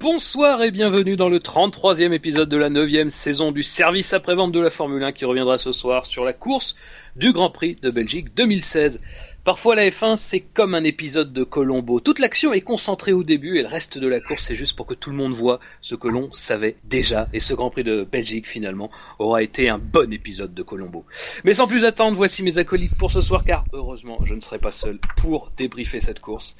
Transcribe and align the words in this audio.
Bonsoir 0.00 0.62
et 0.62 0.70
bienvenue 0.70 1.16
dans 1.16 1.28
le 1.28 1.40
33e 1.40 2.12
épisode 2.12 2.48
de 2.48 2.56
la 2.56 2.70
9e 2.70 3.10
saison 3.10 3.52
du 3.52 3.62
service 3.62 4.14
après-vente 4.14 4.50
de 4.50 4.58
la 4.58 4.70
Formule 4.70 5.02
1 5.02 5.12
qui 5.12 5.26
reviendra 5.26 5.58
ce 5.58 5.72
soir 5.72 6.06
sur 6.06 6.24
la 6.24 6.32
course 6.32 6.74
du 7.16 7.34
Grand 7.34 7.50
Prix 7.50 7.76
de 7.82 7.90
Belgique 7.90 8.34
2016. 8.34 9.02
Parfois 9.42 9.74
la 9.74 9.88
F1 9.88 10.16
c'est 10.16 10.40
comme 10.40 10.74
un 10.74 10.84
épisode 10.84 11.32
de 11.32 11.44
Colombo. 11.44 11.98
Toute 12.00 12.18
l'action 12.18 12.52
est 12.52 12.60
concentrée 12.60 13.14
au 13.14 13.22
début 13.22 13.58
et 13.58 13.62
le 13.62 13.68
reste 13.68 13.96
de 13.96 14.06
la 14.06 14.20
course 14.20 14.44
c'est 14.44 14.54
juste 14.54 14.76
pour 14.76 14.86
que 14.86 14.92
tout 14.92 15.10
le 15.10 15.16
monde 15.16 15.32
voit 15.32 15.60
ce 15.80 15.94
que 15.94 16.08
l'on 16.08 16.30
savait 16.30 16.76
déjà. 16.84 17.26
Et 17.32 17.40
ce 17.40 17.54
Grand 17.54 17.70
Prix 17.70 17.84
de 17.84 18.04
Belgique 18.04 18.46
finalement 18.46 18.90
aura 19.18 19.42
été 19.42 19.70
un 19.70 19.78
bon 19.78 20.12
épisode 20.12 20.52
de 20.52 20.62
Colombo. 20.62 21.06
Mais 21.44 21.54
sans 21.54 21.66
plus 21.66 21.86
attendre, 21.86 22.16
voici 22.16 22.42
mes 22.42 22.58
acolytes 22.58 22.96
pour 22.98 23.10
ce 23.10 23.22
soir 23.22 23.42
car 23.44 23.64
heureusement 23.72 24.18
je 24.24 24.34
ne 24.34 24.40
serai 24.40 24.58
pas 24.58 24.72
seul 24.72 24.98
pour 25.16 25.50
débriefer 25.56 26.00
cette 26.00 26.20
course. 26.20 26.54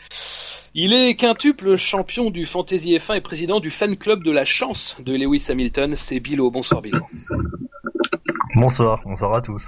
Il 0.72 0.94
est 0.94 1.16
quintuple 1.16 1.76
champion 1.76 2.30
du 2.30 2.46
Fantasy 2.46 2.96
F1 2.96 3.16
et 3.16 3.20
président 3.20 3.60
du 3.60 3.70
fan 3.70 3.96
club 3.96 4.22
de 4.22 4.30
la 4.30 4.46
chance 4.46 4.96
de 5.00 5.14
Lewis 5.14 5.46
Hamilton. 5.50 5.96
C'est 5.96 6.20
Bilo. 6.20 6.50
Bonsoir 6.50 6.80
Bilo. 6.80 7.00
Bonsoir, 8.54 9.00
bonsoir 9.04 9.34
à 9.34 9.42
tous. 9.42 9.62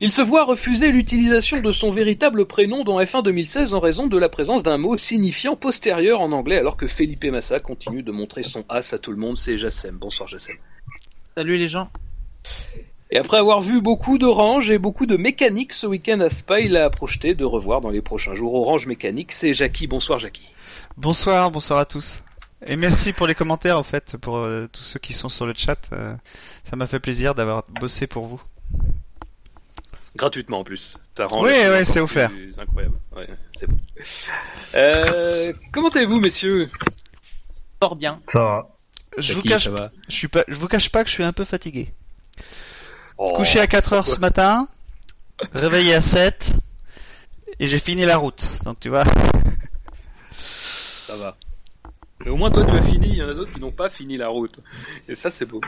Il 0.00 0.10
se 0.10 0.22
voit 0.22 0.44
refuser 0.44 0.90
l'utilisation 0.90 1.60
de 1.60 1.70
son 1.70 1.92
véritable 1.92 2.46
prénom 2.46 2.82
dans 2.82 3.00
F1 3.00 3.22
2016 3.22 3.74
en 3.74 3.80
raison 3.80 4.08
de 4.08 4.18
la 4.18 4.28
présence 4.28 4.64
d'un 4.64 4.76
mot 4.76 4.96
signifiant 4.96 5.54
postérieur 5.54 6.20
en 6.20 6.32
anglais 6.32 6.58
alors 6.58 6.76
que 6.76 6.88
Felipe 6.88 7.24
Massa 7.26 7.60
continue 7.60 8.02
de 8.02 8.10
montrer 8.10 8.42
son 8.42 8.64
as 8.68 8.92
à 8.92 8.98
tout 8.98 9.12
le 9.12 9.16
monde, 9.16 9.38
c'est 9.38 9.56
Jassem. 9.56 9.96
Bonsoir 9.96 10.28
Jassem. 10.28 10.56
Salut 11.36 11.58
les 11.58 11.68
gens. 11.68 11.90
Et 13.12 13.18
après 13.18 13.38
avoir 13.38 13.60
vu 13.60 13.80
beaucoup 13.80 14.18
d'Orange 14.18 14.68
et 14.72 14.78
beaucoup 14.78 15.06
de 15.06 15.16
mécanique 15.16 15.72
ce 15.72 15.86
week-end 15.86 16.18
à 16.18 16.28
Spa, 16.28 16.58
il 16.58 16.76
a 16.76 16.90
projeté 16.90 17.36
de 17.36 17.44
revoir 17.44 17.80
dans 17.80 17.90
les 17.90 18.02
prochains 18.02 18.34
jours 18.34 18.54
Orange 18.54 18.88
Mécanique. 18.88 19.30
C'est 19.30 19.54
Jackie. 19.54 19.86
Bonsoir 19.86 20.18
Jackie. 20.18 20.50
Bonsoir, 20.96 21.52
bonsoir 21.52 21.78
à 21.78 21.84
tous. 21.84 22.24
Et 22.66 22.74
merci 22.74 23.12
pour 23.12 23.28
les 23.28 23.36
commentaires 23.36 23.78
en 23.78 23.84
fait, 23.84 24.16
pour 24.16 24.38
euh, 24.38 24.66
tous 24.72 24.82
ceux 24.82 24.98
qui 24.98 25.12
sont 25.12 25.28
sur 25.28 25.46
le 25.46 25.54
chat. 25.56 25.78
Euh, 25.92 26.14
ça 26.64 26.74
m'a 26.74 26.88
fait 26.88 26.98
plaisir 26.98 27.36
d'avoir 27.36 27.62
bossé 27.80 28.08
pour 28.08 28.26
vous. 28.26 28.42
Gratuitement 30.16 30.60
en 30.60 30.64
plus. 30.64 30.96
Ça 31.16 31.26
rend 31.26 31.42
Oui, 31.42 31.50
ouais, 31.50 31.84
c'est 31.84 32.00
offert. 32.00 32.30
plus 32.30 32.58
Incroyable. 32.58 32.96
Ouais, 33.16 33.28
c'est 33.52 33.66
bon. 33.68 33.76
Euh, 34.74 35.52
comment 35.72 35.88
allez-vous 35.88 36.20
messieurs? 36.20 36.70
Fort 37.80 37.96
bien. 37.96 38.20
Ça 38.32 38.38
va. 38.38 38.68
Je 39.18 39.32
vous 39.34 39.42
cache, 39.42 39.64
ça 39.64 39.70
va? 39.70 39.90
je 40.08 40.14
suis 40.14 40.28
pas, 40.28 40.44
je 40.48 40.56
vous 40.56 40.66
cache 40.68 40.88
pas 40.90 41.02
que 41.04 41.08
je 41.08 41.14
suis 41.14 41.22
un 41.24 41.32
peu 41.32 41.44
fatigué. 41.44 41.92
Oh, 43.16 43.32
Couché 43.32 43.60
à 43.60 43.66
4 43.68 43.92
heures 43.92 44.08
ce 44.08 44.16
matin, 44.16 44.66
réveillé 45.52 45.94
à 45.94 46.00
7, 46.00 46.54
et 47.60 47.68
j'ai 47.68 47.78
fini 47.78 48.04
la 48.04 48.16
route. 48.16 48.48
Donc 48.64 48.80
tu 48.80 48.88
vois. 48.88 49.04
Ça 51.06 51.14
va. 51.16 51.36
Mais 52.24 52.30
au 52.30 52.36
moins 52.36 52.50
toi 52.50 52.64
tu 52.64 52.76
as 52.76 52.82
fini, 52.82 53.08
il 53.08 53.16
y 53.16 53.22
en 53.22 53.28
a 53.28 53.34
d'autres 53.34 53.52
qui 53.52 53.60
n'ont 53.60 53.70
pas 53.70 53.88
fini 53.88 54.16
la 54.16 54.28
route. 54.28 54.60
Et 55.08 55.14
ça 55.14 55.30
c'est 55.30 55.46
beau. 55.46 55.60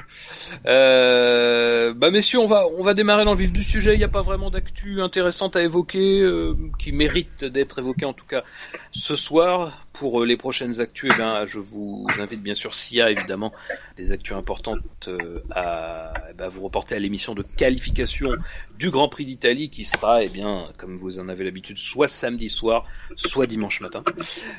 Euh, 0.67 1.93
bah 1.95 2.11
messieurs, 2.11 2.39
on 2.39 2.47
va 2.47 2.67
on 2.79 2.83
va 2.83 2.95
démarrer 2.95 3.25
dans 3.25 3.33
le 3.33 3.39
vif 3.39 3.53
du 3.53 3.63
sujet. 3.63 3.95
Il 3.95 3.99
n'y 3.99 4.05
a 4.05 4.09
pas 4.09 4.23
vraiment 4.23 4.51
d'actu 4.51 5.01
intéressante 5.01 5.57
à 5.57 5.63
évoquer, 5.63 6.21
euh, 6.21 6.57
qui 6.79 6.93
mérite 6.93 7.45
d'être 7.45 7.79
évoquée 7.79 8.07
en 8.07 8.13
tout 8.13 8.27
cas 8.27 8.43
ce 8.91 9.17
soir. 9.17 9.86
Pour 9.99 10.23
euh, 10.23 10.27
les 10.27 10.37
prochaines 10.37 10.81
actus, 10.81 11.11
eh 11.15 11.19
ben, 11.19 11.47
je 11.47 11.59
vous 11.59 12.07
invite 12.19 12.43
bien 12.43 12.55
sûr, 12.55 12.75
s'il 12.75 12.99
y 12.99 13.03
a 13.03 13.11
évidemment 13.11 13.53
des 13.97 14.13
actus 14.13 14.37
importantes, 14.37 14.81
euh, 15.09 15.41
à 15.51 16.13
eh 16.31 16.35
ben, 16.35 16.49
vous 16.49 16.63
reporter 16.63 16.95
à 16.95 16.99
l'émission 16.99 17.35
de 17.35 17.43
qualification 17.43 18.31
du 18.79 18.91
Grand 18.91 19.09
Prix 19.09 19.25
d'Italie 19.25 19.71
qui 19.71 19.85
sera, 19.85 20.23
eh 20.23 20.29
bien, 20.29 20.69
comme 20.77 20.97
vous 20.97 21.19
en 21.19 21.29
avez 21.29 21.45
l'habitude, 21.45 21.79
soit 21.79 22.09
samedi 22.09 22.49
soir, 22.49 22.87
soit 23.17 23.47
dimanche 23.47 23.81
matin. 23.81 24.03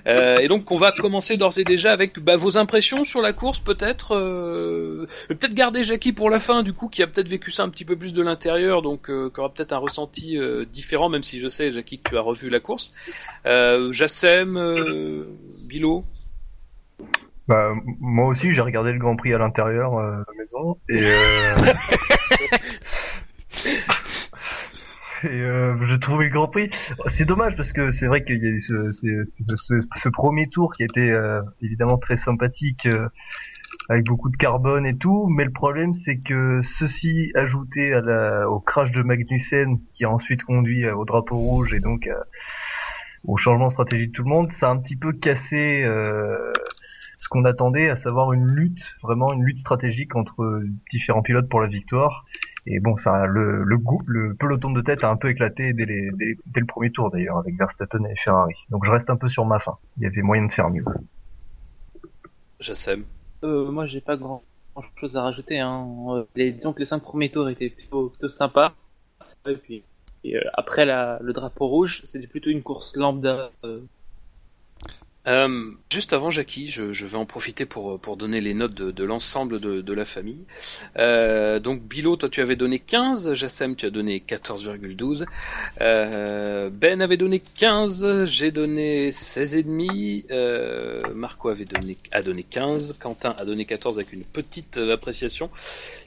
Euh, 0.07 0.39
et 0.39 0.47
donc 0.47 0.71
on 0.71 0.75
va 0.75 0.91
commencer 0.91 1.37
d'ores 1.37 1.57
et 1.59 1.63
déjà 1.63 1.91
avec 1.91 2.19
bah, 2.19 2.35
vos 2.35 2.57
impressions 2.57 3.03
sur 3.03 3.21
la 3.21 3.33
course 3.33 3.59
peut-être. 3.59 4.15
Euh, 4.15 5.05
peut-être 5.27 5.53
garder 5.53 5.83
Jackie 5.83 6.13
pour 6.13 6.29
la 6.29 6.39
fin 6.39 6.63
du 6.63 6.73
coup 6.73 6.87
qui 6.87 7.03
a 7.03 7.07
peut-être 7.07 7.29
vécu 7.29 7.51
ça 7.51 7.63
un 7.63 7.69
petit 7.69 7.85
peu 7.85 7.95
plus 7.95 8.13
de 8.13 8.21
l'intérieur 8.21 8.81
donc 8.81 9.09
euh, 9.09 9.29
qui 9.33 9.39
aura 9.39 9.53
peut-être 9.53 9.73
un 9.73 9.77
ressenti 9.77 10.37
euh, 10.37 10.65
différent 10.65 11.09
même 11.09 11.23
si 11.23 11.39
je 11.39 11.47
sais 11.47 11.71
Jackie 11.71 11.99
que 11.99 12.09
tu 12.09 12.17
as 12.17 12.21
revu 12.21 12.49
la 12.49 12.59
course. 12.59 12.93
Euh, 13.45 13.91
Jassem, 13.91 14.57
Bilo. 15.67 16.05
Bah, 17.47 17.73
moi 17.99 18.27
aussi, 18.27 18.53
j'ai 18.53 18.61
regardé 18.61 18.91
le 18.91 18.99
Grand 18.99 19.15
Prix 19.15 19.33
à 19.33 19.37
l'intérieur 19.37 19.97
euh, 19.97 20.17
de 20.17 20.25
la 20.27 20.43
maison 20.43 20.77
et, 20.89 21.01
euh... 21.01 21.55
et 25.23 25.27
euh, 25.27 25.73
le 25.73 26.29
Grand 26.29 26.47
Prix. 26.47 26.69
C'est 27.07 27.25
dommage 27.25 27.55
parce 27.55 27.71
que 27.71 27.91
c'est 27.91 28.07
vrai 28.07 28.23
qu'il 28.23 28.61
ce, 28.61 30.09
premier 30.09 30.49
tour 30.49 30.73
qui 30.73 30.83
était 30.83 31.09
euh, 31.09 31.41
évidemment 31.61 31.97
très 31.97 32.17
sympathique. 32.17 32.85
euh, 32.85 33.07
avec 33.89 34.05
beaucoup 34.05 34.29
de 34.29 34.37
carbone 34.37 34.85
et 34.85 34.97
tout, 34.97 35.27
mais 35.27 35.43
le 35.43 35.51
problème 35.51 35.93
c'est 35.93 36.17
que 36.17 36.61
ceci 36.63 37.31
ajouté 37.35 37.93
à 37.93 38.49
au 38.49 38.59
crash 38.59 38.91
de 38.91 39.01
Magnussen 39.01 39.79
qui 39.91 40.03
a 40.03 40.09
ensuite 40.09 40.43
conduit 40.43 40.89
au 40.89 41.05
drapeau 41.05 41.37
rouge 41.37 41.73
et 41.73 41.79
donc 41.79 42.09
au 43.27 43.37
changement 43.37 43.67
de 43.67 43.73
stratégie 43.73 44.07
de 44.07 44.11
tout 44.13 44.23
le 44.23 44.29
monde, 44.29 44.51
ça 44.51 44.69
a 44.69 44.71
un 44.71 44.77
petit 44.77 44.95
peu 44.95 45.13
cassé 45.13 45.83
euh, 45.83 46.53
ce 47.17 47.27
qu'on 47.27 47.45
attendait, 47.45 47.89
à 47.89 47.95
savoir 47.97 48.33
une 48.33 48.47
lutte, 48.47 48.95
vraiment 49.03 49.33
une 49.33 49.43
lutte 49.43 49.57
stratégique 49.57 50.15
entre 50.15 50.63
différents 50.91 51.21
pilotes 51.21 51.49
pour 51.49 51.61
la 51.61 51.67
victoire. 51.67 52.25
Et 52.69 52.79
bon, 52.79 52.97
ça, 52.97 53.25
le, 53.25 53.63
le, 53.63 53.77
gou- 53.77 54.03
le 54.07 54.33
peloton 54.33 54.71
de 54.71 54.81
tête 54.81 55.03
a 55.03 55.09
un 55.09 55.15
peu 55.15 55.29
éclaté 55.29 55.73
dès, 55.73 55.85
les, 55.85 56.09
dès, 56.11 56.37
dès 56.45 56.59
le 56.59 56.65
premier 56.65 56.91
tour 56.91 57.11
d'ailleurs, 57.11 57.37
avec 57.37 57.57
Verstappen 57.57 58.03
et 58.05 58.15
Ferrari. 58.17 58.55
Donc 58.69 58.85
je 58.85 58.91
reste 58.91 59.09
un 59.09 59.15
peu 59.15 59.29
sur 59.29 59.45
ma 59.45 59.59
fin. 59.59 59.77
Il 59.97 60.03
y 60.03 60.05
avait 60.05 60.21
moyen 60.21 60.45
de 60.45 60.51
faire 60.51 60.69
mieux. 60.69 60.83
Jassem. 62.59 63.03
Euh, 63.43 63.71
moi, 63.71 63.85
j'ai 63.85 64.01
pas 64.01 64.17
grand 64.17 64.43
chose 64.95 65.15
à 65.15 65.21
rajouter. 65.23 65.59
Hein. 65.59 65.87
Euh, 66.09 66.23
les- 66.35 66.51
disons 66.51 66.73
que 66.73 66.79
les 66.79 66.85
cinq 66.85 67.01
premiers 67.01 67.29
tours 67.29 67.49
étaient 67.49 67.69
plutôt, 67.69 68.09
plutôt 68.09 68.29
sympas. 68.29 68.73
Et 69.47 69.55
puis 69.55 69.83
et, 70.29 70.37
euh, 70.37 70.41
après 70.53 70.85
le 70.85 71.31
drapeau 71.33 71.67
rouge, 71.67 72.01
c'était 72.05 72.27
plutôt 72.27 72.49
une 72.49 72.63
course 72.63 72.95
lambda. 72.95 73.51
Euh, 75.27 75.71
juste 75.91 76.13
avant 76.13 76.29
Jackie, 76.29 76.67
je, 76.71 76.91
je 76.93 77.05
vais 77.05 77.17
en 77.17 77.25
profiter 77.25 77.65
pour, 77.65 77.99
donner 78.17 78.41
les 78.41 78.53
notes 78.53 78.73
de, 78.73 78.91
de 78.91 79.03
l'ensemble 79.03 79.59
de, 79.59 79.81
de 79.81 79.93
la 79.93 80.05
famille. 80.05 80.45
Euh, 80.97 81.59
donc 81.59 81.83
Bilo, 81.83 82.15
toi 82.15 82.29
tu 82.29 82.41
avais 82.41 82.55
donné 82.55 82.79
15, 82.79 83.33
Jassem 83.33 83.75
tu 83.75 83.85
as 83.85 83.89
donné 83.89 84.17
14,12, 84.17 85.25
euh, 85.81 86.69
Ben 86.71 87.01
avait 87.01 87.17
donné 87.17 87.41
15, 87.57 88.25
j'ai 88.25 88.51
donné 88.51 89.09
16,5, 89.11 90.25
euh, 90.31 91.01
Marco 91.13 91.49
avait 91.49 91.65
donné, 91.65 91.97
a 92.11 92.21
donné 92.21 92.43
15, 92.43 92.95
Quentin 92.99 93.35
a 93.37 93.45
donné 93.45 93.65
14 93.65 93.97
avec 93.97 94.13
une 94.13 94.23
petite 94.23 94.77
appréciation. 94.77 95.49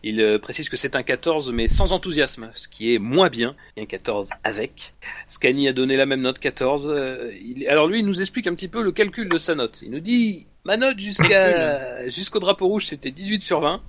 Il 0.02 0.38
précise 0.42 0.69
que 0.69 0.76
c'est 0.76 0.97
un 0.97 1.02
14 1.02 1.52
mais 1.52 1.69
sans 1.69 1.92
enthousiasme, 1.92 2.50
ce 2.54 2.69
qui 2.69 2.94
est 2.94 2.98
moins 2.98 3.28
bien, 3.28 3.54
et 3.76 3.82
un 3.82 3.87
14 3.87 4.31
avec. 4.44 4.94
Scani 5.26 5.69
a 5.69 5.72
donné 5.72 5.97
la 5.97 6.06
même 6.06 6.22
note, 6.22 6.38
14. 6.38 6.88
euh, 6.91 7.32
il- 7.44 7.66
alors 7.69 7.87
lui, 7.87 8.00
il 8.00 8.06
nous 8.06 8.20
explique 8.20 8.47
un 8.47 8.54
petit 8.54 8.69
peu 8.69 8.82
le 8.82 8.92
calcul 9.10 9.28
de 9.28 9.38
sa 9.38 9.56
note. 9.56 9.81
Il 9.82 9.91
nous 9.91 10.00
dit, 10.00 10.47
ma 10.65 10.76
note 10.76 10.98
jusqu'à 11.00 12.08
jusqu'au 12.08 12.38
drapeau 12.38 12.69
rouge, 12.69 12.87
c'était 12.87 13.11
18 13.11 13.43
sur 13.43 13.61
20. 13.61 13.81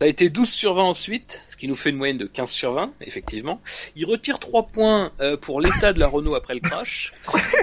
Ça 0.00 0.06
a 0.06 0.08
été 0.08 0.28
12 0.28 0.48
sur 0.48 0.74
20 0.74 0.82
ensuite, 0.82 1.42
ce 1.46 1.56
qui 1.56 1.68
nous 1.68 1.76
fait 1.76 1.90
une 1.90 1.96
moyenne 1.96 2.18
de 2.18 2.26
15 2.26 2.50
sur 2.50 2.72
20, 2.72 2.92
effectivement. 3.00 3.60
Il 3.94 4.04
retire 4.06 4.40
3 4.40 4.66
points 4.66 5.12
euh, 5.20 5.36
pour 5.36 5.60
l'état 5.60 5.92
de 5.92 6.00
la 6.00 6.08
Renault 6.08 6.34
après 6.34 6.54
le 6.54 6.60
crash. 6.60 7.12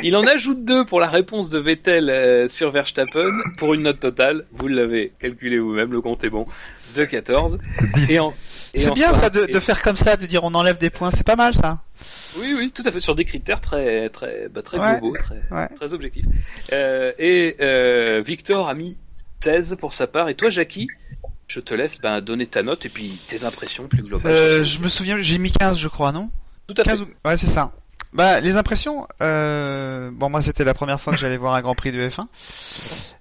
Il 0.01 0.15
en 0.15 0.25
ajoute 0.25 0.63
2 0.63 0.85
pour 0.85 1.01
la 1.01 1.09
réponse 1.09 1.49
de 1.49 1.59
Vettel 1.59 2.09
euh, 2.09 2.47
sur 2.47 2.71
Verstappen, 2.71 3.29
pour 3.57 3.73
une 3.73 3.83
note 3.83 3.99
totale, 3.99 4.45
vous 4.53 4.69
l'avez 4.69 5.11
calculé 5.19 5.59
vous-même, 5.59 5.91
le 5.91 5.99
compte 5.99 6.23
est 6.23 6.29
bon, 6.29 6.47
de 6.95 7.03
14. 7.03 7.59
Et 8.09 8.17
en, 8.19 8.33
C'est 8.75 8.91
bien 8.93 9.13
ça 9.13 9.29
de, 9.29 9.45
et- 9.47 9.51
de 9.51 9.59
faire 9.59 9.81
comme 9.81 9.97
ça, 9.97 10.15
de 10.17 10.25
dire 10.25 10.43
on 10.43 10.53
enlève 10.53 10.77
des 10.77 10.89
points, 10.89 11.11
c'est 11.11 11.25
pas 11.25 11.35
mal 11.35 11.53
ça. 11.53 11.79
Oui, 12.37 12.53
oui, 12.57 12.71
tout 12.73 12.83
à 12.85 12.91
fait, 12.91 12.99
sur 12.99 13.15
des 13.15 13.25
critères 13.25 13.59
très, 13.61 14.09
très, 14.09 14.47
bah, 14.49 14.61
très 14.61 14.79
Ouais, 14.79 14.99
globaux, 14.99 15.17
très, 15.17 15.41
ouais. 15.51 15.67
très 15.75 15.93
objectifs. 15.93 16.25
Euh, 16.71 17.11
et 17.19 17.57
euh, 17.59 18.23
Victor 18.25 18.69
a 18.69 18.73
mis 18.73 18.97
16 19.43 19.75
pour 19.79 19.93
sa 19.93 20.07
part. 20.07 20.29
Et 20.29 20.35
toi, 20.35 20.49
Jackie, 20.49 20.87
je 21.47 21.59
te 21.59 21.73
laisse 21.73 21.99
ben, 21.99 22.21
donner 22.21 22.47
ta 22.47 22.63
note 22.63 22.85
et 22.85 22.89
puis 22.89 23.19
tes 23.27 23.43
impressions 23.43 23.87
plus 23.87 24.03
globales. 24.03 24.31
Euh, 24.31 24.63
je 24.63 24.79
me 24.79 24.87
souviens, 24.87 25.17
j'ai 25.19 25.37
mis 25.37 25.51
15 25.51 25.77
je 25.77 25.87
crois, 25.89 26.11
non? 26.13 26.29
Tout 26.67 26.75
à 26.77 26.83
fait. 26.83 26.89
15 26.91 27.01
ou- 27.01 27.07
Ouais, 27.27 27.35
c'est 27.37 27.47
ça. 27.49 27.73
Bah, 28.13 28.39
les 28.41 28.55
impressions, 28.57 29.07
euh... 29.21 30.09
bon, 30.13 30.29
moi, 30.29 30.41
c'était 30.41 30.63
la 30.65 30.73
première 30.73 30.99
fois 30.99 31.13
que 31.13 31.19
j'allais 31.19 31.37
voir 31.37 31.53
un 31.55 31.61
Grand 31.61 31.75
Prix 31.75 31.91
de 31.91 32.09
F1. 32.09 32.25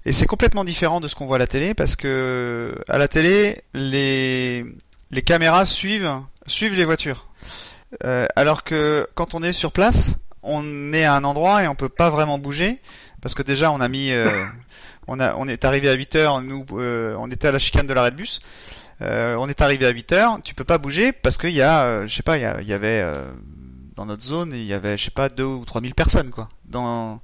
Et 0.04 0.12
c'est 0.12 0.26
complètement 0.26 0.64
différent 0.64 1.00
de 1.00 1.06
ce 1.08 1.14
qu'on 1.14 1.26
voit 1.26 1.36
à 1.36 1.38
la 1.38 1.46
télé 1.46 1.74
parce 1.74 1.94
que, 1.96 2.74
à 2.88 2.98
la 2.98 3.06
télé, 3.06 3.62
les, 3.74 4.64
les 5.10 5.22
caméras 5.22 5.64
suivent, 5.66 6.20
suivent 6.46 6.74
les 6.74 6.84
voitures. 6.84 7.26
euh, 8.04 8.26
alors 8.36 8.62
que 8.62 9.08
quand 9.14 9.34
on 9.34 9.42
est 9.42 9.52
sur 9.52 9.72
place, 9.72 10.16
on 10.42 10.92
est 10.92 11.04
à 11.04 11.14
un 11.14 11.24
endroit 11.24 11.62
et 11.62 11.68
on 11.68 11.74
peut 11.74 11.88
pas 11.88 12.10
vraiment 12.10 12.38
bouger 12.38 12.78
parce 13.20 13.34
que 13.34 13.42
déjà 13.42 13.70
on 13.72 13.80
a 13.80 13.88
mis, 13.88 14.10
euh, 14.12 14.44
on 15.08 15.20
a, 15.20 15.34
on 15.34 15.46
est 15.46 15.64
arrivé 15.64 15.88
à 15.88 15.94
8 15.94 16.16
heures, 16.16 16.40
nous, 16.40 16.64
euh, 16.72 17.14
on 17.18 17.30
était 17.30 17.48
à 17.48 17.52
la 17.52 17.58
chicane 17.58 17.86
de 17.86 17.92
l'arrêt 17.92 18.10
de 18.10 18.16
bus. 18.16 18.40
On 19.02 19.48
est 19.48 19.62
arrivé 19.62 19.86
à 19.86 19.90
8 19.90 20.12
heures, 20.12 20.38
tu 20.44 20.54
peux 20.54 20.64
pas 20.64 20.76
bouger 20.76 21.12
parce 21.12 21.38
qu'il 21.38 21.52
y 21.52 21.62
a, 21.62 22.06
je 22.06 22.14
sais 22.14 22.22
pas, 22.22 22.36
il 22.36 22.42
y, 22.42 22.72
avait 22.72 23.02
dans 23.96 24.06
notre 24.06 24.22
zone, 24.22 24.52
il 24.54 24.64
y 24.64 24.72
avait, 24.72 24.96
je 24.96 25.04
sais 25.04 25.10
pas, 25.10 25.28
deux 25.28 25.44
ou 25.44 25.64
trois 25.64 25.80
mille 25.80 25.94
personnes 25.94 26.30
quoi. 26.30 26.48
Dans, 26.64 27.20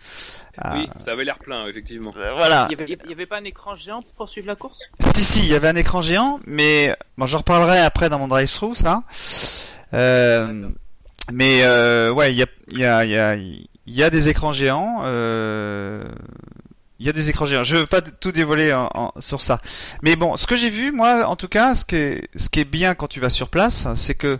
Oui, 0.74 0.88
ça 0.98 1.12
avait 1.12 1.24
l'air 1.24 1.38
plein, 1.38 1.66
effectivement. 1.68 2.12
euh, 2.16 2.32
voilà. 2.34 2.66
Il 2.70 2.78
y, 2.78 2.82
avait, 2.82 2.98
il 3.04 3.10
y 3.10 3.12
avait 3.12 3.26
pas 3.26 3.38
un 3.38 3.44
écran 3.44 3.74
géant 3.74 4.00
pour 4.16 4.28
suivre 4.28 4.46
la 4.48 4.56
course? 4.56 4.80
Si 5.14 5.22
si, 5.24 5.38
il 5.40 5.46
y 5.46 5.54
avait 5.54 5.68
un 5.68 5.76
écran 5.76 6.02
géant, 6.02 6.40
mais 6.46 6.96
bon, 7.16 7.26
j'en 7.26 7.38
reparlerai 7.38 7.78
après 7.80 8.08
dans 8.08 8.18
mon 8.18 8.28
drive-thru, 8.28 8.74
ça. 8.74 9.02
Euh, 9.94 10.68
mais 11.32 11.62
euh, 11.62 12.10
ouais, 12.12 12.32
il 12.32 12.38
y 12.38 12.42
a, 12.42 12.46
il 12.72 12.78
y 12.78 12.84
a, 12.84 13.04
il 13.04 13.10
y 13.10 13.16
a, 13.18 13.36
il 13.36 13.68
y 13.86 14.02
a 14.02 14.10
des 14.10 14.28
écrans 14.28 14.52
géants. 14.52 15.02
Euh, 15.04 16.02
il 16.98 17.04
y 17.06 17.08
a 17.10 17.12
des 17.12 17.28
écrans 17.28 17.44
géants. 17.46 17.62
Je 17.62 17.76
veux 17.76 17.86
pas 17.86 18.00
tout 18.00 18.32
dévoiler 18.32 18.72
en- 18.72 18.88
en- 18.94 19.12
sur 19.20 19.42
ça. 19.42 19.60
Mais 20.02 20.16
bon, 20.16 20.36
ce 20.38 20.46
que 20.46 20.56
j'ai 20.56 20.70
vu, 20.70 20.92
moi, 20.92 21.26
en 21.26 21.36
tout 21.36 21.46
cas, 21.48 21.74
ce 21.74 21.84
qui 21.84 21.96
est, 21.96 22.28
ce 22.36 22.48
qui 22.48 22.60
est 22.60 22.64
bien 22.64 22.94
quand 22.94 23.06
tu 23.06 23.20
vas 23.20 23.28
sur 23.28 23.48
place, 23.50 23.86
c'est 23.96 24.14
que 24.14 24.38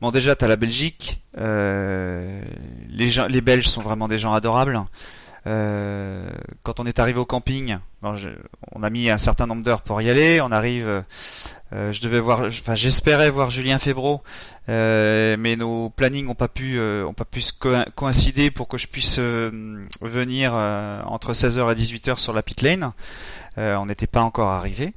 bon, 0.00 0.10
déjà, 0.10 0.34
t'as 0.36 0.48
la 0.48 0.56
Belgique. 0.56 1.22
Euh, 1.36 2.42
les 2.88 3.10
les 3.28 3.40
Belges 3.40 3.68
sont 3.68 3.82
vraiment 3.82 4.08
des 4.08 4.18
gens 4.18 4.32
adorables. 4.32 4.80
Euh, 5.46 6.28
quand 6.62 6.80
on 6.80 6.84
est 6.84 6.98
arrivé 6.98 7.18
au 7.18 7.24
camping, 7.24 7.78
on 8.02 8.82
a 8.82 8.90
mis 8.90 9.08
un 9.08 9.16
certain 9.18 9.46
nombre 9.46 9.62
d'heures 9.62 9.82
pour 9.82 10.02
y 10.02 10.10
aller. 10.10 10.40
On 10.40 10.52
arrive, 10.52 11.02
euh, 11.72 11.92
je 11.92 12.00
devais 12.02 12.20
voir, 12.20 12.40
enfin 12.46 12.74
j'espérais 12.74 13.30
voir 13.30 13.48
Julien 13.48 13.78
Febro, 13.78 14.22
mais 14.66 15.56
nos 15.56 15.90
plannings 15.90 16.28
ont 16.28 16.34
pas 16.34 16.48
pu, 16.48 16.78
ont 16.80 17.14
pas 17.14 17.24
pu 17.24 17.40
se 17.40 17.52
co- 17.52 17.72
coïncider 17.94 18.50
pour 18.50 18.68
que 18.68 18.76
je 18.76 18.88
puisse 18.88 19.18
venir 19.18 20.52
entre 20.52 21.32
16h 21.32 21.72
et 21.72 21.74
18h 21.76 22.18
sur 22.18 22.32
la 22.32 22.42
pit 22.42 22.60
lane. 22.60 22.92
On 23.56 23.86
n'était 23.86 24.06
pas 24.08 24.22
encore 24.22 24.48
arrivé. 24.50 24.92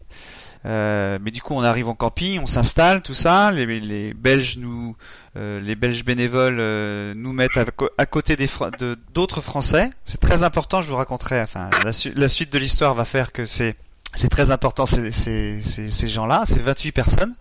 Euh, 0.65 1.17
mais 1.21 1.31
du 1.31 1.41
coup, 1.41 1.55
on 1.55 1.63
arrive 1.63 1.87
en 1.87 1.95
camping, 1.95 2.39
on 2.39 2.45
s'installe, 2.45 3.01
tout 3.01 3.13
ça. 3.13 3.51
Les, 3.51 3.79
les 3.79 4.13
Belges 4.13 4.57
nous, 4.57 4.95
euh, 5.35 5.59
les 5.59 5.75
Belges 5.75 6.05
bénévoles 6.05 6.57
euh, 6.59 7.13
nous 7.15 7.33
mettent 7.33 7.57
à, 7.97 8.05
côté 8.05 8.35
des 8.35 8.49
d'autres 9.13 9.41
Français. 9.41 9.89
C'est 10.05 10.21
très 10.21 10.43
important. 10.43 10.81
Je 10.81 10.89
vous 10.89 10.97
raconterai. 10.97 11.41
Enfin, 11.41 11.69
la, 11.83 11.93
su- 11.93 12.13
la 12.15 12.27
suite 12.27 12.51
de 12.53 12.59
l'histoire 12.59 12.93
va 12.93 13.05
faire 13.05 13.31
que 13.31 13.45
c'est 13.45 13.75
c'est 14.13 14.27
très 14.29 14.51
important 14.51 14.85
ces, 14.85 15.11
ces, 15.11 15.61
ces, 15.63 15.89
ces 15.89 16.07
gens-là. 16.07 16.43
C'est 16.45 16.59
28 16.59 16.91
personnes. 16.91 17.33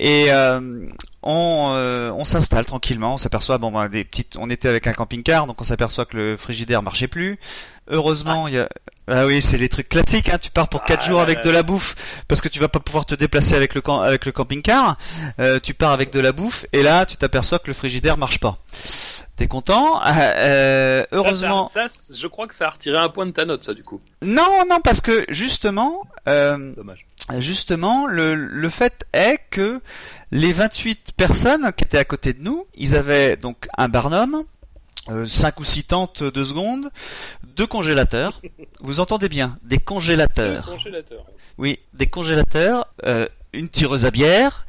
Et 0.00 0.26
euh, 0.30 0.88
on, 1.22 1.72
euh, 1.74 2.10
on 2.10 2.24
s'installe 2.24 2.64
tranquillement. 2.64 3.14
On 3.14 3.18
s'aperçoit 3.18 3.58
bon 3.58 3.70
ben, 3.72 3.88
des 3.88 4.04
petites. 4.04 4.36
On 4.38 4.50
était 4.50 4.68
avec 4.68 4.86
un 4.86 4.92
camping-car, 4.92 5.46
donc 5.46 5.60
on 5.60 5.64
s'aperçoit 5.64 6.04
que 6.04 6.16
le 6.16 6.36
frigidaire 6.36 6.82
marchait 6.82 7.08
plus. 7.08 7.38
Heureusement, 7.88 8.48
il 8.48 8.54
y 8.54 8.58
a 8.58 8.68
ah 9.06 9.26
oui, 9.26 9.42
c'est 9.42 9.58
les 9.58 9.68
trucs 9.68 9.90
classiques. 9.90 10.30
Hein. 10.30 10.38
Tu 10.40 10.50
pars 10.50 10.66
pour 10.66 10.82
quatre 10.82 11.02
Ah 11.04 11.08
jours 11.08 11.16
là 11.18 11.24
avec 11.24 11.38
là 11.38 11.44
de 11.44 11.50
la 11.50 11.62
bouffe 11.62 11.94
parce 12.26 12.40
que 12.40 12.48
tu 12.48 12.58
vas 12.58 12.68
pas 12.68 12.80
pouvoir 12.80 13.04
te 13.04 13.14
déplacer 13.14 13.54
avec 13.54 13.74
le 13.74 13.82
camp- 13.82 14.00
avec 14.00 14.24
le 14.24 14.32
camping-car. 14.32 14.96
Euh, 15.40 15.60
tu 15.60 15.74
pars 15.74 15.92
avec 15.92 16.10
de 16.10 16.20
la 16.20 16.32
bouffe 16.32 16.64
et 16.72 16.82
là, 16.82 17.04
tu 17.04 17.18
t'aperçois 17.18 17.58
que 17.58 17.66
le 17.66 17.74
frigidaire 17.74 18.16
marche 18.16 18.38
pas. 18.40 18.56
T'es 19.36 19.46
content? 19.46 20.00
Euh, 20.06 20.10
euh, 20.36 21.06
Heureusement. 21.12 21.68
Ça, 21.68 21.86
ça, 21.86 21.94
ça, 21.94 22.14
je 22.18 22.26
crois 22.28 22.46
que 22.46 22.54
ça 22.54 22.68
a 22.68 22.70
retiré 22.70 22.96
un 22.96 23.10
point 23.10 23.26
de 23.26 23.32
ta 23.32 23.44
note, 23.44 23.62
ça, 23.62 23.74
du 23.74 23.82
coup. 23.84 24.00
Non, 24.22 24.64
non, 24.70 24.80
parce 24.82 25.02
que 25.02 25.26
justement, 25.28 26.00
euh, 26.26 26.72
Dommage. 26.74 27.04
justement, 27.38 28.06
le, 28.06 28.34
le 28.34 28.68
fait 28.70 29.04
est 29.12 29.38
que 29.50 29.82
les 30.30 30.54
28 30.54 31.10
personnes 31.16 31.72
qui 31.76 31.84
étaient 31.84 31.98
à 31.98 32.04
côté 32.04 32.32
de 32.32 32.42
nous, 32.42 32.64
ils 32.74 32.96
avaient 32.96 33.36
donc 33.36 33.68
un 33.76 33.88
barnum, 33.88 34.44
euh, 35.10 35.26
5 35.26 35.60
ou 35.60 35.64
6 35.64 35.84
tentes 35.84 36.22
de 36.22 36.44
seconde, 36.44 36.90
deux 37.56 37.66
congélateurs. 37.66 38.40
Vous 38.80 39.00
entendez 39.00 39.28
bien, 39.28 39.58
des 39.62 39.78
congélateurs. 39.78 40.66
congélateur. 40.66 41.24
Oui, 41.58 41.78
des 41.92 42.06
congélateurs, 42.06 42.86
euh, 43.04 43.26
une 43.52 43.68
tireuse 43.68 44.06
à 44.06 44.10
bière 44.10 44.66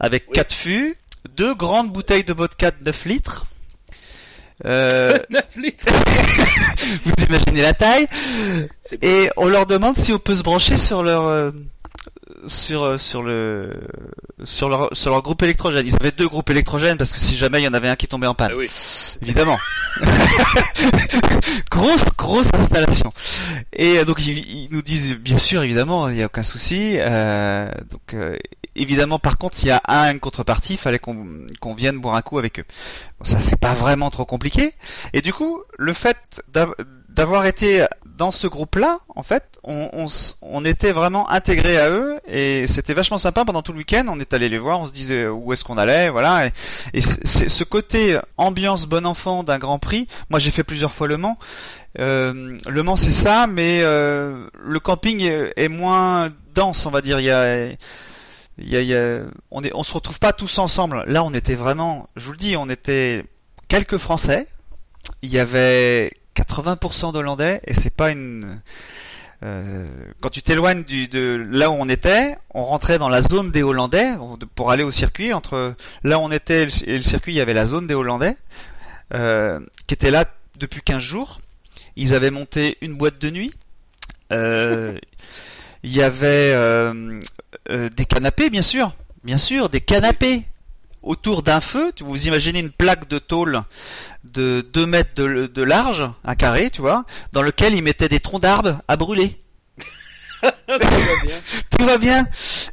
avec 0.00 0.24
Oui. 0.28 0.32
quatre 0.34 0.52
fûts, 0.52 0.96
deux 1.36 1.54
grandes 1.54 1.92
bouteilles 1.92 2.24
de 2.24 2.32
vodka 2.32 2.70
de 2.70 2.84
9 2.84 3.04
litres. 3.06 3.46
Euh, 4.64 5.18
9 5.30 5.56
litres. 5.56 5.86
vous 7.04 7.12
imaginez 7.28 7.62
la 7.62 7.72
taille. 7.74 8.06
Et 9.02 9.30
on 9.36 9.48
leur 9.48 9.66
demande 9.66 9.96
si 9.96 10.12
on 10.12 10.18
peut 10.18 10.34
se 10.34 10.42
brancher 10.42 10.76
sur 10.76 11.02
leur 11.02 11.26
euh, 11.26 11.50
sur 12.46 12.84
euh, 12.84 12.98
sur 12.98 13.22
le 13.22 13.72
sur 14.44 14.68
leur 14.68 14.88
sur 14.96 15.10
leur 15.10 15.22
groupe 15.22 15.42
électrogène. 15.42 15.86
Ils 15.86 15.94
avaient 16.00 16.12
deux 16.12 16.28
groupes 16.28 16.50
électrogènes 16.50 16.96
parce 16.98 17.12
que 17.12 17.18
si 17.18 17.36
jamais 17.36 17.60
il 17.60 17.64
y 17.64 17.68
en 17.68 17.74
avait 17.74 17.88
un 17.88 17.96
qui 17.96 18.08
tombait 18.08 18.26
en 18.26 18.34
panne, 18.34 18.50
Ah 18.52 18.56
oui. 18.56 18.70
évidemment. 19.22 19.58
grosse 21.70 22.04
grosse 22.16 22.48
installation. 22.54 23.12
Et 23.72 23.98
euh, 23.98 24.04
donc 24.04 24.24
ils, 24.26 24.38
ils 24.38 24.68
nous 24.70 24.82
disent 24.82 25.16
bien 25.16 25.38
sûr 25.38 25.62
évidemment 25.62 26.08
il 26.08 26.16
y 26.16 26.22
a 26.22 26.26
aucun 26.26 26.42
souci. 26.42 26.96
Euh, 26.98 27.70
donc 27.90 28.14
euh, 28.14 28.36
évidemment 28.74 29.18
par 29.18 29.38
contre 29.38 29.56
s'il 29.56 29.68
y 29.68 29.72
a 29.72 29.80
un 29.88 30.12
une 30.12 30.20
contrepartie, 30.20 30.74
il 30.74 30.78
fallait 30.78 30.98
qu'on 30.98 31.26
qu'on 31.60 31.74
vienne 31.74 31.98
boire 31.98 32.14
un 32.16 32.22
coup 32.22 32.38
avec 32.38 32.60
eux. 32.60 32.64
Bon, 33.18 33.24
ça 33.24 33.40
c'est 33.40 33.58
pas 33.58 33.74
vraiment 33.74 34.10
trop 34.10 34.24
compliqué. 34.24 34.72
Et 35.12 35.22
du 35.22 35.32
coup 35.32 35.62
le 35.78 35.92
fait 35.92 36.42
d'av- 36.52 36.74
d'avoir 37.16 37.46
été 37.46 37.86
dans 38.16 38.30
ce 38.30 38.46
groupe-là, 38.46 39.00
en 39.14 39.22
fait, 39.22 39.58
on, 39.62 40.64
était 40.64 40.92
vraiment 40.92 41.28
intégrés 41.28 41.78
à 41.78 41.90
eux 41.90 42.18
et 42.26 42.66
c'était 42.66 42.94
vachement 42.94 43.18
sympa 43.18 43.44
pendant 43.44 43.62
tout 43.62 43.72
le 43.72 43.78
week-end. 43.78 44.06
On 44.08 44.20
est 44.20 44.32
allé 44.32 44.48
les 44.48 44.58
voir, 44.58 44.80
on 44.80 44.86
se 44.86 44.92
disait 44.92 45.26
où 45.26 45.52
est-ce 45.52 45.64
qu'on 45.64 45.78
allait, 45.78 46.08
voilà. 46.08 46.50
Et, 46.94 47.00
ce 47.02 47.64
côté 47.64 48.18
ambiance 48.36 48.86
bon 48.86 49.06
enfant 49.06 49.42
d'un 49.42 49.58
Grand 49.58 49.78
Prix. 49.78 50.08
Moi, 50.30 50.38
j'ai 50.38 50.50
fait 50.50 50.64
plusieurs 50.64 50.92
fois 50.92 51.08
Le 51.08 51.16
Mans. 51.16 51.38
Euh, 51.98 52.58
le 52.66 52.82
Mans, 52.82 52.96
c'est 52.96 53.12
ça, 53.12 53.46
mais 53.46 53.80
euh, 53.82 54.48
le 54.62 54.80
camping 54.80 55.22
est, 55.56 55.68
moins 55.68 56.30
dense, 56.54 56.86
on 56.86 56.90
va 56.90 57.00
dire. 57.00 57.20
Il 57.20 57.26
y 57.26 57.30
a- 58.94 59.20
on 59.50 59.62
est, 59.62 59.72
on 59.74 59.82
se 59.82 59.92
retrouve 59.92 60.18
pas 60.18 60.32
tous 60.32 60.58
ensemble. 60.58 61.04
Là, 61.06 61.22
on 61.24 61.32
était 61.32 61.54
vraiment, 61.54 62.08
je 62.16 62.26
vous 62.26 62.32
le 62.32 62.38
dis, 62.38 62.56
on 62.56 62.68
était 62.68 63.24
quelques 63.68 63.98
Français. 63.98 64.46
Il 65.22 65.30
y 65.30 65.38
avait 65.38 66.12
80% 66.36 67.12
d'Hollandais 67.12 67.60
et 67.66 67.74
c'est 67.74 67.90
pas 67.90 68.10
une. 68.12 68.60
euh, 69.42 69.86
quand 70.20 70.30
tu 70.30 70.42
t'éloignes 70.42 70.84
de 70.84 71.46
là 71.50 71.70
où 71.70 71.74
on 71.74 71.88
était, 71.88 72.36
on 72.54 72.64
rentrait 72.64 72.98
dans 72.98 73.08
la 73.08 73.22
zone 73.22 73.50
des 73.50 73.62
Hollandais 73.62 74.12
pour 74.54 74.70
aller 74.70 74.82
au 74.84 74.90
circuit. 74.90 75.32
Entre 75.32 75.74
là 76.04 76.18
où 76.18 76.22
on 76.22 76.30
était 76.30 76.66
et 76.86 76.96
le- 76.96 77.02
circuit, 77.02 77.32
il 77.32 77.36
y 77.36 77.40
avait 77.40 77.54
la 77.54 77.64
zone 77.66 77.86
des 77.86 77.94
Hollandais 77.94 78.36
euh, 79.14 79.60
qui 79.86 79.94
était 79.94 80.10
là 80.10 80.24
depuis 80.58 80.80
15 80.82 81.02
jours. 81.02 81.40
Ils 81.96 82.14
avaient 82.14 82.30
monté 82.30 82.76
une 82.80 82.94
boîte 82.94 83.18
de 83.18 83.30
nuit. 83.30 83.52
Euh, 84.32 84.98
il 85.82 85.92
y 85.94 86.02
avait 86.02 86.52
des 87.68 88.04
canapés, 88.06 88.50
bien 88.50 88.62
sûr, 88.62 88.94
bien 89.24 89.38
sûr, 89.38 89.68
des 89.68 89.80
canapés 89.80 90.42
autour 91.02 91.42
d'un 91.42 91.60
feu. 91.60 91.92
Tu- 91.94 92.04
Vous 92.04 92.26
imaginez 92.26 92.60
une 92.60 92.70
plaque 92.70 93.08
de 93.08 93.18
tôle 93.18 93.62
de 94.24 94.66
2 94.72 94.86
mètres 94.86 95.14
de, 95.14 95.46
de 95.46 95.62
large, 95.62 96.08
un 96.24 96.34
carré, 96.34 96.70
tu 96.70 96.80
vois, 96.80 97.04
dans 97.32 97.42
lequel 97.42 97.74
ils 97.74 97.82
mettaient 97.82 98.08
des 98.08 98.20
troncs 98.20 98.42
d'arbres 98.42 98.80
à 98.88 98.96
brûler. 98.96 99.40
Tout 100.42 100.48
va 100.68 100.78
bien. 100.78 101.40
Tout 101.78 101.84
va 101.86 101.98
bien. 101.98 102.26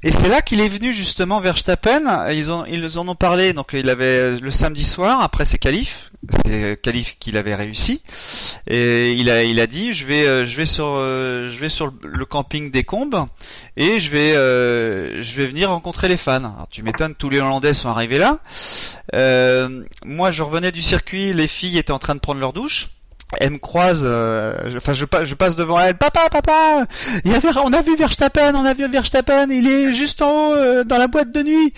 Et 0.03 0.11
c'est 0.11 0.27
là 0.27 0.41
qu'il 0.41 0.59
est 0.59 0.67
venu 0.67 0.93
justement 0.93 1.39
Verstappen. 1.39 2.29
Ils 2.31 2.51
ont, 2.51 2.65
ils 2.65 2.99
en 2.99 3.07
ont 3.07 3.15
parlé. 3.15 3.53
Donc 3.53 3.69
il 3.73 3.89
avait 3.89 4.37
le 4.39 4.51
samedi 4.51 4.83
soir 4.83 5.21
après 5.21 5.45
ses 5.45 5.57
qualifs, 5.57 6.11
c'est 6.45 6.79
qualifs 6.81 7.17
qu'il 7.19 7.35
avait 7.37 7.55
réussi. 7.55 8.01
Et 8.67 9.11
il 9.13 9.29
a, 9.29 9.43
il 9.43 9.59
a 9.59 9.67
dit, 9.67 9.93
je 9.93 10.05
vais, 10.07 10.25
euh, 10.25 10.45
je 10.45 10.55
vais 10.57 10.65
sur, 10.65 10.85
euh, 10.87 11.49
je 11.49 11.59
vais 11.59 11.69
sur 11.69 11.87
le- 12.03 12.25
camping 12.25 12.71
des 12.71 12.83
Combes 12.83 13.25
et 13.77 13.99
je 13.99 14.09
vais, 14.09 14.33
euh, 14.35 15.21
je 15.21 15.35
vais 15.35 15.47
venir 15.47 15.69
rencontrer 15.69 16.07
les 16.07 16.17
fans. 16.17 16.37
Alors, 16.37 16.67
tu 16.71 16.81
m'étonnes, 16.83 17.13
tous 17.15 17.29
les 17.29 17.39
Hollandais 17.39 17.73
sont 17.73 17.89
arrivés 17.89 18.17
là. 18.17 18.39
Euh, 19.13 19.83
moi, 20.05 20.31
je 20.31 20.41
revenais 20.43 20.71
du 20.71 20.81
circuit, 20.81 21.33
les 21.33 21.47
filles 21.47 21.77
étaient 21.77 21.91
en 21.91 21.99
train 21.99 22.15
de 22.15 22.19
prendre 22.19 22.39
leur 22.39 22.53
douche. 22.53 22.89
Elles 23.39 23.49
me 23.51 23.57
croisent, 23.57 24.03
euh, 24.05 24.55
enfin 24.77 24.93
je, 24.93 25.05
pa- 25.05 25.25
je 25.25 25.33
passe 25.33 25.55
devant 25.55 25.79
elles, 25.79 25.97
papa, 25.97 26.29
papa, 26.29 26.85
il 27.25 27.31
y 27.31 27.35
avait, 27.35 27.49
on 27.63 27.73
a 27.73 27.81
vu 27.81 27.95
Verstappen, 27.95 28.53
on 28.53 28.63
a 28.63 28.75
vu 28.75 28.87
Verstappen, 28.87 29.47
il 29.49 29.67
est 29.67 29.91
juste 29.91 30.21
en 30.21 30.49
haut 30.49 30.53
euh, 30.53 30.83
dans 30.83 30.99
la 30.99 31.07
boîte 31.07 31.31
de 31.31 31.41
nuit. 31.41 31.73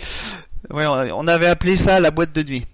Ouais, 0.70 0.84
on 0.86 1.26
avait 1.26 1.46
appelé 1.46 1.78
ça 1.78 1.98
la 1.98 2.10
boîte 2.10 2.34
de 2.34 2.42
nuit. 2.42 2.66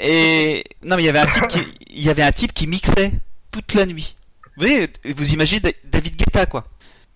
Et 0.00 0.64
non, 0.82 0.96
mais 0.96 1.02
il 1.02 1.06
y 1.06 1.08
avait 1.08 1.18
un 1.20 1.26
type 1.26 1.48
qui, 1.48 1.60
il 1.90 2.02
y 2.02 2.10
avait 2.10 2.22
un 2.22 2.32
type 2.32 2.52
qui 2.52 2.66
mixait 2.66 3.12
toute 3.50 3.74
la 3.74 3.86
nuit. 3.86 4.16
Vous 4.56 4.66
voyez, 4.66 4.88
vous 5.04 5.32
imaginez 5.32 5.60
Da- 5.60 5.70
David 5.84 6.16
Guetta 6.16 6.46
quoi. 6.46 6.66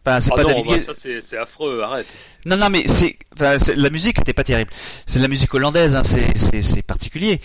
Enfin, 0.04 0.20
c'est 0.20 0.30
Ah 0.32 0.36
pas 0.36 0.42
non, 0.44 0.48
David 0.50 0.66
bah, 0.66 0.72
Guetta. 0.78 0.94
ça 0.94 1.10
c'est 1.20 1.36
affreux, 1.38 1.82
arrête. 1.82 2.06
Non, 2.44 2.56
non, 2.56 2.70
mais 2.70 2.86
c'est, 2.86 3.16
enfin, 3.34 3.56
la 3.74 3.90
musique 3.90 4.18
était 4.20 4.32
pas 4.32 4.44
terrible. 4.44 4.70
C'est 5.04 5.18
de 5.18 5.22
la 5.24 5.28
musique 5.28 5.52
hollandaise, 5.52 5.94
hein, 5.96 6.02
c'est, 6.04 6.82
particulier. 6.82 7.40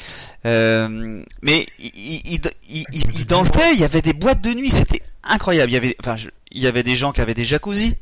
Euh, 0.46 1.20
mais 1.42 1.66
il, 1.80 1.92
il, 1.96 2.42
il, 2.70 2.86
il- 2.94 3.12
il 3.16 3.26
dansait, 3.26 3.74
il 3.74 3.80
y 3.80 3.84
avait 3.84 4.02
des 4.04 4.14
boîtes 4.14 4.42
de 4.42 4.54
nuit, 4.54 4.70
c'était 4.70 5.02
incroyable. 5.24 5.72
Il 5.72 5.74
y 5.74 5.78
avait, 5.78 5.96
enfin, 6.00 6.16
je- 6.16 6.30
il 6.52 6.62
y 6.62 6.68
avait 6.68 6.84
des 6.84 6.96
gens 6.96 7.12
qui 7.12 7.22
avaient 7.22 7.34
des 7.34 7.46
jacuzzis, 7.46 7.96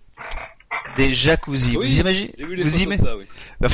des 1.08 1.13
jacuzzis. 1.15 1.77
Oui, 1.77 1.88
vous 1.88 2.00
imaginez 2.01 2.34
Vous 2.39 2.53
imaginez 2.53 2.98
ça, 2.98 3.15
oui. 3.18 3.25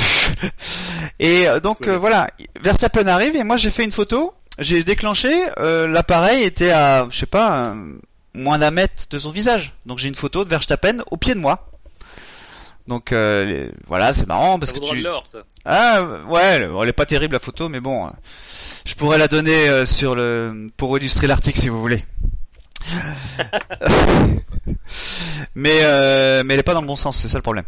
Et 1.20 1.48
euh, 1.48 1.60
donc 1.60 1.78
Oui. 1.82 1.90
euh, 1.90 1.98
voilà, 1.98 2.30
Verstappen 2.62 3.08
arrive 3.08 3.36
et 3.36 3.44
moi 3.44 3.58
j'ai 3.58 3.72
fait 3.72 3.84
une 3.84 3.92
photo. 3.92 4.34
J'ai 4.60 4.84
déclenché, 4.84 5.34
euh, 5.58 5.88
l'appareil 5.88 6.44
était 6.44 6.72
à, 6.72 7.08
je 7.10 7.18
sais 7.18 7.26
pas, 7.26 7.68
euh, 7.68 7.76
moins 8.34 8.58
d'un 8.60 8.72
mètre 8.72 9.04
de 9.10 9.20
son 9.20 9.32
visage. 9.32 9.74
Donc 9.86 10.00
j'ai 10.00 10.08
une 10.08 10.16
photo 10.16 10.44
de 10.46 10.50
Verstappen 10.50 10.98
au 11.12 11.18
pied 11.18 11.34
de 11.34 11.40
moi. 11.40 11.70
Donc 12.88 13.10
les- 13.12 13.72
voilà, 13.88 14.14
c'est 14.14 14.28
marrant 14.28 14.60
parce 14.60 14.72
Ça 14.72 14.80
que 14.80 14.86
tu. 14.86 15.02
de 15.02 15.10
ça. 15.24 15.40
Ah 15.66 16.04
ouais, 16.30 16.62
elle 16.62 16.88
est 16.90 16.94
pas 16.94 17.08
terrible 17.08 17.34
la 17.34 17.40
photo, 17.40 17.68
mais 17.68 17.80
bon, 17.80 18.12
je 18.86 18.94
pourrais 18.94 19.18
la 19.18 19.28
donner 19.28 19.86
sur 19.88 20.14
le 20.16 20.70
pour 20.78 20.96
illustrer 20.98 21.26
l'article 21.28 21.60
si 21.60 21.70
vous 21.70 21.82
voulez. 21.82 22.06
mais 25.56 25.80
euh, 25.84 26.44
mais 26.46 26.54
elle 26.54 26.60
est 26.60 26.64
pas 26.64 26.74
dans 26.74 26.82
le 26.82 26.88
bon 26.88 26.96
sens, 26.96 27.18
c'est 27.18 27.28
ça 27.28 27.38
le 27.38 27.42
problème. 27.44 27.66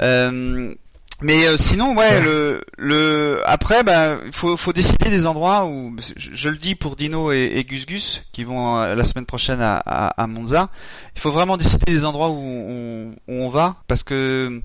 Euh, 0.00 0.74
mais 1.22 1.46
euh, 1.46 1.56
sinon, 1.56 1.96
ouais, 1.96 2.20
le 2.20 2.62
le 2.76 3.40
après, 3.46 3.82
bah, 3.82 4.18
il 4.26 4.32
faut 4.32 4.56
faut 4.56 4.72
décider 4.74 5.08
des 5.08 5.26
endroits 5.26 5.64
où 5.64 5.96
je, 6.16 6.30
je 6.34 6.48
le 6.50 6.56
dis 6.56 6.74
pour 6.74 6.94
Dino 6.94 7.32
et, 7.32 7.52
et 7.56 7.64
Gus 7.64 7.86
Gus 7.86 8.22
qui 8.32 8.44
vont 8.44 8.78
euh, 8.78 8.94
la 8.94 9.02
semaine 9.04 9.24
prochaine 9.24 9.60
à, 9.62 9.76
à, 9.76 10.08
à 10.22 10.26
Monza. 10.26 10.68
Il 11.14 11.20
faut 11.20 11.30
vraiment 11.30 11.56
décider 11.56 11.90
des 11.90 12.04
endroits 12.04 12.28
où 12.28 12.38
on, 12.38 13.10
où 13.28 13.34
on 13.34 13.48
va 13.48 13.76
parce 13.88 14.02
que 14.02 14.60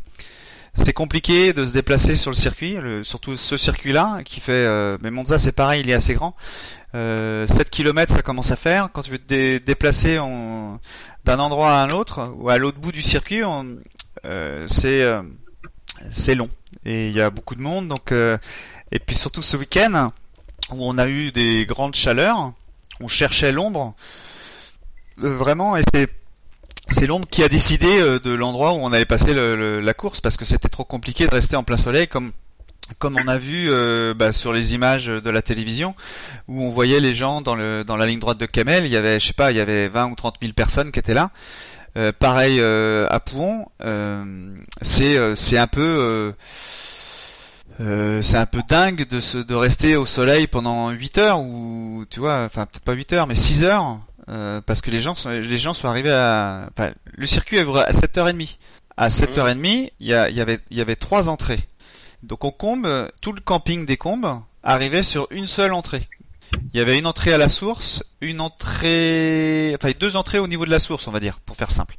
c'est 0.74 0.94
compliqué 0.94 1.54
de 1.54 1.66
se 1.66 1.72
déplacer 1.74 2.16
sur 2.16 2.32
le 2.32 2.36
circuit, 2.36 2.74
le- 2.76 3.04
surtout 3.04 3.38
ce 3.38 3.56
circuit-là 3.58 4.20
qui 4.26 4.40
fait. 4.42 4.52
euh, 4.52 4.98
mais 5.02 5.10
Monza, 5.12 5.40
c'est 5.40 5.52
pareil, 5.54 5.82
il 5.86 5.90
est 5.90 5.94
assez 5.94 6.14
grand. 6.16 6.36
Euh, 6.94 7.48
7 7.48 7.70
km, 7.70 8.14
ça 8.14 8.22
commence 8.22 8.52
à 8.52 8.56
faire. 8.56 8.90
Quand 8.92 9.02
tu 9.02 9.12
veux 9.12 9.18
te 9.18 9.28
dé- 9.28 9.60
déplacer 9.60 10.16
d'un 10.18 11.40
endroit 11.40 11.74
à 11.74 11.84
un 11.84 11.90
autre 11.90 12.34
ou 12.38 12.50
à 12.50 12.58
l'autre 12.58 12.80
bout 12.80 12.92
du 12.92 13.02
circuit, 13.02 13.42
euh, 14.26 14.66
c'est 14.68 15.02
euh, 15.02 15.22
c'est 16.12 16.36
long 16.36 16.50
et 16.86 17.08
il 17.08 17.14
y 17.14 17.22
a 17.22 17.30
beaucoup 17.30 17.56
de 17.56 17.62
monde. 17.62 17.88
Donc 17.88 18.12
euh, 18.12 18.38
et 18.92 19.00
puis 19.00 19.16
surtout 19.16 19.42
ce 19.42 19.56
week-end 19.56 20.12
où 20.72 20.78
on 20.80 20.98
a 20.98 21.08
eu 21.08 21.32
des 21.32 21.66
grandes 21.66 21.96
chaleurs, 21.96 22.52
on 23.00 23.08
cherchait 23.08 23.52
l'ombre. 23.52 23.94
Vraiment, 25.18 25.78
et 25.78 25.84
c'est 26.90 27.06
l'ombre 27.08 27.28
qui 27.30 27.44
a 27.44 27.48
décidé 27.48 28.20
de 28.20 28.34
l'endroit 28.34 28.74
où 28.74 28.78
on 28.78 28.92
allait 28.92 29.06
passer 29.06 29.34
la 29.36 29.94
course 29.94 30.20
parce 30.20 30.36
que 30.36 30.46
c'était 30.46 30.70
trop 30.70 30.84
compliqué 30.84 31.26
de 31.28 31.32
rester 31.34 31.56
en 31.56 31.64
plein 31.64 31.78
soleil 31.78 32.08
comme 32.08 32.32
comme 33.00 33.18
on 33.18 33.28
a 33.28 33.38
vu 33.38 33.70
euh, 33.70 34.14
bah, 34.14 34.32
sur 34.32 34.54
les 34.54 34.74
images 34.74 35.08
de 35.08 35.30
la 35.30 35.42
télévision 35.42 35.96
où 36.48 36.64
on 36.64 36.72
voyait 36.72 37.00
les 37.00 37.14
gens 37.14 37.42
dans 37.42 37.56
le 37.56 37.84
dans 37.84 37.98
la 37.98 38.06
ligne 38.06 38.20
droite 38.20 38.38
de 38.38 38.46
Camel, 38.46 38.86
il 38.86 38.92
y 38.92 38.98
avait 38.98 39.20
je 39.20 39.28
sais 39.28 39.34
pas, 39.34 39.52
il 39.52 39.58
y 39.58 39.62
avait 39.62 39.88
20 39.88 40.12
ou 40.12 40.16
30 40.16 40.36
000 40.42 40.54
personnes 40.54 40.92
qui 40.92 41.00
étaient 41.00 41.14
là. 41.14 41.32
Euh, 41.98 42.14
pareil 42.18 42.60
euh, 42.62 43.06
à 43.10 43.20
Pouhon, 43.20 43.66
euh, 43.84 44.24
c'est 44.82 45.18
euh, 45.18 45.36
c'est 45.36 45.58
un 45.58 45.68
peu 45.68 46.34
euh, 47.82 48.22
c'est 48.22 48.38
un 48.38 48.46
peu 48.46 48.62
dingue 48.68 49.08
de 49.08 49.20
se 49.20 49.38
de 49.38 49.56
rester 49.56 49.98
au 49.98 50.06
soleil 50.06 50.48
pendant 50.48 50.90
8 50.92 51.18
heures 51.18 51.40
ou 51.42 52.06
tu 52.10 52.22
vois, 52.22 52.44
enfin 52.46 52.66
peut-être 52.66 52.84
pas 52.84 52.94
8 52.94 53.14
heures 53.14 53.28
mais 53.28 53.36
6 53.36 53.64
heures 53.64 54.00
parce 54.66 54.82
que 54.82 54.90
les 54.92 55.02
gens 55.02 55.16
sont 55.16 55.30
les 55.30 55.58
gens 55.58 55.74
sont 55.74 55.90
arrivés 55.90 56.12
à 56.14 56.70
enfin 56.72 56.92
le 57.06 57.26
circuit 57.26 57.60
ouvre 57.62 57.80
à 57.80 57.92
7h30. 57.92 58.58
À 58.98 59.08
7h30, 59.10 59.92
il 60.00 60.08
y 60.08 60.14
a 60.14 60.30
y 60.30 60.40
avait 60.40 60.60
il 60.70 60.78
y 60.78 60.82
avait 60.82 60.96
trois 60.96 61.28
entrées. 61.28 61.68
Donc 62.24 62.44
on 62.44 62.52
combe 62.52 63.10
tout 63.22 63.34
le 63.34 63.42
camping 63.42 63.86
des 63.86 63.98
combes 63.98 64.42
arrivait 64.64 65.04
sur 65.04 65.28
une 65.32 65.48
seule 65.48 65.74
entrée. 65.74 66.08
Il 66.74 66.78
y 66.78 66.82
avait 66.82 67.00
une 67.00 67.08
entrée 67.08 67.34
à 67.34 67.38
la 67.38 67.50
source, 67.50 68.04
une 68.20 68.42
entrée, 68.42 69.74
enfin 69.76 69.92
deux 69.98 70.16
entrées 70.16 70.40
au 70.40 70.48
niveau 70.48 70.66
de 70.66 70.72
la 70.72 70.80
source, 70.80 71.08
on 71.08 71.12
va 71.12 71.20
dire, 71.20 71.40
pour 71.40 71.56
faire 71.56 71.72
simple. 71.72 71.96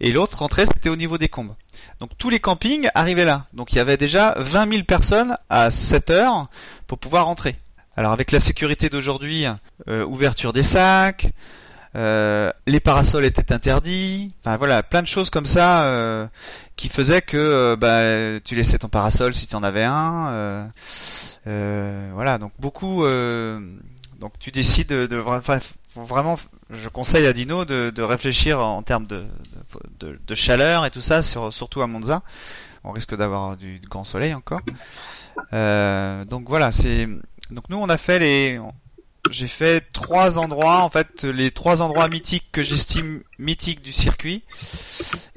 Et 0.00 0.12
l'autre 0.12 0.42
entrée, 0.42 0.66
c'était 0.66 0.88
au 0.88 0.96
niveau 0.96 1.18
des 1.18 1.28
combes. 1.28 1.54
Donc 2.00 2.10
tous 2.18 2.30
les 2.30 2.40
campings 2.40 2.88
arrivaient 2.94 3.24
là. 3.24 3.46
Donc 3.52 3.72
il 3.72 3.76
y 3.76 3.80
avait 3.80 3.96
déjà 3.96 4.34
20 4.38 4.70
000 4.70 4.84
personnes 4.84 5.36
à 5.48 5.70
7 5.70 6.10
heures 6.10 6.48
pour 6.86 6.98
pouvoir 6.98 7.26
rentrer. 7.26 7.56
Alors 7.96 8.12
avec 8.12 8.32
la 8.32 8.40
sécurité 8.40 8.90
d'aujourd'hui, 8.90 9.46
euh, 9.88 10.04
ouverture 10.04 10.52
des 10.52 10.62
sacs, 10.62 11.32
euh, 11.96 12.52
les 12.66 12.80
parasols 12.80 13.24
étaient 13.24 13.52
interdits, 13.52 14.34
enfin 14.40 14.58
voilà, 14.58 14.82
plein 14.82 15.00
de 15.00 15.06
choses 15.06 15.30
comme 15.30 15.46
ça 15.46 15.84
euh, 15.84 16.26
qui 16.76 16.90
faisaient 16.90 17.22
que 17.22 17.38
euh, 17.38 17.76
bah, 17.76 18.38
tu 18.44 18.54
laissais 18.54 18.78
ton 18.78 18.88
parasol 18.88 19.32
si 19.32 19.46
tu 19.46 19.56
en 19.56 19.62
avais 19.62 19.84
un. 19.84 20.70
voilà, 21.44 22.36
donc 22.38 22.52
beaucoup. 22.58 23.04
donc 23.04 24.32
tu 24.38 24.50
décides 24.50 24.88
de, 24.88 25.16
vraiment. 25.94 26.38
Je 26.68 26.88
conseille 26.88 27.26
à 27.26 27.32
Dino 27.32 27.64
de, 27.64 28.02
réfléchir 28.02 28.60
en 28.60 28.82
termes 28.82 29.06
de, 29.06 30.34
chaleur 30.34 30.84
et 30.84 30.90
tout 30.90 31.00
ça, 31.00 31.22
sur, 31.22 31.52
surtout 31.52 31.80
à 31.80 31.86
Monza. 31.86 32.22
On 32.84 32.92
risque 32.92 33.16
d'avoir 33.16 33.56
du, 33.56 33.80
grand 33.88 34.04
soleil 34.04 34.34
encore. 34.34 34.60
Donc 35.52 36.48
voilà, 36.48 36.72
c'est. 36.72 37.08
Donc 37.50 37.70
nous 37.70 37.78
on 37.78 37.88
a 37.88 37.96
fait 37.96 38.18
les. 38.18 38.60
J'ai 39.30 39.48
fait 39.48 39.82
trois 39.92 40.38
endroits, 40.38 40.78
en 40.82 40.90
fait, 40.90 41.24
les 41.24 41.50
trois 41.50 41.82
endroits 41.82 42.08
mythiques 42.08 42.46
que 42.52 42.62
j'estime 42.62 43.22
mythiques 43.38 43.82
du 43.82 43.92
circuit. 43.92 44.42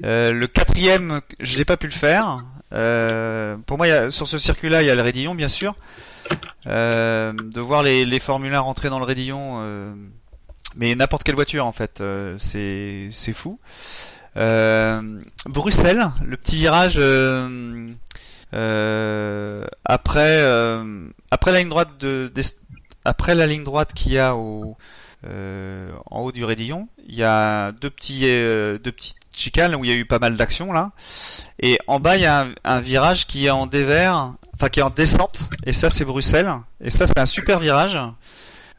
Euh, 0.04 0.32
le 0.32 0.46
quatrième, 0.46 1.20
je 1.40 1.58
n'ai 1.58 1.64
pas 1.64 1.76
pu 1.76 1.86
le 1.86 1.92
faire. 1.92 2.38
Euh, 2.72 3.56
pour 3.66 3.76
moi, 3.78 3.88
y 3.88 3.90
a- 3.90 4.10
sur 4.10 4.28
ce 4.28 4.38
circuit-là, 4.38 4.82
il 4.82 4.86
y 4.86 4.90
a 4.90 4.94
le 4.94 5.02
Rédillon, 5.02 5.34
bien 5.34 5.48
sûr. 5.48 5.74
Euh, 6.66 7.32
de 7.32 7.60
voir 7.60 7.82
les, 7.82 8.04
les 8.04 8.20
Formule 8.20 8.54
1 8.54 8.60
rentrer 8.60 8.88
dans 8.90 8.98
le 9.00 9.04
Rédillon, 9.04 9.56
euh, 9.60 9.92
mais 10.76 10.94
n'importe 10.94 11.24
quelle 11.24 11.34
voiture, 11.34 11.66
en 11.66 11.72
fait, 11.72 12.00
euh, 12.00 12.36
c'est 12.38 13.08
c'est 13.10 13.32
fou. 13.32 13.58
Euh, 14.36 15.02
Bruxelles, 15.46 16.12
le 16.24 16.36
petit 16.36 16.56
virage 16.56 17.00
euh, 18.52 19.64
après 19.84 20.38
euh, 20.40 21.08
après 21.30 21.52
la 21.52 21.58
ligne 21.60 21.68
droite 21.68 21.90
de 21.98 22.30
des- 22.34 22.42
après 23.04 23.34
la 23.34 23.46
ligne 23.46 23.64
droite 23.64 23.94
qu'il 23.94 24.12
y 24.12 24.18
a 24.18 24.34
euh, 25.26 25.92
en 26.10 26.20
haut 26.20 26.32
du 26.32 26.44
Rédillon, 26.44 26.88
il 27.06 27.14
y 27.14 27.22
a 27.22 27.72
deux 27.72 27.90
petits 27.90 28.22
euh, 28.24 28.78
deux 28.78 28.92
petites 28.92 29.18
chicanes 29.34 29.74
où 29.74 29.84
il 29.84 29.90
y 29.90 29.92
a 29.92 29.96
eu 29.96 30.06
pas 30.06 30.18
mal 30.18 30.36
d'action 30.36 30.72
là. 30.72 30.92
Et 31.60 31.78
en 31.86 32.00
bas 32.00 32.16
il 32.16 32.22
y 32.22 32.26
a 32.26 32.48
un, 32.64 32.80
virage 32.80 33.26
qui 33.26 33.46
est 33.46 33.50
en 33.50 33.66
dévers, 33.66 34.34
enfin 34.54 34.68
qui 34.68 34.80
est 34.80 34.82
en 34.82 34.90
descente. 34.90 35.48
Et 35.64 35.72
ça 35.72 35.90
c'est 35.90 36.04
Bruxelles. 36.04 36.52
Et 36.80 36.90
ça 36.90 37.06
c'est 37.06 37.18
un 37.18 37.26
super 37.26 37.58
virage 37.58 37.98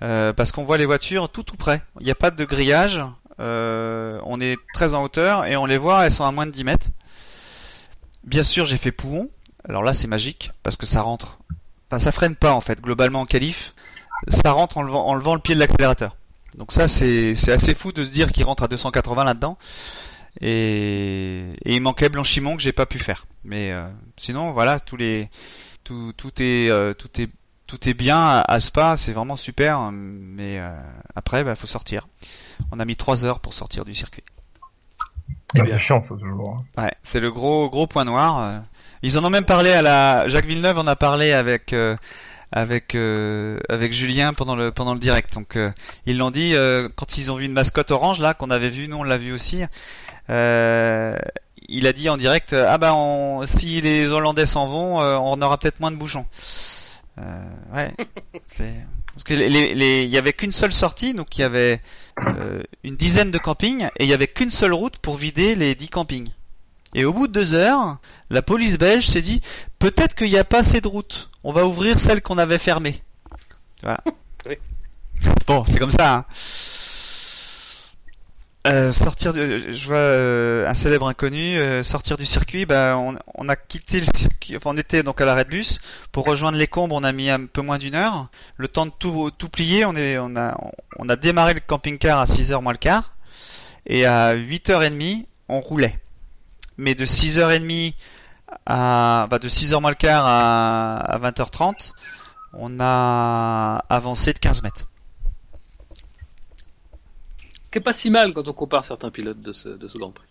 euh, 0.01 0.33
parce 0.33 0.51
qu'on 0.51 0.65
voit 0.65 0.77
les 0.77 0.85
voitures 0.85 1.29
tout 1.29 1.43
tout 1.43 1.57
près. 1.57 1.81
Il 1.99 2.05
n'y 2.05 2.11
a 2.11 2.15
pas 2.15 2.31
de 2.31 2.45
grillage. 2.45 3.01
On 3.43 4.39
est 4.39 4.55
très 4.71 4.93
en 4.93 5.01
hauteur 5.01 5.45
et 5.45 5.55
on 5.55 5.65
les 5.65 5.79
voit. 5.79 6.05
Elles 6.05 6.11
sont 6.11 6.25
à 6.25 6.31
moins 6.31 6.45
de 6.45 6.51
10 6.51 6.63
mètres. 6.63 6.87
Bien 8.23 8.43
sûr 8.43 8.65
j'ai 8.65 8.77
fait 8.77 8.91
Pouhon. 8.91 9.29
Alors 9.67 9.83
là 9.83 9.93
c'est 9.95 10.07
magique 10.07 10.51
parce 10.61 10.77
que 10.77 10.85
ça 10.85 11.01
rentre. 11.01 11.39
Enfin 11.89 11.99
ça 11.99 12.11
freine 12.11 12.35
pas 12.35 12.53
en 12.53 12.61
fait 12.61 12.81
globalement 12.81 13.21
en 13.21 13.25
qualif. 13.25 13.73
Ça 14.27 14.51
rentre 14.51 14.77
en 14.77 14.83
levant, 14.83 15.07
en 15.07 15.15
levant 15.15 15.33
le 15.35 15.41
pied 15.41 15.55
de 15.55 15.59
l'accélérateur. 15.59 16.15
Donc 16.57 16.71
ça 16.73 16.87
c'est 16.87 17.33
c'est 17.35 17.51
assez 17.51 17.73
fou 17.73 17.91
de 17.91 18.03
se 18.03 18.09
dire 18.09 18.31
qu'il 18.31 18.43
rentre 18.43 18.63
à 18.63 18.67
280 18.67 19.23
là-dedans. 19.23 19.57
Et, 20.39 21.53
et 21.65 21.75
il 21.75 21.81
manquait 21.81 22.09
Blanchimont 22.09 22.55
que 22.55 22.61
j'ai 22.61 22.71
pas 22.71 22.85
pu 22.85 22.99
faire. 22.99 23.25
Mais 23.43 23.71
euh, 23.71 23.87
sinon 24.17 24.51
voilà 24.51 24.79
tous 24.79 24.95
les 24.97 25.29
tout 25.83 26.13
tout 26.15 26.31
est 26.41 26.69
euh, 26.69 26.93
tout 26.93 27.09
est 27.21 27.29
tout 27.67 27.87
est 27.89 27.93
bien 27.93 28.17
à, 28.17 28.41
à 28.47 28.59
Spa, 28.59 28.97
c'est 28.97 29.13
vraiment 29.13 29.35
super. 29.35 29.91
Mais 29.91 30.59
euh, 30.59 30.69
après 31.15 31.43
bah 31.43 31.55
faut 31.55 31.67
sortir. 31.67 32.07
On 32.71 32.79
a 32.79 32.85
mis 32.85 32.95
trois 32.95 33.25
heures 33.25 33.39
pour 33.39 33.53
sortir 33.53 33.83
du 33.85 33.93
circuit. 33.93 34.23
C'est 35.53 35.63
bien. 35.63 35.77
chiant 35.77 36.01
ça 36.01 36.15
toujours. 36.15 36.57
hein. 36.77 36.81
Ouais, 36.83 36.91
c'est 37.03 37.19
le 37.19 37.31
gros 37.31 37.69
gros 37.69 37.87
point 37.87 38.05
noir. 38.05 38.39
euh. 38.39 38.59
Ils 39.03 39.17
en 39.17 39.25
ont 39.25 39.29
même 39.29 39.45
parlé 39.45 39.71
à 39.71 39.81
la 39.81 40.27
Jacques 40.29 40.45
Villeneuve 40.45 40.77
en 40.77 40.87
a 40.87 40.95
parlé 40.95 41.33
avec 41.33 41.73
euh, 41.73 41.97
avec 42.51 42.95
euh, 42.95 43.59
avec 43.69 43.93
Julien 43.93 44.33
pendant 44.33 44.55
le 44.55 44.71
pendant 44.71 44.93
le 44.93 44.99
direct. 44.99 45.33
Donc 45.35 45.55
euh, 45.55 45.71
ils 46.05 46.17
l'ont 46.17 46.31
dit 46.31 46.55
euh, 46.55 46.89
quand 46.95 47.17
ils 47.17 47.31
ont 47.31 47.35
vu 47.35 47.45
une 47.45 47.53
mascotte 47.53 47.91
orange 47.91 48.19
là 48.19 48.33
qu'on 48.33 48.49
avait 48.51 48.69
vu, 48.69 48.87
nous 48.87 48.97
on 48.97 49.03
l'a 49.03 49.17
vu 49.17 49.31
aussi. 49.33 49.63
Euh, 50.29 51.17
il 51.67 51.87
a 51.87 51.93
dit 51.93 52.09
en 52.09 52.17
direct 52.17 52.53
euh, 52.53 52.65
ah 52.69 52.77
bah 52.77 52.93
on, 52.95 53.45
si 53.45 53.81
les 53.81 54.07
Hollandais 54.07 54.45
s'en 54.45 54.67
vont, 54.67 55.01
euh, 55.01 55.15
on 55.17 55.41
aura 55.41 55.57
peut-être 55.57 55.79
moins 55.79 55.91
de 55.91 55.95
bouchons. 55.97 56.25
Euh, 57.19 57.43
ouais, 57.73 57.93
c'est 58.47 58.73
parce 59.13 59.23
que 59.23 59.33
les, 59.33 59.49
les, 59.49 59.73
les- 59.73 60.03
il 60.03 60.09
y 60.09 60.17
avait 60.17 60.33
qu'une 60.33 60.51
seule 60.53 60.71
sortie, 60.73 61.13
donc 61.13 61.37
il 61.37 61.41
y 61.41 61.43
avait 61.43 61.81
euh, 62.25 62.61
une 62.83 62.95
dizaine 62.95 63.31
de 63.31 63.37
campings 63.37 63.89
et 63.97 64.03
il 64.05 64.09
y 64.09 64.13
avait 64.13 64.27
qu'une 64.27 64.51
seule 64.51 64.73
route 64.73 64.97
pour 64.97 65.15
vider 65.15 65.55
les 65.55 65.75
dix 65.75 65.89
campings. 65.89 66.29
Et 66.93 67.05
au 67.05 67.13
bout 67.13 67.27
de 67.27 67.33
deux 67.33 67.53
heures, 67.53 67.97
la 68.29 68.41
police 68.41 68.77
belge 68.77 69.07
s'est 69.07 69.21
dit 69.21 69.41
peut-être 69.79 70.13
qu'il 70.15 70.27
n'y 70.29 70.37
a 70.37 70.43
pas 70.43 70.59
assez 70.59 70.81
de 70.81 70.87
routes. 70.87 71.29
On 71.43 71.51
va 71.51 71.65
ouvrir 71.65 71.99
celle 71.99 72.21
qu'on 72.21 72.37
avait 72.37 72.57
fermée. 72.57 73.03
Voilà. 73.83 73.99
Oui. 74.47 74.57
Bon, 75.45 75.63
c'est 75.67 75.77
comme 75.77 75.91
ça. 75.91 76.15
Hein. 76.15 76.25
Euh, 78.65 78.91
sortir 78.91 79.33
de, 79.33 79.71
je 79.71 79.85
vois 79.85 79.95
euh, 79.95 80.67
un 80.67 80.73
célèbre 80.73 81.07
inconnu 81.07 81.59
euh, 81.59 81.83
sortir 81.83 82.17
du 82.17 82.25
circuit. 82.25 82.65
Bah, 82.65 82.95
on, 82.97 83.17
on 83.35 83.47
a 83.47 83.55
quitté 83.55 83.99
le 83.99 84.05
circuit. 84.15 84.57
Enfin, 84.57 84.71
on 84.73 84.77
était 84.77 85.03
donc 85.03 85.21
à 85.21 85.25
l'arrêt 85.25 85.45
de 85.45 85.49
bus 85.51 85.79
pour 86.11 86.25
rejoindre 86.25 86.57
les 86.57 86.65
combres. 86.65 86.95
On 86.95 87.03
a 87.03 87.11
mis 87.11 87.29
un 87.29 87.45
peu 87.45 87.61
moins 87.61 87.77
d'une 87.77 87.93
heure. 87.93 88.29
Le 88.57 88.67
temps 88.67 88.87
de 88.87 88.91
tout, 88.97 89.29
tout 89.37 89.49
plier. 89.49 89.85
On 89.85 89.95
est, 89.95 90.17
on 90.17 90.35
a, 90.35 90.57
on 90.97 91.07
a 91.07 91.15
démarré 91.15 91.53
le 91.53 91.59
camping-car 91.59 92.19
à 92.19 92.25
6 92.25 92.51
heures 92.51 92.63
moins 92.63 92.73
le 92.73 92.79
quart 92.79 93.15
et 93.85 94.05
à 94.05 94.35
8h30 94.35 95.25
on 95.49 95.59
roulait. 95.59 95.99
mais 96.77 96.95
de 96.95 97.05
6h30 97.05 97.93
à, 98.65 99.27
bah 99.29 99.39
de 99.39 99.49
6h 99.49 99.79
moins 99.81 99.91
le 99.91 99.95
quart 99.95 100.25
à, 100.25 100.97
à 100.97 101.19
20h30, 101.31 101.93
on 102.53 102.79
a 102.79 103.83
avancé 103.89 104.33
de 104.33 104.39
15 104.39 104.63
mètres. 104.63 104.87
Qui 107.71 107.79
pas 107.79 107.93
si 107.93 108.09
mal 108.09 108.33
quand 108.33 108.47
on 108.47 108.53
compare 108.53 108.83
certains 108.83 109.11
pilotes 109.11 109.41
de 109.41 109.53
ce, 109.53 109.97
Grand 109.97 110.11
Prix. 110.11 110.27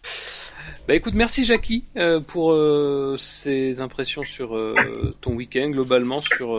Bah 0.86 0.94
écoute, 0.94 1.14
merci 1.14 1.44
Jackie 1.44 1.84
euh, 1.96 2.20
pour 2.20 2.52
euh, 2.52 3.16
ces 3.18 3.80
impressions 3.80 4.24
sur 4.24 4.56
euh, 4.56 5.14
ton 5.22 5.34
week-end 5.34 5.70
globalement, 5.70 6.20
sur, 6.20 6.58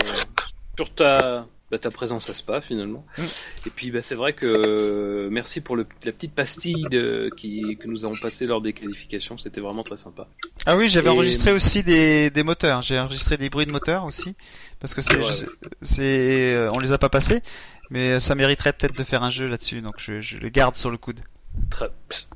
sur 0.75 0.94
ta, 0.94 1.46
bah, 1.72 1.80
ta 1.80 1.90
présence 1.90 2.30
à 2.30 2.34
Spa 2.34 2.62
finalement. 2.62 3.06
Mm. 3.18 3.22
Et 3.66 3.70
puis 3.70 3.90
bah, 3.92 4.01
c'est 4.01 4.16
vrai 4.16 4.34
que 4.34 4.46
euh, 4.46 5.30
merci 5.32 5.62
pour 5.62 5.75
le, 5.75 5.88
la 6.04 6.12
petite 6.12 6.34
pastille 6.36 6.86
de, 6.92 7.32
qui, 7.38 7.78
que 7.78 7.88
nous 7.88 8.04
avons 8.06 8.18
passée 8.22 8.46
lors 8.46 8.62
des 8.62 8.74
qualifications, 8.74 9.38
c'était 9.38 9.62
vraiment 9.62 9.84
très 9.84 9.98
sympa. 9.98 10.28
Ah 10.66 10.75
oui, 10.75 10.90
j'avais 10.90 11.08
Et- 11.08 11.12
enregistré 11.13 11.51
aussi 11.54 11.82
des, 11.82 12.30
des 12.30 12.44
moteurs. 12.44 12.82
J'ai 12.82 13.00
enregistré 13.00 13.38
des 13.38 13.50
bruits 13.50 13.66
de 13.66 13.72
moteurs 13.72 14.06
aussi, 14.06 14.36
parce 14.80 14.94
que 14.94 15.01
c'est, 15.01 15.16
Ouais, 15.16 15.24
je 15.24 15.34
sais- 15.34 15.48
c'est, 15.82 16.54
euh, 16.54 16.70
on 16.74 16.80
les 16.80 16.92
a 16.92 16.98
pas 16.98 17.10
passés, 17.10 17.42
mais 17.90 18.20
ça 18.20 18.36
mériterait 18.36 18.74
peut-être 18.74 18.98
de 18.98 19.04
faire 19.04 19.24
un 19.24 19.30
jeu 19.30 19.48
là-dessus, 19.48 19.82
donc 19.82 19.96
je, 19.98 20.20
je 20.20 20.38
le 20.38 20.50
garde 20.50 20.75
sur 20.75 20.90
le 20.92 20.98
coude. 20.98 21.22
Très 21.70 21.90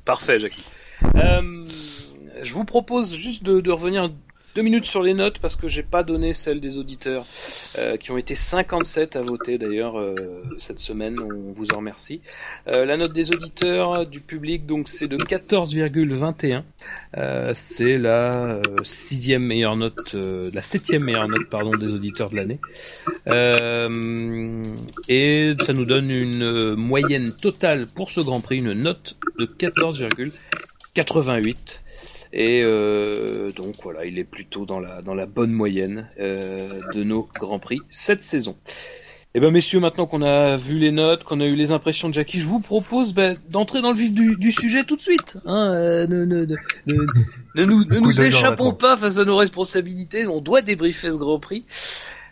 parfait, 0.04 0.38
Jackie. 0.38 0.64
Euh, 1.14 1.66
je 2.42 2.52
vous 2.52 2.64
propose 2.64 3.14
juste 3.14 3.42
de, 3.44 3.60
de 3.60 3.70
revenir 3.70 4.10
deux 4.56 4.62
minutes 4.62 4.86
sur 4.86 5.02
les 5.02 5.12
notes 5.12 5.38
parce 5.38 5.54
que 5.54 5.68
j'ai 5.68 5.82
pas 5.82 6.02
donné 6.02 6.32
celles 6.32 6.60
des 6.60 6.78
auditeurs 6.78 7.26
euh, 7.76 7.98
qui 7.98 8.10
ont 8.10 8.16
été 8.16 8.34
57 8.34 9.14
à 9.14 9.20
voter 9.20 9.58
d'ailleurs 9.58 10.00
euh, 10.00 10.14
cette 10.56 10.78
semaine. 10.78 11.20
On 11.20 11.52
vous 11.52 11.66
en 11.74 11.76
remercie. 11.76 12.22
Euh, 12.66 12.86
la 12.86 12.96
note 12.96 13.12
des 13.12 13.32
auditeurs 13.32 14.06
du 14.06 14.20
public 14.20 14.64
donc 14.64 14.88
c'est 14.88 15.08
de 15.08 15.18
14,21. 15.18 16.62
Euh, 17.18 17.50
c'est 17.52 17.98
la 17.98 18.62
sixième 18.82 19.42
meilleure 19.42 19.76
note, 19.76 20.14
la 20.14 20.62
septième 20.62 21.04
meilleure 21.04 21.28
note 21.28 21.50
pardon 21.50 21.76
des 21.76 21.92
auditeurs 21.92 22.30
de 22.30 22.36
l'année. 22.36 22.58
Et 25.08 25.54
ça 25.60 25.72
nous 25.74 25.84
donne 25.84 26.10
une 26.10 26.74
moyenne 26.76 27.32
totale 27.32 27.88
pour 27.88 28.10
ce 28.10 28.22
Grand 28.22 28.40
Prix, 28.40 28.56
une 28.56 28.72
note 28.72 29.16
de 29.38 29.44
14,88. 29.44 31.56
Et 32.32 32.62
euh, 32.62 33.52
donc 33.52 33.74
voilà, 33.82 34.04
il 34.04 34.18
est 34.18 34.24
plutôt 34.24 34.66
dans 34.66 34.80
la 34.80 35.02
dans 35.02 35.14
la 35.14 35.26
bonne 35.26 35.52
moyenne 35.52 36.08
euh, 36.18 36.80
de 36.94 37.04
nos 37.04 37.28
grands 37.38 37.58
prix 37.58 37.80
cette 37.88 38.22
saison. 38.22 38.56
Et 39.34 39.40
ben 39.40 39.50
messieurs, 39.50 39.80
maintenant 39.80 40.06
qu'on 40.06 40.22
a 40.22 40.56
vu 40.56 40.76
les 40.78 40.92
notes, 40.92 41.24
qu'on 41.24 41.40
a 41.40 41.44
eu 41.44 41.56
les 41.56 41.70
impressions 41.70 42.08
de 42.08 42.14
Jackie, 42.14 42.40
je 42.40 42.46
vous 42.46 42.58
propose 42.60 43.12
ben, 43.12 43.36
d'entrer 43.50 43.82
dans 43.82 43.90
le 43.90 43.98
vif 43.98 44.14
du, 44.14 44.34
du 44.36 44.50
sujet 44.50 44.82
tout 44.84 44.96
de 44.96 45.00
suite. 45.02 45.36
Hein, 45.44 45.74
euh, 45.74 46.06
ne, 46.06 46.24
ne, 46.24 46.46
ne, 46.86 46.94
ne- 47.54 47.64
nous, 47.66 47.84
ne 47.84 48.22
échappons 48.22 48.72
pas 48.72 48.96
face 48.96 49.18
à 49.18 49.26
nos 49.26 49.36
responsabilités. 49.36 50.26
On 50.26 50.40
doit 50.40 50.62
débriefer 50.62 51.10
ce 51.10 51.16
Grand 51.16 51.38
Prix 51.38 51.66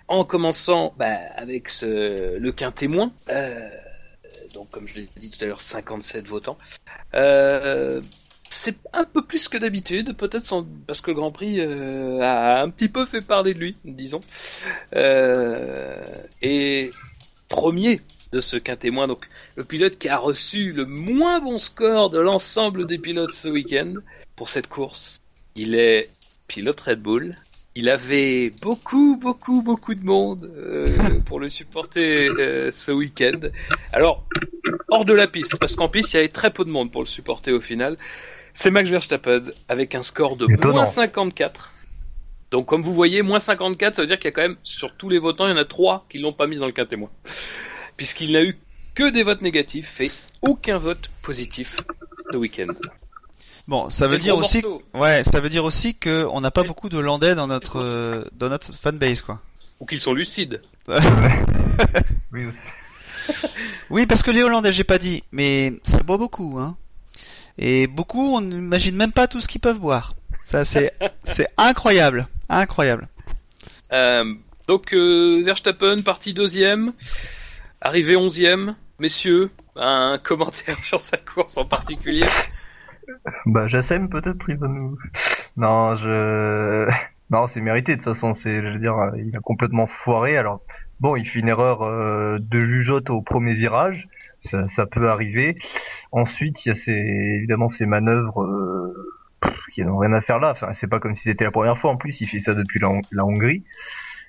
en 0.08 0.24
commençant 0.24 0.94
ben, 0.98 1.18
avec 1.36 1.68
ce, 1.68 2.38
le 2.38 2.52
quintémoin. 2.52 3.12
Euh, 3.28 3.68
donc 4.54 4.70
comme 4.70 4.88
je 4.88 4.94
l'ai 4.96 5.08
dit 5.18 5.30
tout 5.30 5.44
à 5.44 5.46
l'heure, 5.46 5.60
57 5.60 6.26
votants. 6.26 6.56
Euh, 7.14 8.00
c'est 8.54 8.76
un 8.92 9.04
peu 9.04 9.22
plus 9.22 9.48
que 9.48 9.58
d'habitude, 9.58 10.16
peut-être 10.16 10.64
parce 10.86 11.00
que 11.00 11.10
le 11.10 11.16
Grand 11.16 11.32
Prix 11.32 11.60
euh, 11.60 12.20
a 12.20 12.62
un 12.62 12.70
petit 12.70 12.88
peu 12.88 13.04
fait 13.04 13.20
parler 13.20 13.52
de 13.52 13.58
lui, 13.58 13.76
disons. 13.84 14.20
Euh, 14.94 16.02
et 16.40 16.92
premier 17.48 18.00
de 18.32 18.40
ce 18.40 18.56
quintémoin, 18.56 19.08
donc 19.08 19.28
le 19.56 19.64
pilote 19.64 19.98
qui 19.98 20.08
a 20.08 20.16
reçu 20.16 20.72
le 20.72 20.86
moins 20.86 21.40
bon 21.40 21.58
score 21.58 22.10
de 22.10 22.20
l'ensemble 22.20 22.86
des 22.86 22.98
pilotes 22.98 23.32
ce 23.32 23.48
week-end 23.48 23.94
pour 24.36 24.48
cette 24.48 24.68
course, 24.68 25.18
il 25.56 25.74
est 25.74 26.10
pilote 26.46 26.80
Red 26.80 27.02
Bull. 27.02 27.36
Il 27.76 27.88
avait 27.88 28.50
beaucoup, 28.50 29.16
beaucoup, 29.16 29.62
beaucoup 29.62 29.96
de 29.96 30.04
monde 30.04 30.48
euh, 30.56 30.86
pour 31.26 31.40
le 31.40 31.48
supporter 31.48 32.28
ce 32.70 32.92
week-end. 32.92 33.40
Alors, 33.92 34.24
hors 34.90 35.04
de 35.04 35.12
la 35.12 35.26
piste, 35.26 35.58
parce 35.58 35.74
qu'en 35.74 35.88
piste, 35.88 36.12
il 36.12 36.16
y 36.16 36.18
avait 36.20 36.28
très 36.28 36.52
peu 36.52 36.64
de 36.64 36.70
monde 36.70 36.92
pour 36.92 37.02
le 37.02 37.08
supporter 37.08 37.50
au 37.50 37.60
final. 37.60 37.96
C'est 38.54 38.70
Max 38.70 38.88
Verstappen 38.88 39.42
avec 39.68 39.94
un 39.94 40.02
score 40.02 40.36
de 40.36 40.46
Étonnant. 40.50 40.72
moins 40.74 40.86
54. 40.86 41.72
Donc, 42.50 42.66
comme 42.66 42.82
vous 42.82 42.94
voyez, 42.94 43.22
moins 43.22 43.40
54, 43.40 43.96
ça 43.96 44.02
veut 44.02 44.06
dire 44.06 44.16
qu'il 44.18 44.28
y 44.28 44.32
a 44.32 44.32
quand 44.32 44.42
même, 44.42 44.56
sur 44.62 44.96
tous 44.96 45.08
les 45.08 45.18
votants, 45.18 45.46
il 45.46 45.50
y 45.50 45.52
en 45.52 45.56
a 45.56 45.64
trois 45.64 46.06
qui 46.08 46.18
l'ont 46.18 46.32
pas 46.32 46.46
mis 46.46 46.56
dans 46.56 46.66
le 46.66 46.72
quintémoin. 46.72 47.10
Puisqu'il 47.96 48.32
n'a 48.32 48.42
eu 48.44 48.56
que 48.94 49.10
des 49.10 49.24
votes 49.24 49.42
négatifs 49.42 50.00
et 50.00 50.10
aucun 50.40 50.78
vote 50.78 51.10
positif 51.20 51.80
ce 52.30 52.36
week-end. 52.36 52.68
Bon, 53.66 53.90
ça 53.90 54.06
veut 54.06 54.18
dire 54.18 54.36
aussi, 54.36 54.62
morceau. 54.62 54.82
ouais, 54.94 55.24
ça 55.24 55.40
veut 55.40 55.48
dire 55.48 55.64
aussi 55.64 55.96
que 55.96 56.24
on 56.30 56.40
n'a 56.40 56.50
pas 56.52 56.62
beaucoup 56.62 56.88
de 56.88 56.96
Hollandais 56.96 57.34
dans 57.34 57.46
notre 57.48 57.80
euh, 57.80 58.22
dans 58.32 58.50
notre 58.50 58.72
fanbase, 58.72 59.22
quoi. 59.22 59.40
Ou 59.80 59.86
qu'ils 59.86 60.00
sont 60.00 60.12
lucides. 60.14 60.62
Oui, 62.32 62.44
Oui, 63.90 64.06
parce 64.06 64.22
que 64.22 64.30
les 64.30 64.42
Hollandais, 64.42 64.72
j'ai 64.72 64.84
pas 64.84 64.98
dit, 64.98 65.22
mais 65.32 65.72
ça 65.82 65.98
boit 65.98 66.18
beaucoup, 66.18 66.58
hein. 66.60 66.76
Et 67.58 67.86
beaucoup, 67.86 68.36
on 68.36 68.40
n'imagine 68.40 68.96
même 68.96 69.12
pas 69.12 69.26
tout 69.26 69.40
ce 69.40 69.48
qu'ils 69.48 69.60
peuvent 69.60 69.80
boire. 69.80 70.14
Ça, 70.46 70.64
c'est 70.64 70.92
c'est 71.24 71.48
incroyable, 71.56 72.26
incroyable. 72.48 73.08
Euh, 73.92 74.34
donc 74.66 74.92
euh, 74.92 75.42
Verstappen 75.44 76.02
parti 76.02 76.34
deuxième, 76.34 76.92
arrivé 77.80 78.16
onzième. 78.16 78.76
Messieurs, 78.98 79.50
un 79.76 80.18
commentaire 80.22 80.82
sur 80.82 81.00
sa 81.00 81.16
course 81.16 81.58
en 81.58 81.64
particulier. 81.64 82.26
Bah, 83.46 83.66
Jassem, 83.66 84.08
peut-être, 84.08 84.48
il 84.48 84.56
va 84.56 84.68
nous... 84.68 84.96
Non, 85.56 85.96
je... 85.96 86.88
Non, 87.30 87.46
c'est 87.46 87.60
mérité, 87.60 87.92
de 87.92 88.02
toute 88.02 88.14
façon, 88.14 88.34
c'est, 88.34 88.62
je 88.62 88.68
veux 88.68 88.78
dire, 88.78 88.94
il 89.16 89.34
a 89.36 89.40
complètement 89.40 89.86
foiré, 89.86 90.36
alors, 90.36 90.60
bon, 91.00 91.16
il 91.16 91.26
fait 91.26 91.40
une 91.40 91.48
erreur 91.48 91.82
euh, 91.82 92.38
de 92.40 92.60
jugeote 92.60 93.10
au 93.10 93.22
premier 93.22 93.54
virage, 93.54 94.08
ça, 94.44 94.68
ça 94.68 94.86
peut 94.86 95.08
arriver. 95.10 95.56
Ensuite, 96.12 96.64
il 96.64 96.68
y 96.68 96.72
a 96.72 96.74
ces, 96.74 96.92
évidemment, 96.92 97.68
ces 97.68 97.86
manœuvres, 97.86 98.42
euh, 98.42 98.94
qui 99.74 99.84
n'ont 99.84 99.98
rien 99.98 100.12
à 100.12 100.20
faire 100.20 100.38
là, 100.38 100.50
enfin, 100.52 100.72
c'est 100.72 100.86
pas 100.86 101.00
comme 101.00 101.16
si 101.16 101.24
c'était 101.24 101.44
la 101.44 101.50
première 101.50 101.78
fois, 101.78 101.90
en 101.90 101.96
plus, 101.96 102.20
il 102.20 102.28
fait 102.28 102.40
ça 102.40 102.54
depuis 102.54 102.78
la, 102.80 102.88
la 103.12 103.24
Hongrie. 103.24 103.64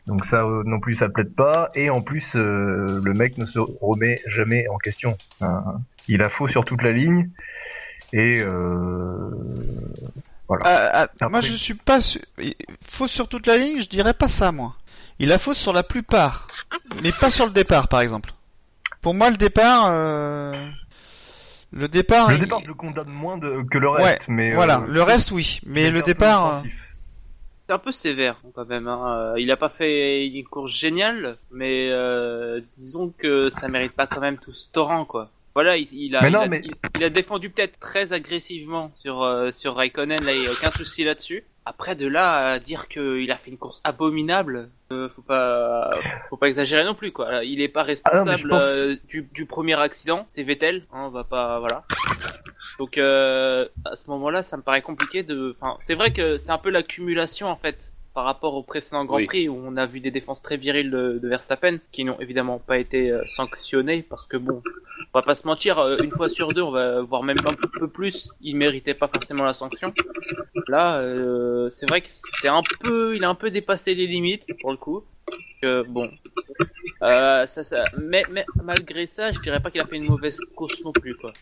Donc 0.08 0.26
ça 0.28 0.44
euh, 0.44 0.62
non 0.68 0.80
plus 0.80 0.94
ça 0.96 1.10
plaide 1.10 1.34
pas 1.34 1.72
et 1.74 1.90
en 1.90 2.04
plus 2.04 2.36
euh, 2.36 3.02
le 3.04 3.14
mec 3.16 3.40
ne 3.40 3.48
se 3.48 3.58
remet 3.58 4.22
jamais 4.28 4.68
en 4.68 4.78
question. 4.78 5.18
Hein. 5.42 5.64
Il 6.08 6.22
a 6.22 6.30
faux 6.30 6.48
sur 6.48 6.64
toute 6.64 6.84
la 6.84 6.92
ligne 6.92 7.32
et 8.14 8.40
euh, 8.40 9.32
Après- 10.48 10.70
Moi, 11.30 11.42
je 11.42 11.54
suis 11.54 11.74
pas. 11.74 11.98
Fausse 12.82 13.12
sur 13.12 13.28
toute 13.28 13.48
la 13.48 13.58
ligne, 13.58 13.82
je 13.82 13.88
dirais 13.90 14.14
pas 14.14 14.28
ça, 14.28 14.52
moi. 14.52 14.76
Il 15.18 15.32
a 15.32 15.40
fausse 15.40 15.58
sur 15.58 15.74
la 15.74 15.82
plupart, 15.82 16.48
mais 17.02 17.12
pas 17.20 17.32
sur 17.32 17.48
le 17.48 17.52
départ, 17.52 17.88
par 17.88 18.02
exemple. 18.02 18.32
Pour 19.06 19.14
moi, 19.14 19.30
le 19.30 19.38
départ, 19.38 19.86
euh... 19.92 20.52
le 21.72 21.88
départ, 21.88 22.28
Le 22.32 22.38
il- 22.38 22.40
départ, 22.42 22.60
je 22.64 22.68
le 22.70 22.74
condamne 22.74 23.08
moins 23.10 23.38
de, 23.38 23.62
que 23.70 23.78
le 23.78 23.88
reste, 23.88 24.24
mais 24.28 24.52
voilà, 24.56 24.80
euh, 24.80 24.88
le 24.88 25.04
reste, 25.04 25.30
oui, 25.30 25.60
mais 25.64 25.92
le 25.92 26.02
départ. 26.02 26.64
C'est 27.68 27.74
un 27.76 27.78
peu 27.78 27.92
sévère 27.92 28.42
quand 28.56 28.66
même. 28.68 28.88
Hein. 28.88 29.34
Euh, 29.36 29.40
Il 29.40 29.52
a 29.52 29.58
pas 29.58 29.70
fait 29.70 30.26
une 30.26 30.44
course 30.46 30.72
géniale, 30.76 31.38
mais 31.52 31.90
euh, 31.92 32.60
disons 32.80 33.14
que 33.16 33.50
ça 33.50 33.68
mérite 33.68 33.92
pas 33.94 34.08
quand 34.08 34.22
même 34.22 34.38
tout 34.40 34.54
ce 34.54 34.72
torrent 34.72 35.06
quoi. 35.06 35.30
Voilà, 35.54 35.78
il, 35.78 35.88
il 35.94 36.16
a, 36.16 36.22
Mais 36.24 36.30
il, 36.30 36.36
a, 36.36 36.48
mais- 36.48 36.62
il, 36.64 36.74
il 36.98 37.04
a 37.04 37.10
défendu 37.12 37.52
peut-être 37.52 37.80
très 37.80 38.12
agressivement 38.12 38.92
sur 38.96 39.22
euh, 39.22 39.52
sur 39.52 39.76
Raikkonen, 39.76 40.24
là 40.24 40.34
il 40.34 40.42
y 40.42 40.48
a 40.48 40.52
aucun 40.52 40.72
souci 40.72 41.04
là-dessus. 41.04 41.44
Après 41.68 41.96
de 41.96 42.08
là 42.08 42.52
à 42.54 42.60
dire 42.60 42.88
qu'il 42.88 43.32
a 43.32 43.38
fait 43.38 43.50
une 43.50 43.58
course 43.58 43.82
abominable, 43.84 44.70
euh, 44.92 45.10
faut 45.16 45.24
pas 45.24 45.90
faut 46.30 46.38
pas 46.38 46.48
exagérer 46.48 46.84
non 46.84 46.94
plus 46.94 47.12
quoi. 47.12 47.44
Il 47.44 47.60
est 47.60 47.68
pas 47.70 47.82
Ah 47.82 48.18
non, 48.18 48.24
responsable 48.24 48.50
pense- 48.50 48.62
euh, 48.64 48.96
du, 49.08 49.24
du 49.34 49.46
premier 49.48 49.74
accident, 49.80 50.26
c'est 50.30 50.44
Vettel, 50.44 50.86
hein, 50.94 51.06
on 51.06 51.10
va 51.10 51.24
pas 51.24 51.60
voilà. 51.60 51.84
Donc 52.78 52.98
euh, 52.98 53.68
à 53.84 53.96
ce 53.96 54.08
moment-là, 54.12 54.44
ça 54.44 54.58
me 54.58 54.62
paraît 54.62 54.82
compliqué 54.84 55.24
de. 55.24 55.56
Enfin, 55.60 55.76
c'est 55.80 55.96
vrai 55.96 56.14
que 56.14 56.38
c'est 56.38 56.52
un 56.52 56.58
peu 56.60 56.70
l'accumulation 56.70 57.48
en 57.48 57.56
fait 57.56 57.92
par 58.16 58.24
rapport 58.24 58.56
au 58.56 58.64
précédent 58.64 59.04
Grand 59.04 59.18
Oui. 59.18 59.26
Prix 59.28 59.50
où 59.50 59.62
on 59.64 59.76
a 59.76 59.86
vu 59.86 60.00
des 60.00 60.10
défenses 60.10 60.42
très 60.42 60.56
viriles 60.56 60.90
de, 60.90 61.20
de 61.22 61.28
Verstappen 61.28 61.78
qui 61.92 62.06
n'ont 62.06 62.20
évidemment 62.20 62.60
pas 62.60 62.80
été 62.80 63.12
euh, 63.12 63.22
sanctionnées 63.28 64.02
parce 64.02 64.26
que 64.26 64.38
bon, 64.38 64.64
on 65.14 65.20
va 65.20 65.22
pas 65.22 65.36
se 65.36 65.46
mentir, 65.46 65.78
euh, 65.80 65.98
une 66.02 66.12
fois 66.12 66.30
sur 66.30 66.54
deux, 66.54 66.62
on 66.62 66.72
va 66.72 67.02
voir 67.02 67.24
même 67.24 67.38
un 67.46 67.54
peu, 67.54 67.68
peu 67.68 67.90
plus, 67.90 68.30
il 68.40 68.56
méritait 68.56 68.94
pas 68.94 69.10
forcément 69.10 69.44
la 69.44 69.54
sanction. 69.54 69.94
Là, 70.70 70.98
euh, 71.00 71.70
c'est 71.70 71.88
vrai 71.88 72.02
que 72.02 72.08
c'était 72.10 72.48
un 72.48 72.64
peu, 72.80 73.16
il 73.18 73.24
a 73.26 73.30
un 73.30 73.36
peu 73.36 73.52
dépassé 73.52 73.94
les 73.94 74.08
limites 74.08 74.46
pour 74.62 74.72
le 74.72 74.78
coup. 74.78 75.04
Bon, 75.90 76.10
euh, 77.02 77.46
ça, 77.46 77.64
ça, 77.64 77.86
mais, 78.02 78.24
malgré 78.64 79.06
ça, 79.06 79.32
je 79.32 79.40
dirais 79.42 79.60
pas 79.60 79.72
qu'il 79.72 79.82
a 79.82 79.86
fait 79.86 79.98
une 79.98 80.08
mauvaise 80.08 80.40
course 80.56 80.82
non 80.84 80.92
plus 80.92 81.16
quoi. 81.16 81.34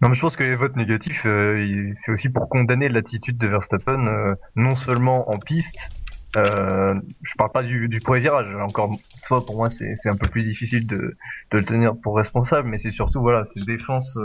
Non, 0.00 0.08
mais 0.08 0.14
je 0.14 0.20
pense 0.20 0.36
que 0.36 0.44
les 0.44 0.56
votes 0.56 0.76
négatifs, 0.76 1.24
euh, 1.26 1.92
c'est 1.96 2.12
aussi 2.12 2.28
pour 2.28 2.48
condamner 2.48 2.88
l'attitude 2.88 3.38
de 3.38 3.46
Verstappen, 3.46 4.06
euh, 4.06 4.34
non 4.56 4.76
seulement 4.76 5.30
en 5.30 5.38
piste, 5.38 5.90
je 6.36 7.34
parle 7.38 7.52
pas 7.52 7.62
du, 7.62 7.88
du 7.88 8.00
premier 8.00 8.18
virage. 8.18 8.52
Encore 8.56 8.90
une 8.90 8.98
fois, 9.24 9.44
pour 9.46 9.56
moi, 9.56 9.70
c'est 9.70 10.08
un 10.08 10.16
peu 10.16 10.26
plus 10.26 10.42
difficile 10.42 10.84
de, 10.84 11.16
le 11.52 11.64
tenir 11.64 11.94
pour 11.96 12.16
responsable, 12.16 12.68
mais 12.68 12.80
c'est 12.80 12.90
surtout 12.90 13.20
voilà, 13.20 13.44
ces 13.44 13.60
défenses, 13.60 14.18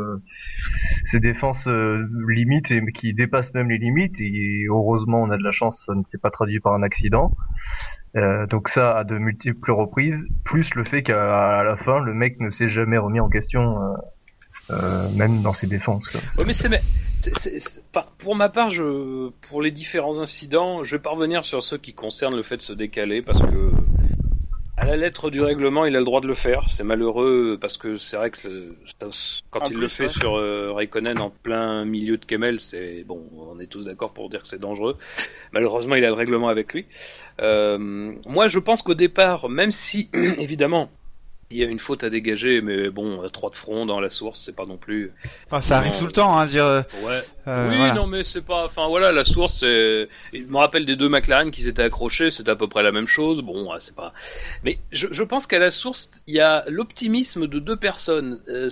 ces 1.06 1.20
défenses 1.20 1.68
limites 1.68 2.72
et 2.72 2.84
qui 2.96 3.14
dépassent 3.14 3.54
même 3.54 3.70
les 3.70 3.78
limites. 3.78 4.20
Et 4.20 4.66
heureusement, 4.68 5.22
on 5.22 5.30
a 5.30 5.38
de 5.38 5.44
la 5.44 5.52
chance, 5.52 5.84
ça 5.86 5.94
ne 5.94 6.02
s'est 6.04 6.18
pas 6.18 6.32
traduit 6.32 6.60
par 6.60 6.74
un 6.74 6.82
accident. 6.82 7.32
Euh, 8.16 8.48
donc 8.48 8.70
ça 8.70 8.98
à 8.98 9.04
de 9.04 9.18
multiples 9.18 9.72
reprises, 9.72 10.28
plus 10.44 10.74
le 10.74 10.84
fait 10.84 11.04
qu'à 11.04 11.64
la 11.64 11.78
fin, 11.78 12.00
le 12.00 12.14
mec 12.14 12.40
ne 12.40 12.50
s'est 12.50 12.70
jamais 12.70 12.98
remis 12.98 13.20
en 13.20 13.30
question, 13.30 13.82
euh, 13.82 13.96
euh, 14.72 15.10
même 15.12 15.42
dans 15.42 15.54
ses 15.54 15.68
défenses. 15.68 16.12
Ouais, 16.38 16.46
mais 16.46 16.54
c'est 16.54 16.70
pour 18.18 18.36
ma 18.36 18.50
part, 18.50 18.70
je 18.70 19.30
pour 19.48 19.62
les 19.62 19.72
différents 19.72 20.20
incidents, 20.20 20.84
je 20.84 20.96
vais 20.96 21.02
pas 21.02 21.12
revenir 21.12 21.46
sur 21.46 21.62
ceux 21.62 21.78
qui 21.78 21.94
concernent 21.94 22.36
le 22.36 22.44
fait 22.44 22.58
de 22.58 22.62
se 22.62 22.74
décaler 22.74 23.22
parce 23.22 23.42
que 23.42 23.72
à 24.80 24.86
la 24.86 24.96
lettre 24.96 25.30
du 25.30 25.42
règlement, 25.42 25.86
il 25.86 25.96
a 25.96 26.00
le 26.00 26.06
droit 26.06 26.22
de 26.22 26.28
le 26.28 26.34
faire. 26.34 26.64
C'est 26.70 26.84
malheureux 26.84 27.58
parce 27.60 27.78
que 27.78 27.98
c'est 27.98 28.16
vrai 28.18 28.30
que 28.32 28.38
ça- 28.38 28.48
quand 29.50 29.60
En 29.64 29.66
il 29.66 29.74
plus, 29.74 29.82
le 29.82 29.88
fait 29.88 30.04
ouais. 30.04 30.10
sur 30.10 30.36
euh, 30.36 30.72
Raikkonen 30.72 31.20
en 31.20 31.30
plein 31.32 31.84
milieu 31.86 32.18
de 32.18 32.26
Kemmel, 32.26 32.60
c'est 32.60 33.04
bon, 33.06 33.22
on 33.38 33.60
est 33.60 33.68
tous 33.68 33.86
d'accord 33.86 34.12
pour 34.14 34.30
dire 34.30 34.42
que 34.42 34.48
c'est 34.48 34.60
dangereux. 34.60 34.98
Malheureusement, 35.52 35.96
il 35.96 36.04
a 36.06 36.08
le 36.08 36.14
règlement 36.14 36.48
avec 36.48 36.74
lui. 36.74 36.86
Euh, 37.42 37.78
moi, 38.26 38.48
je 38.48 38.60
pense 38.60 38.82
qu'au 38.82 38.94
départ, 38.96 39.50
même 39.50 39.72
si 39.72 40.10
évidemment 40.14 40.90
il 41.52 41.58
y 41.58 41.64
a 41.64 41.68
une 41.68 41.80
faute 41.80 42.04
à 42.04 42.12
dégager, 42.12 42.62
mais 42.62 42.90
bon, 42.92 43.28
trois 43.30 43.50
de 43.50 43.56
front 43.56 43.88
dans 43.88 44.00
la 44.00 44.12
source, 44.12 44.40
c'est 44.46 44.56
pas 44.56 44.66
non 44.68 44.78
plus. 44.78 45.12
Enfin, 45.48 45.62
ça 45.62 45.78
arrive 45.78 45.94
Non. 45.94 46.00
tout 46.00 46.06
le 46.06 46.12
temps, 46.12 46.38
hein, 46.38 46.46
dire. 46.46 46.64
euh, 46.64 46.82
Ouais. 47.04 47.22
euh, 47.48 47.70
oui, 47.70 47.78
voilà. 47.78 47.94
non, 47.96 48.06
mais 48.06 48.24
c'est 48.24 48.44
pas. 48.44 48.66
Enfin 48.66 48.88
voilà, 48.88 49.12
la 49.12 49.24
source. 49.24 49.62
c'est- 49.62 50.08
Je 50.32 50.44
me 50.48 50.58
rappelle 50.58 50.86
des 50.86 50.96
deux 50.96 51.10
McLaren 51.10 51.50
qui 51.50 51.64
s'étaient 51.64 51.82
accrochés, 51.82 52.30
c'était 52.30 52.52
à 52.52 52.56
peu 52.56 52.68
près 52.68 52.84
la 52.84 52.92
même 52.92 53.08
chose. 53.08 53.42
Bon, 53.42 53.72
ouais, 53.72 53.78
c'est 53.80 53.96
pas. 53.96 54.14
Mais 54.64 54.78
je, 54.92 55.08
je 55.12 55.24
pense 55.24 55.48
qu'à 55.48 55.58
la 55.58 55.72
source, 55.72 56.22
il 56.28 56.36
y 56.36 56.40
a 56.40 56.64
l'optimisme 56.68 57.48
de 57.48 57.58
deux 57.60 57.78
personnes. 57.78 58.40
euh, 58.48 58.70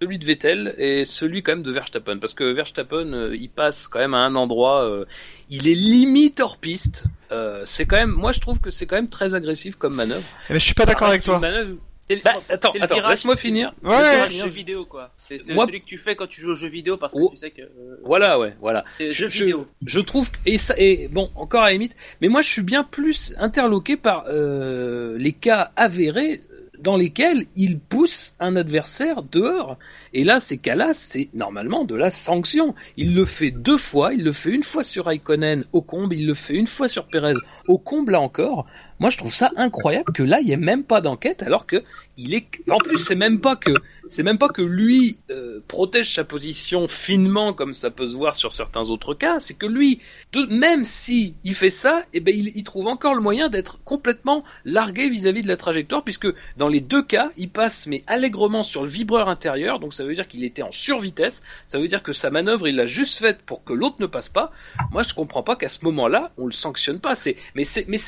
celui 0.00 0.18
de 0.18 0.24
Vettel 0.24 0.74
et 0.76 1.04
celui 1.04 1.42
quand 1.42 1.52
même 1.52 1.62
de 1.62 1.70
Verstappen, 1.70 2.18
parce 2.18 2.34
que 2.34 2.44
Verstappen, 2.52 3.12
euh, 3.14 3.36
il 3.36 3.48
passe 3.48 3.86
quand 3.86 4.00
même 4.00 4.12
à 4.12 4.18
un 4.18 4.34
endroit, 4.34 4.84
euh, 4.84 5.04
il 5.50 5.68
est 5.68 5.74
limite 5.74 6.40
hors 6.40 6.58
piste. 6.58 7.04
Euh, 7.32 7.62
c'est 7.64 7.86
quand 7.86 7.96
même, 7.96 8.10
moi 8.10 8.32
je 8.32 8.40
trouve 8.40 8.60
que 8.60 8.70
c'est 8.70 8.86
quand 8.86 8.96
même 8.96 9.08
très 9.08 9.34
agressif 9.34 9.76
comme 9.76 9.94
manœuvre. 9.94 10.24
Eh 10.50 10.52
ben, 10.54 10.58
je 10.58 10.64
suis 10.64 10.74
pas 10.74 10.84
d'accord 10.84 11.08
avec 11.08 11.22
toi. 11.22 11.38
manœuvre- 11.38 11.76
le- 12.10 12.20
Bah, 12.22 12.32
attends, 12.50 12.70
c'est 12.72 12.80
attends, 12.82 13.08
laisse-moi 13.08 13.34
c'est- 13.36 13.42
finir. 13.42 13.72
C'est 13.78 13.88
Ouais, 13.88 14.28
Finir. 14.28 14.44
jeu 14.44 14.50
vidéo 14.50 14.84
quoi. 14.84 15.10
C'est 15.26 15.38
c'est 15.38 15.54
Moi- 15.54 15.64
celui 15.66 15.80
que 15.80 15.86
tu 15.86 15.96
fais 15.98 16.14
quand 16.16 16.26
tu 16.26 16.40
joues 16.40 16.52
aux 16.52 16.54
jeux 16.54 16.68
vidéo 16.68 16.96
parce 16.98 17.12
que 17.12 17.18
Oh. 17.18 17.30
tu 17.30 17.36
sais 17.36 17.50
que. 17.50 17.62
euh, 17.62 17.96
Voilà, 18.04 18.38
ouais, 18.38 18.54
voilà. 18.60 18.84
c'est 18.98 19.10
je, 19.10 19.22
jeu 19.24 19.28
je, 19.30 19.44
vidéo. 19.44 19.66
je 19.86 20.00
trouve 20.00 20.30
que- 20.30 20.36
et 20.44 20.58
ça 20.58 20.74
et 20.76 21.08
bon 21.08 21.30
encore 21.34 21.62
à 21.62 21.66
la 21.66 21.72
limite 21.72 21.96
mais 22.20 22.28
moi 22.28 22.42
je 22.42 22.48
suis 22.48 22.62
bien 22.62 22.84
plus 22.84 23.34
interloqué 23.38 23.96
par 23.96 24.24
euh, 24.28 25.16
les 25.18 25.32
cas 25.32 25.72
avérés 25.76 26.42
dans 26.78 26.96
lesquels 26.98 27.46
il 27.54 27.78
pousse 27.78 28.34
un 28.40 28.56
adversaire 28.56 29.22
dehors 29.22 29.78
et 30.12 30.22
là 30.24 30.40
ces 30.40 30.58
cas-là 30.58 30.92
c'est 30.92 31.30
normalement 31.32 31.84
de 31.84 31.94
la 31.94 32.10
sanction 32.10 32.74
il 32.98 33.14
le 33.14 33.24
fait 33.24 33.50
deux 33.52 33.78
fois 33.78 34.12
il 34.12 34.22
le 34.24 34.32
fait 34.32 34.50
une 34.50 34.64
fois 34.64 34.82
sur 34.82 35.06
Raikkonen 35.06 35.64
au 35.72 35.80
comble 35.80 36.14
il 36.14 36.26
le 36.26 36.34
fait 36.34 36.54
une 36.54 36.66
fois 36.66 36.88
sur 36.88 37.06
Perez 37.06 37.34
au 37.68 37.78
comble 37.78 38.12
là 38.12 38.20
encore 38.20 38.66
moi 38.98 39.10
je 39.10 39.18
trouve 39.18 39.34
ça 39.34 39.50
incroyable 39.56 40.12
que 40.12 40.22
là 40.22 40.40
il 40.40 40.48
y 40.48 40.52
ait 40.52 40.56
même 40.56 40.84
pas 40.84 41.00
d'enquête 41.00 41.42
alors 41.42 41.66
que 41.66 41.82
il 42.16 42.34
est 42.34 42.46
en 42.70 42.78
plus 42.78 42.98
c'est 42.98 43.16
même 43.16 43.40
pas 43.40 43.56
que 43.56 43.72
c'est 44.08 44.22
même 44.22 44.38
pas 44.38 44.48
que 44.48 44.62
lui 44.62 45.18
euh, 45.30 45.60
protège 45.66 46.14
sa 46.14 46.24
position 46.24 46.88
finement 46.88 47.52
comme 47.52 47.74
ça 47.74 47.90
peut 47.90 48.06
se 48.06 48.16
voir 48.16 48.34
sur 48.34 48.52
certains 48.52 48.90
autres 48.90 49.14
cas, 49.14 49.40
c'est 49.40 49.54
que 49.54 49.66
lui, 49.66 50.00
même 50.48 50.84
si 50.84 51.34
il 51.44 51.54
fait 51.54 51.70
ça, 51.70 52.04
eh 52.12 52.20
ben 52.20 52.34
il, 52.34 52.64
trouve 52.64 52.86
encore 52.86 53.14
le 53.14 53.20
moyen 53.20 53.48
d'être 53.48 53.82
complètement 53.84 54.44
largué 54.64 55.08
vis-à-vis 55.08 55.42
de 55.42 55.48
la 55.48 55.56
trajectoire, 55.56 56.02
puisque 56.02 56.28
dans 56.56 56.68
les 56.68 56.80
deux 56.80 57.02
cas, 57.02 57.30
il 57.36 57.50
passe 57.50 57.86
mais 57.86 58.02
allègrement 58.06 58.62
sur 58.62 58.82
le 58.82 58.88
vibreur 58.88 59.28
intérieur, 59.28 59.80
donc 59.80 59.94
ça 59.94 60.04
veut 60.04 60.14
dire 60.14 60.28
qu'il 60.28 60.44
était 60.44 60.62
en 60.62 60.72
survitesse, 60.72 61.42
ça 61.66 61.78
veut 61.78 61.88
dire 61.88 62.02
que 62.02 62.12
sa 62.12 62.30
manœuvre 62.30 62.68
il 62.68 62.76
l'a 62.76 62.86
juste 62.86 63.18
faite 63.18 63.40
pour 63.44 63.64
que 63.64 63.72
l'autre 63.72 63.96
ne 64.00 64.06
passe 64.06 64.28
pas. 64.28 64.52
Moi 64.92 65.02
je 65.02 65.14
comprends 65.14 65.42
pas 65.42 65.56
qu'à 65.56 65.68
ce 65.68 65.84
moment-là 65.84 66.32
on 66.38 66.46
le 66.46 66.52
sanctionne 66.52 67.00
pas. 67.00 67.14
C'est 67.14 67.36
mais 67.54 67.64
c'est 67.64 67.86
mais 67.88 67.98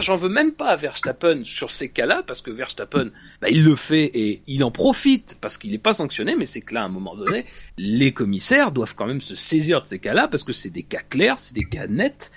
j'en 0.00 0.16
veux 0.16 0.28
même 0.36 0.52
pas 0.52 0.68
à 0.68 0.76
Verstappen 0.76 1.42
sur 1.44 1.70
ces 1.70 1.88
cas-là 1.88 2.22
parce 2.26 2.42
que 2.42 2.50
Verstappen 2.50 3.10
bah, 3.40 3.48
il 3.50 3.64
le 3.64 3.74
fait 3.74 4.10
et 4.12 4.42
il 4.46 4.62
en 4.64 4.70
profite 4.70 5.38
parce 5.40 5.56
qu'il 5.56 5.70
n'est 5.70 5.78
pas 5.78 5.94
sanctionné, 5.94 6.36
mais 6.36 6.44
c'est 6.44 6.60
que 6.60 6.74
là, 6.74 6.82
à 6.82 6.84
un 6.84 6.90
moment 6.90 7.16
donné, 7.16 7.46
les 7.78 8.12
commissaires 8.12 8.70
doivent 8.70 8.94
quand 8.94 9.06
même 9.06 9.22
se 9.22 9.34
saisir 9.34 9.80
de 9.80 9.86
ces 9.86 9.98
cas-là 9.98 10.28
parce 10.28 10.44
que 10.44 10.52
c'est 10.52 10.68
des 10.68 10.82
cas 10.82 11.00
clairs, 11.08 11.38
c'est 11.38 11.54
des 11.54 11.64
cas 11.64 11.86
nets. 11.86 12.30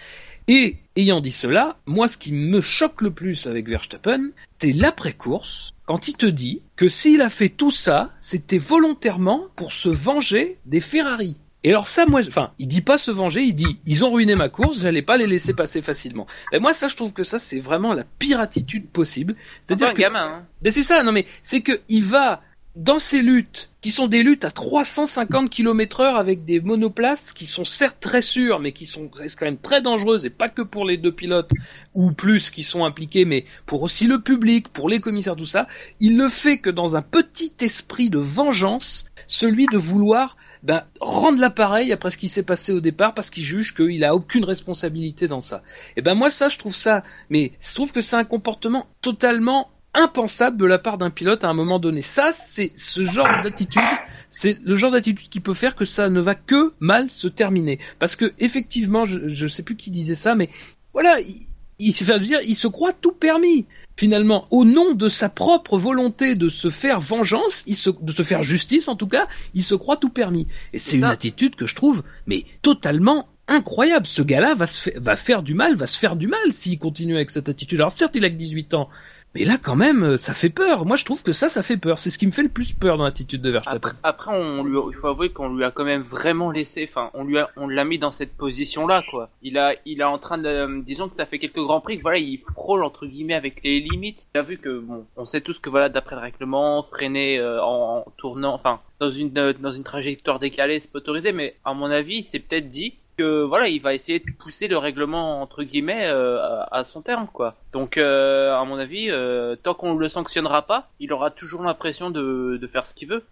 Et 0.47 0.77
ayant 0.95 1.19
dit 1.19 1.33
cela, 1.33 1.77
moi, 1.85 2.07
ce 2.07 2.17
qui 2.17 2.31
me 2.31 2.61
choque 2.61 3.01
le 3.01 3.11
plus 3.11 3.47
avec 3.47 3.67
Verstappen, 3.67 4.29
c'est 4.59 4.71
l'après-course, 4.71 5.73
quand 5.85 6.07
il 6.07 6.15
te 6.15 6.25
dit 6.25 6.61
que 6.77 6.87
s'il 6.87 7.21
a 7.21 7.29
fait 7.29 7.49
tout 7.49 7.69
ça, 7.69 8.13
c'était 8.17 8.57
volontairement 8.57 9.47
pour 9.57 9.73
se 9.73 9.89
venger 9.89 10.57
des 10.65 10.79
Ferrari. 10.79 11.35
Et 11.63 11.71
alors 11.71 11.87
ça, 11.87 12.05
moi, 12.05 12.21
enfin, 12.25 12.51
il 12.57 12.67
dit 12.67 12.81
pas 12.81 12.97
se 12.97 13.11
venger, 13.11 13.41
il 13.41 13.53
dit 13.53 13.79
ils 13.85 14.05
ont 14.05 14.11
ruiné 14.11 14.35
ma 14.35 14.47
course, 14.47 14.81
j'allais 14.81 15.01
pas 15.01 15.17
les 15.17 15.27
laisser 15.27 15.53
passer 15.53 15.81
facilement. 15.81 16.25
Et 16.53 16.59
moi, 16.59 16.73
ça, 16.73 16.87
je 16.87 16.95
trouve 16.95 17.11
que 17.11 17.23
ça, 17.23 17.37
c'est 17.37 17.59
vraiment 17.59 17.93
la 17.93 18.05
pire 18.17 18.39
attitude 18.39 18.87
possible. 18.87 19.35
C'est 19.59 19.67
C'est-à-dire 19.67 19.89
un 19.89 19.93
que 19.93 20.01
gamin. 20.01 20.25
Hein. 20.25 20.45
mais 20.63 20.71
c'est 20.71 20.83
ça, 20.83 21.03
non 21.03 21.11
mais 21.11 21.25
c'est 21.41 21.61
que 21.61 21.81
il 21.89 22.03
va 22.03 22.41
dans 22.75 22.99
ces 22.99 23.21
luttes 23.21 23.71
qui 23.81 23.91
sont 23.91 24.07
des 24.07 24.23
luttes 24.23 24.45
à 24.45 24.51
350 24.51 25.49
km 25.49 25.99
heure 26.01 26.15
avec 26.15 26.45
des 26.45 26.61
monoplaces 26.61 27.33
qui 27.33 27.45
sont 27.45 27.65
certes 27.65 27.97
très 27.99 28.21
sûres 28.21 28.59
mais 28.59 28.71
qui 28.71 28.85
sont 28.85 29.09
restent 29.13 29.39
quand 29.39 29.45
même 29.45 29.57
très 29.57 29.81
dangereuses 29.81 30.23
et 30.23 30.29
pas 30.29 30.49
que 30.49 30.61
pour 30.61 30.85
les 30.85 30.97
deux 30.97 31.11
pilotes 31.11 31.51
ou 31.93 32.11
plus 32.11 32.51
qui 32.51 32.63
sont 32.63 32.85
impliqués 32.85 33.25
mais 33.25 33.45
pour 33.65 33.81
aussi 33.81 34.05
le 34.05 34.21
public, 34.21 34.69
pour 34.69 34.87
les 34.87 35.01
commissaires 35.01 35.35
tout 35.35 35.45
ça, 35.45 35.67
il 35.99 36.15
ne 36.15 36.29
fait 36.29 36.59
que 36.59 36.69
dans 36.69 36.95
un 36.95 37.01
petit 37.01 37.53
esprit 37.61 38.09
de 38.09 38.19
vengeance, 38.19 39.05
celui 39.27 39.65
de 39.65 39.77
vouloir 39.77 40.37
ben, 40.63 40.83
rendre 40.99 41.39
l'appareil 41.39 41.91
après 41.91 42.09
ce 42.09 42.17
qui 42.17 42.29
s'est 42.29 42.43
passé 42.43 42.71
au 42.71 42.81
départ 42.81 43.13
parce 43.13 43.29
qu'il 43.29 43.43
juge 43.43 43.73
qu'il 43.73 44.03
a 44.03 44.15
aucune 44.15 44.43
responsabilité 44.43 45.27
dans 45.27 45.41
ça. 45.41 45.63
Et 45.95 46.01
ben 46.01 46.15
moi 46.15 46.29
ça 46.29 46.49
je 46.49 46.57
trouve 46.57 46.75
ça 46.75 47.03
mais 47.29 47.53
je 47.59 47.75
trouve 47.75 47.91
que 47.91 48.01
c'est 48.01 48.15
un 48.15 48.25
comportement 48.25 48.87
totalement 49.01 49.69
impensable 49.93 50.57
de 50.57 50.65
la 50.65 50.77
part 50.77 50.97
d'un 50.97 51.09
pilote 51.09 51.43
à 51.43 51.49
un 51.49 51.53
moment 51.53 51.79
donné. 51.79 52.01
Ça, 52.01 52.31
c'est 52.31 52.71
ce 52.75 53.03
genre 53.03 53.27
d'attitude, 53.43 53.81
c'est 54.29 54.59
le 54.63 54.75
genre 54.75 54.91
d'attitude 54.91 55.29
qui 55.29 55.39
peut 55.39 55.55
faire 55.55 55.75
que 55.75 55.85
ça 55.85 56.09
ne 56.09 56.21
va 56.21 56.35
que 56.35 56.73
mal 56.79 57.09
se 57.09 57.27
terminer. 57.27 57.79
Parce 57.97 58.15
que 58.15 58.33
effectivement, 58.37 59.05
je, 59.05 59.29
je 59.29 59.47
sais 59.47 59.63
plus 59.63 59.75
qui 59.75 59.89
disait 59.89 60.15
ça, 60.15 60.35
mais 60.35 60.49
voilà, 60.93 61.19
il, 61.21 61.48
il 61.79 61.93
s'est 61.93 62.05
fait 62.05 62.19
dire, 62.19 62.39
il 62.45 62.55
se 62.55 62.67
croit 62.67 62.93
tout 62.93 63.11
permis. 63.13 63.65
Finalement, 63.97 64.47
au 64.51 64.63
nom 64.65 64.93
de 64.93 65.09
sa 65.09 65.27
propre 65.29 65.77
volonté 65.77 66.35
de 66.35 66.47
se 66.49 66.69
faire 66.69 66.99
vengeance, 67.01 67.63
il 67.67 67.75
se, 67.75 67.89
de 67.89 68.11
se 68.11 68.23
faire 68.23 68.43
justice 68.43 68.87
en 68.87 68.95
tout 68.95 69.07
cas, 69.07 69.27
il 69.53 69.63
se 69.63 69.75
croit 69.75 69.97
tout 69.97 70.09
permis. 70.09 70.47
Et 70.73 70.79
c'est 70.79 70.97
une 70.97 71.03
attitude 71.11 71.55
que 71.55 71.65
je 71.65 71.75
trouve, 71.75 72.03
mais 72.27 72.45
totalement 72.61 73.27
incroyable. 73.47 74.05
Ce 74.07 74.21
gars-là 74.21 74.55
va 74.55 74.67
se 74.67 74.81
fa- 74.81 74.99
va 74.99 75.15
faire 75.15 75.41
du 75.43 75.53
mal, 75.53 75.75
va 75.75 75.87
se 75.87 75.97
faire 75.99 76.15
du 76.15 76.27
mal 76.27 76.53
s'il 76.53 76.77
continue 76.79 77.15
avec 77.15 77.29
cette 77.31 77.49
attitude. 77.49 77.79
Alors 77.79 77.91
certes, 77.91 78.15
il 78.15 78.23
a 78.23 78.29
que 78.29 78.35
18 78.35 78.73
ans, 78.75 78.89
mais 79.35 79.45
là, 79.45 79.57
quand 79.61 79.75
même, 79.75 80.03
euh, 80.03 80.17
ça 80.17 80.33
fait 80.33 80.49
peur. 80.49 80.85
Moi, 80.85 80.95
je 80.95 81.05
trouve 81.05 81.21
que 81.21 81.31
ça, 81.31 81.49
ça 81.49 81.61
fait 81.61 81.77
peur. 81.77 81.99
C'est 81.99 82.09
ce 82.09 82.17
qui 82.17 82.25
me 82.25 82.31
fait 82.31 82.43
le 82.43 82.49
plus 82.49 82.73
peur 82.73 82.97
dans 82.97 83.03
l'attitude 83.03 83.41
de 83.41 83.51
Verstappen. 83.51 83.91
Après, 84.03 84.31
on 84.35 84.63
lui, 84.63 84.77
il 84.89 84.95
faut 84.95 85.07
avouer 85.07 85.29
qu'on 85.29 85.53
lui 85.55 85.63
a 85.63 85.71
quand 85.71 85.85
même 85.85 86.01
vraiment 86.01 86.51
laissé. 86.51 86.89
Enfin, 86.89 87.11
on 87.13 87.23
lui 87.23 87.37
a, 87.37 87.49
on 87.55 87.67
l'a 87.67 87.85
mis 87.85 87.99
dans 87.99 88.11
cette 88.11 88.35
position-là, 88.35 89.03
quoi. 89.09 89.29
Il 89.41 89.57
a, 89.57 89.75
il 89.85 90.01
est 90.01 90.05
en 90.05 90.17
train 90.17 90.37
de, 90.37 90.47
euh, 90.47 90.81
disons 90.81 91.09
que 91.09 91.15
ça 91.15 91.25
fait 91.25 91.39
quelques 91.39 91.59
grands 91.59 91.81
prix. 91.81 91.97
Voilà, 91.97 92.17
il 92.17 92.39
frôle 92.53 92.83
entre 92.83 93.05
guillemets 93.05 93.35
avec 93.35 93.63
les 93.63 93.79
limites. 93.81 94.27
Il 94.33 94.39
a 94.39 94.43
vu 94.43 94.57
que, 94.57 94.79
bon, 94.79 95.05
on 95.15 95.25
sait 95.25 95.41
tous 95.41 95.59
que 95.59 95.69
voilà, 95.69 95.89
d'après 95.89 96.15
le 96.15 96.21
règlement, 96.21 96.83
freiner 96.83 97.39
euh, 97.39 97.61
en, 97.63 98.03
en 98.07 98.11
tournant, 98.17 98.53
enfin, 98.53 98.81
dans 98.99 99.09
une, 99.09 99.31
dans 99.31 99.71
une 99.71 99.83
trajectoire 99.83 100.39
décalée, 100.39 100.79
c'est 100.79 100.91
pas 100.91 100.99
autorisé. 100.99 101.31
Mais 101.31 101.55
à 101.65 101.73
mon 101.73 101.91
avis, 101.91 102.17
il 102.17 102.23
s'est 102.23 102.39
peut-être 102.39 102.69
dit 102.69 102.95
que 103.19 103.43
voilà, 103.43 103.67
il 103.67 103.81
va 103.81 103.93
essayer 103.93 104.19
de 104.19 104.25
pousser 104.37 104.67
le 104.67 104.77
règlement 104.77 105.41
entre 105.41 105.63
guillemets 105.63 106.07
euh, 106.07 106.39
à, 106.41 106.77
à 106.79 106.83
son 106.83 107.01
terme, 107.01 107.27
quoi. 107.31 107.55
Donc, 107.73 107.97
euh, 107.97 108.53
à 108.55 108.63
mon 108.65 108.77
avis, 108.79 109.07
euh, 109.09 109.55
tant 109.55 109.73
qu'on 109.73 109.93
le 109.95 110.09
sanctionnera 110.09 110.61
pas, 110.63 110.89
il 110.99 111.11
aura 111.13 111.29
toujours 111.31 111.61
l'impression 111.63 112.09
de, 112.09 112.57
de 112.61 112.67
faire 112.67 112.85
ce 112.87 112.93
qu'il 112.93 113.09
veut. 113.09 113.23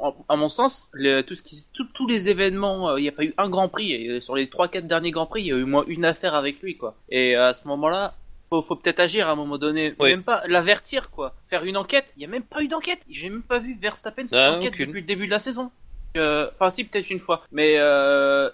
En- 0.00 0.14
à 0.28 0.34
mon 0.34 0.48
sens, 0.48 0.88
le- 0.92 1.22
tout 1.22 1.36
ce 1.36 1.42
qui, 1.42 1.54
tout- 1.72 1.86
tous 1.94 2.08
les 2.08 2.28
événements, 2.28 2.96
il 2.96 3.02
n'y 3.02 3.08
a 3.08 3.12
pas 3.12 3.22
eu 3.24 3.34
un 3.38 3.48
Grand 3.48 3.68
Prix. 3.68 3.92
Et 3.92 4.20
sur 4.20 4.34
les 4.34 4.48
trois 4.48 4.66
quatre 4.66 4.88
derniers 4.88 5.12
Grands 5.12 5.26
Prix, 5.26 5.42
il 5.42 5.46
y 5.46 5.52
a 5.52 5.56
eu 5.56 5.62
au 5.62 5.66
moins 5.66 5.84
une 5.86 6.04
affaire 6.04 6.34
avec 6.34 6.60
lui, 6.60 6.76
quoi. 6.76 6.96
Et 7.08 7.36
à 7.36 7.54
ce 7.54 7.68
moment-là, 7.68 8.14
faut, 8.50 8.62
faut 8.62 8.74
peut-être 8.74 8.98
agir 9.00 9.28
à 9.28 9.32
un 9.32 9.36
moment 9.36 9.58
donné. 9.58 9.94
Oui. 10.00 10.10
Même 10.10 10.24
pas 10.24 10.42
l'avertir, 10.48 11.10
quoi. 11.10 11.34
Faire 11.48 11.62
une 11.64 11.76
enquête. 11.76 12.12
Il 12.16 12.22
y 12.22 12.24
a 12.24 12.28
même 12.28 12.42
pas 12.42 12.62
eu 12.62 12.68
d'enquête. 12.68 12.98
J'ai 13.08 13.30
même 13.30 13.42
pas 13.42 13.60
vu 13.60 13.76
Verstappen 13.80 14.26
sur 14.26 14.36
Ah, 14.36 14.56
enquête 14.56 14.72
aucune. 14.74 14.86
depuis 14.88 15.00
le 15.02 15.06
début 15.06 15.26
de 15.26 15.30
la 15.30 15.38
saison. 15.38 15.70
Euh, 16.16 16.50
Enfin, 16.54 16.70
si, 16.70 16.84
peut-être 16.84 17.10
une 17.10 17.18
fois. 17.18 17.42
Mais 17.52 17.76
euh, 17.78 18.48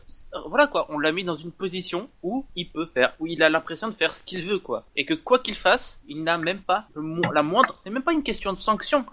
voilà 0.47 0.67
quoi, 0.67 0.87
on 0.89 0.99
l'a 0.99 1.13
mis 1.13 1.25
dans 1.25 1.37
une 1.37 1.53
position 1.53 2.09
où 2.23 2.45
il 2.57 2.69
peut 2.71 2.87
faire, 2.87 3.15
où 3.21 3.27
il 3.27 3.43
a 3.43 3.49
l'impression 3.49 3.89
de 3.89 3.95
faire 3.95 4.15
ce 4.15 4.23
qu'il 4.23 4.45
veut 4.45 4.59
quoi. 4.59 4.85
Et 4.97 5.05
que 5.05 5.15
quoi 5.15 5.39
qu'il 5.39 5.55
fasse, 5.55 6.01
il 6.09 6.23
n'a 6.23 6.39
même 6.39 6.61
pas 6.61 6.87
la 7.33 7.43
moindre. 7.43 7.77
C'est 7.79 7.91
même 7.91 8.03
pas 8.03 8.13
une 8.13 8.23
question 8.23 8.53
de 8.53 8.61
sanction. 8.61 9.05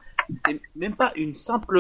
C'est 0.45 0.59
même 0.75 0.95
pas 0.95 1.11
une 1.15 1.35
simple 1.35 1.77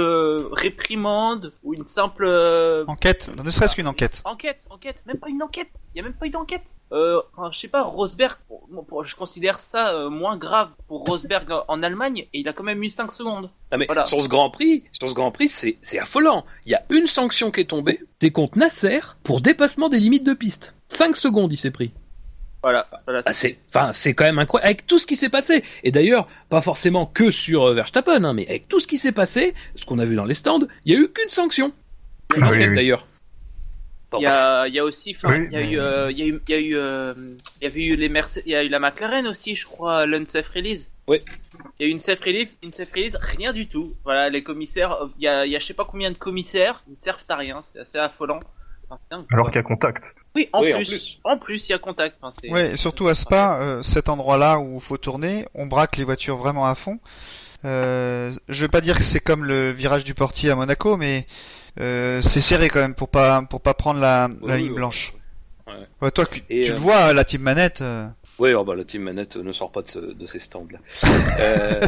réprimande 0.51 1.53
ou 1.63 1.73
une 1.73 1.85
simple 1.85 2.25
euh, 2.25 2.83
Enquête, 2.87 3.31
ne 3.43 3.49
serait-ce 3.51 3.75
qu'une 3.75 3.87
enquête. 3.87 4.21
enquête, 4.25 4.65
enquête, 4.69 5.03
même 5.05 5.17
pas 5.17 5.29
une 5.29 5.41
enquête. 5.43 5.69
Il 5.93 5.97
y 5.97 6.01
a 6.01 6.03
même 6.03 6.13
pas 6.13 6.27
une 6.27 6.35
enquête. 6.35 6.63
Euh, 6.91 7.21
enfin, 7.35 7.49
je 7.51 7.59
sais 7.59 7.67
pas, 7.67 7.83
Rosberg, 7.83 8.37
pour- 8.47 8.67
pour- 8.87 9.03
je 9.03 9.15
considère 9.15 9.59
ça 9.59 9.89
euh, 9.93 10.09
moins 10.09 10.37
grave 10.37 10.69
pour 10.87 11.03
Rosberg 11.05 11.47
en- 11.67 11.83
Allemagne 11.83 12.27
et 12.33 12.39
il 12.39 12.47
a 12.47 12.53
quand 12.53 12.63
même 12.63 12.83
eu 12.83 12.89
5 12.89 13.11
secondes. 13.11 13.49
Ah 13.71 13.77
mais 13.77 13.85
Voilà. 13.85 14.05
sur 14.05 14.21
ce 14.21 14.27
Grand 14.27 14.49
Prix, 14.49 14.83
sur 14.91 15.07
ce 15.09 15.13
Grand 15.13 15.31
Prix, 15.31 15.49
c'est 15.49 15.77
c'est 15.81 15.99
affolant. 15.99 16.45
Il 16.65 16.71
y 16.71 16.75
a 16.75 16.83
une 16.89 17.07
sanction 17.07 17.51
qui 17.51 17.61
est 17.61 17.69
tombée, 17.69 18.01
c'est 18.21 18.31
contre 18.31 18.57
Nasser 18.57 18.99
pour 19.23 19.41
dépassement 19.41 19.89
des 19.89 19.99
limites 19.99 20.23
de 20.25 20.33
piste. 20.33 20.75
5 20.89 21.15
secondes, 21.15 21.53
il 21.53 21.57
s'est 21.57 21.71
pris. 21.71 21.91
Voilà, 22.61 22.87
voilà. 23.05 23.21
Ah, 23.25 23.31
c'est, 23.33 23.57
enfin, 23.69 23.93
c'est 23.93 24.13
quand 24.13 24.25
même 24.25 24.39
incroyable 24.39 24.67
avec 24.67 24.85
tout 24.87 24.99
ce 24.99 25.07
qui 25.07 25.15
s'est 25.15 25.29
passé. 25.29 25.63
Et 25.83 25.91
d'ailleurs, 25.91 26.27
pas 26.49 26.59
forcément 26.61 27.05
que 27.05 27.31
sur 27.31 27.63
euh, 27.69 27.73
Verstappen, 27.73 28.23
hein, 28.23 28.33
mais 28.33 28.45
avec 28.47 28.67
tout 28.67 28.79
ce 28.81 28.87
qui 28.87 28.97
s'est 28.97 29.13
passé, 29.13 29.53
ce 29.75 29.85
qu'on 29.85 29.97
a 29.99 30.05
vu 30.05 30.15
dans 30.15 30.25
les 30.25 30.33
stands, 30.33 30.67
il 30.85 30.93
y 30.93 30.97
a 30.97 30.99
eu 30.99 31.07
qu'une 31.09 31.29
sanction. 31.29 31.71
Une 32.35 32.43
Ah 32.43 32.49
oui, 32.49 32.57
enquête 32.57 32.69
oui. 32.69 32.75
d'ailleurs. 32.75 33.07
Il 34.17 34.23
y 34.23 34.25
a, 34.25 34.67
il 34.67 34.73
y 34.73 34.79
a 34.79 34.83
aussi, 34.83 35.15
enfin, 35.15 35.29
Oui, 35.31 35.45
il 35.49 35.53
y 35.53 35.55
a 35.55 35.59
mais- 35.59 35.69
eu, 35.71 35.79
euh, 35.79 36.11
il 36.11 36.17
y 36.19 36.23
a 36.23 36.25
eu, 36.25 36.41
il 36.47 36.51
y 36.51 36.53
a 36.55 36.59
eu, 36.59 36.75
euh, 36.75 37.13
il 37.61 37.63
y 37.63 37.67
avait 37.67 37.83
eu 37.85 37.95
les 37.95 38.09
Mercedes, 38.09 38.43
il 38.47 38.51
y 38.51 38.55
a 38.55 38.63
eu 38.63 38.67
la 38.69 38.79
McLaren 38.79 39.27
aussi, 39.27 39.55
je 39.55 39.65
crois, 39.67 40.05
l'unsafe 40.07 40.49
release. 40.49 40.89
Oui. 41.07 41.21
Il 41.79 41.83
y 41.83 41.85
a 41.85 41.87
eu 41.89 41.91
une 41.91 41.99
safe 41.99 42.19
release, 42.21 42.47
une 42.63 42.71
safe 42.71 42.91
release, 42.93 43.17
rien 43.21 43.53
du 43.53 43.67
tout. 43.67 43.93
Voilà, 44.03 44.29
les 44.29 44.43
commissaires, 44.43 44.97
il 45.17 45.23
y 45.23 45.27
a, 45.27 45.45
il 45.45 45.51
y 45.51 45.55
a 45.55 45.59
je 45.59 45.65
sais 45.65 45.73
pas 45.75 45.85
combien 45.85 46.09
de 46.11 46.17
commissaires, 46.17 46.83
ils 46.87 46.93
ne 46.93 46.99
servent 46.99 47.23
à 47.29 47.35
rien, 47.35 47.61
c'est 47.63 47.79
assez 47.79 47.97
affolant. 47.99 48.39
Enfin, 48.89 49.25
Alors 49.31 49.47
qu'il 49.47 49.57
y 49.57 49.59
a 49.59 49.63
contact. 49.63 50.03
oui, 50.35 50.49
en 50.53 50.61
Oui, 50.61 50.73
en 50.73 50.77
plus, 50.77 51.19
en 51.23 51.37
plus, 51.37 51.69
il 51.69 51.71
y 51.71 51.75
a 51.75 51.77
contact. 51.79 52.15
Enfin, 52.21 52.35
c'est- 52.41 52.49
Ouais, 52.51 52.71
et 52.71 52.77
surtout 52.77 53.07
à 53.07 53.13
Spa, 53.13 53.59
euh, 53.61 53.81
cet 53.83 54.09
endroit-là 54.09 54.59
où 54.59 54.79
faut 54.79 54.97
tourner, 54.97 55.45
on 55.53 55.65
braque 55.67 55.97
les 55.97 56.03
voitures 56.03 56.37
vraiment 56.37 56.65
à 56.65 56.73
fond. 56.75 56.99
Euh, 57.65 58.31
je 58.47 58.61
vais 58.61 58.69
pas 58.69 58.81
dire 58.81 58.97
que 58.97 59.03
c'est 59.03 59.19
comme 59.19 59.43
le 59.45 59.71
virage 59.71 60.03
du 60.05 60.13
portier 60.13 60.49
à 60.49 60.55
Monaco, 60.55 60.95
mais 60.97 61.27
euh, 61.79 62.21
c'est 62.21 62.39
serré 62.41 62.69
quand 62.69 62.79
même 62.79 62.95
pour 62.95 63.09
pas 63.09 63.41
pour 63.43 63.61
pas 63.61 63.73
prendre 63.73 63.99
la, 63.99 64.27
ligne 64.27 64.69
oui, 64.69 64.75
blanche. 64.75 65.13
ouais. 65.67 65.73
Ouais. 65.73 65.79
Ouais, 66.01 66.11
toi, 66.11 66.25
tu, 66.25 66.41
Et, 66.49 66.63
tu 66.63 66.71
euh, 66.71 66.73
le 66.73 66.79
vois, 66.79 67.13
la 67.13 67.23
team 67.25 67.41
manette. 67.41 67.81
euh, 67.81 68.07
Oui, 68.39 68.53
oh 68.53 68.63
bah, 68.63 68.73
la 68.75 68.85
team 68.85 69.03
manette 69.03 69.35
ne 69.35 69.51
sort 69.53 69.71
pas 69.71 69.81
de, 69.83 69.89
ce- 69.89 69.99
de 69.99 70.25
ces 70.25 70.39
stands-là. 70.39 70.79
euh... 71.39 71.81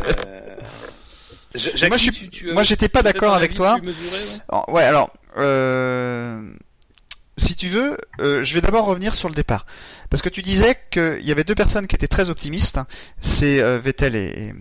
Ja- 1.56 1.72
Jackie, 1.76 1.88
moi, 1.88 1.98
je 1.98 2.04
suis- 2.04 2.12
tu- 2.12 2.30
tu 2.30 2.46
avais 2.46 2.54
moi, 2.54 2.64
j'étais 2.64 2.90
pas 2.90 3.02
d'accord 3.02 3.34
avec 3.34 3.54
toi. 3.54 3.78
mesuré, 3.80 4.18
ouais? 4.52 4.60
Ouais, 4.74 4.84
alors, 4.84 5.10
euh, 5.38 6.42
si 7.42 7.56
tu 7.56 7.68
veux, 7.68 7.98
euh, 8.20 8.44
je 8.44 8.54
vais 8.56 8.62
d'abord 8.62 8.86
revenir 8.86 9.16
sur 9.16 9.28
le 9.30 9.36
départ. 9.36 9.66
Parce 10.10 10.22
que 10.22 10.30
tu 10.30 10.42
disais 10.42 10.78
qu'il 10.92 11.22
y 11.22 11.32
avait 11.32 11.44
deux 11.44 11.56
personnes 11.56 11.88
qui 11.88 11.96
étaient 11.96 12.08
très 12.08 12.30
optimistes, 12.30 12.80
c'est 13.20 13.60
euh, 13.60 13.80
Vettel 13.80 14.16
et, 14.16 14.54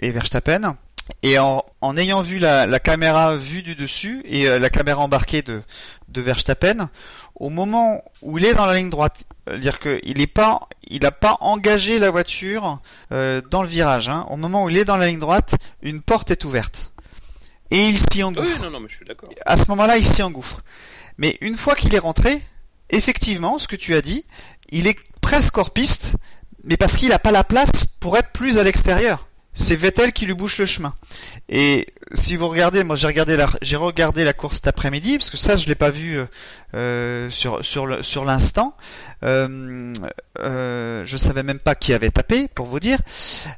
et 0.00 0.10
Verstappen. 0.10 0.76
Et 1.22 1.38
en, 1.38 1.64
en 1.82 1.96
ayant 1.98 2.22
vu 2.22 2.38
la, 2.38 2.66
la 2.66 2.80
caméra 2.80 3.36
vue 3.36 3.62
du 3.62 3.74
dessus 3.74 4.22
et 4.24 4.48
euh, 4.48 4.58
la 4.58 4.70
caméra 4.70 5.02
embarquée 5.02 5.42
de, 5.42 5.62
de 6.08 6.20
Verstappen, 6.20 6.88
au 7.34 7.50
moment 7.50 8.02
où 8.22 8.38
il 8.38 8.44
est 8.46 8.54
dans 8.54 8.66
la 8.66 8.74
ligne 8.74 8.90
droite, 8.90 9.24
dire 9.58 9.78
qu'il 9.80 10.28
pas, 10.28 10.68
il 10.86 11.04
a 11.04 11.12
pas 11.12 11.36
engagé 11.40 11.98
la 11.98 12.10
voiture 12.10 12.80
dans 13.10 13.62
le 13.62 13.68
virage. 13.68 14.08
Hein, 14.08 14.24
au 14.30 14.36
moment 14.36 14.64
où 14.64 14.70
il 14.70 14.78
est 14.78 14.84
dans 14.84 14.96
la 14.96 15.08
ligne 15.08 15.18
droite, 15.18 15.54
une 15.82 16.00
porte 16.00 16.30
est 16.30 16.44
ouverte 16.44 16.92
et 17.70 17.88
il 17.88 17.98
s'y 17.98 18.22
engouffre 18.22 18.56
Oui, 18.58 18.62
non, 18.62 18.70
non, 18.70 18.80
mais 18.80 18.88
je 18.88 18.96
suis 18.96 19.04
d'accord. 19.04 19.28
à 19.44 19.56
ce 19.56 19.64
moment-là, 19.68 19.96
il 19.98 20.06
s'y 20.06 20.22
engouffre. 20.22 20.60
Mais 21.18 21.38
une 21.40 21.54
fois 21.54 21.74
qu'il 21.74 21.94
est 21.94 22.00
rentré, 22.00 22.42
effectivement, 22.90 23.58
ce 23.58 23.68
que 23.68 23.76
tu 23.76 23.94
as 23.94 24.02
dit, 24.02 24.24
il 24.70 24.86
est 24.86 24.98
presque 25.20 25.56
hors 25.58 25.70
piste, 25.70 26.14
mais 26.64 26.76
parce 26.76 26.96
qu'il 26.96 27.08
n'a 27.10 27.18
pas 27.18 27.32
la 27.32 27.44
place 27.44 27.86
pour 28.00 28.16
être 28.16 28.30
plus 28.30 28.58
à 28.58 28.64
l'extérieur. 28.64 29.28
C'est 29.54 29.76
Vettel 29.76 30.12
qui 30.12 30.26
lui 30.26 30.34
bouche 30.34 30.58
le 30.58 30.66
chemin. 30.66 30.94
Et 31.48 31.86
si 32.12 32.34
vous 32.34 32.48
regardez, 32.48 32.82
moi 32.82 32.96
j'ai 32.96 33.06
regardé 33.06 33.36
la, 33.36 33.48
j'ai 33.62 33.76
regardé 33.76 34.24
la 34.24 34.32
course 34.32 34.56
cet 34.56 34.66
après-midi 34.66 35.16
parce 35.18 35.30
que 35.30 35.36
ça 35.36 35.56
je 35.56 35.66
l'ai 35.68 35.76
pas 35.76 35.90
vu 35.90 36.18
euh, 36.18 36.26
euh, 36.74 37.30
sur 37.30 37.64
sur 37.64 37.86
le 37.86 38.02
sur 38.02 38.24
l'instant. 38.24 38.76
Euh, 39.24 39.92
euh, 40.40 41.02
je 41.06 41.16
savais 41.16 41.42
même 41.44 41.60
pas 41.60 41.74
qui 41.76 41.92
avait 41.92 42.10
tapé 42.10 42.48
pour 42.48 42.66
vous 42.66 42.80
dire. 42.80 42.98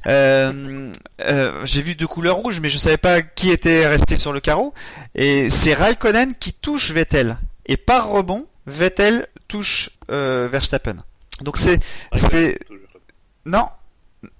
Euh, 0.05 0.91
euh, 1.21 1.65
j'ai 1.65 1.81
vu 1.81 1.95
deux 1.95 2.07
couleurs 2.07 2.37
rouges, 2.37 2.59
mais 2.61 2.69
je 2.69 2.77
savais 2.77 2.97
pas 2.97 3.21
qui 3.21 3.49
était 3.49 3.87
resté 3.87 4.17
sur 4.17 4.31
le 4.33 4.39
carreau. 4.39 4.73
Et 5.15 5.49
c'est 5.49 5.73
Raikkonen 5.73 6.35
qui 6.35 6.53
touche 6.53 6.91
Vettel. 6.91 7.37
Et 7.65 7.75
par 7.75 8.09
rebond, 8.09 8.45
Vettel 8.67 9.27
touche 9.47 9.89
euh, 10.11 10.47
Verstappen. 10.51 10.95
Donc 11.41 11.57
c'est 11.57 11.79
c'est 12.13 12.59
non, 13.45 13.67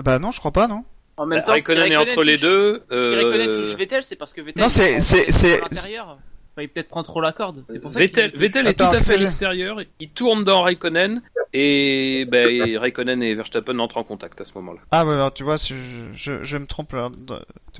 bah 0.04 0.20
non, 0.20 0.32
je 0.32 0.40
crois 0.40 0.52
pas 0.52 0.68
non. 0.68 0.84
En 1.18 1.26
même 1.26 1.40
Bah, 1.40 1.46
temps, 1.46 1.54
si 1.54 1.60
Raikkonen 1.74 1.92
est 1.92 1.98
entre 1.98 2.24
les 2.24 2.38
deux. 2.38 2.84
si 2.90 2.96
Raikkonen 2.96 3.50
Euh... 3.50 3.62
touche 3.64 3.76
Vettel, 3.76 4.04
c'est 4.04 4.16
parce 4.16 4.34
que 4.34 4.42
Vettel. 4.42 4.62
Non, 4.62 4.70
c'est- 4.70 5.00
c'est- 5.00 5.32
c'est- 5.32 5.58
à 5.60 5.64
l'intérieur. 5.64 6.18
Enfin, 6.54 6.64
il 6.64 6.70
peut-être 6.70 6.90
prend 6.90 7.04
trop 7.04 7.22
la 7.22 7.32
corde. 7.34 7.64
C'est 7.70 7.80
pour 7.80 7.94
ça 7.94 8.00
Vettel, 8.00 8.32
est 8.36 8.68
Attends, 8.70 8.90
tout 8.90 8.96
à 8.96 9.00
fait 9.00 9.14
à 9.14 9.18
l'extérieur. 9.18 9.80
Il 10.00 10.10
tourne 10.10 10.44
dans 10.44 10.64
Raikkonen 10.64 11.22
et, 11.54 12.26
ben, 12.26 12.50
et 12.50 12.78
Raikkonen 12.78 13.22
et 13.22 13.36
Verstappen 13.36 13.78
entrent 13.80 13.98
en 13.98 14.04
contact 14.04 14.42
à 14.42 14.46
ce 14.46 14.54
moment-là. 14.56 14.80
Ah 14.92 15.06
ouais, 15.06 15.14
alors, 15.14 15.32
tu 15.34 15.44
vois, 15.44 15.58
je, 15.58 15.76
je, 16.14 16.44
je 16.44 16.58
me 16.58 16.66
trompe. 16.66 16.94
vois, 16.94 17.12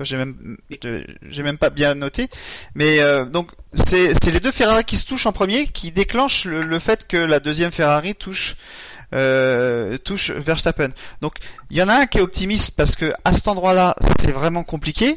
j'ai 0.00 0.16
même, 0.16 0.58
je- 0.70 1.02
j'ai 1.28 1.42
même 1.42 1.58
pas 1.58 1.70
bien 1.70 1.94
noté. 1.96 2.28
Mais 2.76 3.00
euh, 3.00 3.24
donc, 3.24 3.50
c'est, 3.74 4.12
c'est 4.14 4.30
les 4.30 4.40
deux 4.40 4.52
Ferrari 4.52 4.84
qui 4.84 4.96
se 4.96 5.06
touchent 5.06 5.26
en 5.26 5.32
premier 5.32 5.66
qui 5.66 5.90
déclenchent 5.90 6.44
le, 6.44 6.62
le 6.62 6.78
fait 6.78 7.06
que 7.08 7.16
la 7.16 7.40
deuxième 7.40 7.72
Ferrari 7.72 8.14
touche, 8.14 8.54
euh, 9.14 9.96
touche 9.98 10.30
Verstappen. 10.30 10.90
Donc, 11.20 11.36
il 11.70 11.76
y 11.76 11.82
en 11.82 11.88
a 11.88 11.94
un 11.94 12.06
qui 12.06 12.18
est 12.18 12.20
optimiste 12.20 12.76
parce 12.76 12.96
que 12.96 13.12
à 13.24 13.32
cet 13.32 13.48
endroit-là, 13.48 13.96
c'est 14.20 14.32
vraiment 14.32 14.64
compliqué. 14.64 15.16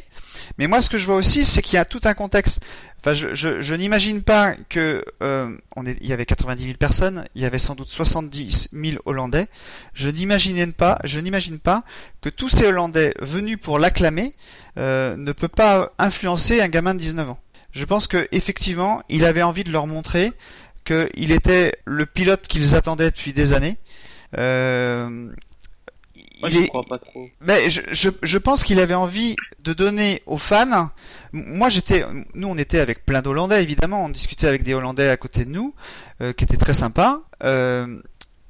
Mais 0.58 0.66
moi, 0.66 0.80
ce 0.80 0.90
que 0.90 0.98
je 0.98 1.06
vois 1.06 1.16
aussi, 1.16 1.44
c'est 1.44 1.62
qu'il 1.62 1.74
y 1.74 1.78
a 1.78 1.84
tout 1.84 2.00
un 2.04 2.14
contexte. 2.14 2.60
Enfin, 3.00 3.14
je, 3.14 3.34
je, 3.34 3.60
je 3.60 3.74
n'imagine 3.74 4.22
pas 4.22 4.54
que 4.68 5.04
euh, 5.22 5.56
on 5.74 5.84
est, 5.86 5.96
il 6.00 6.06
y 6.06 6.12
avait 6.12 6.24
90 6.24 6.62
000 6.62 6.76
personnes, 6.76 7.24
il 7.34 7.42
y 7.42 7.44
avait 7.44 7.58
sans 7.58 7.74
doute 7.74 7.88
70 7.88 8.68
000 8.72 9.02
Hollandais. 9.06 9.48
Je 9.92 10.08
n'imagine 10.08 10.72
pas, 10.72 10.98
je 11.02 11.18
n'imagine 11.18 11.58
pas 11.58 11.82
que 12.20 12.28
tous 12.28 12.48
ces 12.48 12.64
Hollandais 12.66 13.12
venus 13.20 13.58
pour 13.60 13.80
l'acclamer 13.80 14.34
euh, 14.78 15.16
ne 15.16 15.32
peut 15.32 15.48
pas 15.48 15.92
influencer 15.98 16.60
un 16.60 16.68
gamin 16.68 16.94
de 16.94 17.00
19 17.00 17.30
ans. 17.30 17.38
Je 17.72 17.84
pense 17.84 18.06
que 18.06 18.28
effectivement, 18.30 19.02
il 19.08 19.24
avait 19.24 19.42
envie 19.42 19.64
de 19.64 19.72
leur 19.72 19.88
montrer 19.88 20.32
qu'il 20.84 21.30
était 21.32 21.74
le 21.84 22.06
pilote 22.06 22.46
qu'ils 22.48 22.74
attendaient 22.74 23.10
depuis 23.10 23.32
des 23.32 23.52
années. 23.52 23.76
Euh, 24.38 25.08
Moi, 26.40 26.48
il 26.48 26.50
je 26.52 26.60
est- 26.60 26.68
crois 26.68 26.82
pas 26.82 26.98
trop. 26.98 27.28
mais 27.40 27.70
je, 27.70 27.80
je, 27.92 28.10
je 28.22 28.38
pense 28.38 28.64
qu'il 28.64 28.80
avait 28.80 28.94
envie 28.94 29.36
de 29.60 29.72
donner 29.72 30.22
aux 30.26 30.38
fans. 30.38 30.90
Moi, 31.32 31.68
j'étais, 31.68 32.04
nous, 32.34 32.48
on 32.48 32.56
était 32.58 32.80
avec 32.80 33.04
plein 33.06 33.22
d'Hollandais, 33.22 33.62
évidemment. 33.62 34.04
On 34.04 34.08
discutait 34.08 34.46
avec 34.48 34.62
des 34.62 34.74
Hollandais 34.74 35.08
à 35.08 35.16
côté 35.16 35.44
de 35.44 35.50
nous, 35.50 35.74
euh, 36.20 36.32
qui 36.32 36.44
étaient 36.44 36.56
très 36.56 36.74
sympas. 36.74 37.20
Euh, 37.44 38.00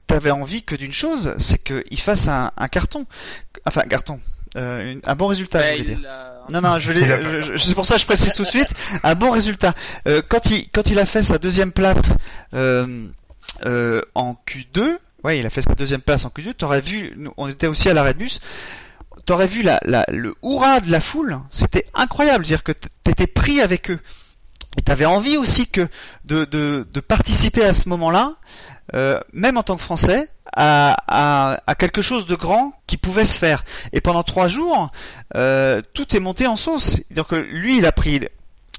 T'avais 0.08 0.30
envie 0.32 0.62
que 0.62 0.74
d'une 0.74 0.92
chose, 0.92 1.32
c'est 1.38 1.62
qu'il 1.62 1.98
fasse 1.98 2.28
un, 2.28 2.50
un 2.58 2.68
carton, 2.68 3.06
enfin 3.66 3.80
un 3.84 3.88
carton, 3.88 4.20
euh, 4.56 4.92
une- 4.92 5.00
un 5.04 5.14
bon 5.14 5.26
résultat, 5.26 5.62
je 5.62 5.70
voulais 5.82 5.94
dire. 5.94 6.10
a- 6.10 6.50
Non, 6.52 6.60
non, 6.60 6.78
je 6.78 6.92
je- 6.92 7.40
je- 7.40 7.56
c'est 7.56 7.74
pour 7.74 7.86
ça 7.86 7.94
que 7.94 8.00
je 8.00 8.06
précise 8.06 8.34
tout 8.34 8.42
de 8.44 8.48
suite, 8.48 8.68
un 9.02 9.14
bon 9.14 9.30
résultat. 9.30 9.74
Euh, 10.08 10.22
quand 10.28 10.50
il, 10.50 10.68
quand 10.70 10.90
il 10.90 10.98
a 10.98 11.06
fait 11.06 11.22
sa 11.22 11.38
deuxième 11.38 11.72
place 11.72 12.14
euh, 12.54 13.06
euh, 13.64 14.02
en 14.14 14.34
Q2, 14.46 14.98
ouais, 15.24 15.38
il 15.38 15.46
a 15.46 15.50
fait 15.50 15.62
sa 15.62 15.74
deuxième 15.74 16.00
place 16.02 16.24
en 16.24 16.28
Q2. 16.30 16.54
T'aurais 16.54 16.80
vu, 16.80 17.12
nous, 17.16 17.32
on 17.36 17.48
était 17.48 17.66
aussi 17.68 17.88
à 17.88 17.94
l'arrêt 17.94 18.14
de 18.14 18.18
bus. 18.18 18.40
T'aurais 19.24 19.46
vu 19.46 19.62
la, 19.62 19.78
la, 19.84 20.04
le 20.08 20.34
hurrah 20.42 20.80
de 20.80 20.90
la 20.90 21.00
foule, 21.00 21.38
c'était 21.48 21.86
incroyable, 21.94 22.44
dire 22.44 22.64
que 22.64 22.72
t'étais 22.72 23.28
pris 23.28 23.60
avec 23.60 23.90
eux. 23.90 24.00
Et 24.78 24.82
t'avais 24.82 25.04
envie 25.04 25.36
aussi 25.36 25.68
que 25.68 25.86
de, 26.24 26.44
de, 26.44 26.86
de 26.92 27.00
participer 27.00 27.62
à 27.64 27.72
ce 27.72 27.88
moment-là, 27.90 28.34
euh, 28.94 29.20
même 29.32 29.56
en 29.58 29.62
tant 29.62 29.76
que 29.76 29.82
Français, 29.82 30.28
à, 30.52 30.96
à, 31.06 31.60
à 31.66 31.74
quelque 31.74 32.02
chose 32.02 32.26
de 32.26 32.34
grand 32.34 32.72
qui 32.86 32.96
pouvait 32.96 33.24
se 33.24 33.38
faire. 33.38 33.64
Et 33.92 34.00
pendant 34.00 34.22
trois 34.22 34.48
jours, 34.48 34.90
euh, 35.36 35.80
tout 35.94 36.14
est 36.16 36.20
monté 36.20 36.46
en 36.46 36.56
sauce. 36.56 36.98
Donc 37.10 37.32
lui, 37.32 37.78
il 37.78 37.86
a 37.86 37.92
pris, 37.92 38.20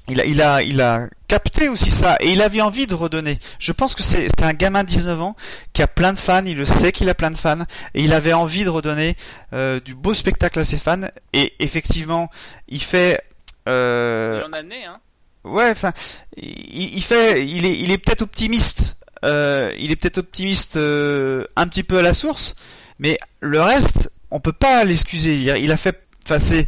il 0.08 0.20
a, 0.20 0.24
il 0.24 0.40
a, 0.42 0.62
il 0.62 0.80
a 0.80 1.08
capté 1.28 1.68
aussi 1.68 1.90
ça 1.90 2.16
et 2.20 2.30
il 2.32 2.42
avait 2.42 2.60
envie 2.60 2.86
de 2.86 2.94
redonner. 2.94 3.38
Je 3.58 3.72
pense 3.72 3.94
que 3.94 4.02
c'est 4.02 4.28
c'est 4.28 4.44
un 4.44 4.52
gamin 4.52 4.84
de 4.84 4.88
19 4.88 5.20
ans 5.20 5.36
qui 5.72 5.82
a 5.82 5.86
plein 5.88 6.12
de 6.12 6.18
fans, 6.18 6.44
il 6.44 6.56
le 6.56 6.64
sait 6.66 6.92
qu'il 6.92 7.08
a 7.08 7.14
plein 7.14 7.30
de 7.30 7.36
fans 7.36 7.62
et 7.94 8.04
il 8.04 8.12
avait 8.12 8.32
envie 8.34 8.64
de 8.64 8.68
redonner 8.70 9.16
euh, 9.52 9.80
du 9.80 9.94
beau 9.94 10.14
spectacle 10.14 10.58
à 10.60 10.64
ses 10.64 10.76
fans. 10.76 11.08
Et 11.32 11.54
effectivement, 11.58 12.30
il 12.68 12.82
fait. 12.82 13.20
Euh, 13.68 14.42
Il 14.44 14.48
en 14.48 14.52
a 14.52 14.62
né, 14.62 14.84
hein. 14.84 15.00
Ouais, 15.44 15.70
enfin, 15.70 15.92
il, 16.36 16.94
il 16.96 17.02
fait, 17.02 17.46
il 17.46 17.66
est, 17.66 17.78
il 17.78 17.90
est 17.90 17.98
peut-être 17.98 18.22
optimiste. 18.22 18.96
Euh, 19.24 19.72
il 19.78 19.90
est 19.90 19.96
peut-être 19.96 20.18
optimiste 20.18 20.76
euh, 20.76 21.44
un 21.56 21.66
petit 21.66 21.82
peu 21.82 21.98
à 21.98 22.02
la 22.02 22.12
source, 22.12 22.54
mais 22.98 23.18
le 23.40 23.60
reste, 23.60 24.10
on 24.30 24.38
peut 24.38 24.52
pas 24.52 24.84
l'excuser. 24.84 25.36
Il, 25.36 25.72
a 25.72 25.76
fait, 25.76 26.06
enfin 26.24 26.38
c'est, 26.38 26.66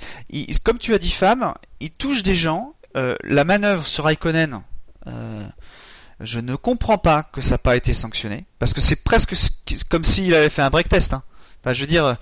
comme 0.64 0.78
tu 0.78 0.94
as 0.94 0.98
dit, 0.98 1.10
femme, 1.10 1.52
il 1.80 1.90
touche 1.90 2.22
des 2.22 2.34
gens. 2.34 2.72
Euh, 2.96 3.14
la 3.24 3.44
manœuvre 3.44 3.86
sur 3.86 4.04
Raikkonen, 4.04 4.62
euh, 5.06 5.44
je 6.20 6.40
ne 6.40 6.56
comprends 6.56 6.96
pas 6.96 7.24
que 7.24 7.42
ça 7.42 7.52
n'a 7.52 7.58
pas 7.58 7.76
été 7.76 7.92
sanctionné, 7.92 8.46
parce 8.58 8.72
que 8.72 8.80
c'est 8.80 8.96
presque 8.96 9.34
comme 9.90 10.04
s'il 10.04 10.34
avait 10.34 10.48
fait 10.48 10.62
un 10.62 10.70
break 10.70 10.88
test. 10.88 11.12
Hein. 11.12 11.22
Je 11.66 11.80
veux 11.80 11.86
dire, 11.86 12.16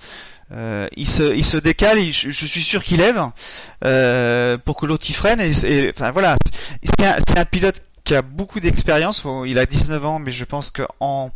il 0.51 1.07
se 1.07 1.33
il 1.33 1.45
se 1.45 1.55
décale, 1.55 1.99
je, 2.11 2.31
suis 2.31 2.61
sûr 2.61 2.83
qu'il 2.83 2.97
lève 2.97 3.21
pour 4.65 4.75
que 4.75 4.85
l'autre 4.85 5.09
y 5.09 5.13
freine. 5.13 5.39
Et, 5.39 5.91
enfin 5.91 6.11
voilà, 6.11 6.35
c'est 6.83 7.37
un 7.37 7.45
pilote 7.45 7.81
qui 8.05 8.15
a 8.15 8.21
beaucoup 8.21 8.59
d'expérience. 8.61 9.25
Il 9.45 9.59
a 9.59 9.65
19 9.65 10.05
ans, 10.05 10.19
mais 10.19 10.31
je 10.31 10.45
pense 10.45 10.69
que 10.71 10.83
en 10.99 11.31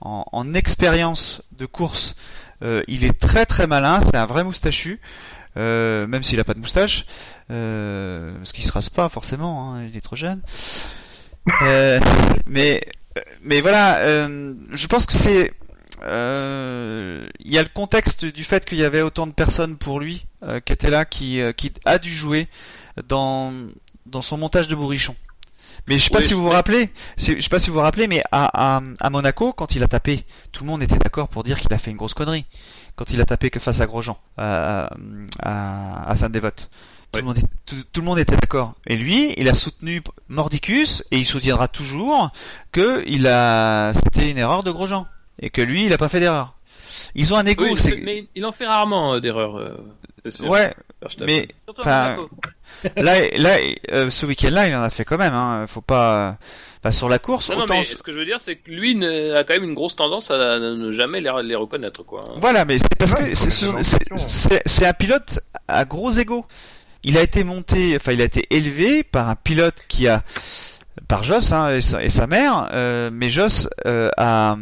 en, 0.00 0.24
en 0.32 0.54
expérience 0.54 1.42
de 1.52 1.66
course, 1.66 2.16
euh, 2.62 2.82
il 2.88 3.04
est 3.04 3.18
très 3.18 3.46
très 3.46 3.66
malin. 3.66 4.00
C'est 4.02 4.16
un 4.16 4.26
vrai 4.26 4.42
moustachu, 4.44 5.00
euh, 5.56 6.06
même 6.06 6.22
s'il 6.22 6.40
a 6.40 6.44
pas 6.44 6.54
de 6.54 6.58
moustache, 6.60 7.04
euh, 7.50 8.34
parce 8.38 8.52
qu'il 8.52 8.64
se 8.64 8.72
rase 8.72 8.88
pas 8.90 9.08
forcément. 9.08 9.74
hein, 9.74 9.84
il 9.86 9.96
est 9.96 10.00
trop 10.00 10.16
jeune. 10.16 10.40
Euh, 11.62 12.00
mais 12.46 12.80
mais 13.42 13.60
voilà, 13.60 13.98
euh, 13.98 14.54
je 14.70 14.86
pense 14.86 15.06
que 15.06 15.12
c'est 15.12 15.52
euh, 16.02 17.26
il 17.40 17.52
y 17.52 17.58
a 17.58 17.62
le 17.62 17.68
contexte 17.68 18.24
du 18.24 18.44
fait 18.44 18.64
qu'il 18.64 18.78
y 18.78 18.84
avait 18.84 19.02
autant 19.02 19.26
de 19.26 19.32
personnes 19.32 19.76
pour 19.76 20.00
lui 20.00 20.26
euh, 20.42 20.60
qui 20.60 20.72
étaient 20.72 20.90
là, 20.90 21.04
qui, 21.04 21.40
euh, 21.40 21.52
qui 21.52 21.72
a 21.84 21.98
dû 21.98 22.12
jouer 22.12 22.48
dans 23.08 23.52
dans 24.06 24.22
son 24.22 24.36
montage 24.38 24.68
de 24.68 24.74
bourrichon. 24.74 25.14
Mais 25.88 25.98
je 25.98 26.04
sais 26.04 26.10
pas 26.10 26.18
Oui, 26.18 26.24
si 26.24 26.34
vous 26.34 26.42
vous 26.42 26.48
rappelez, 26.50 26.90
je 27.18 27.40
sais 27.40 27.48
pas 27.48 27.58
si 27.58 27.68
vous 27.70 27.74
vous 27.74 27.80
rappelez, 27.82 28.06
mais 28.08 28.22
à, 28.32 28.76
à, 28.76 28.82
à 29.00 29.10
Monaco, 29.10 29.52
quand 29.52 29.74
il 29.74 29.82
a 29.82 29.88
tapé, 29.88 30.24
tout 30.52 30.64
le 30.64 30.70
monde 30.70 30.82
était 30.82 30.96
d'accord 30.98 31.28
pour 31.28 31.42
dire 31.42 31.58
qu'il 31.60 31.72
a 31.72 31.78
fait 31.78 31.90
une 31.90 31.96
grosse 31.96 32.14
connerie. 32.14 32.46
Quand 32.94 33.10
il 33.10 33.20
a 33.20 33.24
tapé 33.24 33.50
que 33.50 33.58
face 33.58 33.80
à 33.80 33.86
Grosjean, 33.86 34.18
à, 34.36 34.90
à, 35.42 36.08
à 36.10 36.14
Saint-Dévote. 36.16 36.70
Tout, 37.10 37.18
le 37.20 37.24
monde 37.24 37.38
est- 37.38 37.46
tout, 37.66 37.76
tout 37.92 38.00
le 38.00 38.06
monde 38.06 38.18
était 38.18 38.36
d'accord. 38.36 38.74
Et 38.86 38.96
lui, 38.96 39.34
il 39.36 39.48
a 39.48 39.54
soutenu 39.54 40.02
Mordicus 40.28 41.04
et 41.10 41.18
il 41.18 41.26
soutiendra 41.26 41.68
toujours 41.68 42.30
que 42.70 43.02
il 43.06 43.26
a, 43.26 43.92
c'était 43.94 44.30
une 44.30 44.38
erreur 44.38 44.62
de 44.62 44.70
Grosjean 44.70 45.06
et 45.40 45.50
que 45.50 45.60
lui, 45.62 45.84
il 45.86 45.92
a 45.92 45.98
pas 45.98 46.08
fait 46.08 46.20
d'erreur. 46.20 46.54
Ils 47.14 47.32
ont 47.34 47.36
un 47.36 47.46
ego, 47.46 47.64
Oui, 47.64 47.76
c'est 47.76 47.96
mais 47.96 48.26
il 48.34 48.44
en 48.46 48.52
fait 48.52 48.66
rarement 48.66 49.14
euh, 49.14 49.20
d'erreurs. 49.20 49.56
euh, 49.56 49.74
ouais, 50.42 50.72
mais 51.20 51.48
là, 52.96 53.14
là, 53.36 53.56
euh, 53.92 54.10
ce 54.10 54.26
week-end-là, 54.26 54.68
il 54.68 54.74
en 54.74 54.82
a 54.82 54.90
fait 54.90 55.04
quand 55.04 55.18
même. 55.18 55.34
Hein. 55.34 55.66
Faut 55.68 55.80
pas, 55.80 56.38
enfin, 56.82 56.90
sur 56.92 57.08
la 57.08 57.18
course, 57.18 57.50
Non, 57.50 57.56
non, 57.56 57.62
autant. 57.64 57.74
mais 57.74 57.84
ce 57.84 58.02
que 58.02 58.12
je 58.12 58.18
veux 58.18 58.24
dire, 58.24 58.40
c'est 58.40 58.56
que 58.56 58.70
lui 58.70 58.94
ne- 58.94 59.34
a 59.34 59.44
quand 59.44 59.54
même 59.54 59.64
une 59.64 59.74
grosse 59.74 59.96
tendance 59.96 60.30
à 60.30 60.58
ne 60.58 60.92
jamais 60.92 61.20
les, 61.20 61.30
les 61.44 61.54
reconnaître, 61.54 62.02
quoi. 62.04 62.20
Voilà, 62.40 62.64
mais 62.64 62.78
c'est 62.78 62.94
parce 62.98 63.12
Ouais, 63.14 63.30
que 63.30 63.34
c'est 63.34 64.62
c'est 64.66 64.86
un 64.86 64.92
pilote 64.94 65.40
à 65.68 65.84
gros 65.84 66.10
ego. 66.12 66.46
Il 67.04 67.18
a 67.18 67.22
été 67.22 67.42
monté, 67.42 67.96
enfin, 67.96 68.12
il 68.12 68.20
a 68.20 68.24
été 68.24 68.46
élevé 68.54 69.02
par 69.02 69.28
un 69.28 69.34
pilote 69.34 69.74
qui 69.88 70.06
a, 70.06 70.22
par 71.08 71.24
Joss 71.24 71.50
hein, 71.50 71.74
et, 71.74 71.80
sa, 71.80 72.02
et 72.02 72.10
sa 72.10 72.28
mère, 72.28 72.68
euh, 72.74 73.10
mais 73.12 73.28
Joss 73.28 73.68
euh, 73.86 74.08
a, 74.16 74.56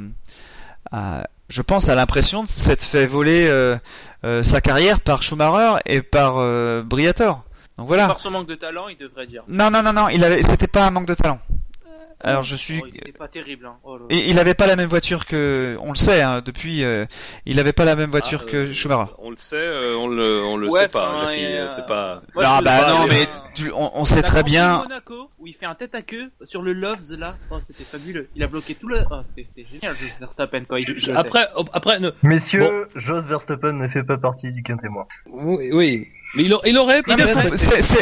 a- 0.91 1.25
je 1.51 1.63
pense, 1.63 1.89
a 1.89 1.95
l'impression 1.95 2.45
de 2.45 2.49
s'être 2.49 2.85
fait 2.85 3.07
voler 3.07 3.47
euh, 3.49 3.77
euh, 4.25 4.43
sa 4.43 4.61
carrière 4.61 5.01
par 5.01 5.23
Schumacher 5.23 5.81
et 5.85 6.01
par 6.01 6.37
euh, 6.39 6.83
Briator. 6.83 7.43
Donc 7.77 7.89
voilà. 7.89 8.07
Par 8.07 8.21
son 8.21 8.31
manque 8.31 8.49
de 8.49 8.55
talent, 8.55 8.89
il 8.89 8.97
devrait 8.97 9.27
dire. 9.27 9.43
Non, 9.49 9.71
non, 9.71 9.83
non, 9.83 9.93
non, 9.93 10.09
il 10.09 10.23
avait, 10.25 10.43
c'était 10.43 10.69
pas 10.69 10.87
un 10.87 10.91
manque 10.91 11.07
de 11.07 11.15
talent. 11.15 11.41
Alors 12.23 12.43
je 12.43 12.55
suis, 12.55 12.81
Oh, 12.85 12.87
il 13.07 13.13
pas 13.15 13.29
terrible. 13.29 13.65
Hein. 13.65 13.77
Oh 13.83 13.99
il 14.11 14.39
avait 14.39 14.53
pas 14.53 14.67
la 14.67 14.77
même 14.77 14.91
voiture 14.91 15.25
que, 15.25 15.79
on 15.81 15.89
le 15.89 15.95
sait, 15.97 16.21
hein, 16.21 16.43
depuis, 16.45 16.85
euh, 16.85 17.07
il 17.47 17.59
avait 17.59 17.73
pas 17.73 17.87
la 17.87 17.97
même 17.97 18.11
voiture 18.11 18.43
Ah, 18.47 18.51
que 18.51 18.57
euh, 18.59 18.73
Schumacher. 18.75 19.11
On 19.19 19.31
le 19.31 19.37
sait, 19.37 19.57
euh, 19.57 19.97
on 19.97 20.07
le, 20.07 20.45
on 20.45 20.59
le 20.59 20.69
Ouais, 20.69 20.83
sait 20.83 20.89
pas, 20.89 21.25
euh, 21.25 21.29
euh, 21.31 21.69
c'est 21.69 21.87
pas. 21.87 22.21
Moi, 22.35 22.45
non, 22.45 22.51
je 22.57 22.61
me 22.61 22.65
bah 22.65 22.89
non, 22.91 23.07
mais 23.09 23.27
tu- 23.55 23.73
on, 23.73 23.91
on 23.99 24.05
sait 24.05 24.21
très 24.23 24.43
bien. 24.43 24.83
Monaco, 24.83 25.31
où 25.39 25.47
il 25.47 25.55
fait 25.55 25.65
un 25.65 25.75
tête 25.75 25.95
à 25.95 26.03
queue 26.03 26.31
sur 26.43 26.61
le 26.61 26.75
Loves 26.75 27.17
là. 27.19 27.37
Oh, 27.51 27.57
c'était 27.67 27.85
fabuleux. 27.85 28.29
Il 28.37 28.43
a 28.43 28.49
bloqué 28.49 28.75
tout 28.75 28.89
le. 28.89 29.03
Oh, 29.11 29.21
c'était 29.35 29.67
génial, 29.73 29.95
Jos 29.97 30.07
Verstappen 30.21 30.65
quand 30.69 30.77
il. 30.77 30.87
Je- 30.87 30.99
je- 30.99 31.13
après, 31.13 31.49
après, 31.73 32.01
ne- 32.01 32.11
Messieurs, 32.23 32.87
Jos 32.97 33.23
Verstappen 33.23 33.73
ne 33.73 33.89
fait 33.89 34.05
pas 34.05 34.19
partie 34.19 34.53
du 34.53 34.63
quintet 34.63 34.89
moi. 34.89 35.09
oui, 35.27 35.71
oui. 35.73 36.09
Mais 36.37 36.45
il, 36.45 36.53
a- 36.55 36.61
il 36.67 36.79
aurait 36.79 37.03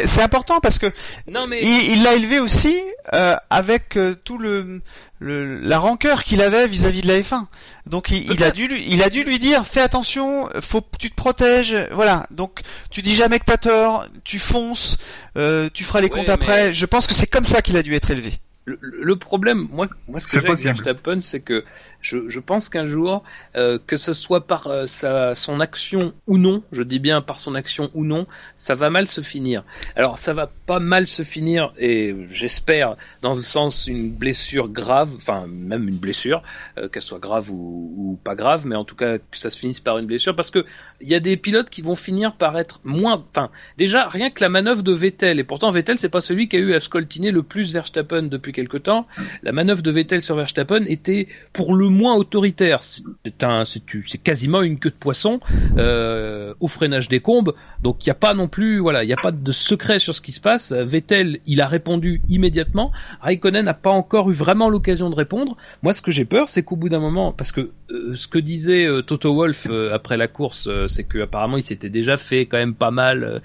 c'est- 0.07 0.23
important 0.23 0.61
parce 0.61 0.79
que 0.79 0.87
Non, 1.27 1.47
mais 1.47 1.63
il 1.63 2.03
l'a 2.03 2.15
élevé 2.15 2.41
aussi 2.41 2.77
euh, 3.15 3.37
avec 3.51 3.97
euh, 3.97 4.15
tout 4.23 4.37
le, 4.39 4.83
le 5.19 5.59
la 5.61 5.79
rancœur 5.79 6.25
qu'il 6.25 6.43
avait 6.43 6.67
vis-à-vis 6.67 7.01
de 7.01 7.09
la 7.09 7.21
F1. 7.21 7.47
Donc 7.87 8.11
il, 8.11 8.31
il 8.31 8.45
a 8.45 8.51
dû 8.51 8.69
lui, 8.69 8.85
il 8.89 9.03
a 9.03 9.09
dû 9.09 9.25
lui 9.25 9.39
dire 9.39 9.67
fais 9.67 9.81
attention, 9.81 10.49
faut 10.61 10.83
que 10.83 10.97
tu 10.99 11.11
te 11.11 11.15
protèges, 11.15 11.75
voilà. 11.93 12.27
Donc 12.31 12.61
tu 12.91 13.01
dis 13.03 13.15
jamais 13.15 13.39
que 13.39 13.47
t'as 13.47 13.57
tort, 13.57 14.07
tu 14.25 14.39
fonces, 14.39 14.99
euh, 15.39 15.71
tu 15.73 15.85
feras 15.85 16.01
les 16.03 16.11
comptes 16.11 16.29
après. 16.29 16.67
mais- 16.67 16.75
Je 16.75 16.87
pense 16.87 17.07
que 17.07 17.15
c'est 17.15 17.27
comme 17.27 17.45
ça 17.45 17.63
qu'il 17.63 17.77
a 17.79 17.83
dû 17.83 17.95
être 17.95 18.11
élevé. 18.11 18.35
Le, 18.69 18.79
le 19.03 19.17
problème, 19.17 19.69
moi, 19.71 19.89
moi, 20.09 20.21
ce 20.21 20.27
que 20.29 20.41
j'ai 20.41 20.49
avec. 20.49 20.59
Verstappen, 20.59 21.21
c'est 21.21 21.41
que 21.41 21.65
je, 22.01 22.29
je 22.29 22.41
pense 22.41 22.69
qu'un 22.69 22.87
jour, 22.87 23.23
euh, 23.57 23.79
que 23.87 23.97
ce 23.97 24.13
soit 24.13 24.47
par 24.47 24.67
euh, 24.67 24.87
sa, 24.87 25.35
son 25.35 25.61
action 25.61 26.13
ou 26.27 26.39
non, 26.39 26.63
je 26.73 26.83
dis 26.83 26.99
bien 26.99 27.23
par 27.23 27.41
son 27.41 27.55
action 27.55 27.91
ou 27.95 28.05
non, 28.05 28.27
ça 28.57 28.75
va 28.75 28.91
mal 28.91 29.07
se 29.07 29.21
finir. 29.21 29.65
Alors, 29.97 30.19
ça 30.19 30.35
va 30.35 30.51
pas 30.67 30.81
mal 30.81 31.07
se 31.07 31.23
finir, 31.23 31.73
et 31.79 32.15
j'espère, 32.31 32.97
dans 33.23 33.35
le 33.35 33.43
sens 33.43 33.87
une 33.87 34.11
blessure 34.11 34.69
grave, 34.69 35.15
enfin, 35.17 35.47
même 35.49 35.89
une 35.89 35.99
blessure, 35.99 36.43
euh, 36.77 36.89
qu'elle 36.89 37.03
soit 37.03 37.19
grave 37.19 37.51
ou, 37.51 37.95
ou 37.97 38.21
pas 38.23 38.35
grave, 38.35 38.67
mais 38.67 38.77
en 38.77 38.85
tout 38.85 38.97
cas, 38.97 39.19
que 39.19 39.39
ça 39.39 39.51
se 39.51 39.59
finisse 39.59 39.81
par 39.81 39.99
une 39.99 40.07
blessure, 40.07 40.37
parce 40.37 40.51
que 40.51 40.65
il 41.01 41.09
y 41.09 41.15
a 41.15 41.21
des 41.21 41.37
pilotes 41.37 41.71
qui 41.71 41.83
vont 41.83 41.95
finir 41.95 42.35
par 42.35 42.59
être 42.59 42.81
moins, 42.85 43.25
enfin, 43.31 43.51
déjà, 43.77 44.09
rien 44.09 44.31
que 44.31 44.43
la 44.43 44.49
manœuvre 44.49 44.83
de 44.83 44.93
Vettel, 44.93 45.39
et 45.39 45.45
pourtant 45.45 45.71
Vettel, 45.71 45.99
c'est 45.99 46.09
pas 46.09 46.21
celui 46.21 46.49
qui 46.49 46.57
a 46.57 46.61
eu 46.61 46.75
à 46.75 46.81
scoltiner 46.81 47.31
le 47.31 47.43
plus 47.43 47.73
Verstappen 47.73 48.25
depuis 48.25 48.53
quelque 48.59 48.77
temps, 48.77 49.07
la 49.45 49.53
manœuvre 49.53 49.83
de 49.83 49.91
Vettel 49.91 50.21
sur 50.21 50.35
Verstappen 50.35 50.85
était 50.89 51.29
pour 51.53 51.75
le 51.75 51.89
moins 51.89 52.17
autoritaire. 52.17 52.81
C'est 52.83 54.19
quasiment 54.23 54.63
une 54.63 54.79
queue 54.79 54.91
de 54.91 54.97
poisson 54.97 55.39
euh, 55.77 56.55
au 56.59 56.67
freinage 56.67 57.09
des 57.09 57.21
combes. 57.21 57.55
Donc 57.83 58.05
il 58.05 58.09
n'y 58.09 58.13
a 58.13 58.21
pas 58.27 58.35
non 58.35 58.49
plus, 58.49 58.81
voilà, 58.81 59.05
il 59.05 59.07
n'y 59.07 59.13
a 59.13 59.23
pas 59.23 59.31
de 59.31 59.53
secret 59.53 60.01
sur 60.01 60.15
ce 60.15 60.21
qui 60.21 60.33
se 60.33 60.41
passe. 60.41 60.73
Vettel, 60.73 61.39
il 61.47 61.61
a 61.61 61.69
répondu 61.69 62.21
immédiatement. 62.29 62.91
Raikkonen 63.21 63.65
n'a 63.65 63.75
pas 63.75 63.91
encore 63.91 64.31
eu 64.31 64.35
vraiment 64.35 64.69
l'occasion 64.69 65.09
de 65.11 65.15
répondre. 65.15 65.57
Moi, 65.83 65.93
ce 65.93 66.03
que 66.03 66.11
j'ai 66.11 66.25
peur, 66.25 66.49
c'est 66.49 66.63
qu'au 66.63 66.77
bout 66.77 66.89
d'un 66.89 66.99
moment, 66.99 67.33
parce 67.33 67.53
que 67.53 67.71
euh, 67.91 68.15
ce 68.15 68.29
que 68.29 68.39
disait 68.39 68.87
euh, 68.87 69.03
Toto 69.03 69.35
Wolff 69.35 69.67
euh, 69.71 69.95
après 69.95 70.17
la 70.17 70.29
course, 70.29 70.69
c'est 70.89 71.05
que 71.05 71.21
apparemment 71.21 71.57
il 71.57 71.63
s'était 71.63 71.89
déjà 71.89 72.17
fait 72.17 72.47
quand 72.47 72.59
même 72.59 72.75
pas 72.75 72.91
mal, 72.91 73.43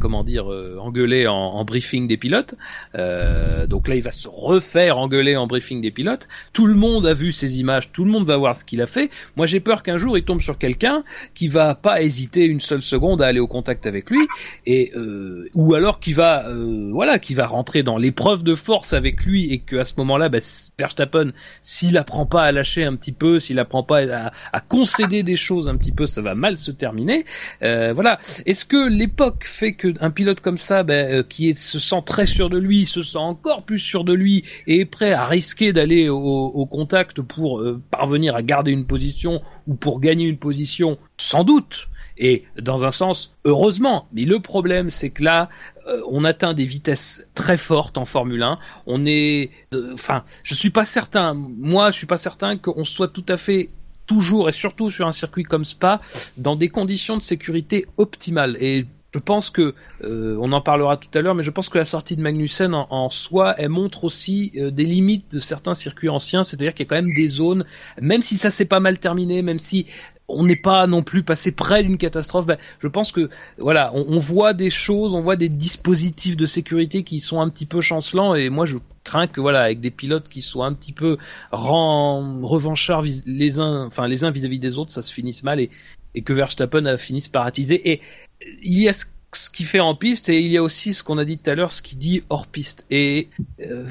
comment 0.00 0.24
dire, 0.24 0.46
engueuler 0.80 1.26
en, 1.26 1.64
briefing 1.64 2.06
des 2.08 2.16
pilotes. 2.16 2.54
Donc 2.94 3.88
là, 3.88 3.94
il 3.94 4.02
va 4.02 4.12
se 4.12 4.28
refaire 4.46 4.98
engueuler 4.98 5.36
en 5.36 5.46
briefing 5.46 5.80
des 5.80 5.90
pilotes. 5.90 6.28
Tout 6.52 6.66
le 6.66 6.74
monde 6.74 7.06
a 7.06 7.14
vu 7.14 7.32
ces 7.32 7.58
images, 7.58 7.92
tout 7.92 8.04
le 8.04 8.10
monde 8.10 8.26
va 8.26 8.36
voir 8.36 8.56
ce 8.56 8.64
qu'il 8.64 8.80
a 8.80 8.86
fait. 8.86 9.10
Moi, 9.36 9.46
j'ai 9.46 9.60
peur 9.60 9.82
qu'un 9.82 9.96
jour 9.96 10.16
il 10.16 10.24
tombe 10.24 10.40
sur 10.40 10.58
quelqu'un 10.58 11.04
qui 11.34 11.48
va 11.48 11.74
pas 11.74 12.02
hésiter 12.02 12.44
une 12.44 12.60
seule 12.60 12.82
seconde 12.82 13.22
à 13.22 13.26
aller 13.26 13.40
au 13.40 13.46
contact 13.46 13.86
avec 13.86 14.10
lui, 14.10 14.26
et 14.64 14.92
euh, 14.96 15.48
ou 15.54 15.74
alors 15.74 16.00
qui 16.00 16.12
va, 16.12 16.48
euh, 16.48 16.90
voilà, 16.92 17.18
qui 17.18 17.34
va 17.34 17.46
rentrer 17.46 17.82
dans 17.82 17.98
l'épreuve 17.98 18.42
de 18.42 18.54
force 18.54 18.92
avec 18.92 19.24
lui, 19.24 19.52
et 19.52 19.58
que 19.58 19.76
à 19.76 19.84
ce 19.84 19.94
moment-là, 19.98 20.28
bah, 20.28 20.38
Verstappen, 20.78 21.32
s'il 21.62 21.96
apprend 21.96 22.26
pas 22.26 22.42
à 22.42 22.52
lâcher 22.52 22.84
un 22.84 22.96
petit 22.96 23.12
peu, 23.12 23.38
s'il 23.38 23.58
apprend 23.58 23.82
pas 23.82 24.30
à, 24.52 24.60
concéder 24.68 25.22
des 25.22 25.36
choses 25.36 25.68
un 25.68 25.76
petit 25.76 25.92
peu, 25.92 26.06
ça 26.06 26.22
va 26.22 26.34
mal 26.34 26.56
se 26.56 26.70
terminer. 26.70 27.24
Euh, 27.62 27.92
voilà. 27.92 28.18
Est-ce 28.46 28.64
que 28.64 28.88
l'époque 28.88 29.44
fait 29.44 29.74
que 29.74 29.94
un 30.00 30.10
pilote 30.10 30.40
comme 30.40 30.58
ça, 30.58 30.82
ben, 30.82 31.12
euh, 31.12 31.22
qui 31.22 31.54
se 31.54 31.78
sent 31.78 32.02
très 32.04 32.26
sûr 32.26 32.50
de 32.50 32.58
lui, 32.58 32.86
se 32.86 33.02
sent 33.02 33.18
encore 33.18 33.62
plus 33.62 33.78
sûr 33.78 34.04
de 34.04 34.12
lui 34.12 34.25
est 34.66 34.84
prêt 34.84 35.12
à 35.12 35.26
risquer 35.26 35.72
d'aller 35.72 36.08
au, 36.08 36.18
au 36.18 36.66
contact 36.66 37.22
pour 37.22 37.60
euh, 37.60 37.80
parvenir 37.90 38.34
à 38.34 38.42
garder 38.42 38.70
une 38.70 38.86
position 38.86 39.42
ou 39.66 39.74
pour 39.74 40.00
gagner 40.00 40.26
une 40.26 40.38
position, 40.38 40.98
sans 41.16 41.44
doute. 41.44 41.88
Et 42.18 42.44
dans 42.58 42.84
un 42.84 42.90
sens, 42.90 43.36
heureusement. 43.44 44.08
Mais 44.12 44.24
le 44.24 44.40
problème, 44.40 44.88
c'est 44.88 45.10
que 45.10 45.22
là, 45.22 45.50
euh, 45.86 46.00
on 46.08 46.24
atteint 46.24 46.54
des 46.54 46.64
vitesses 46.64 47.26
très 47.34 47.56
fortes 47.56 47.98
en 47.98 48.04
Formule 48.04 48.42
1. 48.42 48.58
On 48.86 49.04
est, 49.04 49.50
euh, 49.74 49.92
enfin, 49.92 50.24
je 50.42 50.54
suis 50.54 50.70
pas 50.70 50.84
certain. 50.84 51.34
Moi, 51.34 51.90
je 51.90 51.98
suis 51.98 52.06
pas 52.06 52.16
certain 52.16 52.56
qu'on 52.56 52.84
soit 52.84 53.08
tout 53.08 53.26
à 53.28 53.36
fait 53.36 53.70
toujours 54.06 54.48
et 54.48 54.52
surtout 54.52 54.90
sur 54.90 55.06
un 55.06 55.12
circuit 55.12 55.42
comme 55.42 55.64
Spa 55.64 56.00
dans 56.36 56.56
des 56.56 56.68
conditions 56.68 57.16
de 57.16 57.22
sécurité 57.22 57.86
optimales. 57.96 58.56
Et 58.60 58.86
je 59.16 59.20
pense 59.20 59.48
que, 59.48 59.74
euh, 60.04 60.36
on 60.42 60.52
en 60.52 60.60
parlera 60.60 60.98
tout 60.98 61.08
à 61.14 61.22
l'heure, 61.22 61.34
mais 61.34 61.42
je 61.42 61.50
pense 61.50 61.70
que 61.70 61.78
la 61.78 61.86
sortie 61.86 62.16
de 62.16 62.20
Magnussen 62.20 62.74
en, 62.74 62.86
en 62.90 63.08
soi, 63.08 63.54
elle 63.56 63.70
montre 63.70 64.04
aussi 64.04 64.52
euh, 64.56 64.70
des 64.70 64.84
limites 64.84 65.32
de 65.32 65.38
certains 65.38 65.72
circuits 65.72 66.10
anciens, 66.10 66.44
c'est-à-dire 66.44 66.74
qu'il 66.74 66.84
y 66.84 66.86
a 66.86 66.90
quand 66.90 67.02
même 67.02 67.14
des 67.14 67.28
zones, 67.28 67.64
même 67.98 68.20
si 68.20 68.36
ça 68.36 68.50
s'est 68.50 68.66
pas 68.66 68.78
mal 68.78 68.98
terminé, 68.98 69.40
même 69.40 69.58
si 69.58 69.86
on 70.28 70.44
n'est 70.44 70.54
pas 70.54 70.86
non 70.86 71.02
plus 71.02 71.22
passé 71.22 71.50
près 71.50 71.82
d'une 71.82 71.96
catastrophe. 71.96 72.44
Ben, 72.44 72.58
je 72.78 72.88
pense 72.88 73.10
que 73.10 73.30
voilà, 73.56 73.90
on, 73.94 74.04
on 74.06 74.18
voit 74.18 74.52
des 74.52 74.68
choses, 74.68 75.14
on 75.14 75.22
voit 75.22 75.36
des 75.36 75.48
dispositifs 75.48 76.36
de 76.36 76.44
sécurité 76.44 77.02
qui 77.02 77.18
sont 77.18 77.40
un 77.40 77.48
petit 77.48 77.64
peu 77.64 77.80
chancelants, 77.80 78.34
et 78.34 78.50
moi 78.50 78.66
je 78.66 78.76
crains 79.02 79.28
que 79.28 79.40
voilà, 79.40 79.62
avec 79.62 79.80
des 79.80 79.90
pilotes 79.90 80.28
qui 80.28 80.42
soient 80.42 80.66
un 80.66 80.74
petit 80.74 80.92
peu 80.92 81.16
revanchards 81.52 83.04
les 83.24 83.60
uns, 83.60 83.86
enfin 83.86 84.08
les 84.08 84.24
uns 84.24 84.30
vis-à-vis 84.30 84.58
des 84.58 84.76
autres, 84.76 84.90
ça 84.90 85.00
se 85.00 85.10
finisse 85.10 85.42
mal 85.42 85.58
et, 85.58 85.70
et 86.14 86.20
que 86.20 86.34
Verstappen 86.34 86.84
a 86.84 86.98
finisse 86.98 87.30
par 87.30 87.46
attiser. 87.46 87.90
Et 87.90 88.02
il 88.40 88.78
y 88.78 88.88
a 88.88 88.92
ce, 88.92 89.06
qui 89.52 89.64
fait 89.64 89.80
en 89.80 89.94
piste 89.94 90.28
et 90.28 90.40
il 90.40 90.50
y 90.50 90.56
a 90.56 90.62
aussi 90.62 90.94
ce 90.94 91.02
qu'on 91.02 91.18
a 91.18 91.24
dit 91.24 91.38
tout 91.38 91.50
à 91.50 91.54
l'heure, 91.54 91.72
ce 91.72 91.82
qui 91.82 91.96
dit 91.96 92.22
hors 92.30 92.46
piste. 92.46 92.86
Et 92.90 93.28
euh, 93.60 93.86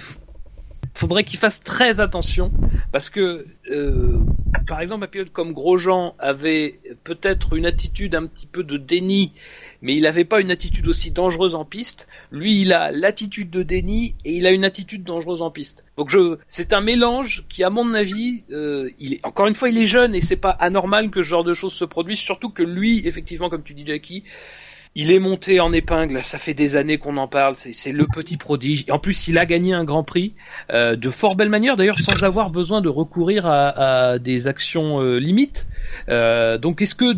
faudrait 0.94 1.24
qu'il 1.24 1.38
fasse 1.38 1.62
très 1.62 2.00
attention 2.00 2.52
parce 2.92 3.10
que, 3.10 3.46
euh, 3.70 4.20
par 4.68 4.82
exemple, 4.82 5.04
un 5.04 5.08
pilote 5.08 5.32
comme 5.32 5.54
Grosjean 5.54 6.16
avait 6.20 6.80
peut-être 7.04 7.56
une 7.56 7.66
attitude 7.66 8.16
un 8.16 8.26
petit 8.26 8.48
peu 8.48 8.64
de 8.64 8.78
déni, 8.78 9.34
mais 9.86 9.96
il 9.96 10.02
n'avait 10.02 10.26
pas 10.26 10.42
une 10.42 10.50
attitude 10.50 10.88
aussi 10.88 11.12
dangereuse 11.12 11.54
en 11.54 11.64
piste. 11.64 12.08
Lui, 12.32 12.60
il 12.60 12.74
a 12.74 12.92
l'attitude 12.92 13.52
de 13.52 13.62
déni 13.62 14.16
et 14.26 14.36
il 14.36 14.48
a 14.48 14.52
une 14.52 14.66
attitude 14.66 15.04
dangereuse 15.04 15.44
en 15.44 15.52
piste. 15.52 15.86
Donc 15.96 16.12
c'est 16.48 16.74
un 16.74 16.82
mélange 16.82 17.46
qui, 17.50 17.64
à 17.64 17.70
mon 17.70 17.94
avis, 17.94 18.44
euh, 18.52 18.90
il 18.98 19.14
est 19.14 19.20
encore 19.24 19.46
une 19.46 19.54
fois, 19.54 19.70
il 19.70 19.78
est 19.78 19.86
jeune 19.86 20.16
et 20.16 20.22
c'est 20.22 20.38
pas 20.38 20.50
anormal 20.50 21.12
que 21.12 21.22
ce 21.22 21.28
genre 21.28 21.44
de 21.44 21.54
choses 21.54 21.74
se 21.74 21.86
produisent, 21.86 22.18
surtout 22.18 22.50
que 22.50 22.64
lui, 22.64 23.08
effectivement, 23.08 23.48
comme 23.48 23.62
tu 23.62 23.76
dis, 23.76 23.86
Jackie. 23.86 24.24
Il 24.98 25.12
est 25.12 25.20
monté 25.20 25.60
en 25.60 25.74
épingle, 25.74 26.24
ça 26.24 26.38
fait 26.38 26.54
des 26.54 26.78
années 26.78 26.98
qu'on 26.98 27.18
en 27.18 27.28
parle, 27.28 27.56
c'est 27.58 27.92
le 27.92 28.08
petit 28.08 28.38
prodige. 28.38 28.86
En 28.90 28.98
plus, 28.98 29.28
il 29.28 29.38
a 29.38 29.46
gagné 29.46 29.74
un 29.74 29.84
Grand 29.84 30.06
Prix 30.06 30.34
euh, 30.72 30.96
de 30.96 31.10
fort 31.10 31.36
belle 31.36 31.50
manière, 31.50 31.76
d'ailleurs, 31.76 32.00
sans 32.00 32.24
avoir 32.24 32.50
besoin 32.50 32.80
de 32.80 32.88
recourir 32.88 33.46
à, 33.46 34.20
des 34.20 34.48
actions 34.48 35.02
euh, 35.02 35.18
limites. 35.18 35.68
Donc, 36.08 36.82
est-ce 36.82 36.96
que, 36.96 37.14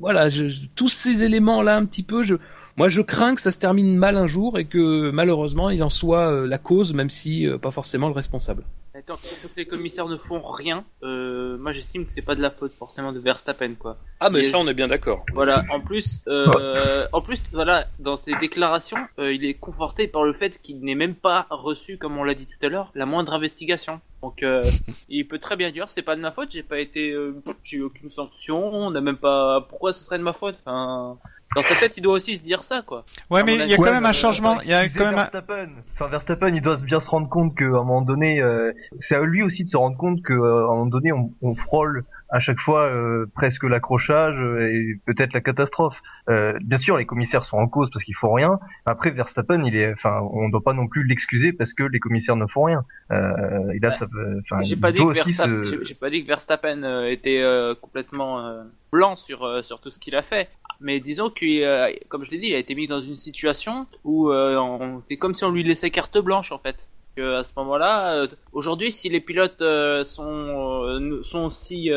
voilà, 0.00 0.28
je, 0.28 0.46
tous 0.74 0.88
ces 0.88 1.24
éléments-là, 1.24 1.76
un 1.76 1.84
petit 1.84 2.02
peu, 2.02 2.22
je, 2.22 2.36
moi, 2.76 2.88
je 2.88 3.02
crains 3.02 3.34
que 3.34 3.40
ça 3.40 3.52
se 3.52 3.58
termine 3.58 3.96
mal 3.96 4.16
un 4.16 4.26
jour 4.26 4.58
et 4.58 4.64
que 4.64 5.10
malheureusement, 5.10 5.70
il 5.70 5.82
en 5.82 5.90
soit 5.90 6.30
euh, 6.30 6.46
la 6.46 6.58
cause, 6.58 6.94
même 6.94 7.10
si 7.10 7.46
euh, 7.46 7.58
pas 7.58 7.70
forcément 7.70 8.08
le 8.08 8.14
responsable. 8.14 8.64
Tant 9.06 9.16
que 9.16 9.48
les 9.56 9.66
commissaires 9.66 10.08
ne 10.08 10.16
font 10.16 10.42
rien, 10.42 10.84
euh, 11.02 11.56
moi 11.58 11.72
j'estime 11.72 12.06
que 12.06 12.12
c'est 12.12 12.22
pas 12.22 12.34
de 12.34 12.42
la 12.42 12.50
faute 12.50 12.72
forcément 12.78 13.12
de 13.12 13.18
Verstappen 13.18 13.74
quoi. 13.74 13.96
Ah 14.20 14.30
mais 14.30 14.40
Et 14.40 14.44
ça 14.44 14.58
on 14.58 14.66
est 14.68 14.74
bien 14.74 14.88
d'accord. 14.88 15.24
Voilà, 15.32 15.64
en 15.70 15.80
plus, 15.80 16.20
euh, 16.28 17.06
en 17.12 17.20
plus, 17.20 17.50
voilà, 17.52 17.86
dans 17.98 18.16
ses 18.16 18.34
déclarations, 18.36 18.98
euh, 19.18 19.32
il 19.32 19.44
est 19.44 19.54
conforté 19.54 20.06
par 20.06 20.24
le 20.24 20.32
fait 20.32 20.60
qu'il 20.60 20.80
n'ait 20.80 20.94
même 20.94 21.14
pas 21.14 21.46
reçu, 21.50 21.98
comme 21.98 22.18
on 22.18 22.24
l'a 22.24 22.34
dit 22.34 22.46
tout 22.46 22.66
à 22.66 22.68
l'heure, 22.68 22.90
la 22.94 23.06
moindre 23.06 23.32
investigation. 23.32 24.00
Donc, 24.22 24.44
il 25.08 25.26
peut 25.26 25.38
très 25.38 25.56
bien 25.56 25.70
dire, 25.70 25.88
c'est 25.88 26.02
pas 26.02 26.16
de 26.16 26.20
ma 26.20 26.32
faute, 26.32 26.50
j'ai 26.50 26.62
pas 26.62 26.80
été, 26.80 27.16
j'ai 27.64 27.78
eu 27.78 27.82
aucune 27.82 28.10
sanction, 28.10 28.72
on 28.72 28.90
n'a 28.90 29.00
même 29.00 29.16
pas, 29.16 29.66
pourquoi 29.68 29.92
ce 29.92 30.04
serait 30.04 30.18
de 30.18 30.24
ma 30.24 30.32
faute? 30.32 30.56
Enfin, 30.64 31.18
dans 31.54 31.62
sa 31.62 31.74
tête, 31.74 31.96
il 31.96 32.02
doit 32.02 32.14
aussi 32.14 32.36
se 32.36 32.42
dire 32.42 32.62
ça, 32.62 32.82
quoi. 32.82 33.04
Ouais, 33.30 33.42
mais 33.42 33.54
il 33.56 33.66
y 33.66 33.74
a 33.74 33.76
quand 33.76 33.82
même 33.84 33.96
un 33.96 34.08
bah, 34.08 34.12
changement. 34.12 34.54
bah, 34.56 34.62
Il 34.64 34.70
y 34.70 34.74
a 34.74 34.88
quand 34.88 35.04
même 35.04 35.14
un... 35.14 35.22
Verstappen. 35.22 35.68
Enfin, 35.94 36.06
Verstappen, 36.08 36.48
il 36.54 36.62
doit 36.62 36.76
bien 36.76 37.00
se 37.00 37.10
rendre 37.10 37.28
compte 37.28 37.56
qu'à 37.56 37.64
un 37.64 37.68
moment 37.70 38.02
donné, 38.02 38.40
euh, 38.40 38.72
c'est 39.00 39.16
à 39.16 39.22
lui 39.22 39.42
aussi 39.42 39.64
de 39.64 39.68
se 39.68 39.76
rendre 39.76 39.96
compte 39.96 40.22
qu'à 40.24 40.34
un 40.34 40.36
moment 40.36 40.86
donné, 40.86 41.12
on, 41.12 41.32
on 41.42 41.54
frôle 41.54 42.04
à 42.32 42.38
chaque 42.38 42.60
fois 42.60 42.82
euh, 42.84 43.26
presque 43.34 43.64
l'accrochage 43.64 44.36
euh, 44.38 44.70
et 44.72 45.00
peut-être 45.04 45.32
la 45.32 45.40
catastrophe. 45.40 46.00
Euh, 46.28 46.56
bien 46.62 46.76
sûr, 46.78 46.96
les 46.96 47.04
commissaires 47.04 47.42
sont 47.42 47.56
en 47.56 47.66
cause 47.66 47.90
parce 47.92 48.04
qu'ils 48.04 48.14
font 48.14 48.32
rien. 48.32 48.60
Après, 48.86 49.10
Verstappen, 49.10 49.64
il 49.64 49.74
est, 49.74 49.92
enfin, 49.92 50.20
on 50.32 50.46
ne 50.46 50.52
doit 50.52 50.62
pas 50.62 50.72
non 50.72 50.86
plus 50.86 51.02
l'excuser 51.04 51.52
parce 51.52 51.72
que 51.72 51.82
les 51.82 51.98
commissaires 51.98 52.36
ne 52.36 52.46
font 52.46 52.62
rien. 52.62 52.84
Euh, 53.10 53.72
et 53.74 53.80
là, 53.80 53.90
ça, 53.90 54.06
enfin, 54.44 54.62
J'ai 54.62 54.74
il 54.74 54.80
pas, 54.80 54.92
se- 54.92 55.94
pas 55.94 56.10
dit 56.10 56.22
que 56.22 56.26
Verstappen 56.28 56.84
euh, 56.84 57.10
était 57.10 57.40
euh, 57.42 57.74
complètement 57.74 58.46
euh, 58.46 58.62
blanc 58.92 59.16
sur, 59.16 59.44
euh, 59.44 59.62
sur 59.62 59.80
tout 59.80 59.90
ce 59.90 59.98
qu'il 59.98 60.14
a 60.14 60.22
fait. 60.22 60.48
Mais 60.80 60.98
disons 61.00 61.30
que, 61.30 61.62
euh, 61.62 61.92
comme 62.08 62.24
je 62.24 62.30
l'ai 62.30 62.38
dit, 62.38 62.48
il 62.48 62.54
a 62.54 62.58
été 62.58 62.74
mis 62.74 62.86
dans 62.86 63.00
une 63.00 63.18
situation 63.18 63.86
où 64.04 64.30
euh, 64.30 64.98
c'est 65.02 65.16
comme 65.16 65.34
si 65.34 65.44
on 65.44 65.50
lui 65.50 65.62
laissait 65.62 65.90
carte 65.90 66.18
blanche 66.18 66.52
en 66.52 66.58
fait. 66.58 66.88
Que 67.16 67.36
à 67.36 67.44
ce 67.44 67.52
moment-là, 67.56 68.14
euh, 68.14 68.28
aujourd'hui, 68.52 68.90
si 68.90 69.08
les 69.08 69.20
pilotes 69.20 69.62
sont 70.04 71.20
sont 71.22 71.50
si 71.50 71.90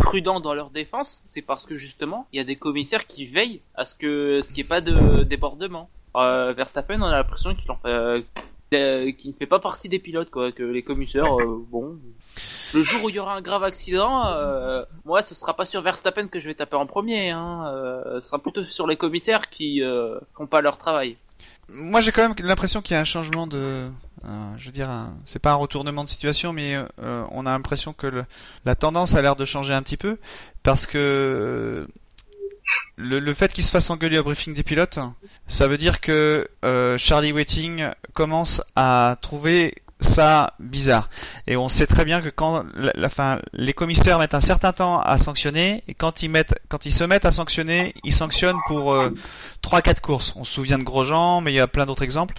prudents 0.00 0.40
dans 0.40 0.54
leur 0.54 0.70
défense, 0.70 1.20
c'est 1.22 1.42
parce 1.42 1.66
que 1.66 1.76
justement, 1.76 2.26
il 2.32 2.38
y 2.38 2.40
a 2.40 2.44
des 2.44 2.56
commissaires 2.56 3.06
qui 3.06 3.26
veillent 3.26 3.60
à 3.74 3.84
ce 3.84 3.94
que 3.94 4.40
ce 4.40 4.48
qu'il 4.48 4.56
n'y 4.56 4.60
ait 4.62 4.64
pas 4.64 4.80
de 4.80 5.22
débordement. 5.22 5.88
Euh, 6.16 6.52
Verstappen, 6.52 7.00
on 7.00 7.06
a 7.06 7.12
l'impression 7.12 7.54
qu'il 7.54 7.70
en 7.70 7.76
fait, 7.76 8.24
euh, 8.74 9.12
qu'il 9.12 9.30
ne 9.30 9.36
fait 9.36 9.46
pas 9.46 9.58
partie 9.58 9.88
des 9.88 9.98
pilotes, 9.98 10.30
quoi. 10.30 10.52
Que 10.52 10.62
les 10.62 10.82
commissaires, 10.82 11.38
euh, 11.40 11.64
bon, 11.70 11.98
le 12.74 12.82
jour 12.82 13.02
où 13.04 13.08
il 13.08 13.16
y 13.16 13.18
aura 13.18 13.34
un 13.34 13.40
grave 13.42 13.64
accident, 13.64 14.26
euh, 14.26 14.84
moi, 15.04 15.22
ce 15.22 15.34
sera 15.34 15.54
pas 15.56 15.66
sur 15.66 15.82
Verstappen 15.82 16.28
que 16.28 16.38
je 16.40 16.46
vais 16.46 16.54
taper 16.54 16.76
en 16.76 16.86
premier. 16.86 17.30
Hein, 17.30 17.64
euh, 17.74 18.20
ce 18.20 18.26
sera 18.28 18.38
plutôt 18.38 18.64
sur 18.64 18.86
les 18.86 18.96
commissaires 18.96 19.50
qui 19.50 19.82
euh, 19.82 20.18
font 20.36 20.46
pas 20.46 20.60
leur 20.60 20.78
travail. 20.78 21.16
Moi, 21.72 22.00
j'ai 22.00 22.12
quand 22.12 22.22
même 22.22 22.34
l'impression 22.46 22.80
qu'il 22.82 22.94
y 22.94 22.96
a 22.96 23.00
un 23.00 23.04
changement 23.04 23.46
de, 23.46 23.88
je 24.56 24.66
veux 24.66 24.72
dire, 24.72 24.90
un- 24.90 25.14
c'est 25.24 25.38
pas 25.38 25.52
un 25.52 25.56
retournement 25.56 26.02
de 26.04 26.08
situation, 26.08 26.52
mais 26.52 26.76
on 26.98 27.46
a 27.46 27.50
l'impression 27.50 27.92
que 27.92 28.06
le- 28.08 28.24
la 28.64 28.74
tendance 28.74 29.14
a 29.14 29.22
l'air 29.22 29.36
de 29.36 29.44
changer 29.44 29.72
un 29.72 29.82
petit 29.82 29.96
peu 29.96 30.18
parce 30.64 30.86
que 30.88 31.86
le, 32.96 33.34
fait 33.34 33.52
qu'il 33.52 33.64
se 33.64 33.70
fasse 33.70 33.90
engueuler 33.90 34.18
au 34.18 34.24
briefing 34.24 34.54
des 34.54 34.62
pilotes, 34.62 34.98
ça 35.46 35.66
veut 35.66 35.76
dire 35.76 36.00
que 36.00 36.48
euh, 36.64 36.98
Charlie 36.98 37.32
Whiting 37.32 37.88
commence 38.12 38.62
à 38.76 39.16
trouver 39.20 39.74
ça 40.00 40.54
bizarre. 40.58 41.08
Et 41.46 41.56
on 41.56 41.68
sait 41.68 41.86
très 41.86 42.04
bien 42.04 42.20
que 42.20 42.28
quand 42.28 42.64
la, 42.74 43.40
les 43.52 43.72
commissaires 43.72 44.18
mettent 44.18 44.34
un 44.34 44.40
certain 44.40 44.72
temps 44.72 45.00
à 45.00 45.18
sanctionner, 45.18 45.82
et 45.88 45.94
quand 45.94 46.22
ils 46.22 46.30
mettent, 46.30 46.54
quand 46.68 46.86
ils 46.86 46.92
se 46.92 47.04
mettent 47.04 47.24
à 47.24 47.32
sanctionner, 47.32 47.94
ils 48.04 48.14
sanctionnent 48.14 48.60
pour 48.66 48.92
euh, 48.92 49.14
trois, 49.62 49.82
quatre 49.82 50.00
courses. 50.00 50.32
On 50.36 50.44
se 50.44 50.52
souvient 50.52 50.78
de 50.78 50.84
Grosjean, 50.84 51.40
mais 51.40 51.52
il 51.52 51.56
y 51.56 51.60
a 51.60 51.68
plein 51.68 51.86
d'autres 51.86 52.02
exemples 52.02 52.34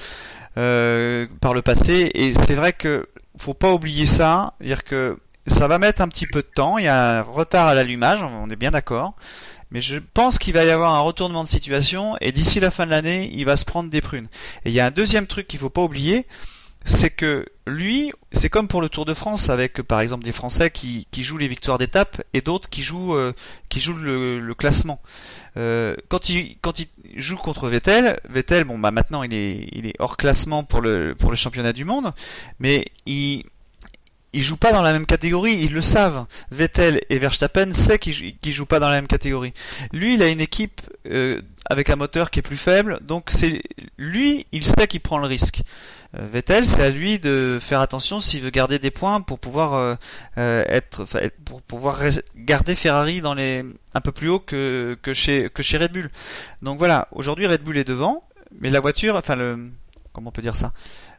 euh, 0.57 1.27
par 1.39 1.53
le 1.53 1.61
passé. 1.61 2.11
Et 2.13 2.33
c'est 2.33 2.55
vrai 2.55 2.73
que 2.73 3.07
faut 3.37 3.53
pas 3.53 3.71
oublier 3.71 4.05
ça, 4.05 4.53
dire 4.61 4.83
que 4.83 5.17
ça 5.47 5.67
va 5.67 5.79
mettre 5.79 6.01
un 6.01 6.07
petit 6.07 6.27
peu 6.27 6.41
de 6.41 6.47
temps. 6.53 6.77
Il 6.77 6.85
y 6.85 6.87
a 6.87 7.19
un 7.19 7.21
retard 7.21 7.67
à 7.67 7.73
l'allumage, 7.73 8.21
on 8.23 8.49
est 8.49 8.55
bien 8.55 8.71
d'accord. 8.71 9.15
Mais 9.71 9.81
je 9.81 9.97
pense 9.97 10.37
qu'il 10.37 10.53
va 10.53 10.65
y 10.65 10.69
avoir 10.69 10.93
un 10.93 10.99
retournement 10.99 11.43
de 11.43 11.49
situation 11.49 12.15
et 12.19 12.31
d'ici 12.31 12.59
la 12.59 12.71
fin 12.71 12.85
de 12.85 12.91
l'année, 12.91 13.29
il 13.33 13.45
va 13.45 13.55
se 13.55 13.65
prendre 13.65 13.89
des 13.89 14.01
prunes. 14.01 14.27
Et 14.65 14.69
il 14.69 14.73
y 14.73 14.79
a 14.79 14.85
un 14.85 14.91
deuxième 14.91 15.27
truc 15.27 15.47
qu'il 15.47 15.59
faut 15.59 15.69
pas 15.69 15.81
oublier, 15.81 16.27
c'est 16.83 17.11
que 17.11 17.45
lui, 17.67 18.11
c'est 18.31 18.49
comme 18.49 18.67
pour 18.67 18.81
le 18.81 18.89
Tour 18.89 19.05
de 19.05 19.13
France 19.13 19.49
avec 19.49 19.81
par 19.83 20.01
exemple 20.01 20.23
des 20.23 20.31
Français 20.31 20.71
qui, 20.71 21.07
qui 21.11 21.23
jouent 21.23 21.37
les 21.37 21.47
victoires 21.47 21.77
d'étape 21.77 22.21
et 22.33 22.41
d'autres 22.41 22.69
qui 22.69 22.81
jouent 22.81 23.15
euh, 23.15 23.33
qui 23.69 23.79
jouent 23.79 23.97
le, 23.97 24.39
le 24.39 24.55
classement. 24.55 24.99
Euh, 25.57 25.95
quand 26.07 26.29
il 26.29 26.57
quand 26.61 26.79
il 26.79 26.87
joue 27.15 27.37
contre 27.37 27.69
Vettel, 27.69 28.19
Vettel 28.27 28.63
bon 28.63 28.79
bah 28.79 28.91
maintenant 28.91 29.21
il 29.21 29.33
est 29.33 29.69
il 29.73 29.85
est 29.85 29.93
hors 29.99 30.17
classement 30.17 30.63
pour 30.63 30.81
le 30.81 31.13
pour 31.13 31.29
le 31.29 31.35
championnat 31.35 31.73
du 31.73 31.85
monde, 31.85 32.13
mais 32.59 32.85
il 33.05 33.45
ils 34.33 34.43
jouent 34.43 34.57
pas 34.57 34.71
dans 34.71 34.81
la 34.81 34.93
même 34.93 35.05
catégorie, 35.05 35.59
ils 35.61 35.73
le 35.73 35.81
savent. 35.81 36.25
Vettel 36.51 37.01
et 37.09 37.19
Verstappen 37.19 37.73
sait 37.73 37.99
qu'ils 37.99 38.37
qu'ils 38.37 38.53
jouent 38.53 38.65
pas 38.65 38.79
dans 38.79 38.89
la 38.89 38.95
même 38.95 39.07
catégorie. 39.07 39.53
Lui, 39.91 40.15
il 40.15 40.23
a 40.23 40.29
une 40.29 40.41
équipe 40.41 40.81
euh, 41.07 41.39
avec 41.69 41.89
un 41.89 41.95
moteur 41.95 42.31
qui 42.31 42.39
est 42.39 42.43
plus 42.43 42.57
faible, 42.57 42.99
donc 43.01 43.29
c'est 43.29 43.61
lui, 43.97 44.45
il 44.51 44.65
sait 44.65 44.87
qu'il 44.87 44.99
prend 44.99 45.17
le 45.17 45.27
risque. 45.27 45.61
Euh, 46.17 46.25
Vettel, 46.31 46.65
c'est 46.65 46.81
à 46.81 46.89
lui 46.89 47.19
de 47.19 47.59
faire 47.61 47.79
attention 47.79 48.19
s'il 48.19 48.41
veut 48.41 48.49
garder 48.49 48.79
des 48.79 48.91
points 48.91 49.21
pour 49.21 49.39
pouvoir 49.39 49.73
euh, 49.73 49.95
euh, 50.37 50.63
être, 50.67 51.05
pour 51.45 51.61
pouvoir 51.61 51.99
garder 52.35 52.75
Ferrari 52.75 53.21
dans 53.21 53.33
les 53.33 53.63
un 53.93 54.01
peu 54.01 54.11
plus 54.11 54.29
haut 54.29 54.39
que 54.39 54.97
que 55.01 55.13
chez 55.13 55.49
que 55.49 55.63
chez 55.63 55.77
Red 55.77 55.93
Bull. 55.93 56.09
Donc 56.61 56.77
voilà, 56.77 57.07
aujourd'hui 57.11 57.47
Red 57.47 57.63
Bull 57.63 57.77
est 57.77 57.87
devant, 57.87 58.23
mais 58.59 58.69
la 58.69 58.79
voiture, 58.79 59.15
enfin 59.15 59.35
le 59.35 59.71
comment 60.13 60.29
on 60.29 60.31
peut 60.31 60.41
dire 60.41 60.55
ça, 60.55 60.73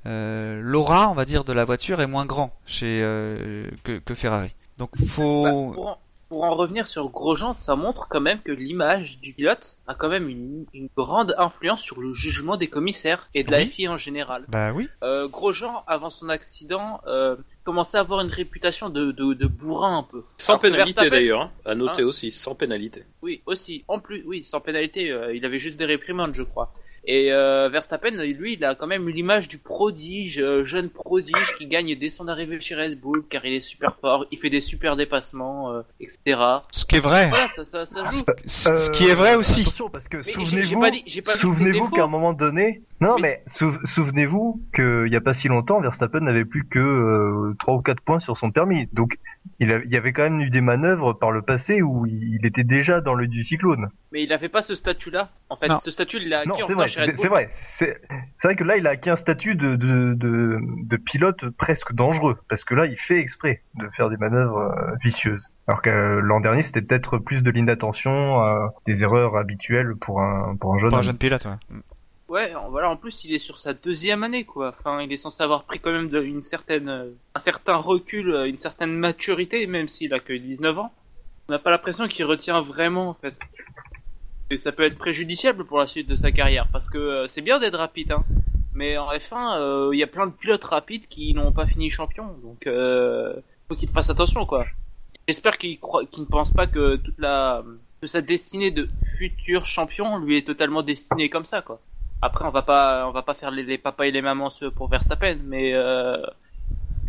euh, 0.06 0.60
l'aura, 0.62 1.10
on 1.10 1.14
va 1.14 1.24
dire, 1.24 1.44
de 1.44 1.52
la 1.52 1.64
voiture 1.64 2.00
est 2.00 2.06
moins 2.06 2.26
grand 2.26 2.54
chez 2.66 3.00
euh, 3.02 3.68
que, 3.84 3.98
que 3.98 4.14
Ferrari. 4.14 4.54
Donc 4.78 4.90
faut 5.06 5.44
Bah, 5.44 5.50
pour, 5.74 5.86
en, 5.88 5.98
pour 6.28 6.44
en 6.44 6.54
revenir 6.54 6.86
sur 6.86 7.10
Grosjean, 7.10 7.52
ça 7.52 7.76
montre 7.76 8.08
quand 8.08 8.20
même 8.22 8.40
que 8.40 8.52
l'image 8.52 9.20
du 9.20 9.34
pilote 9.34 9.76
a 9.86 9.94
quand 9.94 10.08
même 10.08 10.28
une, 10.30 10.64
une 10.72 10.88
grande 10.96 11.34
influence 11.36 11.82
sur 11.82 12.00
le 12.00 12.14
jugement 12.14 12.56
des 12.56 12.68
commissaires 12.68 13.28
et 13.34 13.44
de 13.44 13.50
la 13.52 13.58
Oui. 13.58 13.66
FIA 13.66 13.92
en 13.92 13.98
général. 13.98 14.46
bah 14.48 14.72
oui. 14.72 14.88
Euh, 15.02 15.28
Grosjean, 15.28 15.84
avant 15.86 16.08
son 16.08 16.30
accident, 16.30 17.02
euh, 17.06 17.36
commençait 17.64 17.98
à 17.98 18.00
avoir 18.00 18.22
une 18.22 18.30
réputation 18.30 18.88
de, 18.88 19.12
de, 19.12 19.34
de 19.34 19.46
bourrin 19.46 19.98
un 19.98 20.02
peu. 20.04 20.24
Sans 20.38 20.54
Alors 20.54 20.62
pénalité 20.62 21.10
d'ailleurs, 21.10 21.42
hein. 21.42 21.50
à 21.66 21.74
noter 21.74 22.00
Hein 22.02 22.06
aussi, 22.06 22.32
sans 22.32 22.54
pénalité. 22.54 23.04
Oui, 23.20 23.42
aussi. 23.44 23.84
En 23.86 23.98
plus, 24.00 24.24
oui, 24.26 24.42
sans 24.42 24.60
pénalité, 24.60 25.10
euh, 25.10 25.34
il 25.36 25.44
avait 25.44 25.58
juste 25.58 25.76
des 25.78 25.84
réprimandes, 25.84 26.34
je 26.34 26.42
crois. 26.44 26.72
Et 27.04 27.32
euh, 27.32 27.68
Verstappen, 27.68 28.10
lui, 28.22 28.54
il 28.54 28.64
a 28.64 28.76
quand 28.76 28.86
même 28.86 29.08
eu 29.08 29.12
l'image 29.12 29.48
du 29.48 29.58
prodige, 29.58 30.38
euh, 30.38 30.64
jeune 30.64 30.88
prodige 30.88 31.54
qui 31.58 31.66
gagne 31.66 31.96
dès 31.98 32.08
son 32.08 32.28
arrivée 32.28 32.60
chez 32.60 32.76
Red 32.76 33.00
Bull, 33.00 33.24
car 33.28 33.44
il 33.44 33.54
est 33.54 33.60
super 33.60 33.96
fort, 34.00 34.24
il 34.30 34.38
fait 34.38 34.50
des 34.50 34.60
super 34.60 34.94
dépassements, 34.94 35.72
euh, 35.72 35.82
etc. 35.98 36.40
Ce 36.70 36.84
qui 36.84 36.96
est 36.96 37.00
vrai. 37.00 37.28
Voilà, 37.28 37.48
ça, 37.50 37.64
ça, 37.64 37.84
ça 37.84 38.04
joue. 38.04 38.10
Ce 38.46 38.76
ce 38.76 38.90
qui 38.92 39.08
est 39.08 39.14
vrai 39.14 39.34
Euh, 39.34 39.38
aussi. 39.38 39.62
Attention, 39.62 39.90
parce 39.90 40.06
que 40.06 40.22
souvenez-vous, 40.22 41.72
défaut. 41.72 41.96
qu'à 41.96 42.04
un 42.04 42.08
moment 42.08 42.32
donné, 42.32 42.82
non 43.00 43.14
Oui. 43.16 43.22
mais 43.22 43.42
sou- 43.48 43.76
souvenez-vous 43.84 44.62
qu'il 44.74 45.08
y 45.10 45.16
a 45.16 45.20
pas 45.20 45.34
si 45.34 45.48
longtemps, 45.48 45.80
Verstappen 45.80 46.20
n'avait 46.20 46.44
plus 46.44 46.64
que 46.68 46.78
euh, 46.78 47.54
trois 47.58 47.74
ou 47.74 47.82
quatre 47.82 48.00
points 48.02 48.20
sur 48.20 48.38
son 48.38 48.50
permis. 48.52 48.88
Donc 48.92 49.18
il, 49.58 49.72
a- 49.72 49.80
il 49.84 49.90
y 49.92 49.96
avait 49.96 50.12
quand 50.12 50.22
même 50.22 50.40
eu 50.40 50.50
des 50.50 50.60
manœuvres 50.60 51.14
par 51.14 51.32
le 51.32 51.42
passé 51.42 51.82
où 51.82 52.06
il, 52.06 52.46
était 52.46 52.64
déjà 52.64 53.00
dans 53.00 53.14
le 53.14 53.26
du 53.26 53.42
cyclone. 53.44 53.88
Mais 54.12 54.22
il 54.24 54.32
avait 54.32 54.48
pas 54.48 54.62
ce 54.62 54.74
statut-là. 54.74 55.30
En 55.48 55.56
fait, 55.56 55.68
Non. 55.68 55.78
ce 55.78 55.90
statut, 55.90 56.18
il 56.18 56.28
l'a 56.28 56.44
Non, 56.44 56.52
acquis 56.54 56.62
en 56.62 56.66
vrai, 56.66 56.74
c'est 56.92 57.28
vrai. 57.28 57.48
C'est 57.50 57.98
vrai 58.42 58.56
que 58.56 58.64
là, 58.64 58.76
il 58.76 58.86
a 58.86 58.90
acquis 58.90 59.10
un 59.10 59.16
statut 59.16 59.54
de, 59.54 59.76
de, 59.76 60.14
de, 60.14 60.58
de 60.60 60.96
pilote 60.96 61.48
presque 61.56 61.92
dangereux, 61.92 62.38
parce 62.48 62.64
que 62.64 62.74
là, 62.74 62.86
il 62.86 62.96
fait 62.98 63.18
exprès 63.18 63.62
de 63.78 63.88
faire 63.96 64.08
des 64.10 64.16
manœuvres 64.16 64.58
euh, 64.58 64.94
vicieuses. 65.02 65.48
Alors 65.68 65.82
que 65.82 65.90
euh, 65.90 66.20
l'an 66.20 66.40
dernier, 66.40 66.62
c'était 66.62 66.82
peut-être 66.82 67.18
plus 67.18 67.42
de 67.42 67.50
l'inattention, 67.50 68.42
euh, 68.44 68.66
des 68.86 69.02
erreurs 69.02 69.36
habituelles 69.36 69.94
pour 70.00 70.20
un, 70.20 70.56
pour 70.56 70.74
un 70.74 70.78
jeune 70.78 70.88
Pour 70.90 70.98
un 70.98 71.00
homme. 71.00 71.06
jeune 71.06 71.18
pilote, 71.18 71.44
ouais. 71.46 71.76
Ouais, 72.28 72.54
en- 72.54 72.70
voilà. 72.70 72.88
En 72.88 72.96
plus, 72.96 73.24
il 73.24 73.34
est 73.34 73.38
sur 73.38 73.58
sa 73.58 73.74
deuxième 73.74 74.22
année, 74.22 74.44
quoi. 74.44 74.74
Enfin, 74.78 75.00
il 75.02 75.12
est 75.12 75.16
censé 75.18 75.42
avoir 75.42 75.64
pris 75.64 75.80
quand 75.80 75.92
même 75.92 76.08
de, 76.08 76.22
une 76.22 76.42
certaine, 76.42 76.88
euh, 76.88 77.10
un 77.34 77.38
certain 77.40 77.76
recul, 77.76 78.30
euh, 78.30 78.48
une 78.48 78.56
certaine 78.58 78.92
maturité, 78.96 79.66
même 79.66 79.88
s'il 79.88 80.14
a 80.14 80.18
que 80.18 80.32
19 80.32 80.78
ans. 80.78 80.92
On 81.48 81.52
n'a 81.52 81.58
pas 81.58 81.70
l'impression 81.70 82.08
qu'il 82.08 82.24
retient 82.24 82.62
vraiment 82.62 83.10
en 83.10 83.14
fait. 83.14 83.34
Ça 84.58 84.72
peut 84.72 84.84
être 84.84 84.98
préjudiciable 84.98 85.64
pour 85.64 85.78
la 85.78 85.86
suite 85.86 86.08
de 86.08 86.16
sa 86.16 86.32
carrière 86.32 86.68
parce 86.72 86.88
que 86.88 86.98
euh, 86.98 87.26
c'est 87.28 87.42
bien 87.42 87.58
d'être 87.58 87.78
rapide, 87.78 88.12
hein. 88.12 88.24
Mais 88.74 88.96
en 88.96 89.10
F1, 89.10 89.58
euh, 89.58 89.90
il 89.92 89.98
y 89.98 90.02
a 90.02 90.06
plein 90.06 90.26
de 90.26 90.32
pilotes 90.32 90.64
rapides 90.64 91.06
qui 91.08 91.34
n'ont 91.34 91.52
pas 91.52 91.66
fini 91.66 91.90
champion, 91.90 92.28
donc 92.42 92.66
euh, 92.66 93.34
faut 93.68 93.76
qu'il 93.76 93.90
fasse 93.90 94.08
attention 94.08 94.46
quoi. 94.46 94.64
J'espère 95.28 95.58
qu'il 95.58 95.78
qu'il 95.78 96.22
ne 96.22 96.28
pense 96.28 96.52
pas 96.52 96.66
que 96.66 96.96
toute 96.96 97.18
la, 97.18 97.62
que 98.00 98.06
sa 98.06 98.22
destinée 98.22 98.70
de 98.70 98.88
futur 99.18 99.66
champion 99.66 100.18
lui 100.18 100.38
est 100.38 100.46
totalement 100.46 100.82
destinée 100.82 101.28
comme 101.28 101.44
ça 101.44 101.60
quoi. 101.60 101.80
Après, 102.22 102.44
on 102.44 102.50
va 102.50 102.62
pas, 102.62 103.06
on 103.08 103.10
va 103.10 103.22
pas 103.22 103.34
faire 103.34 103.50
les, 103.50 103.64
les 103.64 103.78
papas 103.78 104.04
et 104.04 104.10
les 104.12 104.22
mamans 104.22 104.50
pour 104.76 104.88
Verstappen, 104.88 105.38
mais 105.44 105.74
euh, 105.74 106.16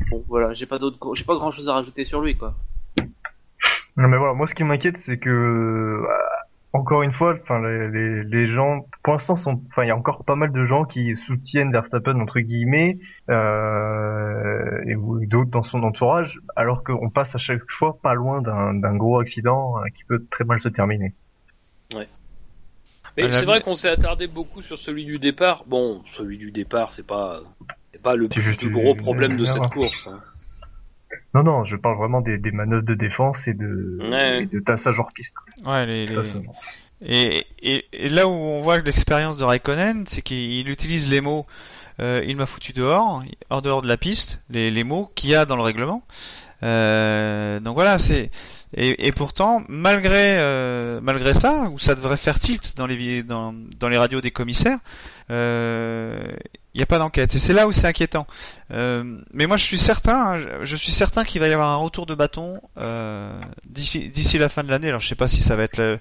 bon 0.09 0.23
voilà, 0.27 0.53
j'ai 0.53 0.65
pas 0.65 0.79
d'autre, 0.79 0.97
j'ai 1.13 1.23
pas 1.23 1.35
grand 1.35 1.51
chose 1.51 1.69
à 1.69 1.73
rajouter 1.73 2.03
sur 2.03 2.19
lui 2.19 2.35
quoi. 2.35 2.55
Non 3.95 4.07
mais 4.07 4.17
voilà, 4.17 4.33
moi 4.33 4.47
ce 4.47 4.55
qui 4.55 4.63
m'inquiète 4.63 4.97
c'est 4.97 5.17
que 5.17 5.29
euh, 5.29 6.07
encore 6.73 7.03
une 7.03 7.13
fois, 7.13 7.35
enfin 7.41 7.61
les, 7.61 7.87
les, 7.89 8.23
les 8.23 8.47
gens, 8.47 8.87
pour 9.03 9.13
l'instant 9.13 9.35
sont, 9.35 9.61
enfin 9.69 9.83
il 9.83 9.87
y 9.87 9.91
a 9.91 9.95
encore 9.95 10.23
pas 10.25 10.35
mal 10.35 10.51
de 10.51 10.65
gens 10.65 10.85
qui 10.85 11.15
soutiennent 11.15 11.71
Verstappen 11.71 12.19
entre 12.19 12.39
guillemets 12.39 12.97
euh, 13.29 14.83
et 14.87 14.95
d'autres 15.27 15.51
dans 15.51 15.63
son 15.63 15.83
entourage, 15.83 16.39
alors 16.55 16.83
qu'on 16.83 17.09
passe 17.09 17.35
à 17.35 17.37
chaque 17.37 17.61
fois 17.69 17.99
pas 18.01 18.13
loin 18.15 18.41
d'un 18.41 18.73
d'un 18.73 18.95
gros 18.95 19.19
accident 19.19 19.77
euh, 19.79 19.83
qui 19.95 20.03
peut 20.05 20.25
très 20.31 20.43
mal 20.45 20.59
se 20.59 20.69
terminer. 20.69 21.13
Mais 23.15 23.23
À 23.23 23.27
la 23.27 23.33
c'est 23.33 23.45
vrai 23.45 23.61
qu'on 23.61 23.75
s'est 23.75 23.89
attardé 23.89 24.25
beaucoup 24.27 24.61
sur 24.63 24.77
celui 24.77 25.05
du 25.05 25.19
départ. 25.19 25.65
Bon, 25.67 26.01
celui 26.07 26.37
du 26.39 26.51
départ, 26.51 26.91
c'est 26.91 27.05
pas, 27.05 27.41
c'est 27.91 28.01
pas 28.01 28.15
le 28.15 28.27
plus, 28.27 28.41
juste 28.41 28.59
plus 28.61 28.69
une- 28.69 28.73
gros 28.73 28.95
problème 28.95 29.37
de 29.37 29.45
cette 29.45 29.67
course. 29.69 30.07
hein. 30.07 30.19
Non 31.33 31.43
non, 31.43 31.63
je 31.65 31.75
parle 31.75 31.97
vraiment 31.97 32.21
des, 32.21 32.37
des 32.37 32.51
manœuvres 32.51 32.83
de 32.85 32.93
défense 32.93 33.47
et 33.47 33.53
de, 33.53 33.99
Ouais. 34.09 34.43
et 34.43 34.45
de 34.45 34.59
tassage 34.59 34.99
hors 34.99 35.11
piste. 35.13 35.33
Ouais, 35.65 35.85
les, 35.85 36.07
les- 36.07 36.15
Pas 36.15 36.23
seulement. 36.23 36.55
Et, 37.05 37.45
et, 37.61 37.85
et 37.91 38.09
là 38.09 38.27
où 38.27 38.31
on 38.31 38.61
voit 38.61 38.77
l'expérience 38.79 39.35
de 39.37 39.43
Raikkonen, 39.43 40.05
c'est 40.07 40.21
qu'il 40.21 40.69
utilise 40.69 41.09
les 41.09 41.19
mots 41.19 41.45
euh, 41.99 42.23
il 42.27 42.35
m'a 42.35 42.45
foutu 42.45 42.73
dehors, 42.73 43.23
hors 43.49 43.61
dehors 43.61 43.81
de 43.81 43.87
la 43.87 43.97
piste, 43.97 44.39
les, 44.49 44.71
les 44.71 44.83
mots 44.83 45.11
qu'il 45.15 45.29
y 45.29 45.35
a 45.35 45.45
dans 45.45 45.55
le 45.55 45.63
règlement. 45.63 46.03
Euh, 46.63 47.59
donc 47.59 47.75
voilà, 47.75 47.99
c'est 47.99 48.31
et, 48.75 49.07
et 49.07 49.11
pourtant 49.11 49.63
malgré 49.67 50.37
euh, 50.39 50.99
malgré 51.01 51.33
ça, 51.33 51.69
où 51.71 51.77
ça 51.77 51.93
devrait 51.93 52.17
faire 52.17 52.39
tilt 52.39 52.75
dans 52.77 52.87
les 52.87 53.21
dans, 53.21 53.53
dans 53.79 53.89
les 53.89 53.97
radios 53.97 54.21
des 54.21 54.31
commissaires, 54.31 54.79
euh, 55.29 56.25
il 56.73 56.79
n'y 56.79 56.83
a 56.83 56.87
pas 56.87 56.97
d'enquête 56.97 57.35
et 57.35 57.39
c'est 57.39 57.53
là 57.53 57.67
où 57.67 57.71
c'est 57.71 57.85
inquiétant. 57.85 58.25
Euh, 58.71 59.19
mais 59.31 59.45
moi 59.45 59.57
je 59.57 59.63
suis 59.65 59.77
certain, 59.77 60.37
hein, 60.37 60.39
je, 60.63 60.75
suis 60.75 60.91
certain 60.91 61.23
qu'il 61.23 61.39
va 61.39 61.47
y 61.47 61.53
avoir 61.53 61.69
un 61.69 61.75
retour 61.75 62.05
de 62.05 62.15
bâton 62.15 62.59
euh, 62.77 63.39
d'ici 63.65 64.09
d'ici 64.09 64.37
la 64.37 64.49
fin 64.49 64.63
de 64.63 64.69
l'année. 64.69 64.87
Alors 64.87 64.99
je 64.99 65.07
sais 65.07 65.15
pas 65.15 65.27
si 65.27 65.41
ça 65.41 65.55
va 65.55 65.63
être 65.63 65.77
le, 65.77 65.99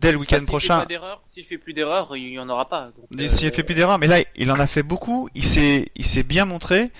dès 0.00 0.12
le 0.12 0.18
week-end 0.18 0.36
Bah, 0.36 0.40
fait 0.40 0.46
prochain. 0.46 0.86
S'il 1.26 1.44
fait 1.44 1.58
plus 1.58 1.72
d'erreurs, 1.72 2.16
il 2.16 2.30
y 2.32 2.38
en 2.38 2.48
aura 2.48 2.68
pas. 2.68 2.90
S'il 3.28 3.48
euh, 3.48 3.52
fait 3.52 3.62
plus 3.62 3.74
d'erreurs, 3.74 3.98
mais 3.98 4.06
là, 4.06 4.18
il 4.36 4.50
en 4.50 4.58
a 4.58 4.66
fait 4.66 4.82
beaucoup. 4.82 5.28
Il 5.34 5.44
s'est, 5.44 5.90
il 5.94 6.04
s'est 6.04 6.22
bien 6.22 6.44
montré. 6.44 6.90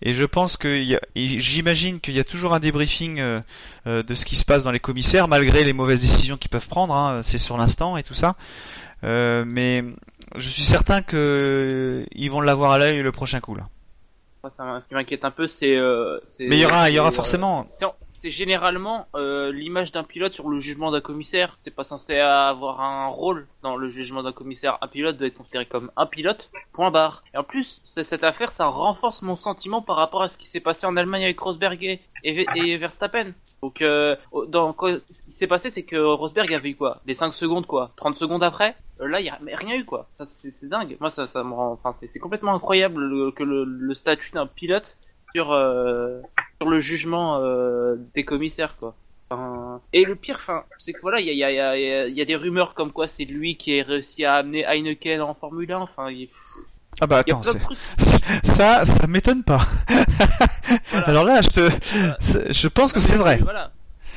Et 0.00 0.14
je 0.14 0.24
pense 0.24 0.56
que, 0.56 0.80
j'imagine 1.16 1.98
qu'il 2.00 2.14
y 2.14 2.20
a 2.20 2.24
toujours 2.24 2.54
un 2.54 2.60
débriefing 2.60 3.18
euh, 3.18 3.40
euh, 3.88 4.02
de 4.04 4.14
ce 4.14 4.24
qui 4.24 4.36
se 4.36 4.44
passe 4.44 4.62
dans 4.62 4.70
les 4.70 4.78
commissaires, 4.78 5.26
malgré 5.26 5.64
les 5.64 5.72
mauvaises 5.72 6.00
décisions 6.00 6.36
qu'ils 6.36 6.50
peuvent 6.50 6.68
prendre. 6.68 6.94
hein, 6.94 7.20
c'est 7.22 7.38
sur 7.38 7.56
l'instant 7.58 7.96
et 7.96 8.02
tout 8.04 8.14
ça. 8.14 8.36
Euh, 9.04 9.44
mais 9.46 9.84
je 10.36 10.48
suis 10.48 10.62
certain 10.62 11.02
que 11.02 12.06
ils 12.12 12.30
vont 12.30 12.40
l'avoir 12.40 12.72
à 12.72 12.78
l'œil 12.78 13.00
le 13.02 13.12
prochain 13.12 13.40
coup. 13.40 13.54
Là. 13.54 13.68
Moi, 14.42 14.50
ça 14.50 14.78
ce 14.80 14.86
qui 14.88 14.94
m'inquiète 14.94 15.24
un 15.24 15.30
peu, 15.32 15.46
c'est. 15.48 15.76
Mais 16.40 16.56
il 16.56 16.60
y 16.60 16.64
aura- 16.64 16.90
il 16.90 16.94
y 16.94 16.98
aura 17.00 17.10
forcément- 17.10 17.66
c'est- 18.20 18.30
généralement 18.30 19.06
euh, 19.14 19.52
l'image 19.52 19.92
d'un 19.92 20.04
pilote 20.04 20.32
sur 20.34 20.48
le 20.48 20.60
jugement 20.60 20.90
d'un 20.90 21.00
commissaire. 21.00 21.54
C'est 21.58 21.70
pas 21.74 21.84
censé 21.84 22.18
avoir 22.18 22.80
un 22.80 23.08
rôle 23.08 23.46
dans 23.62 23.76
le 23.76 23.88
jugement 23.90 24.22
d'un 24.22 24.32
commissaire. 24.32 24.78
Un 24.80 24.88
pilote 24.88 25.16
doit 25.16 25.26
être 25.28 25.36
considéré 25.38 25.66
comme 25.66 25.90
un 25.96 26.06
pilote. 26.06 26.50
Point 26.72 26.90
barre. 26.90 27.22
Et 27.34 27.36
en 27.38 27.44
plus, 27.44 27.80
cette 27.84 28.24
affaire, 28.24 28.50
ça 28.52 28.66
renforce 28.66 29.22
mon 29.22 29.36
sentiment 29.36 29.82
par 29.82 29.96
rapport 29.96 30.22
à 30.22 30.28
ce 30.28 30.36
qui 30.38 30.46
s'est 30.46 30.60
passé 30.60 30.86
en 30.86 30.96
Allemagne 30.96 31.24
avec 31.24 31.38
Rosberg 31.40 31.98
et, 32.24 32.76
Verstappen. 32.78 33.32
Donc, 33.62 33.82
euh, 33.82 34.14
dans, 34.48 34.74
ce 35.10 35.22
qui 35.24 35.30
s'est 35.32 35.46
passé, 35.46 35.70
c'est 35.70 35.84
que 35.84 35.96
Rosberg 35.96 36.52
avait 36.54 36.70
eu 36.70 36.76
quoi? 36.76 37.00
Des 37.06 37.14
5 37.14 37.34
secondes, 37.34 37.66
quoi 37.66 37.90
30 37.96 38.16
secondes 38.16 38.42
après 38.44 38.76
Euh, 39.00 39.06
Là, 39.08 39.20
il 39.20 39.26
y 39.26 39.30
a 39.30 39.38
rien 39.56 39.76
eu, 39.76 39.84
quoi. 39.84 40.08
Ça, 40.12 40.24
c'est 40.24 40.68
dingue. 40.68 40.96
Moi, 41.00 41.10
ça, 41.10 41.26
ça 41.28 41.42
me 41.44 41.52
rend. 41.54 41.72
Enfin, 41.72 41.92
c'est 41.92 42.18
complètement 42.18 42.54
incroyable 42.54 43.00
le- 43.00 43.30
que 43.30 43.42
le 43.44 43.94
statut 43.94 44.32
d'un 44.32 44.46
pilote 44.46 44.96
sur, 45.34 45.52
euh, 45.52 46.20
sur 46.60 46.70
le 46.70 46.80
jugement 46.80 47.38
euh, 47.42 47.96
des 48.14 48.24
commissaires, 48.24 48.76
quoi. 48.78 48.94
Enfin, 49.30 49.80
et 49.92 50.04
le 50.04 50.14
pire, 50.16 50.36
enfin, 50.40 50.64
c'est 50.78 50.92
que 50.94 51.00
voilà, 51.02 51.20
il 51.20 51.26
y 51.26 51.30
a, 51.44 51.50
y, 51.50 51.60
a, 51.60 51.76
y, 51.78 51.92
a, 51.92 52.08
y 52.08 52.20
a 52.20 52.24
des 52.24 52.36
rumeurs 52.36 52.74
comme 52.74 52.92
quoi 52.92 53.06
c'est 53.08 53.26
lui 53.26 53.56
qui 53.56 53.78
a 53.78 53.84
réussi 53.84 54.24
à 54.24 54.36
amener 54.36 54.64
Heineken 54.64 55.20
en 55.20 55.34
Formule 55.34 55.70
1. 55.70 55.78
Enfin, 55.80 56.10
il, 56.10 56.28
Ah 57.00 57.06
bah 57.06 57.18
attends, 57.18 57.42
ça, 58.42 58.84
ça 58.86 59.06
m'étonne 59.06 59.44
pas. 59.44 59.66
Voilà. 60.90 61.06
Alors 61.08 61.24
là, 61.24 61.40
je 61.42 61.48
te, 61.48 62.52
je 62.52 62.68
pense 62.68 62.92
que 62.94 63.00
c'est 63.00 63.16
vrai. 63.16 63.38
Voilà. 63.42 63.70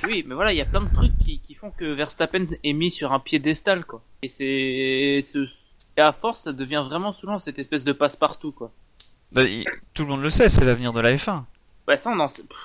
Oui, 0.06 0.24
mais 0.26 0.34
voilà, 0.34 0.52
il 0.54 0.58
y 0.58 0.62
a 0.62 0.66
plein 0.66 0.82
de 0.82 0.94
trucs 0.94 1.16
qui, 1.20 1.40
qui 1.40 1.54
font 1.56 1.72
que 1.72 1.86
Verstappen 1.86 2.46
est 2.64 2.74
mis 2.74 2.90
sur 2.90 3.12
un 3.12 3.20
piédestal, 3.20 3.86
quoi. 3.86 4.02
Et 4.24 4.28
c'est, 4.30 5.22
ce- 5.28 5.48
et 5.98 6.02
à 6.02 6.12
force, 6.14 6.44
ça 6.44 6.54
devient 6.54 6.84
vraiment 6.88 7.12
souvent 7.14 7.38
cette 7.38 7.60
espèce 7.60 7.84
de 7.84 7.92
passe-partout, 7.92 8.52
quoi. 8.52 8.72
Bah, 9.32 9.42
tout 9.94 10.04
le 10.04 10.10
monde 10.10 10.22
le 10.22 10.30
sait, 10.30 10.50
c'est 10.50 10.66
l'avenir 10.66 10.94
de 10.94 11.00
la 11.00 11.14
F1. 11.16 11.44
Bah 11.88 11.98
ça, 11.98 12.14
non, 12.14 12.28
c'est- 12.28 12.48
pff, 12.48 12.58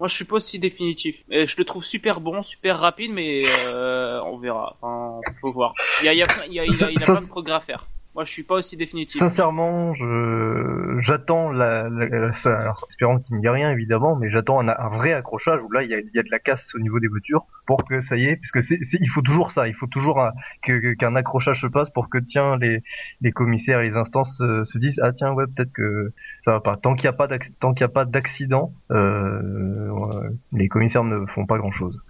moi 0.00 0.08
je 0.08 0.14
suis 0.14 0.24
pas 0.24 0.36
aussi 0.36 0.58
définitif. 0.58 1.16
Et 1.30 1.46
je 1.46 1.56
le 1.56 1.64
trouve 1.64 1.84
super 1.84 2.20
bon, 2.20 2.42
super 2.42 2.78
rapide, 2.78 3.12
mais 3.12 3.42
euh, 3.66 4.20
on 4.24 4.38
verra. 4.38 4.76
Enfin, 4.80 5.20
faut 5.40 5.52
voir. 5.52 5.74
Il 6.00 6.06
y 6.06 6.08
a, 6.08 6.12
il 6.14 6.18
y 6.18 6.22
a, 6.22 6.46
il 6.46 6.52
y 6.54 6.70
il 6.70 7.00
plein 7.00 7.20
de 7.20 7.28
progrès 7.28 7.54
à 7.54 7.60
faire. 7.60 7.86
Moi, 8.14 8.24
je 8.24 8.30
suis 8.30 8.44
pas 8.44 8.54
aussi 8.54 8.76
définitif. 8.76 9.18
Sincèrement, 9.18 9.92
je 9.94 10.98
j'attends 11.00 11.50
la, 11.50 11.88
la, 11.88 12.06
la- 12.06 12.30
alors, 12.58 12.86
espérant 12.88 13.18
qu'il 13.18 13.36
n'y 13.36 13.46
ait 13.46 13.50
rien 13.50 13.72
évidemment, 13.72 14.14
mais 14.14 14.30
j'attends 14.30 14.60
un, 14.60 14.68
un 14.68 14.88
vrai 14.88 15.12
accrochage 15.12 15.60
où 15.62 15.70
là 15.72 15.82
il 15.82 15.90
y 15.90 15.94
a, 15.94 15.98
y 15.98 16.18
a 16.18 16.22
de 16.22 16.30
la 16.30 16.38
casse 16.38 16.74
au 16.76 16.78
niveau 16.78 17.00
des 17.00 17.08
voitures 17.08 17.46
pour 17.66 17.84
que 17.84 18.00
ça 18.00 18.16
y 18.16 18.26
est, 18.26 18.36
puisque 18.36 18.62
c'est 18.62 18.78
il 19.00 19.08
faut 19.10 19.22
toujours 19.22 19.50
ça, 19.50 19.66
il 19.66 19.74
faut 19.74 19.88
toujours 19.88 20.22
que 20.64 20.94
qu'un 20.94 21.16
accrochage 21.16 21.60
se 21.60 21.66
passe 21.66 21.90
pour 21.90 22.08
que 22.08 22.18
tiens 22.18 22.56
les 22.56 22.82
les 23.20 23.32
commissaires 23.32 23.80
et 23.80 23.88
les 23.88 23.96
instances 23.96 24.40
euh, 24.40 24.64
se 24.64 24.78
disent 24.78 25.00
ah 25.02 25.12
tiens 25.12 25.32
ouais 25.32 25.46
peut-être 25.46 25.72
que 25.72 26.12
ça 26.44 26.52
va 26.52 26.60
pas. 26.60 26.76
Tant 26.76 26.94
qu'il 26.94 27.10
n'y 27.10 27.14
a 27.14 27.18
pas 27.18 27.28
tant 27.58 27.74
qu'il 27.74 27.80
y 27.82 27.84
a 27.84 27.88
pas 27.88 28.04
d'accident, 28.04 28.72
euh, 28.92 30.30
les 30.52 30.68
commissaires 30.68 31.04
ne 31.04 31.26
font 31.26 31.46
pas 31.46 31.58
grand 31.58 31.72
chose. 31.72 32.00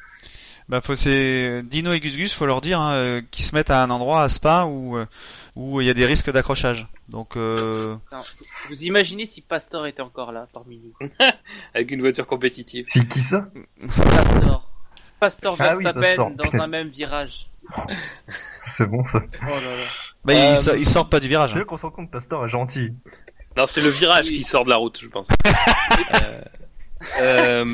Bah 0.68 0.80
faut 0.80 0.96
c'est 0.96 1.62
Dino 1.64 1.92
et 1.92 2.00
Gus 2.00 2.16
Gus, 2.16 2.32
faut 2.32 2.46
leur 2.46 2.62
dire 2.62 2.80
hein, 2.80 2.94
euh, 2.94 3.22
qu'ils 3.30 3.44
se 3.44 3.54
mettent 3.54 3.70
à 3.70 3.82
un 3.82 3.90
endroit 3.90 4.22
à 4.22 4.28
Spa 4.30 4.64
où 4.64 4.96
euh, 4.96 5.04
où 5.56 5.80
il 5.82 5.86
y 5.86 5.90
a 5.90 5.94
des 5.94 6.06
risques 6.06 6.32
d'accrochage. 6.32 6.86
Donc 7.10 7.36
euh, 7.36 7.96
vous 8.70 8.84
imaginez 8.84 9.26
si 9.26 9.42
Pastor 9.42 9.86
était 9.86 10.00
encore 10.00 10.32
là 10.32 10.46
parmi 10.54 10.78
nous? 10.80 11.08
Avec 11.74 11.90
une 11.90 12.00
voiture 12.00 12.26
compétitive. 12.26 12.86
Si 12.88 13.06
qui 13.08 13.20
ça? 13.20 13.46
Pastor. 13.94 14.70
Pastor 15.20 15.56
Ah 15.58 15.74
oui, 15.76 15.84
Verstappen 15.84 16.00
Pastor. 16.16 16.30
dans 16.30 16.62
un 16.62 16.66
même 16.66 16.88
virage. 16.88 17.50
C'est 18.70 18.86
bon 18.86 19.04
ça. 19.04 19.20
Oh 19.42 19.46
là 19.60 19.76
là. 19.76 19.84
bah 20.24 20.32
Euh, 20.32 20.50
ils, 20.52 20.56
so- 20.56 20.74
ils 20.76 20.86
sortent 20.86 21.10
pas 21.10 21.20
du 21.20 21.28
virage. 21.28 21.52
C'est 21.52 21.58
hein. 21.60 21.64
qu'on 21.68 21.76
se 21.76 21.82
rend 21.82 21.90
compte 21.92 22.10
Pastor 22.10 22.44
est 22.46 22.48
gentil. 22.48 22.90
Non, 23.56 23.66
c'est 23.68 23.82
le 23.82 23.88
virage 23.90 24.26
Oui. 24.30 24.38
qui 24.38 24.42
sort 24.42 24.64
de 24.64 24.70
la 24.70 24.76
route, 24.76 24.98
je 25.00 25.08
pense. 25.08 25.28
Euh, 26.14 26.40
euh, 27.20 27.64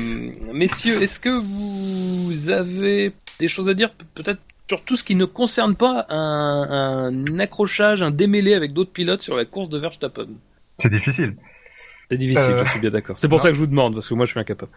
messieurs, 0.53 1.01
est-ce 1.01 1.19
que 1.19 1.29
vous 1.29 2.49
avez 2.49 3.13
des 3.39 3.47
choses 3.47 3.69
à 3.69 3.73
dire, 3.73 3.91
pe- 3.91 4.05
peut-être 4.15 4.39
sur 4.69 4.83
tout 4.83 4.95
ce 4.95 5.03
qui 5.03 5.15
ne 5.15 5.25
concerne 5.25 5.75
pas 5.75 6.05
un, 6.09 7.09
un 7.09 7.39
accrochage, 7.39 8.01
un 8.03 8.11
démêlé 8.11 8.53
avec 8.53 8.73
d'autres 8.73 8.91
pilotes 8.93 9.21
sur 9.21 9.35
la 9.35 9.45
course 9.45 9.69
de 9.69 9.77
Verstappen? 9.79 10.27
C'est 10.79 10.91
difficile. 10.91 11.35
C'est 12.09 12.17
difficile, 12.17 12.53
Euh, 12.53 12.63
je 12.65 12.69
suis 12.69 12.79
bien 12.79 12.91
d'accord. 12.91 13.17
C'est 13.17 13.27
pour 13.29 13.37
non. 13.37 13.43
ça 13.43 13.49
que 13.49 13.55
je 13.55 13.59
vous 13.59 13.67
demande, 13.67 13.93
parce 13.93 14.07
que 14.07 14.13
moi 14.13 14.25
je 14.25 14.31
suis 14.31 14.39
incapable. 14.39 14.71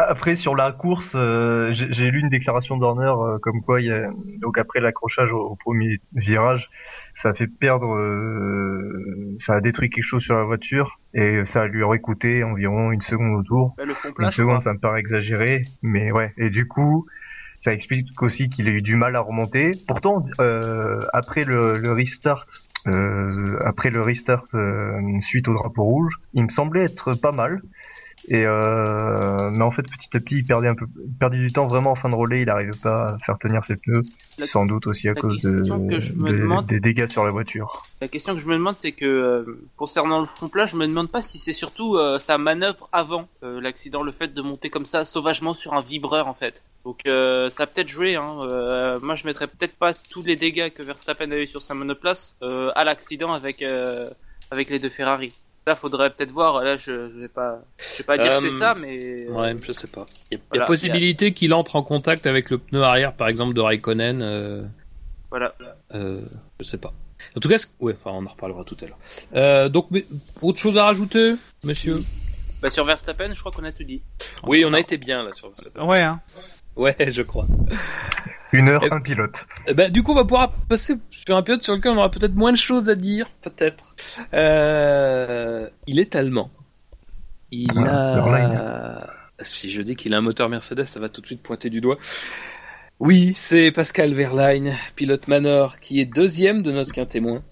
Après 0.00 0.36
sur 0.36 0.54
la 0.54 0.70
course, 0.72 1.10
euh, 1.16 1.72
j'ai 1.72 1.88
j'ai 1.92 2.10
lu 2.10 2.20
une 2.20 2.28
déclaration 2.28 2.76
d'Horner 2.76 3.12
euh, 3.18 3.38
comme 3.40 3.62
quoi 3.62 3.80
il 3.80 3.88
y 3.88 3.90
a, 3.90 4.10
donc 4.40 4.56
après 4.56 4.80
l'accrochage 4.80 5.32
au, 5.32 5.40
au 5.40 5.56
premier 5.56 5.98
virage, 6.14 6.70
ça 7.20 7.30
a 7.30 7.34
fait 7.34 7.48
perdre, 7.48 7.96
euh, 7.96 9.36
ça 9.44 9.54
a 9.54 9.60
détruit 9.60 9.90
quelque 9.90 10.04
chose 10.04 10.22
sur 10.22 10.36
la 10.36 10.44
voiture 10.44 11.00
et 11.14 11.44
ça 11.46 11.66
lui 11.66 11.82
aurait 11.82 11.98
coûté 11.98 12.44
environ 12.44 12.92
une 12.92 13.00
seconde 13.00 13.40
au 13.40 13.42
tour. 13.42 13.74
Bah, 13.76 13.84
le 13.84 13.94
fond 13.94 14.08
Une 14.08 14.14
plat, 14.14 14.30
seconde, 14.30 14.62
ça 14.62 14.72
me 14.72 14.78
paraît 14.78 15.00
exagéré, 15.00 15.62
mais 15.82 16.12
ouais. 16.12 16.32
Et 16.36 16.48
du 16.48 16.68
coup, 16.68 17.06
ça 17.56 17.72
explique 17.72 18.22
aussi 18.22 18.48
qu'il 18.48 18.68
a 18.68 18.70
eu 18.70 18.82
du 18.82 18.94
mal 18.94 19.16
à 19.16 19.20
remonter. 19.20 19.72
Pourtant, 19.88 20.24
euh, 20.40 21.02
après 21.12 21.44
le, 21.44 21.74
le 21.78 21.92
restart, 21.92 22.46
euh, 22.86 23.58
après 23.64 23.90
le 23.90 24.00
restart 24.00 24.46
euh, 24.54 25.20
suite 25.20 25.48
au 25.48 25.54
drapeau 25.54 25.82
rouge, 25.82 26.14
il 26.34 26.44
me 26.44 26.50
semblait 26.50 26.84
être 26.84 27.14
pas 27.14 27.32
mal. 27.32 27.60
Et 28.30 28.44
euh, 28.44 29.50
mais 29.50 29.62
en 29.64 29.70
fait, 29.70 29.82
petit 29.82 30.14
à 30.14 30.20
petit, 30.20 30.36
il 30.36 30.44
perdait 30.46 30.68
un 30.68 30.74
peu, 30.74 30.86
il 31.02 31.14
perdait 31.18 31.38
du 31.38 31.50
temps 31.50 31.66
vraiment 31.66 31.92
en 31.92 31.94
fin 31.94 32.10
de 32.10 32.14
relais. 32.14 32.42
Il 32.42 32.46
n'arrivait 32.46 32.76
pas 32.82 33.14
à 33.14 33.18
faire 33.18 33.38
tenir 33.38 33.64
ses 33.64 33.76
pneus, 33.76 34.02
La- 34.38 34.46
sans 34.46 34.66
doute 34.66 34.86
aussi 34.86 35.08
à 35.08 35.14
cause 35.14 35.40
de, 35.42 35.62
des- 35.62 36.38
demande- 36.38 36.66
des 36.66 36.78
dégâts 36.80 37.06
sur 37.06 37.24
la 37.24 37.30
voiture. 37.30 37.82
La 38.02 38.08
question 38.08 38.34
que 38.34 38.40
je 38.40 38.46
me 38.46 38.54
demande, 38.54 38.76
c'est 38.76 38.92
que 38.92 39.06
euh, 39.06 39.60
concernant 39.76 40.20
le 40.20 40.26
fond 40.26 40.48
plat, 40.48 40.66
je 40.66 40.76
me 40.76 40.86
demande 40.86 41.10
pas 41.10 41.22
si 41.22 41.38
c'est 41.38 41.52
surtout 41.54 41.96
euh, 41.96 42.18
sa 42.18 42.36
manœuvre 42.36 42.88
avant 42.92 43.28
l'accident, 43.42 44.02
le 44.02 44.12
fait 44.12 44.34
de 44.34 44.42
monter 44.42 44.68
comme 44.68 44.84
ça 44.86 45.04
sauvagement 45.04 45.54
sur 45.54 45.72
un 45.74 45.80
vibreur 45.80 46.28
en 46.28 46.34
fait. 46.34 46.60
Donc 46.84 47.00
ça 47.04 47.62
a 47.62 47.66
peut-être 47.66 47.88
joué. 47.88 48.16
Hein. 48.16 48.96
Moi, 49.02 49.14
je 49.14 49.26
mettrais 49.26 49.46
peut-être 49.46 49.74
pas 49.76 49.92
tous 50.10 50.22
les 50.22 50.36
dégâts 50.36 50.70
que 50.70 50.82
Verstappen 50.82 51.30
a 51.32 51.36
eu 51.36 51.46
sur 51.46 51.62
sa 51.62 51.74
monoplace 51.74 52.36
à 52.42 52.84
l'accident 52.84 53.32
avec 53.32 53.64
avec 54.50 54.70
les 54.70 54.78
deux 54.78 54.88
Ferrari. 54.90 55.32
Faudrait 55.76 56.10
peut-être 56.10 56.30
voir. 56.30 56.62
Là, 56.62 56.76
je, 56.78 57.10
je 57.10 57.18
vais 57.20 57.28
pas, 57.28 57.60
je 57.78 57.98
vais 57.98 58.04
pas 58.04 58.18
dire 58.18 58.38
que 58.38 58.44
Euh, 58.46 58.50
c'est 58.50 58.58
ça, 58.58 58.74
mais 58.74 59.28
Ouais, 59.30 59.56
je 59.62 59.72
sais 59.72 59.86
pas. 59.86 60.06
Il 60.30 60.38
y 60.54 60.58
a, 60.58 60.62
y 60.62 60.66
possibilité 60.66 61.32
qu'il 61.32 61.52
entre 61.54 61.76
en 61.76 61.82
contact 61.82 62.26
avec 62.26 62.50
le 62.50 62.58
pneu 62.58 62.82
arrière, 62.82 63.12
par 63.14 63.28
exemple, 63.28 63.54
de 63.54 63.60
Raikkonen. 63.60 64.20
Euh, 64.22 64.62
voilà. 65.30 65.54
euh, 65.94 66.22
je 66.60 66.64
sais 66.64 66.78
pas. 66.78 66.92
En 67.36 67.40
tout 67.40 67.48
cas, 67.48 67.58
ce- 67.58 67.66
ouais, 67.80 67.96
enfin, 68.00 68.16
on 68.16 68.24
en 68.24 68.28
reparlera 68.28 68.64
tout 68.64 68.76
à 68.82 68.86
l'heure. 68.86 68.98
Euh, 69.34 69.68
donc, 69.68 69.88
mais, 69.90 70.06
autre 70.40 70.58
chose 70.58 70.76
à 70.78 70.84
rajouter, 70.84 71.34
monsieur? 71.64 72.02
Bah, 72.62 72.70
sur 72.70 72.84
Verstappen, 72.84 73.32
je 73.34 73.40
crois 73.40 73.52
qu'on 73.52 73.64
a 73.64 73.72
tout 73.72 73.84
dit. 73.84 74.02
Oui, 74.44 74.64
on 74.64 74.72
a 74.72 74.80
été 74.80 74.98
bien 74.98 75.22
là 75.22 75.32
sur. 75.32 75.52
Ouais, 75.80 76.00
hein. 76.00 76.20
Ouais, 76.78 76.96
je 77.10 77.22
crois. 77.22 77.46
Une 78.52 78.68
heure, 78.68 78.82
Et- 78.84 78.90
un 78.90 79.00
pilote. 79.00 79.46
Eh 79.66 79.74
ben, 79.74 79.92
du 79.92 80.02
coup, 80.02 80.12
on 80.12 80.14
va 80.14 80.24
pouvoir 80.24 80.52
passer 80.68 80.94
sur 81.10 81.36
un 81.36 81.42
pilote 81.42 81.62
sur 81.62 81.74
lequel 81.74 81.92
on 81.92 81.98
aura 81.98 82.10
peut-être 82.10 82.34
moins 82.34 82.52
de 82.52 82.56
choses 82.56 82.88
à 82.88 82.94
dire, 82.94 83.28
peut-être. 83.42 83.94
Euh, 84.32 85.68
il 85.86 85.98
est 85.98 86.16
allemand. 86.16 86.50
Il 87.50 87.70
Ah, 87.76 89.04
a. 89.38 89.44
Si 89.44 89.70
je 89.70 89.82
dis 89.82 89.94
qu'il 89.96 90.14
a 90.14 90.18
un 90.18 90.22
moteur 90.22 90.48
Mercedes, 90.48 90.84
ça 90.84 90.98
va 90.98 91.08
tout 91.08 91.20
de 91.20 91.26
suite 91.26 91.42
pointer 91.42 91.70
du 91.70 91.80
doigt. 91.80 91.98
Oui, 93.00 93.32
c'est 93.36 93.70
Pascal 93.70 94.12
Wehrlein, 94.14 94.74
pilote 94.96 95.28
Manor, 95.28 95.78
qui 95.78 96.00
est 96.00 96.04
deuxième 96.06 96.62
de 96.62 96.72
notre 96.72 96.92
quintémoin. 96.92 97.42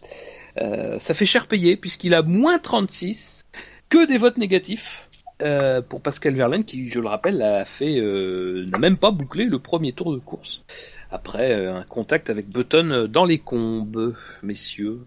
Euh, 0.61 0.99
ça 0.99 1.15
fait 1.15 1.27
cher 1.27 1.47
payer 1.47 1.77
puisqu'il 1.77 2.15
a 2.15 2.23
moins 2.23 2.59
36, 2.59 3.45
que 3.89 4.07
des 4.07 4.19
votes 4.19 4.39
négatifs. 4.39 5.09
Euh, 5.43 5.83
pour 5.83 6.01
Pascal 6.01 6.35
Verlaine 6.35 6.65
qui, 6.65 6.89
je 6.89 6.99
le 6.99 7.09
rappelle, 7.09 7.43
a 7.43 7.65
fait 7.65 7.99
euh, 7.99 8.65
n'a 8.67 8.79
même 8.79 8.97
pas 8.97 9.11
bouclé 9.11 9.45
le 9.45 9.59
premier 9.59 9.93
tour 9.93 10.15
de 10.15 10.19
course 10.19 10.63
après 11.11 11.53
euh, 11.53 11.77
un 11.77 11.83
contact 11.83 12.31
avec 12.31 12.49
Button 12.49 13.07
dans 13.09 13.25
les 13.25 13.39
combes, 13.39 14.17
messieurs. 14.43 15.01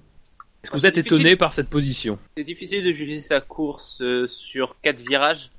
Est-ce 0.63 0.71
que 0.71 0.75
vous 0.75 0.81
C'est 0.81 0.89
êtes 0.89 1.05
étonné 1.05 1.35
par 1.35 1.53
cette 1.53 1.69
position? 1.69 2.19
C'est 2.37 2.43
difficile 2.43 2.83
de 2.83 2.91
juger 2.91 3.21
sa 3.21 3.41
course 3.41 4.03
sur 4.27 4.75
quatre 4.81 4.99
virages. 4.99 5.51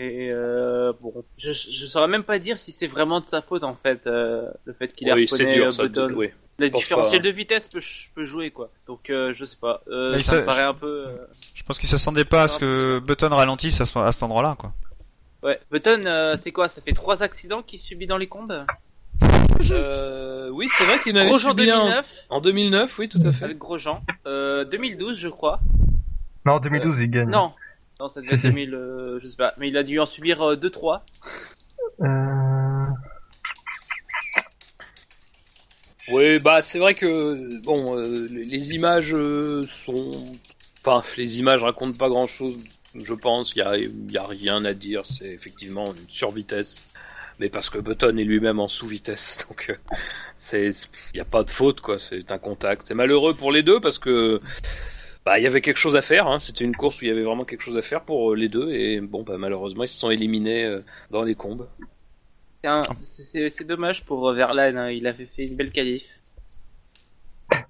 Et 0.00 0.30
euh, 0.32 0.92
bon, 1.00 1.12
je, 1.36 1.52
je 1.52 1.86
saurais 1.86 2.08
même 2.08 2.22
pas 2.24 2.38
dire 2.38 2.58
si 2.58 2.72
c'est 2.72 2.86
vraiment 2.86 3.20
de 3.20 3.26
sa 3.26 3.42
faute 3.42 3.64
en 3.64 3.74
fait, 3.74 4.00
euh, 4.06 4.48
le 4.64 4.72
fait 4.72 4.94
qu'il 4.94 5.08
ait 5.08 5.12
Oui, 5.12 5.26
c'est 5.28 5.44
reconnaît, 5.44 5.54
dur 5.56 5.66
euh, 5.66 5.70
ça. 5.70 5.82
Button. 5.84 6.12
oui. 6.16 6.30
Le 6.58 6.70
différentiel 6.70 7.22
pas. 7.22 7.28
de 7.28 7.32
vitesse 7.32 7.68
peut, 7.68 7.80
peut 8.14 8.24
jouer 8.24 8.50
quoi. 8.50 8.70
Donc 8.86 9.10
euh, 9.10 9.32
je 9.34 9.44
sais 9.44 9.56
pas. 9.60 9.82
Euh, 9.88 10.18
ça 10.20 10.24
ça- 10.32 10.40
me 10.40 10.44
paraît 10.46 10.62
un 10.64 10.74
peu. 10.74 11.04
euh, 11.08 11.16
Je 11.54 11.62
pense 11.62 11.78
qu'il 11.78 11.88
s'attendait 11.88 12.24
pas 12.24 12.42
à 12.44 12.48
ce 12.48 12.58
que 12.58 12.98
Button 13.00 13.28
ralentisse 13.30 13.80
à, 13.80 13.86
ce- 13.86 13.98
à 13.98 14.10
cet 14.12 14.22
endroit-là, 14.22 14.56
quoi. 14.58 14.72
Ouais. 15.42 15.60
Button, 15.70 16.00
euh, 16.04 16.34
c'est 16.36 16.50
quoi? 16.50 16.68
Ça 16.68 16.80
fait 16.82 16.92
trois 16.92 17.22
accidents 17.22 17.62
qu'il 17.62 17.78
subit 17.78 18.06
dans 18.08 18.18
les 18.18 18.26
combes. 18.26 18.64
Euh, 19.70 20.48
oui, 20.50 20.66
c'est 20.70 20.84
vrai 20.84 21.00
qu'il 21.00 21.16
en 21.16 21.20
avait 21.20 21.28
Grosjean 21.30 21.50
subi 21.50 21.70
un 21.70 21.78
2009 21.84 22.26
en 22.30 22.40
2009, 22.40 22.98
oui, 22.98 23.08
tout 23.08 23.18
à 23.24 23.32
fait. 23.32 23.44
avec 23.44 23.58
Grosjean. 23.58 24.02
Euh, 24.26 24.64
2012 24.64 25.18
je 25.18 25.28
crois. 25.28 25.60
Non, 26.46 26.54
en 26.54 26.60
2012, 26.60 26.96
il 27.00 27.10
gagne. 27.10 27.28
Non. 27.28 27.52
Non, 28.00 28.08
ça 28.08 28.20
devait 28.20 28.34
être 28.34 28.40
si. 28.40 28.48
2000, 28.48 28.74
euh, 28.74 29.20
je 29.22 29.26
sais 29.26 29.36
pas. 29.36 29.54
Mais 29.58 29.68
il 29.68 29.76
a 29.76 29.82
dû 29.82 29.98
en 29.98 30.06
subir 30.06 30.38
2-3. 30.40 31.02
Euh... 32.00 32.28
Oui, 36.10 36.38
bah 36.38 36.62
c'est 36.62 36.78
vrai 36.78 36.94
que 36.94 37.60
bon, 37.62 37.98
euh, 37.98 38.28
les 38.30 38.72
images 38.72 39.14
euh, 39.14 39.66
sont, 39.66 40.24
enfin, 40.80 41.02
les 41.18 41.38
images 41.38 41.62
racontent 41.62 41.96
pas 41.96 42.08
grand-chose, 42.08 42.56
je 42.94 43.12
pense. 43.12 43.54
Il 43.54 43.58
y 43.58 43.62
a, 43.62 43.76
il 43.76 44.10
y 44.10 44.16
a 44.16 44.26
rien 44.26 44.64
à 44.64 44.72
dire. 44.72 45.04
C'est 45.04 45.28
effectivement 45.28 45.92
une 45.94 46.08
survitesse, 46.08 46.86
mais 47.38 47.50
parce 47.50 47.68
que 47.68 47.78
Button 47.78 48.16
est 48.16 48.24
lui-même 48.24 48.58
en 48.58 48.68
sous-vitesse, 48.68 49.38
donc 49.48 49.66
euh, 49.68 49.74
c'est, 50.34 50.70
il 51.12 51.18
y 51.18 51.20
a 51.20 51.26
pas 51.26 51.42
de 51.42 51.50
faute 51.50 51.82
quoi. 51.82 51.98
C'est 51.98 52.30
un 52.30 52.38
contact. 52.38 52.86
C'est 52.86 52.94
malheureux 52.94 53.34
pour 53.34 53.52
les 53.52 53.62
deux 53.62 53.80
parce 53.80 53.98
que 53.98 54.40
bah 55.28 55.38
il 55.38 55.42
y 55.42 55.46
avait 55.46 55.60
quelque 55.60 55.76
chose 55.76 55.94
à 55.96 56.00
faire. 56.02 56.26
Hein. 56.26 56.38
C'était 56.38 56.64
une 56.64 56.74
course 56.74 57.00
où 57.00 57.04
il 57.04 57.08
y 57.08 57.10
avait 57.10 57.22
vraiment 57.22 57.44
quelque 57.44 57.60
chose 57.62 57.76
à 57.76 57.82
faire 57.82 58.00
pour 58.02 58.32
euh, 58.32 58.34
les 58.36 58.48
deux 58.48 58.70
et 58.72 59.00
bon 59.00 59.22
bah 59.24 59.34
malheureusement 59.38 59.84
ils 59.84 59.88
se 59.88 59.98
sont 59.98 60.10
éliminés 60.10 60.64
euh, 60.64 60.80
dans 61.10 61.22
les 61.22 61.34
combes. 61.34 61.66
C'est 62.62 62.68
un- 62.70 62.82
C'est 62.94 63.66
dommage 63.66 64.04
pour 64.06 64.28
euh, 64.30 64.34
Verlaine, 64.34 64.76
hein, 64.78 64.90
il 64.90 65.06
avait 65.06 65.26
fait 65.26 65.44
une 65.46 65.54
belle 65.56 65.70
qualif. 65.70 66.02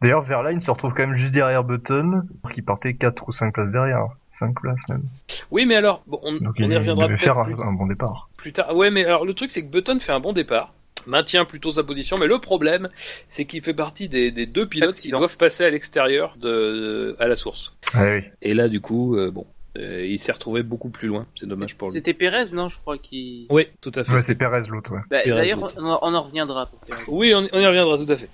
D'ailleurs, 0.03 0.23
Verlaine 0.23 0.61
se 0.63 0.71
retrouve 0.71 0.93
quand 0.95 1.07
même 1.07 1.17
juste 1.17 1.33
derrière 1.33 1.63
Button, 1.65 2.23
qui 2.55 2.63
partait 2.63 2.95
4 2.95 3.29
ou 3.29 3.33
5 3.33 3.53
places 3.55 3.71
derrière. 3.73 4.07
5 4.29 4.55
places 4.61 4.81
même. 4.89 5.03
Oui, 5.51 5.67
mais 5.67 5.75
alors 5.77 6.03
bon, 6.07 6.21
on, 6.23 6.33
Donc 6.35 6.55
on 6.59 6.63
il 6.65 6.73
y 6.73 6.77
reviendra 6.77 7.07
devait 7.07 7.17
peut-être 7.17 7.35
faire 7.35 7.43
plus 7.45 7.55
un 7.63 7.73
bon 7.73 7.87
départ. 7.87 8.29
plus 8.37 8.53
tard. 8.53 8.77
Ouais, 8.77 8.91
mais 8.91 9.05
alors 9.05 9.25
le 9.25 9.35
truc 9.35 9.51
c'est 9.51 9.63
que 9.63 9.71
Button 9.71 9.99
fait 10.01 10.13
un 10.13 10.21
bon 10.21 10.33
départ, 10.33 10.73
maintient 11.07 11.45
plutôt 11.45 11.71
sa 11.71 11.83
position, 11.85 12.19
mais 12.19 12.27
le 12.27 12.39
problème 12.39 12.89
c'est 13.29 13.45
qu'il 13.45 13.63
fait 13.63 13.75
partie 13.75 14.09
des, 14.09 14.31
des 14.31 14.47
deux 14.47 14.67
pilotes 14.69 14.97
qui 14.97 15.11
doivent 15.11 15.37
passer 15.37 15.65
à 15.65 15.71
l'extérieur 15.71 16.37
de 16.39 17.17
à 17.19 17.29
la 17.29 17.37
source. 17.37 17.73
Ah 17.95 18.05
oui. 18.05 18.23
Et 18.43 18.55
là, 18.55 18.69
du 18.69 18.81
coup, 18.81 19.17
euh, 19.17 19.31
bon, 19.31 19.47
euh, 19.79 20.05
il 20.07 20.19
s'est 20.19 20.33
retrouvé 20.33 20.63
beaucoup 20.63 20.91
plus 20.91 21.09
loin. 21.09 21.27
C'est 21.35 21.47
dommage 21.47 21.77
pour 21.77 21.89
lui. 21.89 21.95
C'était 21.95 22.13
Pérez, 22.15 22.51
non, 22.53 22.69
je 22.69 22.79
crois, 22.81 22.99
qui. 22.99 23.47
Oui, 23.51 23.67
tout 23.81 23.93
à 23.95 24.05
fait. 24.05 24.13
Ouais, 24.13 24.19
C'était- 24.19 24.35
Perez 24.35 24.63
l'autre, 24.69 24.93
ouais. 24.93 25.01
Bah, 25.11 25.21
Pérez, 25.25 25.39
D'ailleurs, 25.41 25.73
on, 25.77 25.85
en- 25.85 25.99
on 26.03 26.15
en 26.15 26.23
reviendra. 26.23 26.67
Pour 26.67 26.81
Pérez. 26.81 27.01
Oui, 27.09 27.33
on, 27.35 27.49
on 27.53 27.61
y 27.61 27.67
reviendra 27.67 27.97
tout 27.97 28.11
à 28.13 28.17
fait. 28.17 28.29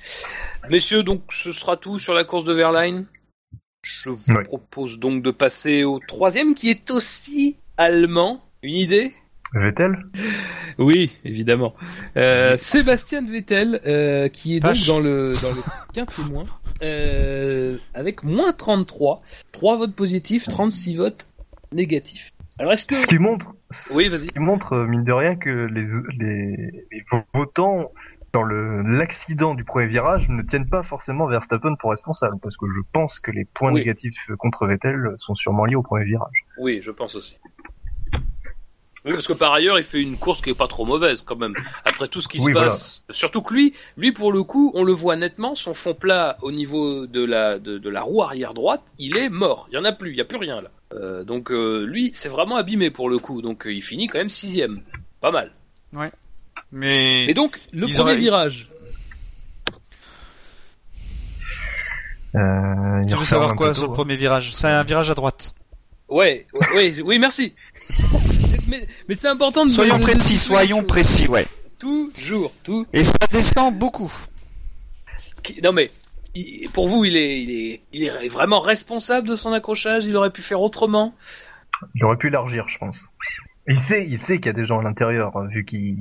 Messieurs, 0.71 1.03
donc 1.03 1.23
ce 1.31 1.53
sera 1.53 1.77
tout 1.77 1.99
sur 1.99 2.15
la 2.15 2.25
course 2.25 2.45
de 2.45 2.53
Verline. 2.55 3.07
Je 3.83 4.09
vous 4.11 4.43
propose 4.45 4.99
donc 4.99 5.23
de 5.23 5.31
passer 5.31 5.85
au 5.85 6.01
troisième 6.09 6.55
qui 6.55 6.71
est 6.71 6.91
aussi 6.91 7.57
allemand. 7.77 8.43
Une 8.63 8.77
idée? 8.77 9.13
Vettel? 9.55 9.97
Oui, 10.79 11.17
évidemment. 11.25 11.75
Euh, 12.17 12.57
Sébastien 12.57 13.25
Vettel, 13.25 13.81
euh, 13.87 14.29
qui 14.29 14.57
est 14.57 14.61
donc 14.61 14.77
dans 14.87 15.01
le 15.01 15.35
dans 15.41 15.51
le 15.53 15.63
quintémoin, 15.93 16.45
euh, 16.83 17.77
avec 17.95 18.23
moins 18.25 18.53
33, 18.53 19.23
3 19.53 19.77
votes 19.77 19.95
positifs, 19.95 20.49
36 20.49 20.97
votes 20.97 21.29
négatifs. 21.73 22.33
Alors 22.59 22.73
est-ce 22.73 22.87
que 22.87 22.95
Ce 22.95 23.07
qui 23.07 23.19
montre, 23.19 23.53
oui, 23.93 24.09
vas-y. 24.09 24.27
ce 24.27 24.33
qui 24.33 24.39
montre 24.39 24.73
euh, 24.75 24.87
mine 24.87 25.05
de 25.05 25.13
rien 25.13 25.37
que 25.37 25.51
les, 25.51 25.87
les, 26.19 26.87
les 26.93 27.05
votants 27.33 27.91
dans 28.33 28.43
le 28.43 28.83
l'accident 28.83 29.55
du 29.55 29.63
premier 29.65 29.87
virage 29.87 30.29
ne 30.29 30.43
tiennent 30.43 30.69
pas 30.69 30.83
forcément 30.83 31.27
Verstappen 31.27 31.77
pour 31.77 31.91
responsable, 31.93 32.37
parce 32.43 32.57
que 32.57 32.67
je 32.67 32.81
pense 32.93 33.21
que 33.21 33.31
les 33.31 33.45
points 33.45 33.73
Oui. 33.73 33.81
négatifs 33.81 34.17
contre 34.39 34.67
Vettel 34.67 35.15
sont 35.19 35.37
sûrement 35.37 35.65
liés 35.67 35.77
au 35.77 35.83
premier 35.83 36.05
virage. 36.05 36.45
Oui, 36.59 36.81
je 36.83 36.91
pense 36.91 37.15
aussi. 37.15 37.39
Oui, 39.05 39.13
parce 39.13 39.27
que 39.27 39.35
par 39.35 39.53
ailleurs, 39.53 39.79
il 39.79 39.85
fait 39.85 40.01
une 40.01 40.17
course 40.17 40.41
qui 40.41 40.49
est 40.51 40.55
pas 40.55 40.67
trop 40.67 40.87
mauvaise 40.87 41.21
quand 41.23 41.37
même. 41.37 41.55
Après 41.85 42.09
tout 42.09 42.23
ce 42.23 42.29
qui 42.29 42.39
Oui, 42.39 42.47
se 42.47 42.51
voilà. 42.53 42.69
passe, 42.69 43.05
surtout 43.11 43.43
que 43.43 43.53
lui, 43.53 43.75
lui 43.99 44.13
pour 44.13 44.33
le 44.33 44.43
coup, 44.45 44.73
on 44.75 44.83
le 44.83 44.93
voit 44.95 45.17
nettement, 45.17 45.55
son 45.55 45.75
fond 45.75 45.93
plat 45.95 46.39
au 46.41 46.51
niveau 46.51 47.07
de 47.07 47.23
la 47.23 47.59
de, 47.59 47.77
de 47.77 47.91
la 47.91 48.01
roue 48.01 48.23
arrière 48.23 48.55
droite, 48.55 48.83
il 48.99 49.19
est 49.19 49.29
mort. 49.29 49.67
Il 49.71 49.75
y 49.75 49.79
en 49.79 49.85
a 49.85 49.93
plus, 49.93 50.13
il 50.13 50.17
y 50.17 50.23
a 50.23 50.25
plus 50.25 50.39
rien 50.39 50.63
là. 50.63 50.71
Euh, 50.95 51.23
donc 51.23 51.51
euh, 51.51 51.85
lui, 51.85 52.11
c'est 52.15 52.31
vraiment 52.31 52.57
abîmé 52.57 52.91
pour 52.91 53.11
le 53.11 53.19
coup. 53.19 53.43
Donc 53.43 53.67
euh, 53.67 53.75
il 53.75 53.83
finit 53.83 54.07
quand 54.09 54.19
même 54.19 54.31
sixième, 54.31 54.81
pas 55.21 55.31
mal. 55.31 55.53
Mais 56.73 57.27
Et 57.27 57.35
donc 57.35 57.61
le 57.73 57.87
Ils 57.89 57.95
premier 57.95 58.01
auraient- 58.13 58.17
virage. 58.17 58.71
Euh, 62.35 63.05
tu 63.07 63.15
veux 63.17 63.25
savoir 63.25 63.55
quoi 63.55 63.75
sur 63.75 63.85
le 63.85 63.91
hein. 63.91 63.95
premier 63.95 64.17
virage? 64.17 64.53
C'est 64.55 64.67
un 64.67 64.83
virage 64.83 65.11
à 65.11 65.15
droite. 65.15 65.55
Ouais, 66.09 66.47
ouais, 66.53 66.69
ouais, 66.75 67.03
oui, 67.03 67.19
merci. 67.19 67.55
Mais 68.81 68.87
mais 69.09 69.15
c'est 69.15 69.29
important 69.29 69.65
de 69.65 69.71
Soyons 69.71 69.99
précis, 70.01 70.35
de- 70.35 70.39
soyons 70.39 70.83
précis, 70.83 71.29
ouais. 71.29 71.47
Toujours, 71.79 72.53
tout. 72.63 72.87
Et 72.93 73.05
ça 73.05 73.15
descend 73.31 73.77
beaucoup. 73.79 74.13
Non 75.63 75.73
mais 75.73 75.91
il- 76.35 76.69
pour 76.71 76.89
vous, 76.89 77.05
il 77.05 77.17
est, 77.17 77.43
il 77.43 77.51
est, 77.51 77.81
il 77.93 78.05
est 78.05 78.29
vraiment 78.29 78.61
responsable 78.61 79.29
de 79.29 79.37
son 79.37 79.53
accrochage? 79.53 80.07
Il 80.07 80.17
aurait 80.17 80.31
pu 80.31 80.43
faire 80.43 80.61
autrement? 80.61 81.15
Il 81.95 82.05
aurait 82.05 82.17
pu 82.17 82.29
élargir, 82.29 82.67
je 82.69 82.79
pense. 82.79 82.99
Il 83.69 83.79
sait, 83.79 84.07
il 84.09 84.21
sait 84.21 84.37
qu'il 84.39 84.47
y 84.47 84.51
a 84.51 84.53
des 84.55 84.65
gens 84.67 84.81
à 84.81 84.83
l'intérieur, 84.83 85.37
hein, 85.37 85.47
vu 85.49 85.65
qu'il 85.65 85.97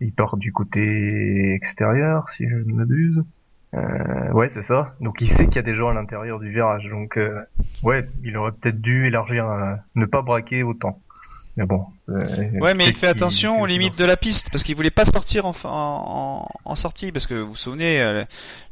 il 0.00 0.12
part 0.12 0.36
du 0.36 0.52
côté 0.52 1.52
extérieur, 1.54 2.28
si 2.30 2.48
je 2.48 2.54
ne 2.54 2.72
m'abuse. 2.72 3.22
Euh, 3.74 4.30
ouais, 4.32 4.48
c'est 4.48 4.62
ça. 4.62 4.94
Donc 5.00 5.16
il 5.20 5.28
sait 5.28 5.46
qu'il 5.46 5.56
y 5.56 5.58
a 5.58 5.62
des 5.62 5.74
gens 5.74 5.88
à 5.90 5.94
l'intérieur 5.94 6.38
du 6.38 6.50
virage. 6.50 6.88
Donc 6.88 7.18
euh, 7.18 7.40
ouais, 7.82 8.08
il 8.24 8.36
aurait 8.36 8.52
peut-être 8.52 8.80
dû 8.80 9.06
élargir, 9.06 9.46
euh, 9.50 9.74
ne 9.96 10.06
pas 10.06 10.22
braquer 10.22 10.62
autant. 10.62 11.00
Mais 11.58 11.66
bon. 11.66 11.86
euh, 12.08 12.20
Ouais, 12.60 12.72
mais 12.74 12.86
il 12.86 12.92
fait 12.94 13.08
attention 13.08 13.60
aux 13.60 13.66
limites 13.66 13.98
de 13.98 14.04
la 14.04 14.16
piste 14.16 14.48
parce 14.52 14.62
qu'il 14.62 14.76
voulait 14.76 14.92
pas 14.92 15.04
sortir 15.04 15.44
en, 15.44 16.46
en, 16.64 16.74
sortie 16.76 17.10
parce 17.10 17.26
que 17.26 17.34
vous 17.34 17.48
vous 17.48 17.56
souvenez 17.56 18.00
euh, 18.00 18.24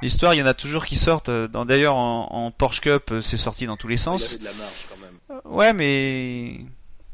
l'histoire, 0.03 0.35
il 0.35 0.39
y 0.39 0.43
en 0.43 0.47
a 0.47 0.55
toujours 0.55 0.87
qui 0.87 0.95
sortent. 0.95 1.29
euh, 1.29 1.49
Dans 1.49 1.65
d'ailleurs 1.65 1.97
en, 1.97 2.29
en 2.31 2.51
Porsche 2.53 2.81
Cup, 2.81 3.13
c'est 3.23 3.37
sorti 3.39 3.67
dans 3.67 3.77
tous 3.77 3.89
les 3.89 3.97
Il 3.97 3.99
sens. 3.99 4.35
avait 4.35 4.39
de 4.39 4.45
la 4.45 4.53
marge 4.53 4.87
quand 4.89 5.01
même. 5.01 5.41
Ouais, 5.53 5.73
mais 5.73 6.61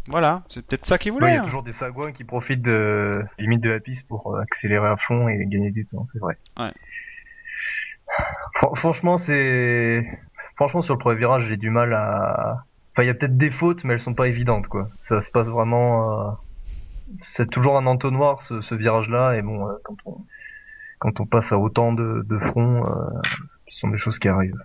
voilà, 0.08 0.42
c'est 0.50 0.60
peut-être 0.66 0.84
ça 0.84 0.98
qu'il 0.98 1.12
Ouais, 1.12 1.18
voulait. 1.20 1.30
il 1.32 1.34
y 1.36 1.38
a 1.38 1.40
hein. 1.40 1.44
toujours 1.44 1.62
des 1.62 1.72
sagouins 1.72 2.12
qui 2.12 2.24
profitent 2.24 2.60
de 2.60 3.24
limite 3.38 3.62
de 3.62 3.70
la 3.70 3.80
piste 3.80 4.06
pour 4.06 4.36
accélérer 4.38 4.88
à 4.88 4.98
fond 4.98 5.26
et 5.28 5.38
gagner 5.46 5.70
du 5.70 5.86
temps, 5.86 6.06
c'est 6.12 6.18
vrai. 6.18 6.36
Ouais. 6.58 6.70
Fran- 8.56 8.74
franchement, 8.74 9.16
c'est 9.16 10.04
franchement 10.56 10.82
sur 10.82 10.92
le 10.94 10.98
premier 10.98 11.16
virage, 11.18 11.46
j'ai 11.48 11.56
du 11.56 11.70
mal 11.70 11.94
à. 11.94 12.64
Enfin, 12.92 13.04
il 13.04 13.06
y 13.06 13.10
a 13.10 13.14
peut-être 13.14 13.38
des 13.38 13.50
fautes, 13.50 13.84
mais 13.84 13.94
elles 13.94 14.02
sont 14.02 14.14
pas 14.14 14.28
évidentes, 14.28 14.66
quoi. 14.68 14.88
Ça 14.98 15.20
se 15.20 15.30
passe 15.30 15.46
vraiment. 15.46 16.28
euh, 16.28 16.30
c'est 17.20 17.48
toujours 17.50 17.76
un 17.76 17.86
entonnoir 17.86 18.42
ce, 18.42 18.60
ce 18.62 18.74
virage-là, 18.74 19.36
et 19.36 19.42
bon, 19.42 19.66
euh, 19.68 19.72
quand 19.84 19.96
on 20.06 20.18
quand 20.98 21.18
on 21.18 21.26
passe 21.26 21.50
à 21.52 21.58
autant 21.58 21.92
de, 21.92 22.24
de 22.28 22.38
front, 22.38 22.86
euh, 22.86 22.90
ce 23.68 23.78
sont 23.80 23.88
des 23.88 23.98
choses 23.98 24.18
qui 24.18 24.28
arrivent. 24.28 24.62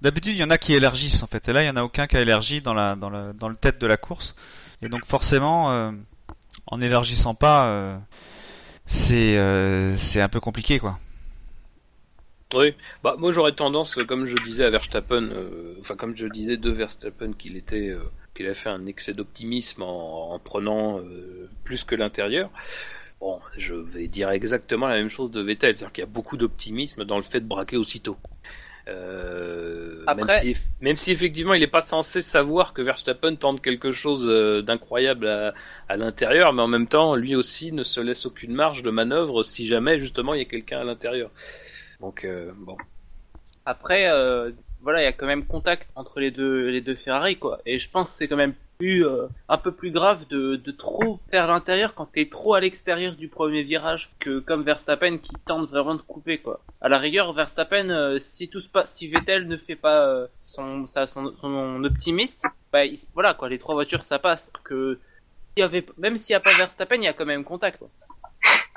D'habitude, 0.00 0.34
il 0.34 0.38
y 0.38 0.44
en 0.44 0.50
a 0.50 0.58
qui 0.58 0.74
élargissent 0.74 1.22
en 1.22 1.26
fait, 1.26 1.48
et 1.48 1.52
là, 1.52 1.62
il 1.62 1.66
y 1.66 1.70
en 1.70 1.76
a 1.76 1.82
aucun 1.82 2.06
qui 2.06 2.16
a 2.16 2.20
élargi 2.20 2.60
dans 2.60 2.74
la 2.74 2.94
dans 2.94 3.10
le 3.10 3.32
dans 3.32 3.48
le 3.48 3.56
tête 3.56 3.80
de 3.80 3.86
la 3.86 3.96
course, 3.96 4.36
et 4.82 4.88
donc 4.88 5.04
forcément, 5.06 5.72
euh, 5.72 5.90
en 6.66 6.80
élargissant 6.80 7.34
pas, 7.34 7.66
euh, 7.68 7.98
c'est 8.86 10.20
un 10.20 10.28
peu 10.28 10.40
compliqué 10.40 10.78
quoi. 10.78 10.98
Oui, 12.54 12.74
bah 13.02 13.16
moi 13.18 13.32
j'aurais 13.32 13.52
tendance, 13.52 13.96
comme 14.06 14.26
je 14.26 14.36
disais 14.44 14.64
à 14.64 14.70
Verstappen, 14.70 15.30
euh, 15.32 15.74
enfin 15.80 15.96
comme 15.96 16.16
je 16.16 16.26
disais 16.28 16.56
de 16.56 16.70
Verstappen, 16.70 17.32
qu'il 17.32 17.56
était, 17.56 17.88
euh, 17.90 17.98
qu'il 18.36 18.46
a 18.46 18.54
fait 18.54 18.68
un 18.68 18.86
excès 18.86 19.14
d'optimisme 19.14 19.82
en, 19.82 20.32
en 20.32 20.38
prenant 20.38 21.00
euh, 21.00 21.48
plus 21.64 21.82
que 21.82 21.96
l'intérieur. 21.96 22.50
Bon, 23.20 23.40
je 23.58 23.74
vais 23.74 24.06
dire 24.06 24.30
exactement 24.30 24.86
la 24.86 24.94
même 24.96 25.08
chose 25.08 25.30
de 25.32 25.40
Vettel, 25.40 25.74
c'est-à-dire 25.74 25.92
qu'il 25.92 26.02
y 26.02 26.06
a 26.06 26.10
beaucoup 26.10 26.36
d'optimisme 26.36 27.04
dans 27.04 27.16
le 27.16 27.24
fait 27.24 27.40
de 27.40 27.46
braquer 27.46 27.78
aussitôt. 27.78 28.16
Euh, 28.88 30.04
Après- 30.06 30.24
même, 30.24 30.54
si, 30.54 30.62
même 30.80 30.96
si 30.96 31.10
effectivement 31.10 31.54
il 31.54 31.60
n'est 31.60 31.66
pas 31.66 31.80
censé 31.80 32.22
savoir 32.22 32.72
que 32.72 32.82
Verstappen 32.82 33.34
tente 33.34 33.60
quelque 33.60 33.90
chose 33.90 34.28
euh, 34.28 34.62
d'incroyable 34.62 35.26
à, 35.26 35.54
à 35.88 35.96
l'intérieur, 35.96 36.52
mais 36.52 36.62
en 36.62 36.68
même 36.68 36.86
temps 36.86 37.16
lui 37.16 37.34
aussi 37.34 37.72
ne 37.72 37.82
se 37.82 37.98
laisse 38.00 38.26
aucune 38.26 38.52
marge 38.54 38.84
de 38.84 38.90
manœuvre 38.90 39.42
si 39.42 39.66
jamais 39.66 39.98
justement 39.98 40.34
il 40.34 40.38
y 40.38 40.42
a 40.42 40.44
quelqu'un 40.48 40.78
à 40.78 40.84
l'intérieur. 40.84 41.30
Donc 42.00 42.24
euh, 42.24 42.52
bon. 42.56 42.76
Après, 43.64 44.08
euh, 44.08 44.52
voilà, 44.82 45.02
il 45.02 45.04
y 45.04 45.08
a 45.08 45.12
quand 45.12 45.26
même 45.26 45.44
contact 45.44 45.88
entre 45.94 46.20
les 46.20 46.30
deux, 46.30 46.68
les 46.68 46.80
deux 46.80 46.94
Ferrari, 46.94 47.36
quoi. 47.36 47.60
Et 47.66 47.78
je 47.78 47.90
pense 47.90 48.10
que 48.10 48.16
c'est 48.16 48.28
quand 48.28 48.36
même 48.36 48.54
plus, 48.78 49.06
euh, 49.06 49.26
un 49.48 49.58
peu 49.58 49.72
plus 49.72 49.90
grave 49.90 50.26
de, 50.28 50.56
trop 50.70 51.18
faire 51.30 51.48
l'intérieur 51.48 51.94
quand 51.94 52.06
t'es 52.06 52.28
trop 52.28 52.54
à 52.54 52.60
l'extérieur 52.60 53.14
du 53.14 53.28
premier 53.28 53.62
virage 53.62 54.12
que 54.20 54.38
comme 54.38 54.62
Verstappen 54.62 55.18
qui 55.18 55.32
tente 55.46 55.70
vraiment 55.70 55.94
de 55.94 56.02
couper, 56.02 56.38
quoi. 56.38 56.60
À 56.80 56.88
la 56.88 56.98
rigueur, 56.98 57.32
Verstappen, 57.32 58.18
si 58.20 58.48
tout 58.48 58.60
se 58.60 58.68
passe, 58.68 58.92
si 58.92 59.08
Vettel 59.08 59.48
ne 59.48 59.56
fait 59.56 59.76
pas 59.76 60.28
son, 60.42 60.86
son, 60.86 61.84
optimiste, 61.84 62.46
bah, 62.70 62.82
voilà, 63.14 63.34
quoi, 63.34 63.48
les 63.48 63.58
trois 63.58 63.74
voitures, 63.74 64.04
ça 64.04 64.18
passe. 64.18 64.52
Que, 64.62 65.00
y 65.56 65.62
avait, 65.62 65.84
même 65.96 66.18
s'il 66.18 66.34
n'y 66.34 66.36
a 66.36 66.40
pas 66.40 66.54
Verstappen, 66.54 66.96
il 66.96 67.04
y 67.04 67.08
a 67.08 67.14
quand 67.14 67.26
même 67.26 67.44
contact, 67.44 67.78
quoi. 67.78 67.88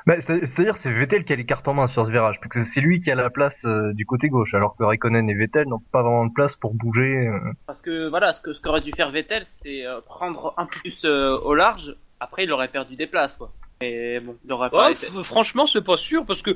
Bah, 0.06 0.20
c'est- 0.20 0.46
C'est-à-dire 0.46 0.76
c'est 0.76 0.92
Vettel 0.92 1.24
qui 1.24 1.32
a 1.32 1.36
les 1.36 1.44
cartes 1.46 1.66
en 1.68 1.74
main 1.74 1.86
sur 1.86 2.06
ce 2.06 2.10
virage, 2.10 2.40
puisque 2.40 2.66
c'est 2.66 2.80
lui 2.80 3.00
qui 3.00 3.10
a 3.10 3.14
la 3.14 3.30
place 3.30 3.64
euh, 3.64 3.92
du 3.92 4.06
côté 4.06 4.28
gauche, 4.28 4.54
alors 4.54 4.76
que 4.76 4.84
Raikkonen 4.84 5.28
et 5.28 5.34
Vettel 5.34 5.68
n'ont 5.68 5.82
pas 5.92 6.02
vraiment 6.02 6.26
de 6.26 6.32
place 6.32 6.56
pour 6.56 6.74
bouger. 6.74 7.28
euh. 7.28 7.38
Parce 7.66 7.82
que 7.82 8.08
voilà, 8.08 8.32
ce 8.32 8.40
que 8.40 8.52
ce 8.52 8.60
qu'aurait 8.60 8.80
dû 8.80 8.92
faire 8.92 9.10
Vettel, 9.10 9.44
c'est 9.46 9.84
euh, 9.86 10.00
prendre 10.00 10.54
un 10.56 10.66
plus 10.66 11.04
au 11.04 11.54
large. 11.54 11.94
Après, 12.20 12.44
il 12.44 12.52
aurait 12.52 12.68
perdu 12.68 12.96
des 12.96 13.06
places, 13.06 13.36
quoi. 13.36 13.50
Mais 13.82 14.20
bon, 14.20 14.36
il 14.44 14.48
pas. 14.70 14.92
F- 14.92 15.22
franchement, 15.22 15.64
c'est 15.66 15.82
pas 15.82 15.96
sûr 15.96 16.26
parce 16.26 16.42
que, 16.42 16.50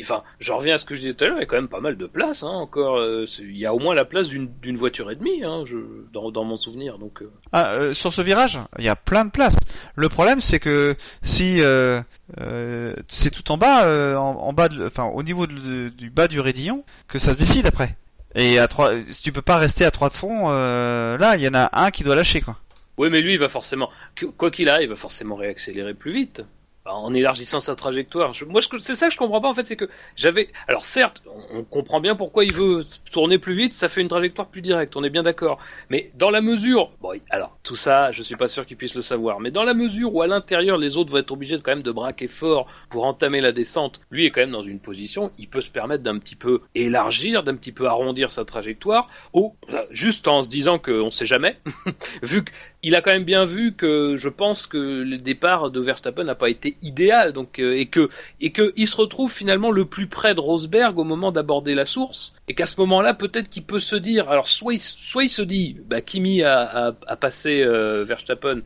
enfin, 0.00 0.24
j'en 0.40 0.56
reviens 0.58 0.74
à 0.74 0.78
ce 0.78 0.84
que 0.84 0.96
je 0.96 1.02
disais 1.02 1.14
tout 1.14 1.22
à 1.24 1.28
l'heure, 1.28 1.36
il 1.36 1.40
y 1.40 1.44
a 1.44 1.46
quand 1.46 1.54
même 1.54 1.68
pas 1.68 1.78
mal 1.80 1.96
de 1.96 2.06
place, 2.06 2.42
hein, 2.42 2.48
encore. 2.48 2.96
euh, 2.96 3.26
Il 3.38 3.56
y 3.56 3.64
a 3.64 3.72
au 3.72 3.78
moins 3.78 3.94
la 3.94 4.04
place 4.04 4.26
d'une 4.26 4.50
d'une 4.60 4.76
voiture 4.76 5.08
et 5.12 5.14
demie, 5.14 5.44
hein, 5.44 5.62
je, 5.66 5.76
dans, 6.12 6.32
dans 6.32 6.42
mon 6.42 6.56
souvenir. 6.56 6.98
Donc, 6.98 7.22
euh, 7.22 7.30
Ah, 7.52 7.74
euh, 7.74 7.94
sur 7.94 8.12
ce 8.12 8.22
virage, 8.22 8.58
il 8.80 8.84
y 8.84 8.88
a 8.88 8.96
plein 8.96 9.24
de 9.24 9.30
places. 9.30 9.56
Le 9.94 10.08
problème, 10.08 10.40
c'est 10.40 10.58
que 10.58 10.96
si 11.22 11.60
euh, 11.60 12.00
euh, 12.40 12.92
c'est 13.06 13.30
tout 13.30 13.52
en 13.52 13.56
bas, 13.56 13.84
euh, 13.84 14.16
en, 14.16 14.30
en 14.34 14.52
bas, 14.52 14.68
de, 14.68 14.84
enfin 14.84 15.04
au 15.04 15.22
niveau 15.22 15.46
de- 15.46 15.90
du 15.90 16.10
bas 16.10 16.26
du 16.26 16.40
raidillon, 16.40 16.84
que 17.06 17.20
ça 17.20 17.34
se 17.34 17.38
décide 17.38 17.66
après. 17.66 17.96
Et 18.34 18.58
à 18.58 18.66
trois, 18.66 18.90
tu 19.22 19.30
peux 19.30 19.42
pas 19.42 19.58
rester 19.58 19.84
à 19.84 19.92
trois 19.92 20.08
de 20.08 20.14
front. 20.14 20.46
euh, 20.50 21.16
là, 21.18 21.36
il 21.36 21.42
y 21.42 21.48
en 21.48 21.54
a 21.54 21.68
un 21.72 21.92
qui 21.92 22.02
doit 22.02 22.16
lâcher 22.16 22.40
quoi. 22.40 22.56
oui, 22.98 23.10
mais 23.10 23.20
lui, 23.20 23.34
il 23.34 23.38
va 23.38 23.48
forcément, 23.48 23.90
quoi 24.36 24.50
qu'il 24.50 24.68
arrive, 24.68 24.86
il 24.86 24.90
va 24.90 24.96
forcément 24.96 25.36
réaccélérer 25.36 25.94
plus 25.94 26.10
vite. 26.12 26.42
En 26.86 27.14
élargissant 27.14 27.60
sa 27.60 27.74
trajectoire. 27.74 28.34
Je- 28.34 28.44
moi, 28.44 28.60
c'est 28.78 28.94
ça 28.94 29.06
que 29.06 29.14
je 29.14 29.18
comprends 29.18 29.40
pas, 29.40 29.48
en 29.48 29.54
fait, 29.54 29.64
c'est 29.64 29.74
que 29.74 29.88
j'avais, 30.16 30.50
alors 30.68 30.84
certes, 30.84 31.22
on, 31.50 31.64
comprend 31.64 31.98
bien 31.98 32.14
pourquoi 32.14 32.44
il 32.44 32.52
veut 32.52 32.84
tourner 33.10 33.38
plus 33.38 33.54
vite, 33.54 33.72
ça 33.72 33.88
fait 33.88 34.02
une 34.02 34.08
trajectoire 34.08 34.48
plus 34.48 34.60
directe, 34.60 34.94
on 34.94 35.02
est 35.02 35.08
bien 35.08 35.22
d'accord. 35.22 35.58
Mais 35.88 36.10
dans 36.14 36.28
la 36.28 36.42
mesure, 36.42 36.90
bon, 37.00 37.12
alors, 37.30 37.56
tout 37.62 37.74
ça, 37.74 38.12
je 38.12 38.22
suis 38.22 38.36
pas 38.36 38.48
sûr 38.48 38.66
qu'il 38.66 38.76
puisse 38.76 38.94
le 38.94 39.00
savoir, 39.00 39.40
mais 39.40 39.50
dans 39.50 39.62
la 39.64 39.72
mesure 39.72 40.14
où 40.14 40.20
à 40.20 40.26
l'intérieur, 40.26 40.76
les 40.76 40.98
autres 40.98 41.10
vont 41.10 41.16
être 41.16 41.30
obligés 41.32 41.56
de 41.56 41.62
quand 41.62 41.72
même 41.72 41.82
de 41.82 41.90
braquer 41.90 42.28
fort 42.28 42.66
pour 42.90 43.06
entamer 43.06 43.40
la 43.40 43.52
descente, 43.52 44.02
lui 44.10 44.26
est 44.26 44.30
quand 44.30 44.42
même 44.42 44.50
dans 44.50 44.62
une 44.62 44.78
position, 44.78 45.32
il 45.38 45.48
peut 45.48 45.62
se 45.62 45.70
permettre 45.70 46.02
d'un 46.02 46.18
petit 46.18 46.36
peu 46.36 46.60
élargir, 46.74 47.44
d'un 47.44 47.56
petit 47.56 47.72
peu 47.72 47.86
arrondir 47.86 48.30
sa 48.30 48.44
trajectoire, 48.44 49.08
ou, 49.32 49.56
juste 49.90 50.28
en 50.28 50.42
se 50.42 50.50
disant 50.50 50.78
qu'on 50.78 51.10
sait 51.10 51.24
jamais, 51.24 51.56
vu 52.22 52.44
qu'il 52.84 52.94
a 52.94 53.00
quand 53.00 53.12
même 53.12 53.24
bien 53.24 53.44
vu 53.44 53.72
que 53.72 54.14
je 54.14 54.28
pense 54.28 54.66
que 54.66 54.76
le 54.76 55.16
départ 55.16 55.70
de 55.70 55.80
Verstappen 55.80 56.22
n'a 56.22 56.34
pas 56.34 56.50
été 56.50 56.76
idéal, 56.82 57.32
donc 57.32 57.58
euh, 57.58 57.72
et 57.72 57.86
que 57.86 58.10
et 58.42 58.50
que 58.50 58.74
il 58.76 58.86
se 58.86 58.98
retrouve 58.98 59.32
finalement 59.32 59.70
le 59.70 59.86
plus 59.86 60.06
près 60.06 60.34
de 60.34 60.40
Rosberg 60.40 60.98
au 60.98 61.04
moment 61.04 61.32
d'aborder 61.32 61.74
la 61.74 61.86
source, 61.86 62.34
et 62.46 62.52
qu'à 62.52 62.66
ce 62.66 62.78
moment-là 62.82 63.14
peut-être 63.14 63.48
qu'il 63.48 63.64
peut 63.64 63.80
se 63.80 63.96
dire, 63.96 64.28
alors 64.28 64.48
soit 64.48 64.74
il, 64.74 64.78
soit 64.78 65.24
il 65.24 65.30
se 65.30 65.40
dit, 65.40 65.78
bah 65.86 66.02
Kimi 66.02 66.42
a, 66.42 66.88
a, 66.88 66.92
a 67.06 67.16
passé 67.16 67.62
euh, 67.62 68.04
Verstappen 68.04 68.60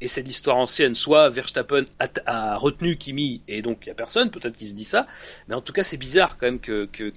et 0.00 0.08
c'est 0.08 0.22
l'histoire 0.22 0.56
ancienne, 0.56 0.94
soit 0.94 1.28
Verstappen 1.30 1.84
a, 1.98 2.56
retenu 2.56 2.96
Kimi 2.96 3.42
et 3.48 3.62
donc 3.62 3.78
il 3.82 3.88
y 3.88 3.90
a 3.90 3.94
personne, 3.94 4.30
peut-être 4.30 4.56
qu'il 4.56 4.68
se 4.68 4.74
dit 4.74 4.84
ça, 4.84 5.06
mais 5.48 5.54
en 5.54 5.60
tout 5.60 5.72
cas 5.72 5.82
c'est 5.82 5.96
bizarre 5.96 6.36
quand 6.36 6.46
même 6.46 6.60
que, 6.60 6.86
que 6.86 7.12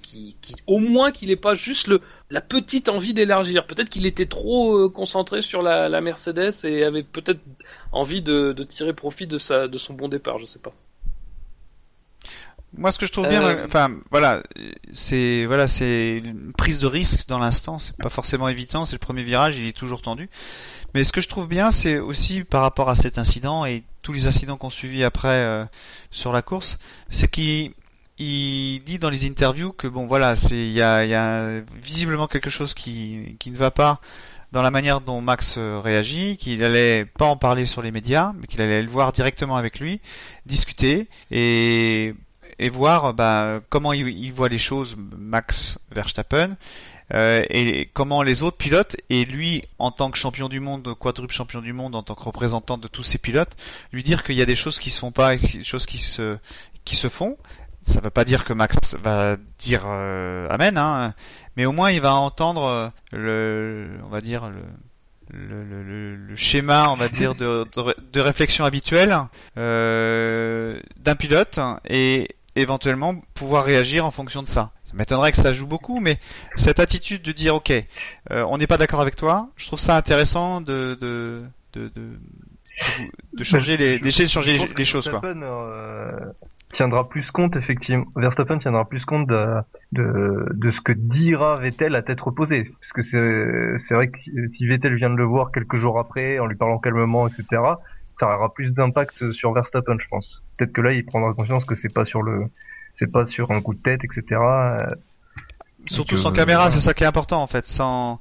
au 0.66 0.78
moins 0.78 1.12
qu'il 1.12 1.30
ait 1.30 1.36
pas 1.36 1.54
juste 1.54 1.88
le 1.88 2.00
la 2.30 2.40
petite 2.40 2.88
envie 2.88 3.12
d'élargir. 3.12 3.66
Peut-être 3.66 3.90
qu'il 3.90 4.06
était 4.06 4.26
trop 4.26 4.76
euh, 4.76 4.88
concentré 4.88 5.42
sur 5.42 5.62
la, 5.62 5.88
la 5.88 6.00
Mercedes 6.00 6.52
et 6.64 6.84
avait 6.84 7.02
peut-être 7.02 7.40
envie 7.92 8.22
de, 8.22 8.52
de 8.52 8.62
tirer 8.62 8.94
profit 8.94 9.26
de 9.26 9.36
sa 9.36 9.68
de 9.68 9.78
son 9.78 9.94
bon 9.94 10.08
départ, 10.08 10.38
je 10.38 10.44
sais 10.44 10.60
pas. 10.60 10.72
Moi, 12.76 12.92
ce 12.92 12.98
que 12.98 13.06
je 13.06 13.12
trouve 13.12 13.26
bien, 13.28 13.42
Euh, 13.42 13.64
enfin, 13.66 13.90
voilà, 14.10 14.42
c'est 14.92 15.44
voilà, 15.46 15.66
c'est 15.66 16.18
une 16.18 16.52
prise 16.52 16.78
de 16.78 16.86
risque 16.86 17.26
dans 17.26 17.38
l'instant. 17.38 17.78
C'est 17.78 17.96
pas 17.96 18.10
forcément 18.10 18.48
évident. 18.48 18.86
C'est 18.86 18.94
le 18.94 19.00
premier 19.00 19.22
virage, 19.22 19.58
il 19.58 19.66
est 19.66 19.76
toujours 19.76 20.02
tendu. 20.02 20.30
Mais 20.94 21.04
ce 21.04 21.12
que 21.12 21.20
je 21.20 21.28
trouve 21.28 21.48
bien, 21.48 21.70
c'est 21.72 21.98
aussi 21.98 22.44
par 22.44 22.62
rapport 22.62 22.88
à 22.88 22.96
cet 22.96 23.18
incident 23.18 23.64
et 23.64 23.84
tous 24.02 24.12
les 24.12 24.26
incidents 24.26 24.56
qu'on 24.56 24.70
suivi 24.70 25.04
après 25.04 25.28
euh, 25.28 25.64
sur 26.10 26.32
la 26.32 26.42
course, 26.42 26.78
c'est 27.08 27.28
qu'il 27.28 27.72
il 28.18 28.80
dit 28.84 28.98
dans 28.98 29.10
les 29.10 29.26
interviews 29.26 29.72
que 29.72 29.86
bon, 29.88 30.06
voilà, 30.06 30.36
c'est 30.36 30.56
il 30.56 30.72
y 30.72 30.82
a, 30.82 31.04
y 31.04 31.14
a 31.14 31.60
visiblement 31.82 32.26
quelque 32.28 32.50
chose 32.50 32.74
qui 32.74 33.36
qui 33.38 33.50
ne 33.50 33.56
va 33.56 33.70
pas 33.70 34.00
dans 34.52 34.62
la 34.62 34.70
manière 34.70 35.00
dont 35.00 35.20
Max 35.20 35.56
euh, 35.58 35.80
réagit, 35.82 36.36
qu'il 36.36 36.62
allait 36.64 37.04
pas 37.04 37.26
en 37.26 37.36
parler 37.36 37.66
sur 37.66 37.82
les 37.82 37.92
médias, 37.92 38.32
mais 38.38 38.46
qu'il 38.46 38.60
allait 38.60 38.82
le 38.82 38.88
voir 38.88 39.12
directement 39.12 39.56
avec 39.56 39.78
lui, 39.80 40.00
discuter 40.46 41.08
et 41.30 42.14
et 42.60 42.68
voir 42.68 43.14
bah, 43.14 43.60
comment 43.70 43.92
il, 43.92 44.32
voit 44.32 44.48
les 44.48 44.58
choses, 44.58 44.96
Max 45.16 45.78
Verstappen, 45.90 46.56
euh, 47.14 47.42
et 47.50 47.90
comment 47.92 48.22
les 48.22 48.42
autres 48.42 48.56
pilotes, 48.58 48.96
et 49.08 49.24
lui, 49.24 49.64
en 49.78 49.90
tant 49.90 50.10
que 50.12 50.18
champion 50.18 50.48
du 50.48 50.60
monde, 50.60 50.94
quadruple 50.94 51.34
champion 51.34 51.60
du 51.60 51.72
monde, 51.72 51.96
en 51.96 52.02
tant 52.04 52.14
que 52.14 52.22
représentant 52.22 52.78
de 52.78 52.86
tous 52.86 53.02
ces 53.02 53.18
pilotes, 53.18 53.56
lui 53.92 54.02
dire 54.04 54.22
qu'il 54.22 54.36
y 54.36 54.42
a 54.42 54.46
des 54.46 54.54
choses 54.56 54.78
qui 54.78 54.90
se 54.90 55.00
font 55.00 55.10
pas 55.10 55.34
et 55.34 55.38
des 55.38 55.64
choses 55.64 55.86
qui 55.86 55.98
se, 55.98 56.36
qui 56.84 56.94
se 56.96 57.08
font. 57.08 57.36
Ça 57.82 58.00
veut 58.02 58.10
pas 58.10 58.24
dire 58.26 58.44
que 58.44 58.52
Max 58.52 58.76
va 59.02 59.36
dire 59.58 59.84
euh, 59.86 60.46
Amen, 60.50 60.76
hein, 60.76 61.14
mais 61.56 61.64
au 61.64 61.72
moins 61.72 61.90
il 61.90 62.02
va 62.02 62.14
entendre 62.14 62.64
euh, 62.66 62.88
le, 63.10 63.88
on 64.04 64.08
va 64.10 64.20
dire 64.20 64.50
le, 64.50 64.60
le, 65.32 65.64
le, 65.64 65.82
le- 65.82 66.16
le 66.16 66.36
schéma, 66.36 66.90
on 66.90 66.96
va 66.96 67.08
dire, 67.08 67.32
de, 67.32 67.64
de, 67.74 67.94
de 68.12 68.20
réflexion 68.20 68.64
habituelle 68.66 69.16
euh, 69.56 70.78
d'un 70.98 71.16
pilote 71.16 71.58
et 71.88 72.28
éventuellement 72.60 73.14
pouvoir 73.34 73.64
réagir 73.64 74.04
en 74.06 74.10
fonction 74.10 74.42
de 74.42 74.48
ça. 74.48 74.70
Ça 74.84 74.92
m'étonnerait 74.94 75.30
que 75.32 75.38
ça 75.38 75.52
joue 75.52 75.66
beaucoup, 75.66 76.00
mais 76.00 76.18
cette 76.56 76.80
attitude 76.80 77.22
de 77.22 77.32
dire 77.32 77.54
ok, 77.54 77.72
euh, 78.32 78.44
on 78.48 78.58
n'est 78.58 78.66
pas 78.66 78.76
d'accord 78.76 79.00
avec 79.00 79.16
toi, 79.16 79.48
je 79.56 79.66
trouve 79.66 79.78
ça 79.78 79.96
intéressant 79.96 80.60
de 80.60 80.96
de 81.00 81.42
de, 81.74 81.88
de, 81.88 81.88
de- 81.94 82.18
de 83.34 83.44
changer 83.44 83.76
les 83.76 83.98
d'essayer 83.98 84.24
de 84.24 84.30
changer 84.30 84.58
les, 84.76 84.84
choses 84.84 85.08
quoi. 85.08 85.20
Verstappen, 85.20 85.42
euh, 85.42 86.10
tiendra 86.72 87.08
plus 87.08 87.30
compte 87.30 87.56
effectivement. 87.56 88.06
Verstappen 88.16 88.58
tiendra 88.58 88.88
plus 88.88 89.04
compte 89.04 89.26
de, 89.26 89.46
de, 89.92 90.46
de 90.54 90.70
ce 90.70 90.80
que 90.80 90.92
dira 90.92 91.56
Vettel 91.58 91.94
à 91.94 92.02
tête 92.02 92.20
reposée, 92.20 92.72
parce 92.80 92.92
que 92.92 93.02
c'est 93.02 93.78
c'est 93.78 93.94
vrai 93.94 94.08
que 94.08 94.18
si 94.48 94.66
Vettel 94.66 94.94
vient 94.96 95.10
de 95.10 95.16
le 95.16 95.24
voir 95.24 95.52
quelques 95.52 95.76
jours 95.76 95.98
après 95.98 96.38
en 96.38 96.46
lui 96.46 96.56
parlant 96.56 96.78
calmement, 96.78 97.28
etc. 97.28 97.44
Ça 98.20 98.36
aura 98.36 98.52
plus 98.52 98.70
d'impact 98.70 99.32
sur 99.32 99.52
Verstappen, 99.52 99.96
je 99.98 100.06
pense. 100.08 100.42
Peut-être 100.56 100.72
que 100.72 100.82
là, 100.82 100.92
il 100.92 101.04
prendra 101.04 101.32
conscience 101.32 101.64
que 101.64 101.74
c'est 101.74 101.92
pas 101.92 102.04
sur 102.04 102.22
le, 102.22 102.44
c'est 102.92 103.10
pas 103.10 103.26
sur 103.26 103.50
un 103.50 103.60
coup 103.62 103.74
de 103.74 103.80
tête, 103.80 104.02
etc. 104.04 104.40
Surtout 105.86 106.16
sans 106.16 106.30
euh, 106.30 106.34
caméra, 106.34 106.70
c'est 106.70 106.80
ça 106.80 106.92
qui 106.92 107.02
est 107.02 107.06
important 107.06 107.42
en 107.42 107.46
fait. 107.46 107.66
Sans 107.66 108.20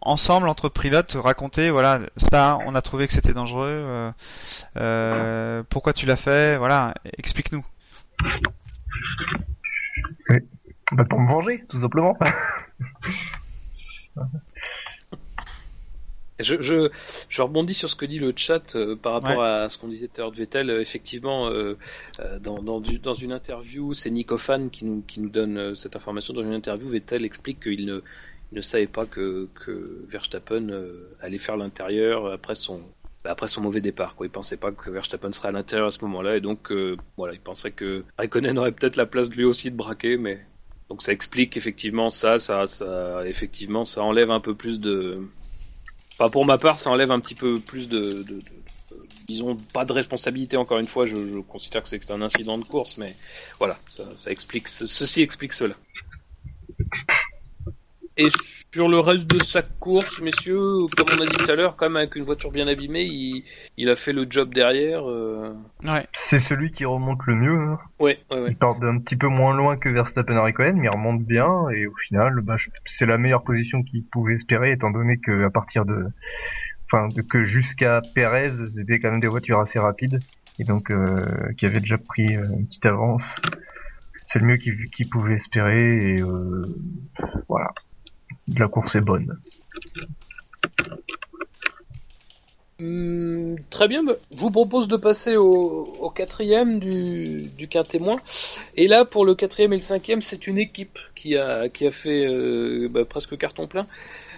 ensemble 0.00 0.48
entre 0.48 0.68
pilotes 0.68 1.16
raconter 1.20 1.68
voilà 1.68 1.98
ça 2.16 2.58
on 2.64 2.76
a 2.76 2.82
trouvé 2.82 3.08
que 3.08 3.12
c'était 3.12 3.32
dangereux 3.32 3.66
euh, 3.68 4.12
euh, 4.76 5.64
pourquoi 5.68 5.92
tu 5.92 6.06
l'as 6.06 6.14
fait 6.14 6.56
voilà 6.58 6.94
explique-nous 7.18 7.64
Bah, 10.92 11.04
pour 11.04 11.20
me 11.20 11.28
venger, 11.28 11.64
tout 11.68 11.80
simplement. 11.80 12.16
Je, 16.38 16.56
je, 16.60 16.90
je 17.30 17.42
rebondis 17.42 17.72
sur 17.74 17.88
ce 17.88 17.96
que 17.96 18.04
dit 18.04 18.18
le 18.18 18.32
chat 18.36 18.76
euh, 18.76 18.94
par 18.94 19.14
rapport 19.14 19.38
Ouais. 19.38 19.44
à 19.46 19.68
ce 19.70 19.78
qu'on 19.78 19.88
disait 19.88 20.06
tout 20.08 20.20
à 20.20 20.24
l'heure 20.24 20.32
de 20.32 20.36
Vettel. 20.36 20.68
Euh, 20.68 20.80
effectivement, 20.82 21.48
euh, 21.48 21.76
dans, 22.40 22.62
dans, 22.62 22.80
du- 22.80 22.98
dans 22.98 23.14
une 23.14 23.32
interview, 23.32 23.94
c'est 23.94 24.10
Nico 24.10 24.36
Fan 24.36 24.68
qui 24.68 24.84
nous, 24.84 25.02
qui 25.06 25.20
nous 25.20 25.30
donne 25.30 25.74
cette 25.76 25.96
information. 25.96 26.34
Dans 26.34 26.42
une 26.42 26.52
interview, 26.52 26.88
Vettel 26.90 27.24
explique 27.24 27.60
qu'il 27.62 27.86
ne, 27.86 28.02
il 28.52 28.56
ne 28.56 28.60
savait 28.60 28.86
pas 28.86 29.06
que, 29.06 29.48
que 29.54 30.04
Verstappen 30.08 30.68
allait 31.20 31.38
faire 31.38 31.56
l'intérieur 31.56 32.26
après 32.30 32.54
son, 32.54 32.82
bah, 33.24 33.30
après 33.30 33.48
son 33.48 33.62
mauvais 33.62 33.80
départ. 33.80 34.14
Quoi. 34.14 34.26
Il 34.26 34.30
pensait 34.30 34.58
pas 34.58 34.72
que 34.72 34.90
Verstappen 34.90 35.32
serait 35.32 35.48
à 35.48 35.52
l'intérieur 35.52 35.86
à 35.86 35.90
ce 35.90 36.04
moment-là. 36.04 36.36
Et 36.36 36.40
donc, 36.42 36.70
euh, 36.70 36.96
voilà, 37.16 37.32
il 37.32 37.40
pensait 37.40 37.70
que 37.70 38.04
Raikkonen 38.18 38.58
aurait 38.58 38.72
peut-être 38.72 38.96
la 38.96 39.06
place 39.06 39.30
de 39.30 39.36
lui 39.36 39.44
aussi 39.44 39.70
de 39.70 39.76
braquer. 39.76 40.18
Mais... 40.18 40.44
Donc 40.90 41.00
ça 41.02 41.12
explique 41.12 41.56
effectivement 41.56 42.10
ça, 42.10 42.38
ça, 42.38 42.66
ça, 42.66 43.26
effectivement, 43.26 43.84
ça 43.86 44.02
enlève 44.04 44.30
un 44.30 44.38
peu 44.40 44.54
plus 44.54 44.78
de, 44.80 45.18
Enfin, 46.18 46.30
pour 46.30 46.44
ma 46.46 46.58
part, 46.58 46.78
ça 46.78 46.90
enlève 46.90 47.10
un 47.10 47.20
petit 47.20 47.34
peu 47.34 47.60
plus 47.60 47.88
de, 47.88 47.98
de, 48.00 48.22
de- 48.22 48.34
de- 48.34 48.42
disons, 49.26 49.56
pas 49.56 49.84
de 49.84 49.92
responsabilité. 49.92 50.56
Encore 50.56 50.78
une 50.78 50.86
fois, 50.88 51.04
je, 51.06 51.16
je 51.26 51.38
considère 51.40 51.82
que 51.82 51.88
c'est 51.88 52.10
un 52.10 52.22
incident 52.22 52.56
de 52.58 52.64
course, 52.64 52.96
mais 52.96 53.16
voilà, 53.58 53.78
ça, 53.96 54.04
ça 54.16 54.30
explique, 54.30 54.68
ce- 54.68 54.86
ceci 54.86 55.20
explique 55.22 55.52
cela. 55.52 55.74
Et 58.18 58.28
sur 58.72 58.88
le 58.88 58.98
reste 58.98 59.26
de 59.28 59.42
sa 59.42 59.60
course, 59.62 60.22
messieurs, 60.22 60.86
comme 60.96 61.06
on 61.18 61.22
a 61.22 61.26
dit 61.26 61.36
tout 61.36 61.50
à 61.50 61.54
l'heure, 61.54 61.76
quand 61.76 61.86
même 61.86 61.96
avec 61.96 62.16
une 62.16 62.22
voiture 62.24 62.50
bien 62.50 62.66
abîmée, 62.66 63.02
il, 63.04 63.44
il 63.76 63.90
a 63.90 63.94
fait 63.94 64.12
le 64.14 64.26
job 64.28 64.54
derrière. 64.54 65.08
euh, 65.08 65.52
Ouais. 65.84 66.06
C'est 66.14 66.38
celui 66.38 66.70
qui 66.72 66.84
remonte 66.86 67.20
le 67.26 67.34
mieux. 67.34 67.58
hein. 67.58 67.78
Ouais, 67.98 68.18
ouais, 68.30 68.40
ouais. 68.40 68.48
Il 68.50 68.56
part 68.56 68.78
d'un 68.78 68.98
petit 68.98 69.16
peu 69.16 69.28
moins 69.28 69.54
loin 69.54 69.76
que 69.76 69.88
Verstappen 69.90 70.34
et 70.34 70.38
Raikkonen, 70.38 70.76
mais 70.76 70.86
il 70.86 70.90
remonte 70.90 71.24
bien 71.24 71.68
et 71.70 71.86
au 71.86 71.94
final, 72.06 72.40
bah, 72.42 72.56
je- 72.56 72.70
c'est 72.86 73.04
la 73.06 73.18
meilleure 73.18 73.44
position 73.44 73.82
qu'il 73.82 74.02
pouvait 74.04 74.34
espérer, 74.34 74.72
étant 74.72 74.90
donné 74.90 75.18
que 75.18 75.44
à 75.44 75.50
partir 75.50 75.84
de, 75.84 76.06
enfin, 76.90 77.08
de- 77.08 77.20
que 77.22 77.44
jusqu'à 77.44 78.00
Perez, 78.14 78.52
c'était 78.70 78.98
quand 78.98 79.10
même 79.10 79.20
des 79.20 79.28
voitures 79.28 79.60
assez 79.60 79.78
rapides 79.78 80.20
et 80.58 80.64
donc 80.64 80.90
euh, 80.90 81.22
qui 81.58 81.66
avaient 81.66 81.80
déjà 81.80 81.98
pris 81.98 82.34
euh, 82.36 82.44
une 82.58 82.66
petite 82.66 82.86
avance. 82.86 83.24
C'est 84.26 84.38
le 84.40 84.46
mieux 84.46 84.56
qu'il 84.56 84.88
qu'il 84.90 85.08
pouvait 85.10 85.34
espérer 85.34 86.14
et 86.14 86.20
euh, 86.22 86.62
voilà. 87.48 87.68
La 88.54 88.68
course 88.68 88.94
est 88.94 89.00
bonne. 89.00 89.38
Hum, 92.78 93.56
très 93.70 93.88
bien, 93.88 94.04
bah, 94.04 94.12
je 94.32 94.36
vous 94.36 94.50
propose 94.50 94.86
de 94.86 94.98
passer 94.98 95.36
au, 95.36 96.12
quatrième 96.14 96.78
du, 96.78 97.48
du 97.56 97.68
quintémoin. 97.68 98.18
Et 98.76 98.86
là, 98.86 99.04
pour 99.04 99.24
le 99.24 99.34
quatrième 99.34 99.72
et 99.72 99.76
le 99.76 99.82
cinquième, 99.82 100.20
c'est 100.20 100.46
une 100.46 100.58
équipe 100.58 100.98
qui 101.14 101.36
a, 101.36 101.68
fait 101.90 102.26
euh, 102.26 102.88
bah, 102.90 103.04
presque 103.04 103.36
carton 103.38 103.66
plein. 103.66 103.86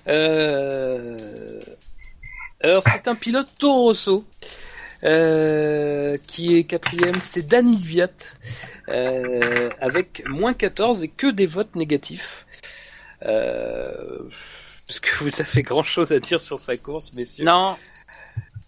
Euh, 0.06 1.61
Alors, 2.61 2.82
c'est 2.84 3.09
un 3.09 3.14
pilote 3.16 3.48
Toro 3.59 3.92
euh, 5.04 6.16
qui 6.26 6.56
est 6.56 6.64
quatrième, 6.64 7.18
c'est 7.18 7.46
Danny 7.46 7.76
Viat, 7.76 8.09
avec 9.80 10.22
moins 10.28 10.54
14 10.54 11.02
et 11.02 11.09
que 11.09 11.30
des 11.30 11.46
votes 11.46 11.74
négatifs. 11.74 12.46
Euh, 13.25 14.29
Est-ce 14.89 15.01
que 15.01 15.23
vous 15.25 15.41
avez 15.41 15.62
grand 15.62 15.83
chose 15.83 16.12
à 16.12 16.21
dire 16.21 16.41
sur 16.41 16.59
sa 16.59 16.77
course, 16.77 17.12
messieurs 17.12 17.45
Non, 17.45 17.77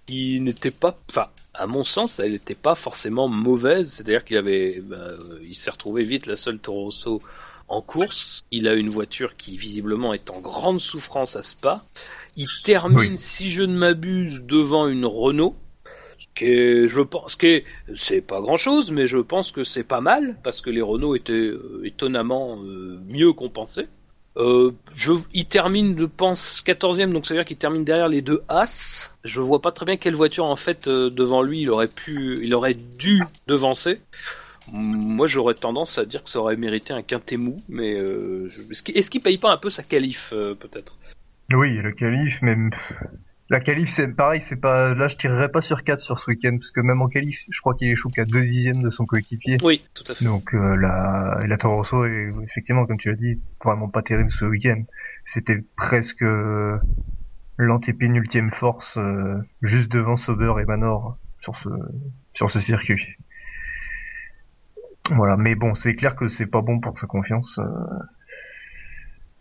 qui 0.06 0.40
n'était 0.40 0.70
pas, 0.70 0.96
enfin, 1.08 1.28
à 1.54 1.66
mon 1.66 1.84
sens, 1.84 2.18
elle 2.18 2.32
n'était 2.32 2.54
pas 2.54 2.74
forcément 2.74 3.28
mauvaise. 3.28 3.92
C'est-à-dire 3.92 4.24
qu'il 4.24 4.36
avait, 4.36 4.80
bah, 4.80 4.96
euh, 4.96 5.38
il 5.42 5.54
s'est 5.54 5.70
retrouvé 5.70 6.02
vite 6.04 6.26
la 6.26 6.36
seule 6.36 6.58
Toro 6.58 6.84
Rosso 6.84 7.20
en 7.68 7.80
course. 7.82 8.42
Il 8.50 8.66
a 8.68 8.74
une 8.74 8.88
voiture 8.88 9.36
qui 9.36 9.56
visiblement 9.56 10.12
est 10.12 10.30
en 10.30 10.40
grande 10.40 10.80
souffrance 10.80 11.36
à 11.36 11.42
Spa. 11.42 11.84
Il 12.36 12.48
termine, 12.64 13.12
Oui. 13.12 13.18
si 13.18 13.50
je 13.50 13.62
ne 13.62 13.76
m'abuse, 13.76 14.42
devant 14.42 14.88
une 14.88 15.04
Renault. 15.06 15.56
Ce 16.18 16.26
qui 16.34 16.44
est, 16.44 16.86
je 16.88 17.00
pense, 17.00 17.32
ce 17.32 17.36
qui 17.38 17.46
est, 17.46 17.64
c'est 17.94 18.20
pas 18.20 18.40
grand 18.42 18.58
chose, 18.58 18.92
mais 18.92 19.06
je 19.06 19.16
pense 19.16 19.52
que 19.52 19.64
c'est 19.64 19.84
pas 19.84 20.02
mal 20.02 20.36
parce 20.44 20.60
que 20.60 20.68
les 20.68 20.82
Renault 20.82 21.16
étaient 21.16 21.32
euh, 21.32 21.80
étonnamment 21.84 22.58
euh, 22.62 23.00
mieux 23.08 23.32
pensait. 23.32 23.88
Euh, 24.36 24.72
je, 24.94 25.12
il 25.34 25.46
termine, 25.46 25.98
je 25.98 26.04
pense, 26.04 26.62
14e, 26.64 27.12
donc 27.12 27.26
ça 27.26 27.34
veut 27.34 27.40
dire 27.40 27.44
qu'il 27.44 27.56
termine 27.56 27.84
derrière 27.84 28.08
les 28.08 28.22
deux 28.22 28.42
As. 28.48 29.12
Je 29.24 29.40
vois 29.40 29.60
pas 29.60 29.72
très 29.72 29.84
bien 29.86 29.96
quelle 29.96 30.14
voiture, 30.14 30.44
en 30.44 30.56
fait, 30.56 30.86
euh, 30.86 31.10
devant 31.10 31.42
lui, 31.42 31.62
il 31.62 31.70
aurait 31.70 31.88
pu, 31.88 32.40
il 32.42 32.54
aurait 32.54 32.74
dû 32.74 33.22
devancer. 33.46 34.00
Moi, 34.72 35.26
j'aurais 35.26 35.54
tendance 35.54 35.98
à 35.98 36.04
dire 36.04 36.22
que 36.22 36.30
ça 36.30 36.40
aurait 36.40 36.56
mérité 36.56 36.92
un 36.92 37.02
quintet 37.02 37.36
mou, 37.36 37.60
mais 37.68 37.94
euh, 37.94 38.48
est-ce 38.94 39.10
qu'il 39.10 39.20
paye 39.20 39.38
pas 39.38 39.50
un 39.50 39.56
peu 39.56 39.70
sa 39.70 39.82
qualif, 39.82 40.32
euh, 40.32 40.54
peut-être? 40.54 40.96
Oui, 41.52 41.74
le 41.74 41.90
qualif, 41.90 42.40
même 42.42 42.70
la 43.50 43.60
qualif, 43.60 43.90
c'est 43.90 44.06
pareil, 44.08 44.40
c'est 44.46 44.56
pas 44.60 44.94
là, 44.94 45.08
je 45.08 45.16
tirerais 45.16 45.50
pas 45.50 45.60
sur 45.60 45.82
4 45.82 46.00
sur 46.00 46.20
ce 46.20 46.30
week-end 46.30 46.56
parce 46.58 46.70
que 46.70 46.80
même 46.80 47.02
en 47.02 47.08
qualif, 47.08 47.42
je 47.50 47.60
crois 47.60 47.74
qu'il 47.74 47.88
échoue 47.88 48.08
qu'à 48.08 48.24
2 48.24 48.40
dixièmes 48.42 48.82
de 48.82 48.90
son 48.90 49.06
coéquipier. 49.06 49.58
Oui, 49.62 49.84
tout 49.92 50.04
à 50.08 50.14
fait. 50.14 50.24
Donc 50.24 50.54
euh, 50.54 50.76
la, 50.76 51.40
la 51.46 51.58
Toro 51.58 51.76
Rosso 51.78 52.04
est 52.04 52.32
effectivement, 52.44 52.86
comme 52.86 52.96
tu 52.96 53.10
l'as 53.10 53.16
dit, 53.16 53.40
vraiment 53.64 53.88
pas 53.88 54.02
terrible 54.02 54.30
ce 54.30 54.44
week-end. 54.44 54.82
C'était 55.26 55.64
presque 55.76 56.22
euh, 56.22 56.78
l'antépénultième 57.56 58.52
force, 58.52 58.96
euh, 58.96 59.36
juste 59.62 59.90
devant 59.90 60.16
Sauber 60.16 60.54
et 60.62 60.64
Manor 60.64 61.18
sur 61.40 61.56
ce 61.56 61.68
sur 62.34 62.50
ce 62.50 62.60
circuit. 62.60 63.16
Voilà, 65.10 65.36
mais 65.36 65.56
bon, 65.56 65.74
c'est 65.74 65.96
clair 65.96 66.14
que 66.14 66.28
c'est 66.28 66.46
pas 66.46 66.60
bon 66.62 66.78
pour 66.78 66.96
sa 66.98 67.06
confiance. 67.08 67.58
euh, 67.58 67.64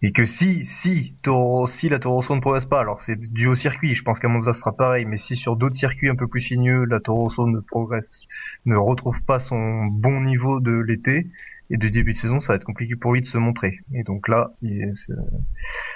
et 0.01 0.11
que 0.13 0.25
si, 0.25 0.65
si, 0.65 1.15
Toro, 1.23 1.67
si 1.67 1.89
la 1.89 1.99
Toro 1.99 2.15
Rosso 2.15 2.33
ne 2.35 2.39
progresse 2.41 2.65
pas, 2.65 2.79
alors 2.79 3.01
c'est 3.01 3.17
dû 3.17 3.47
au 3.47 3.55
circuit, 3.55 3.95
je 3.95 4.03
pense 4.03 4.19
qu'à 4.19 4.27
Monza 4.29 4.53
ce 4.53 4.59
sera 4.61 4.75
pareil, 4.75 5.05
mais 5.05 5.17
si 5.17 5.35
sur 5.35 5.55
d'autres 5.57 5.75
circuits 5.75 6.09
un 6.09 6.15
peu 6.15 6.27
plus 6.27 6.41
sinueux, 6.41 6.85
la 6.85 6.99
Toro 6.99 7.23
Rosso 7.25 7.47
ne 7.47 7.59
progresse, 7.59 8.21
ne 8.65 8.75
retrouve 8.77 9.21
pas 9.23 9.39
son 9.39 9.85
bon 9.85 10.21
niveau 10.21 10.59
de 10.61 10.71
l'été 10.71 11.27
et 11.69 11.77
de 11.77 11.87
début 11.89 12.13
de 12.13 12.17
saison, 12.17 12.39
ça 12.39 12.53
va 12.53 12.57
être 12.57 12.63
compliqué 12.63 12.95
pour 12.95 13.13
lui 13.13 13.21
de 13.21 13.27
se 13.27 13.37
montrer. 13.37 13.79
Et 13.93 14.03
donc 14.03 14.27
là, 14.27 14.51
il 14.61 14.81
est- 14.81 14.93
c'est- 14.95 15.13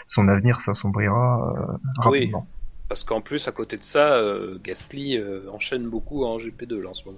son 0.05 0.27
avenir 0.27 0.61
s'assombrira 0.61 1.55
euh, 1.57 1.77
Oui. 2.09 2.19
rapidement. 2.19 2.47
Parce 2.89 3.03
qu'en 3.05 3.21
plus, 3.21 3.47
à 3.47 3.51
côté 3.53 3.77
de 3.77 3.83
ça, 3.83 4.13
euh, 4.17 4.59
Gasly 4.63 5.17
euh, 5.17 5.49
enchaîne 5.51 5.87
beaucoup 5.89 6.25
en 6.25 6.37
GP2 6.37 6.79
là 6.81 6.89
en 6.89 6.93
ce 6.93 7.05
moment. 7.05 7.17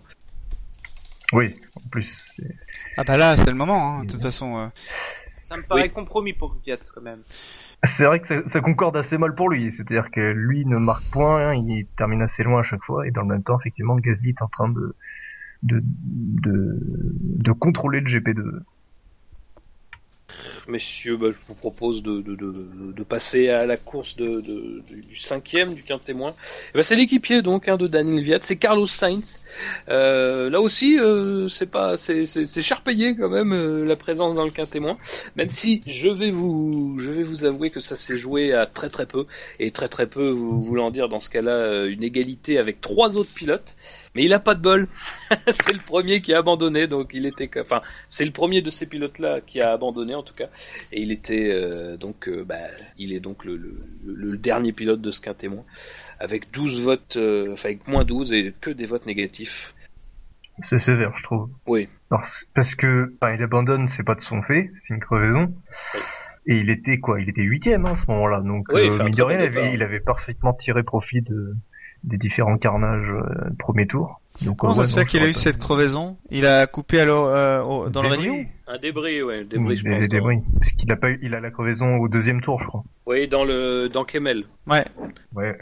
Oui, 1.34 1.56
en 1.76 1.90
plus. 1.90 2.24
Ah 2.96 3.04
bah 3.04 3.18
là, 3.18 3.36
c'est 3.36 3.50
le 3.50 3.56
moment, 3.56 3.98
hein, 3.98 4.04
de 4.06 4.12
toute 4.12 4.22
façon. 4.22 4.58
euh. 4.58 4.68
Ça 5.50 5.58
me 5.58 5.64
paraît 5.64 5.90
Oui. 5.90 5.92
compromis 5.92 6.34
pour 6.34 6.56
Fiat 6.64 6.78
quand 6.94 7.02
même. 7.02 7.24
C'est 7.84 8.06
vrai 8.06 8.20
que 8.20 8.28
ça, 8.28 8.48
ça 8.48 8.62
concorde 8.62 8.98
assez 8.98 9.18
mal 9.18 9.36
pour 9.36 9.50
lui, 9.50 9.72
c'est-à-dire 9.72 10.10
que 10.12 10.20
lui 10.32 10.66
ne 10.66 10.78
marque 10.78 11.06
point, 11.12 11.54
il 11.56 11.88
termine 11.98 12.22
assez 12.22 12.44
loin 12.44 12.62
à 12.62 12.64
chaque 12.64 12.84
fois, 12.84 13.08
et 13.08 13.12
dans 13.12 13.22
le 13.22 13.28
même 13.28 13.44
temps, 13.44 13.60
effectivement, 13.60 13.96
Gasly 13.98 14.30
est 14.30 14.42
en 14.42 14.48
train 14.48 14.70
de 14.70 14.96
de, 15.64 15.82
de, 15.84 16.80
de 16.82 17.52
contrôler 17.54 18.02
le 18.02 18.10
GP2. 18.10 18.62
Messieurs, 20.68 21.18
bah, 21.18 21.28
je 21.32 21.48
vous 21.48 21.54
propose 21.54 22.04
de, 22.04 22.22
de, 22.22 22.36
de, 22.36 22.92
de 22.96 23.04
passer 23.04 23.50
à 23.50 23.66
la 23.66 23.78
course 23.78 24.16
de, 24.16 24.42
du, 24.42 25.16
cinquième, 25.16 25.74
du 25.74 25.84
quintémoin. 25.84 26.34
Eh 26.70 26.78
ben, 26.78 26.84
c'est 26.84 26.96
l'équipier 26.96 27.42
donc 27.42 27.68
hein, 27.68 27.78
de 27.78 27.88
Daniel 27.88 28.24
Viat, 28.24 28.40
c'est 28.42 28.58
Carlos 28.58 28.88
Sainz. 28.88 29.40
Euh, 29.90 30.50
là 30.50 30.62
aussi, 30.62 31.00
euh, 31.00 31.48
c'est 31.48 31.70
pas, 31.70 31.98
c'est, 31.98 32.26
c'est, 32.26 32.62
cher 32.62 32.82
payé 32.82 33.16
quand 33.16 33.30
même 33.30 33.54
euh, 33.54 33.86
la 33.86 33.96
présence 33.96 34.36
dans 34.36 34.46
le 34.46 34.52
quintémoin. 34.52 34.98
Même 35.36 35.50
si 35.50 35.82
je 35.86 36.10
vais 36.10 36.32
vous, 36.32 36.98
je 37.00 37.12
vais 37.12 37.24
vous 37.24 37.46
avouer 37.46 37.70
que 37.70 37.80
ça 37.80 37.96
s'est 37.96 38.18
joué 38.18 38.54
à 38.54 38.66
très 38.66 38.90
très 38.90 39.06
peu 39.06 39.26
et 39.60 39.72
très 39.72 39.88
très 39.88 40.08
peu, 40.08 40.30
voulant 40.30 40.92
dire 40.92 41.10
dans 41.10 41.20
ce 41.20 41.30
cas-là 41.30 41.52
euh, 41.52 41.90
une 41.90 42.04
égalité 42.04 42.58
avec 42.58 42.82
trois 42.82 43.18
autres 43.18 43.34
pilotes. 43.34 43.76
Mais 44.16 44.24
il 44.24 44.34
a 44.34 44.40
pas 44.40 44.56
de 44.56 44.62
bol. 44.62 44.88
c'est 45.48 45.74
le 45.74 45.80
premier 45.80 46.22
qui 46.22 46.34
a 46.34 46.40
abandonné, 46.40 46.88
donc 46.88 47.12
il 47.14 47.26
était, 47.26 47.50
enfin, 47.60 47.82
c'est 48.08 48.26
le 48.26 48.32
premier 48.32 48.62
de 48.62 48.70
ces 48.70 48.86
pilotes-là 48.86 49.42
qui 49.42 49.62
a 49.62 49.72
abandonné 49.72 50.16
en 50.16 50.24
tout 50.24 50.34
cas, 50.34 50.48
et 50.92 51.02
il 51.02 51.12
était 51.12 51.52
euh, 51.52 51.98
donc, 51.98 52.28
euh, 52.28 52.44
bah, 52.44 52.56
il 52.98 53.14
est 53.14 53.20
donc 53.20 53.44
le, 53.44 53.60
le, 54.06 54.38
dernier 54.38 54.72
pilote 54.72 55.02
de 55.02 55.12
ce 55.12 55.20
quintémoin, 55.20 55.64
avec 56.20 56.52
12 56.52 56.82
votes, 56.84 57.18
euh, 57.18 57.54
enfin 57.54 57.70
avec 57.70 57.88
moins 57.88 58.06
12 58.06 58.34
et 58.34 58.54
que 58.62 58.72
des 58.72 58.86
votes 58.86 59.06
négatifs. 59.06 59.74
C'est 60.64 60.80
sévère, 60.80 61.12
je 61.18 61.24
trouve. 61.24 61.50
Oui. 61.66 61.90
Alors, 62.10 62.26
parce 62.54 62.76
que 62.76 63.14
enfin, 63.20 63.34
il 63.34 63.44
abandonne, 63.44 63.90
c'est 63.90 64.04
pas 64.04 64.16
de 64.16 64.22
son 64.22 64.42
fait, 64.42 64.72
c'est 64.76 64.94
une 64.94 65.02
crevaison. 65.02 65.54
Oui. 65.94 66.00
Et 66.48 66.58
il 66.58 66.70
était 66.70 67.00
quoi 67.00 67.20
Il 67.20 67.28
était 67.28 67.42
huitième 67.42 67.86
hein, 67.86 67.94
à 67.94 67.96
ce 67.96 68.04
moment-là, 68.08 68.42
donc 68.42 68.68
Oui, 68.72 68.86
il 68.86 69.04
mine 69.04 69.14
de 69.14 69.24
rien, 69.24 69.40
il 69.40 69.46
avait, 69.46 69.74
il 69.74 69.82
avait 69.82 70.00
parfaitement 70.00 70.54
tiré 70.54 70.84
profit 70.84 71.22
de 71.22 71.56
des 72.06 72.18
différents 72.18 72.58
carnages 72.58 73.10
euh, 73.10 73.50
premier 73.60 73.86
tour. 73.88 74.22
Donc, 74.42 74.58
Comment 74.58 74.74
euh, 74.74 74.76
ça 74.76 74.82
ouais, 74.82 74.88
se 74.88 74.96
non, 74.96 75.02
fait 75.02 75.06
qu'il 75.08 75.24
a 75.24 75.28
eu 75.28 75.34
cette 75.34 75.58
crevaison? 75.58 76.18
Il 76.30 76.46
a 76.46 76.68
coupé 76.68 77.00
alors 77.00 77.28
euh, 77.28 77.90
dans 77.90 78.02
le 78.02 78.10
Débris. 78.10 78.28
radio 78.30 78.44
Un 78.68 78.78
débris, 78.80 79.24
ouais, 79.24 79.40
le 79.40 79.46
débris, 79.46 79.78
je 79.78 79.84
Des- 79.84 79.90
pense. 79.92 80.00
des 80.02 80.08
dans- 80.08 80.16
débris. 80.16 80.40
Parce 80.60 80.72
qu'il 80.74 80.92
a 80.92 80.96
pas 80.98 81.10
eu, 81.12 81.20
il 81.22 81.34
a 81.36 81.40
la 81.40 81.52
crevaison 81.52 81.98
au 81.98 82.08
deuxième 82.08 82.42
tour, 82.42 82.62
je 82.62 82.68
crois. 82.68 82.84
Oui, 83.06 83.28
dans 83.28 83.44
le, 83.46 83.88
dans 83.90 84.04
Kemel. 84.04 84.44
Ouais. 84.68 84.84
Ouais. 85.36 85.58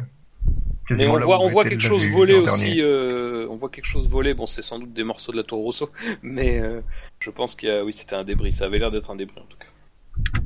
Mais 0.89 1.07
on 1.07 1.17
voit, 1.17 1.39
on 1.39 1.47
voit 1.47 1.63
quelque 1.65 1.79
chose 1.81 2.05
voler 2.07 2.33
aussi. 2.35 2.81
euh, 2.81 3.47
on 3.49 3.55
voit 3.55 3.69
quelque 3.69 3.85
chose 3.85 4.09
voler. 4.09 4.33
Bon, 4.33 4.47
c'est 4.47 4.61
sans 4.61 4.79
doute 4.79 4.91
des 4.93 5.03
morceaux 5.05 5.31
de 5.31 5.37
la 5.37 5.43
Toro 5.43 5.63
Rosso, 5.63 5.89
mais 6.23 6.59
euh, 6.59 6.81
je 7.19 7.29
pense 7.29 7.55
qu'il 7.55 7.69
y 7.69 7.71
a, 7.71 7.83
oui, 7.85 7.93
c'était 7.93 8.15
un 8.15 8.23
débris. 8.25 8.51
Ça 8.51 8.65
avait 8.65 8.79
l'air 8.79 8.91
d'être 8.91 9.09
un 9.09 9.15
débris 9.15 9.39
en 9.39 9.45
tout 9.45 9.57
cas. 9.57 10.39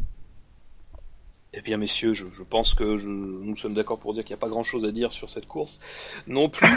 Eh 1.60 1.62
bien, 1.62 1.78
messieurs, 1.78 2.14
je, 2.14 2.26
pense 2.48 2.76
que 2.76 2.84
nous 2.84 3.56
sommes 3.56 3.74
d'accord 3.74 3.98
pour 3.98 4.14
dire 4.14 4.24
qu'il 4.24 4.36
n'y 4.36 4.40
a 4.40 4.42
pas 4.42 4.48
grand-chose 4.48 4.86
à 4.86 4.92
dire 4.92 5.12
sur 5.12 5.28
cette 5.32 5.48
course 5.48 5.80
non 6.28 6.50
plus. 6.50 6.70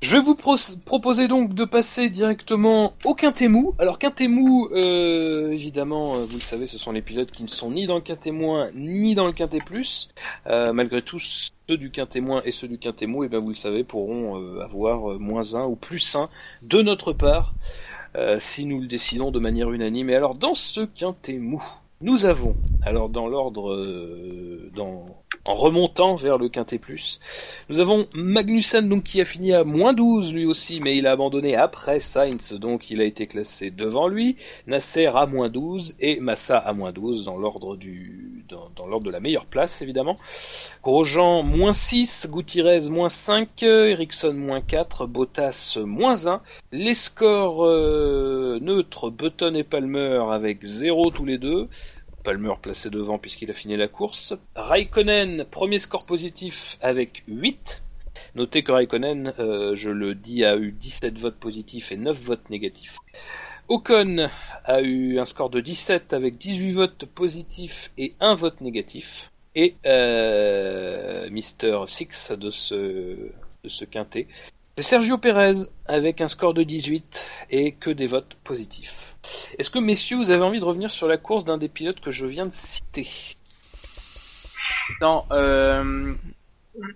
Je 0.00 0.12
vais 0.12 0.20
vous 0.22 0.36
pro- 0.36 0.54
proposer 0.84 1.26
donc 1.26 1.52
de 1.52 1.64
passer 1.64 2.08
directement 2.08 2.92
au 3.04 3.14
quintet 3.14 3.48
mou. 3.48 3.74
Alors 3.80 3.98
quintet 3.98 4.28
mou, 4.28 4.68
euh, 4.70 5.50
évidemment, 5.50 6.14
euh, 6.14 6.24
vous 6.24 6.36
le 6.36 6.40
savez, 6.40 6.68
ce 6.68 6.78
sont 6.78 6.92
les 6.92 7.02
pilotes 7.02 7.32
qui 7.32 7.42
ne 7.42 7.48
sont 7.48 7.72
ni 7.72 7.88
dans 7.88 7.96
le 7.96 8.00
quintet 8.02 8.30
moins 8.30 8.68
ni 8.76 9.16
dans 9.16 9.26
le 9.26 9.32
quintet 9.32 9.58
plus. 9.58 10.10
Euh, 10.46 10.72
malgré 10.72 11.02
tout, 11.02 11.18
ceux 11.18 11.76
du 11.76 11.90
quintet 11.90 12.20
moins 12.20 12.40
et 12.44 12.52
ceux 12.52 12.68
du 12.68 12.78
quintet 12.78 13.08
mou, 13.08 13.24
eh 13.24 13.28
bien 13.28 13.40
vous 13.40 13.48
le 13.48 13.56
savez, 13.56 13.82
pourront 13.82 14.40
euh, 14.40 14.60
avoir 14.60 15.18
moins 15.18 15.56
1 15.56 15.64
ou 15.64 15.74
plus 15.74 16.14
1 16.14 16.28
de 16.62 16.82
notre 16.82 17.12
part, 17.12 17.52
si 18.38 18.64
nous 18.64 18.80
le 18.80 18.86
décidons 18.86 19.32
de 19.32 19.40
manière 19.40 19.72
unanime. 19.72 20.10
Et 20.10 20.14
alors 20.14 20.36
dans 20.36 20.54
ce 20.54 20.82
quintet 20.82 21.38
mou, 21.38 21.60
nous 22.00 22.24
avons, 22.26 22.54
alors 22.82 23.08
dans 23.08 23.26
l'ordre, 23.26 23.72
euh, 23.72 24.70
dans, 24.74 25.04
en 25.44 25.54
remontant 25.54 26.14
vers 26.14 26.38
le 26.38 26.48
quintet 26.48 26.78
plus, 26.78 27.20
nous 27.68 27.78
avons 27.78 28.06
Magnussen 28.14 28.88
donc 28.88 29.04
qui 29.04 29.20
a 29.20 29.24
fini 29.24 29.52
à 29.52 29.64
moins 29.64 29.92
12 29.92 30.34
lui 30.34 30.46
aussi, 30.46 30.80
mais 30.80 30.96
il 30.96 31.06
a 31.06 31.12
abandonné 31.12 31.56
après 31.56 32.00
Sainz, 32.00 32.52
donc 32.54 32.90
il 32.90 33.00
a 33.00 33.04
été 33.04 33.26
classé 33.26 33.70
devant 33.70 34.08
lui. 34.08 34.36
Nasser 34.66 35.06
à 35.06 35.26
moins 35.26 35.48
12 35.48 35.94
et 36.00 36.20
Massa 36.20 36.58
à 36.58 36.72
moins 36.72 36.92
12 36.92 37.24
dans 37.24 37.36
l'ordre 37.36 37.76
de 37.76 39.10
la 39.10 39.20
meilleure 39.20 39.46
place 39.46 39.82
évidemment. 39.82 40.18
Grosjean 40.82 41.42
moins 41.42 41.72
6, 41.72 42.28
Gutiérrez 42.30 42.90
moins 42.90 43.08
5, 43.08 43.62
Ericsson 43.62 44.34
moins 44.34 44.60
4, 44.60 45.06
Bottas 45.06 45.78
moins 45.84 46.26
1. 46.26 46.42
Les 46.72 46.94
scores 46.94 47.64
euh, 47.64 48.58
neutres, 48.60 49.10
Button 49.10 49.54
et 49.54 49.64
Palmer 49.64 50.22
avec 50.30 50.64
0 50.64 51.10
tous 51.10 51.24
les 51.24 51.38
deux. 51.38 51.68
Palmer 52.28 52.52
placé 52.60 52.90
devant 52.90 53.18
puisqu'il 53.18 53.50
a 53.50 53.54
fini 53.54 53.74
la 53.78 53.88
course. 53.88 54.34
Raikkonen, 54.54 55.46
premier 55.46 55.78
score 55.78 56.04
positif 56.04 56.76
avec 56.82 57.22
8. 57.26 57.82
Notez 58.34 58.62
que 58.62 58.70
Raikkonen, 58.70 59.32
euh, 59.38 59.74
je 59.74 59.88
le 59.88 60.14
dis, 60.14 60.44
a 60.44 60.58
eu 60.58 60.72
17 60.72 61.18
votes 61.18 61.38
positifs 61.38 61.90
et 61.90 61.96
9 61.96 62.20
votes 62.20 62.50
négatifs. 62.50 62.98
Ocon 63.68 64.28
a 64.66 64.82
eu 64.82 65.18
un 65.18 65.24
score 65.24 65.48
de 65.48 65.62
17 65.62 66.12
avec 66.12 66.36
18 66.36 66.72
votes 66.72 67.06
positifs 67.06 67.92
et 67.96 68.14
1 68.20 68.34
vote 68.34 68.60
négatif. 68.60 69.32
Et 69.54 69.76
euh, 69.86 71.30
Mister 71.30 71.78
Six 71.86 72.32
de 72.32 72.50
ce, 72.50 72.76
de 72.76 73.68
ce 73.68 73.86
quintet, 73.86 74.28
c'est 74.78 74.84
Sergio 74.84 75.18
Pérez 75.18 75.64
avec 75.86 76.20
un 76.20 76.28
score 76.28 76.54
de 76.54 76.62
18 76.62 77.28
et 77.50 77.72
que 77.72 77.90
des 77.90 78.06
votes 78.06 78.36
positifs. 78.44 79.16
Est-ce 79.58 79.70
que 79.70 79.80
messieurs, 79.80 80.16
vous 80.18 80.30
avez 80.30 80.42
envie 80.42 80.60
de 80.60 80.64
revenir 80.64 80.88
sur 80.92 81.08
la 81.08 81.16
course 81.16 81.44
d'un 81.44 81.58
des 81.58 81.68
pilotes 81.68 81.98
que 81.98 82.12
je 82.12 82.24
viens 82.26 82.46
de 82.46 82.52
citer? 82.52 83.08
Non, 85.00 85.24
euh, 85.32 86.14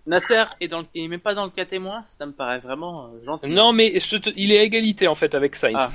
Nasser 0.07 0.45
est 0.61 0.69
dans 0.69 0.83
le, 0.83 0.87
il 0.95 1.07
est 1.07 1.09
même 1.09 1.19
pas 1.19 1.35
dans 1.35 1.45
le 1.45 1.51
cas 1.51 1.65
témoin, 1.65 2.05
ça 2.07 2.25
me 2.25 2.31
paraît 2.31 2.61
vraiment 2.61 3.07
euh, 3.07 3.25
gentil. 3.25 3.49
Non, 3.49 3.73
mais 3.73 3.93
il 4.37 4.53
est 4.53 4.61
à 4.61 4.63
égalité 4.63 5.09
en 5.09 5.17
fait 5.17 5.35
avec 5.35 5.57
Sainz. 5.57 5.75
Ah. 5.77 5.89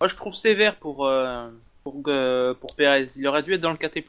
Moi, 0.00 0.06
je 0.06 0.14
trouve 0.14 0.36
sévère 0.36 0.76
pour 0.76 1.06
euh, 1.06 1.48
pour 1.82 2.00
euh, 2.06 2.54
pour 2.54 2.76
Perez. 2.76 3.08
Il 3.16 3.26
aurait 3.26 3.42
dû 3.42 3.54
être 3.54 3.62
dans 3.62 3.72
le 3.72 3.78
KT+. 3.78 4.04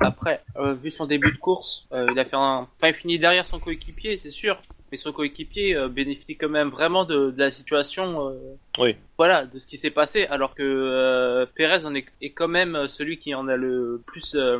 Après, 0.00 0.44
euh, 0.56 0.74
vu 0.74 0.90
son 0.90 1.06
début 1.06 1.32
de 1.32 1.38
course, 1.38 1.88
il 1.90 2.18
a 2.18 2.26
fait 2.26 2.36
un, 2.36 2.68
enfin, 2.76 2.88
il 2.88 2.94
finit 2.94 3.18
derrière 3.18 3.46
son 3.46 3.58
coéquipier, 3.58 4.18
c'est 4.18 4.30
sûr. 4.30 4.60
Mais 4.90 4.96
son 4.98 5.12
coéquipier 5.12 5.76
euh, 5.76 5.88
bénéficie 5.88 6.36
quand 6.36 6.48
même 6.48 6.68
vraiment 6.70 7.04
de, 7.04 7.30
de 7.30 7.38
la 7.38 7.50
situation. 7.50 8.28
euh, 8.30 8.32
Oui. 8.78 8.96
Voilà, 9.18 9.46
de 9.46 9.58
ce 9.58 9.66
qui 9.66 9.76
s'est 9.76 9.90
passé, 9.90 10.26
alors 10.26 10.54
que 10.54 10.62
euh, 10.62 11.46
Perez 11.54 11.84
en 11.84 11.94
est, 11.94 12.06
est 12.22 12.30
quand 12.30 12.48
même 12.48 12.86
celui 12.88 13.18
qui 13.18 13.34
en 13.34 13.48
a 13.48 13.56
le 13.56 14.00
plus, 14.06 14.34
euh, 14.34 14.58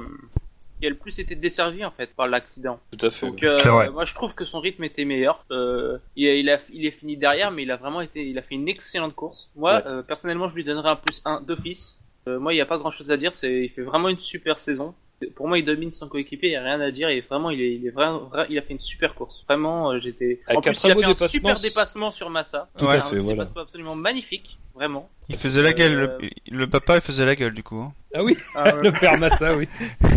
qui 0.80 0.86
a 0.86 0.90
le 0.90 0.96
plus 0.96 1.18
été 1.18 1.34
desservi 1.34 1.84
en 1.84 1.90
fait 1.90 2.14
par 2.14 2.26
l'accident. 2.28 2.78
Tout 2.96 3.06
à 3.06 3.10
fait. 3.10 3.26
Donc 3.26 3.42
euh, 3.42 3.90
moi 3.90 4.04
je 4.04 4.14
trouve 4.14 4.34
que 4.34 4.44
son 4.44 4.60
rythme 4.60 4.84
était 4.84 5.04
meilleur. 5.04 5.44
Euh, 5.50 5.98
il, 6.16 6.28
a, 6.28 6.34
il, 6.34 6.50
a, 6.50 6.60
il 6.72 6.86
est 6.86 6.90
fini 6.92 7.16
derrière, 7.16 7.50
mais 7.50 7.62
il 7.62 7.70
a 7.70 7.76
vraiment 7.76 8.00
été, 8.00 8.24
il 8.26 8.38
a 8.38 8.42
fait 8.42 8.54
une 8.54 8.68
excellente 8.68 9.14
course. 9.14 9.50
Moi 9.56 9.74
Ouais. 9.76 9.82
euh, 9.86 10.02
personnellement 10.02 10.46
je 10.48 10.54
lui 10.54 10.64
donnerais 10.64 10.90
un 10.90 10.96
plus 10.96 11.20
1 11.24 11.40
d'office. 11.40 11.98
Euh, 12.28 12.38
moi 12.38 12.52
il 12.52 12.56
n'y 12.56 12.60
a 12.62 12.66
pas 12.66 12.78
grand 12.78 12.90
chose 12.90 13.10
à 13.10 13.16
dire, 13.16 13.34
c'est 13.34 13.62
il 13.64 13.70
fait 13.70 13.82
vraiment 13.82 14.08
une 14.08 14.18
super 14.20 14.58
saison. 14.58 14.94
Pour 15.34 15.48
moi 15.48 15.58
il 15.58 15.64
domine 15.64 15.92
son 15.92 16.08
coéquipier, 16.08 16.48
il 16.48 16.52
n'y 16.52 16.56
a 16.56 16.62
rien 16.62 16.80
à 16.80 16.90
dire 16.92 17.08
et 17.08 17.20
vraiment 17.22 17.50
il 17.50 17.60
est, 17.60 17.74
il 17.74 17.86
est 17.86 17.90
vraiment, 17.90 18.28
vra- 18.32 18.46
il 18.48 18.56
a 18.58 18.62
fait 18.62 18.72
une 18.74 18.80
super 18.80 19.14
course. 19.14 19.44
Vraiment 19.48 19.90
euh, 19.92 19.98
j'étais. 20.00 20.40
En 20.48 20.60
plus 20.60 20.70
il 20.84 20.90
a 20.92 20.94
fait 20.94 21.04
un 21.24 21.28
super 21.28 21.58
dépassement 21.60 22.10
sur 22.10 22.30
Massa. 22.30 22.68
Tout 22.78 22.86
à 22.88 22.98
Un 22.98 23.00
fait, 23.02 23.18
voilà. 23.18 23.42
dépassement 23.44 23.62
absolument 23.62 23.94
magnifique, 23.96 24.58
vraiment. 24.74 25.08
Il 25.28 25.36
faisait 25.36 25.62
la 25.62 25.72
gueule, 25.72 25.98
Euh, 25.98 26.18
le, 26.50 26.56
le 26.58 26.66
papa 26.68 26.96
il 26.96 27.00
faisait 27.00 27.26
la 27.26 27.34
gueule 27.34 27.52
du 27.54 27.62
coup. 27.64 27.80
hein. 27.80 27.92
Ah 28.14 28.22
oui, 28.22 28.36
Ah, 28.54 28.74
ouais. 28.76 28.82
le 28.84 28.92
père 28.92 29.18
Massa, 29.18 29.56
oui. 29.56 29.68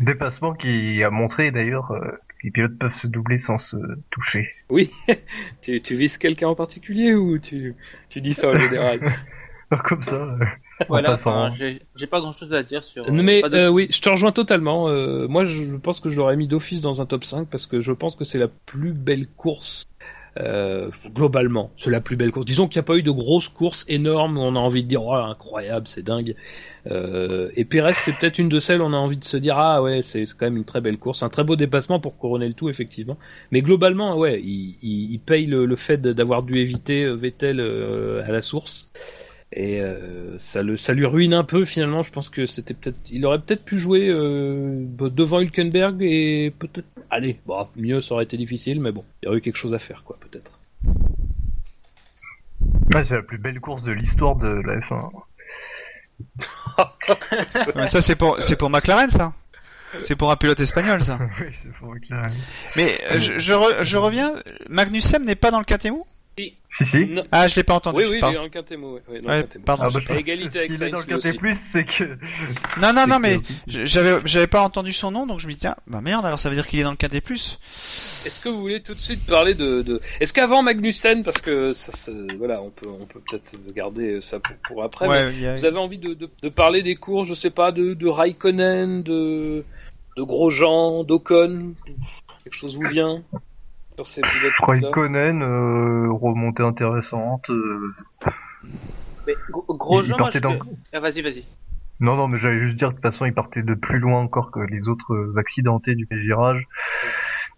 Dépassement 0.00 0.54
qui 0.54 1.02
a 1.04 1.10
montré 1.10 1.50
d'ailleurs 1.52 1.92
euh, 1.92 2.00
que 2.00 2.34
les 2.44 2.50
pilotes 2.50 2.76
peuvent 2.78 2.96
se 2.96 3.06
doubler 3.06 3.38
sans 3.38 3.58
se 3.58 3.76
toucher. 4.10 4.48
Oui. 4.68 4.90
tu, 5.62 5.80
tu 5.80 5.94
vises 5.94 6.18
quelqu'un 6.18 6.48
en 6.48 6.54
particulier 6.56 7.14
ou 7.14 7.38
tu, 7.38 7.76
tu 8.08 8.20
dis 8.20 8.34
ça 8.34 8.48
en 8.48 8.54
général? 8.58 9.00
Comme 9.88 10.02
ça, 10.02 10.16
euh, 10.16 10.44
voilà, 10.88 11.14
enfin, 11.14 11.52
j'ai 11.96 12.06
pas 12.06 12.20
grand 12.20 12.32
chose 12.32 12.52
à 12.52 12.62
dire 12.62 12.84
sur. 12.84 13.10
Non, 13.10 13.18
euh, 13.20 13.22
mais 13.22 13.42
de- 13.42 13.56
euh, 13.56 13.68
oui, 13.68 13.86
je 13.90 14.00
te 14.00 14.08
rejoins 14.08 14.32
totalement. 14.32 14.88
Euh, 14.88 15.26
moi, 15.28 15.44
je 15.44 15.76
pense 15.76 16.00
que 16.00 16.10
je 16.10 16.16
l'aurais 16.16 16.36
mis 16.36 16.48
d'office 16.48 16.80
dans 16.80 17.00
un 17.00 17.06
top 17.06 17.24
5 17.24 17.48
parce 17.48 17.66
que 17.66 17.80
je 17.80 17.92
pense 17.92 18.14
que 18.14 18.24
c'est 18.24 18.38
la 18.38 18.48
plus 18.48 18.92
belle 18.92 19.26
course 19.26 19.86
euh, 20.38 20.90
globalement. 21.14 21.70
C'est 21.76 21.90
la 21.90 22.00
plus 22.00 22.16
belle 22.16 22.30
course. 22.32 22.46
Disons 22.46 22.66
qu'il 22.68 22.78
n'y 22.78 22.84
a 22.84 22.86
pas 22.86 22.96
eu 22.96 23.02
de 23.02 23.10
grosses 23.10 23.48
courses 23.48 23.84
énormes 23.88 24.38
où 24.38 24.40
on 24.40 24.56
a 24.56 24.58
envie 24.58 24.82
de 24.82 24.88
dire 24.88 25.04
oh 25.04 25.12
incroyable, 25.14 25.86
c'est 25.88 26.02
dingue. 26.02 26.34
Euh, 26.90 27.50
et 27.54 27.64
Pérez, 27.64 27.92
c'est 27.94 28.12
peut-être 28.16 28.38
une 28.38 28.48
de 28.48 28.58
celles 28.58 28.80
où 28.80 28.84
on 28.84 28.92
a 28.92 28.96
envie 28.96 29.18
de 29.18 29.24
se 29.24 29.36
dire 29.36 29.56
ah 29.58 29.82
ouais, 29.82 30.02
c'est 30.02 30.24
quand 30.38 30.46
même 30.46 30.56
une 30.56 30.64
très 30.64 30.80
belle 30.80 30.98
course, 30.98 31.22
un 31.22 31.28
très 31.28 31.44
beau 31.44 31.54
dépassement 31.56 32.00
pour 32.00 32.16
couronner 32.16 32.48
le 32.48 32.54
tout 32.54 32.68
effectivement. 32.68 33.18
Mais 33.50 33.62
globalement, 33.62 34.16
ouais, 34.16 34.40
il, 34.42 34.76
il, 34.82 35.12
il 35.12 35.18
paye 35.20 35.46
le, 35.46 35.66
le 35.66 35.76
fait 35.76 36.00
d'avoir 36.00 36.42
dû 36.42 36.58
éviter 36.58 37.06
Vettel 37.14 37.60
euh, 37.60 38.22
à 38.26 38.32
la 38.32 38.40
source. 38.42 38.88
Et 39.54 39.80
euh, 39.82 40.36
ça, 40.38 40.62
le, 40.62 40.76
ça 40.78 40.94
lui 40.94 41.04
ruine 41.04 41.34
un 41.34 41.44
peu 41.44 41.64
finalement. 41.66 42.02
Je 42.02 42.10
pense 42.10 42.30
que 42.30 42.46
c'était 42.46 42.72
peut-être, 42.74 42.96
il 43.10 43.26
aurait 43.26 43.38
peut-être 43.38 43.64
pu 43.64 43.78
jouer 43.78 44.08
euh, 44.10 44.84
devant 44.86 45.40
Hülkenberg 45.40 45.98
et 46.02 46.52
peut-être, 46.58 46.86
allez, 47.10 47.38
bon, 47.44 47.68
mieux 47.76 48.00
ça 48.00 48.14
aurait 48.14 48.24
été 48.24 48.36
difficile, 48.38 48.80
mais 48.80 48.92
bon, 48.92 49.04
il 49.22 49.26
y 49.26 49.28
aurait 49.28 49.38
eu 49.38 49.40
quelque 49.42 49.56
chose 49.56 49.74
à 49.74 49.78
faire 49.78 50.04
quoi, 50.04 50.16
peut-être. 50.20 50.58
Ouais, 52.94 53.04
c'est 53.04 53.14
la 53.14 53.22
plus 53.22 53.38
belle 53.38 53.60
course 53.60 53.82
de 53.82 53.92
l'histoire 53.92 54.36
de 54.36 54.48
la 54.48 54.78
F1. 54.80 55.10
Mais 57.76 57.86
ça 57.86 58.00
c'est 58.00 58.16
pour 58.16 58.36
c'est 58.40 58.56
pour 58.56 58.70
McLaren 58.70 59.10
ça. 59.10 59.32
C'est 60.02 60.16
pour 60.16 60.30
un 60.30 60.36
pilote 60.36 60.60
espagnol 60.60 61.02
ça. 61.02 61.18
oui, 61.40 61.46
c'est 61.62 61.72
pour 61.74 61.92
McLaren. 61.92 62.32
Mais 62.76 62.98
euh, 63.10 63.18
je, 63.18 63.38
je, 63.38 63.52
re- 63.52 63.82
je 63.82 63.96
reviens, 63.98 64.32
Magnussen 64.70 65.24
n'est 65.24 65.34
pas 65.34 65.50
dans 65.50 65.58
le 65.58 65.64
Katemou 65.66 66.06
Si, 66.38 66.86
si. 66.86 67.04
Non. 67.04 67.22
Ah 67.30 67.46
je 67.46 67.56
l'ai 67.56 67.62
pas 67.64 67.74
entendu. 67.74 67.98
Oui, 67.98 68.04
oui, 68.08 68.16
il 68.16 68.20
pardon. 68.20 68.32
est 68.34 68.38
dans 68.38 68.42
le 68.44 68.48
quintémo. 68.48 68.94
Ouais, 68.94 69.02
ouais, 69.10 69.18
dans 69.20 69.28
Ouais, 69.28 69.36
le 69.36 69.42
quintémo. 69.42 69.64
pardon. 69.66 69.84
Ah, 69.86 69.90
bah, 70.08 70.16
égalité 70.18 70.58
avec 70.60 70.70
est 70.70 70.78
dans 70.90 70.98
le 71.00 71.36
plus, 71.36 71.58
c'est 71.58 71.84
que... 71.84 72.04
Non 72.80 72.94
non 72.94 73.06
non 73.06 73.18
mais 73.18 73.36
que- 73.38 73.44
j'avais 73.66 74.18
j'avais 74.24 74.46
pas 74.46 74.62
entendu 74.62 74.94
son 74.94 75.10
nom 75.10 75.26
donc 75.26 75.40
je 75.40 75.46
me 75.46 75.52
dis 75.52 75.58
tiens 75.58 75.76
bah 75.86 76.00
merde 76.00 76.24
alors 76.24 76.40
ça 76.40 76.48
veut 76.48 76.54
dire 76.54 76.66
qu'il 76.66 76.78
est 76.80 76.84
dans 76.84 76.90
le 76.90 76.96
KT+. 76.96 77.16
Est-ce 77.16 78.40
que 78.42 78.48
vous 78.48 78.58
voulez 78.60 78.80
tout 78.82 78.94
de 78.94 79.00
suite 79.00 79.26
parler 79.26 79.52
de, 79.54 79.82
de... 79.82 80.00
est-ce 80.20 80.32
qu'avant 80.32 80.62
Magnussen, 80.62 81.22
parce 81.24 81.42
que 81.42 81.72
ça, 81.72 81.92
ça- 81.92 82.12
voilà, 82.38 82.62
on 82.62 82.70
peut, 82.70 82.88
on 82.88 83.04
peut 83.04 83.20
peut-être 83.28 83.52
garder 83.74 84.22
ça 84.22 84.40
pour, 84.40 84.56
pour 84.66 84.82
après. 84.82 85.08
mais 85.08 85.46
a- 85.46 85.56
Vous 85.56 85.64
avez 85.66 85.78
envie 85.78 85.98
de, 85.98 86.14
de, 86.14 86.30
de 86.42 86.48
parler 86.48 86.82
des 86.82 86.94
cours, 86.96 87.24
je 87.24 87.34
sais 87.34 87.50
pas, 87.50 87.72
de, 87.72 87.92
de 87.92 88.06
Raikkonen, 88.08 89.02
de, 89.02 89.64
de 90.16 90.22
Grosjean, 90.22 91.04
d'Ocon 91.04 91.74
Quelque 92.44 92.54
chose 92.54 92.76
vous 92.76 92.88
vient? 92.88 93.22
Sur 93.96 94.06
ces 94.06 94.22
euh, 95.42 96.08
remontée 96.10 96.62
intéressante. 96.62 97.48
euh, 97.50 97.92
Mais 99.26 99.34
Gro- 99.50 99.64
il- 99.68 99.76
Grosjean, 99.76 100.04
il 100.04 100.08
moi, 100.10 100.18
partait 100.18 100.38
je... 100.38 100.42
dans- 100.42 100.56
Ah, 100.92 101.00
vas-y, 101.00 101.22
vas-y. 101.22 101.44
Non, 102.00 102.16
non, 102.16 102.26
mais 102.26 102.38
j'allais 102.38 102.58
juste 102.58 102.76
dire 102.76 102.88
que 102.88 102.94
de 102.94 103.00
toute 103.00 103.12
façon, 103.12 103.26
il 103.26 103.32
partait 103.34 103.62
de 103.62 103.74
plus 103.74 103.98
loin 103.98 104.20
encore 104.20 104.50
que 104.50 104.60
les 104.60 104.88
autres 104.88 105.32
accidentés 105.36 105.94
du 105.94 106.08
virage. 106.10 106.66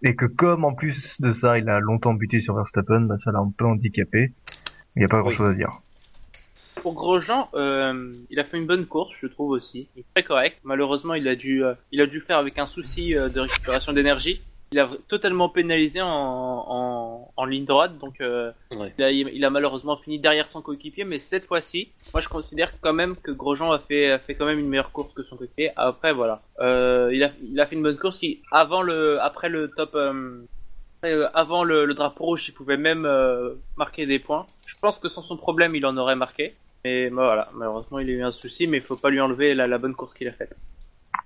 Et 0.02 0.16
que 0.16 0.26
comme 0.26 0.64
en 0.64 0.74
plus 0.74 1.18
de 1.20 1.32
ça, 1.32 1.56
il 1.56 1.68
a 1.70 1.80
longtemps 1.80 2.12
buté 2.12 2.40
sur 2.40 2.54
Verstappen, 2.54 3.02
bah, 3.02 3.16
ça 3.16 3.32
l'a 3.32 3.38
un 3.38 3.50
peu 3.56 3.64
handicapé. 3.64 4.32
Il 4.96 4.98
n'y 4.98 5.04
a 5.04 5.08
pas 5.08 5.16
Oui. 5.18 5.22
grand-chose 5.22 5.50
à 5.50 5.54
dire. 5.54 5.80
Pour 6.82 6.92
Grosjean, 6.92 7.48
euh, 7.54 8.12
il 8.28 8.38
a 8.38 8.44
fait 8.44 8.58
une 8.58 8.66
bonne 8.66 8.84
course, 8.84 9.14
je 9.18 9.26
trouve 9.28 9.50
aussi. 9.50 9.88
Il 9.96 10.00
est 10.00 10.04
très 10.14 10.22
correct. 10.24 10.58
Malheureusement, 10.64 11.14
il 11.14 11.26
a 11.28 11.36
dû, 11.36 11.64
euh, 11.64 11.72
il 11.92 12.02
a 12.02 12.06
dû 12.06 12.20
faire 12.20 12.36
avec 12.36 12.58
un 12.58 12.66
souci 12.66 13.16
euh, 13.16 13.30
de 13.30 13.40
récupération 13.40 13.94
d'énergie. 13.94 14.42
Il 14.72 14.80
a 14.80 14.90
totalement 15.08 15.48
pénalisé 15.48 16.00
en, 16.02 16.08
en, 16.08 17.30
en 17.36 17.44
ligne 17.44 17.64
droite, 17.64 17.96
donc 17.98 18.20
euh, 18.20 18.50
Ouais. 18.76 18.92
il, 18.98 19.04
a, 19.04 19.10
il 19.10 19.44
a 19.44 19.50
malheureusement 19.50 19.96
fini 19.96 20.18
derrière 20.18 20.48
son 20.48 20.62
coéquipier. 20.62 21.04
Mais 21.04 21.20
cette 21.20 21.44
fois-ci, 21.44 21.90
moi, 22.12 22.20
je 22.20 22.28
considère 22.28 22.72
quand 22.80 22.92
même 22.92 23.14
que 23.16 23.30
Grosjean 23.30 23.70
a 23.70 23.78
fait, 23.78 24.10
a 24.10 24.18
fait 24.18 24.34
quand 24.34 24.46
même 24.46 24.58
une 24.58 24.68
meilleure 24.68 24.90
course 24.90 25.12
que 25.14 25.22
son 25.22 25.36
coéquipier. 25.36 25.70
Après, 25.76 26.12
voilà, 26.12 26.42
euh, 26.60 27.08
il 27.12 27.22
a, 27.22 27.30
il 27.42 27.60
a 27.60 27.66
fait 27.66 27.76
une 27.76 27.82
bonne 27.84 27.98
course 27.98 28.18
qui, 28.18 28.42
avant 28.50 28.82
le, 28.82 29.20
après 29.22 29.48
le 29.48 29.70
top. 29.76 29.94
euh, 29.94 30.40
euh, 31.04 31.28
avant 31.34 31.64
le, 31.64 31.84
le 31.84 31.94
drapeau 31.94 32.24
rouge, 32.24 32.48
il 32.48 32.52
pouvait 32.52 32.78
même 32.78 33.06
marquer 33.76 34.06
des 34.06 34.18
points. 34.18 34.46
Je 34.66 34.74
pense 34.80 34.98
que 34.98 35.08
sans 35.08 35.22
son 35.22 35.36
problème, 35.36 35.76
il 35.76 35.84
en 35.86 35.96
aurait 35.98 36.16
marqué. 36.16 36.54
Mais 36.84 37.10
bah, 37.10 37.24
voilà, 37.26 37.48
malheureusement, 37.54 37.98
il 38.00 38.08
a 38.10 38.12
eu 38.12 38.22
un 38.22 38.32
souci, 38.32 38.66
mais 38.66 38.78
il 38.78 38.82
faut 38.82 38.96
pas 38.96 39.10
lui 39.10 39.20
enlever 39.20 39.54
la, 39.54 39.66
la 39.66 39.78
bonne 39.78 39.94
course 39.94 40.14
qu'il 40.14 40.26
a 40.28 40.32
faite. 40.32 40.56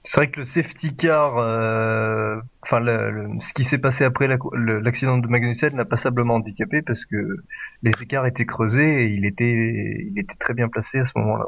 C'est 0.03 0.17
vrai 0.21 0.31
que 0.31 0.41
le 0.41 0.47
safety 0.47 0.97
car, 0.97 1.37
euh, 1.39 2.41
enfin 2.63 2.81
le- 2.81 3.11
le- 3.11 3.41
ce 3.43 3.53
qui 3.53 3.65
s'est 3.65 3.79
passé 3.79 4.05
après 4.05 4.27
la- 4.29 4.39
l'accident 4.81 5.19
de 5.19 5.27
Magnussen 5.29 5.77
l'a 5.77 5.85
passablement 5.85 6.37
handicapé 6.37 6.83
parce 6.83 7.05
que 7.05 7.17
les 7.83 7.93
écarts 8.03 8.27
étaient 8.27 8.47
creusés 8.47 9.05
et 9.05 9.07
il 9.09 9.27
était, 9.27 9.53
il 10.07 10.19
était 10.19 10.37
très 10.41 10.55
bien 10.55 10.69
placé 10.69 10.99
à 11.01 11.05
ce 11.05 11.13
moment-là. 11.19 11.47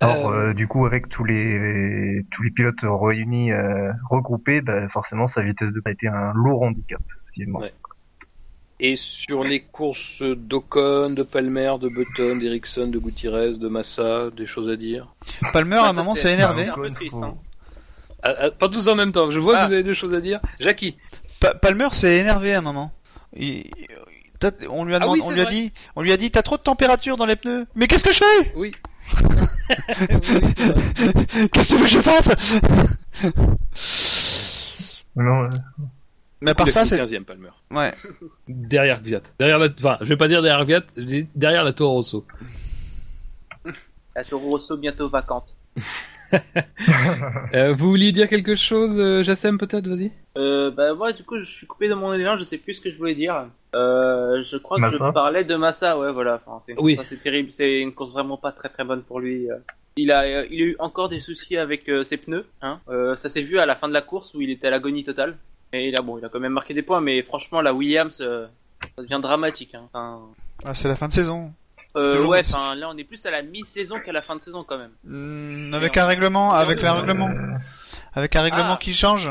Alors 0.00 0.28
Euh, 0.28 0.50
euh, 0.50 0.54
du 0.54 0.66
coup 0.68 0.84
avec 0.86 1.08
tous 1.08 1.24
les 1.24 2.22
tous 2.30 2.42
les 2.42 2.50
pilotes 2.50 2.80
réunis, 2.82 3.52
euh, 3.52 3.92
regroupés, 4.10 4.60
bah, 4.60 4.88
forcément 4.88 5.26
sa 5.26 5.42
vitesse 5.42 5.72
de 5.72 5.80
a 5.84 5.90
été 5.90 6.08
un 6.08 6.32
lourd 6.34 6.62
handicap. 6.62 7.00
Ouais. 7.54 7.72
Et 8.84 8.96
sur 8.96 9.44
les 9.44 9.60
courses 9.60 10.22
d'Ocon, 10.22 11.10
de 11.10 11.22
Palmer, 11.22 11.72
de 11.80 11.88
Button, 11.88 12.34
d'Ericsson, 12.36 12.88
de 12.88 12.98
Gutiérrez, 12.98 13.56
de 13.58 13.68
Massa, 13.68 14.30
des 14.36 14.44
choses 14.46 14.68
à 14.68 14.74
dire 14.74 15.14
Palmer, 15.52 15.78
Ah, 15.80 15.86
à 15.86 15.90
un 15.90 15.92
moment, 15.92 16.16
s'est 16.16 16.32
énervé. 16.32 16.66
un 16.66 16.74
peu 16.74 16.90
triste, 16.90 17.14
hein. 17.22 17.36
Ah, 18.24 18.34
ah, 18.36 18.50
Pas 18.50 18.68
tous 18.68 18.88
en 18.88 18.96
même 18.96 19.12
temps, 19.12 19.30
je 19.30 19.38
vois 19.38 19.56
Ah. 19.56 19.62
que 19.62 19.66
vous 19.68 19.72
avez 19.74 19.82
des 19.84 19.94
choses 19.94 20.12
à 20.14 20.20
dire. 20.20 20.40
Jackie 20.58 20.96
Pa- 21.38 21.54
Palmer 21.54 21.88
s'est 21.92 22.18
énervé 22.18 22.54
à 22.54 22.58
un 22.58 22.62
moment. 22.62 22.90
Il- 23.36 23.70
on 24.68 24.84
lui 24.84 24.94
a 24.94 24.96
Ah 24.96 25.00
demandé, 25.00 25.20
oui, 25.20 25.24
on 25.26 25.28
c'est 25.28 25.34
lui 25.34 25.40
a 25.42 25.44
vrai. 25.44 25.52
dit, 25.54 25.72
on 25.94 26.02
lui 26.02 26.10
a 26.10 26.16
dit, 26.16 26.32
t'as 26.32 26.42
trop 26.42 26.56
de 26.56 26.62
température 26.62 27.16
dans 27.16 27.26
les 27.26 27.36
pneus. 27.36 27.66
Mais 27.76 27.86
qu'est-ce 27.86 28.02
que 28.02 28.12
je 28.12 28.18
fais? 28.18 28.52
Oui. 28.56 28.72
Qu'est-ce 31.52 31.68
que 31.68 31.68
tu 31.68 31.76
veux 31.76 31.82
que 31.84 31.86
je 31.88 32.00
fasse 32.00 32.30
Non, 35.16 35.44
euh, 35.44 35.48
Mais 36.42 36.52
a 36.60 36.66
ça, 36.66 36.84
c'est 36.84 36.98
15e 36.98 37.24
Palmer. 37.24 37.48
ouais. 37.70 37.92
Derrière 38.48 39.00
Gviat. 39.02 39.22
Derrière 39.38 39.58
la... 39.58 39.68
Enfin, 39.78 39.96
je 40.00 40.06
vais 40.06 40.16
pas 40.16 40.28
dire 40.28 40.42
derrière 40.42 40.64
Gviat, 40.66 40.82
je 40.96 41.02
dis 41.02 41.26
derrière 41.34 41.64
la 41.64 41.72
Toro 41.72 41.94
Rosso. 41.94 42.26
La 44.14 44.22
Toro 44.24 44.50
Rosso 44.50 44.76
bientôt 44.76 45.08
vacante. 45.08 45.46
Euh, 47.54 47.74
vous 47.74 47.90
vouliez 47.90 48.10
dire 48.10 48.26
quelque 48.26 48.54
chose, 48.54 48.98
euh, 48.98 49.22
Jassem, 49.22 49.58
peut-être? 49.58 49.86
Vas-y. 49.86 50.10
Euh, 50.38 50.70
bah 50.70 50.94
moi 50.94 51.12
du 51.12 51.24
coup 51.24 51.38
je 51.38 51.44
suis 51.44 51.66
coupé 51.66 51.88
dans 51.88 51.96
mon 51.96 52.14
élan, 52.14 52.38
je 52.38 52.44
sais 52.44 52.56
plus 52.56 52.72
ce 52.72 52.80
que 52.80 52.90
je 52.90 52.96
voulais 52.96 53.14
dire. 53.14 53.48
Euh, 53.76 54.42
je 54.50 54.56
crois 54.56 54.78
que 54.80 54.90
je 54.90 55.12
parlais 55.12 55.44
de 55.44 55.54
Massa, 55.56 55.98
ouais 55.98 56.10
voilà. 56.10 56.40
Enfin, 56.46 56.58
c'est 56.64 56.74
Oui. 56.80 56.98
terrible, 57.22 57.52
c'est 57.52 57.80
une 57.80 57.92
course 57.92 58.12
vraiment 58.12 58.38
pas 58.38 58.50
très 58.50 58.70
très 58.70 58.82
bonne 58.84 59.02
pour 59.02 59.20
lui. 59.20 59.46
Il 59.96 60.10
a, 60.10 60.46
il 60.46 60.62
a 60.62 60.64
eu 60.64 60.76
encore 60.78 61.10
des 61.10 61.20
soucis 61.20 61.58
avec 61.58 61.86
euh, 61.90 62.02
ses 62.02 62.16
pneus. 62.16 62.46
Hein. 62.62 62.80
Euh, 62.88 63.14
ça 63.14 63.28
s'est 63.28 63.42
vu 63.42 63.58
à 63.58 63.66
la 63.66 63.76
fin 63.76 63.88
de 63.88 63.92
la 63.92 64.00
course 64.00 64.32
où 64.32 64.40
il 64.40 64.48
était 64.48 64.68
à 64.68 64.70
l'agonie 64.70 65.04
totale. 65.04 65.36
Et 65.72 65.88
il 65.88 65.96
a 65.96 66.02
bon, 66.02 66.18
il 66.18 66.24
a 66.24 66.28
quand 66.28 66.40
même 66.40 66.52
marqué 66.52 66.74
des 66.74 66.82
points, 66.82 67.00
mais 67.00 67.22
franchement 67.22 67.60
la 67.60 67.72
Williams, 67.72 68.18
euh, 68.20 68.46
ça 68.96 69.02
devient 69.02 69.20
dramatique. 69.22 69.74
Hein. 69.74 69.82
Enfin, 69.92 70.20
Ah, 70.64 70.74
c'est 70.74 70.88
la 70.88 70.96
fin 70.96 71.08
de 71.08 71.12
saison. 71.12 71.52
euh, 71.96 72.14
toujours 72.16 72.30
ouais, 72.30 72.40
enfin 72.40 72.74
là 72.74 72.88
on 72.90 72.96
est 72.96 73.04
plus 73.04 73.24
à 73.26 73.30
la 73.30 73.42
mi-saison 73.42 73.98
qu'à 74.00 74.12
la 74.12 74.22
fin 74.22 74.36
de 74.36 74.42
saison 74.42 74.64
quand 74.64 74.78
même. 74.78 74.92
Hmm, 75.04 75.72
avec 75.74 75.96
un 75.96 76.06
règlement, 76.06 76.52
avec 76.52 76.82
un 76.84 76.92
règlement, 76.94 77.30
avec 78.14 78.36
un 78.36 78.42
règlement 78.42 78.74
Ah. 78.74 78.78
qui 78.80 78.92
change. 78.94 79.30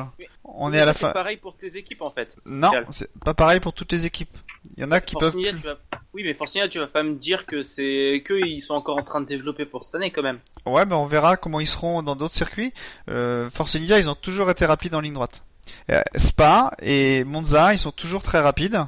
On 0.53 0.69
Mais 0.69 0.77
est 0.77 0.79
à 0.79 0.81
ça, 0.81 0.85
la 0.87 0.93
c'est 0.93 0.99
fin. 1.07 1.11
pareil 1.11 1.37
pour 1.37 1.53
toutes 1.53 1.61
les 1.63 1.77
équipes 1.77 2.01
en 2.01 2.09
fait. 2.09 2.35
Non, 2.45 2.71
c'est 2.89 3.09
pas 3.23 3.33
pareil 3.33 3.59
pour 3.59 3.73
toutes 3.73 3.91
les 3.91 4.05
équipes. 4.05 4.35
Il 4.77 4.81
y 4.83 4.85
en 4.85 4.91
a 4.91 4.99
qui 4.99 5.15
peuvent. 5.15 5.31
Forcinia, 5.31 5.53
tu 5.53 5.65
vas... 5.65 5.77
Oui, 6.13 6.23
mais 6.23 6.33
Forcinia, 6.33 6.67
tu 6.67 6.77
vas 6.79 6.87
pas 6.87 7.03
me 7.03 7.15
dire 7.15 7.45
que 7.45 7.63
c'est 7.63 8.21
que 8.25 8.33
ils 8.45 8.61
sont 8.61 8.73
encore 8.73 8.97
en 8.97 9.03
train 9.03 9.21
de 9.21 9.25
développer 9.27 9.65
pour 9.65 9.83
cette 9.83 9.95
année 9.95 10.11
quand 10.11 10.21
même. 10.23 10.39
Ouais, 10.65 10.85
mais 10.85 10.93
on 10.95 11.05
verra 11.05 11.37
comment 11.37 11.59
ils 11.61 11.67
seront 11.67 12.03
dans 12.03 12.15
d'autres 12.15 12.35
circuits. 12.35 12.73
Euh, 13.09 13.49
Force 13.49 13.75
India, 13.75 13.97
ils 13.97 14.09
ont 14.09 14.15
toujours 14.15 14.49
été 14.51 14.65
rapides 14.65 14.93
en 14.93 14.99
ligne 14.99 15.13
droite. 15.13 15.43
Euh, 15.89 16.01
Spa 16.16 16.74
et 16.82 17.24
Monza, 17.24 17.74
ils 17.74 17.80
sont 17.80 17.91
toujours 17.91 18.22
très 18.24 18.39
rapides. 18.39 18.80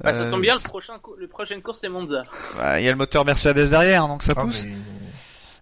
Bah, 0.00 0.12
ça 0.12 0.20
Euh, 0.20 0.30
tombe 0.30 0.42
bien, 0.42 0.54
le 0.54 0.68
prochain, 0.68 0.94
le 1.18 1.26
prochaine 1.28 1.62
course 1.62 1.80
c'est 1.80 1.88
Monza. 1.88 2.24
bah, 2.56 2.80
Il 2.80 2.84
y 2.84 2.88
a 2.88 2.92
le 2.92 2.96
moteur 2.98 3.24
Mercedes 3.24 3.68
derrière, 3.70 4.06
donc 4.08 4.22
ça 4.22 4.32
ah, 4.36 4.40
pousse. 4.42 4.64
mais- 4.64 4.74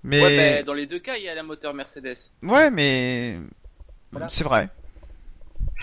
Mais 0.05 0.23
Ouais, 0.23 0.57
bah, 0.59 0.63
dans 0.63 0.75
les 0.75 0.87
deux 0.87 0.99
cas, 1.01 1.17
il 1.17 1.25
y 1.25 1.29
a 1.29 1.35
la 1.35 1.43
moteur 1.43 1.75
Mercedes. 1.75 2.17
ouais, 2.43 2.71
mais 2.71 3.39
Voilà. 4.13 4.29
c'est 4.29 4.45
vrai. 4.45 4.69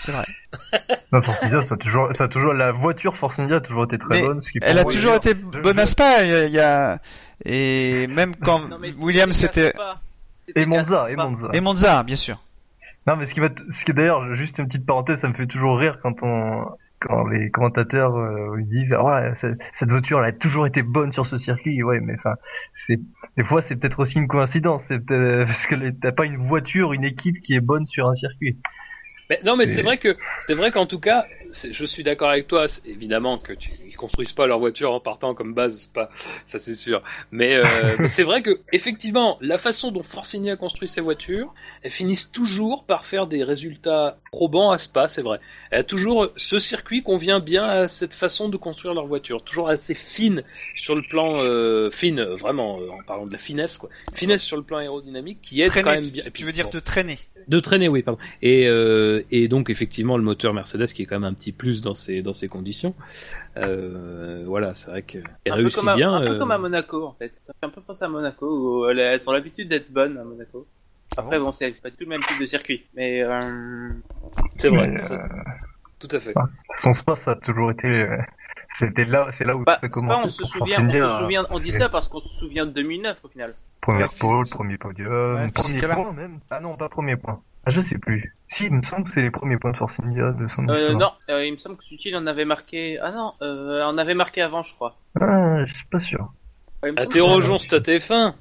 C'est 0.02 0.12
vrai. 0.12 0.24
Non, 1.12 1.22
Force 1.22 1.42
India, 1.44 1.62
ça 1.62 1.74
a 1.74 1.78
toujours, 1.78 2.12
ça 2.14 2.24
a 2.24 2.28
toujours, 2.28 2.52
la 2.52 2.72
voiture 2.72 3.16
Force 3.16 3.38
India 3.38 3.56
a 3.56 3.60
toujours 3.60 3.84
été 3.84 3.98
très 3.98 4.08
Mais 4.20 4.26
bonne. 4.26 4.42
Ce 4.42 4.50
qui 4.50 4.58
pour 4.58 4.68
Elle 4.68 4.78
a 4.78 4.84
toujours 4.84 5.14
été 5.14 5.34
bonne 5.34 5.78
à 5.78 5.86
Spa. 5.86 6.24
Il 6.24 6.52
y 6.52 6.58
a, 6.58 6.98
et 7.44 8.06
même 8.08 8.34
quand 8.36 8.58
Non, 8.68 8.78
mais 8.78 8.90
si 8.90 8.98
Williams 9.02 9.36
c'était 9.36 9.72
Et 10.56 10.66
Monza, 10.66 11.06
et 11.10 11.16
Monza. 11.16 11.48
et 11.52 11.60
Monza, 11.60 12.02
bien 12.02 12.16
sûr. 12.16 12.38
Non, 13.06 13.16
mais 13.16 13.26
ce 13.26 13.34
qui 13.34 13.40
va, 13.40 13.48
ce 13.70 13.84
qui 13.84 13.90
est 13.90 13.94
d'ailleurs, 13.94 14.34
juste 14.34 14.58
une 14.58 14.66
petite 14.66 14.86
parenthèse, 14.86 15.20
ça 15.20 15.28
me 15.28 15.34
fait 15.34 15.46
toujours 15.46 15.78
rire 15.78 15.98
quand 16.02 16.22
on, 16.22 16.64
quand 17.00 17.26
les 17.28 17.50
commentateurs 17.50 18.16
euh, 18.16 18.56
disent, 18.62 18.94
ah 18.94 19.04
ouais, 19.04 19.32
cette, 19.34 19.90
voiture, 19.90 20.20
elle 20.20 20.28
a 20.30 20.32
toujours 20.32 20.66
été 20.66 20.82
bonne 20.82 21.12
sur 21.12 21.26
ce 21.26 21.36
circuit. 21.36 21.82
Ouais, 21.82 22.00
mais 22.00 22.14
enfin, 22.14 22.34
c'est, 22.72 22.98
des 23.36 23.44
fois, 23.44 23.60
c'est 23.60 23.76
peut-être 23.76 24.00
aussi 24.00 24.16
une 24.18 24.28
coïncidence, 24.28 24.84
c'est 24.84 24.98
peut-être- 25.00 25.46
parce 25.46 25.66
que 25.66 25.90
t'as 25.90 26.12
pas 26.12 26.24
une 26.24 26.36
voiture, 26.38 26.92
une 26.94 27.04
équipe 27.04 27.42
qui 27.42 27.54
est 27.54 27.60
bonne 27.60 27.84
sur 27.86 28.08
un 28.08 28.14
circuit. 28.14 28.58
Mais, 29.28 29.38
non, 29.44 29.56
mais 29.56 29.66
C'est- 29.66 29.82
vrai 29.82 29.98
que 29.98 30.16
c'est 30.40 30.54
vrai 30.54 30.70
qu'en 30.70 30.86
tout 30.86 31.00
cas, 31.00 31.24
je 31.70 31.84
suis 31.84 32.02
d'accord 32.02 32.30
avec 32.30 32.46
toi. 32.46 32.66
Évidemment 32.84 33.38
que 33.38 33.52
tu, 33.52 33.70
ils 33.86 33.96
construisent 33.96 34.32
pas 34.32 34.46
leur 34.46 34.58
voiture 34.58 34.92
en 34.92 35.00
partant 35.00 35.34
comme 35.34 35.54
base, 35.54 35.88
pas 35.88 36.08
ça, 36.46 36.58
c'est 36.58 36.74
sûr. 36.74 37.02
Mais, 37.30 37.56
euh, 37.56 37.96
mais 37.98 38.08
c'est 38.08 38.22
vrai 38.22 38.42
que 38.42 38.60
effectivement, 38.72 39.36
la 39.40 39.58
façon 39.58 39.90
dont 39.90 40.02
Forcinia 40.02 40.56
construit 40.56 40.88
ses 40.88 41.00
voitures, 41.00 41.54
elles 41.82 41.90
finissent 41.90 42.30
toujours 42.30 42.84
par 42.84 43.06
faire 43.06 43.26
des 43.26 43.44
résultats 43.44 44.18
probants 44.30 44.70
à 44.70 44.78
Spa. 44.78 45.08
C'est 45.08 45.22
vrai. 45.22 45.40
Elle 45.70 45.80
a 45.80 45.84
toujours 45.84 46.28
ce 46.36 46.58
circuit 46.58 47.02
convient 47.02 47.40
bien 47.40 47.64
à 47.64 47.88
cette 47.88 48.14
façon 48.14 48.48
de 48.48 48.56
construire 48.56 48.94
leur 48.94 49.06
voiture, 49.06 49.42
toujours 49.42 49.68
assez 49.68 49.94
fine 49.94 50.42
sur 50.74 50.94
le 50.94 51.02
plan 51.02 51.40
euh, 51.40 51.90
fine, 51.90 52.18
euh, 52.18 52.34
vraiment 52.34 52.78
euh, 52.80 52.90
en 52.90 53.02
parlant 53.02 53.26
de 53.26 53.32
la 53.32 53.38
finesse 53.38 53.78
quoi, 53.78 53.90
finesse 54.12 54.42
sur 54.42 54.56
le 54.56 54.62
plan 54.62 54.78
aérodynamique 54.78 55.38
qui 55.42 55.64
Traîner, 55.64 55.82
quand 55.82 55.90
même 55.90 56.10
bien. 56.10 56.24
Et 56.26 56.30
tu 56.30 56.44
veux 56.44 56.52
dire 56.52 56.68
te 56.68 56.78
traîner? 56.78 57.18
De 57.48 57.60
traîner, 57.60 57.88
oui, 57.88 58.02
pardon. 58.02 58.18
Et, 58.40 58.64
et 59.30 59.48
donc, 59.48 59.68
effectivement, 59.68 60.16
le 60.16 60.22
moteur 60.22 60.54
Mercedes 60.54 60.86
qui 60.86 61.02
est 61.02 61.04
quand 61.04 61.16
même 61.16 61.30
un 61.30 61.34
petit 61.34 61.43
plus 61.52 61.82
dans 61.82 61.94
ces, 61.94 62.22
dans 62.22 62.34
ces 62.34 62.48
conditions. 62.48 62.94
Euh, 63.56 64.44
voilà, 64.46 64.74
c'est 64.74 64.90
vrai 64.90 65.02
qu'elle 65.02 65.24
Un, 65.46 65.50
peu 65.50 65.52
réussit 65.54 65.78
comme 65.78 65.88
à, 65.88 65.96
bien. 65.96 66.12
un 66.12 66.20
peu 66.20 66.34
euh, 66.34 66.38
comme 66.38 66.50
à 66.50 66.58
Monaco 66.58 67.06
en 67.06 67.12
fait. 67.12 67.32
Ça 67.46 67.52
fait 67.58 67.66
un 67.66 67.70
peu 67.70 67.80
penser 67.80 68.04
à 68.04 68.08
Monaco 68.08 68.46
où 68.46 68.88
elles, 68.88 69.20
ont 69.26 69.32
l'habitude 69.32 69.68
d'être 69.68 69.90
bonnes 69.90 70.18
à 70.18 70.24
Monaco. 70.24 70.66
Après 71.16 71.38
bon, 71.38 71.52
c'est 71.52 71.70
pas 71.80 71.90
tout 71.90 71.96
le 72.00 72.06
même 72.06 72.22
type 72.22 72.40
de 72.40 72.46
circuit, 72.46 72.84
mais 72.94 73.22
euh... 73.22 73.90
C'est 74.56 74.68
vrai, 74.68 74.88
Mais, 74.88 75.16
tout 76.00 76.08
à 76.10 76.18
fait. 76.18 76.34
son 76.78 76.92
Spa, 76.92 77.14
ça 77.14 77.32
a 77.32 77.36
toujours 77.36 77.70
été, 77.70 78.06
c'était 78.78 79.04
là, 79.04 79.28
c'est 79.30 79.44
là 79.44 79.56
où 79.56 79.62
bah, 79.62 79.74
ça 79.74 79.78
a 79.78 79.80
c'est 79.82 79.90
commencé. 79.90 80.22
pas, 80.22 80.26
on 80.26 80.28
se 80.28 80.44
souvient, 80.44 80.88
on 80.88 80.90
se 80.90 81.22
souvient, 81.22 81.46
on 81.50 81.58
dit 81.60 81.70
ça 81.70 81.88
parce 81.88 82.08
qu'on 82.08 82.20
se 82.20 82.28
souvient 82.40 82.66
de 82.66 82.72
2009 82.72 83.18
au 83.22 83.28
final. 83.28 83.54
Première 83.80 84.10
Ouais, 84.10 84.18
pole, 84.18 84.48
premier 84.48 84.78
podium, 84.78 85.34
Ouais, 85.34 85.48
premier 85.52 85.80
point 85.80 86.12
même. 86.12 86.40
Ah 86.50 86.58
non, 86.60 86.74
pas 86.74 86.88
premier 86.88 87.16
point. 87.16 87.40
Ah, 87.66 87.70
je 87.70 87.80
sais 87.80 87.98
plus. 87.98 88.34
Si, 88.48 88.64
il 88.66 88.72
me 88.72 88.82
semble 88.82 89.04
que 89.04 89.10
c'est 89.10 89.22
les 89.22 89.30
premiers 89.30 89.56
points 89.56 89.72
de 89.72 89.76
Force 89.76 89.98
India 90.00 90.32
de 90.32 90.46
son 90.48 90.68
Euh, 90.68 90.74
histoire. 90.74 90.98
non, 90.98 91.10
euh, 91.34 91.44
il 91.46 91.52
me 91.52 91.56
semble 91.58 91.76
que 91.76 91.84
Sutil 91.84 92.14
en 92.16 92.26
avait 92.26 92.44
marqué. 92.44 92.98
Ah 93.00 93.10
non, 93.12 93.32
euh, 93.42 93.82
en 93.82 93.96
avait 93.98 94.14
marqué 94.14 94.42
avant, 94.42 94.62
je 94.62 94.74
crois. 94.74 94.96
Ah, 95.20 95.64
je 95.64 95.72
suis 95.74 95.86
pas 95.86 96.00
sûr. 96.00 96.32
Ouais, 96.82 96.90
Interrogeons 96.98 97.58
Stat 97.58 97.78
F1. 97.80 98.34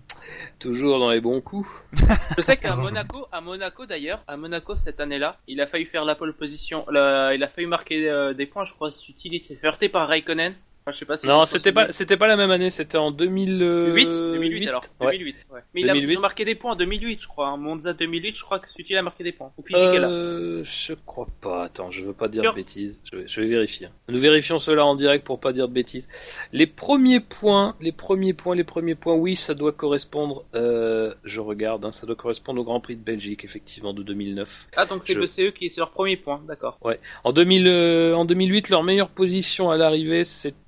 Toujours 0.60 1.00
dans 1.00 1.10
les 1.10 1.22
bons 1.22 1.42
coups. 1.42 1.68
que- 1.92 1.98
Je 2.38 2.42
sais 2.42 2.58
qu'à 2.58 2.76
Monaco, 2.76 3.28
à 3.32 3.40
Monaco 3.42 3.86
d'ailleurs, 3.86 4.24
à 4.28 4.36
Monaco 4.38 4.76
cette 4.76 5.00
année-là, 5.00 5.38
il 5.48 5.62
a 5.62 5.68
failli 5.68 5.86
faire 5.86 6.06
la 6.06 6.16
pole 6.16 6.34
position. 6.34 6.86
la- 6.90 7.34
il 7.34 7.44
a 7.44 7.48
failli 7.48 7.68
marquer 7.68 8.10
euh, 8.10 8.34
des 8.34 8.46
points, 8.46 8.66
je 8.66 8.74
crois. 8.74 8.92
Sutil, 8.92 9.34
il 9.36 9.44
s'est 9.44 9.56
fait 9.56 9.68
heurter 9.68 9.90
par 9.90 10.08
Raikkonen. 10.08 10.54
Enfin, 10.86 10.92
je 10.92 10.98
sais 11.00 11.06
pas 11.06 11.16
si 11.16 11.26
Non, 11.28 11.46
c'était 11.46 11.72
pas, 11.72 11.92
c'était 11.94 12.18
pas 12.18 12.28
la 12.28 12.36
même 12.36 12.52
année. 12.52 12.70
C'était 12.70 12.98
en 12.98 13.12
2008. 13.12 13.58
2008, 13.58 14.06
2008 14.34 14.68
alors. 14.68 14.82
Ouais. 15.00 15.12
2008, 15.18 15.48
ouais. 15.54 15.60
Mais 15.74 15.82
il 15.82 15.90
a, 15.90 15.94
2008. 15.94 16.12
ils 16.14 16.18
ont 16.18 16.22
marqué 16.22 16.44
des 16.44 16.56
points 16.56 16.74
en 16.74 16.76
2008, 16.76 17.22
je 17.22 17.28
crois. 17.30 17.48
hein. 17.48 17.58
Monza 17.58 17.94
2008, 17.94 18.36
je 18.36 18.44
crois 18.44 18.60
que 18.60 18.70
Sutil 18.70 18.98
a 18.98 19.02
marqué 19.02 19.24
des 19.24 19.32
points. 19.32 19.52
Ou 19.58 19.64
Fisichella. 19.64 20.10
Euh, 20.10 20.62
je 20.66 20.94
crois 21.06 21.28
pas. 21.40 21.64
Attends, 21.64 21.90
je 21.90 22.04
veux 22.04 22.12
pas 22.14 22.28
dire 22.28 22.44
de 22.52 22.56
bêtises. 22.56 23.00
Je 23.10 23.16
vais, 23.18 23.28
je 23.28 23.40
vais 23.42 23.48
vérifier. 23.48 23.88
Nous 24.10 24.20
vérifions 24.20 24.60
cela 24.60 24.86
en 24.86 24.96
direct 24.96 25.26
pour 25.26 25.40
pas 25.40 25.54
dire 25.54 25.70
de 25.70 25.74
bêtises. 25.74 26.10
Les 26.52 26.68
premiers 26.68 27.22
points, 27.22 27.76
les 27.80 27.94
premiers 27.94 28.34
points, 28.34 28.56
les 28.56 28.66
premiers 28.66 28.96
points. 28.96 29.14
Oui, 29.16 29.38
ça 29.38 29.54
doit 29.54 29.72
correspondre. 29.72 30.44
Euh, 30.54 31.14
je 31.24 31.40
regarde. 31.40 31.86
Hein, 31.86 31.92
ça 31.94 32.06
doit 32.06 32.16
correspondre 32.18 32.60
au 32.60 32.64
Grand 32.66 32.82
Prix 32.82 32.98
de 32.98 33.04
Belgique, 33.04 33.46
effectivement, 33.46 33.94
de 33.94 34.04
2009. 34.04 34.68
Ah, 34.76 34.86
donc 34.86 35.04
c'est 35.06 35.14
je- 35.14 35.20
le 35.20 35.28
CE 35.28 35.52
qui 35.52 35.68
est 35.68 35.78
leur 35.78 35.92
premier 35.92 36.18
point, 36.18 36.42
d'accord. 36.46 36.78
En 37.24 37.32
2000, 37.32 37.68
euh, 37.68 38.14
en 38.16 38.26
2008, 38.26 38.68
leur 38.70 38.84
meilleure 38.84 39.10
position 39.10 39.72
à 39.72 39.78
l'arrivée, 39.78 40.24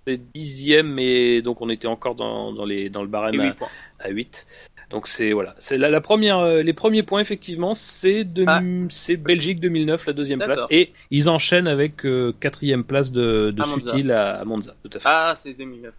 c'était 0.07 0.21
dixième, 0.33 0.99
et 0.99 1.41
donc 1.41 1.61
on 1.61 1.69
était 1.69 1.87
encore 1.87 2.15
dans, 2.15 2.51
dans 2.53 2.65
les 2.65 2.89
dans 2.89 3.01
le 3.01 3.07
barème 3.07 3.41
8 3.41 3.55
à, 3.99 4.05
à 4.05 4.09
8. 4.09 4.45
Donc 4.91 5.07
c'est 5.07 5.31
voilà, 5.33 5.55
c'est 5.57 5.77
la, 5.77 5.89
la 5.89 6.01
première, 6.01 6.37
euh, 6.39 6.61
les 6.61 6.73
premiers 6.73 7.01
points 7.03 7.19
effectivement, 7.19 7.73
c'est 7.73 8.25
Ah. 8.45 8.61
c'est 8.89 9.17
Belgique 9.17 9.59
2009 9.59 10.05
la 10.05 10.13
deuxième 10.13 10.39
place, 10.39 10.61
et 10.69 10.91
ils 11.09 11.29
enchaînent 11.29 11.67
avec 11.67 12.05
euh, 12.05 12.33
quatrième 12.39 12.83
place 12.83 13.11
de, 13.11 13.51
de 13.51 13.61
À. 13.61 13.65
Sutil 13.65 14.11
à, 14.11 14.39
à 14.39 14.45
Monza, 14.45 14.75
tout 14.83 14.91
à 14.95 14.99
fait. 14.99 15.09
Ah, 15.09 15.35
c'est 15.41 15.53
2009. 15.53 15.93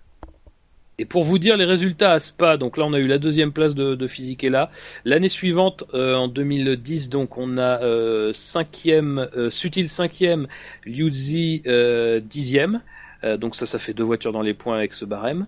Et 0.99 1.05
pour 1.05 1.25
vous 1.25 1.39
dire 1.39 1.59
les 1.59 1.67
résultats 1.67 2.13
à 2.13 2.19
Spa, 2.21 2.57
donc 2.57 2.79
là 2.79 2.85
on 2.87 2.95
a 2.95 2.99
eu 2.99 3.07
la 3.07 3.19
deuxième 3.19 3.53
place 3.53 3.75
de, 3.75 3.95
de 3.97 4.07
Fisichella. 4.07 4.71
L'année 5.05 5.29
suivante, 5.29 5.85
euh, 5.93 6.15
en 6.15 6.29
2010, 6.29 7.11
donc 7.11 7.37
on 7.37 7.59
a 7.59 7.83
euh, 7.83 8.33
cinquième, 8.33 9.29
euh, 9.37 9.51
Sutil 9.51 9.89
cinquième, 9.91 10.47
Liuzzi 10.87 11.63
euh, 11.67 12.21
dixième. 12.21 12.81
Euh, 13.27 13.37
donc 13.37 13.55
ça, 13.57 13.67
ça 13.67 13.79
fait 13.79 13.93
deux 13.93 14.05
voitures 14.05 14.33
dans 14.33 14.43
les 14.43 14.55
points 14.55 14.77
avec 14.77 14.95
ce 14.95 15.05
barème. 15.05 15.47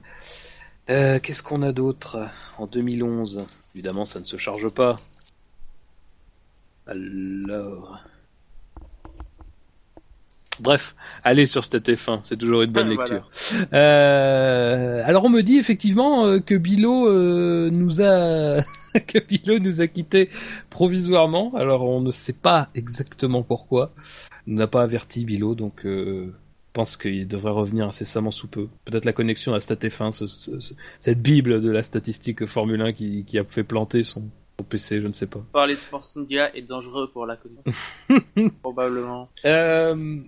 Euh, 0.90 1.18
Qu'est-ce 1.20 1.42
qu'on 1.42 1.62
a 1.62 1.72
d'autre 1.72 2.28
en 2.59 2.66
2011 2.66 3.46
Évidemment, 3.74 4.05
ça 4.05 4.18
ne 4.20 4.24
se 4.24 4.36
charge 4.36 4.68
pas. 4.68 4.98
Alors. 6.86 8.00
Bref, 10.60 10.96
allez 11.22 11.46
sur 11.46 11.62
Stat 11.62 11.78
F1, 11.78 12.20
c'est 12.24 12.36
toujours 12.36 12.62
une 12.62 12.72
bonne 12.72 12.92
Voilà. 12.92 13.14
lecture. 13.14 13.30
Euh, 13.72 15.02
alors 15.05 15.24
on 15.24 15.28
me 15.28 15.42
dit 15.42 15.56
effectivement 15.56 16.40
que 16.40 16.56
Bilo 16.56 17.06
euh, 17.09 17.70
nous 17.70 18.02
a 18.02 18.64
que 19.06 19.24
Bilo 19.24 19.60
nous 19.60 19.80
a 19.80 19.86
quittés 19.86 20.30
provisoirement. 20.68 21.52
Alors 21.55 21.84
on 21.84 22.00
ne 22.00 22.10
sait 22.10 22.32
pas 22.32 22.70
exactement 22.74 23.44
pourquoi. 23.44 23.92
On 24.48 24.55
n'a 24.55 24.66
pas 24.66 24.82
averti 24.82 25.24
Bilo, 25.24 25.55
donc 25.55 25.86
euh, 25.86 26.34
pense 26.78 26.96
qu'il 26.96 27.26
devrait 27.26 27.50
revenir 27.50 27.86
incessamment 27.88 28.30
sous 28.30 28.46
peu. 28.46 28.68
Peut-être 28.84 29.05
la 29.05 29.12
connexion 29.12 29.52
à 29.52 29.60
Stat 29.60 29.74
F1, 29.82 30.12
ce- 30.12 30.28
ce- 30.28 30.60
ce- 30.60 30.74
cette 31.00 31.20
bible 31.20 31.60
de 31.60 31.70
la 31.72 31.82
statistique 31.82 32.46
Formule 32.46 32.80
1 32.82 32.92
qui, 32.92 33.24
qui 33.24 33.36
a 33.36 33.42
fait 33.44 33.64
planter 33.64 34.05
son, 34.05 34.22
son 34.60 34.64
PC, 34.64 35.00
je 35.02 35.09
ne 35.09 35.12
sais 35.12 35.26
pas. 35.26 35.40
Parler 35.52 35.74
de 35.74 35.78
Force 35.80 36.16
India 36.16 36.55
est 36.56 36.62
dangereux 36.62 37.10
pour 37.12 37.26
la 37.26 37.36
connaissance. 37.36 37.74
Probablement. 38.62 39.28
Euh, 39.44 40.18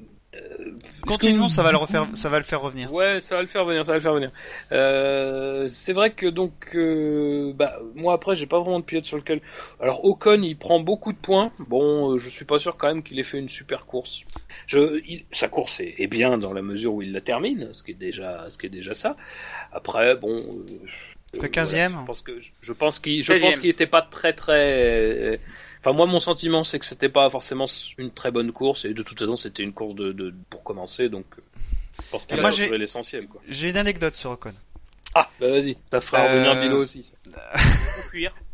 Continuons, 1.07 1.47
que- 1.47 1.53
ça 1.53 1.63
va 1.63 1.73
le 1.73 1.77
refaire, 1.79 2.07
ça 2.15 2.29
va 2.29 2.39
le 2.39 2.45
faire 2.45 2.61
revenir. 2.61 2.93
Ouais, 2.93 3.21
ça 3.21 3.35
va 3.37 3.41
le 3.43 3.49
faire 3.49 3.65
venir, 3.65 3.85
ça 3.85 3.93
va 3.93 3.97
le 3.99 4.03
faire 4.03 4.15
venir. 4.15 4.31
Euh, 4.71 5.67
c'est 5.69 5.93
vrai 5.93 6.13
que 6.13 6.27
donc, 6.27 6.53
euh, 6.75 7.53
bah, 7.55 7.75
moi 7.95 8.15
après, 8.15 8.37
j'ai 8.37 8.47
pas 8.47 8.61
vraiment 8.61 8.79
de 8.81 8.85
pilote 8.85 9.05
sur 9.05 9.17
lequel. 9.17 9.41
Alors 9.81 10.05
Ocon, 10.05 10.41
il 10.43 10.57
prend 10.57 10.79
beaucoup 10.81 11.13
de 11.13 11.19
points. 11.19 11.53
Bon, 11.59 12.13
euh, 12.13 12.19
je 12.19 12.29
suis 12.29 12.45
pas 12.45 12.59
sûr 12.59 12.77
quand 12.77 12.87
même 12.89 13.03
qu'il 13.03 13.19
ait 13.19 13.25
fait 13.25 13.39
une 13.39 13.49
super 13.49 13.87
course. 13.87 14.23
Je, 14.67 15.01
il- 15.07 15.25
sa 15.33 15.49
course 15.49 15.81
est, 15.81 15.95
est 15.99 16.07
bien 16.07 16.39
dans 16.39 16.53
la 16.53 16.63
mesure 16.63 16.95
où 16.95 17.03
il 17.03 17.13
la 17.13 17.21
termine, 17.21 17.71
ce 17.73 17.83
qui 17.83 17.91
est 17.93 17.95
déjà, 17.95 18.49
ce 18.51 18.59
qui 18.59 18.67
est 18.67 18.71
déjà 18.71 18.95
ça. 18.95 19.17
Après, 19.73 20.15
bon. 20.17 20.37
euh, 20.39 21.41
Fait 21.41 21.47
euh, 21.47 21.49
15e. 21.49 22.01
je 22.01 22.07
pense 22.07 22.23
que 22.23 22.39
je 22.61 22.73
pense 22.73 22.99
qu'il, 22.99 23.23
je 23.23 23.33
16e. 23.33 23.41
pense 23.41 23.59
qu'il 23.59 23.71
était 23.71 23.87
pas 23.87 24.03
très 24.03 24.33
très. 24.33 25.41
Enfin, 25.81 25.93
moi, 25.93 26.07
mon 26.07 26.21
sentiment, 26.21 26.63
c'est 26.63 26.79
que 26.79 26.85
c'était 26.87 27.09
pas 27.09 27.29
forcément 27.31 27.65
une 27.99 28.11
très 28.13 28.31
bonne 28.31 28.53
course, 28.53 28.85
et 28.85 28.93
de 28.95 29.03
toute 29.03 29.19
façon, 29.19 29.37
c'était 29.37 29.63
une 29.63 29.73
course 29.73 29.95
de, 29.95 30.13
de 30.13 30.35
pour 30.51 30.63
commencer, 30.63 31.09
donc 31.09 31.25
euh, 31.39 31.43
je 32.05 32.11
pense 32.11 32.27
qu'il 32.27 32.37
Et 32.37 32.39
a 32.39 32.43
moi, 32.43 32.51
j'ai- 32.51 32.65
assuré 32.65 32.79
l'essentiel, 32.79 33.27
quoi. 33.29 33.41
J'ai 33.49 33.71
une 33.71 33.77
anecdote 33.79 34.15
sur 34.15 34.31
Ocon. 34.31 34.53
Ah, 35.15 35.29
bah 35.41 35.49
vas-y, 35.51 35.77
ça 35.91 36.01
fera 36.01 36.23
Euh, 36.23 36.45
revenir 36.45 36.61
Bilo 36.63 36.83
aussi. 36.83 37.03
ça. 37.03 37.59
Faut 37.59 38.09
fuir. 38.11 38.35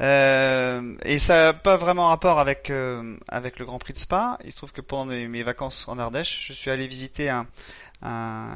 Euh, 0.00 0.94
et 1.04 1.18
ça 1.18 1.46
n'a 1.46 1.52
pas 1.52 1.76
vraiment 1.76 2.08
rapport 2.08 2.38
avec 2.38 2.70
euh, 2.70 3.16
avec 3.28 3.58
le 3.58 3.64
Grand 3.66 3.78
Prix 3.78 3.92
de 3.92 3.98
Spa. 3.98 4.38
Il 4.44 4.52
se 4.52 4.56
trouve 4.56 4.72
que 4.72 4.80
pendant 4.80 5.06
mes, 5.06 5.26
mes 5.28 5.42
vacances 5.42 5.86
en 5.88 5.98
Ardèche, 5.98 6.46
je 6.46 6.52
suis 6.52 6.70
allé 6.70 6.86
visiter 6.86 7.28
un, 7.28 7.46
un, 8.02 8.54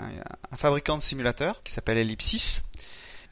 un 0.53 0.57
fabricant 0.57 0.97
de 0.97 1.03
simulateurs 1.03 1.63
qui 1.65 1.73
s'appelle 1.73 1.99
Ellipsis. 1.99 2.63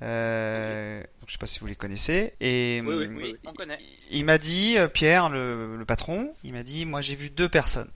Euh, 0.03 1.01
donc 1.01 1.29
je 1.29 1.33
sais 1.33 1.39
pas 1.39 1.47
si 1.47 1.61
vous 1.61 1.67
les 1.67 1.77
connaissez. 1.77 2.33
Et 2.41 2.83
Oui, 2.85 2.95
oui, 2.95 3.07
hum, 3.07 3.17
Oui, 3.17 3.37
on 3.47 3.53
connaît. 3.53 3.79
il 4.11 4.25
m'a 4.25 4.39
dit, 4.39 4.77
euh, 4.79 4.89
Pierre, 4.89 5.29
le, 5.29 5.77
le 5.77 5.85
patron, 5.85 6.35
il 6.45 6.53
m'a 6.53 6.63
dit, 6.63 6.87
moi 6.87 7.01
j'ai 7.01 7.15
vu 7.15 7.31
deux 7.31 7.49
personnes. 7.49 7.91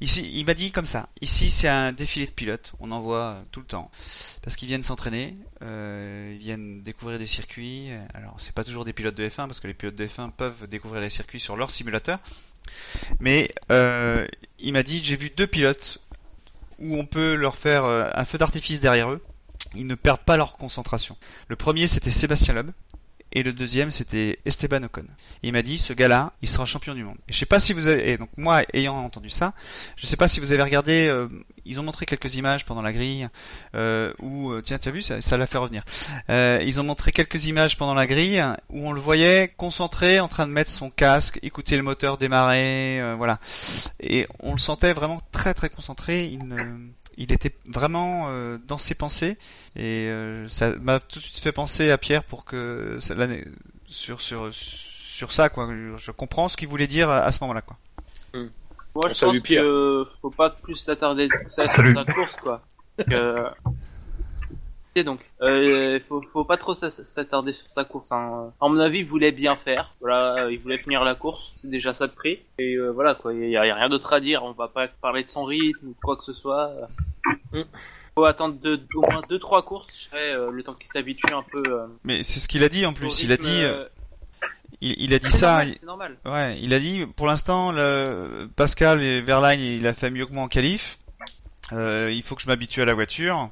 Ici, 0.00 0.30
il 0.34 0.46
m'a 0.46 0.54
dit 0.54 0.72
comme 0.72 0.86
ça. 0.86 1.10
Ici, 1.20 1.50
c'est 1.50 1.68
un 1.68 1.92
défilé 1.92 2.24
de 2.26 2.30
pilotes. 2.30 2.72
On 2.80 2.90
en 2.90 3.02
voit 3.02 3.18
euh, 3.18 3.42
tout 3.52 3.60
le 3.60 3.66
temps 3.66 3.90
parce 4.42 4.56
qu'ils 4.56 4.68
viennent 4.68 4.82
s'entraîner, 4.82 5.34
euh, 5.62 6.30
ils 6.32 6.38
viennent 6.38 6.80
découvrir 6.82 7.18
des 7.18 7.26
circuits. 7.26 7.90
Alors, 8.14 8.36
c'est 8.38 8.54
pas 8.54 8.64
toujours 8.64 8.86
des 8.86 8.94
pilotes 8.94 9.14
de 9.14 9.28
F1 9.28 9.46
parce 9.46 9.60
que 9.60 9.66
les 9.66 9.74
pilotes 9.74 9.96
de 9.96 10.06
F1 10.06 10.30
peuvent 10.32 10.66
découvrir 10.68 11.02
les 11.02 11.10
circuits 11.10 11.40
sur 11.40 11.56
leur 11.56 11.70
simulateur. 11.70 12.18
Mais 13.18 13.50
euh, 13.70 14.26
il 14.58 14.72
m'a 14.72 14.82
dit, 14.82 15.00
j'ai 15.04 15.16
vu 15.16 15.30
deux 15.30 15.46
pilotes 15.46 16.00
où 16.78 16.96
on 16.96 17.04
peut 17.04 17.34
leur 17.34 17.56
faire 17.56 17.84
euh, 17.84 18.08
un 18.14 18.24
feu 18.24 18.38
d'artifice 18.38 18.80
derrière 18.80 19.10
eux. 19.10 19.20
Ils 19.74 19.86
ne 19.86 19.94
perdent 19.94 20.20
pas 20.20 20.36
leur 20.36 20.56
concentration. 20.56 21.16
Le 21.48 21.56
premier, 21.56 21.86
c'était 21.86 22.10
Sébastien 22.10 22.54
Loeb. 22.54 22.70
Et 23.32 23.44
le 23.44 23.52
deuxième, 23.52 23.92
c'était 23.92 24.40
Esteban 24.44 24.82
Ocon. 24.82 25.04
Il 25.44 25.52
m'a 25.52 25.62
dit, 25.62 25.78
ce 25.78 25.92
gars-là, 25.92 26.32
il 26.42 26.48
sera 26.48 26.66
champion 26.66 26.94
du 26.94 27.04
monde. 27.04 27.16
Et 27.28 27.32
je 27.32 27.38
sais 27.38 27.46
pas 27.46 27.60
si 27.60 27.72
vous 27.72 27.86
avez, 27.86 28.10
et 28.10 28.18
donc 28.18 28.28
moi, 28.36 28.62
ayant 28.72 28.96
entendu 28.96 29.30
ça, 29.30 29.54
je 29.94 30.06
sais 30.06 30.16
pas 30.16 30.26
si 30.26 30.40
vous 30.40 30.50
avez 30.50 30.64
regardé, 30.64 31.06
euh, 31.06 31.28
ils 31.64 31.78
ont 31.78 31.84
montré 31.84 32.06
quelques 32.06 32.34
images 32.34 32.64
pendant 32.66 32.82
la 32.82 32.92
grille, 32.92 33.28
euh, 33.76 34.12
où, 34.18 34.50
euh, 34.50 34.62
tiens, 34.62 34.80
tu 34.80 34.88
as 34.88 34.92
vu, 34.92 35.00
ça, 35.00 35.20
ça 35.20 35.36
l'a 35.36 35.46
fait 35.46 35.58
revenir. 35.58 35.84
Euh, 36.28 36.60
ils 36.66 36.80
ont 36.80 36.84
montré 36.84 37.12
quelques 37.12 37.46
images 37.46 37.76
pendant 37.76 37.94
la 37.94 38.08
grille, 38.08 38.44
où 38.68 38.88
on 38.88 38.90
le 38.90 39.00
voyait 39.00 39.54
concentré, 39.56 40.18
en 40.18 40.26
train 40.26 40.48
de 40.48 40.52
mettre 40.52 40.72
son 40.72 40.90
casque, 40.90 41.38
écouter 41.42 41.76
le 41.76 41.84
moteur 41.84 42.18
démarrer, 42.18 43.00
euh, 43.00 43.14
voilà. 43.16 43.38
Et 44.00 44.26
on 44.40 44.52
le 44.52 44.58
sentait 44.58 44.92
vraiment 44.92 45.20
très 45.30 45.54
très 45.54 45.68
concentré, 45.68 46.26
il 46.26 46.48
ne, 46.48 46.56
il 47.16 47.32
était 47.32 47.54
vraiment 47.66 48.26
euh, 48.28 48.58
dans 48.66 48.78
ses 48.78 48.94
pensées 48.94 49.36
et 49.76 50.08
euh, 50.08 50.48
ça 50.48 50.74
m'a 50.76 51.00
tout 51.00 51.18
de 51.18 51.24
suite 51.24 51.38
fait 51.38 51.52
penser 51.52 51.90
à 51.90 51.98
Pierre 51.98 52.24
pour 52.24 52.44
que 52.44 52.98
ça- 53.00 53.14
sur 53.88 54.20
sur 54.20 54.48
sur 54.52 55.32
ça 55.32 55.48
quoi. 55.48 55.68
Je 55.96 56.10
comprends 56.12 56.48
ce 56.48 56.56
qu'il 56.56 56.68
voulait 56.68 56.86
dire 56.86 57.10
à 57.10 57.30
ce 57.32 57.38
moment-là 57.42 57.62
quoi. 57.62 57.76
Moi, 58.34 59.04
On 59.04 59.08
je 59.08 59.14
salue 59.14 59.34
pense 59.38 59.42
Pierre. 59.42 59.62
que 59.62 60.06
faut 60.20 60.30
pas 60.30 60.50
plus 60.50 60.74
s'attarder 60.76 61.28
ça 61.46 61.64
sur 61.64 61.72
Salut. 61.74 61.94
sa 61.94 62.04
course, 62.12 62.36
quoi. 62.42 62.62
Que... 63.08 63.44
Et 64.96 65.04
donc, 65.04 65.20
euh, 65.40 66.00
faut, 66.08 66.20
faut 66.32 66.44
pas 66.44 66.56
trop 66.56 66.74
s'att- 66.74 67.04
s'attarder 67.04 67.52
sur 67.52 67.70
sa 67.70 67.84
course. 67.84 68.10
Hein. 68.10 68.52
À 68.60 68.68
mon 68.68 68.78
avis, 68.80 68.98
il 68.98 69.06
voulait 69.06 69.30
bien 69.30 69.54
faire. 69.56 69.94
Voilà, 70.00 70.44
euh, 70.44 70.52
il 70.52 70.58
voulait 70.58 70.78
finir 70.78 71.04
la 71.04 71.14
course. 71.14 71.54
C'est 71.62 71.70
déjà 71.70 71.94
ça 71.94 72.08
de 72.08 72.12
prix. 72.12 72.40
Et 72.58 72.74
euh, 72.74 72.90
voilà, 72.90 73.14
quoi. 73.14 73.32
Il 73.32 73.48
y, 73.48 73.56
a 73.56 73.64
il 73.64 73.68
y 73.68 73.70
a 73.70 73.74
rien 73.76 73.88
d'autre 73.88 74.12
à 74.12 74.18
dire. 74.20 74.42
On 74.42 74.50
va 74.52 74.66
pas 74.68 74.88
parler 74.88 75.22
de 75.22 75.30
son 75.30 75.44
rythme 75.44 75.86
ou 75.88 75.94
quoi 76.02 76.16
que 76.16 76.24
ce 76.24 76.32
soit. 76.32 76.72
Mm. 77.52 77.60
Faut 78.16 78.24
attendre 78.24 78.56
deux, 78.56 78.80
au 78.96 79.02
moins 79.02 79.22
deux 79.28 79.38
trois 79.38 79.62
courses. 79.64 79.86
Je 79.96 80.08
dirais, 80.10 80.32
euh, 80.32 80.50
le 80.50 80.62
temps 80.64 80.74
qu'il 80.74 80.88
s'habitue 80.88 81.32
un 81.32 81.44
peu. 81.44 81.62
euh, 81.66 81.86
Mais 82.02 82.24
c'est 82.24 82.40
ce 82.40 82.48
qu'il 82.48 82.64
a 82.64 82.68
dit 82.68 82.84
en 82.84 82.92
plus. 82.92 83.22
Il 83.22 83.30
a 83.30 83.36
dit, 83.36 83.62
euh, 83.62 83.84
il, 84.80 84.96
il 85.00 85.14
a 85.14 85.20
dit 85.20 85.30
ça. 85.30 85.46
normal, 85.64 85.68
il- 85.68 85.78
C'est 85.78 85.86
normal. 85.86 86.16
Ouais, 86.24 86.58
il 86.60 86.74
a 86.74 86.80
dit 86.80 87.06
pour 87.14 87.28
l'instant 87.28 87.70
le 87.70 88.48
Pascal 88.56 89.00
et 89.00 89.20
Verlaine 89.22 89.60
il 89.60 89.86
a 89.86 89.92
fait 89.92 90.10
mieux 90.10 90.26
que 90.26 90.32
moi 90.32 90.42
en 90.42 90.48
qualif. 90.48 90.98
Euh, 91.72 92.10
il 92.12 92.22
faut 92.24 92.34
que 92.34 92.42
je 92.42 92.48
m'habitue 92.48 92.82
à 92.82 92.84
la 92.84 92.94
voiture. 92.94 93.50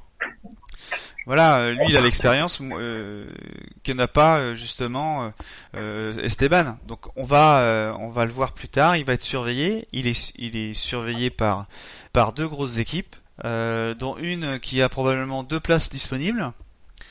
Voilà, 1.29 1.59
euh, 1.59 1.73
lui 1.73 1.85
il 1.89 1.95
a 1.95 2.01
l'expérience 2.01 2.59
euh, 2.59 3.27
que 3.83 3.91
n'a 3.91 4.07
pas 4.07 4.39
euh, 4.39 4.55
justement 4.55 5.31
Esteban. 5.75 6.75
Donc 6.87 7.01
on 7.15 7.23
va 7.23 7.93
on 7.99 8.09
va 8.09 8.25
le 8.25 8.31
voir 8.31 8.51
plus 8.51 8.67
tard. 8.67 8.97
Il 8.97 9.05
va 9.05 9.13
être 9.13 9.21
surveillé. 9.21 9.87
Il 9.93 10.07
est 10.07 10.33
il 10.39 10.57
est 10.57 10.73
surveillé 10.73 11.29
par 11.29 11.67
par 12.13 12.33
deux 12.33 12.47
grosses 12.47 12.79
équipes, 12.79 13.15
dont 13.43 14.17
une 14.17 14.59
qui 14.59 14.81
a 14.81 14.89
probablement 14.89 15.43
deux 15.43 15.59
places 15.59 15.91
disponibles. 15.91 16.51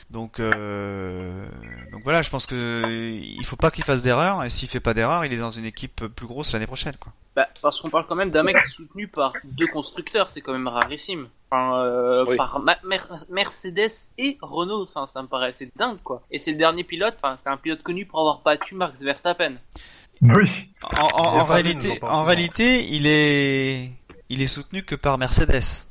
Donc, 0.09 0.39
euh, 0.39 1.45
donc 1.91 2.01
voilà, 2.03 2.23
je 2.23 2.31
pense 2.31 2.47
que 2.47 2.83
il 3.21 3.45
faut 3.45 3.55
pas 3.55 3.69
qu'il 3.69 3.83
fasse 3.83 4.01
d'erreur. 4.01 4.43
Et 4.43 4.49
s'il 4.49 4.67
fait 4.67 4.79
pas 4.79 4.93
d'erreur, 4.95 5.23
il 5.25 5.33
est 5.33 5.37
dans 5.37 5.51
une 5.51 5.65
équipe 5.65 6.05
plus 6.07 6.25
grosse 6.25 6.53
l'année 6.53 6.65
prochaine, 6.67 6.95
quoi. 6.99 7.13
Bah, 7.35 7.47
parce 7.61 7.79
qu'on 7.79 7.91
parle 7.91 8.07
quand 8.07 8.15
même 8.15 8.31
d'un 8.31 8.41
mec 8.43 8.57
soutenu 8.65 9.07
par 9.07 9.33
deux 9.43 9.67
constructeurs, 9.67 10.29
c'est 10.31 10.41
quand 10.41 10.51
même 10.51 10.67
rarissime. 10.67 11.27
Enfin, 11.51 11.77
euh, 11.83 12.25
Oui. 12.27 12.37
par 12.37 12.59
Ma- 12.59 12.79
Mer- 12.83 13.23
Mercedes 13.29 14.09
et 14.17 14.37
Renault, 14.41 14.83
enfin, 14.83 15.05
ça 15.07 15.21
me 15.21 15.27
paraît 15.27 15.49
assez 15.49 15.71
dingue, 15.75 15.99
quoi. 16.03 16.23
Et 16.31 16.39
c'est 16.39 16.51
le 16.51 16.57
dernier 16.57 16.83
pilote, 16.83 17.15
enfin, 17.21 17.37
c'est 17.43 17.49
un 17.49 17.57
pilote 17.57 17.83
connu 17.83 18.05
pour 18.05 18.19
avoir 18.19 18.41
battu 18.41 18.73
Max 18.75 18.99
Verstappen. 19.01 19.53
Oui. 20.21 20.69
Réalité, 21.47 21.99
en 22.01 22.23
réalité, 22.23 22.87
il 22.89 23.05
est, 23.07 23.91
il 24.29 24.41
est 24.41 24.47
soutenu 24.47 24.83
que 24.83 24.95
par 24.95 25.17
Mercedes. 25.17 25.85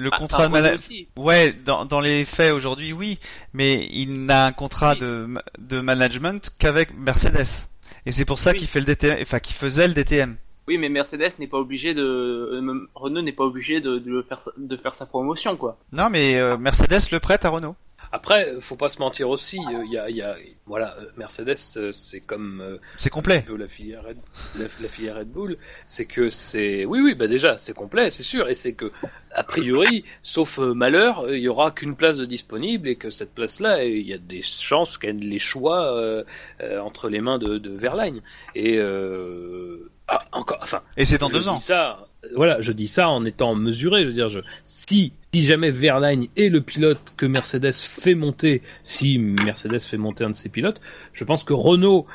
Le 0.00 0.10
Ah, 0.12 0.16
contrat 0.16 0.46
de 0.46 0.52
mana- 0.52 0.68
Renault 0.68 0.78
aussi. 0.78 1.08
ouais, 1.16 1.52
dans, 1.52 1.84
dans 1.84 2.00
les 2.00 2.24
faits 2.24 2.52
aujourd'hui, 2.52 2.92
oui, 2.92 3.18
mais 3.52 3.88
il 3.92 4.26
n'a 4.26 4.46
un 4.46 4.52
contrat 4.52 4.92
Oui. 4.92 5.00
de, 5.00 5.28
de 5.58 5.80
management 5.80 6.50
qu'avec 6.58 6.96
Mercedes. 6.96 7.66
Et 8.06 8.12
c'est 8.12 8.24
pour 8.24 8.38
ça 8.38 8.52
Oui. 8.52 8.58
qu'il 8.58 8.68
fait 8.68 8.78
le 8.78 8.86
DTM, 8.86 9.18
enfin, 9.22 9.40
qu'il 9.40 9.56
faisait 9.56 9.88
le 9.88 9.94
DTM. 9.94 10.36
Oui, 10.68 10.78
mais 10.78 10.88
Mercedes 10.88 11.30
n'est 11.40 11.46
pas 11.48 11.56
obligé 11.58 11.94
de, 11.94 12.02
euh, 12.02 12.88
Renault 12.94 13.22
n'est 13.22 13.32
pas 13.32 13.44
obligé 13.44 13.80
de, 13.80 13.98
de 13.98 14.22
faire, 14.28 14.40
de 14.56 14.76
faire 14.76 14.94
sa 14.94 15.04
promotion, 15.06 15.56
quoi. 15.56 15.78
Non, 15.92 16.10
mais 16.10 16.36
euh, 16.38 16.56
Mercedes 16.58 17.10
le 17.10 17.18
prête 17.18 17.44
à 17.44 17.48
Renault. 17.48 17.74
Après, 18.12 18.54
faut 18.60 18.76
pas 18.76 18.88
se 18.88 18.98
mentir 19.00 19.28
aussi. 19.28 19.58
Il 19.84 19.92
y 19.92 19.98
a, 19.98 20.10
y 20.10 20.22
a, 20.22 20.36
voilà, 20.66 20.96
euh, 20.98 21.06
Mercedes, 21.16 21.56
euh, 21.76 21.92
c'est 21.92 22.20
comme 22.20 22.60
euh, 22.60 22.78
C'est 22.96 23.10
complet. 23.10 23.44
la 23.56 23.68
filière 23.68 24.04
Red, 24.04 24.18
la, 24.58 24.66
la 24.80 24.88
filière 24.88 25.16
Red 25.16 25.28
Bull, 25.28 25.56
c'est 25.86 26.06
que 26.06 26.30
c'est, 26.30 26.84
oui, 26.84 27.00
oui, 27.02 27.14
bah 27.14 27.26
déjà, 27.26 27.58
c'est 27.58 27.74
complet, 27.74 28.10
c'est 28.10 28.22
sûr, 28.22 28.48
et 28.48 28.54
c'est 28.54 28.74
que 28.74 28.92
a 29.32 29.44
priori, 29.44 30.04
sauf 30.22 30.58
malheur, 30.58 31.30
il 31.32 31.40
y 31.40 31.48
aura 31.48 31.70
qu'une 31.70 31.96
place 31.96 32.18
de 32.18 32.24
disponible 32.24 32.88
et 32.88 32.96
que 32.96 33.10
cette 33.10 33.34
place-là, 33.34 33.84
il 33.84 34.06
y 34.06 34.12
a 34.12 34.18
des 34.18 34.42
chances 34.42 34.98
qu'elle 34.98 35.18
les 35.18 35.38
choix 35.38 35.94
euh, 35.94 36.24
euh, 36.60 36.80
entre 36.80 37.08
les 37.08 37.20
mains 37.20 37.38
de, 37.38 37.58
de 37.58 37.70
Verlaine. 37.70 38.20
Et 38.54 38.78
euh, 38.78 39.90
ah, 40.08 40.24
encore, 40.32 40.58
enfin. 40.62 40.82
Et 40.96 41.04
c'est 41.04 41.18
dans 41.18 41.28
deux 41.28 41.48
ans. 41.48 41.56
Ça, 41.56 42.07
voilà, 42.34 42.60
je 42.60 42.72
dis 42.72 42.88
ça 42.88 43.08
en 43.08 43.24
étant 43.24 43.54
mesuré. 43.54 44.02
Je 44.02 44.08
veux 44.08 44.12
dire, 44.14 44.28
je, 44.28 44.40
si, 44.64 45.12
si 45.32 45.42
jamais 45.42 45.70
Verlaine 45.70 46.26
est 46.36 46.48
le 46.48 46.60
pilote 46.60 47.00
que 47.16 47.26
Mercedes 47.26 47.72
fait 47.74 48.14
monter, 48.14 48.62
si 48.82 49.18
Mercedes 49.18 49.80
fait 49.80 49.96
monter 49.98 50.24
un 50.24 50.30
de 50.30 50.34
ses 50.34 50.48
pilotes, 50.48 50.80
je 51.12 51.24
pense 51.24 51.44
que 51.44 51.52
Renault 51.52 52.06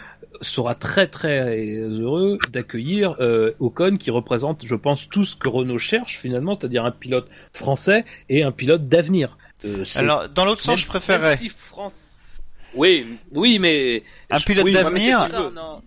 sera 0.41 0.75
très 0.75 1.07
très 1.07 1.77
heureux 1.77 2.37
d'accueillir 2.51 3.15
euh, 3.19 3.53
Ocon 3.59 3.97
qui 3.97 4.11
représente, 4.11 4.65
je 4.65 4.75
pense, 4.75 5.07
tout 5.07 5.23
ce 5.25 5.35
que 5.35 5.47
Renault 5.47 5.77
cherche 5.77 6.17
finalement, 6.19 6.53
c'est-à-dire 6.53 6.83
un 6.85 6.91
pilote 6.91 7.27
français 7.53 8.03
et 8.29 8.43
un 8.43 8.51
pilote 8.51 8.87
d'avenir. 8.89 9.37
Euh, 9.63 9.85
Alors, 9.95 10.27
dans 10.29 10.43
l'autre 10.43 10.61
sens, 10.61 10.81
je 10.81 10.87
préférerais. 10.87 11.29
même 11.29 11.37
si 11.37 11.49
France- 11.49 12.41
Oui, 12.75 13.05
oui, 13.31 13.59
mais 13.59 14.03
Un 14.29 14.39
pilote 14.41 14.65
oui, 14.65 14.73
d'avenir, 14.73 15.29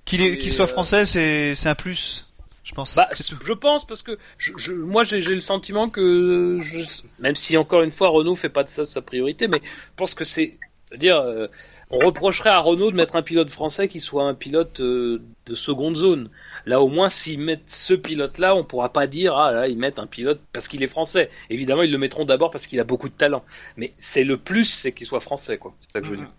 qu'il 0.07 0.53
soit 0.53 0.65
euh, 0.65 0.69
français, 0.69 1.05
c'est 1.05 1.55
c'est 1.55 1.69
un 1.69 1.75
plus, 1.75 2.26
je 2.67 2.75
pense. 2.75 2.97
Bah, 2.97 3.09
C'est 3.13 3.35
tout. 3.39 3.47
je 3.47 3.53
pense 3.53 3.87
parce 3.87 4.03
que 4.03 4.19
je, 4.39 4.53
je- 4.57 4.73
moi 4.73 5.05
j'ai 5.05 5.21
j'ai 5.21 5.35
le 5.35 5.41
sentiment 5.41 5.89
que 5.89 6.59
je, 6.61 6.81
même 7.21 7.37
si 7.37 7.57
encore 7.57 7.83
une 7.83 7.93
fois 7.93 8.09
Renault 8.09 8.35
fait 8.35 8.49
pas 8.49 8.65
de 8.65 8.69
ça 8.69 8.85
sa 8.85 9.01
priorité, 9.01 9.47
mais 9.49 9.61
je 9.65 9.93
pense 9.97 10.15
que 10.15 10.25
c'est 10.25 10.59
je 10.91 10.95
veux 10.95 10.99
dire 10.99 11.17
euh, 11.21 11.47
on 11.91 11.99
reprocherait 11.99 12.51
à 12.51 12.59
Renault 12.59 12.91
de 12.91 12.97
mettre 12.97 13.15
un 13.17 13.23
pilote 13.23 13.51
français 13.51 13.87
qui 13.89 14.01
soit 14.01 14.25
un 14.25 14.35
pilote 14.35 14.81
euh, 14.81 15.23
de 15.47 15.55
seconde 15.55 15.95
zone. 15.97 16.29
Là 16.65 16.81
au 16.81 16.89
moins 16.89 17.09
s'ils 17.09 17.39
mettent 17.39 17.71
ce 17.71 17.95
pilote 17.95 18.39
là, 18.39 18.57
on 18.57 18.65
pourra 18.65 18.93
pas 18.93 19.07
dire 19.07 19.37
ah 19.37 19.53
là 19.53 19.69
ils 19.69 19.79
mettent 19.79 20.01
un 20.01 20.07
pilote 20.09 20.41
parce 20.53 20.67
qu'il 20.69 20.83
est 20.83 20.89
français. 20.89 21.31
Évidemment 21.51 21.83
ils 21.83 21.93
le 21.93 21.99
mettront 21.99 22.25
d'abord 22.25 22.51
parce 22.51 22.67
qu'il 22.67 22.81
a 22.81 22.85
beaucoup 22.85 23.09
de 23.09 23.15
talent, 23.15 23.45
mais 23.77 23.95
c'est 23.99 24.25
le 24.25 24.37
plus 24.39 24.65
c'est 24.65 24.91
qu'il 24.93 25.07
soit 25.07 25.21
français 25.21 25.59
quoi. 25.59 25.75
C'est 25.81 25.93
ça 25.93 26.01
que 26.01 26.07
je 26.07 26.11
veux 26.11 26.17
dire. 26.19 26.31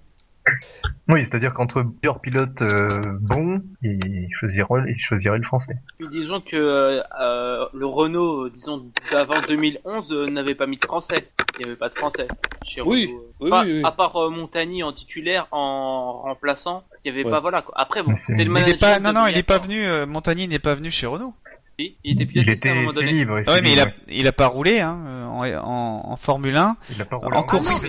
Oui, 1.10 1.26
c'est-à-dire 1.26 1.54
qu'entre 1.54 1.82
plusieurs 1.84 2.20
pilotes 2.20 2.62
euh, 2.62 3.18
bons, 3.22 3.62
ils 3.82 4.28
choisiraient, 4.40 4.84
ils 4.90 5.00
choisiraient 5.00 5.38
le 5.38 5.44
français. 5.46 5.78
Puis 5.98 6.08
disons 6.10 6.42
que 6.42 6.56
euh, 6.58 7.02
euh, 7.22 7.66
le 7.74 7.86
Renault, 7.86 8.50
disons 8.50 8.92
d'avant 9.12 9.40
2011, 9.48 10.12
euh, 10.12 10.30
n'avait 10.30 10.56
pas 10.56 10.68
mis 10.68 10.78
de 10.78 10.84
français. 10.86 11.30
Il 11.60 11.64
n'y 11.64 11.72
avait 11.72 11.78
pas 11.80 11.90
de 11.90 11.96
français 11.96 12.28
chez 12.64 12.82
Oui, 12.82 13.06
Renault. 13.08 13.24
oui, 13.40 13.50
Pas- 13.50 13.64
oui, 13.64 13.74
oui. 13.78 13.82
À 13.86 13.92
part 13.92 14.16
euh, 14.18 14.30
Montagny 14.30 14.84
en 14.84 14.92
titulaire, 14.92 15.48
en 15.52 16.22
remplaçant, 16.24 16.84
il 17.06 17.12
n'y 17.14 17.18
avait 17.20 17.26
Ouais. 17.26 17.32
pas 17.32 17.40
voilà. 17.40 17.62
Quoi. 17.62 17.74
Après 17.78 18.04
bon, 18.04 18.14
c'était 18.18 18.36
le 18.44 18.44
Il 18.44 18.50
manager. 18.52 18.76
est 18.76 18.80
pas, 18.80 19.00
non, 19.00 19.14
non, 19.14 19.28
il 19.28 19.38
est 19.38 19.44
pas 19.44 19.60
venu, 19.60 19.82
euh, 19.86 20.06
Montagny 20.06 20.48
n'est 20.48 20.60
pas 20.60 20.76
venu 20.76 20.92
chez 20.92 21.08
Renault. 21.08 21.34
Il 21.80 21.96
était 22.14 22.26
pilote 22.26 22.46
Il 22.48 22.54
essai 22.54 22.70
à 22.70 22.72
un 22.72 22.76
était 22.76 22.82
moment 22.82 22.94
donné. 22.94 23.12
libre. 23.12 23.40
Ah 23.46 23.54
ouais, 23.54 23.62
mais 23.62 23.74
il 23.74 23.80
a, 23.80 23.88
il 24.10 24.28
a 24.28 24.32
pas 24.32 24.48
roulé, 24.48 24.80
hein, 24.80 24.98
en, 25.30 25.46
en, 25.46 26.02
en 26.12 26.18
Formule 26.18 26.56
1. 26.56 26.76
il 26.96 27.02
a 27.02 27.06
pas 27.06 27.18
en 27.18 27.20
roulé 27.20 27.38
course. 27.46 27.70
Ah 27.70 27.86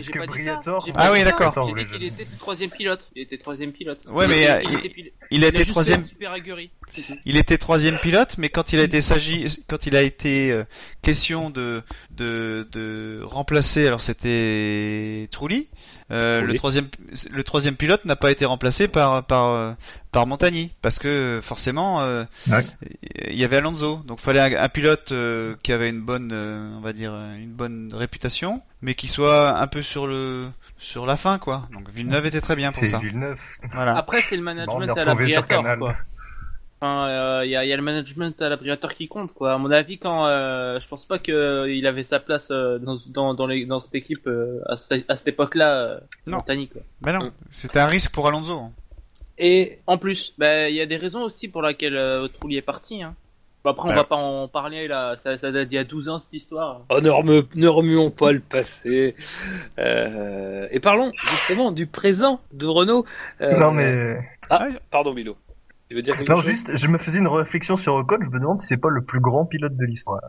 non, 0.66 0.78
que 0.81 0.90
Ah 0.94 1.10
oui, 1.12 1.24
d'accord. 1.24 1.55
Qu'il 1.66 2.05
était 2.05 2.27
troisième 2.39 2.69
pilote. 2.70 3.09
Il 3.16 3.23
était 3.23 3.39
troisième 3.39 3.73
pilote. 3.73 4.01
Ouais, 4.10 4.27
Il 4.27 4.28
mais, 4.28 4.43
était- 4.43 4.51
euh, 4.52 4.60
il 4.62 4.70
il- 4.73 4.78
était 4.78 4.89
pil- 4.90 5.12
Il 5.31 5.44
a 5.44 5.47
il 5.47 5.48
été 5.48 5.59
juste 5.59 5.70
troisième, 5.70 6.05
Super 6.05 6.32
aguerri. 6.32 6.70
il 7.24 7.36
était 7.39 7.56
troisième 7.56 7.98
pilote, 7.98 8.35
mais 8.36 8.51
quand 8.51 8.74
il 8.74 8.78
a 8.81 8.82
été 8.82 9.01
s'agit, 9.01 9.65
quand 9.69 9.86
il 9.86 9.97
a 9.97 10.02
été 10.02 10.52
euh, 10.52 10.65
question 11.01 11.48
de, 11.48 11.82
de, 12.19 12.69
de 12.73 13.20
remplacer, 13.24 13.86
alors 13.86 14.01
c'était 14.01 15.28
Trulli, 15.31 15.69
euh, 16.11 16.39
Trulli. 16.39 16.53
le 16.53 16.59
troisième, 16.59 16.89
le 17.31 17.43
troisième 17.45 17.77
pilote 17.77 18.05
n'a 18.05 18.16
pas 18.16 18.31
été 18.31 18.45
remplacé 18.45 18.89
par, 18.89 19.24
par, 19.24 19.77
par 20.12 20.27
Montagny, 20.27 20.73
parce 20.82 20.99
que 20.99 21.40
forcément, 21.43 22.01
euh, 22.03 22.24
Ouais. 22.51 22.65
il 23.28 23.39
y 23.39 23.45
avait 23.45 23.57
Alonso, 23.59 24.03
donc 24.07 24.20
fallait 24.20 24.40
un, 24.57 24.62
un 24.62 24.69
pilote 24.69 25.12
euh, 25.12 25.55
qui 25.62 25.73
avait 25.73 25.90
une 25.90 26.01
bonne, 26.03 26.31
euh, 26.32 26.77
on 26.77 26.81
va 26.81 26.93
dire, 26.93 27.12
une 27.15 27.53
bonne 27.53 27.93
réputation, 27.95 28.61
mais 28.82 28.95
qui 28.95 29.09
soit 29.09 29.59
un 29.59 29.66
peu 29.66 29.82
sur 29.82 30.07
le, 30.07 30.47
sur 30.78 31.07
la 31.07 31.16
fin, 31.16 31.39
quoi. 31.39 31.69
Donc 31.73 31.90
Villeneuve 31.90 32.27
était 32.27 32.40
très 32.40 32.57
bien 32.57 32.73
pour 32.73 32.85
ça. 32.86 32.99
Villeneuve. 32.99 33.39
Voilà. 33.73 33.97
Après, 33.97 34.23
c'est 34.23 34.36
le 34.36 34.43
management 34.43 34.90
à 34.97 35.43
Canal. 35.43 35.78
quoi. 35.78 35.97
Enfin, 36.80 37.09
euh, 37.09 37.42
il 37.44 37.50
y, 37.50 37.56
a, 37.56 37.64
il 37.64 37.68
y 37.68 37.72
a 37.72 37.76
le 37.76 37.82
management 37.82 38.40
à 38.40 38.48
l'abriator 38.48 38.94
qui 38.94 39.09
compte, 39.09 39.32
quoi. 39.34 39.52
À 39.55 39.59
mon 39.59 39.70
avis, 39.72 39.98
quand 39.98 40.26
euh, 40.26 40.78
je 40.78 40.86
pense 40.86 41.05
pas 41.05 41.18
que 41.18 41.32
euh, 41.32 41.88
avait 41.88 42.05
sa 42.05 42.20
place 42.20 42.50
euh, 42.52 42.78
dans, 42.78 42.98
dans, 43.09 43.34
dans, 43.34 43.46
les, 43.48 43.66
dans 43.66 43.80
cette 43.80 43.96
équipe 43.96 44.26
euh, 44.28 44.60
à, 44.66 44.76
ce- 44.76 45.02
à 45.09 45.16
cette 45.16 45.28
époque-là, 45.28 45.74
euh, 45.76 45.98
Non. 46.28 46.36
Montagny, 46.36 46.68
quoi. 46.68 46.82
Ben 47.00 47.12
non, 47.14 47.24
Mm. 47.26 47.32
c'était 47.50 47.80
un 47.80 47.86
risque 47.86 48.12
pour 48.12 48.28
Alonso. 48.28 48.52
hein. 48.59 48.70
Et 49.38 49.80
En 49.88 49.98
plus, 49.98 50.34
bah, 50.38 50.68
il 50.68 50.76
y 50.76 50.80
a 50.80 50.86
des 50.86 50.96
raisons 50.96 51.22
aussi 51.22 51.48
pour 51.48 51.62
lesquelles 51.62 51.96
euh, 51.96 52.28
Trulli 52.28 52.56
est 52.59 52.62
parti. 52.62 53.02
Hein. 53.02 53.14
Bon, 53.64 53.70
après, 53.70 53.86
on 53.88 53.90
Ouais. 53.90 53.96
va 53.96 54.05
pas 54.05 54.14
en 54.16 54.46
parler 54.46 54.86
là. 54.86 55.16
Ça, 55.16 55.36
ça 55.36 55.50
date 55.50 55.68
d'il 55.68 55.74
y 55.74 55.78
a 55.78 55.84
12 55.84 56.09
ans 56.09 56.20
cette 56.20 56.32
histoire. 56.32 56.82
Oh, 56.90 57.00
ne, 57.00 57.10
remue- 57.10 57.42
ne 57.56 57.66
remuons 57.68 58.10
pas 58.12 58.30
le 58.30 58.38
passé. 58.40 59.16
Euh, 59.78 60.68
et 60.70 60.80
parlons 60.80 61.10
justement 61.16 61.72
du 61.72 61.86
présent 61.86 62.40
de 62.52 62.66
Renault. 62.66 63.05
Euh, 63.40 63.59
Non 63.59 63.72
mais 63.72 64.18
Ah, 64.50 64.68
pardon 64.90 65.12
Milo. 65.12 65.36
Tu 65.90 65.97
veux 65.97 66.02
dire 66.02 66.16
quelque 66.19 66.28
non 66.31 66.36
chose 66.36 66.47
juste, 66.47 66.77
je 66.77 66.86
me 66.86 66.98
faisais 66.98 67.19
une 67.19 67.28
réflexion 67.28 67.77
sur 67.77 67.94
Ocon. 67.94 68.19
Je 68.20 68.27
me 68.28 68.39
demande 68.40 68.60
si 68.60 68.66
c'est 68.66 68.77
pas 68.77 68.90
le 68.90 69.02
plus 69.02 69.20
grand 69.20 69.47
pilote 69.47 69.74
de 69.77 69.85
l'histoire 69.86 70.20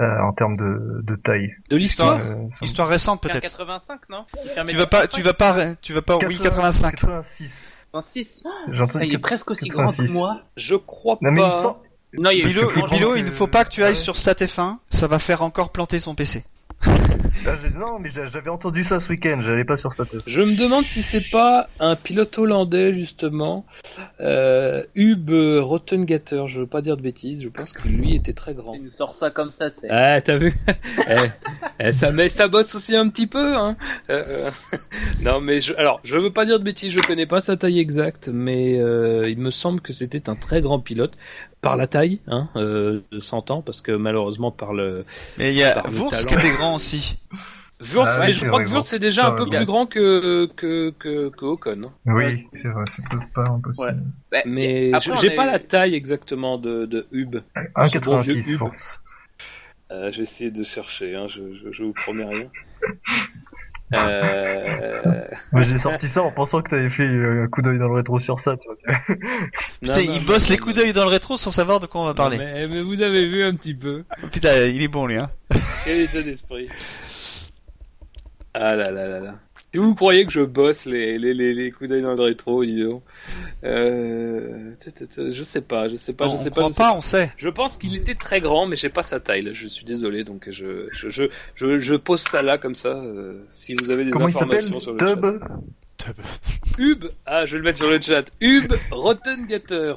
euh, 0.00 0.18
en 0.20 0.32
termes 0.32 0.56
de, 0.56 1.00
de 1.02 1.16
taille. 1.16 1.54
De 1.70 1.76
l'histoire 1.76 2.18
Euh, 2.20 2.34
Histoire 2.62 2.88
récente 2.88 3.22
peut-être. 3.22 3.40
85, 3.40 4.00
non 4.10 4.26
Tu 4.68 4.76
vas 4.76 4.86
pas, 4.86 5.06
tu 5.08 5.22
vas 5.22 5.32
pas, 5.32 5.74
tu 5.76 5.92
vas 5.94 6.02
pas, 6.02 6.18
oui 6.18 6.38
85. 6.38 6.96
86. 6.96 7.50
86. 7.92 8.44
J'ai 8.72 8.80
entendu 8.82 9.04
il 9.06 9.12
est 9.12 9.16
que- 9.16 9.20
presque 9.22 9.50
aussi 9.50 9.68
grand 9.68 9.86
que 9.86 9.90
86. 9.92 10.12
moi. 10.12 10.40
Je 10.56 10.74
crois 10.76 11.16
Non 11.22 11.30
mais 11.32 11.40
il 11.40 11.46
me 11.46 11.52
pas. 11.52 11.82
Non, 12.12 12.30
il 12.30 12.44
Bilo, 12.44 12.68
que 13.12 13.18
il 13.18 13.24
ne 13.24 13.30
faut 13.30 13.46
pas 13.46 13.64
que 13.64 13.70
tu 13.70 13.82
Ah 13.82 13.86
ailles 13.86 13.90
ouais. 13.92 13.94
sur 13.94 14.14
StatF1, 14.14 14.78
ça 14.90 15.06
va 15.06 15.18
faire 15.18 15.42
encore 15.42 15.70
planter 15.70 15.98
son 16.00 16.14
PC. 16.14 16.44
Non 17.76 17.98
mais 17.98 18.10
j'a- 18.10 18.28
j'avais 18.28 18.50
entendu 18.50 18.84
ça 18.84 19.00
ce 19.00 19.08
week-end. 19.08 19.40
J'allais 19.44 19.64
pas 19.64 19.76
sur 19.76 19.92
sa 19.94 20.04
tête. 20.04 20.20
Je 20.26 20.42
me 20.42 20.56
demande 20.56 20.84
si 20.84 21.02
c'est 21.02 21.30
pas 21.30 21.68
un 21.78 21.96
pilote 21.96 22.36
hollandais 22.38 22.92
justement, 22.92 23.64
euh, 24.20 24.82
Hub 24.94 25.30
Rottengatter. 25.30 26.44
Je 26.46 26.60
veux 26.60 26.66
pas 26.66 26.80
dire 26.82 26.96
de 26.96 27.02
bêtises. 27.02 27.42
Je 27.42 27.48
pense 27.48 27.72
que 27.72 27.88
lui 27.88 28.14
était 28.14 28.32
très 28.32 28.54
grand. 28.54 28.74
Il 28.74 28.84
nous 28.84 28.90
sort 28.90 29.14
ça 29.14 29.30
comme 29.30 29.52
ça, 29.52 29.70
tu 29.70 29.80
sais. 29.80 29.88
Ah, 29.90 30.20
t'as 30.20 30.36
vu? 30.36 30.54
Eh, 31.08 31.86
eh, 31.88 31.92
ça, 31.92 32.12
mais 32.12 32.28
ça 32.28 32.46
bosse 32.46 32.74
aussi 32.74 32.94
un 32.94 33.08
petit 33.08 33.26
peu, 33.26 33.56
hein. 33.56 33.76
Euh, 34.10 34.48
euh, 34.72 34.76
non, 35.22 35.40
mais 35.40 35.60
je, 35.60 35.74
alors, 35.74 36.00
je 36.04 36.18
veux 36.18 36.30
pas 36.32 36.44
dire 36.44 36.58
de 36.58 36.64
bêtises, 36.64 36.92
je 36.92 37.00
connais 37.00 37.26
pas 37.26 37.40
sa 37.40 37.56
taille 37.56 37.78
exacte, 37.78 38.28
mais 38.32 38.78
euh, 38.78 39.28
il 39.30 39.38
me 39.38 39.50
semble 39.50 39.80
que 39.80 39.92
c'était 39.92 40.28
un 40.28 40.34
très 40.36 40.60
grand 40.60 40.78
pilote 40.78 41.12
par 41.62 41.76
la 41.76 41.86
taille, 41.86 42.20
hein, 42.26 42.48
euh, 42.56 43.00
de 43.12 43.20
100 43.20 43.50
ans, 43.50 43.62
parce 43.62 43.80
que 43.82 43.92
malheureusement 43.92 44.50
par 44.50 44.72
le 44.72 45.04
Mais 45.38 45.52
il 45.52 45.58
y 45.58 45.62
a 45.64 45.72
talent. 45.72 46.08
qui 46.26 46.34
était 46.34 46.50
grand 46.52 46.74
aussi. 46.76 47.16
Wurz, 47.80 48.08
Ah 48.10 48.20
ouais, 48.20 48.26
mais 48.26 48.32
je 48.32 48.38
crois 48.46 48.58
vrai, 48.58 48.64
que 48.64 48.70
Wurz. 48.70 48.84
c'est 48.86 48.98
déjà 48.98 49.26
un 49.28 49.30
Ouais, 49.30 49.36
peu 49.44 49.46
plus 49.50 49.64
grand 49.64 49.86
que 49.86 50.46
que 50.56 50.90
que, 50.98 51.28
que 51.30 51.44
Ocon. 51.44 51.82
hein. 51.84 51.92
Oui, 52.06 52.46
c'est 52.54 52.68
vrai. 52.68 52.84
C'est 52.94 53.02
peut 53.08 53.18
pas 53.34 53.48
impossible. 53.48 53.86
Ouais. 53.86 53.94
Bah, 54.30 54.38
Mais 54.46 54.90
j'ai 55.20 55.30
pas 55.30 55.46
la 55.46 55.58
taille 55.58 55.94
exactement 55.94 56.58
de 56.58 56.84
de 56.86 57.06
Hub. 57.12 57.36
Un 57.76 57.88
Ce 57.88 57.98
bon 57.98 58.16
vieux 58.18 58.34
86 58.34 58.52
Hub. 58.52 58.58
pour- 58.58 58.72
Euh, 59.92 60.12
j'ai 60.12 60.22
essayé 60.22 60.50
de 60.52 60.62
chercher, 60.62 61.16
hein, 61.16 61.26
je, 61.28 61.42
je, 61.54 61.72
je 61.72 61.82
vous 61.84 61.92
promets 61.92 62.24
rien. 62.24 62.46
Euh... 63.92 65.24
J'ai 65.56 65.78
sorti 65.80 66.06
ça 66.06 66.22
en 66.22 66.30
pensant 66.30 66.62
que 66.62 66.70
t'avais 66.70 66.90
fait 66.90 67.02
euh, 67.08 67.42
un 67.42 67.48
coup 67.48 67.60
d'œil 67.60 67.76
dans 67.80 67.88
le 67.88 67.94
rétro 67.94 68.20
sur 68.20 68.38
ça. 68.38 68.56
Tu 68.56 68.68
vois. 68.68 68.76
Putain, 69.82 70.04
non, 70.06 70.12
il 70.14 70.24
bosse 70.24 70.48
non, 70.48 70.54
les 70.54 70.58
coups 70.60 70.76
d'œil 70.76 70.92
dans 70.92 71.02
le 71.02 71.10
rétro 71.10 71.36
sans 71.36 71.50
savoir 71.50 71.80
de 71.80 71.86
quoi 71.86 72.02
on 72.02 72.04
va 72.04 72.14
parler. 72.14 72.38
Mais, 72.38 72.68
mais 72.68 72.82
vous 72.82 73.02
avez 73.02 73.26
vu 73.28 73.42
un 73.42 73.52
petit 73.56 73.74
peu. 73.74 74.04
Putain, 74.30 74.66
il 74.66 74.80
est 74.80 74.86
bon 74.88 75.06
lui, 75.06 75.16
hein. 75.18 75.28
Quel 75.84 76.02
état 76.02 76.22
d'esprit. 76.22 76.68
Ah 78.54 78.74
là 78.74 78.90
là 78.90 79.06
là 79.06 79.20
là. 79.20 79.34
Si 79.72 79.78
vous 79.78 79.94
croyez 79.94 80.26
que 80.26 80.32
je 80.32 80.40
bosse 80.40 80.86
les, 80.86 81.16
les, 81.16 81.32
les, 81.32 81.54
les 81.54 81.70
coups 81.70 81.90
d'œil 81.90 82.02
dans 82.02 82.14
le 82.14 82.20
rétro, 82.22 82.64
dis 82.64 82.82
donc. 82.82 83.04
Euh... 83.62 84.72
Je 85.16 85.44
sais 85.44 85.60
pas, 85.60 85.88
je 85.88 85.94
sais 85.94 86.12
pas, 86.12 86.26
on 86.26 86.32
je 86.32 86.36
sais 86.38 86.50
on 86.50 86.54
pas. 86.54 86.60
croit 86.62 86.68
je 86.70 86.74
sais 86.74 86.78
pas, 86.80 86.92
on 86.96 87.00
sait. 87.00 87.32
Je 87.36 87.48
pense 87.48 87.78
qu'il 87.78 87.94
était 87.94 88.16
très 88.16 88.40
grand, 88.40 88.66
mais 88.66 88.74
j'ai 88.74 88.88
pas 88.88 89.04
sa 89.04 89.20
taille. 89.20 89.42
Là. 89.42 89.52
Je 89.52 89.68
suis 89.68 89.84
désolé, 89.84 90.24
donc 90.24 90.48
je 90.50 90.88
je, 90.92 91.08
je, 91.08 91.24
je, 91.54 91.78
je 91.78 91.94
pose 91.94 92.20
ça 92.20 92.42
là 92.42 92.58
comme 92.58 92.74
ça. 92.74 92.88
euh, 92.88 93.44
si 93.48 93.76
vous 93.80 93.92
avez 93.92 94.04
des 94.04 94.10
Comment 94.10 94.26
il 94.26 94.32
s'appelle 94.32 94.56
informations 94.64 94.80
sur 94.80 94.92
le 94.94 94.98
chat. 94.98 95.14
Tub 95.14 96.16
Hub, 96.78 97.04
ah 97.26 97.44
je 97.46 97.52
vais 97.52 97.58
le 97.58 97.64
mettre 97.64 97.78
sur 97.78 97.88
le 97.90 98.00
chat. 98.00 98.24
Hub 98.40 98.72
Rottengatter. 98.90 99.94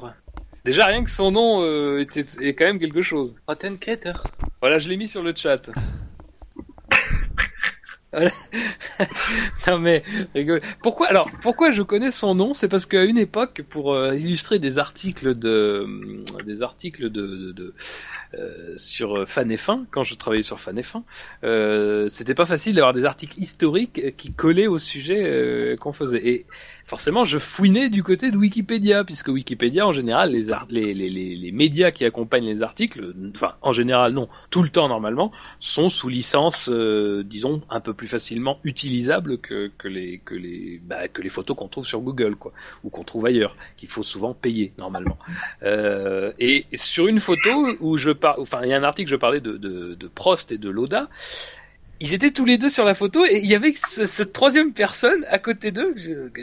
Déjà 0.64 0.84
rien 0.84 1.02
que 1.02 1.10
son 1.10 1.32
nom 1.32 1.62
euh, 1.62 1.98
était, 1.98 2.24
est 2.40 2.54
quand 2.54 2.66
même 2.66 2.78
quelque 2.78 3.02
chose. 3.02 3.34
Rottenketter. 3.48 4.12
Voilà, 4.60 4.78
je 4.78 4.88
l'ai 4.88 4.96
mis 4.96 5.08
sur 5.08 5.22
le 5.22 5.34
chat. 5.34 5.68
Non 9.66 9.78
mais 9.78 10.02
rigole. 10.34 10.60
Pourquoi 10.82 11.08
alors 11.08 11.30
pourquoi 11.40 11.72
je 11.72 11.82
connais 11.82 12.10
son 12.10 12.34
nom? 12.34 12.54
C'est 12.54 12.68
parce 12.68 12.86
qu'à 12.86 13.04
une 13.04 13.18
époque, 13.18 13.62
pour 13.68 13.94
euh, 13.94 14.14
illustrer 14.14 14.58
des 14.58 14.78
articles 14.78 15.34
de 15.34 15.82
hum, 15.84 16.24
des 16.46 16.62
articles 16.62 17.10
de, 17.10 17.26
de, 17.26 17.52
de, 17.52 17.74
euh, 18.38 18.74
sur 18.76 19.28
Fan 19.28 19.52
F1, 19.52 19.84
quand 19.90 20.02
je 20.02 20.14
travaillais 20.14 20.42
sur 20.42 20.60
Fan 20.60 20.78
F1, 20.78 21.02
euh, 21.44 22.08
c'était 22.08 22.34
pas 22.34 22.46
facile 22.46 22.74
d'avoir 22.74 22.92
des 22.92 23.04
articles 23.04 23.38
historiques 23.38 24.16
qui 24.16 24.32
collaient 24.32 24.66
au 24.66 24.78
sujet 24.78 25.22
euh, 25.24 25.76
qu'on 25.76 25.92
faisait. 25.92 26.26
Et 26.26 26.46
forcément, 26.84 27.24
je 27.24 27.38
fouinais 27.38 27.88
du 27.88 28.02
côté 28.02 28.30
de 28.30 28.36
Wikipédia, 28.36 29.04
puisque 29.04 29.28
Wikipédia, 29.28 29.86
en 29.86 29.92
général, 29.92 30.32
les, 30.32 30.50
les, 30.68 30.94
les, 30.94 31.36
les 31.36 31.52
médias 31.52 31.90
qui 31.90 32.04
accompagnent 32.04 32.46
les 32.46 32.62
articles, 32.62 33.14
enfin, 33.34 33.54
en 33.62 33.72
général, 33.72 34.12
non, 34.12 34.28
tout 34.50 34.62
le 34.62 34.68
temps 34.68 34.88
normalement, 34.88 35.32
sont 35.60 35.88
sous 35.88 36.08
licence, 36.08 36.68
euh, 36.70 37.22
disons, 37.24 37.62
un 37.70 37.80
peu 37.80 37.94
plus 37.94 38.06
facilement 38.06 38.58
utilisables 38.64 39.38
que, 39.38 39.70
que 39.78 39.88
les 39.88 40.20
que 40.24 40.34
les 40.34 40.80
bah, 40.84 41.08
que 41.08 41.22
les 41.22 41.28
photos 41.30 41.56
qu'on 41.56 41.68
trouve 41.68 41.86
sur 41.86 42.00
Google, 42.00 42.36
quoi, 42.36 42.52
ou 42.84 42.90
qu'on 42.90 43.04
trouve 43.04 43.26
ailleurs, 43.26 43.56
qu'il 43.76 43.88
faut 43.88 44.02
souvent 44.02 44.34
payer 44.34 44.72
normalement. 44.78 45.18
Euh, 45.62 46.32
et 46.38 46.66
sur 46.74 47.06
une 47.06 47.20
photo 47.20 47.50
où 47.80 47.96
je 47.96 48.10
parle, 48.10 48.40
enfin, 48.40 48.60
il 48.62 48.68
y 48.68 48.72
a 48.74 48.76
un 48.76 48.84
article, 48.84 49.10
je 49.10 49.16
parlais 49.16 49.40
de, 49.40 49.56
de, 49.56 49.94
de 49.94 50.08
Prost 50.08 50.52
et 50.52 50.58
de 50.58 50.68
Loda. 50.68 51.08
Ils 52.00 52.12
étaient 52.12 52.30
tous 52.32 52.44
les 52.44 52.58
deux 52.58 52.68
sur 52.68 52.84
la 52.84 52.94
photo 52.94 53.24
et 53.24 53.38
il 53.42 53.46
y 53.50 53.54
avait 53.54 53.72
ce, 53.74 54.04
cette 54.04 54.32
troisième 54.32 54.72
personne 54.72 55.24
à 55.30 55.38
côté 55.38 55.70
d'eux. 55.72 55.94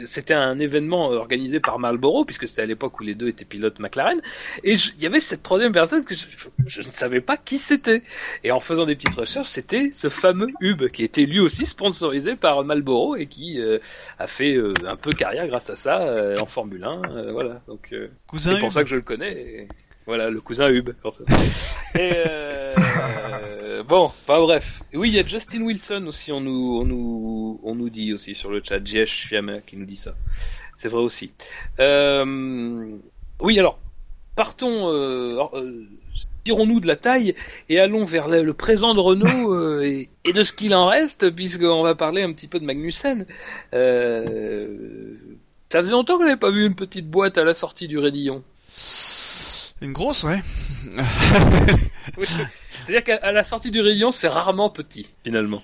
C'était 0.04 0.34
un 0.34 0.58
événement 0.58 1.08
organisé 1.10 1.60
par 1.60 1.78
Marlboro 1.78 2.24
puisque 2.24 2.48
c'était 2.48 2.62
à 2.62 2.66
l'époque 2.66 2.98
où 2.98 3.02
les 3.04 3.14
deux 3.14 3.28
étaient 3.28 3.44
pilotes 3.44 3.78
McLaren 3.78 4.20
et 4.64 4.76
je- 4.76 4.92
il 4.96 5.02
y 5.02 5.06
avait 5.06 5.20
cette 5.20 5.42
troisième 5.42 5.72
personne 5.72 6.04
que 6.04 6.14
je, 6.14 6.24
je- 6.36 6.48
je 6.66 6.78
ne 6.86 6.92
savais 6.92 7.20
pas 7.20 7.36
qui 7.36 7.58
c'était. 7.58 8.02
Et 8.44 8.50
en 8.50 8.60
faisant 8.60 8.84
des 8.86 8.96
petites 8.96 9.14
recherches, 9.14 9.48
c'était 9.48 9.90
ce 9.92 10.08
fameux 10.08 10.48
Hub 10.60 10.88
qui 10.88 11.04
était 11.04 11.26
lui 11.26 11.38
aussi 11.40 11.66
sponsorisé 11.66 12.34
par 12.34 12.64
Marlboro 12.64 13.14
et 13.16 13.26
qui 13.26 13.60
euh, 13.60 13.78
a 14.18 14.26
fait 14.26 14.54
euh, 14.54 14.72
un 14.86 14.96
peu 14.96 15.12
carrière 15.12 15.46
grâce 15.46 15.70
à 15.70 15.76
ça 15.76 16.02
euh, 16.02 16.38
en 16.38 16.46
Formule 16.46 16.82
1. 16.82 17.02
euh, 17.10 17.32
voilà, 17.32 17.60
donc 17.68 17.88
euh, 17.92 18.08
Cousin 18.26 18.54
c'est 18.54 18.58
pour 18.60 18.72
ça 18.72 18.82
que 18.82 18.88
je 18.90 18.96
le 18.96 19.02
connais. 19.02 19.32
et 19.32 19.68
Voilà, 20.06 20.30
le 20.30 20.40
cousin 20.40 20.68
Hub. 20.70 20.90
forcément. 21.00 21.28
Et 21.94 22.10
euh, 22.26 22.72
bon, 23.86 24.12
pas 24.26 24.40
bref. 24.40 24.82
Oui, 24.94 25.10
il 25.10 25.14
y 25.14 25.18
a 25.18 25.26
Justin 25.26 25.62
Wilson 25.62 26.04
aussi. 26.06 26.32
On 26.32 26.40
nous, 26.40 26.78
on 26.80 26.84
nous, 26.84 27.60
on 27.62 27.74
nous 27.74 27.90
dit 27.90 28.12
aussi 28.12 28.34
sur 28.34 28.50
le 28.50 28.60
chat. 28.62 28.84
Jesh 28.84 29.26
Fiamma 29.26 29.60
qui 29.60 29.76
nous 29.76 29.84
dit 29.86 29.96
ça. 29.96 30.14
C'est 30.74 30.88
vrai 30.88 31.02
aussi. 31.02 31.32
Euh, 31.80 32.96
oui, 33.40 33.58
alors 33.58 33.78
partons. 34.36 34.88
Euh, 34.92 35.38
euh, 35.54 35.84
Tirons-nous 36.44 36.80
de 36.80 36.88
la 36.88 36.96
taille 36.96 37.36
et 37.68 37.78
allons 37.78 38.04
vers 38.04 38.26
le, 38.26 38.42
le 38.42 38.52
présent 38.52 38.94
de 38.94 39.00
Renault 39.00 39.54
euh, 39.54 39.82
et, 39.82 40.08
et 40.24 40.32
de 40.32 40.42
ce 40.42 40.52
qu'il 40.52 40.74
en 40.74 40.86
reste, 40.88 41.30
puisqu'on 41.30 41.84
va 41.84 41.94
parler 41.94 42.22
un 42.22 42.32
petit 42.32 42.48
peu 42.48 42.58
de 42.58 42.64
Magnussen. 42.64 43.26
Euh, 43.74 45.14
ça 45.68 45.80
faisait 45.80 45.92
longtemps 45.92 46.18
qu'on 46.18 46.24
n'avait 46.24 46.36
pas 46.36 46.50
vu 46.50 46.66
une 46.66 46.74
petite 46.74 47.08
boîte 47.08 47.38
à 47.38 47.44
la 47.44 47.54
sortie 47.54 47.86
du 47.86 47.98
Raidillon. 47.98 48.42
Une 49.80 49.92
grosse, 49.92 50.24
ouais. 50.24 50.40
Oui. 52.18 52.26
C'est-à-dire 52.84 53.04
qu'à 53.20 53.32
la 53.32 53.44
sortie 53.44 53.70
du 53.70 53.80
rayon, 53.80 54.10
c'est 54.10 54.28
rarement 54.28 54.70
petit, 54.70 55.12
finalement. 55.24 55.62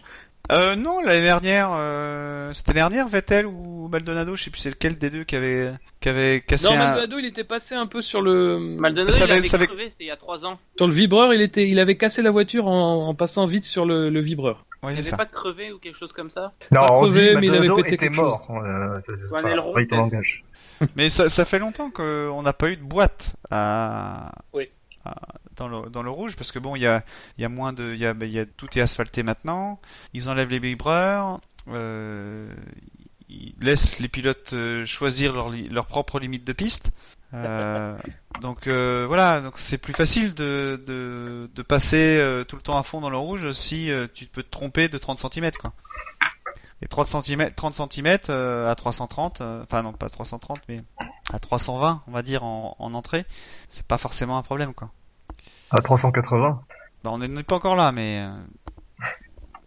Euh, 0.50 0.76
non, 0.76 1.02
l'année 1.02 1.20
dernière, 1.20 1.70
euh, 1.74 2.52
c'était 2.54 2.72
l'année 2.72 2.94
dernière, 2.94 3.08
Vettel 3.08 3.44
ou 3.46 3.86
Maldonado, 3.88 4.34
je 4.34 4.44
sais 4.44 4.50
plus 4.50 4.60
c'est 4.60 4.70
lequel 4.70 4.96
des 4.96 5.10
deux 5.10 5.24
qui 5.24 5.36
avait, 5.36 5.72
qui 6.00 6.08
avait 6.08 6.40
cassé 6.40 6.68
Non, 6.68 6.72
un... 6.74 6.78
Maldonado, 6.78 7.18
il 7.18 7.26
était 7.26 7.44
passé 7.44 7.74
un 7.74 7.86
peu 7.86 8.00
sur 8.00 8.22
le 8.22 8.58
Maldonado, 8.58 9.12
Ça 9.14 9.18
il 9.18 9.30
avait- 9.30 9.38
avait 9.40 9.48
ça 9.48 9.56
avait- 9.58 9.66
crevé, 9.66 9.90
c'était 9.90 10.04
il 10.04 10.06
y 10.06 10.10
a 10.10 10.16
3 10.16 10.46
ans. 10.46 10.58
sur 10.78 10.86
le 10.86 10.94
vibreur. 10.94 11.34
Il 11.34 11.42
était, 11.42 11.68
il 11.68 11.78
avait 11.78 11.98
cassé 11.98 12.22
la 12.22 12.30
voiture 12.30 12.66
en, 12.66 13.08
en 13.08 13.14
passant 13.14 13.44
vite 13.44 13.66
sur 13.66 13.84
le, 13.84 14.08
le 14.08 14.20
vibreur. 14.22 14.64
Ouais, 14.82 14.92
Il 14.92 14.94
c'est 14.94 15.00
avait 15.00 15.10
ça. 15.10 15.16
pas 15.18 15.26
crevé 15.26 15.70
ou 15.72 15.78
quelque 15.78 15.96
chose 15.98 16.12
comme 16.14 16.30
ça? 16.30 16.52
Non, 16.72 16.80
Pas 16.86 16.96
crevé, 16.98 17.30
dit 17.30 17.36
mais 17.36 17.46
il 17.48 17.54
avait 17.54 17.68
pété 17.68 17.80
était 17.80 17.96
quelque 17.98 18.16
mort. 18.16 18.46
Euh, 18.50 18.98
c'est- 19.04 19.12
Ou 19.30 19.36
un 19.36 19.44
aileron. 19.44 19.74
Mais 20.96 21.08
ça, 21.10 21.28
ça 21.28 21.44
fait 21.44 21.58
longtemps 21.58 21.90
qu'on 21.90 22.40
n'a 22.42 22.52
pas 22.54 22.70
eu 22.70 22.76
de 22.76 22.82
boîte 22.84 23.34
à... 23.50 24.30
Oui. 24.54 24.68
Dans 25.56 25.68
le, 25.68 26.10
rouge 26.10 26.36
parce 26.36 26.52
que 26.52 26.58
bon 26.58 26.76
il 26.76 26.82
y 26.82 26.86
a 26.86 27.04
y 27.36 27.44
a 27.44 27.48
moins 27.48 27.72
de 27.72 27.94
y 27.94 27.98
y 27.98 28.38
a 28.38 28.46
tout 28.46 28.78
est 28.78 28.80
asphalté 28.80 29.22
maintenant. 29.22 29.80
Ils 30.14 30.28
enlèvent 30.28 30.50
les 30.50 30.58
vibreurs 30.58 31.40
euh, 31.68 32.52
ils 33.28 33.54
laissent 33.60 33.98
les 33.98 34.08
pilotes 34.08 34.52
euh, 34.54 34.86
choisir 34.86 35.32
leur 35.32 35.50
leur 35.50 35.86
propre 35.86 36.18
limite 36.18 36.44
de 36.44 36.52
piste. 36.52 36.90
Euh, 37.34 37.94
donc 38.40 38.68
voilà 38.68 39.40
donc 39.40 39.58
c'est 39.58 39.78
plus 39.78 39.92
facile 39.92 40.34
de 40.34 40.82
de, 40.86 41.50
de 41.54 41.62
passer 41.62 42.44
tout 42.48 42.56
le 42.56 42.62
temps 42.62 42.78
à 42.78 42.82
fond 42.82 43.00
dans 43.00 43.10
le 43.10 43.18
rouge 43.18 43.52
si 43.52 43.90
tu 44.14 44.26
peux 44.26 44.42
te 44.42 44.50
tromper 44.50 44.88
de 44.88 44.98
30 44.98 45.18
cm 45.18 45.50
quoi. 45.52 45.72
Et 46.80 46.86
30 46.86 47.24
cm 47.24 47.52
30 47.54 47.92
cm 47.92 48.06
à 48.30 48.74
330 48.76 49.40
euh, 49.40 49.62
enfin 49.64 49.82
non 49.82 49.92
pas 49.92 50.08
330 50.08 50.60
mais 50.68 50.84
à 51.32 51.40
320 51.40 52.02
on 52.06 52.10
va 52.12 52.22
dire 52.22 52.44
en, 52.44 52.76
en 52.78 52.94
entrée 52.94 53.26
c'est 53.68 53.84
pas 53.86 53.98
forcément 53.98 54.38
un 54.38 54.42
problème 54.42 54.72
quoi 54.74 54.90
À 55.70 55.80
380. 55.80 56.62
bah, 57.04 57.10
on 57.12 57.18
n'est 57.18 57.42
pas 57.42 57.56
encore 57.56 57.76
là, 57.76 57.92
mais. 57.92 58.20
euh, 58.26 58.32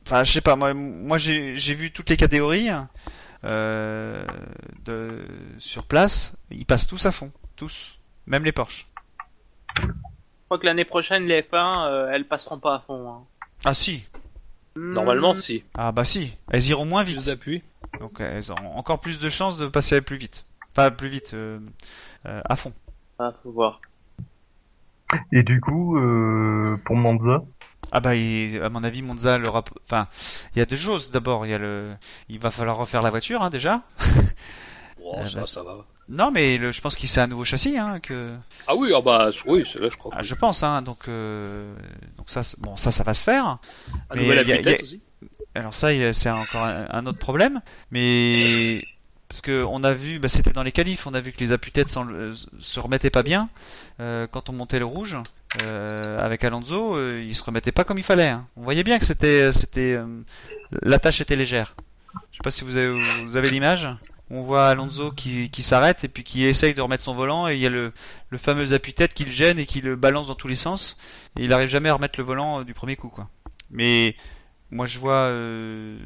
Enfin, 0.08 0.24
je 0.24 0.32
sais 0.32 0.42
pas, 0.42 0.56
moi, 0.56 0.74
moi 0.74 1.18
j'ai 1.18 1.74
vu 1.74 1.92
toutes 1.92 2.10
les 2.10 2.18
catégories 2.18 2.70
euh, 3.46 4.26
de, 4.84 5.24
sur 5.58 5.86
place. 5.86 6.34
Ils 6.50 6.66
passent 6.66 6.88
tous 6.88 7.06
à 7.06 7.12
fond. 7.12 7.32
Tous. 7.56 7.98
Même 8.26 8.44
les 8.44 8.52
Porsche. 8.52 8.88
Je 9.78 9.84
crois 10.46 10.58
que 10.60 10.66
l'année 10.66 10.86
prochaine, 10.86 11.26
les 11.28 11.42
F1, 11.44 11.88
euh, 11.88 12.10
elles 12.12 12.28
passeront 12.28 12.60
pas 12.60 12.76
à 12.76 12.80
fond. 12.80 13.10
hein. 13.10 13.24
Ah 13.64 13.74
si 13.74 14.04
Normalement, 14.76 15.32
Hmm, 15.32 15.36
si. 15.36 15.64
Ah 15.76 15.92
bah 15.92 16.04
si 16.04 16.34
Elles 16.50 16.68
iront 16.70 16.86
moins 16.86 17.04
Plus 17.04 17.16
vite. 17.18 17.26
d'appui. 17.28 17.62
Donc 18.00 18.20
elles 18.20 18.52
auront 18.52 18.76
encore 18.76 19.00
plus 19.00 19.20
de 19.20 19.30
chances 19.30 19.58
de 19.58 19.68
passer 19.68 20.02
plus 20.02 20.18
vite. 20.18 20.46
Pas 20.74 20.90
plus 20.92 21.10
vite, 21.10 21.34
euh, 21.34 21.60
euh, 22.26 22.42
à 22.46 22.56
fond. 22.56 22.74
Ah, 23.20 23.32
faut 23.44 23.52
voir. 23.52 23.80
Et 25.32 25.44
du 25.44 25.60
coup, 25.62 25.98
euh, 25.98 26.78
pour 26.86 26.96
Monza, 26.96 27.44
Ah 27.92 28.00
bah, 28.00 28.16
il- 28.16 28.62
à 28.62 28.70
mon 28.70 28.84
avis, 28.84 29.02
Monza, 29.02 29.38
le 29.38 29.50
rap... 29.50 29.70
enfin, 29.84 30.08
il 30.56 30.60
y 30.60 30.62
a 30.62 30.66
deux 30.66 30.76
choses. 30.78 31.12
D'abord, 31.12 31.46
il 31.46 31.50
y 31.50 31.54
a 31.54 31.58
le, 31.58 31.94
il 32.30 32.40
va 32.40 32.52
falloir 32.52 32.78
refaire 32.78 33.02
la 33.02 33.10
voiture, 33.10 33.42
hein, 33.44 33.50
déjà. 33.50 33.82
Oh, 35.04 35.16
Euh, 35.18 35.28
ça, 35.28 35.40
bah, 35.42 35.48
ça 35.48 35.64
va. 35.64 35.86
Non, 36.10 36.32
mais 36.32 36.58
le, 36.58 36.72
je 36.72 36.82
pense 36.82 36.96
qu'il 36.96 37.08
c'est 37.10 37.22
un 37.22 37.28
nouveau 37.28 37.44
châssis, 37.46 37.78
hein, 37.78 38.00
que, 38.02 38.36
Ah 38.68 38.76
oui, 38.76 38.92
ah 38.96 39.02
bah 39.02 39.30
oui, 39.48 39.68
c'est 39.72 39.80
là, 39.80 39.88
je 39.90 39.98
crois. 39.98 40.12
Ah, 40.16 40.22
je 40.22 40.36
pense, 40.36 40.62
hein, 40.64 40.82
donc, 40.82 41.08
euh, 41.08 41.74
donc 42.18 42.30
ça, 42.30 42.42
bon, 42.60 42.76
ça, 42.78 42.92
ça 42.92 43.04
va 43.04 43.14
se 43.14 43.24
faire. 43.24 43.46
Un 44.10 44.16
mais 44.16 44.26
y 44.28 44.32
a- 44.32 44.44
y 44.44 44.68
a- 44.76 44.82
aussi. 44.82 45.02
Alors 45.56 45.74
ça, 45.74 45.94
il 45.94 46.00
y 46.00 46.04
a- 46.06 46.14
c'est 46.14 46.30
encore 46.30 46.64
un, 46.64 46.86
un 46.90 47.06
autre 47.06 47.18
problème, 47.20 47.62
mais 47.92 48.84
parce 49.32 49.40
que 49.40 49.64
on 49.64 49.82
a 49.86 49.94
vu, 49.94 50.20
bah, 50.20 50.28
c'était 50.28 50.52
dans 50.52 50.62
les 50.62 50.74
qualifs, 50.74 51.08
on 51.08 51.14
a 51.14 51.22
vu 51.22 51.32
que 51.32 51.40
les 51.40 51.54
appuis-têtes 51.54 51.96
euh, 51.96 52.34
se 52.60 52.80
remettaient 52.82 53.10
pas 53.10 53.24
bien 53.24 53.48
euh, 54.02 54.28
quand 54.28 54.50
on 54.50 54.52
montait 54.52 54.78
le 54.78 54.84
rouge 54.84 55.16
euh, 55.62 56.20
avec 56.22 56.44
Alonso, 56.44 56.98
euh, 56.98 57.24
il 57.26 57.34
se 57.34 57.42
remettait 57.42 57.72
pas 57.72 57.86
comme 57.86 57.98
il 57.98 58.04
fallait. 58.04 58.28
hein. 58.28 58.46
On 58.58 58.64
voyait 58.64 58.84
bien 58.84 59.00
que 59.00 59.06
c'était, 59.06 59.54
c'était, 59.54 59.98
la 60.82 61.00
tâche 61.00 61.22
était 61.22 61.38
légère. 61.38 61.78
Je 62.34 62.38
sais 62.38 62.44
pas 62.44 62.52
si 62.52 62.66
vous 62.66 62.76
avez, 62.76 63.50
l'image. 63.50 63.88
On 64.30 64.42
voit 64.42 64.68
Alonso 64.68 65.12
qui, 65.14 65.50
s'arrête 65.64 66.04
et 66.04 66.10
puis 66.10 66.26
qui 66.26 66.44
essaye 66.44 66.74
de 66.74 66.82
remettre 66.82 67.04
son 67.04 67.16
volant 67.16 67.48
et 67.48 67.56
il 67.56 67.62
y 67.62 67.68
a 67.68 67.70
le, 67.70 67.94
fameux 68.36 68.74
appui-tête 68.74 69.14
qui 69.14 69.24
le 69.24 69.32
gêne 69.32 69.60
et 69.60 69.66
qui 69.66 69.80
le 69.80 69.96
balance 69.96 70.28
dans 70.28 70.36
tous 70.36 70.50
les 70.50 70.56
sens 70.56 70.98
et 71.40 71.46
il 71.46 71.54
arrive 71.54 71.70
jamais 71.70 71.88
à 71.88 71.94
remettre 71.94 72.20
le 72.20 72.26
volant 72.26 72.64
du 72.64 72.74
premier 72.74 72.98
coup. 72.98 73.14
Mais 73.70 74.18
moi 74.72 74.86
je 74.86 75.00
vois 75.00 75.14
euh, 75.30 75.98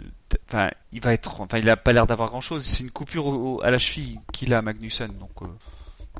enfin 0.47 0.69
il 0.91 1.01
va 1.01 1.13
être 1.13 1.41
enfin 1.41 1.57
il 1.59 1.69
a 1.69 1.77
pas 1.77 1.93
l'air 1.93 2.07
d'avoir 2.07 2.29
grand 2.29 2.41
chose 2.41 2.63
c'est 2.65 2.83
une 2.83 2.91
coupure 2.91 3.25
au- 3.27 3.57
au- 3.57 3.61
à 3.63 3.69
la 3.71 3.77
cheville 3.77 4.19
qu'il 4.33 4.53
a 4.53 4.61
Magnussen 4.61 5.11
donc 5.19 5.41
euh, 5.43 5.45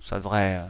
ça 0.02 0.18
devrait 0.18 0.58
euh, 0.60 0.66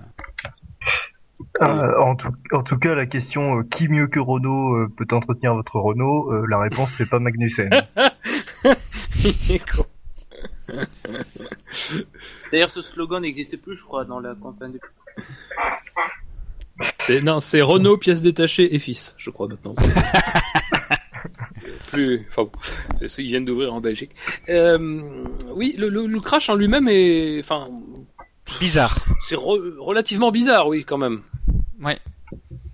euh, 1.61 1.99
en, 2.01 2.15
tout, 2.15 2.31
en 2.53 2.63
tout 2.63 2.77
cas, 2.77 2.95
la 2.95 3.05
question 3.05 3.59
euh, 3.59 3.63
qui 3.63 3.87
mieux 3.89 4.07
que 4.07 4.19
Renault 4.19 4.75
euh, 4.75 4.87
peut 4.95 5.05
entretenir 5.15 5.53
votre 5.53 5.77
Renault 5.79 6.31
euh, 6.31 6.45
La 6.47 6.59
réponse 6.59 6.91
c'est 6.93 7.05
pas 7.05 7.19
Magnussen. 7.19 7.69
D'ailleurs, 12.51 12.71
ce 12.71 12.81
slogan 12.81 13.21
n'existait 13.21 13.57
plus, 13.57 13.75
je 13.75 13.83
crois, 13.83 14.05
dans 14.05 14.19
la 14.19 14.33
campagne 14.35 14.73
de... 14.73 14.79
Et 17.09 17.21
non, 17.21 17.39
c'est 17.39 17.61
Renault, 17.61 17.97
pièces 17.97 18.21
détachées 18.21 18.73
et 18.75 18.79
fils, 18.79 19.13
je 19.17 19.29
crois 19.29 19.47
maintenant. 19.47 19.75
Plus, 21.91 22.25
enfin 22.29 22.43
bon, 22.43 23.07
c'est 23.07 23.21
viennent 23.23 23.45
d'ouvrir 23.45 23.73
en 23.73 23.81
Belgique. 23.81 24.11
Euh, 24.49 25.01
oui, 25.53 25.75
le, 25.77 25.89
le, 25.89 26.05
le 26.07 26.19
crash 26.19 26.49
en 26.49 26.55
lui-même 26.55 26.87
est, 26.87 27.39
enfin, 27.39 27.69
bizarre 28.59 28.97
c'est 29.21 29.35
re- 29.35 29.77
relativement 29.77 30.31
bizarre, 30.31 30.67
oui, 30.67 30.83
quand 30.85 30.97
même. 30.97 31.21
Ouais. 31.81 31.97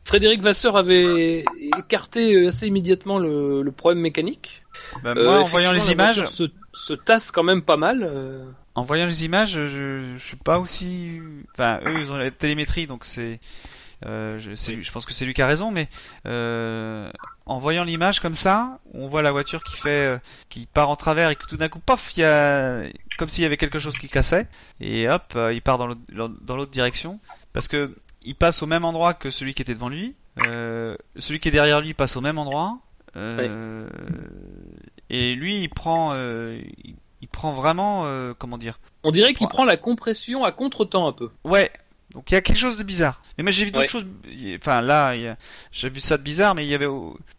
Frédéric 0.03 0.41
Vasseur 0.41 0.75
avait 0.75 1.45
écarté 1.77 2.47
assez 2.47 2.67
immédiatement 2.67 3.19
le, 3.19 3.61
le 3.61 3.71
problème 3.71 4.01
mécanique. 4.01 4.63
Bah, 5.03 5.13
Euh, 5.15 5.23
moi 5.25 5.39
en 5.39 5.43
voyant 5.43 5.71
les 5.71 5.91
images 5.91 6.25
Se, 6.25 6.43
se 6.73 6.93
tasse 6.93 7.31
quand 7.31 7.43
même 7.43 7.61
pas 7.61 7.77
mal. 7.77 8.03
euh. 8.03 8.43
en 8.75 8.83
voyant 8.83 9.05
les 9.05 9.25
images 9.25 9.51
je, 9.51 9.67
je 10.13 10.17
suis 10.17 10.37
pas 10.37 10.59
aussi 10.59 11.19
enfin 11.53 11.79
eux 11.85 11.99
ils 11.99 12.11
ont 12.11 12.17
la 12.17 12.31
télémétrie 12.31 12.87
donc 12.87 13.03
c'est 13.05 13.39
euh, 14.05 14.39
je, 14.39 14.91
pense 14.91 15.05
que 15.05 15.13
c'est 15.13 15.25
lui 15.25 15.33
qui 15.33 15.41
a 15.41 15.47
raison 15.47 15.71
mais 15.71 15.87
euh, 16.25 17.11
en 17.45 17.59
voyant 17.59 17.83
l'image 17.83 18.19
comme 18.19 18.33
ça 18.33 18.79
on 18.93 19.07
voit 19.07 19.21
la 19.21 19.31
voiture 19.31 19.63
qui 19.63 19.75
fait 19.75 19.89
euh, 19.89 20.17
qui 20.49 20.65
part 20.65 20.89
en 20.89 20.95
travers 20.95 21.29
et 21.29 21.35
que 21.35 21.45
tout 21.45 21.57
d'un 21.57 21.69
coup 21.69 21.79
paf 21.79 22.17
il 22.17 22.21
y 22.21 22.23
a 22.23 22.83
comme 23.17 23.29
s'il 23.29 23.43
y 23.43 23.45
avait 23.45 23.57
quelque 23.57 23.79
chose 23.79 23.97
qui 23.97 24.09
cassait 24.09 24.47
et 24.79 25.07
hop 25.07 25.37
il 25.51 25.61
part 25.61 25.77
dans 25.77 25.87
l'autre 25.87 26.71
direction 26.71 27.19
parce 27.53 27.67
que 27.67 27.95
il 28.23 28.35
passe 28.35 28.61
au 28.63 28.67
même 28.67 28.85
endroit 28.85 29.13
que 29.13 29.31
celui 29.31 29.53
qui 29.53 29.61
était 29.61 29.73
devant 29.73 29.89
lui 29.89 30.15
euh, 30.39 30.95
celui 31.17 31.39
qui 31.39 31.49
est 31.49 31.51
derrière 31.51 31.81
lui 31.81 31.93
passe 31.93 32.15
au 32.15 32.21
même 32.21 32.37
endroit 32.37 32.79
euh, 33.17 33.89
et 35.09 35.35
lui 35.35 35.63
il 35.63 35.69
prend 35.69 36.13
euh, 36.13 36.61
il, 36.83 36.95
il 37.21 37.27
prend 37.27 37.53
vraiment 37.53 38.05
comment 38.37 38.57
dire 38.57 38.79
On 39.03 39.11
dirait 39.11 39.33
qu'il 39.33 39.47
prend 39.47 39.65
la 39.65 39.77
compression 39.77 40.43
à 40.43 40.51
contre-temps 40.51 41.07
un 41.07 41.13
peu. 41.13 41.29
Ouais. 41.43 41.71
Donc 42.13 42.29
il 42.29 42.33
y 42.33 42.37
a 42.37 42.41
quelque 42.41 42.59
chose 42.59 42.77
de 42.77 42.83
bizarre. 42.83 43.21
Mais 43.37 43.43
moi 43.43 43.51
j'ai 43.51 43.65
vu 43.65 43.71
d'autres 43.71 43.83
Ouais. 43.83 43.87
choses. 43.87 44.05
Enfin 44.57 44.81
là, 44.81 45.09
a- 45.09 45.35
j'ai 45.71 45.89
vu 45.89 45.99
ça 45.99 46.17
de 46.17 46.23
bizarre, 46.23 46.55
mais 46.55 46.65
il 46.65 46.69
y 46.69 46.75
avait 46.75 46.87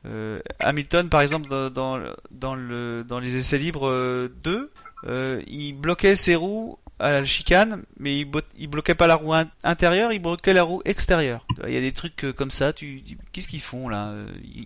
euh, 0.06 0.40
Hamilton 0.58 1.08
par 1.08 1.20
exemple 1.20 1.48
dans, 1.48 2.00
dans, 2.30 2.54
le 2.54 3.04
dans 3.06 3.20
les 3.20 3.36
essais 3.36 3.58
libres 3.58 3.88
euh, 3.88 4.28
2, 4.42 4.70
euh, 5.04 5.42
il 5.46 5.74
bloquait 5.74 6.16
ses 6.16 6.34
roues 6.36 6.78
à 7.02 7.10
la 7.10 7.24
chicane, 7.24 7.82
mais 7.98 8.20
il, 8.20 8.30
il 8.56 8.68
bloquait 8.68 8.94
pas 8.94 9.06
la 9.06 9.16
roue 9.16 9.34
intérieure, 9.64 10.12
il 10.12 10.20
bloquait 10.20 10.52
la 10.52 10.62
roue 10.62 10.82
extérieure. 10.84 11.44
Il 11.66 11.74
y 11.74 11.76
a 11.76 11.80
des 11.80 11.92
trucs 11.92 12.24
euh, 12.24 12.32
comme 12.32 12.50
ça. 12.50 12.72
Tu, 12.72 13.02
qu'est-ce 13.32 13.48
qu'ils 13.48 13.60
font 13.60 13.88
là 13.88 14.14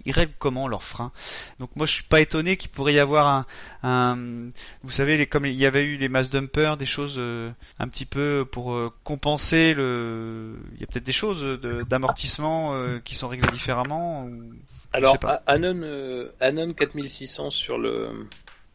Ils 0.05 0.13
règlent 0.13 0.35
comment 0.39 0.69
leurs 0.69 0.85
freins? 0.85 1.13
Donc 1.59 1.71
moi, 1.77 1.87
je 1.87 1.93
suis 1.93 2.05
pas 2.05 2.21
étonné 2.21 2.57
qu'il 2.57 2.71
pourrait 2.71 2.93
y 2.93 2.99
avoir 2.99 3.27
un, 3.27 3.47
un, 3.83 4.51
vous 4.83 4.91
savez, 4.91 5.17
les, 5.17 5.27
comme 5.27 5.47
il 5.47 5.55
y 5.55 5.65
avait 5.65 5.85
eu 5.85 5.97
les 5.97 6.09
mass 6.09 6.31
dumpers, 6.31 6.77
des 6.77 6.87
choses 6.87 7.17
euh, 7.19 7.51
un 7.79 7.89
petit 7.89 8.07
peu 8.07 8.47
pour 8.51 8.73
euh, 8.73 8.93
compenser 9.03 9.73
le. 9.73 10.57
Il 10.75 10.81
y 10.81 10.85
a 10.85 10.87
peut-être 10.87 11.07
des 11.07 11.13
choses 11.13 11.43
d'amortissement 11.89 12.75
qui 13.05 13.15
sont 13.15 13.29
réglées 13.29 13.51
différemment. 13.51 14.25
Ou... 14.25 14.53
Alors, 14.93 15.17
Anon, 15.47 16.29
Anon 16.41 16.75
4600 16.75 17.51
sur 17.51 17.79
le 17.79 18.29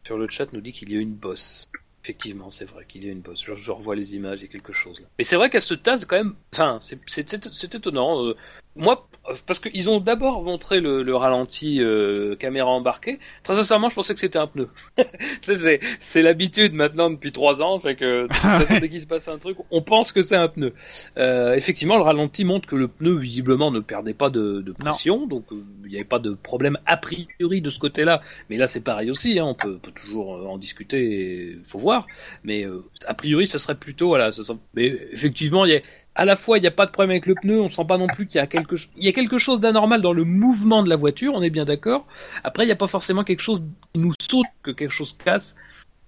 sur 0.04 0.18
le 0.18 0.28
chat 0.28 0.52
nous 0.52 0.60
dit 0.60 0.72
qu'il 0.72 0.92
y 0.92 0.96
a 0.96 1.00
une 1.00 1.14
bosse. 1.14 1.68
Effectivement, 2.04 2.50
c'est 2.50 2.64
vrai 2.64 2.84
qu'il 2.86 3.04
y 3.04 3.08
a 3.08 3.12
une 3.12 3.20
bosse. 3.20 3.44
Je, 3.44 3.70
revois 3.70 3.94
les 3.94 4.16
images, 4.16 4.40
il 4.40 4.46
y 4.46 4.48
a 4.48 4.52
quelque 4.52 4.72
chose 4.72 4.98
là. 5.00 5.06
Mais 5.18 5.24
c'est 5.24 5.36
vrai 5.36 5.50
qu'elle 5.50 5.62
se 5.62 5.74
tasse 5.74 6.04
quand 6.04 6.16
même. 6.16 6.34
Enfin, 6.52 6.78
c'est 6.80 7.74
étonnant. 7.74 8.26
Euh, 8.26 8.36
moi, 8.74 9.08
parce 9.46 9.60
qu'ils 9.60 9.88
ont 9.88 10.00
d'abord 10.00 10.42
montré 10.42 10.80
le, 10.80 11.14
ralenti 11.14 11.80
euh, 11.80 12.34
caméra 12.34 12.68
embarquée. 12.68 13.20
Très 13.44 13.54
sincèrement, 13.54 13.88
je 13.88 13.94
pensais 13.94 14.14
que 14.14 14.20
c'était 14.20 14.38
un 14.38 14.48
pneu. 14.48 14.68
c'est 15.40 16.22
l'habitude 16.22 16.74
maintenant 16.74 17.08
depuis 17.10 17.30
trois 17.30 17.62
ans, 17.62 17.78
c'est 17.78 17.94
que 17.94 18.22
de 18.22 18.26
toute 18.28 18.36
façon, 18.36 18.78
dès 18.80 18.88
qu'il 18.88 19.00
se 19.00 19.06
passe 19.06 19.28
un 19.28 19.38
truc, 19.38 19.58
on 19.70 19.80
pense 19.80 20.10
que 20.10 20.22
c'est 20.22 20.36
un 20.36 20.48
pneu. 20.48 20.74
Euh, 21.18 21.54
effectivement, 21.54 21.96
le 21.96 22.02
ralenti 22.02 22.44
montre 22.44 22.66
que 22.66 22.74
le 22.74 22.88
pneu 22.88 23.16
visiblement 23.16 23.70
ne 23.70 23.80
perdait 23.80 24.14
pas 24.14 24.28
de, 24.28 24.60
de 24.60 24.72
pression, 24.72 25.26
donc 25.26 25.44
euh, 25.52 25.62
il 25.84 25.90
n'y 25.90 25.96
avait 25.96 26.04
pas 26.04 26.18
de 26.18 26.32
problème 26.34 26.78
a 26.86 26.96
priori 26.96 27.60
de 27.60 27.70
ce 27.70 27.78
côté-là. 27.78 28.22
Mais 28.50 28.56
là, 28.56 28.66
c'est 28.66 28.82
pareil 28.82 29.10
aussi. 29.10 29.38
Hein, 29.38 29.44
on 29.44 29.54
peut, 29.54 29.78
peut, 29.78 29.92
toujours 29.92 30.34
euh, 30.34 30.46
en 30.46 30.58
discuter, 30.58 31.54
il 31.58 31.64
faut 31.64 31.78
voir. 31.78 32.06
Mais 32.42 32.66
a 33.06 33.14
priori, 33.14 33.46
ça 33.46 33.58
serait 33.58 33.76
plutôt 33.76 34.08
voilà. 34.08 34.32
Ça 34.32 34.42
Mais 34.74 34.86
effectivement, 35.12 35.64
il 35.64 35.72
y 35.72 35.76
a 35.76 35.80
à 36.14 36.24
la 36.24 36.36
fois 36.36 36.58
il 36.58 36.60
n'y 36.60 36.66
a 36.66 36.72
pas 36.72 36.86
de 36.86 36.90
problème 36.90 37.10
avec 37.10 37.26
le 37.26 37.34
pneu, 37.34 37.60
on 37.60 37.68
sent 37.68 37.84
pas 37.86 37.98
non 37.98 38.06
plus 38.06 38.26
qu'il 38.26 38.38
y 38.38 38.40
a 38.40 38.46
quelque 38.46 38.76
chose, 38.76 38.90
il 38.96 39.04
y 39.04 39.08
a 39.08 39.12
quelque 39.12 39.38
chose 39.38 39.60
d'anormal 39.60 40.02
dans 40.02 40.12
le 40.12 40.24
mouvement 40.24 40.82
de 40.82 40.88
la 40.88 40.96
voiture, 40.96 41.32
on 41.34 41.42
est 41.42 41.50
bien 41.50 41.64
d'accord. 41.64 42.06
Après 42.44 42.64
il 42.64 42.66
n'y 42.66 42.72
a 42.72 42.76
pas 42.76 42.88
forcément 42.88 43.24
quelque 43.24 43.40
chose 43.40 43.64
qui 43.92 44.00
nous 44.00 44.12
saute, 44.20 44.46
que 44.62 44.70
quelque 44.70 44.92
chose 44.92 45.16
casse. 45.24 45.56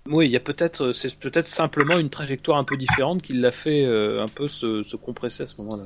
Oui, 0.06 0.26
il 0.26 0.32
y 0.32 0.36
a 0.36 0.40
peut-être, 0.40 0.92
c'est 0.92 1.18
peut-être 1.18 1.46
simplement 1.46 1.98
une 1.98 2.10
trajectoire 2.10 2.58
un 2.58 2.64
peu 2.64 2.76
différente 2.76 3.22
qui 3.22 3.32
l'a 3.32 3.50
fait 3.50 3.86
euh, 3.86 4.22
un 4.22 4.28
peu 4.28 4.48
se, 4.48 4.82
se 4.82 4.96
compresser 4.96 5.44
à 5.44 5.46
ce 5.46 5.56
moment-là. 5.62 5.84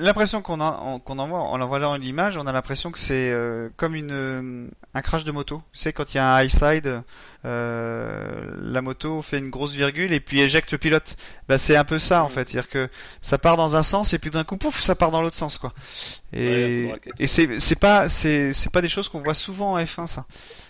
L'impression 0.00 0.42
qu'on 0.42 0.60
a, 0.60 1.00
qu'on 1.04 1.18
en 1.18 1.26
voit, 1.26 1.40
en 1.40 1.66
voit 1.66 1.98
l'image, 1.98 2.36
on 2.36 2.46
a 2.46 2.52
l'impression 2.52 2.92
que 2.92 2.98
c'est 2.98 3.30
euh, 3.32 3.70
comme 3.76 3.94
une 3.94 4.12
euh, 4.12 4.68
un 4.94 5.00
crash 5.00 5.24
de 5.24 5.32
moto. 5.32 5.62
Sais, 5.72 5.92
quand 5.92 6.14
il 6.14 6.18
y 6.18 6.20
a 6.20 6.36
un 6.36 6.42
high 6.42 6.50
side, 6.50 7.02
euh, 7.44 8.54
la 8.60 8.82
moto 8.82 9.20
fait 9.20 9.38
une 9.38 9.50
grosse 9.50 9.74
virgule 9.74 10.12
et 10.12 10.20
puis 10.20 10.40
éjecte 10.40 10.70
le 10.72 10.78
pilote. 10.78 11.16
Bah, 11.48 11.58
c'est 11.58 11.76
un 11.76 11.84
peu 11.84 11.98
ça 11.98 12.22
en 12.22 12.28
fait, 12.28 12.48
c'est-à-dire 12.48 12.68
que 12.68 12.88
ça 13.20 13.38
part 13.38 13.56
dans 13.56 13.74
un 13.76 13.82
sens 13.82 14.14
et 14.14 14.18
puis 14.18 14.30
d'un 14.30 14.44
coup, 14.44 14.56
pouf, 14.56 14.80
ça 14.80 14.94
part 14.94 15.10
dans 15.10 15.22
l'autre 15.22 15.36
sens 15.36 15.58
quoi. 15.58 15.72
Et, 16.32 16.92
et 17.18 17.26
c'est 17.26 17.58
c'est 17.58 17.78
pas 17.78 18.08
c'est 18.08 18.52
c'est 18.52 18.70
pas 18.70 18.80
des 18.80 18.88
choses 18.88 19.08
qu'on 19.08 19.20
voit 19.20 19.34
souvent 19.34 19.72
en 19.72 19.78
F1 19.78 20.06
ça. 20.06 20.26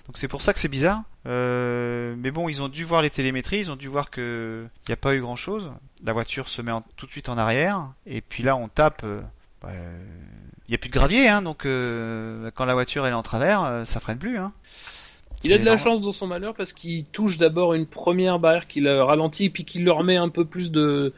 Donc 0.07 0.17
c'est 0.17 0.29
pour 0.29 0.43
ça 0.43 0.53
que 0.53 0.61
c'est 0.61 0.69
bizarre. 0.69 1.03
Euh, 1.27 2.15
mais 2.19 2.31
bon, 2.31 2.49
ils 2.49 2.63
ont 2.63 2.69
dû 2.69 2.85
voir 2.85 3.03
les 3.03 3.11
télémétries, 3.11 3.61
ils 3.61 3.71
ont 3.71 3.77
dû 3.77 3.89
voir 3.89 4.11
que 4.11 4.67
il 4.87 4.91
n'y 4.91 4.95
a 4.95 4.97
pas 4.97 5.15
eu 5.15 5.21
grand 5.21 5.37
chose. 5.37 5.71
La 6.03 6.13
voiture 6.13 6.49
se 6.49 6.63
met 6.63 6.73
tout 6.97 7.07
de 7.07 7.13
suite 7.13 7.29
en 7.29 7.39
arrière, 7.39 7.93
et 8.07 8.21
puis 8.23 8.43
là 8.43 8.57
on 8.57 8.69
tape. 8.69 9.03
Euh, 9.05 9.21
bah, 9.61 9.71
il 10.69 10.71
n'y 10.71 10.75
a 10.75 10.79
plus 10.79 10.89
de 10.89 10.95
gravier, 10.95 11.29
hein, 11.29 11.43
donc 11.43 11.67
euh, 11.67 12.51
quand 12.55 12.65
la 12.65 12.73
voiture 12.73 13.05
elle 13.05 13.13
est 13.13 13.17
en 13.17 13.23
travers, 13.23 13.83
ça 13.85 14.01
freine 14.01 14.19
plus. 14.19 14.39
Hein. 14.39 14.53
Il 15.45 15.53
a 15.53 15.59
de 15.59 15.65
la 15.65 15.77
chance 15.77 16.01
dans 16.01 16.13
son 16.13 16.27
malheur 16.27 16.55
parce 16.55 16.73
qu'il 16.73 17.05
touche 17.07 17.39
d'abord 17.39 17.75
une 17.75 17.87
première 17.87 18.39
barrière 18.39 18.67
qui 18.67 18.81
le 18.81 19.03
ralentit 19.03 19.51
puis 19.51 19.65
qu'il 19.65 19.85
le 19.85 19.93
remet 19.93 20.17
un 20.17 20.29
peu 20.29 20.45
plus 20.45 20.71
de 20.71 21.13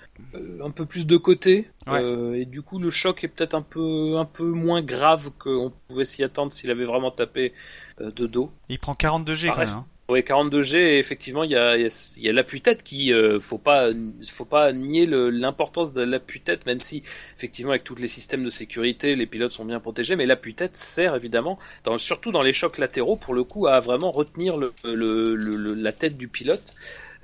un 0.62 0.70
peu 0.70 0.86
plus 0.86 1.06
de 1.06 1.16
côté 1.16 1.68
et 1.92 2.44
du 2.44 2.62
coup 2.62 2.78
le 2.78 2.90
choc 2.90 3.24
est 3.24 3.28
peut-être 3.28 3.54
un 3.54 3.62
peu 3.62 4.16
un 4.16 4.24
peu 4.24 4.44
moins 4.44 4.82
grave 4.82 5.30
qu'on 5.38 5.72
pouvait 5.88 6.04
s'y 6.04 6.24
attendre 6.24 6.52
s'il 6.52 6.70
avait 6.70 6.84
vraiment 6.84 7.10
tapé 7.10 7.52
de 7.98 8.26
dos. 8.26 8.50
Il 8.68 8.78
prend 8.78 8.94
42 8.94 9.34
G 9.34 9.48
quand 9.48 9.58
même. 9.58 9.68
Hein. 9.68 9.86
Oui, 10.10 10.20
42G, 10.20 10.98
effectivement, 10.98 11.44
il 11.44 11.52
y 11.52 11.56
a, 11.56 11.78
y 11.78 12.28
a, 12.28 12.32
l'appui-tête 12.34 12.82
qui, 12.82 13.10
euh, 13.10 13.40
faut 13.40 13.56
pas, 13.56 13.88
faut 14.30 14.44
pas 14.44 14.70
nier 14.74 15.06
l'importance 15.06 15.94
de 15.94 16.02
l'appui-tête, 16.02 16.66
même 16.66 16.82
si, 16.82 17.02
effectivement, 17.34 17.70
avec 17.70 17.84
tous 17.84 17.94
les 17.94 18.08
systèmes 18.08 18.44
de 18.44 18.50
sécurité, 18.50 19.16
les 19.16 19.24
pilotes 19.24 19.52
sont 19.52 19.64
bien 19.64 19.80
protégés, 19.80 20.14
mais 20.14 20.26
l'appui-tête 20.26 20.76
sert 20.76 21.14
évidemment, 21.14 21.58
dans, 21.84 21.96
surtout 21.96 22.32
dans 22.32 22.42
les 22.42 22.52
chocs 22.52 22.76
latéraux, 22.76 23.16
pour 23.16 23.32
le 23.32 23.44
coup, 23.44 23.66
à 23.66 23.80
vraiment 23.80 24.10
retenir 24.10 24.58
le, 24.58 24.74
le 24.84 25.74
la 25.74 25.92
tête 25.92 26.18
du 26.18 26.28
pilote. 26.28 26.74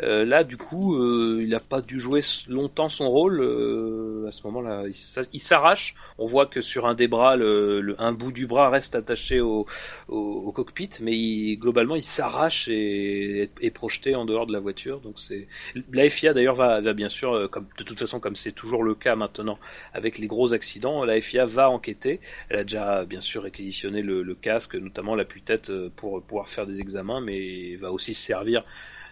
Euh, 0.03 0.25
là, 0.25 0.45
du 0.45 0.57
coup, 0.57 0.97
euh, 0.97 1.41
il 1.43 1.51
n'a 1.51 1.61
pas 1.61 1.83
dû 1.83 2.01
jouer 2.01 2.23
longtemps 2.49 2.89
son 2.89 3.11
rôle. 3.11 3.41
Euh, 3.41 4.27
à 4.27 4.33
ce 4.33 4.47
moment-là, 4.47 4.85
il 5.33 5.41
s'arrache. 5.41 5.95
On 6.19 6.27
voit 6.27 6.47
que 6.47 6.61
sur 6.61 6.87
un 6.87 6.95
des 6.95 7.09
bras, 7.09 7.37
le, 7.37 7.95
un 7.99 8.13
bout 8.13 8.33
du 8.33 8.47
bras 8.47 8.71
reste 8.71 8.95
attaché 8.95 9.41
au, 9.41 9.67
au, 10.09 10.53
cockpit, 10.53 10.91
mais 11.03 11.57
globalement, 11.57 11.97
il 11.97 12.03
s'arrache 12.03 12.69
et 12.69 13.51
est, 13.61 13.71
projeté 13.71 14.15
en 14.15 14.25
dehors 14.25 14.47
de 14.47 14.53
la 14.53 14.61
voiture. 14.61 15.01
Donc 15.01 15.19
c'est 15.19 15.49
la 15.93 16.09
FIA 16.09 16.35
d'ailleurs 16.35 16.55
va, 16.55 16.81
va, 16.81 16.93
bien 16.93 17.09
sûr, 17.09 17.49
comme 17.51 17.67
de 17.79 17.85
toute 17.85 17.99
façon, 17.99 18.21
comme 18.21 18.37
c'est 18.37 18.53
toujours 18.53 18.83
le 18.83 18.95
cas 18.95 19.17
maintenant 19.17 19.59
avec 19.95 20.19
les 20.19 20.27
gros 20.27 20.53
accidents, 20.53 21.05
la 21.05 21.21
FIA 21.21 21.47
va 21.47 21.71
enquêter. 21.71 22.21
Elle 22.49 22.59
a 22.61 22.63
déjà 22.65 23.05
bien 23.05 23.21
sûr 23.21 23.43
réquisitionné 23.43 24.03
le, 24.03 24.23
le 24.23 24.35
casque, 24.35 24.75
notamment 24.75 25.15
l'appui-tête 25.15 25.73
pour 25.97 26.23
pouvoir 26.23 26.49
faire 26.49 26.67
des 26.67 26.81
examens, 26.81 27.21
mais 27.21 27.77
va 27.77 27.93
aussi 27.93 28.15
se 28.15 28.23
servir 28.23 28.65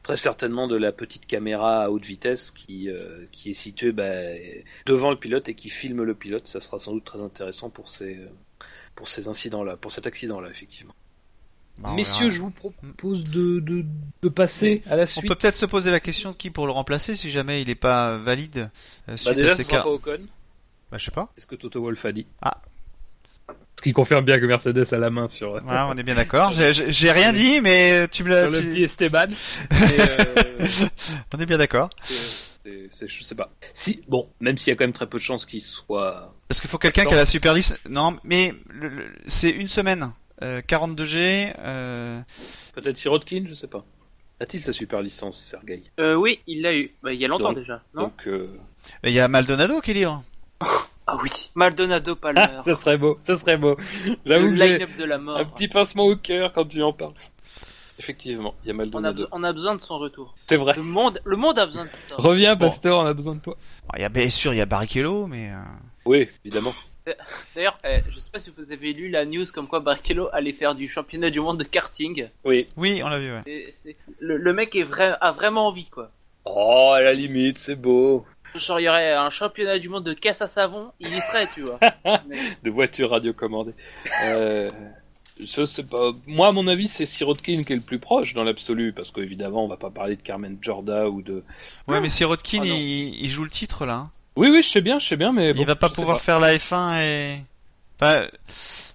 très 0.09 0.17
certainement 0.17 0.69
de 0.69 0.77
la 0.77 0.91
petite 0.91 1.27
caméra 1.27 1.85
à 1.85 1.91
haute 1.91 2.07
vitesse 2.07 2.51
qui, 2.51 2.89
euh, 2.89 3.27
qui 3.31 3.51
est 3.51 3.55
située 3.55 3.93
bah, 3.93 4.11
devant 4.87 5.11
le 5.11 5.19
pilote 5.19 5.51
et 5.51 5.55
qui 5.55 5.69
filme 5.69 6.03
le 6.03 6.15
pilote. 6.15 6.47
Ça 6.47 6.63
sera 6.63 6.79
sans 6.79 6.95
doute 6.95 7.05
très 7.05 7.21
intéressant 7.21 7.69
pour 7.69 7.91
ces, 7.91 8.19
pour 8.95 9.07
ces 9.07 9.29
incidents-là, 9.29 9.77
pour 9.77 9.93
cet 9.93 10.07
accident-là, 10.07 10.49
effectivement. 10.49 10.95
Bah, 11.77 11.93
Messieurs, 11.95 12.31
je 12.31 12.41
vous 12.41 12.51
propose 12.51 13.29
de, 13.29 13.61
de, 13.61 13.85
de 14.23 14.29
passer 14.31 14.83
à 14.87 14.97
la 14.97 15.05
suite. 15.05 15.25
On 15.27 15.29
peut 15.29 15.35
peut-être 15.35 15.55
se 15.57 15.67
poser 15.67 15.91
la 15.91 16.01
question 16.01 16.31
de 16.31 16.37
qui 16.37 16.49
pour 16.49 16.65
le 16.65 16.73
remplacer 16.73 17.15
si 17.15 17.31
jamais 17.31 17.61
il 17.61 17.69
n'est 17.69 17.75
pas 17.75 18.17
valide. 18.17 18.71
Euh, 19.11 19.17
bah 19.27 19.35
déjà, 19.35 19.57
ce 19.57 19.63
sera 19.63 19.83
pas 19.83 19.91
Ocon. 19.91 20.21
Bah 20.91 20.97
je 20.97 21.05
sais 21.05 21.11
pas. 21.11 21.31
C'est 21.35 21.43
ce 21.43 21.47
que 21.47 21.55
Toto 21.55 21.83
Wolff 21.83 22.07
a 22.07 22.13
dit? 22.13 22.27
Ah, 22.41 22.63
ce 23.79 23.83
qui 23.83 23.93
confirme 23.93 24.25
bien 24.25 24.41
que 24.41 24.45
Mercedes 24.45 24.93
a 24.93 24.99
la 24.99 25.09
main 25.09 25.29
sur. 25.29 25.53
Ouais, 25.53 25.61
on 25.69 25.97
est 25.97 26.03
bien 26.03 26.17
d'accord. 26.17 26.51
J'ai 26.51 27.13
rien 27.13 27.33
dit, 27.33 27.61
mais 27.61 28.09
tu 28.09 28.25
me 28.25 28.31
l'as. 28.31 28.51
Sur 28.51 28.61
le 28.61 28.69
petit 28.69 28.83
Esteban. 28.83 29.29
euh... 29.73 29.87
on 31.33 31.39
est 31.39 31.47
bien 31.47 31.59
d'accord. 31.59 31.89
Je 32.65 33.23
sais 33.23 33.35
pas. 33.37 33.53
Si, 33.73 34.03
bon, 34.09 34.29
même 34.41 34.59
s'il 34.59 34.73
y 34.73 34.75
a 34.75 34.77
quand 34.77 34.83
même 34.83 34.93
très 34.93 35.07
peu 35.07 35.19
de 35.19 35.23
chances 35.23 35.47
qu'il 35.47 35.61
soit. 35.61 36.35
Parce 36.49 36.61
qu'il 36.61 36.69
faut 36.69 36.79
quelqu'un 36.79 37.05
qui 37.05 37.15
a 37.15 37.17
la 37.17 37.25
super 37.25 37.55
liste. 37.55 37.79
Non, 37.89 38.19
mais 38.25 38.53
c'est 39.29 39.51
une 39.51 39.69
semaine. 39.69 40.11
Euh, 40.43 40.61
42G. 40.61 41.55
Euh... 41.61 42.21
Peut-être 42.75 42.97
Sirotkin, 42.97 43.45
je 43.47 43.55
sais 43.55 43.69
pas. 43.69 43.85
A-t-il 44.41 44.61
sa 44.61 44.73
super 44.73 45.03
licence, 45.03 45.41
Sergei? 45.41 45.85
Euh, 46.01 46.17
Oui, 46.17 46.41
il 46.49 46.63
l'a 46.63 46.75
eu. 46.75 46.91
Bah, 47.01 47.13
il 47.13 47.21
y 47.21 47.25
a 47.25 47.29
longtemps 47.29 47.53
déjà. 47.53 47.81
Non? 47.95 48.03
donc, 48.03 48.27
euh... 48.27 48.49
il 49.05 49.13
y 49.13 49.21
a 49.21 49.29
Maldonado 49.29 49.81
qui 49.81 49.93
est 49.93 49.95
libre. 49.95 50.25
Ah 51.11 51.17
oui, 51.23 51.31
Maldonado 51.55 52.17
Palmer. 52.17 52.43
Ah, 52.45 52.61
ça 52.61 52.75
serait 52.75 52.99
beau, 52.99 53.17
ça 53.19 53.35
serait 53.35 53.57
beau. 53.57 53.79
J'avoue 54.27 54.53
que 54.53 54.99
de 54.99 55.05
la 55.05 55.17
mort. 55.17 55.39
un 55.39 55.47
petit 55.47 55.67
pincement 55.67 56.05
au 56.05 56.17
cœur 56.17 56.53
quand 56.53 56.67
tu 56.67 56.83
en 56.83 56.93
parles. 56.93 57.15
Effectivement, 57.99 58.55
il 58.63 58.69
y 58.69 58.71
a 58.71 58.75
Maldonado. 58.75 59.27
On 59.33 59.43
a, 59.43 59.53
besoin 59.55 59.75
de 59.75 59.83
son 59.83 59.99
retour. 59.99 60.35
C'est 60.47 60.57
vrai. 60.57 60.75
Le 60.77 60.83
monde, 60.83 61.19
le 61.25 61.37
monde 61.37 61.59
a 61.59 61.65
besoin 61.65 61.87
de 61.87 61.91
toi. 62.09 62.17
Reviens, 62.19 62.57
Pasteur, 62.57 62.99
on 62.99 63.07
a 63.07 63.15
besoin 63.15 63.37
de 63.37 63.41
toi. 63.41 63.57
Il 63.97 64.03
y 64.03 64.05
a 64.05 64.11
bien 64.11 64.29
sûr, 64.29 64.53
il 64.53 64.59
y 64.59 64.61
a 64.61 64.67
Barrichello, 64.67 65.27
mais. 65.27 65.49
Euh, 65.49 65.57
oui, 66.05 66.29
évidemment. 66.45 66.75
D'ailleurs, 67.57 67.79
eh, 67.85 68.01
je 68.11 68.19
sais 68.19 68.31
pas 68.31 68.39
si 68.39 68.53
vous 68.55 68.71
avez 68.71 68.93
lu 68.93 69.09
la 69.09 69.25
news 69.25 69.47
comme 69.53 69.67
quoi 69.67 69.81
Barrichello 69.81 70.29
allait 70.35 70.53
faire 70.53 70.75
du 70.75 70.89
championnat 70.89 71.31
du 71.31 71.41
monde 71.41 71.59
de 71.59 71.65
karting. 71.65 72.29
Oui. 72.45 72.67
Oui, 72.77 73.01
on 73.03 73.09
l'a 73.09 73.19
vu. 73.19 73.33
Ouais. 73.33 73.97
le, 74.21 74.53
mec 74.53 74.77
est 74.77 74.83
vrai, 74.83 75.17
a 75.23 75.33
vraiment 75.33 75.69
envie, 75.69 75.87
quoi. 75.87 76.11
Oh, 76.45 76.93
à 76.95 77.01
la 77.01 77.15
limite, 77.15 77.59
c'est 77.59 77.77
beau. 77.77 78.25
Genre, 78.55 78.81
il 78.81 78.85
y 78.85 78.89
aurait 78.89 79.13
un 79.13 79.31
championnat 79.31 79.79
du 79.79 79.89
monde 79.89 80.05
de 80.05 80.15
caisse 80.15 80.43
à 80.43 80.47
savon, 80.47 80.91
il 81.01 81.15
y 81.15 81.21
serait, 81.21 81.49
tu 81.55 81.63
vois. 81.63 81.79
de 82.63 82.71
voitures 82.71 83.11
radiocommandées. 83.11 83.75
Euh, 84.25 84.71
je 85.41 85.65
sais 85.65 85.85
pas. 85.85 86.13
Moi, 86.27 86.49
à 86.49 86.53
mon 86.53 86.67
avis, 86.67 86.89
c'est 86.89 87.07
Sirotkin 87.07 87.63
qui 87.65 87.73
est 87.73 87.77
le 87.77 87.83
plus 87.83 87.99
proche 87.99 88.35
dans 88.35 88.45
l'absolu, 88.45 88.93
parce 88.93 89.11
qu'évidemment, 89.11 89.65
on 89.65 89.69
va 89.69 89.77
pas 89.77 89.91
parler 89.91 90.17
de 90.17 90.23
Carmen 90.23 90.59
Jorda 90.61 91.09
ou 91.09 91.23
de. 91.23 91.45
Ouais, 91.87 92.01
mais 92.01 92.09
Sirotkin, 92.09 92.61
oh, 92.63 92.65
il, 92.65 93.29
joue 93.29 93.45
le 93.45 93.51
titre 93.51 93.87
là. 93.87 93.95
Hein. 93.95 94.11
Oui, 94.37 94.49
oui, 94.51 94.63
je 94.63 94.69
sais 94.69 94.81
bien, 94.81 94.99
je 94.99 95.07
sais 95.07 95.17
bien, 95.17 95.33
mais. 95.33 95.53
il 95.55 95.67
va 95.67 95.77
pas 95.77 95.91
pouvoir 95.91 96.21
faire 96.21 96.41
la 96.41 96.57
F1 96.57 97.03
et. 97.03 97.37
Enfin, 98.01 98.27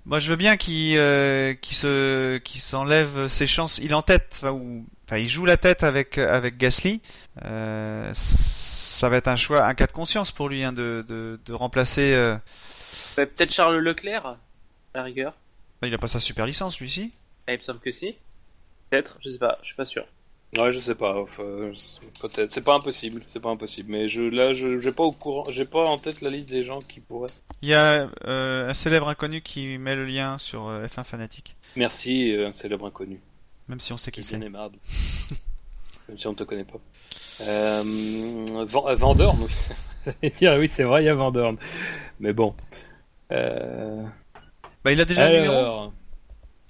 moi, 0.05 0.19
je 0.19 0.30
veux 0.30 0.35
bien 0.35 0.57
qu'il 0.57 0.97
euh, 0.97 1.53
se 1.61 2.38
qu'il 2.39 2.61
s'enlève 2.61 3.27
ses 3.27 3.47
chances. 3.47 3.80
Il 3.81 3.91
est 3.91 3.95
en 3.95 4.01
tête, 4.01 4.39
enfin, 4.41 4.51
ou... 4.51 4.85
enfin, 5.05 5.17
il 5.17 5.30
joue 5.30 5.45
la 5.45 5.57
tête 5.57 5.84
avec 5.84 6.17
avec 6.17 6.57
Gasly. 6.57 7.01
Euh, 7.45 8.11
ça 9.03 9.09
va 9.09 9.17
être 9.17 9.27
un 9.27 9.35
choix, 9.35 9.65
un 9.65 9.73
cas 9.73 9.85
de 9.85 9.91
conscience 9.91 10.31
pour 10.31 10.47
lui 10.47 10.63
hein, 10.63 10.71
de, 10.71 11.03
de, 11.05 11.38
de, 11.45 11.53
remplacer. 11.53 12.13
Euh... 12.13 12.38
Peut-être 13.17 13.51
Charles 13.51 13.80
Leclerc, 13.80 14.25
à 14.25 14.38
la 14.93 15.03
rigueur. 15.03 15.34
Bah, 15.81 15.89
il 15.89 15.93
a 15.93 15.97
pas 15.97 16.07
sa 16.07 16.21
super 16.21 16.45
licence, 16.45 16.80
lui, 16.80 16.89
ci 16.89 17.11
ah, 17.47 17.51
Il 17.51 17.57
me 17.57 17.63
semble 17.63 17.81
que 17.81 17.91
si. 17.91 18.15
Peut-être, 18.89 19.17
je 19.19 19.31
sais 19.31 19.38
pas, 19.38 19.57
je 19.61 19.67
suis 19.67 19.75
pas 19.75 19.84
sûr. 19.84 20.05
Ouais, 20.55 20.71
je 20.71 20.80
sais 20.80 20.95
pas. 20.95 21.19
Enfin, 21.19 21.73
peut-être. 22.21 22.49
C'est 22.49 22.61
pas 22.61 22.75
impossible. 22.75 23.23
C'est 23.27 23.41
pas 23.41 23.49
impossible. 23.49 23.91
Mais 23.91 24.07
je, 24.07 24.21
là, 24.21 24.53
je, 24.53 24.80
j'ai 24.80 24.93
pas 24.93 25.03
au 25.03 25.11
courant. 25.11 25.51
J'ai 25.51 25.65
pas 25.65 25.84
en 25.84 25.97
tête 25.97 26.21
la 26.21 26.30
liste 26.30 26.49
des 26.49 26.63
gens 26.63 26.80
qui 26.80 27.01
pourraient. 27.01 27.31
Il 27.61 27.67
y 27.67 27.73
a 27.73 28.09
euh, 28.23 28.69
un 28.69 28.73
célèbre 28.73 29.09
inconnu 29.09 29.41
qui 29.41 29.77
met 29.80 29.95
le 29.95 30.05
lien 30.05 30.38
sur 30.38 30.69
euh, 30.69 30.85
F1 30.85 31.03
Fanatique. 31.03 31.57
Merci, 31.75 32.31
euh, 32.31 32.47
un 32.47 32.53
célèbre 32.53 32.85
inconnu. 32.85 33.19
Même 33.67 33.81
si 33.81 33.91
on 33.91 33.97
sait 33.97 34.11
Qui 34.11 34.23
c'est. 34.23 34.39
Même 36.09 36.17
si 36.17 36.27
on 36.27 36.34
te 36.34 36.43
connaît 36.43 36.65
pas. 36.65 36.80
Euh, 37.41 38.45
Van, 38.67 38.88
euh, 38.89 38.95
Van 38.95 39.15
Dorn, 39.15 39.39
oui. 39.43 40.31
Dire, 40.35 40.55
oui, 40.59 40.67
c'est 40.67 40.84
vrai, 40.84 41.03
il 41.03 41.05
y 41.05 41.09
a 41.09 41.15
Van 41.15 41.31
Dorn. 41.31 41.57
Mais 42.19 42.34
bon. 42.34 42.53
Euh... 43.31 44.03
Bah, 44.84 44.91
il 44.91 44.99
a 44.99 45.05
déjà 45.05 45.30
le 45.30 45.35
numéro. 45.38 45.55
Alors, 45.55 45.93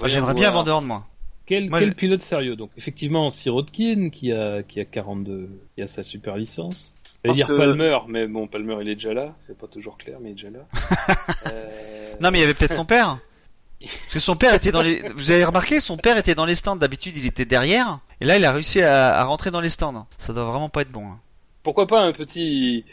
Ah, 0.03 0.07
J'aimerais 0.07 0.33
bien 0.33 0.51
voir. 0.51 0.63
Van 0.63 0.71
Dorn, 0.71 0.85
moi. 0.85 1.07
Quel, 1.45 1.69
Moi, 1.69 1.79
quel 1.79 1.89
je- 1.89 1.93
pilote 1.95 2.21
sérieux 2.21 2.55
donc? 2.55 2.69
Effectivement, 2.77 3.29
Sirotkin 3.29 4.09
qui 4.11 4.31
a 4.31 4.63
qui 4.63 4.79
a 4.79 4.85
42, 4.85 5.49
qui 5.75 5.81
a 5.81 5.87
sa 5.87 6.01
super 6.03 6.37
licence. 6.37 6.93
J'allais 7.03 7.21
Parce 7.23 7.35
dire 7.35 7.47
que- 7.47 7.57
Palmer. 7.57 7.89
Palmer, 7.89 7.99
mais 8.07 8.27
bon, 8.27 8.47
Palmer, 8.47 8.77
il 8.81 8.87
est 8.89 8.95
déjà 8.95 9.13
là. 9.13 9.33
C'est 9.37 9.57
pas 9.57 9.67
toujours 9.67 9.97
clair, 9.97 10.19
mais 10.21 10.29
il 10.29 10.31
est 10.31 10.35
déjà 10.35 10.49
là. 10.51 10.65
Euh, 11.47 12.13
Non, 12.21 12.31
mais 12.31 12.37
il 12.37 12.41
y 12.41 12.43
avait 12.45 12.53
peut-être 12.53 12.73
son 12.73 12.85
père. 12.85 13.17
Parce 13.83 14.13
que 14.13 14.19
son 14.19 14.35
père 14.35 14.53
était 14.53 14.71
dans 14.71 14.81
les. 14.81 15.03
Vous 15.15 15.31
avez 15.31 15.43
remarqué, 15.43 15.79
son 15.79 15.97
père 15.97 16.17
était 16.17 16.35
dans 16.35 16.45
les 16.45 16.55
stands. 16.55 16.75
D'habitude, 16.75 17.15
il 17.17 17.25
était 17.25 17.45
derrière. 17.45 17.99
Et 18.21 18.25
là, 18.25 18.37
il 18.37 18.45
a 18.45 18.51
réussi 18.51 18.81
à, 18.81 19.15
à 19.15 19.23
rentrer 19.25 19.51
dans 19.51 19.61
les 19.61 19.69
stands. 19.69 20.07
Ça 20.17 20.33
doit 20.33 20.45
vraiment 20.45 20.69
pas 20.69 20.81
être 20.81 20.91
bon. 20.91 21.05
hein. 21.05 21.19
Pourquoi 21.63 21.87
pas 21.87 22.01
un 22.01 22.11
petit, 22.11 22.83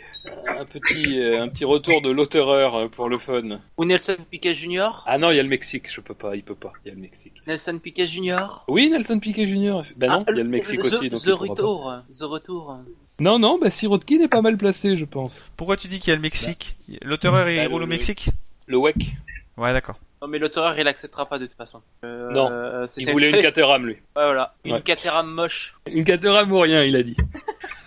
un 0.56 0.64
petit, 0.64 1.18
euh, 1.18 1.42
un 1.42 1.48
petit 1.48 1.64
retour 1.64 2.02
de 2.02 2.10
l'auteureur 2.10 2.76
euh, 2.76 2.88
pour 2.88 3.08
le 3.08 3.18
fun. 3.18 3.58
Ou 3.76 3.84
Nelson 3.84 4.14
Piquet 4.30 4.54
Jr. 4.54 5.02
Ah 5.06 5.18
non, 5.18 5.30
il 5.32 5.36
y 5.36 5.40
a 5.40 5.42
le 5.42 5.48
Mexique. 5.48 5.92
Je 5.92 6.00
peux 6.00 6.14
pas. 6.14 6.36
Il 6.36 6.44
peut 6.44 6.54
pas. 6.54 6.72
Il 6.84 6.88
y 6.88 6.92
a 6.92 6.94
le 6.94 7.00
Mexique. 7.00 7.34
Nelson 7.48 7.80
Piquet 7.82 8.06
Jr. 8.06 8.62
Oui, 8.68 8.88
Nelson 8.88 9.18
Piquet 9.18 9.44
Jr. 9.46 9.80
Ben 9.96 10.08
non, 10.10 10.24
Ah, 10.26 10.30
il 10.30 10.36
y 10.36 10.40
a 10.40 10.44
le 10.44 10.48
Mexique 10.50 10.80
the, 10.82 10.84
aussi. 10.84 11.08
Donc 11.10 11.20
The. 11.20 11.30
Retour. 11.30 11.94
The 12.16 12.22
Retour. 12.22 12.76
Non, 13.18 13.38
non, 13.40 13.58
bah 13.60 13.70
Sirotkin 13.70 14.20
est 14.20 14.28
pas 14.28 14.40
mal 14.40 14.56
placé, 14.56 14.94
je 14.96 15.04
pense. 15.04 15.36
Pourquoi 15.56 15.76
tu 15.76 15.88
dis 15.88 15.98
qu'il 15.98 16.08
y 16.10 16.12
a 16.12 16.16
le 16.16 16.22
Mexique? 16.22 16.76
L'auteur, 17.02 17.48
il 17.50 17.56
Bah, 17.56 17.66
roule 17.68 17.80
le- 17.80 17.84
au 17.86 17.88
Mexique? 17.88 18.30
Le 18.66 18.78
WEC. 18.78 18.96
Ouais, 19.58 19.72
d'accord. 19.72 19.96
Non, 20.22 20.28
mais 20.28 20.38
l'auteur, 20.38 20.78
il 20.78 20.86
acceptera 20.86 21.24
pas 21.26 21.38
de 21.38 21.46
toute 21.46 21.56
façon. 21.56 21.80
Euh, 22.04 22.30
Non. 22.30 22.50
euh, 22.50 22.86
c'est- 22.86 23.00
Il 23.00 23.10
voulait 23.10 23.30
une 23.30 23.38
Caterham, 23.38 23.86
lui. 23.86 23.94
Ouais, 23.94 24.00
voilà. 24.14 24.54
Une 24.64 24.74
Ouais. 24.74 24.82
Caterham 24.82 25.30
moche. 25.30 25.74
Une 25.90 26.04
Caterham 26.04 26.52
ou 26.52 26.58
rien, 26.60 26.84
il 26.84 26.94
a 26.96 27.02
dit. 27.02 27.16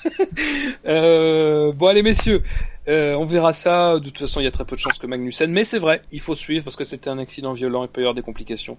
euh, 0.85 1.71
bon, 1.73 1.87
allez, 1.87 2.01
messieurs, 2.03 2.41
euh, 2.87 3.13
on 3.13 3.25
verra 3.25 3.53
ça. 3.53 3.99
De 3.99 4.05
toute 4.05 4.17
façon, 4.19 4.39
il 4.39 4.45
y 4.45 4.47
a 4.47 4.51
très 4.51 4.65
peu 4.65 4.75
de 4.75 4.81
chances 4.81 4.97
que 4.97 5.07
Magnussen, 5.07 5.51
mais 5.51 5.63
c'est 5.63 5.79
vrai, 5.79 6.01
il 6.11 6.19
faut 6.19 6.35
suivre 6.35 6.63
parce 6.63 6.75
que 6.75 6.83
c'était 6.83 7.09
un 7.09 7.19
accident 7.19 7.53
violent, 7.53 7.83
il 7.83 7.89
peut 7.89 8.01
y 8.01 8.03
avoir 8.03 8.15
des 8.15 8.21
complications. 8.23 8.77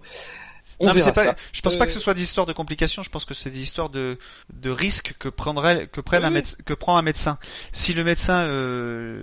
On 0.80 0.86
non, 0.86 0.94
mais 0.94 1.01
pas. 1.12 1.24
ça. 1.24 1.36
Je 1.52 1.60
pense 1.60 1.76
pas 1.76 1.84
Euh, 1.84 1.86
que 1.86 1.92
ce 1.92 2.01
soit 2.01 2.14
des 2.14 2.22
histoires 2.22 2.46
de 2.46 2.52
complications. 2.52 3.02
Je 3.02 3.10
pense 3.10 3.24
que 3.24 3.34
c'est 3.34 3.51
des 3.51 3.62
histoires 3.62 3.90
de 3.90 4.18
de 4.52 4.70
risques 4.70 5.14
que 5.18 5.28
prendrait 5.28 5.86
que 5.88 6.01
prenne 6.01 6.20
Oui, 6.22 6.26
un 6.26 6.30
oui. 6.30 6.34
médecin 6.34 6.56
que 6.64 6.74
prend 6.74 6.96
un 6.96 7.02
médecin. 7.02 7.38
Si 7.72 7.94
le 7.94 8.05
médecin 8.05 8.40
euh, 8.40 9.22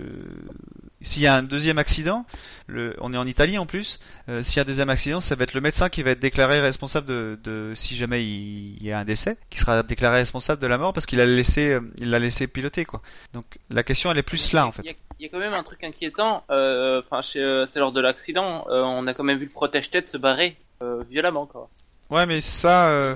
s'il 1.00 1.22
y 1.22 1.26
a 1.26 1.34
un 1.34 1.42
deuxième 1.42 1.78
accident, 1.78 2.24
le, 2.68 2.94
on 3.00 3.12
est 3.12 3.16
en 3.16 3.26
Italie 3.26 3.58
en 3.58 3.66
plus. 3.66 3.98
euh, 4.28 4.42
s'il 4.44 4.56
y 4.56 4.58
a 4.60 4.62
un 4.62 4.66
deuxième 4.66 4.88
accident, 4.90 5.20
ça 5.20 5.34
va 5.34 5.42
être 5.44 5.54
le 5.54 5.60
médecin 5.60 5.88
qui 5.88 6.02
va 6.02 6.10
être 6.12 6.20
déclaré 6.20 6.60
responsable 6.60 7.06
de, 7.08 7.38
de 7.42 7.72
si 7.74 7.96
jamais 7.96 8.24
il, 8.24 8.76
il 8.80 8.86
y 8.86 8.92
a 8.92 9.00
un 9.00 9.04
décès, 9.04 9.36
qui 9.50 9.58
sera 9.58 9.82
déclaré 9.82 10.18
responsable 10.18 10.62
de 10.62 10.66
la 10.68 10.78
mort 10.78 10.92
parce 10.92 11.06
qu'il 11.06 11.20
a 11.20 11.26
laissé, 11.26 11.70
euh, 11.72 11.80
il 11.98 12.10
l'a 12.10 12.18
laissé 12.20 12.46
piloter 12.46 12.84
quoi. 12.84 13.02
Donc 13.32 13.58
la 13.68 13.82
question 13.82 14.10
elle 14.12 14.18
est 14.18 14.22
plus 14.22 14.52
là 14.52 14.66
en 14.66 14.72
Il 14.78 14.84
y, 14.84 14.88
fait. 14.88 14.96
Y 15.22 15.26
a 15.26 15.28
quand 15.28 15.38
même 15.38 15.54
un 15.54 15.62
truc 15.62 15.82
inquiétant. 15.84 16.44
euh, 16.50 17.00
Enfin, 17.10 17.20
euh, 17.36 17.66
c'est 17.66 17.78
lors 17.80 17.92
de 17.92 18.00
l'accident, 18.00 18.66
euh, 18.70 18.82
on 18.82 19.06
a 19.06 19.14
quand 19.14 19.24
même 19.24 19.38
vu 19.38 19.46
le 19.46 19.50
protège-tête 19.52 20.08
se 20.08 20.16
barrer 20.16 20.56
euh, 20.82 21.02
violemment, 21.08 21.46
quoi. 21.46 21.68
Ouais, 22.10 22.26
mais 22.26 22.40
ça, 22.40 23.14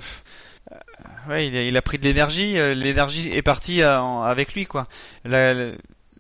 ouais, 1.28 1.46
il 1.48 1.56
a, 1.56 1.62
il 1.62 1.76
a 1.76 1.82
pris 1.82 1.98
de 1.98 2.04
l'énergie. 2.04 2.54
l'énergie 2.74 3.30
est 3.32 3.42
partie 3.42 3.84
en- 3.84 4.22
avec 4.22 4.54
lui 4.54 4.64
quoi. 4.66 4.86
La- 5.24 5.52
la- 5.54 5.72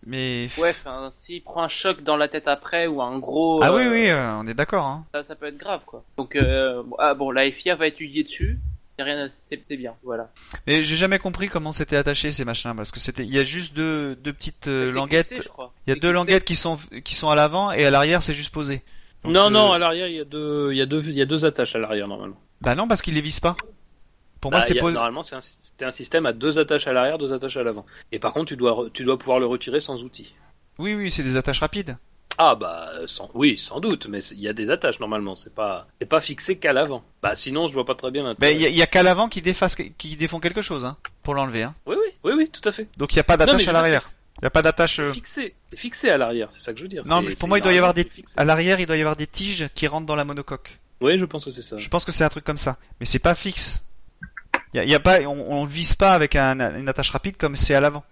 mais 0.06 0.48
Ouais, 0.58 0.74
s'il 1.14 1.42
prend 1.42 1.62
un 1.62 1.68
choc 1.68 2.02
dans 2.02 2.16
la 2.16 2.28
tête 2.28 2.46
après 2.46 2.86
ou 2.86 3.02
un 3.02 3.18
gros. 3.18 3.60
ah 3.62 3.72
oui 3.72 3.86
oui, 3.88 4.08
on 4.12 4.46
est 4.46 4.54
d'accord. 4.54 4.84
Hein. 4.84 5.04
Ça, 5.14 5.22
ça 5.22 5.34
peut 5.34 5.46
être 5.46 5.56
grave, 5.56 5.80
quoi. 5.86 6.04
Donc, 6.16 6.36
bon, 6.36 6.96
ah, 6.98 7.14
bon, 7.14 7.30
la 7.32 7.50
FIA 7.50 7.74
va 7.74 7.86
étudier 7.88 8.22
dessus. 8.22 8.58
Y 8.98 9.02
a 9.02 9.04
rien, 9.04 9.24
à- 9.24 9.28
c'est 9.28 9.60
c'est 9.62 9.76
bien, 9.76 9.94
voilà. 10.02 10.32
Mais 10.66 10.82
j'ai 10.82 10.96
jamais 10.96 11.18
compris 11.18 11.48
comment 11.48 11.72
c'était 11.72 11.96
attaché 11.96 12.30
ces 12.30 12.44
machins 12.46 12.74
parce 12.74 12.90
que 12.90 12.98
c'était, 13.00 13.24
il 13.24 13.32
y 13.34 13.38
a 13.38 13.44
juste 13.44 13.74
deux 13.74 14.16
deux 14.16 14.32
petites 14.32 14.68
euh, 14.68 14.88
C'est 14.88 14.92
languettes. 14.94 15.26
clipsé, 15.26 15.42
je 15.44 15.48
crois. 15.50 15.72
Il 15.86 15.90
y 15.90 15.92
a 15.92 15.94
C'est 15.94 16.00
deux 16.00 16.08
clipsé. 16.08 16.14
languettes 16.14 16.44
qui 16.44 16.56
sont 16.56 16.78
qui 17.04 17.14
sont 17.14 17.28
à 17.28 17.34
l'avant 17.34 17.72
et 17.72 17.84
à 17.84 17.90
l'arrière 17.90 18.22
c'est 18.22 18.32
juste 18.34 18.52
posé. 18.54 18.82
Donc, 19.22 19.32
non, 19.34 19.46
euh, 19.46 19.50
non, 19.50 19.72
à 19.72 19.78
l'arrière, 19.78 20.06
il 20.08 20.14
y 20.16 20.20
a 20.20 20.24
deux, 20.24 20.70
il 20.72 20.78
y 20.78 20.80
a 20.80 20.86
deux, 20.86 21.02
il 21.06 21.14
y 21.14 21.20
a 21.22 21.26
deux 21.26 21.44
attaches 21.44 21.74
à 21.74 21.78
l'arrière 21.78 22.08
normalement. 22.08 22.40
Bah 22.62 22.74
non 22.74 22.88
parce 22.88 23.02
qu'il 23.02 23.14
les 23.14 23.20
vise 23.20 23.40
pas. 23.40 23.54
Pour 24.40 24.50
Bah, 24.50 24.58
moi 24.58 24.66
c'est 24.66 24.74
y 24.74 24.78
a- 24.78 24.82
posé. 24.82 24.94
Normalement, 24.94 25.22
c'est 25.22 25.34
un, 25.36 25.40
c'est 25.40 25.82
un 25.82 25.90
système 25.90 26.24
à 26.26 26.32
deux 26.32 26.58
attaches 26.58 26.86
à 26.86 26.92
l'arrière, 26.92 27.18
deux 27.18 27.32
attaches 27.32 27.56
à 27.56 27.62
l'avant. 27.62 27.84
Et 28.12 28.18
par 28.18 28.32
contre, 28.32 28.46
tu 28.48 28.56
dois, 28.56 28.86
tu 28.92 29.02
dois 29.04 29.18
pouvoir 29.18 29.40
le 29.40 29.46
retirer 29.46 29.80
sans 29.80 30.04
outil. 30.04 30.34
Oui 30.78 30.94
oui 30.94 31.10
c'est 31.10 31.22
des 31.22 31.36
attaches 31.36 31.60
rapides. 31.60 31.96
Ah 32.38 32.54
bah 32.54 32.90
sans, 33.06 33.30
oui 33.34 33.56
sans 33.56 33.80
doute 33.80 34.06
mais 34.08 34.20
il 34.32 34.40
y 34.40 34.48
a 34.48 34.52
des 34.52 34.68
attaches 34.70 35.00
normalement 35.00 35.34
c'est 35.34 35.54
pas 35.54 35.86
c'est 36.00 36.06
pas 36.08 36.20
fixé 36.20 36.56
qu'à 36.58 36.72
l'avant 36.72 37.02
bah 37.22 37.34
sinon 37.34 37.66
je 37.66 37.72
vois 37.72 37.86
pas 37.86 37.94
très 37.94 38.10
bien 38.10 38.22
Mais 38.24 38.28
l'intérêt 38.52 38.54
il 38.70 38.76
y 38.76 38.80
a, 38.82 38.84
a 38.84 38.86
qu'à 38.86 39.02
l'avant 39.02 39.28
qui 39.28 39.40
défasse 39.40 39.74
qui 39.74 40.16
défont 40.16 40.38
quelque 40.40 40.62
chose 40.62 40.84
hein 40.84 40.96
pour 41.22 41.34
l'enlever. 41.34 41.62
Hein. 41.62 41.74
oui 41.86 41.96
oui 41.98 42.10
oui 42.24 42.32
oui 42.36 42.50
tout 42.50 42.66
à 42.68 42.72
fait 42.72 42.88
Donc 42.98 43.14
il 43.14 43.16
y 43.16 43.20
a 43.20 43.24
pas 43.24 43.36
mais 43.38 43.46
d'attache 43.46 43.66
à 43.68 43.72
l'arrière. 43.72 44.04
Il 44.42 44.44
y 44.44 44.46
a 44.46 44.50
pas 44.50 44.60
d'attache. 44.60 44.98
euh, 45.00 45.12
fixé 45.12 45.54
fixé 45.74 46.10
à 46.10 46.18
l'arrière 46.18 46.48
c'est 46.50 46.60
ça 46.60 46.72
que 46.72 46.78
je 46.78 46.82
veux 46.84 46.88
dire 46.90 47.02
Non, 47.06 47.22
mais 47.22 47.34
pour 47.34 47.48
moi, 47.48 47.58
il 47.58 47.62
doit 47.62 47.72
y 47.72 47.78
avoir 47.78 47.94
des-. 47.94 48.06
À 48.36 48.44
l'arrière, 48.44 48.78
il 48.80 48.86
doit 48.86 48.96
y 48.98 49.00
avoir 49.00 49.16
des 49.16 49.26
tiges 49.26 49.70
qui 49.74 49.86
rentrent 49.86 50.04
dans 50.06 50.14
la 50.14 50.24
monocoque. 50.26 50.78
oui 51.00 51.16
je 51.16 51.24
pense 51.24 51.46
que 51.46 51.50
c'est 51.50 51.62
ça 51.62 51.78
Je 51.78 51.88
pense 51.88 52.04
que 52.04 52.12
c'est 52.12 52.22
un 52.24 52.28
truc 52.28 52.44
comme 52.44 52.58
ça. 52.58 52.76
Mais 53.00 53.06
c'est 53.06 53.18
pas 53.18 53.34
fixe. 53.34 53.80
Il 54.74 54.76
y 54.76 54.80
a, 54.80 54.84
il 54.84 54.90
y 54.90 54.94
a 54.94 55.00
pas, 55.00 55.20
on, 55.20 55.52
on 55.52 55.64
vise 55.64 55.94
pas 55.94 56.12
avec 56.12 56.36
un, 56.36 56.58
une 56.78 56.88
attache 56.90 57.08
rapide 57.10 57.38
comme 57.38 57.56
c'est 57.56 57.74
à 57.74 57.80
l'avant. 57.80 58.04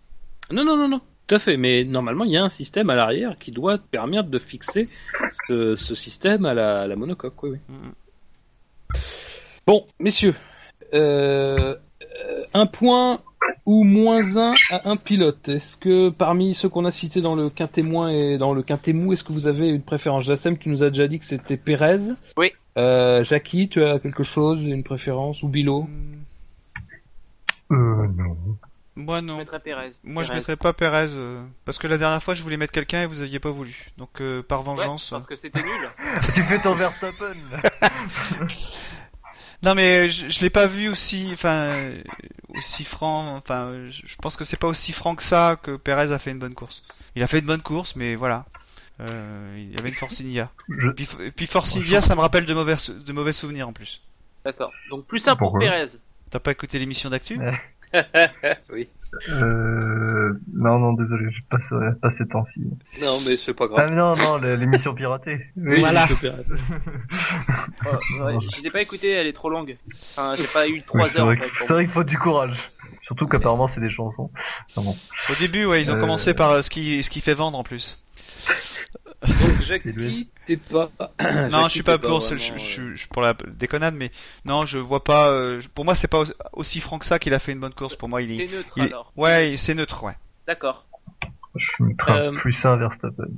non 0.50 0.64
non 0.64 0.76
non 0.78 0.88
non 0.88 1.00
tout 1.26 1.34
à 1.34 1.38
fait 1.38 1.56
mais 1.56 1.84
normalement 1.84 2.24
il 2.24 2.32
y 2.32 2.36
a 2.36 2.44
un 2.44 2.48
système 2.48 2.90
à 2.90 2.94
l'arrière 2.94 3.36
qui 3.38 3.50
doit 3.52 3.78
permettre 3.78 4.28
de 4.28 4.38
fixer 4.38 4.88
ce, 5.48 5.74
ce 5.76 5.94
système 5.94 6.44
à 6.44 6.54
la, 6.54 6.82
à 6.82 6.86
la 6.86 6.96
monocoque 6.96 7.42
oui 7.42 7.50
oui 7.52 7.58
Mhm. 7.68 7.92
bon 9.66 9.86
messieurs 9.98 10.34
euh, 10.92 11.74
euh, 12.02 12.44
un 12.52 12.66
point 12.66 13.20
ou 13.66 13.84
moins 13.84 14.36
un 14.36 14.54
à 14.70 14.88
un 14.90 14.96
pilote. 14.96 15.48
Est-ce 15.48 15.76
que 15.76 16.08
parmi 16.10 16.54
ceux 16.54 16.68
qu'on 16.68 16.84
a 16.84 16.90
cités 16.90 17.20
dans 17.20 17.34
le 17.34 17.50
quintémoin 17.50 18.08
et 18.10 18.38
dans 18.38 18.54
le 18.54 18.62
quintémou, 18.62 19.12
est-ce 19.12 19.24
que 19.24 19.32
vous 19.32 19.46
avez 19.46 19.68
une 19.68 19.82
préférence? 19.82 20.24
Jassem, 20.24 20.56
tu 20.56 20.68
nous 20.68 20.82
as 20.82 20.90
déjà 20.90 21.08
dit 21.08 21.18
que 21.18 21.24
c'était 21.24 21.56
Pérez. 21.56 22.12
Oui. 22.36 22.52
Euh, 22.78 23.24
Jackie, 23.24 23.68
tu 23.68 23.82
as 23.82 23.98
quelque 23.98 24.22
chose, 24.22 24.62
une 24.62 24.82
préférence? 24.84 25.42
Ou 25.42 25.48
Bilo? 25.48 25.88
Euh, 27.72 27.74
non. 28.16 28.36
Moi 28.96 29.18
Je 29.20 29.24
non. 29.24 29.38
mettrais 29.38 29.58
Pérez. 29.60 29.90
Moi 30.04 30.22
je 30.22 30.32
mettrais 30.32 30.56
pas 30.56 30.72
Pérez 30.72 31.08
euh, 31.14 31.44
parce 31.64 31.78
que 31.78 31.86
la 31.88 31.98
dernière 31.98 32.22
fois 32.22 32.34
je 32.34 32.42
voulais 32.42 32.56
mettre 32.56 32.72
quelqu'un 32.72 33.02
et 33.02 33.06
vous 33.06 33.20
aviez 33.20 33.40
pas 33.40 33.50
voulu. 33.50 33.90
Donc 33.98 34.20
euh, 34.20 34.42
par 34.42 34.60
Ouais, 34.60 34.66
vengeance. 34.66 35.10
parce 35.10 35.26
que 35.26 35.34
c'était 35.36 35.62
nul. 35.62 35.90
tu 36.34 36.42
fais 36.42 36.58
ton 36.60 36.74
Verstappen. 36.74 37.34
Non 39.62 39.74
mais 39.74 40.10
je, 40.10 40.28
je 40.28 40.40
l'ai 40.40 40.50
pas 40.50 40.66
vu 40.66 40.88
aussi, 40.90 41.30
enfin 41.32 41.54
euh, 41.54 42.02
aussi 42.50 42.84
franc. 42.84 43.34
Enfin, 43.36 43.86
je, 43.88 44.02
je 44.06 44.16
pense 44.16 44.36
que 44.36 44.44
c'est 44.44 44.58
pas 44.58 44.66
aussi 44.66 44.92
franc 44.92 45.14
que 45.14 45.22
ça 45.22 45.56
que 45.62 45.76
Pérez 45.76 46.12
a 46.12 46.18
fait 46.18 46.32
une 46.32 46.38
bonne 46.38 46.54
course. 46.54 46.82
Il 47.16 47.22
a 47.22 47.26
fait 47.26 47.38
une 47.38 47.46
bonne 47.46 47.62
course, 47.62 47.96
mais 47.96 48.14
voilà. 48.14 48.44
Euh, 49.00 49.54
il 49.56 49.72
y 49.74 49.78
avait 49.78 49.88
une 49.88 49.94
Force 49.94 50.20
India. 50.20 50.50
Je- 50.68 50.90
Puis, 50.90 51.08
et 51.20 51.30
puis 51.30 51.46
Force 51.46 51.76
India, 51.76 52.00
ça 52.02 52.14
me 52.14 52.20
rappelle 52.20 52.44
de 52.44 52.52
mauvais 52.54 52.76
de 52.88 53.12
mauvais 53.12 53.32
souvenirs 53.32 53.68
en 53.68 53.72
plus. 53.72 54.02
D'accord. 54.44 54.70
Donc, 54.90 55.06
plus 55.06 55.18
simple 55.18 55.38
pour 55.38 55.58
Pérez. 55.58 55.86
T'as 56.30 56.40
pas 56.40 56.50
écouté 56.52 56.78
l'émission 56.78 57.08
d'actu? 57.08 57.38
Ouais. 57.38 57.58
oui. 58.72 58.88
Euh... 59.28 60.32
Non, 60.52 60.78
non, 60.80 60.92
désolé, 60.94 61.26
je 61.30 61.40
passe, 61.48 61.72
pas 62.02 62.10
ces 62.10 62.26
temps-ci. 62.26 62.60
Non, 63.00 63.20
mais 63.24 63.36
c'est 63.36 63.54
pas 63.54 63.66
Ah 63.66 63.86
grave. 63.86 63.92
non, 63.92 64.16
non, 64.16 64.42
l- 64.42 64.54
l'émission 64.58 64.92
piratée. 64.94 65.38
Oui, 65.56 65.80
voilà. 65.80 66.06
Oh, 67.86 68.24
ouais, 68.24 68.34
je 68.56 68.62
l'ai 68.62 68.70
pas 68.70 68.80
écouté, 68.82 69.10
elle 69.10 69.26
est 69.26 69.32
trop 69.32 69.50
longue. 69.50 69.76
Enfin, 70.12 70.34
j'ai 70.36 70.46
pas 70.46 70.66
eu 70.68 70.72
Oui, 70.74 70.82
3 70.86 71.08
c'est 71.08 71.20
heures 71.20 71.28
en 71.28 71.36
fait. 71.36 71.48
c'est 71.60 71.72
vrai 71.72 71.84
qu'il 71.84 71.92
faut 71.92 72.04
du 72.04 72.18
courage. 72.18 72.70
Surtout 73.02 73.26
qu'apparemment 73.26 73.68
c'est 73.68 73.80
des 73.80 73.90
chansons. 73.90 74.30
Bon. 74.76 74.96
Au 75.30 75.34
début, 75.38 75.64
ouais, 75.66 75.80
ils 75.82 75.90
ont 75.90 75.96
Euh, 75.96 76.00
commencé 76.00 76.32
par 76.34 76.50
euh, 76.52 76.62
ce 76.62 76.70
qui 76.70 77.02
ce 77.02 77.10
qui 77.10 77.20
fait 77.20 77.34
vendre 77.34 77.58
en 77.58 77.62
plus. 77.62 78.02
Donc, 79.22 79.60
Jackie, 79.62 80.28
t'es 80.46 80.56
pas. 80.56 80.90
non, 80.98 81.08
Jackie, 81.20 81.64
je 81.64 81.68
suis 81.68 81.82
pas 81.82 81.98
pour, 81.98 82.20
vraiment, 82.20 82.36
je, 82.36 82.36
je, 82.36 82.52
euh, 82.52 82.58
je- 82.58 82.94
je- 82.94 83.08
pour 83.08 83.22
la 83.22 83.34
déconnade, 83.48 83.94
mais 83.94 84.10
non, 84.44 84.66
je 84.66 84.78
vois 84.78 85.02
pas. 85.04 85.28
euh, 85.28 85.60
pour 85.74 85.84
moi, 85.84 85.94
c'est 85.94 86.08
pas 86.08 86.22
aussi- 86.52 86.80
franc 86.80 86.98
que 86.98 87.06
ça 87.06 87.18
qu'il 87.18 87.32
a 87.34 87.38
fait 87.38 87.52
une 87.52 87.60
bonne 87.60 87.74
course. 87.74 87.96
Pour 87.96 88.08
moi, 88.08 88.20
il 88.22 88.32
est, 88.40 88.52
neutre 88.52 88.68
il 88.76 88.82
alors. 88.84 89.12
ouais, 89.16 89.54
c'est 89.56 89.74
neutre, 89.74 90.02
ouais. 90.04 90.16
D'accord. 90.46 90.86
Je 91.56 91.84
un 92.08 92.16
Euh, 92.16 92.32
plus 92.32 92.64
un 92.66 92.76
Verstappen. 92.76 93.28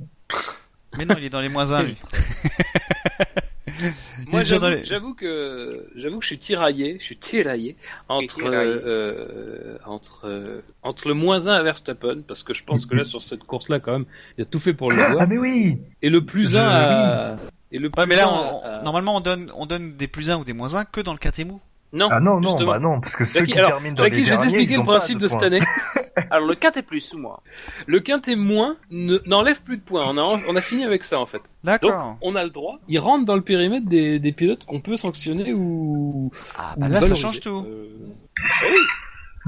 Mais 0.97 1.05
non, 1.05 1.15
il 1.17 1.25
est 1.25 1.29
dans 1.29 1.41
les 1.41 1.49
moins 1.49 1.71
1 1.71 1.83
lui. 1.83 1.97
Moi, 4.27 4.43
j'avoue, 4.43 5.13
que 5.13 5.87
j'avoue 5.95 6.19
que 6.19 6.23
je 6.23 6.27
suis 6.27 6.37
tiraillé, 6.39 6.97
je 6.99 7.03
suis 7.03 7.17
tiraillé 7.17 7.75
entre 8.09 8.35
tiraillé. 8.35 8.81
euh, 8.85 9.77
entre 9.85 10.21
euh, 10.25 10.61
entre 10.83 11.07
le 11.07 11.13
moins 11.13 11.47
1 11.47 11.53
à 11.53 11.63
Verstappen 11.63 12.21
parce 12.27 12.43
que 12.43 12.53
je 12.53 12.63
pense 12.63 12.85
que 12.85 12.95
là 12.95 13.03
sur 13.03 13.21
cette 13.21 13.43
course 13.43 13.69
là 13.69 13.79
quand 13.79 13.91
même, 13.93 14.05
il 14.37 14.41
a 14.41 14.45
tout 14.45 14.59
fait 14.59 14.73
pour 14.73 14.91
le 14.91 15.03
Ah 15.03 15.11
voir 15.11 15.27
mais 15.27 15.37
oui 15.37 15.77
et 16.01 16.09
le 16.09 16.23
plus 16.25 16.51
Je- 16.51 16.57
1 16.57 16.67
à 16.67 17.37
et 17.71 17.79
le 17.79 17.89
plus 17.89 17.99
Ouais, 18.01 18.07
mais 18.07 18.15
là, 18.15 18.29
on- 18.31 18.61
à- 18.63 18.81
normalement, 18.83 19.17
on 19.17 19.19
donne, 19.19 19.51
on 19.55 19.65
donne 19.65 19.97
des 19.97 20.07
plus 20.07 20.29
1 20.29 20.37
ou 20.37 20.45
des 20.45 20.53
moins 20.53 20.73
1 20.75 20.85
que 20.85 21.01
dans 21.01 21.11
le 21.13 21.19
mou. 21.43 21.59
Non. 21.93 22.09
Ah 22.11 22.19
non, 22.19 22.39
non, 22.41 22.55
bah 22.65 22.79
non, 22.79 22.99
parce 22.99 23.15
que 23.15 23.23
ceux 23.23 23.39
Jackie, 23.39 23.53
qui 23.53 23.57
alors, 23.59 23.71
terminent 23.71 23.95
dans 23.95 24.03
Jackie, 24.03 24.17
les 24.17 24.23
je 24.25 24.29
vais 24.31 24.37
derniers, 24.37 24.51
t'expliquer 24.51 24.77
le 24.77 24.83
principe 24.83 25.17
de 25.19 25.27
points. 25.27 25.39
cette 25.39 25.43
année. 25.47 25.61
Alors 26.31 26.47
le 26.47 26.55
4 26.55 26.77
est 26.77 26.81
plus 26.81 26.99
sous 26.99 27.17
moi. 27.17 27.41
Le 27.85 27.99
quintet 28.01 28.35
moins 28.35 28.75
ne- 28.91 29.19
n'enlève 29.25 29.61
plus 29.61 29.77
de 29.77 29.81
points. 29.83 30.03
On 30.07 30.17
a, 30.17 30.21
on 30.21 30.55
a 30.55 30.61
fini 30.61 30.83
avec 30.83 31.03
ça 31.03 31.19
en 31.19 31.25
fait. 31.25 31.37
Donc, 31.37 31.45
D'accord. 31.63 32.17
on 32.21 32.35
a 32.35 32.43
le 32.43 32.49
droit. 32.49 32.79
Il 32.89 32.99
rentre 32.99 33.23
dans 33.25 33.35
le 33.35 33.41
périmètre 33.41 33.85
des, 33.87 34.19
des 34.19 34.31
pilotes 34.33 34.65
qu'on 34.65 34.81
peut 34.81 34.97
sanctionner 34.97 35.53
ou. 35.53 36.29
Ah 36.57 36.73
ou 36.75 36.79
bah 36.81 36.87
là, 36.89 36.95
ça 36.95 37.07
valoriser. 37.07 37.21
change 37.21 37.39
tout. 37.39 37.65
Euh, 37.65 37.87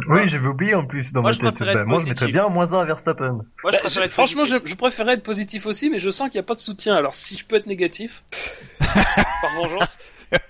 Oui, 0.08 0.22
j'avais 0.30 0.48
oublié 0.48 0.76
en 0.76 0.86
plus 0.86 1.12
dans 1.12 1.22
Moi, 1.22 1.32
ma 1.32 1.34
je 1.34 1.40
tête. 1.42 1.56
préférais 1.56 1.82
être 1.82 1.86
moi, 1.88 2.00
je 2.02 2.06
mettrais 2.08 2.32
bien 2.32 2.48
moins 2.48 2.72
1 2.72 2.80
à 2.82 2.86
Verstappen. 2.86 3.32
Moi 3.34 3.44
je 3.66 3.72
bah, 3.72 3.80
préfère 3.80 3.90
je- 3.90 4.06
être 4.06 4.12
franchement, 4.14 4.46
je, 4.46 4.52
positif. 4.54 4.72
je 4.72 4.76
préférerais 4.78 5.14
être 5.16 5.24
positif 5.24 5.66
aussi, 5.66 5.90
mais 5.90 6.00
je 6.00 6.10
sens 6.10 6.30
qu'il 6.30 6.38
n'y 6.40 6.44
a 6.46 6.48
pas 6.48 6.56
de 6.56 6.60
soutien. 6.60 6.96
Alors, 6.96 7.14
si 7.14 7.36
je 7.36 7.46
peux 7.46 7.58
être 7.58 7.66
négatif, 7.68 8.24
par 8.80 9.52
vengeance, 9.58 9.98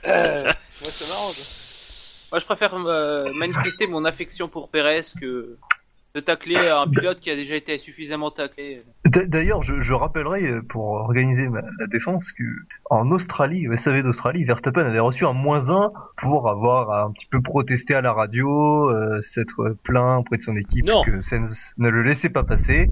euh, 0.05 0.43
moi, 0.81 0.91
ça 0.91 1.05
m'arrange. 1.09 1.35
Moi 2.31 2.39
je 2.39 2.45
préfère 2.45 2.73
euh, 2.76 3.31
manifester 3.34 3.88
mon 3.88 4.06
affection 4.06 4.47
pour 4.47 4.69
Perez 4.69 5.01
que 5.19 5.57
de 6.15 6.19
tacler 6.22 6.56
un 6.57 6.88
pilote 6.88 7.19
qui 7.19 7.30
a 7.30 7.35
déjà 7.35 7.56
été 7.56 7.77
suffisamment 7.77 8.31
taclé. 8.31 8.81
D'ailleurs, 9.06 9.61
je, 9.61 9.81
je 9.81 9.93
rappellerai 9.93 10.43
euh, 10.43 10.61
pour 10.68 10.85
organiser 10.85 11.47
ma, 11.47 11.61
la 11.80 11.88
défense 11.88 12.31
que 12.31 12.43
en 12.89 13.11
Australie, 13.11 13.68
au 13.68 13.77
SAV 13.77 14.01
d'Australie, 14.01 14.43
Verstappen 14.43 14.85
avait 14.85 14.99
reçu 14.99 15.26
un 15.26 15.34
moins 15.34 15.69
1 15.69 15.91
pour 16.18 16.49
avoir 16.49 17.06
un 17.06 17.11
petit 17.11 17.27
peu 17.27 17.41
protesté 17.41 17.93
à 17.93 18.01
la 18.01 18.11
radio, 18.11 18.89
euh, 18.89 19.22
s'être 19.22 19.76
plaint 19.84 20.22
auprès 20.22 20.38
de 20.38 20.41
son 20.41 20.56
équipe 20.57 20.85
Non. 20.85 21.03
que 21.03 21.22
Sainz 21.22 21.73
ne 21.77 21.89
le 21.89 22.01
laissait 22.01 22.30
pas 22.30 22.43
passer. 22.43 22.89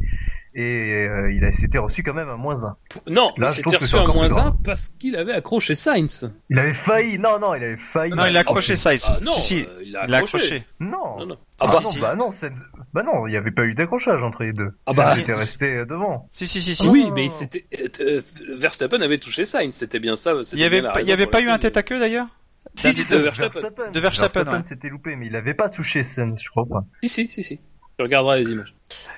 Et 0.59 1.05
euh, 1.07 1.31
il 1.31 1.55
s'était 1.55 1.77
reçu 1.77 2.01
quand 2.01 2.15
même 2.15 2.29
un 2.29 2.35
moins 2.35 2.63
1. 2.65 2.77
Non, 3.11 3.31
Là, 3.37 3.49
il 3.49 3.53
s'était 3.53 3.77
reçu 3.77 3.95
encore 3.95 4.15
moins 4.15 4.25
plus 4.25 4.33
grave. 4.33 4.47
1 4.59 4.63
parce 4.63 4.87
qu'il 4.87 5.15
avait 5.15 5.33
accroché 5.33 5.75
Sainz. 5.75 6.31
Il 6.49 6.57
avait 6.57 6.73
failli, 6.73 7.19
non, 7.19 7.37
non, 7.39 7.53
il 7.53 7.63
avait 7.63 7.77
failli. 7.77 8.15
Non, 8.15 8.25
il 8.25 8.35
a 8.35 8.39
accroché 8.39 8.75
Sainz. 8.75 9.05
Ah 9.07 9.19
non, 9.23 9.33
si, 9.33 9.41
si. 9.41 9.59
euh, 9.69 9.83
il 9.83 9.95
a 9.95 10.05
Il 10.07 10.13
a 10.15 10.17
accroché. 10.17 10.37
accroché. 10.55 10.65
Non. 10.79 11.19
Non, 11.19 11.25
non. 11.27 11.37
Ah, 11.59 11.65
Ah 11.69 11.73
bah, 11.75 11.79
non, 11.83 11.91
si. 11.91 11.99
bah 11.99 12.15
non, 12.15 12.31
Sainz- 12.31 12.57
bah 12.91 13.03
non, 13.03 13.27
il 13.27 13.31
n'y 13.31 13.37
avait 13.37 13.51
pas 13.51 13.65
eu 13.65 13.75
d'accrochage 13.75 14.23
entre 14.23 14.43
les 14.45 14.51
deux. 14.51 14.71
Ah 14.87 14.93
bah, 14.95 15.11
était 15.13 15.25
c'est- 15.27 15.31
resté 15.33 15.73
euh, 15.75 15.85
devant. 15.85 16.27
Si, 16.31 16.47
si, 16.47 16.59
si, 16.59 16.73
si. 16.73 16.87
oui, 16.87 17.03
non, 17.05 17.13
mais 17.13 17.23
non. 17.25 17.29
c'était 17.29 17.67
euh, 18.01 18.21
Verstappen 18.57 18.99
avait 19.01 19.19
touché 19.19 19.45
Sainz, 19.45 19.75
c'était 19.75 19.99
bien 19.99 20.17
ça. 20.17 20.33
Il 20.53 20.59
y 20.59 20.63
avait, 20.63 20.81
pas- 20.81 21.01
il 21.01 21.07
y 21.07 21.11
avait 21.11 21.27
pas 21.27 21.41
eu 21.41 21.49
un 21.49 21.59
tête 21.59 21.77
à 21.77 21.83
queue 21.83 21.99
d'ailleurs 21.99 22.27
Si, 22.73 22.93
de 22.95 23.15
Verstappen. 23.17 23.61
De 23.93 23.99
Verstappen, 23.99 24.43
ouais. 24.51 24.63
s'était 24.63 24.89
loupé, 24.89 25.15
mais 25.15 25.27
il 25.27 25.35
avait 25.35 25.53
pas 25.53 25.69
touché 25.69 26.01
Sainz, 26.03 26.41
je 26.43 26.49
crois 26.49 26.65
pas. 26.65 26.83
Si, 27.03 27.09
si, 27.09 27.29
si, 27.29 27.43
si. 27.43 27.59
Tu 27.97 28.03
regarderas 28.03 28.37
les 28.37 28.51
images. 28.51 28.73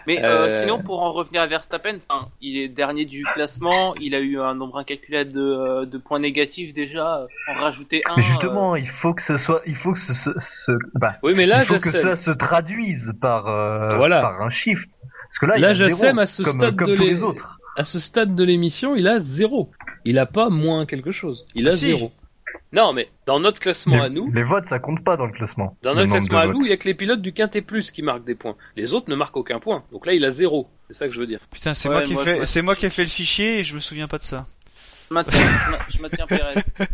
Mais 0.08 0.24
euh, 0.24 0.46
Euh, 0.48 0.62
sinon, 0.62 0.80
pour 0.82 1.02
en 1.04 1.12
revenir 1.12 1.42
à 1.42 1.48
Verstappen, 1.48 1.98
enfin, 2.10 2.30
il 2.42 2.58
est 2.58 2.70
dernier 2.70 3.04
du 3.06 3.24
classement, 3.34 3.94
il 3.96 4.16
a 4.16 4.20
eu 4.20 4.40
un 4.40 4.56
nombre 4.56 4.78
incalculable 4.78 5.34
de, 5.34 5.42
euh, 5.42 5.86
de 5.86 5.98
points 5.98 6.20
négatifs 6.20 6.74
déjà, 6.74 7.26
en 7.50 7.54
rajouter 7.60 8.02
un. 8.10 8.16
Mais 8.16 8.24
justement, 8.24 8.76
il 8.78 8.88
faut 8.88 9.14
que 9.14 9.22
ce 9.22 9.38
soit, 9.38 9.62
il 9.68 9.76
faut 9.76 9.92
que 9.92 10.00
ce, 10.00 10.14
ce, 10.14 10.30
ce- 10.40 10.72
bah, 10.96 11.16
Oui, 11.24 11.34
mais 11.36 11.46
là, 11.46 11.62
il 11.64 11.66
faut 11.66 11.74
que 11.76 11.90
ça 11.90 12.16
se 12.16 12.32
traduise 12.32 13.12
par, 13.20 13.48
euh, 13.48 13.98
Voilà. 13.98 14.22
par 14.22 14.42
un 14.42 14.50
chiffre. 14.50 14.86
Parce 15.28 15.40
que 15.40 15.46
là, 15.46 15.58
il 15.58 15.62
Là, 15.62 15.68
a 15.70 15.74
zéro, 15.74 15.90
Jassem, 15.90 16.18
à 16.20 16.26
ce 16.26 16.44
comme, 16.44 16.54
stade 16.56 16.76
comme 16.78 16.88
de 16.88 16.96
tous 16.96 17.02
les 17.04 17.22
autres. 17.22 17.60
à 17.76 17.84
ce 17.84 18.00
stade 18.00 18.34
de 18.36 18.44
l'émission, 18.46 18.96
il 18.96 19.08
a 19.10 19.20
zéro. 19.20 19.70
Il 20.06 20.18
a 20.18 20.26
pas 20.26 20.50
moins 20.50 20.86
quelque 20.86 21.12
chose. 21.12 21.46
Il 21.54 21.68
a 21.68 21.72
Ah, 21.74 21.78
si. 21.78 21.88
zéro. 21.90 22.12
Non, 22.72 22.94
mais 22.94 23.10
dans 23.26 23.40
notre 23.40 23.60
classement 23.60 23.96
Les, 23.96 24.02
à 24.02 24.10
nous, 24.10 24.32
les 24.32 24.44
votes, 24.44 24.68
ça 24.68 24.78
compte 24.80 25.04
pas 25.04 25.18
dans 25.18 25.26
le 25.26 25.32
classement. 25.32 25.76
dans 25.82 25.96
notre 25.96 26.12
classement 26.12 26.38
à 26.38 26.46
votes. 26.46 26.56
nous, 26.56 26.66
il 26.66 26.70
y 26.70 26.74
a 26.74 26.78
que 26.78 26.88
les 26.88 26.94
pilotes 26.94 27.22
du 27.22 27.34
Quintet 27.34 27.62
Plus 27.62 27.90
qui 27.90 28.04
marquent 28.04 28.26
des 28.26 28.36
points. 28.36 28.56
Les 28.76 28.94
autres 28.94 29.10
ne 29.10 29.16
marquent 29.16 29.38
aucun 29.38 29.60
point. 29.60 29.84
Donc 29.92 30.06
là, 30.06 30.14
il 30.14 30.24
a 30.24 30.30
zéro. 30.30 30.70
C'est 30.88 30.94
ça 30.94 31.08
que 31.08 31.14
je 31.14 31.20
veux 31.20 31.26
dire. 31.26 31.40
Putain, 31.52 31.74
c'est 31.74 31.90
Ouais, 31.90 31.96
moi 31.96 32.04
qui 32.04 32.12
ai 32.12 32.16
moi, 32.16 32.24
fait, 32.24 32.40
je- 32.40 32.44
c'est 32.44 32.62
moi 32.62 32.76
qui 32.76 32.86
ai 32.86 32.90
fait 32.92 33.02
le 33.04 33.08
fichier 33.10 33.60
et 33.60 33.64
je 33.64 33.74
me 33.74 33.80
souviens 33.80 34.08
pas 34.08 34.20
de 34.20 34.24
ça. 34.24 34.46
Je 35.10 35.14
maintiens, 35.16 35.40
je 35.40 35.72
ma- 35.72 35.78
je 35.90 36.02
maintiens 36.04 36.28
Perez. 36.28 36.62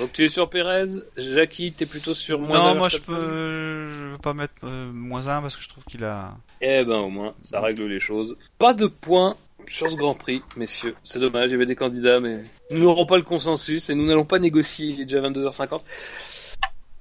Donc 0.00 0.12
tu 0.12 0.24
es 0.24 0.28
sur 0.28 0.50
Pérez, 0.50 0.86
Jackie, 1.16 1.72
t'es 1.72 1.86
plutôt 1.86 2.12
sur 2.12 2.40
moins 2.40 2.58
non, 2.58 2.64
un 2.70 2.74
moi 2.74 2.88
je 2.88 2.98
peux, 2.98 3.88
je 3.92 4.08
veux 4.08 4.18
pas 4.18 4.34
mettre 4.34 4.54
euh, 4.64 4.90
moins 4.92 5.28
1 5.28 5.40
parce 5.42 5.56
que 5.56 5.62
je 5.62 5.68
trouve 5.68 5.84
qu'il 5.84 6.02
a. 6.02 6.34
Eh 6.60 6.84
ben 6.84 6.96
au 6.98 7.08
moins, 7.10 7.34
ça 7.40 7.60
règle 7.60 7.84
les 7.86 8.00
choses. 8.00 8.36
Pas 8.58 8.74
de 8.74 8.88
points 8.88 9.36
sur 9.68 9.90
ce 9.90 9.96
Grand 9.96 10.14
Prix, 10.14 10.42
messieurs. 10.56 10.94
C'est 11.04 11.18
dommage, 11.18 11.50
il 11.50 11.52
y 11.52 11.56
avait 11.56 11.66
des 11.66 11.76
candidats, 11.76 12.20
mais 12.20 12.44
nous 12.70 12.78
n'aurons 12.80 13.06
pas 13.06 13.16
le 13.16 13.22
consensus 13.22 13.90
et 13.90 13.94
nous 13.94 14.06
n'allons 14.06 14.24
pas 14.24 14.38
négocier. 14.38 14.86
Il 14.88 15.00
est 15.00 15.04
déjà 15.04 15.20
22h50. 15.20 15.80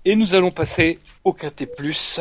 Et 0.08 0.16
nous 0.16 0.36
allons 0.36 0.52
passer 0.52 1.00
au 1.24 1.34
Quintet 1.34 1.66
Plus. 1.66 2.20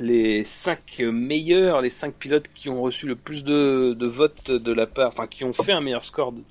Les 0.00 0.44
5 0.44 0.98
meilleurs, 1.12 1.80
les 1.80 1.90
5 1.90 2.14
pilotes 2.14 2.48
qui 2.54 2.68
ont 2.68 2.80
reçu 2.82 3.06
le 3.06 3.14
plus 3.14 3.44
de, 3.44 3.94
de 3.98 4.08
votes 4.08 4.50
de 4.50 4.72
la 4.72 4.86
part, 4.86 5.08
enfin 5.08 5.26
qui 5.26 5.44
ont 5.44 5.52
fait 5.52 5.72
un 5.72 5.80
meilleur 5.80 6.04
score 6.04 6.32
de- 6.32 6.42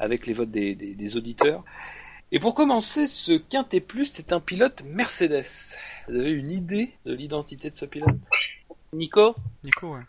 avec 0.00 0.26
les 0.26 0.32
votes 0.34 0.50
des, 0.50 0.74
des- 0.74 0.94
des 0.94 1.16
auditeurs. 1.16 1.64
Et 2.32 2.40
pour 2.40 2.54
commencer, 2.56 3.06
ce 3.06 3.32
Quintet 3.38 3.80
Plus, 3.80 4.06
c'est 4.06 4.32
un 4.32 4.40
pilote 4.40 4.82
Mercedes. 4.84 5.44
Vous 6.08 6.16
avez 6.16 6.32
une 6.32 6.50
idée 6.50 6.90
de 7.06 7.14
l'identité 7.14 7.70
de 7.70 7.76
ce 7.76 7.84
pilote? 7.86 8.10
Nico? 8.92 9.36
Nico, 9.62 9.94
ouais. 9.94 10.00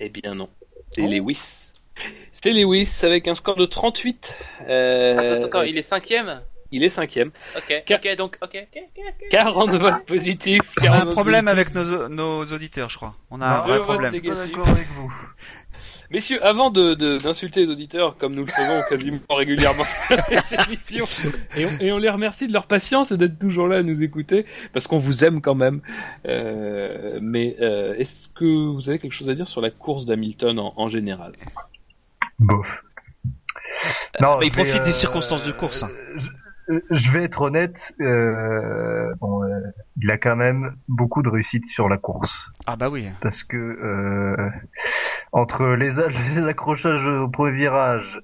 eh 0.00 0.08
bien 0.08 0.34
non. 0.34 0.48
C'est 0.94 1.02
Lewis. 1.06 1.71
C'est 2.32 2.52
Lewis 2.52 3.00
avec 3.02 3.28
un 3.28 3.34
score 3.34 3.56
de 3.56 3.66
38. 3.66 4.36
Euh, 4.68 5.36
Attends, 5.36 5.46
attends, 5.46 5.62
il 5.62 5.76
est 5.78 5.82
cinquième 5.82 6.40
il 6.74 6.82
est 6.82 6.88
cinquième. 6.88 7.30
Ok, 7.54 7.82
ok, 7.90 8.16
donc, 8.16 8.38
ok, 8.40 8.56
ok, 8.74 8.82
ok. 8.96 9.04
ok. 9.22 9.28
40 9.28 9.74
votes 9.74 10.06
positifs. 10.06 10.62
On 10.80 10.84
a 10.84 10.86
40 10.86 11.02
un 11.02 11.06
problème 11.10 11.46
avec 11.48 11.74
nos, 11.74 12.08
nos 12.08 12.44
auditeurs, 12.46 12.88
je 12.88 12.96
crois. 12.96 13.14
On 13.30 13.42
a 13.42 13.46
un 13.46 13.60
vrai 13.60 13.82
problème. 13.82 14.10
D'accord 14.18 14.66
avec 14.70 14.86
vous. 14.96 15.12
Messieurs, 16.10 16.42
avant 16.42 16.70
de, 16.70 16.94
de- 16.94 17.18
d'insulter 17.18 17.66
les 17.66 17.72
auditeurs, 17.72 18.16
comme 18.16 18.34
nous 18.34 18.46
le 18.46 18.50
faisons 18.50 18.82
quasiment 18.88 19.18
régulièrement 19.28 19.84
sur 20.08 20.16
les 20.30 20.64
émissions, 20.64 21.06
et 21.58 21.66
on, 21.66 21.70
et 21.80 21.92
on 21.92 21.98
les 21.98 22.08
remercie 22.08 22.48
de 22.48 22.54
leur 22.54 22.66
patience 22.66 23.12
et 23.12 23.18
d'être 23.18 23.38
toujours 23.38 23.68
là 23.68 23.76
à 23.78 23.82
nous 23.82 24.02
écouter, 24.02 24.46
parce 24.72 24.86
qu'on 24.86 24.98
vous 24.98 25.24
aime 25.26 25.42
quand 25.42 25.54
même. 25.54 25.82
Euh, 26.26 27.18
mais 27.20 27.54
euh, 27.60 27.94
est-ce 27.98 28.30
que 28.30 28.44
vous 28.72 28.88
avez 28.88 28.98
quelque 28.98 29.12
chose 29.12 29.28
à 29.28 29.34
dire 29.34 29.46
sur 29.46 29.60
la 29.60 29.70
course 29.70 30.06
d'Hamilton 30.06 30.58
en, 30.58 30.72
en 30.76 30.88
général? 30.88 31.32
Bof. 32.38 32.82
Non, 34.20 34.34
bah, 34.38 34.40
il 34.42 34.52
profite 34.52 34.82
des 34.82 34.90
circonstances 34.92 35.44
de 35.44 35.52
course, 35.52 35.82
hein. 35.82 35.90
Je, 36.68 36.78
je 36.90 37.10
vais 37.10 37.24
être 37.24 37.42
honnête. 37.42 37.92
Euh, 38.00 39.12
bon, 39.20 39.42
euh, 39.42 39.48
il 40.00 40.10
a 40.10 40.18
quand 40.18 40.36
même 40.36 40.76
beaucoup 40.88 41.22
de 41.22 41.28
réussite 41.28 41.66
sur 41.66 41.88
la 41.88 41.98
course 41.98 42.50
Ah 42.66 42.76
bah 42.76 42.88
oui. 42.88 43.08
parce 43.20 43.42
que 43.42 43.56
euh, 43.56 44.50
entre 45.32 45.64
les, 45.74 45.90
les 46.36 46.46
accrochages 46.46 47.04
au 47.04 47.28
premier 47.28 47.52
virage, 47.52 48.20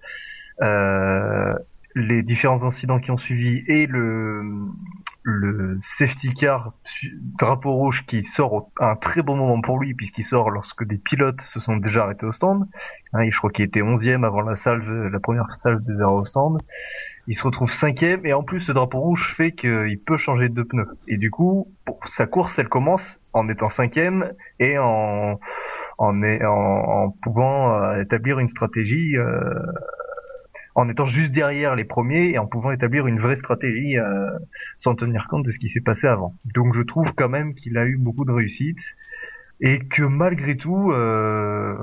euh, 0.62 1.54
les 1.94 2.22
différents 2.22 2.64
incidents 2.64 3.00
qui 3.00 3.10
ont 3.10 3.18
suivi 3.18 3.64
et 3.66 3.86
le 3.86 4.42
le 5.28 5.78
safety 5.82 6.32
car 6.32 6.72
drapeau 7.38 7.72
rouge 7.72 8.06
qui 8.06 8.24
sort 8.24 8.70
à 8.80 8.92
un 8.92 8.96
très 8.96 9.20
bon 9.20 9.36
moment 9.36 9.60
pour 9.60 9.78
lui 9.78 9.94
puisqu'il 9.94 10.24
sort 10.24 10.50
lorsque 10.50 10.84
des 10.84 10.96
pilotes 10.96 11.42
se 11.42 11.60
sont 11.60 11.76
déjà 11.76 12.04
arrêtés 12.04 12.24
au 12.24 12.32
stand. 12.32 12.66
Hein, 13.12 13.28
je 13.30 13.36
crois 13.36 13.50
qu'il 13.50 13.64
était 13.66 13.80
11e 13.82 14.24
avant 14.24 14.40
la 14.40 14.56
salve, 14.56 15.08
la 15.08 15.20
première 15.20 15.54
salve 15.54 15.84
des 15.84 16.00
erreurs 16.00 16.14
au 16.14 16.24
stand. 16.24 16.62
Il 17.26 17.36
se 17.36 17.44
retrouve 17.44 17.70
cinquième 17.70 18.24
et 18.24 18.32
en 18.32 18.42
plus 18.42 18.60
ce 18.60 18.72
drapeau 18.72 19.00
rouge 19.00 19.34
fait 19.36 19.52
qu'il 19.52 20.00
peut 20.04 20.16
changer 20.16 20.48
de 20.48 20.62
pneu. 20.62 20.86
Et 21.08 21.18
du 21.18 21.30
coup, 21.30 21.70
sa 22.06 22.26
course 22.26 22.58
elle 22.58 22.68
commence 22.68 23.20
en 23.34 23.50
étant 23.50 23.68
cinquième 23.68 24.32
et 24.58 24.78
en 24.78 25.38
en, 25.98 26.22
en, 26.22 26.44
en 26.44 27.10
pouvant 27.22 27.74
euh, 27.74 28.00
établir 28.00 28.38
une 28.38 28.48
stratégie, 28.48 29.16
euh, 29.16 29.52
en 30.80 30.88
étant 30.88 31.06
juste 31.06 31.32
derrière 31.32 31.74
les 31.74 31.84
premiers 31.84 32.30
et 32.30 32.38
en 32.38 32.46
pouvant 32.46 32.70
établir 32.70 33.06
une 33.08 33.18
vraie 33.18 33.34
stratégie 33.34 33.98
euh, 33.98 34.30
sans 34.76 34.94
tenir 34.94 35.26
compte 35.28 35.44
de 35.44 35.50
ce 35.50 35.58
qui 35.58 35.68
s'est 35.68 35.80
passé 35.80 36.06
avant. 36.06 36.34
Donc 36.54 36.74
je 36.76 36.82
trouve 36.82 37.12
quand 37.16 37.28
même 37.28 37.54
qu'il 37.54 37.76
a 37.76 37.84
eu 37.84 37.96
beaucoup 37.96 38.24
de 38.24 38.30
réussite 38.30 38.78
et 39.60 39.80
que 39.80 40.04
malgré 40.04 40.56
tout, 40.56 40.92
euh, 40.92 41.74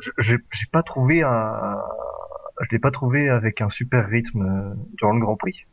je- 0.00 0.10
j'ai 0.18 0.36
j'ai 0.52 0.66
pas 0.70 0.84
trouvé 0.84 1.22
un, 1.22 1.78
je 2.60 2.68
l'ai 2.70 2.78
pas 2.78 2.92
trouvé 2.92 3.28
avec 3.28 3.60
un 3.60 3.68
super 3.70 4.06
rythme 4.08 4.42
euh, 4.42 4.74
durant 4.98 5.14
le 5.14 5.20
Grand 5.20 5.36
Prix. 5.36 5.66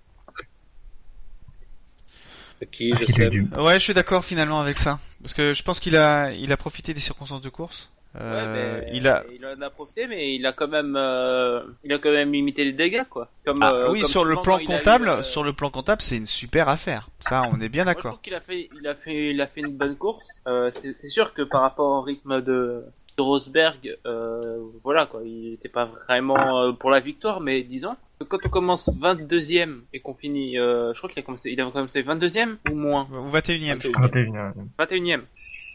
Parce 2.60 3.02
je 3.02 3.06
qu'il 3.06 3.16
sais. 3.16 3.24
a 3.24 3.28
eu 3.28 3.30
du- 3.30 3.48
Ouais, 3.58 3.76
je 3.76 3.84
suis 3.84 3.94
d'accord 3.94 4.26
finalement 4.26 4.60
avec 4.60 4.78
ça. 4.78 5.00
Parce 5.22 5.34
que 5.36 5.54
je 5.54 5.62
pense 5.64 5.80
qu'il 5.80 5.96
a, 5.96 6.32
il 6.34 6.52
a 6.52 6.58
profité 6.58 6.94
des 6.96 7.00
circonstances 7.00 7.42
de 7.42 7.50
course. 7.50 7.92
Euh, 8.20 8.36
Ouais, 8.36 8.48
mais 8.84 8.90
il 8.94 9.08
a. 9.08 9.24
il 9.34 9.46
en 9.46 9.62
a 9.62 9.70
profité, 9.70 10.06
mais 10.08 10.36
il 10.36 10.46
a 10.46 10.52
quand 10.52 10.68
même, 10.68 10.96
euh, 10.98 11.62
il 11.84 11.94
a 11.94 11.98
quand 12.00 12.12
même 12.12 12.32
limité 12.34 12.66
les 12.66 12.74
dégâts, 12.74 13.06
quoi. 13.10 13.30
Comme, 13.46 13.60
Ah, 13.62 13.72
euh, 13.74 13.92
oui, 13.92 14.02
comme 14.02 14.10
sur 14.10 14.26
le 14.26 14.36
plan 14.36 14.60
eu, 14.60 14.66
comptable, 14.66 15.08
euh, 15.08 15.24
sur 15.24 15.44
le 15.44 15.54
plan 15.54 15.70
comptable, 15.70 16.02
c'est 16.02 16.18
une 16.18 16.28
super 16.28 16.68
affaire. 16.68 17.08
Ça, 17.22 17.44
on 17.54 17.62
est 17.62 17.70
bien 17.70 17.86
d'accord. 17.86 18.12
trouve 18.12 18.22
qu'il 18.22 18.36
a 18.36 18.42
fait, 18.42 18.70
il 18.78 18.86
a 18.88 18.96
fait, 18.96 19.30
il 19.32 19.42
a 19.42 19.48
fait 19.48 19.62
une 19.62 19.78
bonne 19.78 19.96
course. 19.96 20.28
Euh, 20.48 20.72
c'est 20.98 21.10
sûr 21.10 21.34
que 21.34 21.42
par 21.44 21.62
rapport 21.62 21.88
au 21.90 22.02
rythme 22.02 22.42
de, 22.42 22.84
de 23.18 23.22
Rosberg, 23.22 23.98
euh, 24.06 24.58
voilà 24.84 25.06
quoi, 25.06 25.22
il 25.24 25.54
était 25.54 25.70
pas 25.70 25.86
vraiment 26.08 26.62
euh, 26.64 26.72
pour 26.74 26.90
la 26.90 27.00
victoire, 27.00 27.40
mais 27.40 27.64
disons 27.64 27.96
que 28.20 28.26
quand 28.26 28.40
on 28.46 28.50
commence 28.50 28.90
22e 29.00 29.80
et 29.94 30.00
qu'on 30.02 30.14
finit, 30.16 30.60
euh, 30.60 30.94
je 30.94 30.98
crois 31.00 31.10
qu'il 31.10 31.20
a 31.20 31.24
commencé, 31.24 31.50
il 31.50 31.60
a 31.62 31.72
commencé 31.72 32.04
22e 32.04 32.58
ou 32.70 32.76
moins, 32.76 33.08
Ou 33.12 33.30
21ème, 33.30 33.82
je 33.82 33.90
crois. 33.90 34.08
21. 34.08 34.54
21e. 34.80 35.22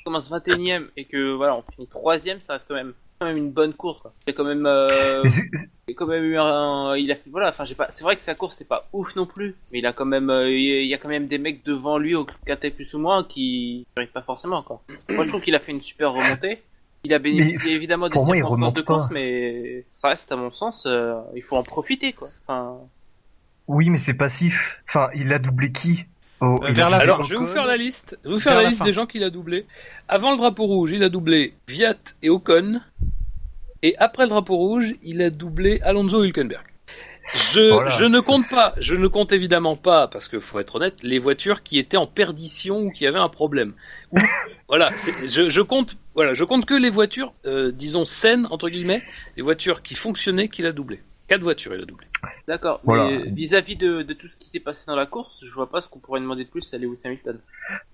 On 0.07 0.11
commence 0.11 0.31
21e 0.31 0.85
et 0.97 1.05
que 1.05 1.33
voilà, 1.35 1.57
on 1.57 1.65
finit 1.73 1.89
3e, 1.89 2.41
ça 2.41 2.53
reste 2.53 2.69
quand 2.69 2.77
même 2.77 2.93
quand 3.19 3.27
même 3.27 3.37
une 3.39 3.51
bonne 3.51 3.73
course. 3.73 4.03
a 4.29 4.33
quand 4.33 4.45
même, 4.45 4.65
euh, 4.67 5.25
c'est- 5.27 5.95
quand 5.95 6.07
même 6.07 6.23
eu 6.23 6.39
un, 6.39 6.95
il 6.97 7.11
a 7.11 7.17
fait, 7.17 7.29
voilà, 7.29 7.49
enfin, 7.49 7.65
j'ai 7.65 7.75
pas, 7.75 7.89
c'est 7.91 8.05
vrai 8.05 8.15
que 8.15 8.23
sa 8.23 8.37
course 8.37 8.55
c'est 8.57 8.69
pas 8.69 8.87
ouf 8.93 9.17
non 9.17 9.27
plus, 9.27 9.57
mais 9.73 9.81
il 9.81 9.87
a 9.87 9.93
quand 9.93 10.05
même, 10.05 10.31
euh, 10.31 10.49
il 10.49 10.87
y 10.87 10.95
a 10.95 10.99
quand 10.99 11.09
même 11.09 11.25
des 11.27 11.39
mecs 11.39 11.65
devant 11.65 11.99
lui 11.99 12.15
au 12.15 12.25
quintet 12.45 12.71
plus 12.71 12.95
ou 12.95 13.01
moins 13.01 13.25
qui 13.25 13.85
n'arrivent 13.97 14.13
pas 14.13 14.23
forcément, 14.23 14.63
quoi. 14.63 14.81
Moi, 15.11 15.25
je 15.25 15.29
trouve 15.31 15.41
qu'il 15.43 15.55
a 15.57 15.61
fait 15.61 15.73
une 15.73 15.81
super 15.81 16.13
remontée. 16.13 16.63
Il 17.05 17.13
a 17.15 17.19
bénéficié 17.19 17.73
évidemment 17.73 18.09
des 18.09 18.15
moi, 18.17 18.27
circonstances 18.27 18.75
de 18.75 18.83
pas. 18.83 18.95
course, 18.95 19.09
mais 19.11 19.85
ça 19.91 20.11
reste, 20.11 20.31
à 20.31 20.37
mon 20.37 20.51
sens, 20.53 20.85
euh, 20.87 21.15
il 21.35 21.43
faut 21.43 21.57
en 21.57 21.63
profiter, 21.65 22.13
quoi. 22.13 22.29
Enfin, 22.47 22.77
Oui, 23.67 23.91
mais 23.91 23.99
c'est 23.99 24.15
passif. 24.15 24.83
Enfin, 24.89 25.09
il 25.17 25.33
a 25.33 25.39
doublé 25.41 25.73
qui? 25.73 26.05
Au- 26.41 26.63
Euh, 26.65 26.73
vers 26.73 26.91
la 26.91 26.99
Alors, 26.99 27.23
je 27.25 27.31
vais 27.31 27.37
vous 27.37 27.47
faire 27.47 27.65
la 27.67 27.77
liste. 27.77 28.19
Je 28.25 28.29
vais 28.29 28.35
vous 28.35 28.41
faire 28.41 28.55
la, 28.57 28.63
la 28.65 28.69
liste 28.69 28.81
fin. 28.81 28.85
des 28.85 28.93
gens 28.93 29.07
qu'il 29.07 29.25
a 29.25 29.31
doublé. 29.31 29.67
Avant 30.09 30.33
le 30.33 30.37
drapeau 30.37 30.65
rouge, 30.67 30.93
il 30.93 31.03
a 31.05 31.09
doublé 31.09 31.55
Viat 31.69 31.97
et 32.23 32.29
Ocon. 32.31 32.81
Et 33.83 33.95
après 33.99 34.25
le 34.25 34.31
drapeau 34.31 34.57
rouge, 34.57 34.95
il 35.03 35.23
a 35.23 35.31
doublé 35.31 35.81
Alonso 35.83 36.23
et 36.23 36.27
Hülkenberg. 36.29 36.65
Je, 37.53 37.71
Voilà. 37.73 37.89
je 37.89 38.05
ne 38.05 38.21
compte 38.21 38.49
pas, 38.49 38.73
je 38.79 38.95
ne 38.95 39.09
compte 39.09 39.33
évidemment 39.33 39.75
pas, 39.77 40.07
parce 40.07 40.29
que 40.29 40.39
faut 40.39 40.61
être 40.61 40.77
honnête, 40.77 41.03
les 41.03 41.19
voitures 41.19 41.65
qui 41.65 41.79
étaient 41.79 41.97
en 41.97 42.07
perdition 42.07 42.79
ou 42.83 42.91
qui 42.93 43.05
avaient 43.05 43.19
un 43.19 43.29
problème. 43.29 43.73
Ou, 44.13 44.19
voilà, 44.69 44.93
je, 45.25 45.49
je 45.49 45.61
compte, 45.61 45.97
voilà, 46.15 46.35
je 46.35 46.45
compte 46.45 46.67
que 46.67 46.75
les 46.75 46.89
voitures, 46.91 47.33
euh, 47.45 47.73
disons 47.73 48.05
saines 48.05 48.47
entre 48.53 48.69
guillemets, 48.69 49.03
les 49.37 49.43
voitures 49.43 49.83
qui 49.83 49.95
fonctionnaient 49.97 50.47
qu'il 50.49 50.67
a 50.67 50.73
doublé. 50.73 51.01
Quatre 51.29 51.43
voitures, 51.43 51.75
il 51.75 51.83
a 51.83 51.85
doublé. 51.87 52.07
d'accord. 52.47 52.81
Voilà. 52.85 53.11
Mais 53.11 53.31
vis-à-vis 53.31 53.77
de, 53.77 54.03
de 54.03 54.13
tout 54.15 54.29
ce 54.29 54.37
qui 54.37 54.49
s'est 54.49 54.61
passé 54.61 54.85
dans 54.87 54.95
la 54.95 55.07
course, 55.07 55.43
je 55.45 55.53
vois 55.53 55.69
pas 55.69 55.81
ce 55.81 55.89
qu'on 55.89 55.99
pourrait 55.99 56.21
demander 56.21 56.45
de 56.45 56.49
plus 56.51 56.73
à 56.73 56.79
Lewis 56.79 57.03
Hamilton. 57.05 57.39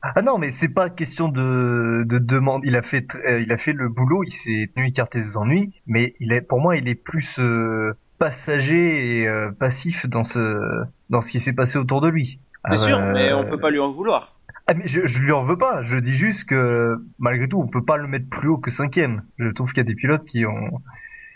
Ah 0.02 0.20
non, 0.20 0.36
mais 0.36 0.50
c'est 0.50 0.68
pas 0.68 0.90
question 0.90 1.28
de, 1.28 2.04
de 2.06 2.18
demande. 2.18 2.60
Il 2.64 2.76
a 2.76 2.82
fait, 2.82 3.00
tr- 3.00 3.16
euh, 3.26 3.40
il 3.40 3.50
a 3.50 3.56
fait 3.56 3.72
le 3.72 3.88
boulot. 3.88 4.22
Il 4.24 4.32
s'est 4.32 4.70
tenu 4.74 4.88
écarté 4.88 5.22
des 5.22 5.36
ennuis, 5.36 5.72
mais 5.86 6.14
il 6.20 6.32
est, 6.32 6.42
pour 6.42 6.60
moi, 6.60 6.76
il 6.76 6.88
est 6.88 6.94
plus 6.94 7.36
euh, 7.38 7.94
passager 8.18 9.20
et 9.22 9.26
euh, 9.28 9.50
passif 9.50 10.06
dans 10.06 10.24
ce, 10.24 10.84
dans 11.08 11.22
ce 11.22 11.30
qui 11.30 11.40
s'est 11.40 11.54
passé 11.54 11.78
autour 11.78 12.00
de 12.02 12.08
lui. 12.08 12.38
C'est 12.70 12.76
sûr, 12.76 13.00
mais 13.00 13.32
on 13.32 13.44
peut 13.48 13.58
pas 13.58 13.70
lui 13.70 13.80
en 13.80 13.90
vouloir. 13.90 14.36
Ah, 14.66 14.74
mais 14.74 14.86
je, 14.86 15.06
je 15.06 15.20
lui 15.22 15.32
en 15.32 15.42
veux 15.42 15.58
pas. 15.58 15.82
Je 15.82 15.96
dis 15.96 16.14
juste 16.16 16.44
que 16.44 16.96
malgré 17.18 17.48
tout, 17.48 17.58
on 17.60 17.66
peut 17.66 17.84
pas 17.84 17.96
le 17.96 18.06
mettre 18.06 18.28
plus 18.28 18.48
haut 18.48 18.58
que 18.58 18.70
cinquième. 18.70 19.24
Je 19.38 19.48
trouve 19.48 19.70
qu'il 19.70 19.78
y 19.78 19.80
a 19.80 19.84
des 19.84 19.96
pilotes 19.96 20.24
qui 20.26 20.46
ont 20.46 20.80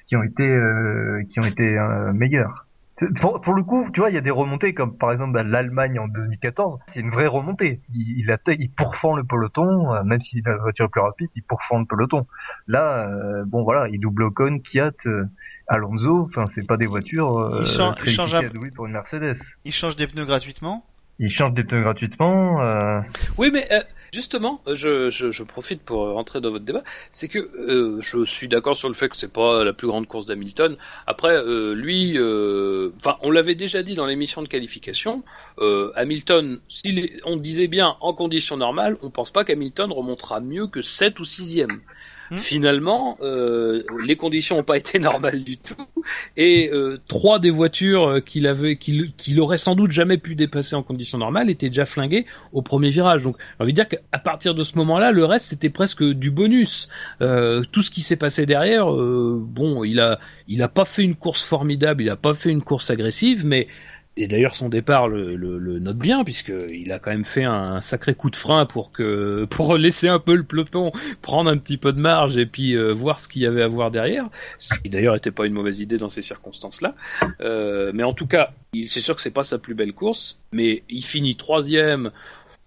qui 0.07 0.17
ont 0.17 0.23
été 0.23 0.49
euh, 0.49 1.23
qui 1.31 1.41
ont 1.41 1.45
été 1.45 1.79
euh, 1.79 2.13
meilleurs. 2.13 2.67
C'est- 2.99 3.13
Pour, 3.21 3.41
pour 3.43 3.53
le 3.55 3.63
coup, 3.63 3.87
tu 3.93 4.01
vois, 4.01 4.09
il 4.11 4.15
y 4.15 4.19
a 4.19 4.23
des 4.23 4.31
remontées 4.31 4.73
comme 4.73 4.97
par 4.97 5.13
exemple 5.13 5.33
bah, 5.33 5.43
l'Allemagne 5.43 5.99
en 5.99 6.09
2014. 6.09 6.79
C'est 6.95 7.01
une 7.01 7.11
vraie 7.11 7.27
remontée. 7.27 7.83
Il, 7.93 8.21
il, 8.21 8.39
il 8.59 8.71
pourfend 8.71 9.17
le 9.17 9.25
peloton, 9.25 9.93
euh, 9.93 10.03
même 10.03 10.23
si 10.23 10.41
la 10.43 10.57
voiture 10.57 10.87
est 10.87 10.89
plus 10.89 11.01
rapide, 11.03 11.29
il 11.35 11.43
pourfend 11.43 11.79
le 11.81 11.85
peloton. 11.85 12.27
Là, 12.67 13.07
euh, 13.09 13.45
bon 13.47 13.65
voilà, 13.65 13.89
il 13.89 14.01
double 14.01 14.23
Ocon, 14.23 14.61
Kiat, 14.61 14.93
euh, 15.07 15.25
Alonso. 15.67 16.31
Enfin, 16.35 16.47
c'est 16.47 16.67
pas 16.67 16.77
des 16.79 16.87
voitures 16.87 17.39
euh, 17.39 17.59
Il 17.61 17.67
change- 17.67 17.97
il 18.07 18.11
change 18.11 18.35
à 18.35 18.43
pour 18.75 18.87
une 18.87 18.93
Mercedes. 18.93 19.37
Il 19.67 19.73
change 19.73 19.97
des 19.97 20.07
pneus 20.07 20.25
gratuitement? 20.25 20.85
Il 21.19 21.31
change 21.31 21.55
des 21.55 21.65
pneus 21.65 21.83
gratuitement. 21.83 22.61
Euh... 22.61 23.01
Oui, 23.39 23.51
mais 23.51 23.67
euh, 23.73 23.81
justement, 24.13 24.61
euh, 24.67 24.75
je, 24.75 25.09
je, 25.09 25.43
profite 25.43 25.83
pour 25.83 26.01
rentrer 26.13 26.43
dans 26.43 26.51
votre 26.51 26.65
débat. 26.65 26.83
C'est 27.11 27.29
que 27.29 27.99
je 28.03 28.25
suis 28.25 28.49
d'accord 28.49 28.77
sur 28.77 28.89
le 28.89 28.95
fait 28.95 29.09
que 29.09 29.17
c'est 29.17 29.33
pas 29.33 29.65
la 29.65 29.73
plus 29.73 29.87
grande 29.87 30.07
course 30.07 30.27
d'Hamilton. 30.27 30.77
Après, 31.07 31.43
lui, 31.75 32.19
enfin, 32.99 33.17
on 33.23 33.31
l'avait 33.31 33.55
déjà 33.55 33.83
dit 33.83 33.95
dans 33.95 34.07
l'émission 34.07 34.43
de 34.43 34.49
qualification. 34.49 35.23
Hamilton, 35.95 36.61
est- 36.85 37.21
on 37.25 37.37
disait 37.37 37.69
bien 37.69 37.97
en 38.01 38.13
conditions 38.13 38.57
normales, 38.57 38.97
on 39.03 39.11
pense 39.11 39.31
pas 39.31 39.45
qu'Hamilton 39.45 39.91
remontera 39.93 40.41
mieux 40.41 40.67
que 40.67 40.83
7 40.83 41.19
ou 41.19 41.25
6e. 41.25 41.81
Hmm. 42.31 42.37
Finalement, 42.37 43.19
euh, 43.23 43.83
les 44.05 44.17
conditions 44.17 44.57
n'ont 44.57 44.63
pas 44.63 44.77
été 44.77 44.99
normales 44.99 45.45
du 45.45 45.57
tout, 45.57 45.87
et 46.37 46.71
euh, 46.73 46.99
trois 47.09 47.39
des 47.39 47.51
voitures 47.51 48.09
euh, 48.09 48.21
qu'il 48.21 48.47
avait, 48.47 48.77
qu'il 48.77 49.41
aurait 49.41 49.59
sans 49.59 49.75
doute 49.75 49.93
jamais 49.93 50.19
pu 50.19 50.35
dépasser 50.35 50.75
en 50.75 50.83
conditions 50.83 51.19
normales 51.19 51.51
étaient 51.51 51.69
déjà 51.69 51.85
flinguées 51.85 52.27
au 52.53 52.63
premier 52.63 52.91
virage. 52.91 53.23
Donc, 53.23 53.37
j'ai 53.39 53.63
envie 53.63 53.73
de 53.73 53.77
dire 53.77 53.89
qu'à 53.89 54.19
partir 54.19 54.55
de 54.55 54.63
ce 54.63 54.77
moment-là, 54.79 55.13
le 55.13 55.25
reste 55.25 55.47
c'était 55.47 55.71
presque 55.71 56.03
du 56.03 56.31
bonus. 56.31 56.89
Tout 57.21 57.83
ce 57.83 57.91
qui 57.91 58.03
s'est 58.03 58.17
passé 58.17 58.47
derrière, 58.47 58.87
bon, 58.87 59.85
il 59.85 60.01
a, 60.01 60.19
il 60.49 60.63
a 60.63 60.69
pas 60.69 60.85
fait 60.85 61.03
une 61.03 61.15
course 61.15 61.43
formidable, 61.43 62.03
il 62.03 62.11
a 62.11 62.17
pas 62.17 62.35
fait 62.35 62.51
une 62.51 62.63
course 62.63 62.91
agressive, 62.91 63.47
mais 63.47 63.69
et 64.17 64.27
d'ailleurs 64.29 64.55
son 64.55 64.69
départ 64.69 65.09
le, 65.09 65.37
le, 65.37 65.59
le 65.59 65.79
note 65.79 65.99
bien 65.99 66.25
puisque 66.25 66.53
il 66.71 66.91
a 66.93 66.99
quand 66.99 67.11
même 67.11 67.25
fait 67.25 67.45
un 67.45 67.81
sacré 67.83 68.15
coup 68.15 68.31
de 68.31 68.37
frein 68.37 68.67
pour 68.67 68.91
que 68.91 69.45
pour 69.51 69.77
laisser 69.77 70.09
un 70.09 70.19
peu 70.19 70.35
le 70.35 70.45
peloton 70.45 70.93
prendre 71.23 71.51
un 71.51 71.57
petit 71.59 71.77
peu 71.77 71.93
de 71.93 72.01
marge 72.01 72.39
et 72.39 72.47
puis 72.47 72.75
euh, 72.75 72.93
voir 72.93 73.21
ce 73.21 73.29
qu'il 73.29 73.43
y 73.43 73.47
avait 73.47 73.63
à 73.63 73.69
voir 73.69 73.91
derrière. 73.91 74.29
Ce 74.59 74.75
qui 74.79 74.89
d'ailleurs 74.89 75.17
était 75.17 75.31
pas 75.31 75.47
une 75.47 75.53
mauvaise 75.53 75.81
idée 75.81 75.99
dans 75.99 76.11
ces 76.11 76.23
circonstances-là. 76.23 76.95
Euh, 77.41 77.93
mais 77.95 78.03
en 78.03 78.13
tout 78.13 78.27
cas, 78.27 78.53
c'est 78.87 79.01
sûr 79.01 79.17
que 79.17 79.23
c'est 79.23 79.31
pas 79.31 79.43
sa 79.43 79.59
plus 79.59 79.75
belle 79.75 79.93
course, 79.93 80.41
mais 80.53 80.83
il 80.89 81.05
finit 81.05 81.37
troisième. 81.37 82.11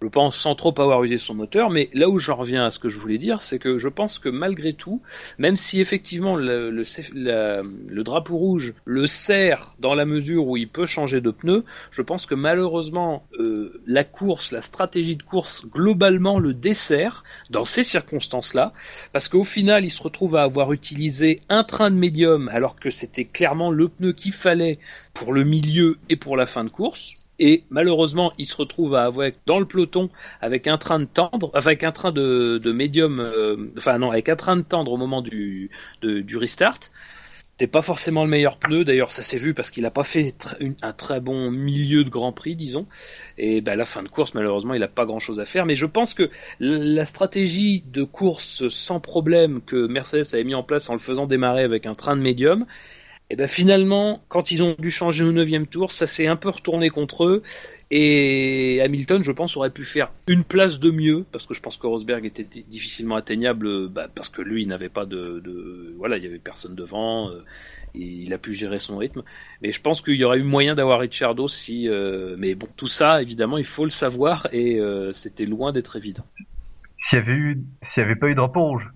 Je 0.02 0.08
pense 0.08 0.34
sans 0.34 0.54
trop 0.54 0.72
avoir 0.80 1.04
usé 1.04 1.18
son 1.18 1.34
moteur, 1.34 1.68
mais 1.68 1.90
là 1.92 2.08
où 2.08 2.18
j'en 2.18 2.36
reviens 2.36 2.64
à 2.64 2.70
ce 2.70 2.78
que 2.78 2.88
je 2.88 2.98
voulais 2.98 3.18
dire, 3.18 3.42
c'est 3.42 3.58
que 3.58 3.76
je 3.76 3.88
pense 3.88 4.18
que 4.18 4.30
malgré 4.30 4.72
tout, 4.72 5.02
même 5.36 5.56
si 5.56 5.78
effectivement 5.78 6.36
le, 6.36 8.02
drapeau 8.02 8.36
rouge 8.38 8.72
le 8.86 9.06
sert 9.06 9.74
dans 9.78 9.94
la 9.94 10.06
mesure 10.06 10.46
où 10.46 10.56
il 10.56 10.70
peut 10.70 10.86
changer 10.86 11.20
de 11.20 11.30
pneu, 11.30 11.64
je 11.90 12.00
pense 12.00 12.24
que 12.24 12.34
malheureusement 12.34 13.26
euh, 13.38 13.82
la 13.86 14.04
course, 14.04 14.52
la 14.52 14.62
stratégie 14.62 15.16
de 15.16 15.22
course 15.22 15.66
globalement 15.66 16.38
le 16.38 16.54
dessert 16.54 17.22
dans 17.50 17.66
ces 17.66 17.84
circonstances-là, 17.84 18.72
parce 19.12 19.28
qu'au 19.28 19.44
final 19.44 19.84
il 19.84 19.90
se 19.90 20.02
retrouve 20.02 20.36
à 20.36 20.44
avoir 20.44 20.72
utilisé 20.72 21.42
un 21.50 21.62
train 21.62 21.90
de 21.90 21.96
médium 21.96 22.48
alors 22.48 22.76
que 22.76 22.90
c'était 22.90 23.26
clairement 23.26 23.70
le 23.70 23.88
pneu 23.88 24.12
qu'il 24.12 24.32
fallait 24.32 24.78
pour 25.12 25.34
le 25.34 25.44
milieu 25.44 25.98
et 26.08 26.16
pour 26.16 26.38
la 26.38 26.46
fin 26.46 26.64
de 26.64 26.70
course. 26.70 27.19
Et 27.40 27.64
malheureusement, 27.70 28.32
il 28.38 28.46
se 28.46 28.56
retrouve 28.56 28.94
à 28.94 29.04
avoir 29.04 29.30
dans 29.46 29.58
le 29.58 29.66
peloton 29.66 30.10
avec 30.42 30.66
un 30.68 30.78
train 30.78 31.00
de 31.00 31.06
tendre, 31.06 31.50
enfin 31.54 31.70
avec 31.70 31.84
un 31.84 31.92
train 31.92 32.12
de, 32.12 32.60
de 32.62 32.72
médium, 32.72 33.18
euh, 33.20 33.56
enfin 33.78 33.98
non, 33.98 34.10
avec 34.10 34.28
un 34.28 34.36
train 34.36 34.56
de 34.56 34.62
tendre 34.62 34.92
au 34.92 34.98
moment 34.98 35.22
du, 35.22 35.70
de- 36.02 36.20
du 36.20 36.36
restart. 36.36 36.78
C'est 37.58 37.66
pas 37.66 37.82
forcément 37.82 38.24
le 38.24 38.30
meilleur 38.30 38.56
pneu, 38.58 38.84
d'ailleurs 38.84 39.12
ça 39.12 39.22
s'est 39.22 39.36
vu 39.36 39.52
parce 39.52 39.70
qu'il 39.70 39.84
a 39.84 39.90
pas 39.90 40.02
fait 40.02 40.34
un 40.82 40.92
très 40.94 41.20
bon 41.20 41.50
milieu 41.50 42.04
de 42.04 42.08
Grand 42.10 42.32
Prix, 42.32 42.56
disons. 42.56 42.86
Et 43.36 43.60
ben, 43.60 43.76
la 43.76 43.84
fin 43.84 44.02
de 44.02 44.08
course, 44.08 44.32
malheureusement, 44.34 44.72
il 44.72 44.82
a 44.82 44.88
pas 44.88 45.04
grand 45.04 45.18
chose 45.18 45.40
à 45.40 45.44
faire. 45.44 45.66
Mais 45.66 45.74
je 45.74 45.84
pense 45.84 46.14
que 46.14 46.30
la 46.58 47.04
stratégie 47.04 47.84
de 47.86 48.02
course 48.02 48.68
sans 48.70 48.98
problème 49.00 49.60
que 49.62 49.86
Mercedes 49.86 50.24
avait 50.32 50.44
mis 50.44 50.54
en 50.54 50.62
place 50.62 50.88
en 50.88 50.94
le 50.94 50.98
faisant 51.00 51.26
démarrer 51.26 51.62
avec 51.62 51.84
un 51.84 51.94
train 51.94 52.16
de 52.16 52.22
médium, 52.22 52.64
et 53.30 53.36
ben 53.36 53.46
finalement, 53.46 54.22
quand 54.26 54.50
ils 54.50 54.60
ont 54.62 54.74
dû 54.78 54.90
changer 54.90 55.22
au 55.22 55.30
neuvième 55.30 55.68
tour, 55.68 55.92
ça 55.92 56.08
s'est 56.08 56.26
un 56.26 56.34
peu 56.34 56.48
retourné 56.48 56.90
contre 56.90 57.24
eux. 57.24 57.42
Et 57.92 58.80
Hamilton, 58.82 59.22
je 59.22 59.30
pense, 59.30 59.56
aurait 59.56 59.70
pu 59.70 59.84
faire 59.84 60.10
une 60.26 60.42
place 60.42 60.80
de 60.80 60.90
mieux, 60.90 61.24
parce 61.30 61.46
que 61.46 61.54
je 61.54 61.60
pense 61.60 61.76
que 61.76 61.86
Rosberg 61.86 62.24
était 62.24 62.42
di- 62.42 62.64
difficilement 62.64 63.14
atteignable, 63.14 63.88
bah, 63.88 64.08
parce 64.12 64.28
que 64.28 64.42
lui, 64.42 64.62
il 64.62 64.68
n'avait 64.68 64.88
pas 64.88 65.06
de, 65.06 65.40
de, 65.44 65.94
voilà, 65.96 66.16
il 66.16 66.24
y 66.24 66.26
avait 66.26 66.38
personne 66.38 66.74
devant, 66.74 67.30
euh, 67.30 67.44
et 67.94 68.02
il 68.02 68.32
a 68.32 68.38
pu 68.38 68.52
gérer 68.52 68.80
son 68.80 68.96
rythme. 68.96 69.22
Mais 69.62 69.70
je 69.70 69.80
pense 69.80 70.02
qu'il 70.02 70.16
y 70.16 70.24
aurait 70.24 70.38
eu 70.38 70.42
moyen 70.42 70.74
d'avoir 70.74 70.98
Ricciardo 70.98 71.46
si, 71.46 71.88
euh, 71.88 72.34
mais 72.36 72.56
bon, 72.56 72.66
tout 72.76 72.88
ça, 72.88 73.22
évidemment, 73.22 73.58
il 73.58 73.64
faut 73.64 73.84
le 73.84 73.90
savoir, 73.90 74.48
et 74.52 74.80
euh, 74.80 75.12
c'était 75.12 75.46
loin 75.46 75.70
d'être 75.72 75.96
évident. 75.96 76.26
S'il 76.96 77.18
y 77.18 77.22
avait 77.22 77.32
eu, 77.32 77.62
s'il 77.82 78.02
y 78.02 78.06
avait 78.06 78.16
pas 78.16 78.28
eu 78.28 78.34
drapeau 78.34 78.60
rouge. 78.70 78.88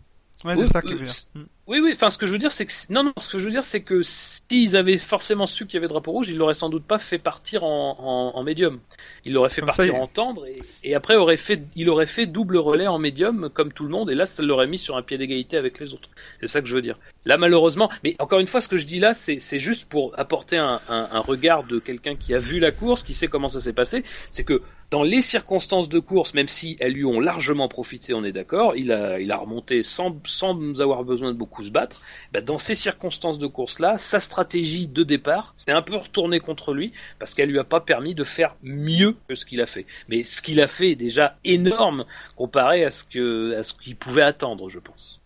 Ouais, 0.45 0.57
c'est 0.57 0.67
ça 0.67 0.83
que 0.83 0.89
euh, 0.89 0.91
je 0.91 0.97
veux 0.97 1.05
dire. 1.05 1.47
Oui, 1.67 1.81
oui. 1.83 1.93
Enfin, 1.95 2.11
ce 2.11 2.19
que 2.19 2.27
je 2.27 2.33
veux 2.33 2.39
dire, 2.39 2.53
c'est 2.53 2.67
que 2.67 2.73
non, 2.91 3.05
non. 3.05 3.13
Ce 3.17 3.27
que 3.27 3.39
je 3.39 3.45
veux 3.47 3.51
dire, 3.51 3.65
c'est 3.65 3.81
que 3.81 4.03
s'ils 4.03 4.77
avaient 4.77 4.99
forcément 4.99 5.47
su 5.47 5.65
qu'il 5.65 5.75
y 5.75 5.79
avait 5.79 5.89
drapeau 5.89 6.13
rouge, 6.13 6.29
ils 6.29 6.37
l'auraient 6.37 6.53
sans 6.53 6.69
doute 6.69 6.85
pas 6.85 6.99
fait 6.99 7.19
partir 7.19 7.65
en, 7.65 7.97
en, 8.35 8.39
en 8.39 8.43
médium. 8.43 8.81
Il 9.25 9.33
l'aurait 9.33 9.49
fait 9.49 9.63
Comme 9.63 9.71
ça, 9.71 9.77
partir 9.79 9.95
il- 9.95 10.03
en 10.03 10.07
tendre 10.07 10.47
et, 10.47 10.57
et 10.83 10.95
après 10.95 11.17
aurait 11.17 11.39
fait, 11.39 11.63
il 11.75 11.89
aurait 11.89 12.05
fait 12.05 12.27
double 12.27 12.59
relais 12.59 12.87
en 12.87 12.99
médium 12.99 13.49
comme 13.49 13.73
tout 13.73 13.85
le 13.85 13.89
monde 13.89 14.11
et 14.11 14.15
là, 14.15 14.27
ça 14.27 14.43
l'aurait 14.43 14.67
mis 14.67 14.77
sur 14.77 14.95
un 14.99 15.03
pied 15.03 15.17
d'égalité 15.17 15.57
avec 15.57 15.79
les 15.81 15.95
autres. 15.95 16.11
C'est 16.39 16.49
ça 16.49 16.61
que 16.61 16.69
je 16.69 16.75
veux 16.75 16.83
dire. 16.83 16.99
Là, 17.25 17.39
malheureusement, 17.39 17.89
mais 18.03 18.15
encore 18.19 18.41
une 18.41 18.47
fois, 18.47 18.61
ce 18.61 18.69
que 18.69 18.77
je 18.77 18.85
dis 18.85 19.01
là, 19.01 19.15
c'est 19.15 19.39
juste 19.59 19.87
pour 19.87 20.13
apporter 20.19 20.59
un, 20.59 20.81
un, 20.91 21.09
un 21.13 21.21
regard 21.21 21.65
de 21.65 21.79
quelqu'un 21.79 22.15
qui 22.15 22.35
a 22.35 22.39
vu 22.39 22.59
la 22.61 22.73
course, 22.73 23.03
qui 23.03 23.15
sait 23.15 23.29
comment 23.29 23.49
ça 23.49 23.61
s'est 23.63 23.73
passé. 23.73 24.05
C'est 24.31 24.45
que 24.45 24.61
dans 24.91 25.03
les 25.03 25.23
circonstances 25.23 25.89
de 25.89 25.99
course, 25.99 26.35
même 26.35 26.47
si 26.47 26.77
elles 26.79 26.93
lui 26.93 27.05
ont 27.07 27.21
largement 27.21 27.69
profité, 27.69 28.13
on 28.13 28.23
est 28.23 28.33
d'accord, 28.33 28.77
il 28.77 28.93
a, 28.93 29.19
il 29.19 29.33
a 29.33 29.37
remonté 29.39 29.83
sans, 29.83 30.15
sans 30.27 30.81
avoir 30.81 31.05
besoin 31.05 31.33
de 31.33 31.37
beaucoup 31.39 31.54
se 31.63 31.71
battre. 31.71 32.03
Bah, 32.33 32.41
dans 32.41 32.59
ces 32.59 32.75
circonstances 32.75 33.39
de 33.39 33.47
course-là, 33.47 33.99
sa 33.99 34.21
stratégie 34.21 34.89
de 34.89 35.03
départ 35.03 35.53
s'est 35.57 35.73
un 35.73 35.83
peu 35.83 35.97
retournée 35.97 36.41
contre 36.41 36.75
lui 36.75 36.93
parce 37.19 37.35
qu'elle 37.35 37.51
lui 37.51 37.59
a 37.59 37.65
pas 37.65 37.81
permis 37.81 38.15
de 38.15 38.25
faire 38.25 38.57
mieux 38.63 39.17
que 39.29 39.35
ce 39.35 39.45
qu'il 39.45 39.61
a 39.61 39.67
fait. 39.67 39.87
Mais 40.09 40.25
ce 40.25 40.43
qu'il 40.43 40.61
a 40.61 40.67
fait 40.67 40.93
est 40.93 40.97
déjà 40.97 41.37
énorme 41.45 42.05
comparé 42.37 42.85
à 42.85 42.91
ce 42.91 43.05
que 43.05 43.55
à 43.55 43.63
ce 43.63 43.75
qu'il 43.75 43.97
pouvait 43.97 44.23
attendre, 44.23 44.69
je 44.69 44.79
pense. 44.79 45.21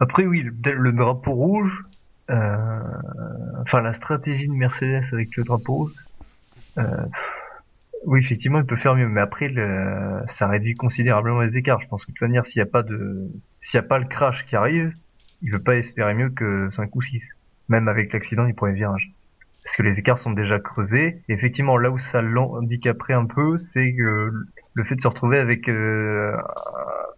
Après, 0.00 0.26
oui, 0.26 0.42
le, 0.42 0.74
le 0.74 0.92
drapeau 0.92 1.32
rouge, 1.32 1.84
euh, 2.30 2.80
enfin 3.62 3.80
la 3.80 3.94
stratégie 3.94 4.46
de 4.46 4.52
Mercedes 4.52 5.04
avec 5.12 5.36
le 5.36 5.44
drapeau 5.44 5.74
rouge, 5.74 5.92
euh, 6.78 6.84
Oui, 8.06 8.20
effectivement, 8.20 8.58
il 8.58 8.66
peut 8.66 8.76
faire 8.76 8.94
mieux, 8.94 9.08
mais 9.08 9.20
après, 9.20 9.48
le... 9.48 10.22
ça 10.28 10.46
réduit 10.46 10.74
considérablement 10.74 11.40
les 11.40 11.56
écarts. 11.56 11.80
Je 11.80 11.88
pense 11.88 12.04
que 12.04 12.12
de 12.12 12.16
toute 12.16 12.28
manière, 12.28 12.46
s'il 12.46 12.62
n'y 12.62 12.68
a 12.68 12.70
pas 12.70 12.82
de, 12.82 13.28
s'il 13.60 13.78
n'y 13.80 13.84
a 13.84 13.88
pas 13.88 13.98
le 13.98 14.06
crash 14.06 14.46
qui 14.46 14.56
arrive, 14.56 14.92
il 15.42 15.52
veut 15.52 15.62
pas 15.62 15.76
espérer 15.76 16.14
mieux 16.14 16.30
que 16.30 16.68
5 16.70 16.94
ou 16.94 17.02
6. 17.02 17.22
Même 17.68 17.88
avec 17.88 18.12
l'accident 18.12 18.46
du 18.46 18.54
premier 18.54 18.74
virage. 18.74 19.12
Parce 19.64 19.76
que 19.76 19.82
les 19.82 19.98
écarts 19.98 20.18
sont 20.18 20.30
déjà 20.30 20.58
creusés. 20.58 21.22
Et 21.28 21.32
effectivement, 21.32 21.76
là 21.76 21.90
où 21.90 21.98
ça 21.98 22.22
l'handicaperait 22.22 23.14
un 23.14 23.26
peu, 23.26 23.58
c'est 23.58 23.94
que 23.94 24.32
le 24.72 24.84
fait 24.84 24.94
de 24.94 25.02
se 25.02 25.08
retrouver 25.08 25.38
avec 25.38 25.68
euh, 25.68 26.34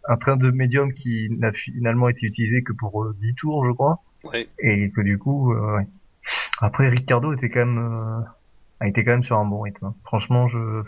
un 0.08 0.16
train 0.16 0.36
de 0.36 0.50
médium 0.50 0.92
qui 0.92 1.28
n'a 1.38 1.52
finalement 1.52 2.08
été 2.08 2.26
utilisé 2.26 2.62
que 2.62 2.72
pour 2.72 3.12
10 3.14 3.28
euh, 3.28 3.32
tours, 3.36 3.66
je 3.66 3.72
crois. 3.72 4.00
Ouais. 4.24 4.48
Et 4.58 4.90
que 4.90 5.00
du 5.00 5.18
coup, 5.18 5.52
euh, 5.52 5.76
ouais. 5.76 5.86
Après, 6.60 6.88
Ricardo 6.88 7.32
était 7.32 7.48
quand 7.48 7.64
même, 7.64 7.78
euh, 7.78 8.20
a 8.80 8.88
été 8.88 9.04
quand 9.04 9.12
même 9.12 9.24
sur 9.24 9.36
un 9.38 9.44
bon 9.44 9.60
rythme. 9.60 9.86
hein. 9.86 9.94
Franchement, 10.04 10.48
je, 10.48 10.82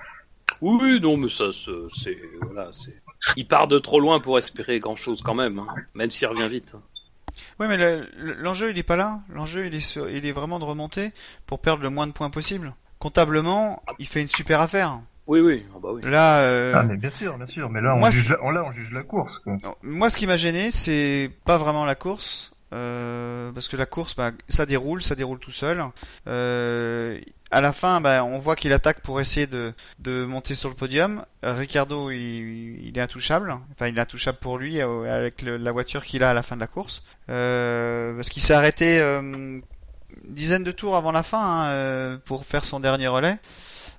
Oui, 0.61 1.01
non, 1.01 1.17
mais 1.17 1.29
ça, 1.29 1.47
c'est, 1.53 2.19
voilà, 2.43 2.69
c'est. 2.73 2.95
Il 3.37 3.47
part 3.47 3.69
de 3.69 3.79
trop 3.79 4.01
loin 4.01 4.19
pour 4.21 4.39
espérer 4.39 4.81
grand 4.81 4.97
chose 4.97 5.23
quand 5.23 5.35
même, 5.35 5.59
hein, 5.59 5.67
même 5.95 6.11
s'il 6.11 6.27
revient 6.29 6.49
vite. 6.49 6.75
hein. 6.77 6.83
Ouais, 7.59 7.67
mais 7.69 7.77
le- 7.79 8.09
le- 8.19 8.35
l'enjeu 8.35 8.71
il 8.71 8.79
est 8.79 8.83
pas 8.83 8.97
là. 8.97 9.21
L'enjeu 9.31 9.67
il 9.67 9.75
est 9.75 9.81
sur- 9.81 10.11
il 10.11 10.27
est 10.27 10.33
vraiment 10.33 10.59
de 10.59 10.65
remonter 10.65 11.13
pour 11.47 11.61
perdre 11.61 11.83
le 11.83 11.89
moins 11.91 12.07
de 12.07 12.13
points 12.13 12.29
possible. 12.31 12.75
Comptablement, 12.99 13.83
il 13.99 14.07
fait 14.07 14.21
une 14.23 14.29
super 14.29 14.61
affaire. 14.61 15.01
Oui, 15.27 15.41
oui, 15.41 15.65
ah 15.75 15.79
bah 15.83 15.89
oui. 15.93 16.03
Là, 16.05 16.41
euh, 16.41 16.73
ah 16.77 16.83
mais 16.83 16.97
bien 16.97 17.11
sûr, 17.11 17.37
bien 17.39 17.47
sûr. 17.47 17.71
Mais 17.71 17.81
là, 17.81 17.95
on 17.95 17.99
Moi, 18.01 18.11
juge, 18.11 18.29
la... 18.29 18.53
là, 18.53 18.65
on 18.67 18.73
juge 18.73 18.93
la 18.93 19.03
course. 19.03 19.39
Quoi. 19.39 19.57
moi 19.83 20.11
ce 20.11 20.17
qui 20.17 20.27
m'a 20.27 20.37
gêné, 20.37 20.71
c'est 20.71 21.31
pas 21.45 21.57
vraiment 21.59 21.85
la 21.85 21.95
course, 21.95 22.52
euh, 22.73 23.53
parce 23.53 23.69
que 23.69 23.77
la 23.77 23.87
course, 23.87 24.17
bah, 24.17 24.33
ça 24.49 24.67
déroule, 24.67 25.03
ça 25.03 25.15
déroule 25.15 25.39
tout 25.39 25.53
seul. 25.53 25.85
Euh, 26.27 27.21
à 27.51 27.61
la 27.61 27.73
fin, 27.73 28.01
bah, 28.01 28.25
on 28.25 28.39
voit 28.39 28.57
qu'il 28.57 28.73
attaque 28.73 29.01
pour 29.01 29.21
essayer 29.21 29.47
de, 29.47 29.75
monter 30.25 30.55
sur 30.55 30.69
le 30.71 30.75
podium. 30.75 31.25
Euh, 31.45 31.53
Ricardo, 31.55 32.11
il, 32.11 32.93
est 32.95 33.01
intouchable. 33.01 33.57
Enfin, 33.73 33.89
il 33.89 33.99
est 33.99 34.01
intouchable 34.01 34.39
pour 34.39 34.59
lui 34.59 34.81
euh, 34.81 35.15
avec 35.15 35.43
la 35.43 35.73
voiture 35.73 36.05
qu'il 36.05 36.23
a 36.23 36.31
à 36.31 36.35
la 36.35 36.43
fin 36.43 36.57
de 36.57 36.61
la 36.61 36.67
course, 36.67 37.03
parce 37.27 38.29
qu'il 38.31 38.43
s'est 38.43 38.55
arrêté 38.55 39.01
une 39.01 39.63
dizaine 40.25 40.65
de 40.65 40.73
tours 40.73 40.97
avant 40.97 41.13
la 41.13 41.23
fin 41.23 41.69
hein, 41.69 42.21
pour 42.25 42.47
faire 42.47 42.65
son 42.65 42.81
dernier 42.81 43.09
relais. 43.09 43.39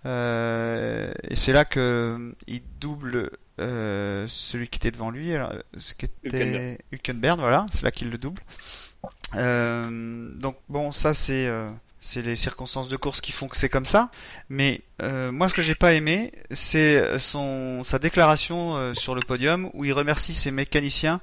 Et 0.06 1.36
c'est 1.36 1.54
là 1.54 1.66
que 1.66 2.34
il 2.48 2.64
double 2.80 3.30
euh, 3.60 4.26
celui 4.28 4.68
qui 4.68 4.78
était 4.78 4.92
devant 4.92 5.12
lui, 5.12 5.34
alors, 5.34 5.54
ce 5.78 5.94
qui 5.94 6.06
était 6.24 6.78
Hülkenberg. 6.92 7.40
Voilà, 7.40 7.66
c'est 7.72 7.84
là 7.84 7.92
qu'il 7.92 8.10
le 8.10 8.18
double. 8.18 8.42
Euh, 9.36 10.30
donc 10.36 10.58
bon, 10.70 10.92
ça 10.92 11.14
c'est 11.14 11.48
euh, 11.48 11.70
c'est 12.00 12.22
les 12.22 12.36
circonstances 12.36 12.90
de 12.90 12.98
course 12.98 13.22
qui 13.22 13.32
font 13.32 13.48
que 13.48 13.58
c'est 13.58 13.70
comme 13.70 13.86
ça. 13.86 14.12
Mais 14.50 14.82
euh, 15.02 15.32
moi, 15.32 15.50
ce 15.50 15.54
que 15.54 15.62
j'ai 15.62 15.76
pas 15.76 15.94
aimé, 15.94 16.32
c'est 16.52 17.18
son 17.20 17.84
sa 17.84 18.00
déclaration 18.00 18.76
euh, 18.76 18.94
sur 18.94 19.16
le 19.16 19.22
podium 19.22 19.70
où 19.74 19.86
il 19.86 19.94
remercie 19.94 20.34
ses 20.34 20.52
mécaniciens 20.52 21.22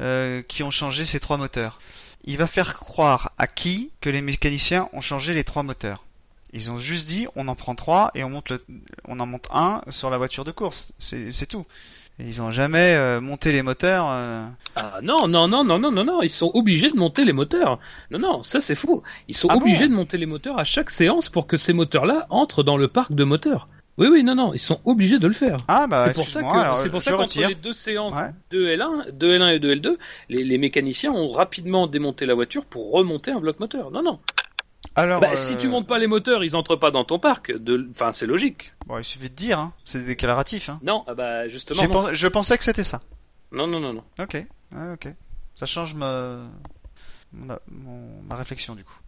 euh, 0.00 0.42
qui 0.42 0.62
ont 0.62 0.70
changé 0.70 1.04
ces 1.04 1.20
trois 1.20 1.38
moteurs. 1.38 1.80
Il 2.24 2.36
va 2.36 2.46
faire 2.46 2.74
croire 2.74 3.32
à 3.38 3.46
qui 3.46 3.92
que 4.00 4.10
les 4.10 4.20
mécaniciens 4.20 4.88
ont 4.92 5.00
changé 5.00 5.34
les 5.34 5.44
trois 5.44 5.62
moteurs? 5.62 6.04
Ils 6.52 6.70
ont 6.70 6.78
juste 6.78 7.06
dit 7.08 7.26
on 7.36 7.46
en 7.48 7.54
prend 7.54 7.74
trois 7.74 8.10
et 8.14 8.24
on 8.24 8.30
monte 8.30 8.48
le, 8.50 8.64
on 9.06 9.20
en 9.20 9.26
monte 9.26 9.46
un 9.52 9.82
sur 9.90 10.08
la 10.10 10.18
voiture 10.18 10.44
de 10.44 10.50
course. 10.50 10.92
C'est 10.98 11.46
tout. 11.46 11.64
Ils 12.20 12.42
ont 12.42 12.50
jamais 12.50 12.94
euh, 12.96 13.20
monté 13.20 13.52
les 13.52 13.62
moteurs. 13.62 14.06
euh, 14.08 14.44
Ah 14.74 14.98
non, 15.04 15.28
non, 15.28 15.46
non, 15.46 15.62
non, 15.62 15.78
non, 15.78 15.92
non, 15.92 16.04
non, 16.04 16.20
ils 16.22 16.28
sont 16.30 16.50
obligés 16.54 16.90
de 16.90 16.96
monter 16.96 17.24
les 17.24 17.32
moteurs. 17.32 17.78
Non, 18.10 18.18
non, 18.18 18.42
ça 18.42 18.60
c'est 18.60 18.74
faux. 18.74 19.04
Ils 19.28 19.36
sont 19.36 19.46
Ah 19.50 19.56
obligés 19.56 19.84
bon 19.86 19.92
de 19.92 19.96
monter 19.98 20.18
les 20.18 20.26
moteurs 20.26 20.58
à 20.58 20.64
chaque 20.64 20.90
séance 20.90 21.28
pour 21.28 21.46
que 21.46 21.56
ces 21.56 21.72
moteurs-là 21.74 22.26
entrent 22.30 22.64
dans 22.64 22.76
le 22.76 22.88
parc 22.88 23.12
de 23.12 23.22
moteurs. 23.22 23.68
Oui, 23.98 24.08
oui, 24.10 24.24
non, 24.24 24.34
non, 24.34 24.52
ils 24.54 24.58
sont 24.60 24.80
obligés 24.84 25.18
de 25.20 25.26
le 25.28 25.32
faire. 25.32 25.60
Ah 25.68 25.86
bah 25.88 26.04
c'est 26.06 26.14
pour 26.14 26.28
ça 26.28 26.40
que 26.42 26.76
c'est 26.80 26.88
pour 26.90 27.02
ça 27.02 27.12
qu'entre 27.12 27.38
les 27.46 27.54
deux 27.56 27.72
séances 27.72 28.14
Ouais. 28.16 28.30
de 28.50 28.64
L1, 28.66 29.10
de 29.16 29.28
L1 29.38 29.54
et 29.54 29.58
de 29.58 29.74
L2, 29.74 29.96
les, 30.28 30.44
les 30.44 30.58
mécaniciens 30.58 31.12
ont 31.12 31.30
rapidement 31.30 31.86
démonté 31.88 32.24
la 32.26 32.34
voiture 32.34 32.64
pour 32.64 32.90
remonter 32.92 33.30
un 33.32 33.40
bloc 33.40 33.58
moteur. 33.60 33.90
Non, 33.92 34.02
non. 34.02 34.18
Alors, 34.98 35.20
Bah, 35.20 35.30
euh, 35.32 35.36
si 35.36 35.56
tu 35.56 35.68
montes 35.68 35.86
pas 35.86 35.98
les 35.98 36.06
moteurs, 36.06 36.42
ils 36.44 36.56
entrent 36.56 36.76
pas 36.76 36.90
dans 36.90 37.04
ton 37.04 37.18
parc. 37.18 37.52
De... 37.52 37.88
Enfin, 37.90 38.12
c'est 38.12 38.26
logique. 38.26 38.72
bon, 38.86 38.98
il 38.98 39.04
suffit 39.04 39.30
de 39.30 39.34
dire, 39.34 39.58
hein. 39.58 39.72
c'est 39.84 40.04
déclaratif. 40.04 40.68
Hein. 40.68 40.80
Non, 40.82 41.04
ah 41.06 41.14
bah 41.14 41.48
justement. 41.48 41.82
Non. 41.86 42.08
je 42.12 42.26
pensais 42.28 42.58
que 42.58 42.64
c'était 42.64 42.84
ça. 42.84 43.00
non, 43.52 43.66
non, 43.66 43.80
non, 43.80 43.92
non. 43.92 44.04
Ok, 44.18 44.44
ok. 44.94 45.08
Ça 45.54 45.66
change 45.66 45.94
ma... 45.94 46.38
mon- 47.32 48.22
ma 48.28 48.36
réflexion 48.36 48.74
du 48.74 48.84
coup. 48.84 48.98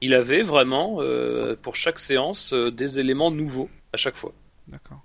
Il 0.00 0.14
avait 0.14 0.42
vraiment 0.42 0.98
euh, 1.00 1.56
pour 1.60 1.74
chaque 1.74 1.98
séance 1.98 2.52
euh, 2.52 2.70
des 2.70 3.00
éléments 3.00 3.30
nouveaux 3.32 3.68
à 3.92 3.96
chaque 3.96 4.14
fois. 4.16 4.32
D'accord. 4.68 5.00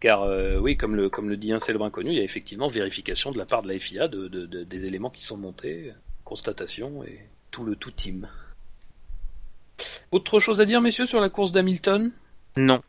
Car 0.00 0.22
euh, 0.22 0.58
oui, 0.58 0.76
comme 0.76 0.94
le, 0.96 1.08
comme 1.08 1.28
le 1.28 1.36
dit 1.36 1.52
un 1.52 1.58
célèbre 1.58 1.84
inconnu, 1.84 2.10
il 2.10 2.16
y 2.16 2.20
a 2.20 2.24
effectivement 2.24 2.66
vérification 2.68 3.30
de 3.30 3.38
la 3.38 3.46
part 3.46 3.62
de 3.62 3.68
la 3.68 3.78
FIA 3.78 4.08
de, 4.08 4.28
de- 4.28 4.46
de- 4.46 4.64
des 4.64 4.84
éléments 4.84 5.10
qui 5.10 5.24
sont 5.24 5.36
montés, 5.36 5.92
constatation 6.24 7.02
et 7.04 7.20
tout 7.56 7.64
le 7.64 7.74
tout 7.74 7.90
team. 7.90 8.28
Autre 10.10 10.40
chose 10.40 10.60
à 10.60 10.66
dire, 10.66 10.82
messieurs, 10.82 11.06
sur 11.06 11.20
la 11.20 11.30
course 11.30 11.52
d'Hamilton? 11.52 12.12
Non. 12.58 12.82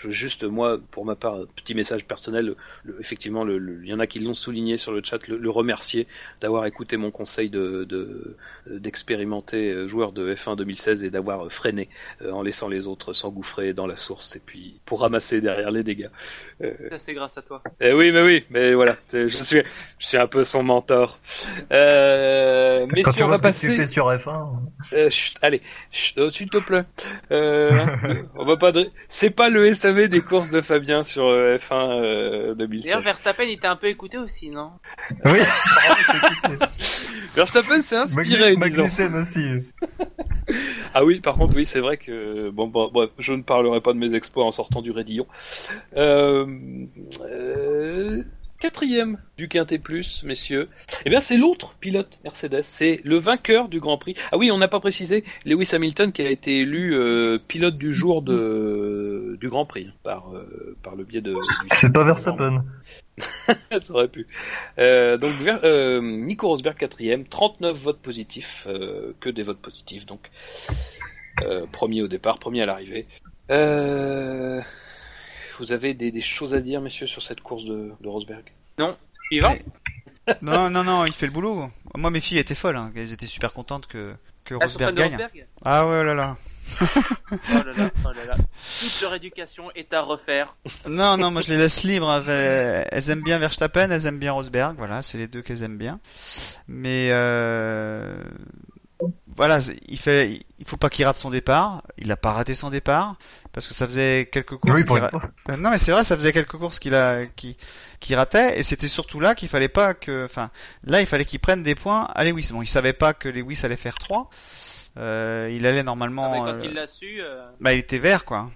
Je 0.00 0.06
veux 0.06 0.12
juste, 0.12 0.44
moi, 0.44 0.78
pour 0.92 1.04
ma 1.04 1.14
part, 1.14 1.34
un 1.34 1.44
petit 1.56 1.74
message 1.74 2.06
personnel, 2.06 2.54
le- 2.84 2.96
effectivement, 3.00 3.44
le- 3.44 3.58
le- 3.58 3.80
il 3.84 3.88
y 3.90 3.92
en 3.92 3.98
a 4.00 4.06
qui 4.06 4.18
l'ont 4.18 4.32
souligné 4.34 4.78
sur 4.78 4.92
le 4.92 5.02
chat, 5.04 5.26
le, 5.28 5.36
le 5.36 5.50
remercier 5.50 6.06
d'avoir 6.40 6.64
écouté 6.64 6.96
mon 6.96 7.10
conseil 7.10 7.50
de 7.50 7.84
de- 7.84 8.36
d'expérimenter 8.66 9.70
euh, 9.72 9.86
joueur 9.88 10.12
de 10.12 10.34
F1 10.34 10.56
2016 10.56 11.04
et 11.04 11.10
d'avoir 11.10 11.46
euh, 11.46 11.48
freiné 11.50 11.88
euh, 12.22 12.30
en 12.32 12.42
laissant 12.42 12.68
les 12.68 12.86
autres 12.86 13.12
s'engouffrer 13.12 13.74
dans 13.74 13.86
la 13.86 13.96
source 13.96 14.36
et 14.36 14.40
puis 14.44 14.80
pour 14.86 15.00
ramasser 15.02 15.40
derrière 15.40 15.70
les 15.70 15.82
dégâts. 15.82 16.08
Euh, 16.62 16.72
Ça, 16.90 16.98
c'est 16.98 17.14
grâce 17.14 17.36
à 17.36 17.42
toi. 17.42 17.62
eh 17.80 17.92
oui, 17.92 18.10
mais 18.10 18.22
oui, 18.22 18.44
mais 18.50 18.72
voilà, 18.74 18.96
je 19.12 19.28
suis, 19.28 19.62
je 19.98 20.06
suis 20.06 20.16
un 20.16 20.26
peu 20.26 20.44
son 20.44 20.62
mentor. 20.62 21.18
Euh, 21.72 22.86
tu 23.14 23.22
on 23.22 23.28
va 23.28 23.36
tu 23.36 23.42
passer. 23.42 23.76
fais 23.76 23.86
sur 23.86 24.06
F1. 24.10 24.48
Euh, 24.92 25.10
chut, 25.10 25.36
allez, 25.42 25.60
oh, 26.18 26.30
s'il 26.30 26.48
te 26.50 26.58
plaît. 26.58 26.84
Euh, 27.30 27.86
on 28.34 28.44
va 28.44 28.56
pas. 28.56 28.70
dr- 28.72 28.90
C'est 29.08 29.30
pas 29.30 29.48
le 29.48 29.72
SAV 29.90 30.08
des 30.08 30.20
courses 30.20 30.50
de 30.50 30.60
Fabien 30.60 31.02
sur 31.02 31.24
euh, 31.24 31.56
F1 31.56 32.00
euh, 32.00 32.54
2016. 32.54 32.84
D'ailleurs, 32.84 33.02
Verstappen, 33.02 33.44
il 33.44 33.58
t'a 33.58 33.72
un 33.72 33.76
peu 33.76 33.88
écouté 33.88 34.18
aussi, 34.18 34.50
non? 34.50 34.72
Oui. 35.24 35.38
Verstappen 37.34 37.80
s'est 37.80 37.96
inspiré, 37.96 38.56
disons. 38.56 38.84
Magnussen 38.84 39.14
aussi. 39.16 39.46
Ah 40.94 41.04
oui, 41.04 41.20
par 41.20 41.36
contre, 41.36 41.54
oui, 41.54 41.64
c'est 41.64 41.78
vrai 41.78 41.96
que 41.96 42.50
bon, 42.50 42.66
bon, 42.66 42.90
bref, 42.92 43.10
je 43.20 43.32
ne 43.32 43.42
parlerai 43.42 43.80
pas 43.80 43.92
de 43.92 43.98
mes 43.98 44.16
exploits 44.16 44.44
en 44.44 44.50
sortant 44.50 44.82
du 44.82 44.90
Rédillon. 44.90 45.24
Euh, 45.96 46.44
euh, 47.22 48.24
quatrième 48.60 49.18
du 49.36 49.48
Quintet 49.48 49.78
Plus, 49.78 50.22
messieurs. 50.22 50.68
Eh 51.04 51.10
bien, 51.10 51.20
c'est 51.20 51.36
l'autre 51.36 51.74
pilote 51.80 52.20
Mercedes, 52.22 52.62
c'est 52.62 53.00
le 53.04 53.16
vainqueur 53.16 53.68
du 53.68 53.80
Grand 53.80 53.98
Prix. 53.98 54.14
Ah 54.30 54.36
oui, 54.36 54.50
on 54.52 54.58
n'a 54.58 54.68
pas 54.68 54.80
précisé 54.80 55.24
Lewis 55.46 55.70
Hamilton 55.72 56.12
qui 56.12 56.22
a 56.22 56.30
été 56.30 56.58
élu 56.58 56.94
euh, 56.94 57.38
pilote 57.48 57.74
du 57.74 57.92
jour 57.92 58.22
de 58.22 59.36
du 59.40 59.48
Grand 59.48 59.64
Prix 59.64 59.90
par 60.02 60.34
euh, 60.34 60.76
par 60.82 60.94
le 60.94 61.04
biais 61.04 61.22
de. 61.22 61.34
C'est 61.72 61.92
pas 61.92 62.04
Verstappen. 62.04 62.64
Ça 63.80 63.94
aurait 63.94 64.08
pu. 64.08 64.26
Euh, 64.78 65.16
donc 65.16 65.34
Nico 66.02 66.48
Rosberg 66.48 66.76
quatrième, 66.76 67.24
39 67.24 67.76
votes 67.76 68.00
positifs, 68.00 68.68
que 69.20 69.30
des 69.30 69.42
votes 69.42 69.60
positifs 69.60 70.06
donc. 70.06 70.30
Premier 71.72 72.02
au 72.02 72.08
départ, 72.08 72.38
premier 72.38 72.62
à 72.62 72.66
l'arrivée. 72.66 73.06
Euh, 73.50 74.60
vous 75.60 75.72
avez 75.72 75.94
des, 75.94 76.10
des 76.10 76.20
choses 76.20 76.54
à 76.54 76.60
dire, 76.60 76.80
messieurs, 76.80 77.06
sur 77.06 77.22
cette 77.22 77.42
course 77.42 77.64
de, 77.64 77.92
de 78.00 78.08
Rosberg 78.08 78.44
Suivant. 79.30 79.54
non, 80.42 80.70
non, 80.70 80.82
non, 80.82 81.06
il 81.06 81.12
fait 81.12 81.26
le 81.26 81.32
boulot. 81.32 81.70
Moi, 81.94 82.10
mes 82.10 82.20
filles 82.20 82.38
étaient 82.38 82.54
folles. 82.54 82.76
Hein. 82.76 82.90
Elles 82.96 83.12
étaient 83.12 83.26
super 83.26 83.52
contentes 83.52 83.86
que, 83.86 84.14
que 84.44 84.54
Rosberg 84.54 84.94
gagne. 84.94 85.12
Rosberg? 85.12 85.46
Ah 85.64 85.86
ouais, 85.86 85.98
oh 86.00 86.02
là 86.02 86.14
là. 86.14 86.36
Oh 86.80 86.84
là 87.50 87.72
là, 87.76 87.90
oh 88.04 88.12
là 88.12 88.24
là. 88.26 88.36
Toute 88.80 89.00
leur 89.02 89.14
éducation 89.14 89.70
est 89.74 89.92
à 89.92 90.02
refaire. 90.02 90.56
Non, 90.88 91.16
non, 91.16 91.30
moi 91.30 91.42
je 91.42 91.48
les 91.48 91.58
laisse 91.58 91.82
libres. 91.82 92.22
Elles, 92.28 92.86
elles 92.90 93.10
aiment 93.10 93.22
bien 93.22 93.38
Verstappen, 93.38 93.90
elles 93.90 94.06
aiment 94.06 94.18
bien 94.20 94.32
Rosberg. 94.32 94.76
Voilà, 94.76 95.02
c'est 95.02 95.18
les 95.18 95.26
deux 95.26 95.42
qu'elles 95.42 95.62
aiment 95.64 95.78
bien. 95.78 95.98
Mais 96.68 97.08
euh, 97.10 98.22
voilà, 99.36 99.58
il 99.88 99.98
fait, 99.98 100.40
il 100.58 100.64
faut 100.66 100.76
pas 100.76 100.90
qu'il 100.90 101.04
rate 101.04 101.16
son 101.16 101.30
départ. 101.30 101.82
Il 101.98 102.10
a 102.12 102.16
pas 102.16 102.32
raté 102.32 102.54
son 102.54 102.70
départ 102.70 103.16
parce 103.52 103.66
que 103.68 103.74
ça 103.74 103.86
faisait 103.86 104.28
quelques 104.30 104.56
courses. 104.56 104.84
Oui, 104.88 104.98
ra- 105.00 105.56
Non, 105.56 105.70
mais 105.70 105.78
c'est 105.78 105.92
vrai, 105.92 106.04
ça 106.04 106.16
faisait 106.16 106.32
quelques 106.32 106.56
courses 106.56 106.78
qu'il 106.78 106.94
a, 106.94 107.26
qui, 107.26 107.56
qui 108.00 108.14
ratait, 108.14 108.58
et 108.58 108.62
c'était 108.62 108.88
surtout 108.88 109.20
là 109.20 109.34
qu'il 109.34 109.48
fallait 109.48 109.68
pas 109.68 109.94
que, 109.94 110.24
enfin, 110.24 110.50
là, 110.84 111.00
il 111.00 111.06
fallait 111.06 111.24
qu'il 111.24 111.40
prenne 111.40 111.62
des 111.62 111.74
points 111.74 112.04
à 112.14 112.24
Lewis. 112.24 112.50
Bon, 112.52 112.62
il 112.62 112.66
savait 112.66 112.92
pas 112.92 113.14
que 113.14 113.28
Lewis 113.28 113.60
allait 113.64 113.76
faire 113.76 113.98
3. 113.98 114.28
Euh, 114.98 115.48
il 115.52 115.66
allait 115.66 115.78
Ah, 115.78 115.82
mais 115.82 115.84
normalement, 115.84 116.44
quand 116.44 116.48
euh, 116.54 116.60
il 116.64 116.72
l'a 116.74 116.86
su, 116.86 117.20
euh, 117.20 117.48
bah, 117.60 117.72
il 117.72 117.78
était 117.78 117.98
vert, 117.98 118.24
quoi. 118.24 118.50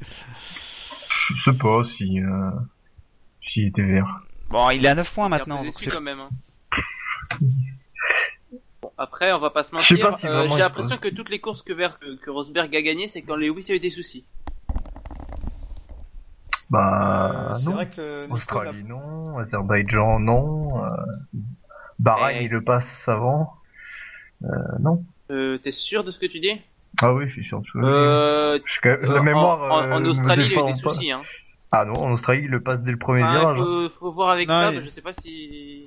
Je 0.00 1.42
sais 1.44 1.56
pas 1.56 1.82
si, 1.96 2.20
euh, 2.20 2.50
s'il 3.48 3.68
était 3.68 3.82
vert. 3.82 4.20
Bon, 4.48 4.68
il 4.70 4.84
est 4.84 4.88
à 4.88 4.94
9 4.96 5.14
points 5.14 5.26
il 5.26 5.30
maintenant, 5.30 5.62
donc 5.62 5.74
quand 5.88 6.00
même. 6.00 6.18
hein. 6.20 6.30
Après, 9.02 9.32
on 9.32 9.38
va 9.38 9.48
pas 9.48 9.62
se 9.62 9.74
mentir. 9.74 10.14
si 10.18 10.26
euh, 10.26 10.46
J'ai 10.50 10.58
l'impression 10.58 10.98
que 10.98 11.08
toutes 11.08 11.30
les 11.30 11.38
courses 11.40 11.62
que, 11.62 11.72
Ver- 11.72 11.98
que, 11.98 12.16
que 12.16 12.28
Rosberg 12.30 12.76
a 12.76 12.82
gagnées, 12.82 13.08
c'est 13.08 13.22
quand 13.22 13.34
Lewis 13.34 13.66
a 13.70 13.74
eu 13.74 13.80
des 13.80 13.88
soucis. 13.90 14.26
Bah, 16.68 17.54
c'est 17.56 17.64
non. 17.64 17.72
vrai 17.72 17.88
que 17.88 18.30
Australie, 18.30 18.84
non. 18.84 19.38
Azerbaïdjan, 19.38 20.20
non. 20.20 20.84
Euh, 20.84 20.90
Bahreïn, 21.98 22.40
Eh. 22.42 22.44
il 22.44 22.50
le 22.50 22.62
passe 22.62 23.08
avant. 23.08 23.54
Euh, 24.44 24.48
non. 24.80 25.02
Euh, 25.30 25.56
T'es 25.58 25.70
sûr 25.70 26.04
de 26.04 26.10
ce 26.10 26.18
que 26.18 26.26
tu 26.26 26.38
dis? 26.40 26.60
Ah 27.00 27.14
oui, 27.14 27.24
je 27.28 27.32
suis 27.34 27.44
sûr. 27.44 27.62
que- 27.62 27.78
euh, 27.78 28.58
Je- 28.64 28.88
la 28.88 29.20
en- 29.20 29.22
mémoire. 29.22 29.62
en, 29.62 29.82
euh, 29.82 29.92
en 29.92 30.00
me 30.00 30.08
Australie, 30.10 30.46
il 30.52 30.58
a 30.58 30.62
eu 30.62 30.66
des 30.66 30.74
soucis. 30.74 31.10
Hein. 31.10 31.22
Ah 31.72 31.84
non, 31.84 31.94
en 31.94 32.10
Australie, 32.12 32.42
il 32.44 32.50
le 32.50 32.60
passe 32.62 32.82
dès 32.82 32.90
le 32.90 32.98
premier 32.98 33.22
Ah, 33.22 33.30
virage. 33.32 33.56
faut, 33.58 33.88
faut 33.88 34.12
voir 34.12 34.30
avec 34.30 34.48
Non, 34.48 34.60
Fab, 34.62 34.74
il- 34.74 34.82
je 34.84 34.88
sais 34.90 35.02
pas 35.02 35.12
si. 35.12 35.86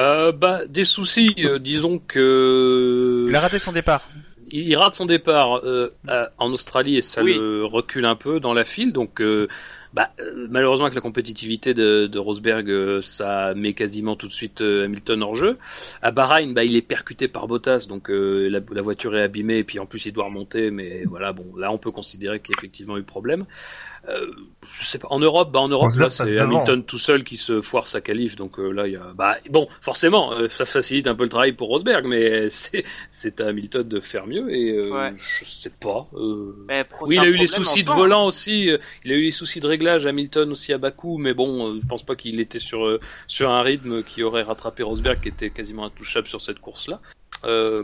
Euh, 0.00 0.32
bah, 0.32 0.64
des 0.66 0.84
soucis, 0.84 1.34
euh, 1.40 1.58
disons 1.58 1.98
que... 1.98 3.26
Il 3.28 3.36
a 3.36 3.40
raté 3.40 3.58
son 3.58 3.72
départ. 3.72 4.08
il 4.50 4.66
il 4.68 4.76
rate 4.76 4.94
son 4.94 5.06
départ 5.06 5.60
euh, 5.64 5.92
à- 6.08 6.30
en 6.38 6.50
Australie 6.52 6.96
et 6.96 7.02
ça 7.02 7.22
Oui. 7.22 7.36
le 7.38 7.64
recule 7.64 8.04
un 8.06 8.16
peu 8.16 8.40
dans 8.40 8.54
la 8.54 8.64
file. 8.64 8.92
Donc, 8.92 9.20
euh, 9.20 9.46
bah, 9.92 10.10
euh, 10.20 10.46
malheureusement, 10.48 10.86
avec 10.86 10.94
la 10.94 11.00
compétitivité 11.02 11.74
de, 11.74 12.06
de 12.06 12.18
Rosberg, 12.18 12.70
euh, 12.70 13.00
ça 13.02 13.54
met 13.54 13.74
quasiment 13.74 14.16
tout 14.16 14.26
de 14.28 14.32
suite 14.32 14.60
euh, 14.62 14.84
Hamilton 14.86 15.22
hors 15.22 15.34
jeu. 15.36 15.58
À 16.00 16.10
Bahreïn, 16.12 16.54
bah, 16.54 16.64
il 16.64 16.76
est 16.76 16.82
percuté 16.82 17.28
par 17.28 17.46
Bottas, 17.46 17.86
donc 17.88 18.08
euh, 18.10 18.48
la, 18.48 18.60
la 18.72 18.82
voiture 18.82 19.14
est 19.16 19.22
abîmée 19.22 19.58
et 19.58 19.64
puis 19.64 19.78
en 19.80 19.86
plus 19.86 20.06
il 20.06 20.12
doit 20.12 20.24
remonter. 20.26 20.70
Mais 20.70 21.04
voilà, 21.04 21.32
bon, 21.32 21.44
là 21.56 21.70
on 21.72 21.78
peut 21.78 21.90
considérer 21.92 22.40
qu'il 22.40 22.54
y 22.54 22.56
a 22.56 22.60
effectivement 22.60 22.96
eu 22.96 23.02
problème. 23.02 23.44
Euh, 24.08 24.26
je 24.80 24.84
sais 24.84 24.98
pas. 24.98 25.08
En 25.10 25.18
Europe, 25.18 25.50
bah 25.52 25.60
en 25.60 25.68
Europe, 25.68 25.90
Rosberg 25.90 26.04
là, 26.04 26.10
c'est. 26.10 26.38
Hamilton 26.38 26.84
tout 26.84 26.98
seul 26.98 27.22
qui 27.22 27.36
se 27.36 27.60
foire 27.60 27.86
sa 27.86 28.00
qualif. 28.00 28.34
Donc 28.36 28.58
euh, 28.58 28.70
là, 28.70 28.86
il 28.86 28.94
y 28.94 28.96
a, 28.96 29.12
bah 29.14 29.36
bon, 29.50 29.68
forcément, 29.82 30.32
euh, 30.32 30.48
ça 30.48 30.64
facilite 30.64 31.06
un 31.06 31.14
peu 31.14 31.24
le 31.24 31.28
travail 31.28 31.52
pour 31.52 31.68
Rosberg, 31.68 32.06
mais 32.06 32.48
c'est 32.48 32.84
c'est 33.10 33.40
à 33.40 33.48
Hamilton 33.48 33.86
de 33.86 34.00
faire 34.00 34.26
mieux. 34.26 34.50
Et 34.54 34.70
euh, 34.72 34.90
Ouais. 34.90 35.12
je 35.40 35.44
sais 35.44 35.70
pas. 35.70 36.06
euh, 36.14 36.54
Mais 36.68 36.86
Oui, 37.02 37.16
il 37.16 37.20
a 37.20 37.26
eu 37.26 37.36
les 37.36 37.46
soucis 37.46 37.82
de 37.84 37.88
ensemble. 37.88 38.00
volant 38.02 38.26
aussi. 38.26 38.70
euh, 38.70 38.78
Il 39.04 39.12
a 39.12 39.16
eu 39.16 39.22
les 39.22 39.30
soucis 39.30 39.60
de 39.60 39.66
réglage. 39.66 40.06
Hamilton 40.06 40.50
aussi 40.50 40.72
à 40.72 40.78
Bakou, 40.78 41.18
mais 41.18 41.34
bon, 41.34 41.74
euh, 41.74 41.78
je 41.82 41.86
pense 41.86 42.02
pas 42.02 42.16
qu'il 42.16 42.40
était 42.40 42.58
sur 42.58 42.86
euh, 42.86 43.00
sur 43.26 43.50
un 43.50 43.62
rythme 43.62 44.02
qui 44.02 44.22
aurait 44.22 44.42
rattrapé 44.42 44.82
Rosberg, 44.82 45.20
qui 45.20 45.28
était 45.28 45.50
quasiment 45.50 45.84
intouchable 45.84 46.26
sur 46.26 46.40
cette 46.40 46.58
course-là. 46.60 47.00
Euh, 47.44 47.82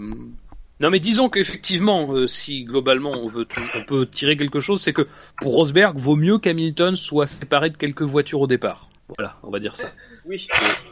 non, 0.80 0.90
mais 0.90 1.00
disons 1.00 1.28
qu'effectivement, 1.28 2.12
euh, 2.12 2.26
si 2.26 2.64
globalement 2.64 3.12
on 3.12 3.28
veut 3.28 3.44
tout- 3.44 3.60
on 3.74 3.82
peut 3.84 4.06
tirer 4.06 4.36
quelque 4.36 4.60
chose, 4.60 4.82
c'est 4.82 4.92
que 4.92 5.06
pour 5.40 5.54
Rosberg, 5.54 5.96
vaut 5.98 6.16
mieux 6.16 6.38
qu'Hamilton 6.38 6.96
soit 6.96 7.26
séparé 7.26 7.70
de 7.70 7.76
quelques 7.76 8.02
voitures 8.02 8.40
au 8.42 8.46
départ. 8.46 8.88
Voilà, 9.16 9.36
on 9.44 9.50
va 9.50 9.60
dire 9.60 9.76
ça. 9.76 9.86
Oui. 10.24 10.48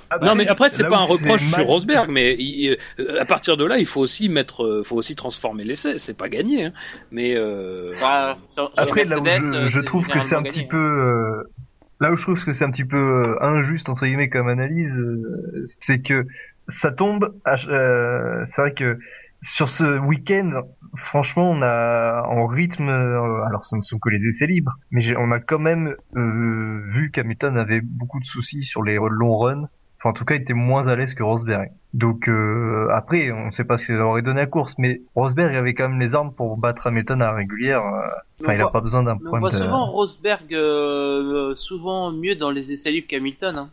Ah 0.09 0.19
bah, 0.19 0.27
Non, 0.27 0.35
mais 0.37 0.47
après, 0.47 0.71
c'est 0.71 0.85
là 0.85 0.89
pas 0.89 0.99
où 0.99 1.03
un 1.03 1.05
reproche 1.07 1.43
sur 1.53 1.67
Rosberg, 1.67 2.09
mais 2.09 2.37
il- 2.39 2.79
euh, 3.01 3.21
à 3.21 3.25
partir 3.25 3.57
de 3.57 3.65
là, 3.65 3.79
il 3.79 3.87
faut 3.87 4.01
aussi 4.01 4.29
mettre, 4.29 4.65
euh, 4.65 4.83
faut 4.85 4.95
aussi 4.95 5.17
transformer 5.17 5.65
l'essai. 5.65 5.99
C'est 5.99 6.17
pas 6.17 6.29
gagné, 6.29 6.67
hein. 6.67 6.73
mais 7.11 7.35
euh, 7.35 7.93
Bah, 8.01 8.39
sur- 8.49 8.71
sur 8.73 8.83
Après, 8.83 9.05
là 9.05 9.19
où 9.19 9.25
je, 9.27 9.69
je 9.71 9.81
trouve 9.81 10.07
que 10.07 10.21
c'est 10.21 10.37
un 10.37 10.43
petit 10.45 10.59
gagné, 10.59 10.69
peu, 10.69 10.77
euh, 10.77 11.43
là 12.01 12.13
où 12.13 12.17
je 12.17 12.23
trouve 12.23 12.45
que 12.45 12.53
c'est 12.53 12.65
un 12.65 12.71
petit 12.71 12.85
peu 12.85 13.37
injuste 13.43 13.89
entre 13.89 14.07
guillemets 14.07 14.29
comme 14.29 14.49
analyse, 14.49 14.95
euh, 14.95 15.67
c'est 15.81 16.01
que 16.01 16.25
ça 16.69 16.93
tombe. 16.93 17.35
à 17.45 17.57
ch- 17.57 17.69
euh, 17.69 18.45
c'est 18.47 18.63
vrai 18.63 18.73
que 18.75 18.97
sur 19.45 19.69
ce 19.69 19.99
week-end, 20.01 20.63
franchement, 20.97 21.51
on 21.51 21.63
a 21.63 22.23
en 22.29 22.47
rythme. 22.47 22.89
euh, 22.89 23.45
alors, 23.47 23.65
ce 23.67 23.77
ne 23.77 23.83
sont 23.83 23.99
que 23.99 24.09
les 24.09 24.27
essais 24.27 24.47
libres, 24.47 24.73
mais 24.91 25.17
on 25.17 25.31
a 25.31 25.39
quand 25.41 25.59
même 25.59 25.95
euh, 26.17 26.83
vu 26.89 27.11
qu'Hamilton 27.13 27.57
avait 27.57 27.81
beaucoup 27.81 28.21
de 28.21 28.25
soucis 28.27 28.65
sur 28.65 28.83
les 28.83 28.97
longs 28.97 29.37
runs. 29.39 29.69
Enfin, 30.01 30.11
en 30.11 30.13
tout 30.13 30.25
cas, 30.27 30.35
il 30.35 30.43
était 30.43 30.53
moins 30.53 30.87
à 30.89 30.97
l'aise 30.97 31.15
que 31.15 31.23
Rosberg. 31.23 31.71
Donc 31.95 32.29
euh, 32.29 32.89
après, 32.93 33.31
on 33.33 33.47
ne 33.47 33.51
sait 33.53 33.65
pas 33.65 33.79
ce 33.79 33.87
qu'il 33.87 33.97
aurait 33.97 34.21
donné 34.23 34.43
à 34.43 34.47
course, 34.47 34.75
mais 34.79 35.01
Rosberg 35.15 35.55
avait 35.55 35.73
quand 35.75 35.89
même 35.89 36.01
les 36.01 36.15
armes 36.15 36.35
pour 36.35 36.57
battre 36.59 36.87
Hamilton 36.89 37.23
à 37.23 37.27
la 37.27 37.33
régulière. 37.33 37.81
euh, 37.87 38.07
Enfin, 38.43 38.53
il 38.55 38.61
a 38.61 38.65
voit- 38.65 38.73
pas 38.73 38.81
besoin 38.81 39.03
d'un 39.03 39.15
mais 39.15 39.21
on 39.27 39.31
point 39.31 39.41
voit 39.41 39.53
souvent 39.53 39.87
Rosberg 39.87 40.53
euh, 40.53 41.55
souvent 41.57 42.13
mieux 42.13 42.35
dans 42.35 42.51
les 42.51 42.71
essais 42.73 42.91
libres 42.91 43.07
qu'Hamilton. 43.09 43.57
Hein. 43.57 43.71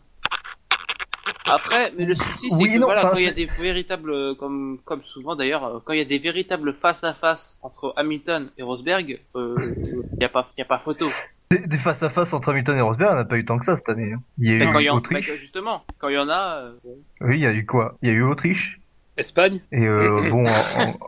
Après, 1.54 1.92
mais 1.98 2.04
le 2.04 2.14
souci 2.14 2.48
c'est 2.50 2.56
Oui, 2.62 2.72
que 2.72 2.78
non, 2.78 2.86
voilà, 2.86 3.02
quand 3.02 3.16
il 3.16 3.24
y 3.24 3.28
a 3.28 3.32
des 3.32 3.46
véritables, 3.60 4.36
comme 4.36 4.78
comme 4.84 5.02
souvent 5.04 5.36
d'ailleurs, 5.36 5.64
euh, 5.64 5.78
quand 5.84 5.92
il 5.92 5.98
y 5.98 6.02
a 6.02 6.06
des 6.06 6.18
véritables 6.18 6.74
face 6.74 7.02
à 7.04 7.14
face 7.14 7.58
entre 7.62 7.92
Hamilton 7.96 8.50
et 8.56 8.62
Rosberg, 8.62 9.20
euh, 9.36 9.74
il 10.14 10.20
y 10.20 10.24
a 10.24 10.28
pas, 10.28 10.48
y 10.56 10.62
a 10.62 10.64
pas 10.64 10.78
photo. 10.78 11.08
Des, 11.50 11.58
des 11.58 11.76
face 11.78 12.02
à 12.02 12.08
face 12.10 12.32
entre 12.32 12.48
Hamilton 12.50 12.78
et 12.78 12.80
Rosberg, 12.80 13.12
on 13.12 13.16
n'a 13.16 13.24
pas 13.26 13.36
eu 13.36 13.44
tant 13.44 13.58
que 13.58 13.66
ça 13.66 13.76
cette 13.76 13.88
année. 13.90 14.12
hein. 14.14 14.22
Il 14.38 14.50
y 14.50 14.54
a 14.54 14.58
Mais 14.58 14.64
eu 14.64 14.72
quand 14.72 14.78
il 14.78 14.86
y 14.86 14.90
en, 14.90 14.96
Autriche. 14.96 15.28
mais 15.30 15.36
justement, 15.36 15.84
quand 15.98 16.08
il 16.08 16.14
y 16.14 16.18
en 16.18 16.30
a, 16.30 16.62
euh. 16.62 16.72
Oui, 17.20 17.36
il 17.36 17.42
y 17.42 17.46
a 17.46 17.52
eu 17.52 17.66
quoi? 17.66 17.96
Il 18.02 18.08
y 18.08 18.12
a 18.12 18.14
eu 18.14 18.22
Autriche 18.22 18.80
Espagne. 19.18 19.60
et 19.72 19.86
euh, 19.86 20.18
bon, 20.30 20.44
en- 20.46 20.82
en- 20.82 20.98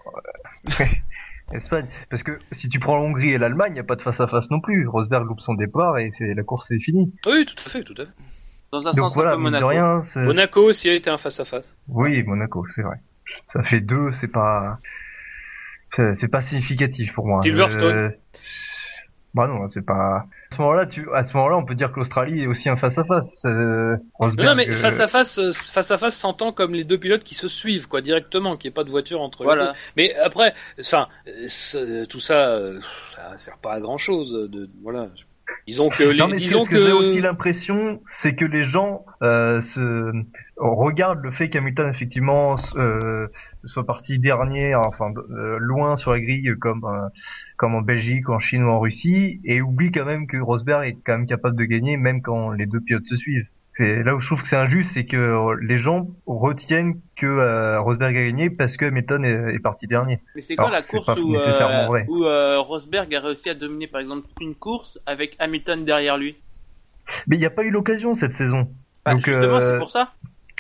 Espagne. 1.53 1.87
Parce 2.11 2.23
que 2.23 2.39
si 2.53 2.69
tu 2.69 2.81
prends 2.81 2.97
l'Hongrie 2.97 3.31
et 3.33 3.39
l'Allemagne, 3.39 3.71
il 3.71 3.75
n'y 3.75 3.81
a 3.81 3.85
pas 3.85 3.97
de 3.97 4.03
face 4.03 4.21
à 4.21 4.27
face 4.27 4.51
non 4.51 4.61
plus. 4.61 4.87
Rosberg 4.89 5.25
loupe 5.27 5.41
son 5.41 5.55
départ 5.55 5.99
et 5.99 6.11
c'est 6.13 6.35
la 6.35 6.43
course 6.43 6.71
est 6.71 6.79
finie. 6.81 7.13
Oui, 7.27 7.45
tout 7.47 7.55
à 7.65 7.69
fait, 7.69 7.83
tout 7.83 7.95
à 7.99 8.05
fait. 8.05 8.11
Dans 8.75 8.89
un 8.89 8.91
Donc 8.91 9.07
sens 9.07 9.15
voilà, 9.15 9.33
un 9.33 9.37
peu 9.37 9.43
Monaco. 9.43 9.69
rien, 9.69 10.03
Monaco 10.17 10.69
aussi 10.69 10.89
a 10.89 10.95
été 10.95 11.11
un 11.11 11.19
face 11.19 11.41
à 11.41 11.45
face. 11.45 11.75
oui, 11.89 12.23
Monaco, 12.23 12.67
c'est 12.75 12.83
vrai. 12.83 12.97
Ça 13.53 13.63
fait 13.63 13.81
deux, 13.81 14.11
c'est 14.13 14.29
pas, 14.29 14.79
c'est 15.97 16.29
pas 16.29 16.41
significatif 16.43 17.13
pour 17.15 17.27
moi. 17.27 17.41
Silverstone. 17.43 17.97
Euh, 17.97 18.11
Bah 19.35 19.49
non, 19.49 19.67
c'est 19.69 19.85
pas. 19.85 20.27
À 20.53 20.57
ce 20.57 20.61
moment-là, 20.63 20.87
tu, 20.87 21.09
à 21.13 21.27
ce 21.27 21.33
moment-là, 21.37 21.57
on 21.57 21.65
peut 21.65 21.75
dire 21.75 21.91
que 21.93 21.99
l'Australie 21.99 22.43
est 22.43 22.47
aussi 22.47 22.69
un 22.69 22.77
face 22.77 22.99
à 22.99 23.05
face. 23.05 23.43
Euh, 23.47 23.97
Non, 24.21 24.55
mais 24.55 24.69
euh, 24.69 24.75
face 24.77 25.01
à 25.01 25.09
face, 25.09 25.39
euh, 25.39 25.51
face 25.53 25.91
à 25.91 25.99
face 25.99 26.17
s'entend 26.17 26.53
comme 26.53 26.73
les 26.73 26.85
deux 26.85 26.99
pilotes 26.99 27.25
qui 27.25 27.35
se 27.35 27.49
suivent, 27.49 27.89
quoi, 27.89 28.01
directement, 28.01 28.57
qu'il 28.57 28.69
n'y 28.69 28.73
ait 28.73 28.75
pas 28.75 28.85
de 28.85 28.91
voiture 28.91 29.21
entre 29.21 29.43
les 29.43 29.51
deux. 29.51 29.57
Voilà. 29.57 29.75
Mais 29.97 30.15
après, 30.17 30.55
enfin, 30.79 31.09
euh, 31.27 32.05
tout 32.05 32.21
ça, 32.21 32.61
ça 33.17 33.39
sert 33.39 33.59
pas 33.59 33.73
à 33.73 33.81
grand 33.81 33.99
chose. 33.99 34.33
De, 34.33 34.71
voilà. 34.83 35.09
Disons 35.67 35.89
que, 35.89 36.03
les, 36.05 36.19
Non, 36.19 36.29
mais 36.29 36.39
ce- 36.39 36.45
disons 36.45 36.65
ce 36.65 36.71
que, 36.71 36.77
j'ai 36.77 36.93
aussi 36.93 37.21
l'impression, 37.21 38.01
c'est 38.07 38.35
que 38.35 38.45
les 38.45 38.65
gens 38.65 39.05
euh, 39.23 39.61
se 39.63 40.13
regardent 40.57 41.23
le 41.23 41.31
fait 41.33 41.49
qu'Hamilton 41.51 41.89
effectivement 41.89 42.57
euh, 42.77 43.29
soit 43.65 43.85
parti 43.87 44.19
dernier, 44.19 44.75
enfin 44.75 45.13
euh, 45.31 45.57
loin 45.59 45.97
sur 45.97 46.13
la 46.13 46.21
grille, 46.21 46.53
comme 46.61 46.85
comme 47.57 47.75
en 47.75 47.83
Belgique, 47.83 48.29
en 48.29 48.39
Chine 48.41 48.65
ou 48.65 48.69
en 48.71 48.81
Russie, 48.81 49.41
et 49.45 49.61
oublient 49.63 49.93
quand 49.93 50.05
même 50.05 50.27
que 50.27 50.37
Rosberg 50.37 50.87
est 50.87 50.99
quand 51.05 51.19
même 51.19 51.27
capable 51.27 51.57
de 51.57 51.65
gagner, 51.65 51.97
même 51.97 52.21
quand 52.23 52.51
les 52.51 52.67
deux 52.67 52.81
pilotes 52.81 53.07
se 53.07 53.17
suivent. 53.17 53.49
C'est 53.77 54.05
là 54.05 54.15
où 54.15 54.21
je 54.21 54.27
trouve 54.27 54.41
que 54.41 54.47
c'est 54.47 54.57
injuste, 54.57 54.93
c'est 54.95 55.05
que 55.05 55.57
les 55.61 55.79
gens 55.81 56.07
retiennent 56.27 57.01
que 57.17 57.27
euh, 57.27 57.81
Rosberg 57.81 58.17
a 58.17 58.25
gagné 58.25 58.49
parce 58.49 58.77
que 58.77 58.85
Hamilton 58.85 59.25
est, 59.25 59.55
est 59.57 59.59
parti 59.59 59.89
dernier. 59.89 60.21
Mais 60.37 60.43
c'est 60.43 60.55
quoi 60.55 60.71
la 60.71 60.83
course 60.83 61.09
où, 61.19 61.35
euh, 61.35 62.05
où 62.07 62.25
euh, 62.25 62.61
Rosberg 62.61 63.13
a 63.13 63.21
réussi 63.21 63.51
à 63.51 63.55
dominer 63.55 63.89
par 63.89 64.01
exemple 64.01 64.29
toute 64.29 64.41
une 64.41 64.55
course 64.55 65.01
avec 65.07 65.35
Hamilton 65.41 65.85
derrière 65.85 66.17
lui? 66.17 66.37
Mais 67.27 67.35
il 67.35 67.41
n'y 67.41 67.47
a 67.47 67.51
pas 67.51 67.65
eu 67.65 67.71
l'occasion 67.71 68.15
cette 68.15 68.35
saison. 68.35 68.69
Bah, 69.05 69.13
Donc, 69.13 69.25
Justement, 69.25 69.57
euh, 69.57 69.61
c'est 69.61 69.79
pour 69.79 69.91
ça. 69.91 70.13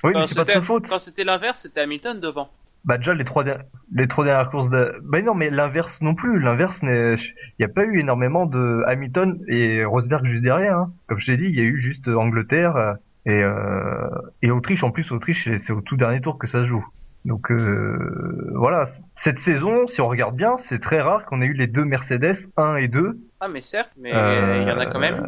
Oui, 0.02 0.12
mais 0.12 0.26
c'est 0.26 0.34
pas 0.34 0.44
de 0.44 0.50
sa 0.50 0.62
faute. 0.62 0.88
Quand 0.88 0.98
c'était 0.98 1.24
l'inverse, 1.24 1.60
c'était 1.60 1.82
Hamilton 1.82 2.18
devant. 2.18 2.50
Bah 2.84 2.98
déjà 2.98 3.14
les 3.14 3.24
trois 3.24 3.44
les 3.92 4.08
trois 4.08 4.24
dernières 4.24 4.50
courses 4.50 4.68
de 4.68 5.00
bah 5.04 5.22
non 5.22 5.34
mais 5.34 5.48
l'inverse 5.50 6.02
non 6.02 6.14
plus. 6.14 6.38
L'inverse 6.38 6.82
n'est 6.82 7.14
il 7.16 7.54
n'y 7.60 7.64
a 7.64 7.68
pas 7.68 7.84
eu 7.84 7.98
énormément 7.98 8.44
de 8.46 8.82
Hamilton 8.86 9.40
et 9.48 9.84
Rosberg 9.84 10.26
juste 10.26 10.42
derrière 10.42 10.78
hein. 10.78 10.92
comme 11.06 11.18
je 11.18 11.26
t'ai 11.26 11.36
dit 11.38 11.46
il 11.46 11.54
y 11.56 11.60
a 11.60 11.64
eu 11.64 11.80
juste 11.80 12.08
Angleterre 12.08 12.76
euh, 12.76 12.92
et 13.26 13.42
euh, 13.42 14.08
et 14.42 14.50
Autriche. 14.50 14.84
En 14.84 14.90
plus 14.90 15.10
Autriche 15.12 15.48
c'est- 15.58 15.72
au 15.72 15.80
tout 15.80 15.96
dernier 15.96 16.20
tour 16.20 16.38
que 16.38 16.46
ça 16.46 16.60
se 16.60 16.66
joue. 16.66 16.86
Donc 17.24 17.50
euh, 17.50 18.50
voilà. 18.54 18.84
Cette 19.16 19.38
saison 19.38 19.86
si 19.86 20.02
on 20.02 20.08
regarde 20.08 20.36
bien 20.36 20.58
c'est 20.58 20.78
très 20.78 21.00
rare 21.00 21.24
qu'on 21.24 21.40
ait 21.40 21.46
eu 21.46 21.54
les 21.54 21.66
deux 21.66 21.86
Mercedes 21.86 22.36
1 22.58 22.76
et 22.76 22.88
2 22.88 23.18
Ah, 23.40 23.48
mais 23.48 23.62
certes, 23.62 23.92
mais 23.98 24.12
euh, 24.14 24.60
il 24.60 24.68
y 24.68 24.70
en 24.70 24.78
a 24.78 24.84
quand 24.86 25.00
même. 25.00 25.26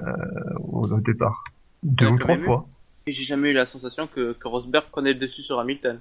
au, 0.60 0.82
au 0.92 1.00
départ. 1.00 1.42
Deux 1.82 2.08
ou 2.08 2.18
trois 2.18 2.36
fois. 2.36 2.66
Et 3.06 3.12
j'ai 3.12 3.24
jamais 3.24 3.50
eu 3.50 3.54
la 3.54 3.64
sensation 3.64 4.06
que, 4.08 4.32
que 4.34 4.46
Rosberg 4.48 4.84
prenait 4.90 5.14
le 5.14 5.18
dessus 5.20 5.40
sur 5.42 5.58
Hamilton. 5.60 6.00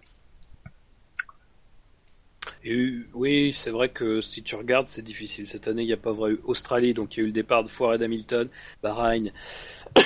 Oui, 3.14 3.52
c'est 3.54 3.70
vrai 3.70 3.90
que 3.90 4.22
si 4.22 4.42
tu 4.42 4.56
regardes, 4.56 4.88
c'est 4.88 5.04
difficile. 5.04 5.46
Cette 5.46 5.68
année, 5.68 5.84
il 5.84 5.88
n'y 5.88 5.94
a 5.94 5.98
pas 5.98 6.14
eu 6.30 6.40
Australie, 6.46 6.94
donc 6.94 7.16
il 7.16 7.20
y 7.20 7.22
a 7.22 7.24
eu 7.24 7.28
le 7.28 7.32
départ 7.32 7.64
de 7.64 7.70
Foire 7.70 7.94
et 7.94 7.98
d'Hamilton, 7.98 8.48
Bahreïn. 8.82 9.32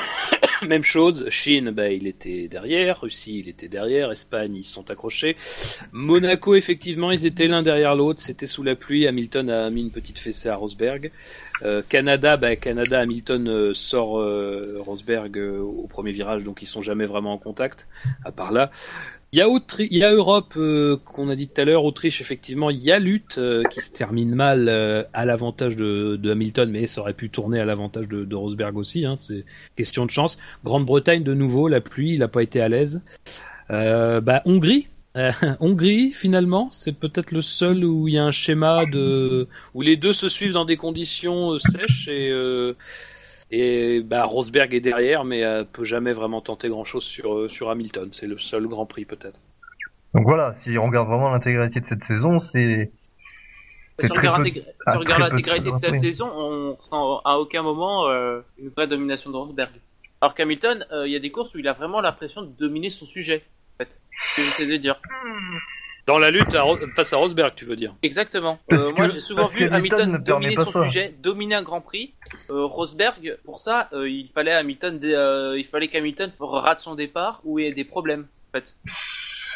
Même 0.67 0.83
chose, 0.83 1.29
Chine, 1.29 1.71
bah, 1.71 1.89
il 1.89 2.05
était 2.05 2.49
derrière, 2.49 2.99
Russie, 2.99 3.39
il 3.39 3.47
était 3.47 3.69
derrière, 3.69 4.11
Espagne, 4.11 4.57
ils 4.57 4.65
se 4.65 4.73
sont 4.73 4.91
accrochés. 4.91 5.37
Monaco, 5.93 6.53
effectivement, 6.53 7.11
ils 7.11 7.25
étaient 7.25 7.47
l'un 7.47 7.63
derrière 7.63 7.95
l'autre, 7.95 8.19
c'était 8.19 8.45
sous 8.45 8.63
la 8.63 8.75
pluie, 8.75 9.07
Hamilton 9.07 9.49
a 9.49 9.69
mis 9.69 9.81
une 9.81 9.91
petite 9.91 10.19
fessée 10.19 10.49
à 10.49 10.57
Rosberg. 10.57 11.11
Euh, 11.61 11.81
Canada, 11.87 12.35
bah, 12.35 12.57
Canada, 12.57 12.99
Hamilton 12.99 13.47
euh, 13.47 13.73
sort 13.73 14.19
euh, 14.19 14.81
Rosberg 14.85 15.37
au 15.37 15.87
premier 15.87 16.11
virage, 16.11 16.43
donc 16.43 16.61
ils 16.61 16.67
sont 16.67 16.81
jamais 16.81 17.05
vraiment 17.05 17.31
en 17.31 17.37
contact, 17.37 17.87
à 18.25 18.33
part 18.33 18.51
là. 18.51 18.69
Il 19.31 19.37
y 19.37 19.41
a, 19.43 19.47
Autri- 19.47 19.87
il 19.91 19.97
y 19.99 20.03
a 20.03 20.11
Europe, 20.11 20.53
euh, 20.57 20.97
qu'on 21.05 21.29
a 21.29 21.35
dit 21.35 21.47
tout 21.47 21.61
à 21.61 21.65
l'heure, 21.65 21.83
Autriche, 21.85 22.19
effectivement, 22.19 22.71
il 22.71 22.79
y 22.83 22.91
a 22.91 22.97
lutte 22.97 23.37
euh, 23.37 23.61
qui 23.69 23.79
se 23.79 23.91
termine 23.91 24.33
mal 24.33 24.67
euh, 24.69 25.03
à 25.13 25.23
l'avantage 25.23 25.75
de, 25.75 26.15
de 26.15 26.31
Hamilton, 26.31 26.67
mais 26.71 26.87
ça 26.87 27.01
aurait 27.01 27.13
pu 27.13 27.29
tourner 27.29 27.59
à 27.59 27.65
l'avantage 27.65 28.07
de, 28.07 28.25
de 28.25 28.35
Rosberg 28.35 28.75
aussi, 28.75 29.05
hein, 29.05 29.15
c'est 29.15 29.45
question 29.75 30.07
de 30.07 30.11
chance. 30.11 30.39
Grande-Bretagne, 30.63 31.23
de 31.23 31.35
nouveau, 31.35 31.67
la 31.67 31.79
pluie, 31.79 32.13
il 32.13 32.19
n'a 32.19 32.27
pas 32.27 32.41
été 32.41 32.59
à 32.59 32.69
l'aise. 32.69 33.01
Euh, 33.69 34.19
bah, 34.19 34.41
Hongrie, 34.45 34.87
Euh, 35.15 35.31
Hongrie, 35.59 36.11
finalement, 36.11 36.67
c'est 36.71 36.93
peut-être 36.97 37.31
le 37.31 37.41
seul 37.43 37.83
où 37.85 38.07
il 38.07 38.15
y 38.15 38.17
a 38.17 38.25
un 38.25 38.31
schéma 38.31 38.85
de 38.91 39.47
où 39.75 39.81
les 39.81 39.95
deux 39.97 40.13
se 40.13 40.27
suivent 40.29 40.53
dans 40.53 40.65
des 40.65 40.77
conditions 40.77 41.53
euh, 41.53 41.57
sèches 41.59 42.07
et 42.07 42.29
et 43.51 44.01
bah 44.01 44.25
Rosberg 44.25 44.73
est 44.73 44.81
derrière, 44.81 45.23
mais 45.23 45.43
euh, 45.43 45.63
peut 45.63 45.83
jamais 45.83 46.13
vraiment 46.13 46.41
tenter 46.41 46.69
grand-chose 46.69 47.03
sur 47.03 47.33
euh, 47.35 47.49
sur 47.49 47.69
Hamilton. 47.69 48.09
C'est 48.11 48.27
le 48.27 48.37
seul 48.37 48.67
Grand 48.67 48.85
Prix 48.85 49.05
peut-être. 49.05 49.41
Donc 50.13 50.25
voilà, 50.25 50.53
si 50.55 50.77
on 50.77 50.85
regarde 50.85 51.07
vraiment 51.07 51.29
l'intégralité 51.31 51.79
de 51.79 51.85
cette 51.85 52.03
saison, 52.03 52.39
c'est 52.39 52.91
Si 53.99 54.11
on 54.11 54.15
regarde 54.15 54.45
ah, 54.85 54.95
l'intégralité 55.19 55.71
de 55.71 55.77
cette 55.77 55.99
saison, 55.99 56.31
on 56.33 56.77
sent 56.79 57.21
à 57.25 57.39
aucun 57.39 57.61
moment 57.63 58.07
euh, 58.07 58.41
une 58.57 58.69
vraie 58.69 58.87
domination 58.87 59.31
de 59.31 59.35
Rosberg. 59.35 59.71
Alors 60.21 60.35
qu'Hamilton, 60.35 60.85
euh, 60.91 61.07
il 61.07 61.13
y 61.13 61.15
a 61.15 61.19
des 61.19 61.31
courses 61.31 61.53
où 61.55 61.59
il 61.59 61.67
a 61.67 61.73
vraiment 61.73 62.01
l'impression 62.01 62.41
de 62.41 62.47
dominer 62.47 62.89
son 62.89 63.05
sujet. 63.05 63.43
En 63.75 63.83
fait, 63.83 63.89
c'est 63.91 64.01
ce 64.01 64.35
que 64.35 64.43
j'essaie 64.43 64.65
de 64.65 64.77
dire. 64.77 64.99
Dans 66.09 66.17
la 66.17 66.31
lutte 66.31 66.55
à 66.55 66.63
Ro- 66.63 66.79
face 66.95 67.13
à 67.13 67.17
Rosberg, 67.17 67.53
tu 67.55 67.65
veux 67.65 67.75
dire 67.75 67.93
Exactement. 68.01 68.57
Parce 68.67 68.81
Euh, 68.83 68.91
moi, 68.97 69.09
j'ai 69.09 69.19
souvent 69.19 69.43
parce 69.43 69.53
vu 69.53 69.69
Hamilton 69.69 70.11
ne 70.13 70.17
permet 70.17 70.23
dominer 70.47 70.55
pas 70.55 70.65
son 70.65 70.71
ça. 70.71 70.83
sujet, 70.85 71.13
dominer 71.21 71.53
un 71.53 71.61
Grand 71.61 71.81
Prix. 71.81 72.13
Euh, 72.49 72.65
Rosberg, 72.65 73.37
pour 73.45 73.59
ça, 73.61 73.89
euh, 73.93 74.09
il 74.09 74.27
fallait 74.33 74.53
Hamilton, 74.53 74.97
dé- 74.97 75.13
euh, 75.13 75.55
il 75.59 75.67
fallait 75.67 75.87
qu'Hamilton 75.87 76.31
rate 76.39 76.79
son 76.79 76.95
départ 76.95 77.41
ou 77.43 77.59
ait 77.59 77.73
des 77.73 77.83
problèmes. 77.85 78.25
En 78.51 78.57
fait. 78.57 78.73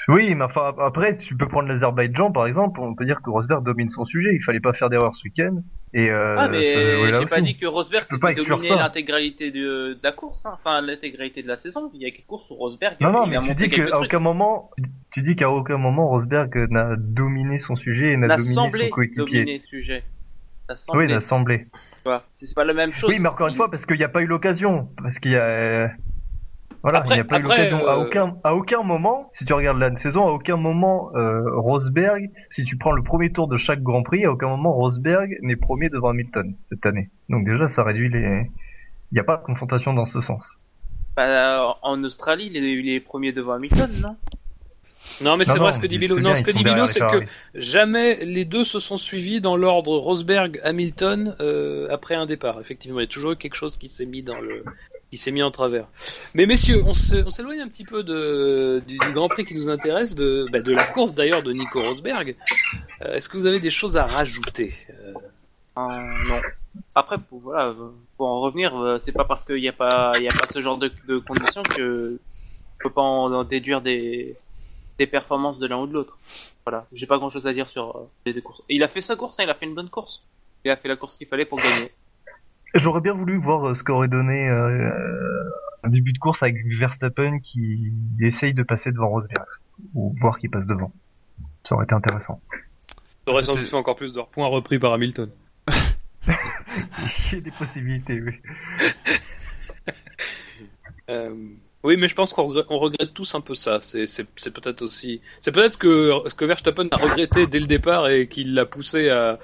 Oui, 0.08 0.36
mais 0.36 0.44
enfin 0.44 0.74
après, 0.80 1.18
tu 1.18 1.36
peux 1.36 1.48
prendre 1.48 1.70
l'Azerbaïdjan 1.70 2.32
par 2.32 2.46
exemple, 2.46 2.80
on 2.82 2.96
peut 2.96 3.06
dire 3.06 3.22
que 3.22 3.30
Rosberg 3.30 3.64
domine 3.64 3.90
son 3.90 4.06
sujet. 4.06 4.32
Il 4.34 4.44
fallait 4.44 4.60
pas 4.60 4.74
faire 4.74 4.90
d'erreur 4.90 5.16
ce 5.16 5.24
week-end. 5.24 5.62
Et 5.94 6.10
euh, 6.10 6.36
ah, 6.38 6.48
mais 6.50 7.14
j'ai 7.14 7.26
pas 7.26 7.42
dit 7.42 7.58
que 7.58 7.68
Rosberg 7.68 8.06
ça. 8.08 8.76
l'intégralité 8.76 9.52
de, 9.52 9.94
de 9.94 10.00
la 10.02 10.12
course, 10.12 10.46
hein. 10.46 10.52
enfin 10.56 10.82
l'intégralité 10.82 11.44
de 11.44 11.48
la 11.48 11.58
saison. 11.58 11.92
Il 11.94 12.02
y 12.02 12.06
a 12.06 12.12
quelques 12.12 12.26
courses 12.26 12.50
où 12.50 12.56
Rosberg 12.56 12.98
Non, 13.00 13.12
non, 13.12 13.28
mais 13.28 13.40
tu 13.42 13.56
dis 13.56 13.70
qu'à 13.70 14.00
aucun 14.00 14.20
moment, 14.20 14.72
tu 15.12 15.22
dis 15.22 15.36
qu'à 15.36 15.50
aucun 15.50 15.78
moment 15.78 16.08
Rosberg 16.10 16.68
n'a 16.70 16.96
dominé 16.98 17.60
son 17.60 17.76
sujet 17.76 18.14
et 18.14 18.18
n'a 18.18 18.36
dominé 18.38 18.54
son 18.54 18.70
coéquipier. 18.90 19.60
sujet. 19.60 20.04
Oui, 20.94 21.08
vois. 22.06 22.24
C'est 22.32 22.54
pas 22.56 22.64
la 22.64 22.74
même 22.74 22.94
chose. 22.94 23.10
Oui, 23.10 23.20
mais 23.20 23.30
encore 23.30 23.48
une 23.48 23.56
fois, 23.56 23.70
parce 23.70 23.86
qu'il 23.86 23.98
n'y 23.98 24.04
a 24.04 24.10
pas 24.10 24.22
eu 24.22 24.28
l'occasion, 24.28 24.90
parce 25.02 25.20
qu'il 25.20 25.32
y 25.32 25.36
a, 25.36 25.44
euh, 25.44 25.88
voilà, 26.84 27.00
Après- 27.00 27.16
il 27.16 27.18
n'y 27.18 27.22
a 27.22 27.24
pas 27.24 27.38
eu 27.38 27.40
après, 27.40 27.70
l'occasion. 27.70 27.88
À 27.88 27.94
euh, 27.94 28.06
aucun, 28.06 28.36
à 28.44 28.54
aucun 28.54 28.84
moment, 28.84 29.30
si 29.32 29.46
tu 29.46 29.54
regardes 29.54 29.80
la 29.80 29.96
saison, 29.96 30.28
à 30.28 30.32
aucun 30.32 30.58
moment 30.58 31.12
euh, 31.16 31.42
Rosberg, 31.56 32.30
si 32.50 32.66
tu 32.66 32.78
prends 32.78 32.92
le 32.92 33.02
premier 33.02 33.32
tour 33.32 33.48
de 33.48 33.58
chaque 33.58 33.82
Grand 33.82 34.04
Prix, 34.04 34.26
à 34.26 34.32
aucun 34.32 34.50
moment 34.50 34.74
Rosberg 34.74 35.38
n'est 35.42 35.56
premier 35.56 35.90
devant 35.90 36.10
Hamilton 36.10 36.54
cette 36.66 36.86
année. 36.86 37.10
Donc 37.30 37.46
déjà, 37.46 37.70
ça 37.70 37.84
réduit 37.84 38.10
les. 38.10 38.50
Il 39.12 39.16
n'y 39.16 39.20
a 39.20 39.24
pas 39.24 39.38
de 39.38 39.44
confrontation 39.44 39.94
dans 39.94 40.06
ce 40.06 40.20
sens. 40.20 40.46
Bah, 41.16 41.78
en 41.84 42.04
Australie, 42.04 42.50
il 42.54 42.58
est, 42.58 42.74
il 42.74 42.90
est 42.90 43.00
premier 43.00 43.32
devant 43.32 43.54
Hamilton, 43.54 43.90
non? 44.02 44.16
Non, 45.22 45.38
mais 45.38 45.46
c'est 45.46 45.60
vrai 45.60 45.72
ce 45.72 45.80
que 45.80 45.88
dit 45.88 45.98
Bilo. 45.98 46.20
Non, 46.20 46.34
ce 46.36 46.42
que 46.42 46.52
dit 46.52 46.64
Bilo, 46.64 46.86
c'est 46.86 47.00
que 47.00 47.24
jamais 47.56 48.26
les 48.26 48.46
deux 48.46 48.64
se 48.64 48.80
sont 48.80 48.98
suivis 48.98 49.42
dans 49.42 49.56
l'ordre 49.56 49.98
Rosberg-Hamilton 49.98 51.36
euh, 51.40 51.88
après 51.92 52.16
un 52.16 52.26
départ. 52.26 52.60
Effectivement, 52.60 53.00
il 53.00 53.04
y 53.04 53.06
a 53.06 53.10
toujours 53.10 53.34
eu 53.34 53.36
quelque 53.36 53.56
chose 53.56 53.78
qui 53.78 53.88
s'est 53.90 54.06
mis 54.06 54.24
dans 54.24 54.40
le, 54.40 54.64
qui 55.14 55.18
s'est 55.18 55.30
mis 55.30 55.44
en 55.44 55.52
travers. 55.52 55.86
Mais 56.34 56.48
messieurs, 56.48 56.84
on 56.88 56.94
s'éloigne 56.94 57.60
un 57.60 57.68
petit 57.68 57.84
peu 57.84 58.02
du, 58.02 58.98
Grand 59.14 59.30
Prix 59.30 59.46
qui 59.46 59.54
nous 59.54 59.70
intéresse, 59.70 60.16
de, 60.16 60.48
bah, 60.52 60.58
la 60.66 60.86
course 60.86 61.14
d'ailleurs 61.14 61.44
de 61.44 61.54
Nico 61.54 61.80
Rosberg. 61.80 62.36
Euh, 63.04 63.14
Est-ce 63.14 63.30
que 63.30 63.38
vous 63.38 63.46
avez 63.46 63.60
des 63.60 63.70
choses 63.70 63.96
à 63.96 64.06
rajouter 64.06 64.74
Euh, 64.90 65.14
Euh, 65.78 66.28
Non. 66.28 66.42
Après, 66.96 67.18
pour, 67.20 67.54
en 67.54 68.40
revenir, 68.40 68.76
euh, 68.76 68.98
c'est 69.04 69.12
pas 69.12 69.26
parce 69.26 69.44
qu'il 69.44 69.62
n'y 69.62 69.68
a 69.68 69.74
pas, 69.74 70.14
il 70.20 70.28
ce 70.52 70.62
genre 70.64 70.80
de, 70.80 70.90
conditions 71.20 71.62
que 71.62 72.18
on 72.18 72.84
peut 72.84 72.90
pas 72.90 73.02
en, 73.04 73.44
déduire 73.44 73.82
des, 73.82 74.36
performances 75.12 75.60
de 75.60 75.68
l'un 75.68 75.78
ou 75.78 75.86
de 75.86 75.94
l'autre. 75.94 76.18
Voilà, 76.66 76.88
j'ai 76.92 77.06
pas 77.06 77.20
grand 77.20 77.30
chose 77.30 77.46
à 77.46 77.54
dire 77.54 77.70
sur 77.70 78.08
les 78.26 78.34
deux 78.34 78.42
courses. 78.42 78.64
Il 78.68 78.82
a 78.82 78.88
fait 78.88 79.02
sa 79.02 79.16
course, 79.16 79.40
hein, 79.40 79.44
il 79.44 79.50
a 79.52 79.54
fait 79.54 79.68
une 79.68 79.76
bonne 79.76 79.90
course. 79.90 80.24
Il 80.66 80.72
a 80.72 80.76
fait 80.78 80.88
la 80.88 80.96
course 80.96 81.16
qu'il 81.18 81.28
fallait 81.28 81.46
pour 81.46 81.60
gagner. 81.60 81.92
J'aurais 82.76 83.02
bien 83.02 83.14
voulu 83.14 83.38
voir 83.38 83.68
euh, 83.68 83.76
ce 83.76 83.84
qu'aurait 83.84 84.08
donné 84.08 84.50
euh, 84.50 84.90
un 85.84 85.90
début 85.90 86.12
de 86.12 86.18
course 86.18 86.42
avec 86.42 86.56
Verstappen 86.78 87.40
qui 87.40 87.94
essaye 88.20 88.54
de 88.54 88.64
passer 88.64 88.92
devant 88.92 89.10
Rosberg, 89.10 89.46
ou 89.94 90.16
voir 90.20 90.40
qui 90.40 90.50
passe 90.50 90.66
devant. 90.66 90.92
Ça 91.68 91.76
aurait 91.76 91.86
été 91.86 91.94
intéressant. 91.94 92.42
Ça 93.26 93.32
aurait 93.32 93.44
sans 93.44 93.56
doute 93.56 93.68
fait 93.68 93.76
encore 93.76 93.96
plus 93.96 94.12
de 94.12 94.22
points 94.22 94.48
repris 94.48 94.80
par 94.80 94.94
Hamilton. 94.94 95.30
Il 96.28 97.34
y 97.34 97.38
a 97.38 97.42
des 97.42 97.52
possibilités, 97.52 98.22
oui. 98.22 98.34
Euh, 101.10 101.36
oui, 101.84 101.98
mais 101.98 102.08
je 102.08 102.16
pense 102.16 102.34
qu'on 102.34 102.48
regrette, 102.48 103.14
tous 103.14 103.36
un 103.36 103.42
peu 103.42 103.56
ça. 103.56 103.80
C'est, 103.82 104.06
peut-être 104.52 104.82
aussi, 104.82 105.22
c'est 105.40 105.52
peut-être 105.52 105.74
ce 105.74 105.78
que, 106.36 106.46
Verstappen 106.46 106.88
a 106.92 106.98
regretté 106.98 107.48
dès 107.48 107.60
le 107.60 107.68
départ 107.68 108.10
et 108.10 108.28
qui 108.28 108.44
l'a 108.44 108.66
poussé 108.66 109.10
à, 109.10 109.40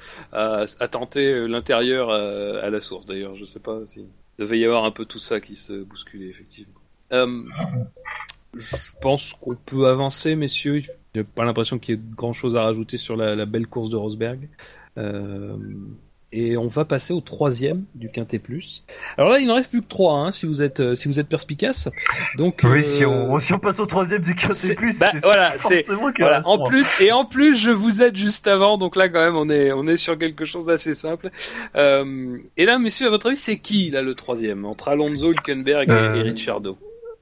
tenter 0.92 1.48
l'intérieur 1.48 2.10
à, 2.10 2.66
à 2.66 2.70
la 2.70 2.82
source. 2.82 3.06
D'ailleurs, 3.06 3.36
je 3.36 3.46
sais 3.46 3.60
pas 3.60 3.80
si 3.86 4.06
devait 4.40 4.60
y 4.60 4.66
avoir 4.66 4.86
un 4.86 4.92
peu 4.92 5.06
tout 5.06 5.20
ça 5.20 5.40
qui 5.40 5.56
se 5.56 5.84
bousculait 5.84 6.30
effectivement. 6.30 6.80
Euh, 7.12 7.44
je 8.56 8.76
pense 9.02 9.34
qu'on 9.34 9.56
peut 9.56 9.88
avancer, 9.88 10.36
messieurs. 10.36 10.82
J'ai 11.14 11.24
pas 11.24 11.44
l'impression 11.44 11.78
qu'il 11.78 11.96
y 11.96 11.98
ait 11.98 12.02
grand 12.16 12.34
chose 12.34 12.56
à 12.56 12.64
rajouter 12.64 12.98
sur 12.98 13.16
la, 13.16 13.36
la 13.36 13.46
belle 13.46 13.68
course 13.68 13.90
de 13.90 13.98
Rosberg. 13.98 14.48
Euh, 14.98 15.58
et 16.32 16.58
on 16.58 16.68
va 16.68 16.86
passer 16.86 17.12
au 17.14 17.22
troisième 17.22 17.86
du 17.96 18.10
Quintet 18.10 18.38
Plus. 18.40 18.84
Alors 19.18 19.32
là, 19.32 19.40
il 19.40 19.48
ne 19.48 19.52
reste 19.52 19.70
plus 19.72 19.82
que 19.82 19.88
trois, 19.88 20.14
hein, 20.20 20.32
si 20.32 20.46
vous 20.46 20.62
êtes, 20.62 20.80
euh, 20.80 20.94
si 20.96 21.08
vous 21.08 21.20
êtes 21.20 21.28
perspicace. 21.28 21.90
Donc, 22.38 22.62
Oui, 22.64 22.80
euh, 22.80 22.84
si 22.84 23.06
on, 23.06 23.40
si 23.40 23.54
on 23.54 23.60
passe 23.60 23.80
au 23.80 23.86
troisième 23.88 24.22
du 24.22 24.36
quintet 24.36 24.76
plus, 24.76 25.00
bah, 25.00 25.08
c'est 25.12 25.20
voilà, 25.24 25.54
c'est- 25.58 25.86
voilà. 26.20 26.42
En 26.48 26.64
plus, 26.64 26.88
et 27.02 27.12
en 27.12 27.26
plus, 27.26 27.56
je 27.56 27.72
vous 27.72 28.04
aide 28.04 28.16
juste 28.16 28.48
avant, 28.48 28.78
donc 28.78 28.96
là, 28.96 29.10
quand 29.10 29.20
même, 29.22 29.36
on 29.36 29.50
est, 29.50 29.72
on 29.72 29.88
est 29.88 29.98
sur 29.98 30.18
quelque 30.18 30.46
chose 30.46 30.66
d'assez 30.68 30.94
simple. 30.94 31.32
Euh, 31.76 32.38
et 32.58 32.66
là, 32.66 32.78
messieurs, 32.78 33.08
à 33.08 33.10
votre 33.10 33.28
avis, 33.28 33.38
c'est 33.38 33.58
qui 33.58 33.90
là 33.90 34.02
le 34.04 34.14
troisième 34.14 34.66
entre 34.66 34.90
Alonso, 34.90 35.32
Hülkenberg 35.32 35.90
et, 35.90 35.94
Euh, 35.94 36.16
et 36.16 36.22
Ricciardo 36.22 36.78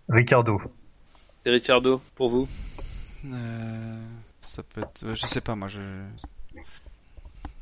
Ricardo. 0.10 0.62
C'est 1.46 1.52
Ricciardo 1.52 2.02
pour 2.16 2.30
vous? 2.30 2.48
Euh, 3.26 3.98
ça 4.42 4.64
peut 4.64 4.82
être. 4.82 5.14
Je 5.16 5.26
sais 5.26 5.42
pas, 5.42 5.56
moi 5.56 5.68
je. 5.70 5.80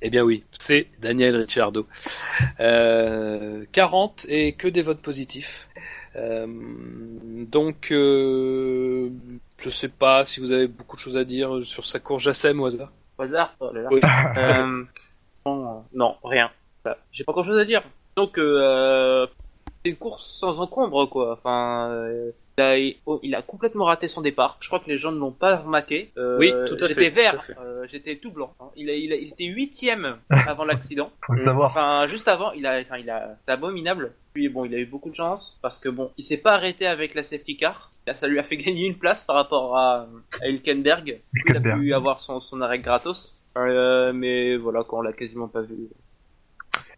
Eh 0.08 0.12
bien 0.12 0.22
oui, 0.22 0.44
c'est 0.52 0.86
Daniel 1.00 1.36
Ricciardo. 1.36 1.88
Euh, 2.60 3.66
40 3.72 4.28
et 4.30 4.54
que 4.54 4.68
des 4.68 4.84
votes 4.84 5.02
positifs. 5.02 5.68
Euh, 6.16 6.46
donc, 6.46 7.92
euh, 7.92 9.10
je 9.58 9.70
sais 9.72 9.90
pas 9.90 10.24
si 10.24 10.42
vous 10.42 10.52
avez 10.52 10.68
beaucoup 10.68 10.96
de 10.96 11.02
choses 11.02 11.18
à 11.18 11.24
dire 11.24 11.60
sur 11.64 11.86
sa 11.86 11.98
course 11.98 12.22
Jassem 12.22 12.62
au 12.62 12.68
hasard. 12.68 12.92
Au 13.18 13.24
hasard 13.24 13.56
oh 13.60 13.72
là 13.74 13.82
là. 13.82 13.90
Oui. 13.92 14.00
Euh, 14.38 14.84
bon, 15.44 15.66
euh, 15.66 15.80
non, 15.96 16.18
rien. 16.24 16.52
J'ai 17.12 17.24
pas 17.24 17.34
grand 17.34 17.44
chose 17.44 17.58
à 17.58 17.66
dire. 17.66 17.82
Donc, 18.16 18.38
euh, 18.38 19.26
une 19.90 19.96
course 19.96 20.26
sans 20.26 20.60
encombre, 20.60 21.06
quoi. 21.10 21.34
Enfin, 21.34 21.90
euh, 21.92 22.32
il, 22.58 22.62
a, 22.62 22.94
oh, 23.06 23.20
il 23.24 23.36
a 23.36 23.42
complètement 23.42 23.86
raté 23.86 24.08
son 24.08 24.22
départ. 24.22 24.58
Je 24.60 24.68
crois 24.70 24.80
que 24.80 24.90
les 24.90 24.98
gens 24.98 25.12
ne 25.12 25.20
l'ont 25.20 25.32
pas 25.32 25.58
remarqué. 25.58 26.12
Euh, 26.18 26.38
Oui, 26.40 26.52
tout 26.68 26.76
à 26.76 26.88
fait, 26.88 26.94
J'étais 26.94 27.10
vert, 27.10 27.42
euh, 27.60 27.86
j'étais 27.90 28.16
tout 28.16 28.32
blanc. 28.32 28.54
hein. 28.60 28.66
Il, 28.76 28.90
a, 28.90 28.94
il, 28.94 29.12
a- 29.12 29.16
il 29.18 29.30
était 29.30 29.46
huitième 29.46 30.18
avant 30.30 30.66
l'accident. 30.66 31.12
Faut 31.26 31.34
le 31.34 31.44
savoir. 31.44 31.72
Enfin, 31.72 32.08
juste 32.08 32.28
avant, 32.28 32.52
il 32.54 32.66
a, 32.66 32.80
enfin, 32.82 32.98
il 32.98 33.10
a, 33.10 33.36
c'est 33.46 33.52
abominable. 33.52 34.14
Puis 34.34 34.50
bon, 34.50 34.66
il 34.66 34.74
a 34.76 34.78
eu 34.80 34.86
beaucoup 34.86 35.10
de 35.10 35.16
chance 35.16 35.60
parce 35.62 35.80
que 35.80 35.90
bon, 35.90 36.12
il 36.18 36.24
s'est 36.24 36.38
pas 36.42 36.54
arrêté 36.54 36.86
avec 36.88 37.14
la 37.16 37.24
safety 37.24 37.58
car. 37.58 37.92
Ça 38.18 38.28
lui 38.28 38.38
a 38.40 38.44
fait 38.44 38.58
gagner 38.66 38.86
une 38.86 38.98
place 38.98 39.24
par 39.24 39.36
rapport 39.36 39.76
à, 39.78 40.08
à 40.42 40.48
Hülkenberg. 40.48 41.22
Il 41.48 41.58
a 41.58 41.60
pu 41.60 41.94
avoir 41.94 42.20
son, 42.20 42.40
son 42.40 42.62
arrêt 42.62 42.80
gratos. 42.80 43.36
Euh, 43.58 44.12
mais 44.14 44.58
voilà, 44.58 44.84
quand 44.88 44.98
on 45.00 45.02
l'a 45.02 45.14
quasiment 45.14 45.48
pas 45.48 45.62
vu. 45.62 45.76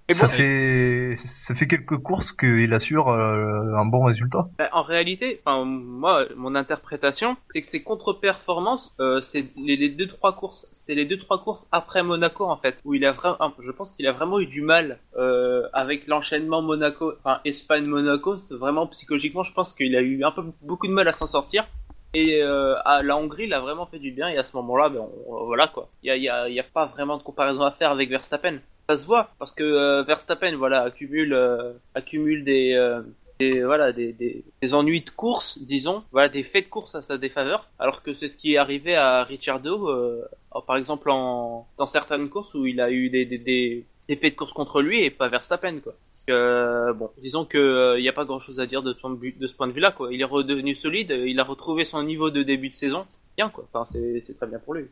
Mais 0.09 0.13
ça 0.15 0.29
fait 0.29 1.17
ça 1.27 1.53
fait 1.55 1.67
quelques 1.67 1.97
courses 1.97 2.31
qu'il 2.31 2.73
assure 2.73 3.09
euh, 3.09 3.75
un 3.75 3.85
bon 3.85 4.03
résultat. 4.05 4.47
bah, 4.57 4.69
en 4.71 4.81
réalité, 4.81 5.41
enfin, 5.45 5.65
moi, 5.65 6.25
mon 6.35 6.55
interprétation, 6.55 7.37
c'est 7.49 7.61
que 7.61 7.67
ces 7.67 7.83
contre-performances, 7.83 8.95
euh, 8.99 9.21
c'est 9.21 9.51
les, 9.55 9.75
les 9.75 9.89
deux 9.89 10.07
trois 10.07 10.33
courses, 10.35 10.67
c'est 10.71 10.95
les 10.95 11.05
deux 11.05 11.17
trois 11.17 11.43
courses 11.43 11.67
après 11.71 12.01
Monaco 12.03 12.45
en 12.45 12.57
fait, 12.57 12.77
où 12.85 12.93
il 12.95 13.05
a 13.05 13.11
vraiment, 13.11 13.37
je 13.59 13.71
pense 13.71 13.91
qu'il 13.91 14.07
a 14.07 14.13
vraiment 14.13 14.39
eu 14.39 14.47
du 14.47 14.61
mal 14.61 14.99
euh, 15.17 15.67
avec 15.73 16.07
l'enchaînement 16.07 16.61
Monaco, 16.61 17.13
enfin 17.19 17.39
Espagne-Monaco. 17.45 18.37
Vraiment 18.51 18.87
psychologiquement, 18.87 19.43
je 19.43 19.53
pense 19.53 19.73
qu'il 19.73 19.95
a 19.95 20.01
eu 20.01 20.23
un 20.23 20.31
peu 20.31 20.43
beaucoup 20.61 20.87
de 20.87 20.93
mal 20.93 21.07
à 21.07 21.13
s'en 21.13 21.27
sortir. 21.27 21.67
Et 22.13 22.41
euh, 22.41 22.75
à 22.85 23.03
la 23.03 23.17
Hongrie, 23.17 23.43
il 23.45 23.53
a 23.53 23.59
vraiment 23.59 23.85
fait 23.85 23.99
du 23.99 24.11
bien. 24.11 24.29
Et 24.29 24.37
à 24.37 24.43
ce 24.43 24.55
moment-là, 24.57 24.89
ben, 24.89 25.01
on- 25.27 25.45
voilà 25.45 25.67
quoi. 25.67 25.89
Il 26.01 26.07
y 26.07 26.11
a, 26.11 26.17
y, 26.17 26.29
a, 26.29 26.47
il 26.49 26.55
y 26.55 26.59
a 26.59 26.63
pas 26.63 26.85
vraiment 26.87 27.17
de 27.17 27.23
comparaison 27.23 27.61
à 27.61 27.71
faire 27.71 27.91
avec 27.91 28.09
Verstappen. 28.09 28.57
Ça 28.89 28.97
se 28.97 29.05
voit 29.05 29.31
parce 29.37 29.51
que 29.51 29.63
euh, 29.63 30.03
Verstappen, 30.03 30.55
voilà, 30.55 30.83
accumule, 30.83 31.33
euh, 31.33 31.73
accumule 31.93 32.45
des, 32.45 32.71
euh, 32.73 33.01
des 33.39 33.61
voilà 33.61 33.91
des, 33.91 34.13
des, 34.13 34.45
des 34.61 34.73
ennuis 34.75 35.01
de 35.01 35.09
course, 35.09 35.59
disons, 35.59 36.03
voilà 36.13 36.29
des 36.29 36.43
faits 36.43 36.65
de 36.65 36.69
course 36.69 36.95
à 36.95 37.01
sa 37.01 37.17
défaveur, 37.17 37.69
alors 37.79 38.01
que 38.01 38.13
c'est 38.13 38.29
ce 38.29 38.37
qui 38.37 38.53
est 38.53 38.57
arrivé 38.57 38.95
à 38.95 39.23
Ricciardo, 39.25 39.89
euh, 39.89 40.23
par 40.65 40.77
exemple 40.77 41.09
en 41.09 41.67
dans 41.77 41.85
certaines 41.85 42.29
courses 42.29 42.53
où 42.53 42.65
il 42.65 42.79
a 42.79 42.89
eu 42.89 43.09
des 43.09 43.25
des, 43.25 43.37
des, 43.37 43.85
faits 44.15 44.31
de 44.33 44.37
course 44.37 44.53
contre 44.53 44.81
lui 44.81 45.03
et 45.03 45.09
pas 45.09 45.27
Verstappen 45.27 45.79
quoi. 45.81 45.93
Euh, 46.29 46.93
bon, 46.93 47.09
disons 47.21 47.43
que 47.43 47.95
il 47.97 48.01
n'y 48.01 48.09
a 48.09 48.13
pas 48.13 48.23
grand 48.25 48.39
chose 48.39 48.59
à 48.61 48.65
dire 48.67 48.83
de, 48.83 48.93
point 48.93 49.09
de 49.09 49.17
vue- 49.19 49.35
ce 49.45 49.53
point 49.53 49.67
de 49.67 49.73
vue-là 49.73 49.91
quoi. 49.91 50.13
Il 50.13 50.21
est 50.21 50.25
redevenu 50.25 50.75
solide, 50.75 51.11
il 51.25 51.37
a 51.41 51.43
retrouvé 51.43 51.83
son 51.83 52.01
niveau 52.03 52.29
de 52.29 52.41
début 52.41 52.69
de 52.69 52.75
saison 52.77 53.05
bien 53.35 53.49
quoi. 53.49 53.65
Enfin, 53.73 53.83
c'est 53.85 54.37
très 54.37 54.47
bien 54.47 54.59
pour 54.59 54.75
lui. 54.75 54.85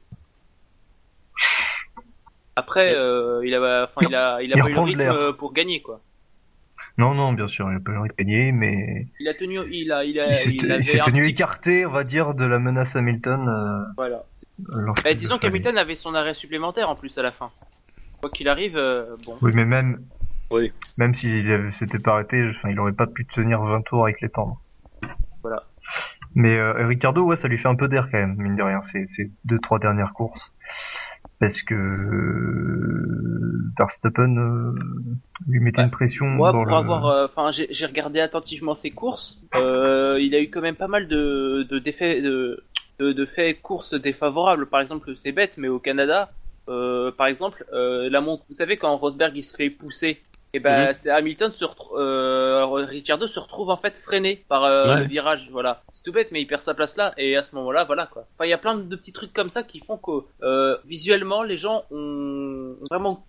Après, 2.58 2.96
euh, 2.96 3.42
il 3.46 3.54
a, 3.54 3.84
enfin, 3.84 4.08
il 4.08 4.16
a, 4.16 4.42
il 4.42 4.54
a 4.54 4.56
Il 4.56 4.62
pas 4.62 4.70
eu 4.70 4.74
le 4.74 4.80
rythme 4.82 5.02
euh, 5.02 5.34
pour 5.34 5.52
gagner 5.54 5.82
quoi. 5.82 6.00
Non, 6.98 7.14
non, 7.14 7.34
bien 7.34 7.50
sûr, 7.50 7.70
il 7.72 7.76
a 7.76 7.80
pas 7.82 7.92
le 7.92 8.00
rythme 8.00 8.16
de 8.16 8.24
gagner, 8.24 8.52
mais 8.54 9.08
Il 9.20 9.28
a 9.28 9.34
tenu, 9.34 9.60
il 9.70 9.92
a, 9.92 10.06
il 10.06 10.18
a, 10.20 10.32
il 10.32 10.38
s'est 10.38 10.52
il 10.52 11.02
tenu 11.02 11.22
petit- 11.22 11.32
écarté, 11.32 11.86
on 11.86 11.92
va 11.92 12.06
dire, 12.06 12.34
de 12.34 12.46
la 12.46 12.58
menace 12.60 12.96
Hamilton. 12.96 13.50
Euh, 13.50 13.92
Voilà. 13.98 14.24
Bah, 14.58 14.94
le 15.10 15.16
disons 15.16 15.38
qu'Hamilton 15.38 15.78
avait 15.78 15.96
son 15.96 16.16
arrêt 16.16 16.34
supplémentaire 16.34 16.90
en 16.90 16.96
plus 16.96 17.18
à 17.18 17.24
la 17.24 17.32
fin. 17.34 17.52
Quoi 18.22 18.30
qu'il 18.32 18.48
arrive, 18.48 18.78
euh, 18.78 19.14
bon. 19.26 19.36
Oui, 19.42 19.52
mais 19.54 19.66
même, 19.66 20.00
Oui. 20.50 20.72
même 20.96 21.14
s'il 21.14 21.74
s'était 21.74 22.00
pas 22.00 22.14
arrêté, 22.14 22.42
enfin, 22.58 22.70
il 22.70 22.80
aurait 22.80 22.94
pas 22.94 23.08
pu 23.08 23.26
tenir 23.26 23.62
20 23.62 23.82
tours 23.82 24.06
avec 24.06 24.22
les 24.22 24.30
tendres. 24.30 24.62
Voilà. 25.44 25.64
Mais 26.36 26.56
euh, 26.58 26.88
Ricardo, 26.88 27.24
ouais, 27.24 27.36
ça 27.36 27.50
lui 27.50 27.58
fait 27.58 27.68
un 27.68 27.76
peu 27.76 27.90
d'air 27.90 28.08
quand 28.10 28.18
même, 28.18 28.36
mine 28.38 28.56
de 28.56 28.64
rien, 28.64 28.82
ces, 28.82 29.06
ces 29.08 29.30
deux, 29.44 29.60
trois 29.60 29.80
dernières 29.80 30.14
courses. 30.14 30.54
Parce 31.40 31.62
que 31.62 31.76
Verstappen 33.78 34.38
euh, 34.38 34.74
lui 35.48 35.60
mettait 35.60 35.82
une 35.82 35.92
pression 35.92 36.26
Moi, 36.26 36.52
dans 36.52 36.60
pour 36.64 36.68
le... 36.68 36.74
avoir, 36.76 37.06
euh, 37.08 37.26
enfin, 37.26 37.52
j'ai 37.52 37.68
j'ai 37.72 37.86
regardé 37.86 38.20
attentivement 38.20 38.74
ses 38.76 38.92
courses. 38.92 39.42
Euh, 39.56 40.18
il 40.22 40.34
a 40.34 40.40
eu 40.42 40.50
quand 40.50 40.62
même 40.62 40.76
pas 40.76 40.88
mal 40.88 41.08
de 41.08 41.64
de 41.70 41.80
défaits, 41.80 42.24
de, 42.24 42.64
de, 43.00 43.12
de 43.12 43.26
faits 43.26 43.62
courses 43.62 43.94
défavorables. 43.94 44.66
Par 44.68 44.80
exemple, 44.82 45.14
c'est 45.16 45.34
bête, 45.34 45.56
mais 45.58 45.68
au 45.68 45.80
Canada, 45.80 46.32
euh, 46.70 47.12
par 47.12 47.28
exemple, 47.28 47.66
euh, 47.74 48.10
la 48.10 48.22
mont- 48.22 48.40
vous 48.50 48.56
savez 48.56 48.78
quand 48.78 48.96
Rosberg 48.96 49.36
il 49.36 49.44
se 49.44 49.56
fait 49.56 49.70
pousser, 49.70 50.22
et 50.56 50.60
ben 50.60 50.94
c'est 51.02 51.10
Hamilton 51.10 51.52
se 51.52 51.66
euh, 51.98 52.66
Ricciardo 52.66 53.28
se 53.28 53.40
retrouve 53.40 53.70
en 53.70 53.78
fait 53.78 53.96
freiné 53.98 54.44
par 54.48 54.64
euh, 54.64 54.86
Ouais. 54.86 55.02
le 55.02 55.08
virage. 55.08 55.50
Voilà, 55.52 55.82
c'est 55.90 56.04
tout 56.04 56.12
bête, 56.12 56.30
mais 56.32 56.42
il 56.42 56.48
perd 56.48 56.62
sa 56.62 56.74
place 56.74 56.96
là. 56.98 57.14
Et 57.18 57.36
à 57.38 57.44
ce 57.44 57.54
moment-là, 57.56 57.84
voilà 57.84 58.06
quoi. 58.08 58.26
Enfin, 58.36 58.46
il 58.46 58.50
y 58.50 58.54
a 58.54 58.58
plein 58.58 58.76
de 58.76 58.96
petits 58.96 59.14
trucs 59.14 59.34
comme 59.34 59.50
ça 59.50 59.64
qui 59.64 59.80
font 59.80 59.98
que 59.98 60.12
euh, 60.44 60.78
visuellement, 60.86 61.44
les 61.44 61.58
gens 61.58 61.84
ont 61.92 62.76
vraiment 62.90 63.26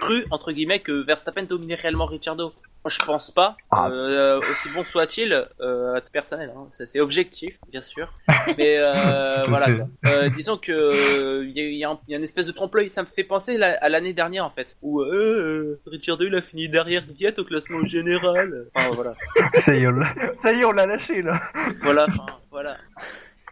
cru 0.00 0.26
entre 0.30 0.52
guillemets 0.52 0.80
que 0.80 0.92
Verstappen 1.04 1.44
dominait 1.44 1.74
réellement 1.76 2.06
Ricciardo. 2.06 2.52
Moi, 2.84 2.90
je 3.00 3.04
pense 3.04 3.32
pas. 3.32 3.56
Ah. 3.72 3.88
Euh, 3.90 4.40
aussi 4.48 4.68
bon 4.68 4.84
soit-il, 4.84 5.32
euh, 5.60 6.00
personnel, 6.12 6.52
hein, 6.56 6.66
c'est 6.70 7.00
objectif, 7.00 7.58
bien 7.72 7.80
sûr. 7.82 8.12
Mais 8.56 8.76
euh, 8.78 9.44
voilà. 9.48 9.66
Euh, 10.04 10.28
disons 10.30 10.56
que 10.56 11.42
il 11.44 11.50
y, 11.58 11.84
a- 11.84 11.90
y 11.90 12.12
y 12.12 12.14
une 12.14 12.22
espèce 12.22 12.46
de 12.46 12.52
trompe-l'œil. 12.52 12.90
Ça 12.90 13.02
me 13.02 13.08
fait 13.08 13.24
penser 13.24 13.60
à 13.60 13.88
l'année 13.88 14.12
dernière 14.12 14.44
en 14.44 14.50
fait, 14.50 14.76
où 14.82 15.00
euh, 15.00 15.08
euh, 15.12 15.80
Ricciardo 15.86 16.26
il 16.26 16.34
a 16.36 16.42
fini 16.42 16.65
derrière 16.68 17.02
Diet 17.02 17.38
au 17.38 17.44
classement 17.44 17.84
général. 17.84 18.66
Enfin 18.74 18.90
voilà, 18.92 19.14
Ça 19.60 19.74
y 19.74 19.82
est, 19.82 19.86
on 19.86 19.92
l'a- 19.92 20.14
ça 20.42 20.52
y 20.52 20.60
est, 20.60 20.64
on 20.64 20.72
l'a 20.72 20.86
lâché 20.86 21.22
là. 21.22 21.40
voilà, 21.82 22.06
enfin, 22.08 22.26
voilà. 22.50 22.76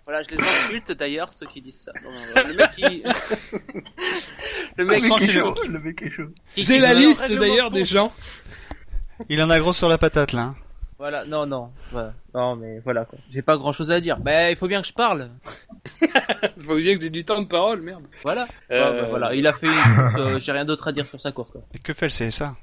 Voilà, 0.06 0.22
je 0.22 0.36
les 0.36 0.42
insulte 0.42 0.92
d'ailleurs 0.92 1.32
ceux 1.32 1.46
qui 1.46 1.62
disent 1.62 1.80
ça. 1.80 1.92
Non, 2.04 2.10
non, 2.10 2.48
le 2.48 2.54
mec 2.56 2.70
qui, 2.72 3.02
le 4.76 4.84
mec 4.84 5.02
le 5.02 5.08
mec 5.08 5.18
qui, 5.18 5.24
est 5.24 5.32
chaud, 5.40 5.54
le 5.68 5.78
mec 5.80 6.02
est 6.02 6.10
chaud. 6.10 6.28
qui- 6.54 6.62
J'ai 6.64 6.78
la 6.78 6.92
liste 6.94 7.26
d'ailleurs 7.32 7.70
de 7.70 7.76
des 7.76 7.84
gens. 7.84 8.12
Il 9.28 9.42
en 9.42 9.48
a 9.50 9.58
gros 9.60 9.72
sur 9.72 9.88
la 9.88 9.96
patate 9.98 10.32
là. 10.32 10.42
hein. 10.42 10.56
Voilà, 10.98 11.24
non, 11.24 11.44
non, 11.44 11.70
voilà. 11.90 12.12
non, 12.34 12.54
mais 12.56 12.78
voilà 12.78 13.04
quoi. 13.04 13.18
J'ai 13.32 13.42
pas 13.42 13.56
grand 13.56 13.72
chose 13.72 13.90
à 13.90 14.00
dire. 14.00 14.16
Bah, 14.18 14.50
il 14.50 14.56
faut 14.56 14.68
bien 14.68 14.80
que 14.80 14.86
je 14.86 14.92
parle. 14.92 15.28
Faut 16.00 16.74
vous 16.74 16.80
dire 16.80 16.96
que 16.96 17.02
j'ai 17.02 17.10
du 17.10 17.24
temps 17.24 17.42
de 17.42 17.46
parole, 17.48 17.80
merde. 17.82 18.04
Voilà. 18.22 18.46
Euh, 18.70 18.90
Ouais, 18.92 19.00
bah, 19.02 19.06
voilà, 19.10 19.34
il 19.34 19.46
a 19.46 19.52
fait 19.52 19.66
une 19.66 19.74
course, 19.96 20.14
euh, 20.20 20.38
j'ai 20.38 20.52
rien 20.52 20.64
d'autre 20.64 20.86
à 20.88 20.92
dire 20.92 21.06
sur 21.06 21.20
sa 21.20 21.32
course 21.32 21.52
quoi. 21.52 21.62
Et 21.74 21.78
que 21.78 21.92
fait 21.92 22.06
le 22.06 22.12
CSA 22.30 22.54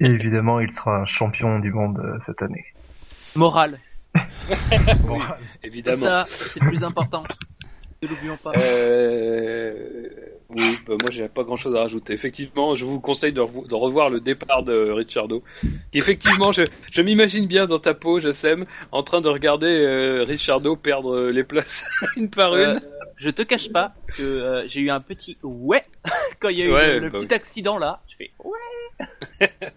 Et 0.00 0.06
évidemment, 0.06 0.60
il 0.60 0.72
sera 0.72 1.04
champion 1.06 1.58
du 1.58 1.72
monde 1.72 1.98
euh, 2.04 2.18
cette 2.24 2.42
année. 2.42 2.64
Moral. 3.36 3.78
Bon, 5.06 5.20
Évidemment. 5.62 6.06
Ça, 6.06 6.24
c'est 6.28 6.60
le 6.60 6.68
plus 6.68 6.82
important. 6.82 7.22
Ne 8.02 8.08
l'oublions 8.08 8.36
pas. 8.42 8.52
Euh... 8.56 10.08
Oui, 10.48 10.78
bah 10.84 10.94
moi 11.00 11.10
j'ai 11.10 11.28
pas 11.28 11.44
grand 11.44 11.54
chose 11.56 11.76
à 11.76 11.80
rajouter. 11.82 12.12
Effectivement, 12.12 12.74
je 12.74 12.84
vous 12.84 12.98
conseille 12.98 13.32
de, 13.32 13.40
revo- 13.40 13.68
de 13.68 13.74
revoir 13.74 14.10
le 14.10 14.20
départ 14.20 14.64
de 14.64 14.90
Ricciardo. 14.90 15.44
Effectivement, 15.92 16.50
je, 16.50 16.62
je 16.90 17.02
m'imagine 17.02 17.46
bien 17.46 17.66
dans 17.66 17.78
ta 17.78 17.94
peau, 17.94 18.18
Jassem, 18.18 18.64
en 18.90 19.04
train 19.04 19.20
de 19.20 19.28
regarder 19.28 19.68
euh, 19.68 20.24
Ricciardo 20.26 20.74
perdre 20.74 21.14
euh, 21.14 21.30
les 21.30 21.44
places 21.44 21.86
une 22.16 22.30
par 22.30 22.52
Euh, 22.54 22.74
une. 22.74 22.80
Je 23.20 23.30
te 23.30 23.42
cache 23.42 23.70
pas 23.70 23.92
que 24.16 24.22
euh, 24.22 24.64
j'ai 24.66 24.80
eu 24.80 24.90
un 24.90 25.00
petit 25.00 25.36
ouais 25.42 25.84
quand 26.40 26.48
il 26.48 26.58
y 26.58 26.62
a 26.62 26.64
eu 26.66 26.72
Ouais, 26.72 26.94
le, 26.94 26.98
le 27.00 27.10
bah 27.10 27.18
petit 27.18 27.26
oui. 27.28 27.34
accident 27.34 27.76
là. 27.78 28.00
Je 28.08 28.16
fais 28.16 28.30
ouais. 28.42 29.50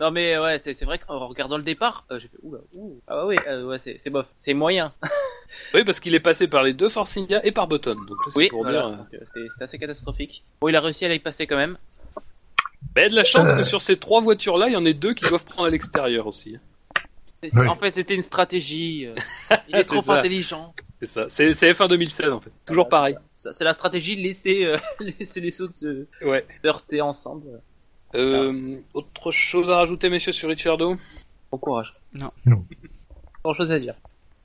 Non 0.00 0.10
mais 0.10 0.36
ouais, 0.38 0.58
c'est 0.58 0.74
c'est 0.74 0.84
vrai 0.84 0.98
qu'en 0.98 1.26
regardant 1.28 1.56
le 1.56 1.62
départ, 1.62 2.04
euh, 2.10 2.18
j'ai 2.18 2.28
fait 2.28 2.36
oula, 2.42 2.58
ouh. 2.74 3.00
Ah 3.06 3.26
ouais, 3.26 3.36
euh, 3.46 3.64
ouais, 3.66 3.78
c'est 3.78 3.96
c'est 3.98 4.10
bof, 4.10 4.26
c'est 4.30 4.54
moyen. 4.54 4.92
Oui, 5.74 5.82
parce 5.82 5.98
qu'il 5.98 6.14
est 6.14 6.20
passé 6.20 6.46
par 6.46 6.62
les 6.62 6.74
deux 6.74 6.90
Force 6.90 7.16
India 7.16 7.44
et 7.44 7.52
par 7.52 7.66
Button. 7.66 7.94
Donc 7.94 8.10
là, 8.10 8.30
c'est 8.30 8.38
Oui, 8.38 8.48
pour 8.48 8.62
voilà. 8.62 9.06
dire. 9.10 9.20
c'était 9.34 9.64
assez 9.64 9.78
catastrophique. 9.78 10.44
Bon, 10.60 10.68
il 10.68 10.76
a 10.76 10.80
réussi 10.80 11.06
à 11.06 11.12
y 11.12 11.18
passer 11.18 11.46
quand 11.46 11.56
même. 11.56 11.78
Bah, 12.14 12.22
il 12.98 13.02
y 13.02 13.06
a 13.06 13.08
de 13.08 13.14
la 13.16 13.24
chance 13.24 13.50
que 13.52 13.62
sur 13.62 13.80
ces 13.80 13.96
trois 13.96 14.20
voitures-là, 14.20 14.68
il 14.68 14.74
y 14.74 14.76
en 14.76 14.84
ait 14.84 14.92
deux 14.94 15.14
qui 15.14 15.24
doivent 15.26 15.44
prendre 15.46 15.66
à 15.66 15.70
l'extérieur 15.70 16.26
aussi. 16.26 16.58
C'est- 17.42 17.48
c'est- 17.50 17.60
Oui. 17.60 17.66
En 17.66 17.76
fait, 17.76 17.90
c'était 17.92 18.14
une 18.14 18.22
stratégie. 18.22 19.08
il 19.68 19.74
est 19.74 19.78
C'est 19.78 19.84
trop 19.86 20.02
ça. 20.02 20.18
intelligent. 20.18 20.74
C'est 21.00 21.06
ça. 21.06 21.26
C'est 21.28 21.52
c'est 21.52 21.70
F1 21.72 21.88
2016 21.88 22.32
en 22.32 22.40
fait. 22.40 22.50
Toujours 22.66 22.88
Voilà, 22.90 23.12
pareil. 23.12 23.16
ça. 23.34 23.52
C'est 23.52 23.64
la 23.64 23.72
stratégie 23.72 24.16
de 24.16 24.20
laisser, 24.22 24.64
euh, 24.64 24.78
laisser 25.18 25.40
les 25.40 25.50
sauts 25.50 25.68
de 25.80 26.06
Ouais. 26.22 26.44
heurter 26.64 27.00
ensemble. 27.00 27.60
Euh, 28.14 28.78
autre 28.94 29.30
chose 29.30 29.68
à 29.70 29.76
rajouter, 29.76 30.08
messieurs, 30.10 30.32
sur 30.32 30.48
Ricciardo 30.48 30.96
Bon 31.52 31.58
courage. 31.58 31.94
Non. 32.14 32.30
Non. 32.46 32.64
Grand 33.44 33.52
chose 33.54 33.70
à 33.70 33.78
dire. 33.78 33.94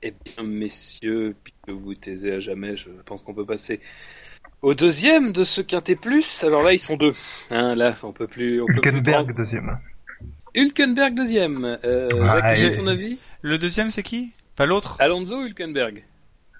Eh 0.02 0.12
bien, 0.24 0.44
messieurs, 0.44 1.34
puisque 1.42 1.70
vous 1.70 1.80
vous 1.80 1.94
taisez 1.94 2.32
à 2.32 2.40
jamais, 2.40 2.76
je 2.76 2.88
pense 3.06 3.22
qu'on 3.22 3.34
peut 3.34 3.46
passer 3.46 3.80
au 4.62 4.74
deuxième 4.74 5.32
de 5.32 5.44
ce 5.44 5.60
quintet 5.62 5.96
plus. 5.96 6.44
Alors 6.44 6.62
là, 6.62 6.72
ils 6.74 6.78
sont 6.78 6.96
deux. 6.96 7.14
Hein, 7.50 7.74
là, 7.74 7.96
on 8.02 8.12
peut 8.12 8.26
plus. 8.26 8.60
On 8.62 8.66
peut 8.66 8.80
plus 8.80 8.90
Hülkenberg 8.90 9.34
deuxième. 9.36 9.78
Hülkenberg 10.54 11.14
deuxième. 11.14 11.78
Euh, 11.84 12.10
Ouais, 12.12 12.28
Jacques, 12.28 12.56
j'ai 12.56 12.66
et- 12.66 12.72
ton 12.72 12.86
avis? 12.86 13.18
Le 13.42 13.58
deuxième 13.58 13.90
c'est 13.90 14.02
qui? 14.02 14.32
Pas 14.56 14.66
l'autre? 14.66 14.96
Alonso 15.00 15.42
Hülkenberg? 15.42 16.04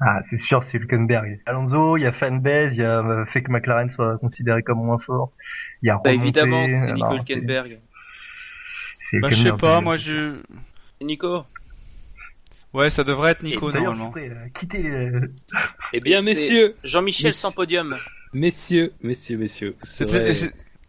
Ah, 0.00 0.20
c'est 0.24 0.38
sûr, 0.38 0.62
c'est 0.64 0.76
Hülkenberg. 0.78 1.40
Alonso, 1.46 1.96
il 1.96 2.02
y 2.02 2.06
a 2.06 2.12
fanbase, 2.12 2.74
il 2.74 2.80
y 2.80 2.84
a 2.84 2.98
euh, 2.98 3.24
fait 3.26 3.42
que 3.42 3.50
McLaren 3.50 3.88
soit 3.90 4.18
considéré 4.18 4.62
comme 4.62 4.78
moins 4.84 4.98
fort. 4.98 5.30
Il 5.82 5.86
y 5.86 5.90
a 5.90 5.94
Bah 5.94 6.10
remonté, 6.10 6.22
évidemment, 6.24 6.66
c'est 6.66 6.86
non, 6.88 6.94
Nico 6.94 7.08
c'est- 7.10 7.16
Hülkenberg. 7.34 7.78
C'est 9.10 9.20
Bah 9.20 9.28
je 9.30 9.42
sais 9.42 9.52
pas, 9.52 9.80
moi 9.80 9.96
je... 9.96 10.36
C'est 10.98 11.04
Nico. 11.06 11.44
Ouais 12.72 12.90
ça 12.90 13.04
devrait 13.04 13.30
être 13.32 13.42
Nico 13.44 13.70
normalement. 13.70 14.12
euh, 14.16 14.30
quitter 14.58 14.82
les... 14.82 15.10
Eh 15.92 16.00
bien, 16.00 16.22
messieurs, 16.22 16.74
Jean-Michel 16.82 17.32
sans 17.32 17.52
podium. 17.52 17.96
Messieurs, 18.32 18.92
messieurs, 19.02 19.38
messieurs. 19.38 19.76
C'était- 19.82 20.30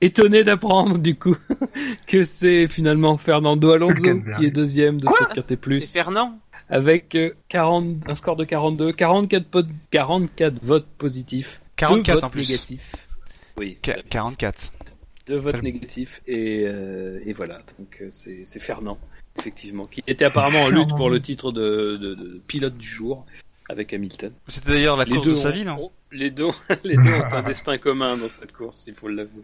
étonné 0.02 0.44
d'apprendre 0.44 0.98
du 0.98 1.16
coup 1.16 1.38
que 2.08 2.24
c'est 2.26 2.68
finalement 2.68 3.18
Fernando 3.18 3.72
Alonso 3.72 3.94
Hülkenberg. 3.96 4.40
qui 4.40 4.46
est 4.48 4.52
deuxième 4.52 5.00
de 5.00 5.06
Quoi 5.06 5.18
ce 5.30 5.34
quintet 5.36 5.58
plus. 5.58 5.82
C'est 5.82 6.00
Fernand? 6.00 6.40
Avec 6.70 7.16
euh, 7.16 7.34
40, 7.50 8.08
un 8.10 8.16
score 8.16 8.36
de 8.36 8.44
42, 8.46 8.94
44, 8.94 9.46
po- 9.48 9.62
44 9.92 10.56
votes 10.64 10.88
positifs, 10.98 11.62
44 11.76 12.06
deux 12.06 12.14
votes 12.14 12.24
en 12.24 12.30
plus. 12.30 12.50
négatifs, 12.50 13.08
oui, 13.58 13.78
Qu- 13.82 13.92
44. 14.10 14.72
deux 15.28 15.38
votes 15.38 15.62
négatifs 15.64 16.22
et, 16.28 16.64
euh, 16.66 17.20
et 17.26 17.34
voilà. 17.34 17.62
Donc 17.80 17.98
euh, 18.02 18.08
c'est 18.10 18.42
c'est 18.46 18.60
Fernand, 18.60 18.98
effectivement, 19.38 19.86
qui 19.88 20.04
était 20.08 20.26
apparemment 20.26 20.64
en 20.64 20.70
lutte 20.70 20.96
pour 20.96 21.10
le 21.10 21.22
titre 21.22 21.52
de, 21.52 21.98
de- 21.98 22.16
de 22.16 22.42
pilote 22.48 22.78
du 22.78 22.88
jour 22.88 23.26
avec 23.70 23.94
Hamilton. 23.94 24.32
C'était 24.48 24.72
d'ailleurs 24.72 24.98
la 24.98 25.06
Les 25.06 25.12
course 25.12 25.28
de 25.28 25.36
sa 25.36 25.50
ont- 25.50 25.52
vie, 25.52 25.66
non? 25.66 25.86
ont- 25.86 25.92
les 26.12 26.30
deux, 26.32 26.50
les 26.84 26.96
deux 26.98 27.14
ont 27.14 27.24
un 27.32 27.42
destin 27.44 27.78
commun 27.78 28.18
dans 28.18 28.30
cette 28.30 28.52
course, 28.54 28.86
il 28.88 28.94
faut 28.94 29.08
l'avouer. 29.08 29.44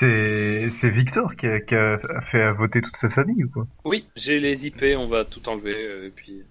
C'est, 0.00 0.70
c'est 0.70 0.88
Victor 0.88 1.36
qui 1.36 1.46
a, 1.46 1.60
qui 1.60 1.74
a 1.74 1.98
fait 2.30 2.48
voter 2.56 2.80
toute 2.80 2.96
sa 2.96 3.10
famille 3.10 3.44
ou 3.44 3.50
quoi? 3.50 3.66
Oui, 3.84 4.06
j'ai 4.16 4.40
les 4.40 4.66
IP, 4.66 4.82
on 4.96 5.06
va 5.08 5.26
tout 5.26 5.46
enlever 5.46 5.74
euh, 5.76 6.06
et 6.06 6.10
puis. 6.10 6.42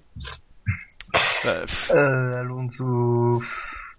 Pff, 1.42 1.92
euh, 1.96 2.42
Alonso. 2.42 3.42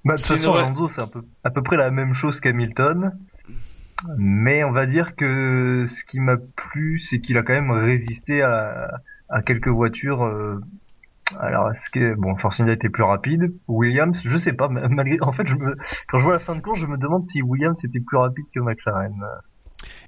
Bah, 0.04 0.14
de 0.14 0.18
toute 0.18 0.26
C'est 0.26 0.36
façon, 0.36 0.46
une 0.46 0.52
vraie- 0.52 0.64
Alonso, 0.66 0.88
c'est 0.94 1.02
un 1.02 1.06
peu, 1.08 1.22
à 1.42 1.50
peu 1.50 1.62
près 1.64 1.76
la 1.76 1.90
même 1.90 2.14
chose 2.14 2.38
qu'Hamilton. 2.40 3.12
Mais 4.16 4.62
on 4.64 4.70
va 4.72 4.86
dire 4.86 5.14
que 5.16 5.84
ce 5.88 6.04
qui 6.04 6.20
m'a 6.20 6.36
plu, 6.38 7.00
c'est 7.00 7.20
qu'il 7.20 7.36
a 7.36 7.42
quand 7.42 7.52
même 7.52 7.70
résisté 7.72 8.42
à, 8.42 9.00
à 9.28 9.42
quelques 9.42 9.68
voitures. 9.68 10.22
euh, 10.24 10.60
alors, 11.38 11.70
est-ce 11.70 11.90
que 11.90 12.14
bon, 12.14 12.36
Force 12.36 12.58
India 12.60 12.74
était 12.74 12.88
plus 12.88 13.04
rapide? 13.04 13.52
Williams, 13.68 14.18
je 14.24 14.36
sais 14.36 14.52
pas. 14.52 14.68
ma- 14.68 14.88
Malgré, 14.88 15.18
en 15.20 15.32
fait, 15.32 15.44
quand 16.08 16.18
je 16.18 16.24
vois 16.24 16.32
la 16.34 16.40
fin 16.40 16.56
de 16.56 16.60
course, 16.60 16.80
je 16.80 16.86
me 16.86 16.96
demande 16.96 17.24
si 17.26 17.42
Williams 17.42 17.78
était 17.84 18.00
plus 18.00 18.16
rapide 18.16 18.44
que 18.54 18.60
McLaren. 18.60 19.14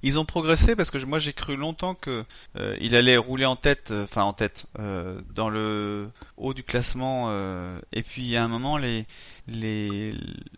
Ils 0.03 0.19
ont 0.19 0.27
progressé 0.27 0.77
parce 0.77 0.91
que 0.91 1.03
moi 1.07 1.19
j'ai 1.19 1.33
cru 1.33 1.57
longtemps 1.57 1.95
que 1.95 2.25
euh, 2.57 2.77
il 2.81 2.95
allait 2.95 3.17
rouler 3.17 3.47
en 3.47 3.57
tête, 3.57 3.91
euh, 3.91 4.05
enfin 4.05 4.23
en 4.23 4.35
tête, 4.35 4.67
euh, 4.79 5.23
dans 5.35 5.49
le 5.49 6.11
haut 6.37 6.53
du 6.53 6.63
classement. 6.63 7.29
euh, 7.31 7.79
et 7.93 8.03
puis 8.03 8.37
à 8.37 8.45
un 8.45 8.49
moment, 8.49 8.77
les 8.77 9.07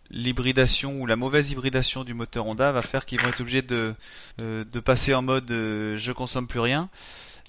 l'hybridation 0.09 0.99
ou 0.99 1.05
la 1.05 1.15
mauvaise 1.15 1.51
hybridation 1.51 2.03
du 2.03 2.13
moteur 2.13 2.45
Honda 2.45 2.71
va 2.73 2.81
faire 2.81 3.05
qu'ils 3.05 3.21
vont 3.21 3.29
être 3.29 3.39
obligés 3.41 3.61
de 3.61 3.95
passer 4.83 5.13
en 5.13 5.21
mode 5.21 5.47
je 5.49 6.11
consomme 6.11 6.47
plus 6.47 6.59
rien 6.59 6.89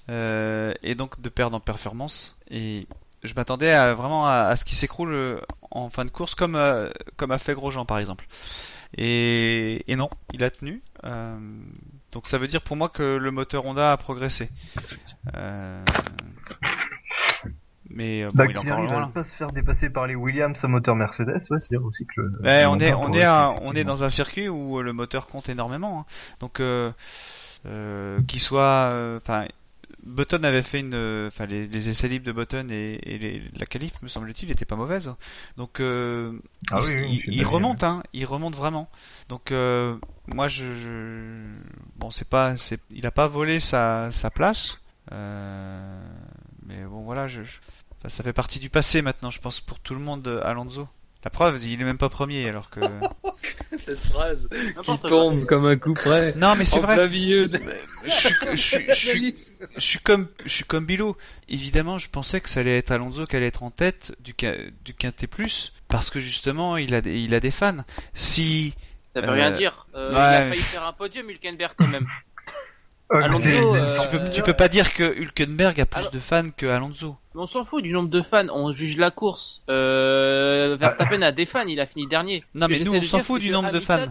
et 0.09 0.95
donc 0.95 1.19
de 1.21 1.29
perdre 1.29 1.57
en 1.57 1.59
performance. 1.59 2.37
Je 3.27 3.35
m'attendais 3.35 3.71
à, 3.71 3.93
vraiment 3.93 4.27
à, 4.27 4.55
ce 4.55 4.65
qu'il 4.65 4.75
s'écroule 4.75 5.13
euh, 5.13 5.39
en 5.71 5.89
fin 5.89 6.05
de 6.05 6.09
course, 6.09 6.35
comme 6.35 6.55
euh, 6.55 6.89
comme 7.15 7.31
a 7.31 7.37
fait 7.37 7.53
Grosjean 7.53 7.85
par 7.85 7.99
exemple. 7.99 8.25
Et, 8.97 9.83
et 9.91 9.95
non, 9.95 10.09
il 10.33 10.43
a 10.43 10.49
tenu. 10.49 10.81
Euh, 11.03 11.37
donc 12.11 12.27
ça 12.27 12.37
veut 12.37 12.47
dire 12.47 12.61
pour 12.61 12.77
moi 12.77 12.89
que 12.89 13.17
le 13.17 13.31
moteur 13.31 13.65
Honda 13.65 13.91
a 13.91 13.97
progressé. 13.97 14.49
Euh, 15.35 15.83
mais 17.89 18.25
bon, 18.25 18.31
bah, 18.33 18.45
il 18.49 18.55
est 18.55 18.57
encore 18.57 18.81
loin. 18.81 19.07
pas 19.09 19.23
se 19.23 19.35
faire 19.35 19.51
dépasser 19.51 19.89
par 19.89 20.07
les 20.07 20.15
Williams 20.15 20.57
à 20.63 20.67
moteur 20.67 20.95
Mercedes, 20.95 21.41
ouais, 21.49 21.59
c'est 21.61 21.77
aussi 21.77 22.05
que. 22.05 22.21
Le, 22.21 22.67
on 22.67 22.79
est 22.79 22.93
on 22.93 23.11
est 23.11 23.27
on 23.27 23.73
est 23.73 23.83
dans 23.83 24.03
un 24.03 24.09
circuit 24.09 24.49
où 24.49 24.81
le 24.81 24.93
moteur 24.93 25.27
compte 25.27 25.49
énormément. 25.49 25.99
Hein. 25.99 26.05
Donc 26.39 26.59
euh, 26.59 26.91
qu'il 28.27 28.39
soit, 28.39 29.17
enfin 29.17 29.45
Button 30.07 30.43
avait 30.43 30.63
fait 30.63 30.79
une, 30.79 31.27
enfin 31.27 31.45
les, 31.45 31.67
les, 31.67 31.89
essais 31.89 32.07
libres 32.07 32.25
de 32.25 32.31
Button 32.31 32.67
et, 32.71 32.99
et 33.03 33.41
la 33.55 33.65
qualif, 33.65 34.01
me 34.01 34.07
semble-t-il, 34.07 34.49
n'était 34.49 34.65
pas 34.65 34.75
mauvaise. 34.75 35.13
Donc 35.57 35.79
euh, 35.79 36.39
ah 36.71 36.79
il, 36.87 37.21
il, 37.27 37.45
remonte, 37.45 37.83
hein, 37.83 38.01
il 38.13 38.25
remonte 38.25 38.55
vraiment. 38.55 38.89
Donc 39.29 39.51
euh, 39.51 39.97
moi 40.27 40.47
je, 40.47 40.63
je, 40.75 41.43
bon 41.97 42.09
c'est 42.09 42.27
pas, 42.27 42.55
c'est, 42.57 42.79
il 42.91 43.05
a 43.05 43.11
pas 43.11 43.27
volé 43.27 43.59
sa, 43.59 44.11
sa 44.11 44.31
place, 44.31 44.79
euh, 45.11 46.01
mais 46.65 46.83
bon 46.85 47.01
voilà, 47.01 47.27
je, 47.27 47.41
enfin, 47.41 48.09
ça 48.09 48.23
fait 48.23 48.33
partie 48.33 48.59
du 48.59 48.69
passé 48.69 49.01
maintenant, 49.01 49.29
je 49.29 49.41
pense 49.41 49.59
pour 49.59 49.79
tout 49.79 49.93
le 49.93 50.01
monde, 50.01 50.41
Alonso. 50.43 50.87
La 51.27 51.31
preuve, 51.31 51.61
il 51.61 51.81
est 51.81 51.83
même 51.83 51.97
pas 51.97 52.07
premier 52.07 52.47
alors 52.47 52.69
que. 52.69 52.79
Cette 53.83 53.99
phrase 53.99 54.47
qui 54.81 54.99
tombe 54.99 55.45
comme 55.45 55.65
un 55.65 55.75
coup 55.75 55.93
près. 55.93 56.33
Non 56.37 56.55
mais 56.55 56.63
c'est 56.63 56.79
vrai. 56.79 56.95
Je, 57.05 57.49
je, 58.05 58.55
je, 58.55 58.79
je, 59.75 59.79
suis 59.79 59.99
comme 59.99 60.29
je 60.45 60.49
suis 60.49 60.63
comme 60.63 60.85
Bilo. 60.85 61.17
Évidemment, 61.49 61.97
je 61.97 62.07
pensais 62.07 62.39
que 62.39 62.47
ça 62.47 62.61
allait 62.61 62.77
être 62.77 62.91
Alonso 62.91 63.25
qui 63.25 63.35
allait 63.35 63.47
être 63.47 63.63
en 63.63 63.71
tête 63.71 64.15
du 64.21 64.33
du 64.85 64.93
Quintet 64.93 65.27
Plus 65.27 65.73
parce 65.89 66.09
que 66.09 66.21
justement 66.21 66.77
il 66.77 66.95
a 66.95 67.01
des, 67.01 67.19
il 67.19 67.35
a 67.35 67.41
des 67.41 67.51
fans. 67.51 67.83
Si 68.13 68.73
ça 69.13 69.19
veut 69.19 69.29
rien 69.29 69.49
euh, 69.49 69.51
dire. 69.51 69.85
Euh, 69.95 70.11
Il 70.13 70.17
a 70.17 70.47
failli 70.47 70.61
faire 70.61 70.85
un 70.87 70.93
podium 70.93 71.29
Hülkenberg 71.29 71.73
quand 71.75 71.87
même. 71.87 72.07
Alonso, 73.09 73.47
euh, 73.47 73.97
tu, 73.99 74.07
peux, 74.07 74.29
tu 74.29 74.41
peux 74.41 74.53
pas 74.53 74.67
dire 74.67 74.93
que 74.93 75.17
Hülkenberg 75.17 75.79
a 75.79 75.85
plus 75.85 76.09
de 76.11 76.19
fans 76.19 76.49
que 76.55 76.65
Alonso. 76.65 77.15
On 77.35 77.45
s'en 77.45 77.63
fout 77.63 77.83
du 77.83 77.93
nombre 77.93 78.09
de 78.09 78.21
fans, 78.21 78.47
on 78.51 78.71
juge 78.71 78.97
la 78.97 79.11
course. 79.11 79.63
Euh, 79.69 80.75
Verstappen 80.79 81.21
a 81.21 81.31
des 81.31 81.45
fans, 81.45 81.65
il 81.67 81.79
a 81.79 81.85
fini 81.85 82.07
dernier. 82.07 82.43
Non 82.53 82.67
mais 82.67 82.79
nous 82.79 82.95
on 82.95 83.03
s'en 83.03 83.19
fout 83.19 83.41
du 83.41 83.49
nombre 83.51 83.71
de 83.71 83.79
fans. 83.79 84.05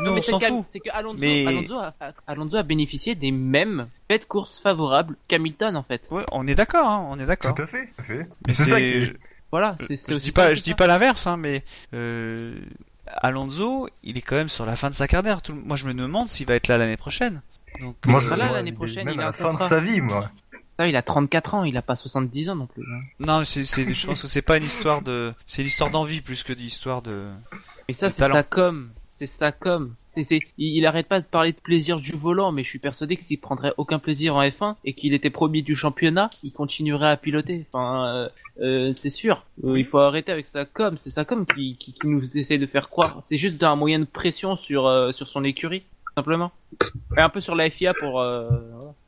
Nous 0.00 0.12
on 0.12 0.20
s'en 0.22 0.40
fout. 0.40 0.64
C'est 0.66 0.80
que 0.80 0.88
Alonso, 0.90 1.22
Alonso, 1.22 1.74
a, 1.74 1.94
Alonso, 2.26 2.56
a, 2.56 2.62
bénéficié 2.62 3.14
des 3.14 3.32
mêmes 3.32 3.88
fêtes 4.08 4.26
courses 4.26 4.58
favorables 4.58 5.16
qu'Hamilton 5.28 5.76
en 5.76 5.82
fait. 5.82 6.08
Ouais, 6.10 6.24
on 6.32 6.46
est 6.46 6.54
d'accord, 6.54 6.88
hein, 6.88 7.06
on 7.10 7.18
est 7.18 7.26
d'accord. 7.26 7.54
Tout 7.54 7.62
à 7.62 7.66
fait. 7.66 7.90
Tout 7.96 8.00
à 8.00 8.04
fait. 8.04 8.26
Mais 8.46 8.54
c'est 8.54 9.12
voilà, 9.52 9.76
c'est 9.80 9.96
je 9.96 10.18
dis 10.18 10.30
pas, 10.30 10.54
je 10.54 10.62
dis 10.62 10.74
pas 10.74 10.86
l'inverse, 10.86 11.26
hein, 11.26 11.36
mais 11.36 11.64
euh, 11.92 12.54
Alonso, 13.06 13.88
il 14.04 14.16
est 14.16 14.20
quand 14.20 14.36
même 14.36 14.48
sur 14.48 14.64
la 14.64 14.76
fin 14.76 14.90
de 14.90 14.94
sa 14.94 15.08
carrière. 15.08 15.40
Moi, 15.52 15.76
je 15.76 15.86
me 15.86 15.94
demande 15.94 16.28
s'il 16.28 16.46
va 16.46 16.54
être 16.54 16.68
là 16.68 16.78
l'année 16.78 16.96
prochaine. 16.96 17.42
Donc, 17.80 17.96
il 18.06 18.16
sera 18.16 18.36
là 18.36 18.52
l'année 18.52 18.72
prochaine. 18.72 19.08
il 19.12 19.20
a 19.20 19.26
la 19.26 19.32
fin 19.32 19.54
de 19.54 19.68
sa 19.68 19.80
vie, 19.80 20.00
moi. 20.00 20.30
il 20.80 20.96
a 20.96 21.02
34 21.02 21.54
ans, 21.54 21.64
il 21.64 21.76
a 21.76 21.82
pas 21.82 21.96
70 21.96 22.50
ans 22.50 22.56
non 22.56 22.66
plus. 22.66 22.82
Hein. 22.82 23.00
Non, 23.18 23.44
c'est, 23.44 23.64
je 23.64 24.06
pense 24.06 24.22
que 24.22 24.28
c'est 24.28 24.42
pas 24.42 24.56
une 24.56 24.64
histoire 24.64 25.02
de, 25.02 25.32
c'est 25.46 25.62
une 25.62 25.68
histoire 25.68 25.90
d'envie 25.90 26.20
plus 26.20 26.42
que 26.42 26.52
d'histoire 26.52 27.02
de. 27.02 27.28
Mais 27.88 27.94
ça, 27.94 28.10
c'est 28.10 28.28
ça 28.28 28.42
comme, 28.42 28.90
c'est 29.20 29.26
ça 29.26 29.52
comme. 29.52 29.96
C'est, 30.06 30.24
c'est, 30.24 30.40
il, 30.56 30.86
arrête 30.86 31.06
pas 31.06 31.20
de 31.20 31.26
parler 31.26 31.52
de 31.52 31.60
plaisir 31.60 31.98
du 31.98 32.12
volant, 32.12 32.52
mais 32.52 32.64
je 32.64 32.68
suis 32.70 32.78
persuadé 32.78 33.16
que 33.16 33.22
s'il 33.22 33.38
prendrait 33.38 33.74
aucun 33.76 33.98
plaisir 33.98 34.36
en 34.36 34.42
F1 34.42 34.76
et 34.84 34.94
qu'il 34.94 35.12
était 35.12 35.28
premier 35.28 35.62
du 35.62 35.74
championnat, 35.74 36.30
il 36.42 36.52
continuerait 36.52 37.10
à 37.10 37.16
piloter. 37.16 37.66
Enfin, 37.70 38.06
euh, 38.06 38.28
euh, 38.60 38.92
c'est 38.94 39.10
sûr. 39.10 39.44
Euh, 39.62 39.78
il 39.78 39.84
faut 39.84 39.98
arrêter 39.98 40.32
avec 40.32 40.46
ça 40.46 40.64
comme. 40.64 40.98
C'est 40.98 41.10
ça 41.10 41.24
comme 41.24 41.46
qui, 41.46 41.76
qui, 41.76 41.92
qui, 41.92 42.06
nous 42.06 42.36
essaye 42.36 42.58
de 42.58 42.66
faire 42.66 42.88
croire. 42.88 43.20
C'est 43.22 43.36
juste 43.36 43.62
un 43.62 43.76
moyen 43.76 43.98
de 43.98 44.04
pression 44.04 44.56
sur 44.56 45.12
sur 45.12 45.28
son 45.28 45.44
écurie 45.44 45.84
simplement. 46.16 46.52
Et 47.16 47.20
un 47.20 47.28
peu 47.28 47.40
sur 47.40 47.54
la 47.54 47.68
FIA 47.70 47.94
pour. 47.94 48.20
Euh, 48.20 48.48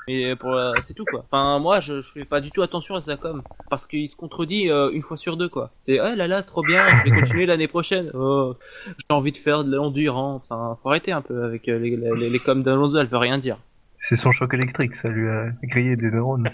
mais 0.08 0.34
pour 0.36 0.52
euh, 0.52 0.72
c'est 0.82 0.94
tout 0.94 1.04
quoi. 1.04 1.24
Enfin 1.30 1.58
moi 1.60 1.80
je, 1.80 2.02
je 2.02 2.12
fais 2.12 2.24
pas 2.24 2.40
du 2.40 2.50
tout 2.50 2.62
attention 2.62 2.96
à 2.96 3.00
ça 3.00 3.16
comme 3.16 3.42
parce 3.70 3.86
qu'il 3.86 4.08
se 4.08 4.16
contredit 4.16 4.68
euh, 4.68 4.90
une 4.90 5.02
fois 5.02 5.16
sur 5.16 5.36
deux 5.36 5.48
quoi. 5.48 5.70
C'est 5.78 6.00
oh 6.00 6.14
là 6.16 6.26
là 6.26 6.42
trop 6.42 6.62
bien, 6.62 6.88
je 6.88 7.10
vais 7.10 7.20
continuer 7.20 7.46
l'année 7.46 7.68
prochaine. 7.68 8.10
Oh, 8.14 8.56
j'ai 8.98 9.14
envie 9.14 9.32
de 9.32 9.38
faire 9.38 9.62
de 9.64 9.74
l'endurance. 9.74 10.46
Enfin 10.50 10.76
faut 10.82 10.88
arrêter 10.88 11.12
un 11.12 11.22
peu 11.22 11.44
avec 11.44 11.66
les 11.66 11.96
les, 11.96 12.30
les 12.30 12.38
coms 12.40 12.62
d'Alonso, 12.62 12.98
elle 12.98 13.06
veut 13.06 13.18
rien 13.18 13.38
dire. 13.38 13.58
C'est 14.00 14.16
son 14.16 14.32
choc 14.32 14.52
électrique, 14.54 14.96
ça 14.96 15.08
lui 15.08 15.28
a 15.28 15.50
grillé 15.62 15.94
des 15.94 16.10
neurones. 16.10 16.50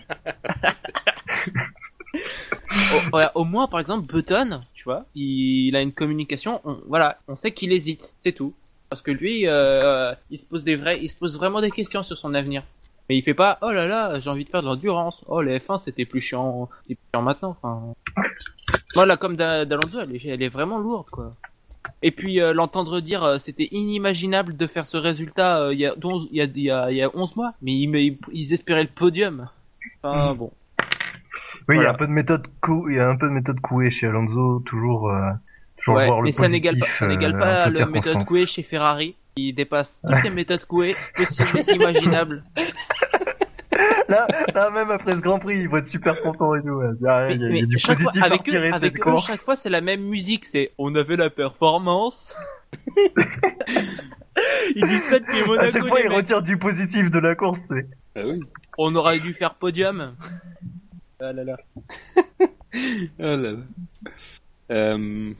au, 3.13 3.21
au, 3.35 3.45
moins 3.45 3.67
par 3.69 3.81
exemple 3.81 4.07
Button, 4.07 4.61
tu 4.75 4.85
vois, 4.85 5.07
il, 5.15 5.75
a 5.75 5.81
une 5.81 5.93
communication, 5.93 6.61
on, 6.65 6.79
voilà, 6.87 7.19
on 7.27 7.37
sait 7.37 7.53
qu'il 7.53 7.73
hésite, 7.73 8.13
c'est 8.19 8.33
tout. 8.33 8.55
Parce 8.91 9.03
que 9.03 9.11
lui, 9.11 9.47
euh, 9.47 10.15
il 10.31 10.39
se 10.39 10.47
pose 10.47 10.65
des 10.65 10.77
vrais, 10.77 10.99
il 11.01 11.09
se 11.09 11.17
pose 11.17 11.37
vraiment 11.37 11.61
des 11.61 11.71
questions 11.71 12.03
sur 12.03 12.17
son 12.17 12.35
avenir. 12.35 12.63
Mais 13.09 13.17
il 13.17 13.23
fait 13.23 13.35
pas, 13.35 13.59
oh 13.63 13.71
là 13.71 13.87
là, 13.87 14.21
j'ai 14.21 14.29
envie 14.29 14.45
de 14.45 14.51
faire 14.51 14.63
de 14.63 14.67
l'endurance. 14.67 15.25
Oh, 15.29 15.41
les 15.41 15.59
F1, 15.59 15.79
c'était 15.79 16.05
plus 16.05 16.21
chiant, 16.21 16.69
c'est 16.87 16.95
plus 16.95 17.05
chiant 17.15 17.23
maintenant. 17.23 17.51
Enfin, 17.51 17.95
moi, 18.95 19.07
la 19.07 19.17
com 19.17 19.37
d'Alonso, 19.37 20.01
elle 20.01 20.17
est, 20.17 20.25
elle 20.27 20.43
est 20.43 20.49
vraiment 20.49 20.79
lourde, 20.79 21.09
quoi. 21.11 21.35
Et 22.03 22.11
puis 22.11 22.41
euh, 22.41 22.53
l'entendre 22.53 23.01
dire, 23.01 23.25
euh, 23.25 23.39
c'était 23.39 23.69
inimaginable 23.73 24.57
de 24.57 24.67
faire 24.67 24.87
ce 24.87 24.97
résultat 24.97 25.63
euh, 25.63 25.75
il 25.75 25.81
y 25.81 25.87
a 25.87 25.95
11, 26.03 26.29
il 26.31 26.37
y 26.37 26.41
a, 26.41 26.45
il 26.45 26.61
y 26.61 26.71
a, 26.71 26.91
il 26.91 26.97
y 26.97 27.03
a 27.03 27.11
11 27.15 27.37
mois, 27.37 27.55
mais 27.63 27.73
ils, 27.73 28.19
ils 28.33 28.53
espéraient 28.53 28.83
le 28.83 28.89
podium. 28.89 29.49
Enfin 30.03 30.35
bon. 30.35 30.53
Oui, 31.69 31.77
il 31.77 31.83
y 31.83 31.87
a 31.87 31.91
un 31.91 31.95
peu 31.95 32.07
de 32.07 32.13
méthode 32.13 32.47
cou, 32.61 32.89
il 32.89 32.97
y 32.97 33.01
a 33.01 33.09
un 33.09 33.17
peu 33.17 33.27
de 33.27 33.33
méthode 33.33 33.61
couée 33.61 33.91
chez 33.91 34.07
Alonso, 34.07 34.61
toujours 34.61 35.13
ouais, 35.89 36.09
mais 36.23 36.33
ça 36.33 36.49
n'égale 36.49 36.79
pas, 36.79 36.87
ça 36.87 37.07
n'égale 37.07 37.35
euh, 37.35 37.39
pas 37.39 37.69
le 37.69 37.87
méthode 37.87 38.25
Coué 38.25 38.47
chez 38.47 38.63
Ferrari. 38.63 39.17
Il 39.37 39.55
dépasse 39.55 40.03
toutes 40.09 40.25
les 40.25 40.31
méthodes 40.31 40.65
Coué 40.65 40.97
possibles 41.17 41.65
et 41.67 41.75
imaginables. 41.75 42.45
là, 44.09 44.27
là, 44.55 44.71
même 44.71 44.91
après 44.91 45.13
ce 45.13 45.19
Grand 45.19 45.39
Prix, 45.39 45.61
il 45.61 45.69
va 45.69 45.79
être 45.79 45.87
super 45.87 46.21
content 46.23 46.55
et 46.55 46.63
tout. 46.63 46.81
Il 47.01 47.05
y 47.05 47.09
a, 47.09 47.31
il 47.31 47.41
y 47.41 47.63
a, 47.63 47.67
du 47.67 47.77
positif 47.77 48.03
fois, 48.03 48.13
avec 48.25 48.49
eux, 48.49 48.73
avec 48.73 49.07
eux, 49.07 49.17
chaque 49.25 49.41
fois, 49.41 49.57
c'est 49.57 49.71
la 49.71 49.81
même 49.81 50.03
musique. 50.03 50.45
C'est 50.45 50.73
on 50.79 50.95
avait 50.95 51.17
la 51.17 51.31
performance. 51.31 52.35
il 54.75 54.87
dit 54.87 54.99
ça 54.99 55.19
depuis 55.19 55.45
Monaco. 55.45 55.67
À 55.67 55.71
chaque 55.73 55.87
fois, 55.87 56.01
il 56.01 56.13
retire 56.13 56.43
du 56.43 56.57
positif 56.59 57.11
de 57.11 57.19
la 57.19 57.35
course. 57.35 57.61
Ah 58.17 58.21
oui. 58.25 58.41
On 58.77 58.95
aurait 58.95 59.21
dû 59.21 59.35
faire 59.35 59.55
podium. 59.55 60.15
Ah 61.21 61.33
là 61.33 61.45
là. 61.45 61.57
oh 62.41 62.47
là 63.19 63.37
là. 63.37 63.59
Euh, 64.71 65.33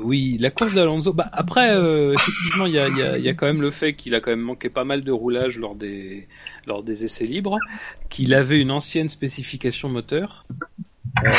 oui, 0.00 0.36
la 0.38 0.50
course 0.50 0.74
d'Alonso. 0.74 1.12
Bah, 1.12 1.28
après, 1.32 1.72
euh, 1.72 2.14
effectivement, 2.14 2.66
il 2.66 2.74
y 2.74 2.78
a, 2.78 3.34
quand 3.34 3.46
même 3.46 3.62
le 3.62 3.70
fait 3.70 3.94
qu'il 3.94 4.14
a 4.14 4.20
quand 4.20 4.30
même 4.30 4.40
manqué 4.40 4.68
pas 4.68 4.84
mal 4.84 5.02
de 5.02 5.12
roulage 5.12 5.58
lors 5.58 5.74
des 5.74 6.26
essais 7.04 7.26
libres, 7.26 7.58
qu'il 8.08 8.34
avait 8.34 8.60
une 8.60 8.70
ancienne 8.70 9.08
spécification 9.08 9.88
moteur. 9.88 10.46
Euh, 11.24 11.30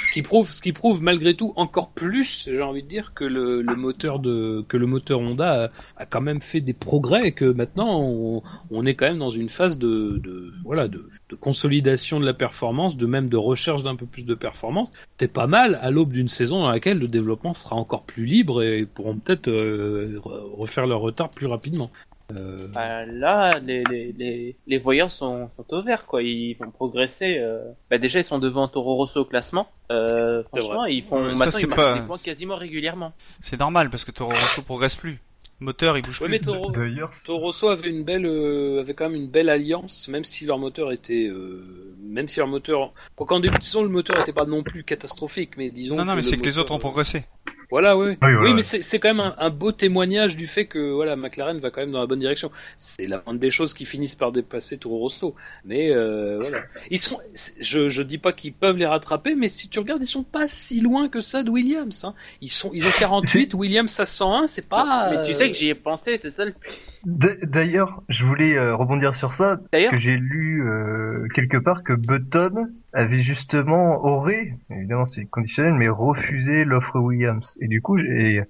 ce 0.00 0.10
qui 0.10 0.22
prouve, 0.22 0.50
ce 0.50 0.62
qui 0.62 0.72
prouve 0.72 1.02
malgré 1.02 1.34
tout 1.34 1.52
encore 1.56 1.90
plus, 1.90 2.48
j'ai 2.50 2.62
envie 2.62 2.82
de 2.82 2.88
dire 2.88 3.12
que 3.14 3.24
le, 3.24 3.62
moteur 3.74 4.18
de, 4.18 4.64
que 4.68 4.76
le 4.76 4.86
moteur 4.86 5.20
Honda 5.20 5.70
a, 5.96 6.06
quand 6.06 6.20
même 6.20 6.40
fait 6.40 6.60
des 6.60 6.72
progrès 6.72 7.28
et 7.28 7.32
que 7.32 7.44
maintenant 7.44 8.00
on, 8.00 8.86
est 8.86 8.94
quand 8.94 9.06
même 9.06 9.18
dans 9.18 9.30
une 9.30 9.48
phase 9.48 9.78
de, 9.78 10.52
voilà, 10.64 10.88
de, 10.88 11.08
de, 11.28 11.36
consolidation 11.36 12.20
de 12.20 12.26
la 12.26 12.34
performance, 12.34 12.96
de 12.96 13.06
même 13.06 13.28
de 13.28 13.36
recherche 13.36 13.82
d'un 13.82 13.96
peu 13.96 14.06
plus 14.06 14.24
de 14.24 14.34
performance. 14.34 14.90
C'est 15.18 15.32
pas 15.32 15.46
mal 15.46 15.78
à 15.80 15.90
l'aube 15.90 16.12
d'une 16.12 16.28
saison 16.28 16.60
dans 16.60 16.70
laquelle 16.70 16.98
le 16.98 17.08
développement 17.08 17.54
sera 17.54 17.76
encore 17.76 18.04
plus 18.04 18.24
libre 18.24 18.62
et 18.62 18.86
pourront 18.86 19.16
peut-être 19.16 19.48
euh, 19.48 20.20
refaire 20.22 20.86
leur 20.86 21.00
retard 21.00 21.30
plus 21.30 21.46
rapidement. 21.46 21.90
Euh... 22.36 22.68
Bah, 22.68 23.06
là, 23.06 23.58
les, 23.60 23.82
les, 23.84 24.56
les, 24.66 24.78
voyants 24.78 25.08
sont, 25.08 25.48
sont 25.56 25.64
au 25.70 25.82
vert, 25.82 26.04
quoi. 26.04 26.22
Ils 26.22 26.54
vont 26.54 26.70
progresser. 26.70 27.38
Euh... 27.38 27.72
Bah, 27.90 27.98
déjà, 27.98 28.20
ils 28.20 28.24
sont 28.24 28.38
devant 28.38 28.68
Toro 28.68 28.96
Rosso 28.96 29.20
au 29.20 29.24
classement. 29.24 29.68
Euh, 29.90 30.42
franchement, 30.44 30.84
ils 30.84 31.02
font 31.04 31.22
maintenant 31.22 31.58
ils 31.58 31.66
des 32.00 32.06
points 32.06 32.18
quasiment 32.22 32.56
régulièrement. 32.56 33.12
C'est 33.40 33.58
normal 33.58 33.88
parce 33.88 34.04
que 34.04 34.10
Toro 34.10 34.30
Rosso 34.30 34.62
progresse 34.62 34.96
plus. 34.96 35.18
Moteur, 35.60 35.98
il 35.98 36.02
bouge 36.02 36.20
ouais, 36.20 36.28
plus. 36.28 36.32
Mais 36.32 36.38
Toro, 36.38 36.72
Toro 37.24 37.38
Rosso 37.38 37.68
avait 37.68 37.90
une 37.90 38.04
belle, 38.04 38.26
euh, 38.26 38.80
avait 38.80 38.94
quand 38.94 39.08
même 39.08 39.20
une 39.20 39.28
belle 39.28 39.48
alliance, 39.48 40.06
même 40.06 40.22
si 40.22 40.46
leur 40.46 40.58
moteur 40.58 40.92
était, 40.92 41.26
euh, 41.26 41.96
même 42.00 42.28
si 42.28 42.38
leur 42.38 42.46
moteur, 42.46 42.92
quoi 43.16 43.26
qu'en 43.26 43.40
début 43.40 43.58
de 43.58 43.64
saison 43.64 43.82
le 43.82 43.88
moteur 43.88 44.20
était 44.20 44.32
pas 44.32 44.44
non 44.44 44.62
plus 44.62 44.84
catastrophique, 44.84 45.56
mais 45.56 45.70
disons. 45.70 45.96
Non, 45.96 46.04
non, 46.04 46.14
mais 46.14 46.22
c'est 46.22 46.36
que 46.36 46.44
les 46.44 46.58
autres 46.58 46.72
ont 46.72 46.78
progressé. 46.78 47.24
Voilà, 47.70 47.98
oui. 47.98 48.16
Oui, 48.22 48.34
oui 48.34 48.54
mais 48.54 48.62
c'est 48.62 48.98
quand 48.98 49.08
même 49.08 49.20
un, 49.20 49.34
un, 49.36 49.50
beau 49.50 49.72
témoignage 49.72 50.36
du 50.36 50.46
fait 50.46 50.66
que 50.66 50.90
voilà, 50.90 51.16
McLaren 51.16 51.58
va 51.60 51.70
quand 51.70 51.82
même 51.82 51.92
dans 51.92 52.00
la 52.00 52.06
bonne 52.06 52.20
direction. 52.20 52.50
C'est 52.78 53.06
la 53.06 53.22
moindre 53.26 53.40
des 53.40 53.50
choses 53.50 53.74
qui 53.74 53.84
finissent 53.84 54.14
par 54.14 54.32
dépasser 54.32 54.78
Toro 54.78 54.98
Rosso. 54.98 55.34
Mais 55.64 55.90
euh, 55.90 56.38
voilà, 56.40 56.62
ils 56.90 56.98
sont. 56.98 57.20
Je 57.60 57.90
je 57.90 58.02
dis 58.02 58.18
pas 58.18 58.32
qu'ils 58.32 58.54
peuvent 58.54 58.78
les 58.78 58.86
rattraper, 58.86 59.34
mais 59.34 59.48
si 59.48 59.68
tu 59.68 59.78
regardes, 59.78 60.02
ils 60.02 60.06
sont 60.06 60.22
pas 60.22 60.48
si 60.48 60.80
loin 60.80 61.08
que 61.08 61.20
ça 61.20 61.42
de 61.42 61.50
Williams. 61.50 62.04
Hein. 62.04 62.14
Ils 62.40 62.50
sont, 62.50 62.70
ils 62.72 62.86
ont 62.86 62.90
48, 62.98 63.52
Williams 63.52 64.00
à 64.00 64.06
101, 64.06 64.46
c'est 64.46 64.66
pas. 64.66 65.10
Mais 65.10 65.26
tu 65.26 65.34
sais 65.34 65.50
que 65.50 65.56
j'y 65.56 65.68
ai 65.68 65.74
pensé, 65.74 66.18
c'est 66.20 66.30
ça 66.30 66.46
le. 66.46 66.54
D'ailleurs, 67.08 68.02
je 68.10 68.26
voulais 68.26 68.56
euh, 68.56 68.76
rebondir 68.76 69.16
sur 69.16 69.32
ça, 69.32 69.58
parce 69.70 69.86
que 69.86 69.98
j'ai 69.98 70.16
lu 70.16 70.62
euh, 70.68 71.26
quelque 71.34 71.56
part 71.56 71.82
que 71.82 71.94
Button 71.94 72.68
avait 72.92 73.22
justement, 73.22 74.04
aurait, 74.04 74.54
évidemment 74.70 75.06
c'est 75.06 75.24
conditionnel, 75.24 75.72
mais 75.72 75.88
refusé 75.88 76.64
l'offre 76.64 76.98
Williams. 76.98 77.56
Et 77.62 77.68
du 77.68 77.80
coup, 77.80 77.98
et, 77.98 78.42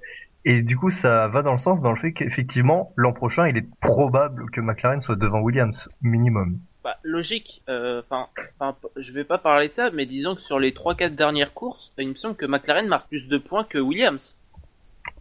et 0.45 0.63
du 0.63 0.77
coup, 0.77 0.91
ça 0.91 1.29
va 1.29 1.43
dans 1.43 1.53
le 1.53 1.59
sens 1.59 1.83
dans 1.83 1.93
le 1.93 2.01
fait 2.01 2.13
qu'effectivement, 2.13 2.93
l'an 2.97 3.13
prochain, 3.13 3.47
il 3.47 3.57
est 3.57 3.67
probable 3.81 4.51
que 4.51 4.61
McLaren 4.61 5.01
soit 5.01 5.17
devant 5.17 5.41
Williams, 5.41 5.89
minimum. 6.03 6.59
Bah, 6.83 6.97
logique. 7.03 7.63
Euh, 7.69 8.03
enfin, 8.09 8.29
euh, 8.63 8.73
je 8.97 9.13
vais 9.13 9.25
pas 9.25 9.39
parler 9.39 9.69
de 9.69 9.75
ça, 9.75 9.91
mais 9.91 10.07
disons 10.07 10.35
que 10.35 10.41
sur 10.41 10.59
les 10.59 10.73
3-4 10.73 11.15
dernières 11.15 11.53
courses, 11.53 11.93
il 11.99 12.09
me 12.09 12.15
semble 12.15 12.35
que 12.35 12.47
McLaren 12.47 12.89
marque 12.89 13.09
plus 13.09 13.29
de 13.29 13.39
points 13.39 13.65
que 13.65 13.79
Williams. 13.79 14.39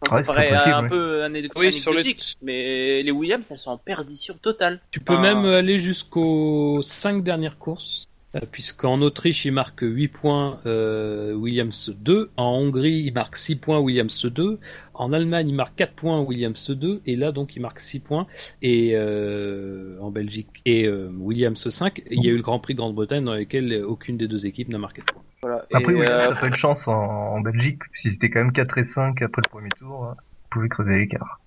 Ça 0.09 0.21
paraît 0.21 0.51
un 0.51 0.87
peu 0.87 1.23
anecdotique, 1.23 2.35
mais 2.41 3.03
les 3.03 3.11
Williams, 3.11 3.45
elles 3.49 3.57
sont 3.57 3.71
en 3.71 3.77
perdition 3.77 4.35
totale. 4.41 4.79
Tu 4.91 4.99
peux 4.99 5.17
même 5.17 5.45
aller 5.45 5.79
jusqu'aux 5.79 6.81
5 6.81 7.23
dernières 7.23 7.57
courses. 7.57 8.07
Euh, 8.35 8.41
puisqu'en 8.51 9.01
Autriche 9.01 9.45
il 9.45 9.53
marque 9.53 9.79
8 9.81 10.07
points 10.09 10.59
euh, 10.65 11.33
Williams 11.33 11.93
2, 11.97 12.31
en 12.35 12.57
Hongrie 12.57 13.03
il 13.05 13.13
marque 13.13 13.37
6 13.37 13.55
points 13.55 13.79
Williams 13.79 14.25
2, 14.25 14.59
en 14.93 15.13
Allemagne 15.13 15.47
il 15.47 15.55
marque 15.55 15.75
4 15.77 15.93
points 15.93 16.19
Williams 16.19 16.69
2, 16.69 17.03
et 17.05 17.15
là 17.15 17.31
donc 17.31 17.55
il 17.55 17.61
marque 17.61 17.79
6 17.79 18.01
points, 18.01 18.27
et 18.61 18.91
euh, 18.95 19.97
en 20.01 20.11
Belgique 20.11 20.47
et 20.65 20.85
euh, 20.87 21.09
Williams 21.17 21.69
5, 21.69 22.03
il 22.11 22.21
y 22.21 22.27
a 22.27 22.31
eu 22.31 22.35
le 22.35 22.43
Grand 22.43 22.59
Prix 22.59 22.73
de 22.73 22.79
Grande-Bretagne 22.79 23.23
dans 23.23 23.33
lequel 23.33 23.81
aucune 23.85 24.17
des 24.17 24.27
deux 24.27 24.45
équipes 24.45 24.67
n'a 24.67 24.77
marqué 24.77 25.01
de 25.01 25.05
points. 25.05 25.23
Voilà. 25.41 25.65
Après 25.73 25.93
et, 25.93 25.95
Williams 25.95 26.23
a 26.23 26.35
pas 26.35 26.47
eu 26.47 26.51
de 26.51 26.55
chance 26.55 26.87
en, 26.87 26.93
en 26.93 27.41
Belgique, 27.41 27.81
si 27.95 28.11
c'était 28.11 28.29
quand 28.29 28.39
même 28.39 28.51
4 28.51 28.77
et 28.77 28.83
5 28.83 29.21
après 29.21 29.41
le 29.45 29.49
premier 29.49 29.69
tour, 29.69 30.05
hein, 30.05 30.15
vous 30.17 30.49
pouvez 30.49 30.69
creuser 30.69 30.97
l'écart. 30.97 31.39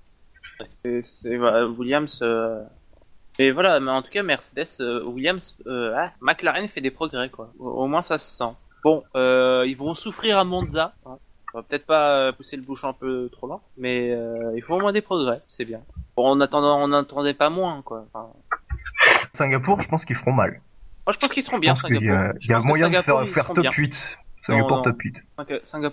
Williams 0.84 2.22
et 3.40 3.52
voilà, 3.52 3.80
mais 3.80 3.90
en 3.90 4.02
tout 4.02 4.10
cas, 4.10 4.22
Mercedes, 4.22 4.66
euh, 4.80 5.02
Williams, 5.02 5.56
euh, 5.66 5.94
ah, 5.96 6.12
McLaren 6.20 6.68
fait 6.68 6.82
des 6.82 6.90
progrès, 6.90 7.30
quoi. 7.30 7.50
Au, 7.58 7.86
moins, 7.86 8.02
ça 8.02 8.18
se 8.18 8.26
sent. 8.26 8.52
Bon, 8.84 9.02
euh, 9.16 9.64
ils 9.66 9.78
vont 9.78 9.94
souffrir 9.94 10.38
à 10.38 10.44
Monza. 10.44 10.92
Hein. 11.06 11.16
On 11.54 11.58
va 11.58 11.62
peut-être 11.62 11.86
pas 11.86 12.34
pousser 12.34 12.56
le 12.56 12.62
bouchon 12.62 12.88
un 12.88 12.92
peu 12.92 13.30
trop 13.32 13.46
loin, 13.46 13.60
mais 13.78 14.10
il 14.54 14.62
faut 14.62 14.74
au 14.74 14.80
moins 14.80 14.92
des 14.92 15.00
progrès, 15.00 15.40
c'est 15.48 15.64
bien. 15.64 15.80
Bon, 16.16 16.36
on 16.36 16.40
attendait, 16.40 16.66
on 16.66 16.88
n'attendait 16.88 17.34
pas 17.34 17.50
moins, 17.50 17.82
quoi. 17.82 18.06
Singapour, 19.32 19.80
je 19.80 19.88
pense 19.88 20.04
qu'ils 20.04 20.16
feront 20.16 20.32
mal. 20.32 20.60
Moi, 21.06 21.12
je 21.12 21.18
pense 21.18 21.32
qu'ils 21.32 21.42
seront 21.42 21.58
bien, 21.58 21.74
Singapour. 21.74 22.02
Il 22.40 22.50
y 22.50 22.52
a, 22.52 22.60
moyen 22.60 22.90
de 22.90 23.00
faire, 23.02 23.26
faire 23.32 23.52
top 23.52 23.72
8. 23.72 24.18
Singapour 24.42 24.82
top 24.82 25.00
8. 25.00 25.22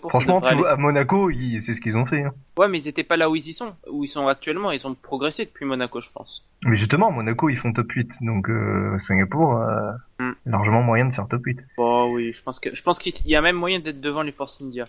Franchement, 0.10 0.40
à 0.40 0.76
Monaco, 0.78 1.30
c'est 1.60 1.74
ce 1.74 1.82
qu'ils 1.82 1.96
ont 1.98 2.06
fait. 2.06 2.24
Hein. 2.24 2.34
Ouais, 2.58 2.68
mais 2.68 2.80
ils 2.80 2.88
étaient 2.88 3.04
pas 3.04 3.18
là 3.18 3.30
où 3.30 3.36
ils 3.36 3.48
y 3.48 3.54
sont, 3.54 3.76
où 3.90 4.04
ils 4.04 4.08
sont 4.08 4.28
actuellement. 4.28 4.72
Ils 4.72 4.88
ont 4.88 4.96
progressé 4.96 5.46
depuis 5.46 5.66
Monaco, 5.66 6.02
je 6.02 6.10
pense. 6.12 6.48
Mais 6.64 6.76
justement, 6.76 7.12
Monaco, 7.12 7.50
ils 7.50 7.58
font 7.58 7.74
top 7.74 7.92
8. 7.92 8.10
Donc 8.22 8.50
euh, 8.50 8.98
Singapour, 9.00 9.58
euh, 9.58 9.92
hmm. 10.20 10.34
largement 10.46 10.82
moyen 10.82 11.06
de 11.06 11.14
faire 11.14 11.28
top 11.28 11.42
8. 11.46 11.60
Bon, 11.78 12.14
oui, 12.14 12.34
je 12.34 12.42
pense 12.42 12.60
que 12.60 12.74
je 12.74 12.84
pense 12.84 13.00
qu'il 13.00 13.14
y 13.28 13.36
a 13.36 13.42
même 13.42 13.58
moyen 13.58 13.80
d'être 13.80 14.02
devant 14.02 14.22
les 14.22 14.32
Force 14.32 14.62
India. 14.62 14.86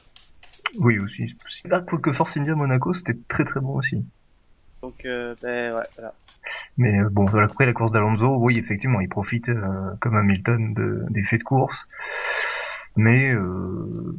Oui, 0.78 0.99
aussi. 0.99 1.35
Là, 1.65 1.81
que 1.81 2.12
Force 2.12 2.36
India 2.36 2.55
Monaco, 2.55 2.93
c'était 2.95 3.16
très 3.28 3.45
très 3.45 3.61
bon 3.61 3.77
aussi. 3.77 4.05
Donc, 4.83 5.05
euh, 5.05 5.35
ben 5.43 5.75
ouais, 5.75 5.87
voilà. 5.97 6.15
Mais 6.77 7.01
euh, 7.01 7.09
bon, 7.11 7.27
après 7.27 7.67
la 7.67 7.73
course 7.73 7.93
d'Alonso, 7.93 8.37
oui, 8.39 8.59
effectivement, 8.59 9.01
il 9.01 9.09
profite 9.09 9.49
euh, 9.49 9.91
comme 10.01 10.17
Hamilton 10.17 10.75
de, 10.75 11.05
des 11.11 11.23
faits 11.25 11.41
de 11.41 11.45
course 11.45 11.77
mais 12.99 13.33
euh, 13.33 14.19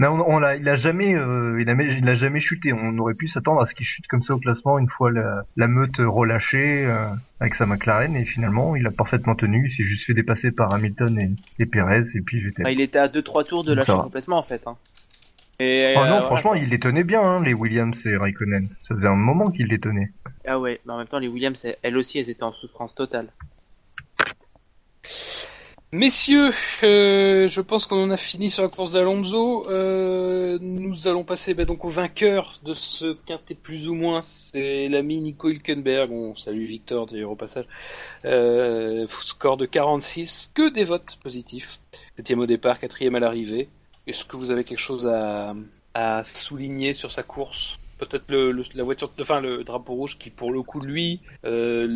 on, 0.00 0.38
l'a, 0.38 0.56
il 0.56 0.68
a 0.68 0.76
jamais, 0.76 1.14
euh, 1.14 1.60
il, 1.60 1.68
a, 1.68 1.72
il 1.72 2.08
a 2.08 2.14
jamais 2.14 2.40
chuté. 2.40 2.72
On 2.72 2.96
aurait 2.98 3.14
pu 3.14 3.28
s'attendre 3.28 3.60
à 3.60 3.66
ce 3.66 3.74
qu'il 3.74 3.84
chute 3.84 4.06
comme 4.06 4.22
ça 4.22 4.34
au 4.34 4.38
classement 4.38 4.78
une 4.78 4.88
fois 4.88 5.10
la, 5.10 5.42
la 5.56 5.66
meute 5.66 5.96
relâchée 5.98 6.86
euh, 6.86 7.08
avec 7.40 7.56
sa 7.56 7.66
McLaren 7.66 8.16
et 8.16 8.24
finalement 8.24 8.76
il 8.76 8.86
a 8.86 8.92
parfaitement 8.92 9.34
tenu. 9.34 9.66
Il 9.68 9.72
s'est 9.72 9.84
juste 9.84 10.06
fait 10.06 10.14
dépasser 10.14 10.52
par 10.52 10.72
Hamilton 10.72 11.18
et, 11.18 11.32
et 11.62 11.66
Perez 11.66 12.04
et 12.14 12.20
puis 12.20 12.40
j'étais. 12.40 12.62
Ah, 12.64 12.70
il 12.70 12.80
était 12.80 13.00
à 13.00 13.08
2-3 13.08 13.46
tours 13.46 13.64
de 13.64 13.74
lâcher 13.74 13.92
complètement 13.92 14.38
en 14.38 14.44
fait. 14.44 14.62
Hein. 14.66 14.76
Et, 15.60 15.94
oh 15.96 16.06
non, 16.06 16.22
franchement, 16.22 16.54
il 16.54 16.68
les 16.70 16.80
tenait 16.80 17.04
bien, 17.04 17.22
hein, 17.22 17.42
les 17.42 17.54
Williams 17.54 18.04
et 18.06 18.16
Raikkonen. 18.16 18.68
Ça 18.88 18.94
faisait 18.94 19.08
un 19.08 19.14
moment 19.14 19.50
qu'il 19.50 19.66
les 19.66 19.78
tenait. 19.78 20.10
Ah 20.46 20.58
ouais, 20.58 20.80
mais 20.84 20.92
en 20.92 20.98
même 20.98 21.06
temps, 21.06 21.18
les 21.18 21.28
Williams, 21.28 21.66
elles 21.82 21.96
aussi, 21.96 22.18
elles 22.18 22.30
étaient 22.30 22.42
en 22.42 22.52
souffrance 22.52 22.94
totale. 22.94 23.28
Messieurs, 25.94 26.48
euh, 26.84 27.48
je 27.48 27.60
pense 27.60 27.84
qu'on 27.84 28.02
en 28.02 28.10
a 28.10 28.16
fini 28.16 28.48
sur 28.48 28.62
la 28.62 28.70
course 28.70 28.92
d'Alonso. 28.92 29.68
Euh, 29.68 30.58
nous 30.62 31.06
allons 31.06 31.22
passer 31.22 31.52
bah, 31.52 31.66
donc 31.66 31.84
au 31.84 31.88
vainqueur 31.88 32.54
de 32.64 32.72
ce 32.72 33.12
quintet 33.12 33.54
plus 33.54 33.90
ou 33.90 33.94
moins. 33.94 34.22
C'est 34.22 34.88
l'ami 34.88 35.20
Nico 35.20 35.50
Hülkenberg. 35.50 36.10
On 36.10 36.34
salue 36.34 36.64
Victor 36.64 37.04
d'ailleurs 37.04 37.32
au 37.32 37.36
passage. 37.36 37.66
Euh, 38.24 39.06
score 39.06 39.58
de 39.58 39.66
46. 39.66 40.52
Que 40.54 40.72
des 40.72 40.84
votes 40.84 41.18
positifs. 41.22 41.80
Septième 42.16 42.38
au 42.38 42.46
départ, 42.46 42.80
quatrième 42.80 43.14
à 43.16 43.20
l'arrivée. 43.20 43.68
Est-ce 44.06 44.24
que 44.24 44.36
vous 44.36 44.50
avez 44.50 44.64
quelque 44.64 44.80
chose 44.80 45.06
à, 45.06 45.54
à 45.94 46.24
souligner 46.24 46.92
sur 46.92 47.10
sa 47.10 47.22
course? 47.22 47.78
Peut-être 47.98 48.24
le, 48.28 48.62
la 48.74 48.82
voiture, 48.82 49.12
enfin 49.20 49.40
le 49.40 49.62
drapeau 49.62 49.92
rouge 49.94 50.18
qui 50.18 50.30
pour 50.30 50.52
le 50.52 50.62
coup 50.62 50.80
lui 50.80 51.20
euh, 51.44 51.86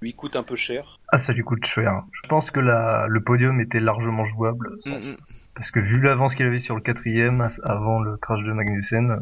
lui 0.00 0.12
coûte 0.14 0.34
un 0.34 0.42
peu 0.42 0.56
cher. 0.56 0.98
Ah 1.06 1.20
ça 1.20 1.32
lui 1.32 1.44
coûte 1.44 1.64
cher. 1.64 2.02
Je 2.10 2.28
pense 2.28 2.50
que 2.50 2.58
la, 2.58 3.06
le 3.08 3.22
podium 3.22 3.60
était 3.60 3.78
largement 3.78 4.24
jouable. 4.26 4.70
Mm, 4.86 4.90
mm. 4.90 5.16
Parce 5.54 5.70
que 5.70 5.78
vu 5.78 6.00
l'avance 6.00 6.34
qu'il 6.34 6.46
avait 6.46 6.58
sur 6.58 6.74
le 6.74 6.80
quatrième 6.80 7.48
avant 7.62 8.00
le 8.00 8.16
crash 8.16 8.42
de 8.42 8.52
Magnussen, 8.52 9.20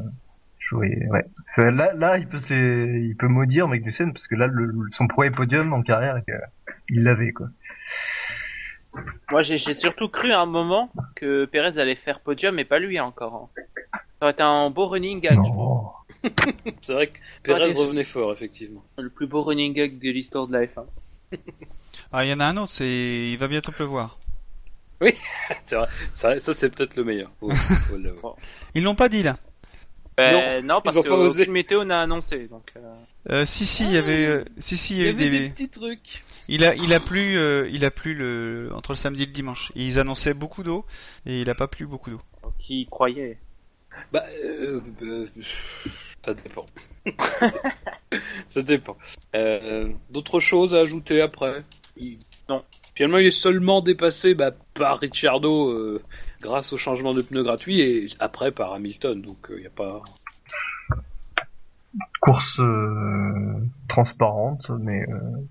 je 0.58 0.74
voyais, 0.74 1.06
ouais. 1.08 1.24
Là, 1.58 1.92
là, 1.92 2.18
il 2.18 2.26
peut 2.26 2.40
se, 2.40 2.54
il 2.54 3.16
peut 3.16 3.28
maudire 3.28 3.68
Magnussen 3.68 4.12
parce 4.12 4.26
que 4.28 4.34
là, 4.34 4.46
le, 4.46 4.72
son 4.92 5.08
premier 5.08 5.30
podium 5.30 5.72
en 5.74 5.82
carrière, 5.82 6.20
il 6.88 7.02
l'avait 7.02 7.32
quoi. 7.32 7.48
Moi, 9.30 9.42
j'ai 9.42 9.58
surtout 9.58 10.08
cru 10.08 10.32
à 10.32 10.40
un 10.40 10.46
moment 10.46 10.90
que 11.14 11.44
Perez 11.44 11.78
allait 11.78 11.94
faire 11.94 12.20
podium, 12.20 12.54
mais 12.54 12.64
pas 12.64 12.78
lui 12.78 12.98
encore. 12.98 13.50
Hein. 13.56 13.62
Ça 14.20 14.26
aurait 14.26 14.32
été 14.32 14.42
un 14.42 14.70
beau 14.70 14.86
running 14.86 15.20
gag, 15.20 15.38
c'est 16.80 16.92
vrai 16.92 17.06
que 17.06 17.18
Perez 17.44 17.72
revenait 17.74 18.02
fort, 18.02 18.32
effectivement. 18.32 18.84
Le 18.96 19.10
plus 19.10 19.26
beau 19.26 19.42
running 19.42 19.72
gag 19.72 19.98
de 19.98 20.10
l'histoire 20.10 20.48
de 20.48 20.52
la 20.52 20.64
F1. 20.64 20.84
ah, 22.12 22.24
il 22.24 22.30
y 22.30 22.32
en 22.32 22.40
a 22.40 22.46
un 22.46 22.56
autre, 22.56 22.72
c'est 22.72 23.28
il 23.30 23.36
va 23.38 23.46
bientôt 23.46 23.70
pleuvoir. 23.70 24.18
Oui, 25.00 25.12
c'est 25.64 25.76
vrai. 25.76 25.88
Ça, 26.12 26.40
ça 26.40 26.54
c'est 26.54 26.70
peut-être 26.70 26.96
le 26.96 27.04
meilleur. 27.04 27.30
Ils 28.74 28.82
l'ont 28.82 28.96
pas 28.96 29.08
dit 29.08 29.22
là. 29.22 29.36
Ben, 30.16 30.66
non, 30.66 30.80
parce 30.80 31.00
que 31.00 31.50
météo 31.50 31.84
n'a 31.84 32.02
annoncé. 32.02 32.48
Donc, 32.48 32.72
euh... 32.76 32.80
Euh, 33.30 33.44
si 33.44 33.64
si, 33.64 33.84
il 33.84 33.92
y 33.92 33.96
avait, 33.96 34.26
euh, 34.26 34.44
si 34.58 34.76
si, 34.76 34.96
il 34.96 35.04
y, 35.04 35.08
avait 35.08 35.30
des... 35.30 35.50
petits 35.50 35.68
trucs. 35.68 36.24
Il 36.48 36.64
a, 36.64 36.74
il 36.74 36.92
a 36.94 37.00
plu, 37.00 37.36
euh, 37.36 37.68
il 37.70 37.84
a 37.84 37.90
plu 37.90 38.14
le 38.14 38.70
entre 38.74 38.92
le 38.92 38.96
samedi 38.96 39.22
et 39.22 39.26
le 39.26 39.32
dimanche. 39.32 39.70
Ils 39.74 39.98
annonçaient 39.98 40.34
beaucoup 40.34 40.62
d'eau 40.62 40.84
et 41.26 41.42
il 41.42 41.50
a 41.50 41.54
pas 41.54 41.68
plu 41.68 41.86
beaucoup 41.86 42.10
d'eau. 42.10 42.20
Qui 42.58 42.86
croyait 42.86 43.38
Bah, 44.12 44.24
euh, 44.44 44.80
ça 46.24 46.34
dépend. 46.34 46.66
ça 48.46 48.62
dépend. 48.62 48.96
D'autres 50.10 50.40
choses 50.40 50.74
à 50.74 50.78
ajouter 50.80 51.20
après? 51.20 51.64
Non. 52.48 52.64
Finalement, 52.94 53.18
il 53.18 53.26
est 53.26 53.30
seulement 53.30 53.80
dépassé 53.80 54.34
bah, 54.34 54.52
par 54.74 54.98
Ricciardo 54.98 56.00
grâce 56.40 56.72
au 56.72 56.76
changement 56.76 57.14
de 57.14 57.22
pneus 57.22 57.44
gratuit 57.44 57.80
et 57.80 58.06
après 58.18 58.52
par 58.52 58.72
Hamilton. 58.72 59.20
Donc 59.20 59.48
il 59.50 59.60
n'y 59.60 59.66
a 59.66 59.70
pas 59.70 60.02
course 62.20 62.60
euh, 62.60 63.60
transparente, 63.88 64.70
mais. 64.80 65.02
Euh, 65.08 65.46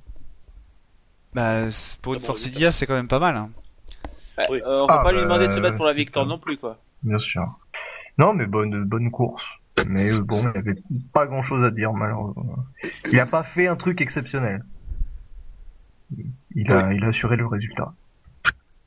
bah, 1.38 1.70
pour 2.02 2.16
une 2.16 2.20
Force 2.20 2.48
India, 2.48 2.72
c'est 2.72 2.88
quand 2.88 2.96
même 2.96 3.08
pas 3.08 3.20
mal. 3.20 3.36
Hein. 3.36 3.52
oui. 4.50 4.60
Euh, 4.66 4.82
on 4.82 4.88
va 4.88 4.98
ah, 5.02 5.04
pas 5.04 5.12
lui 5.12 5.22
demander 5.22 5.46
de 5.46 5.52
se 5.52 5.58
bah, 5.58 5.68
battre 5.68 5.76
pour 5.76 5.86
la 5.86 5.94
victoire 5.94 6.26
non 6.26 6.40
plus, 6.40 6.58
quoi. 6.58 6.80
Bien 7.04 7.20
sûr. 7.20 7.46
Non, 8.18 8.34
mais 8.34 8.48
bonne, 8.48 8.86
bonne 8.86 9.12
course. 9.12 9.46
Mais 9.88 10.12
bon, 10.18 10.40
il 10.40 10.50
n'y 10.50 10.58
avait 10.58 10.82
pas 11.14 11.28
grand 11.28 11.44
chose 11.44 11.64
à 11.64 11.70
dire, 11.70 11.94
malheureusement. 11.94 12.56
Il 13.12 13.20
a 13.20 13.28
pas 13.28 13.44
fait 13.44 13.68
un 13.68 13.76
truc 13.76 14.02
exceptionnel. 14.02 14.66
Il 16.56 16.72
a, 16.72 16.92
il 16.92 17.04
a 17.04 17.10
assuré 17.10 17.36
le 17.36 17.46
résultat. 17.46 17.94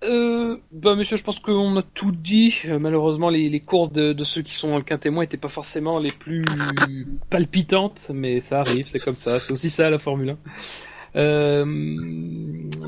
Euh, 0.02 0.56
bah 0.72 0.96
monsieur, 0.96 1.16
je 1.16 1.22
pense 1.22 1.38
qu'on 1.38 1.76
a 1.76 1.82
tout 1.82 2.10
dit. 2.10 2.62
Euh, 2.64 2.80
malheureusement, 2.80 3.30
les, 3.30 3.48
les 3.48 3.60
courses 3.60 3.92
de, 3.92 4.12
de, 4.12 4.24
ceux 4.24 4.42
qui 4.42 4.54
sont 4.54 4.70
dans 4.70 4.78
le 4.78 4.82
quintémoin 4.82 5.22
n'étaient 5.22 5.36
pas 5.36 5.48
forcément 5.48 6.00
les 6.00 6.10
plus 6.10 6.44
palpitantes, 7.28 8.10
mais 8.12 8.40
ça 8.40 8.58
arrive, 8.58 8.88
c'est 8.88 8.98
comme 8.98 9.14
ça. 9.14 9.38
C'est 9.38 9.52
aussi 9.52 9.70
ça 9.70 9.88
la 9.88 9.98
Formule 9.98 10.30
1. 10.30 10.36
Euh, 11.16 11.64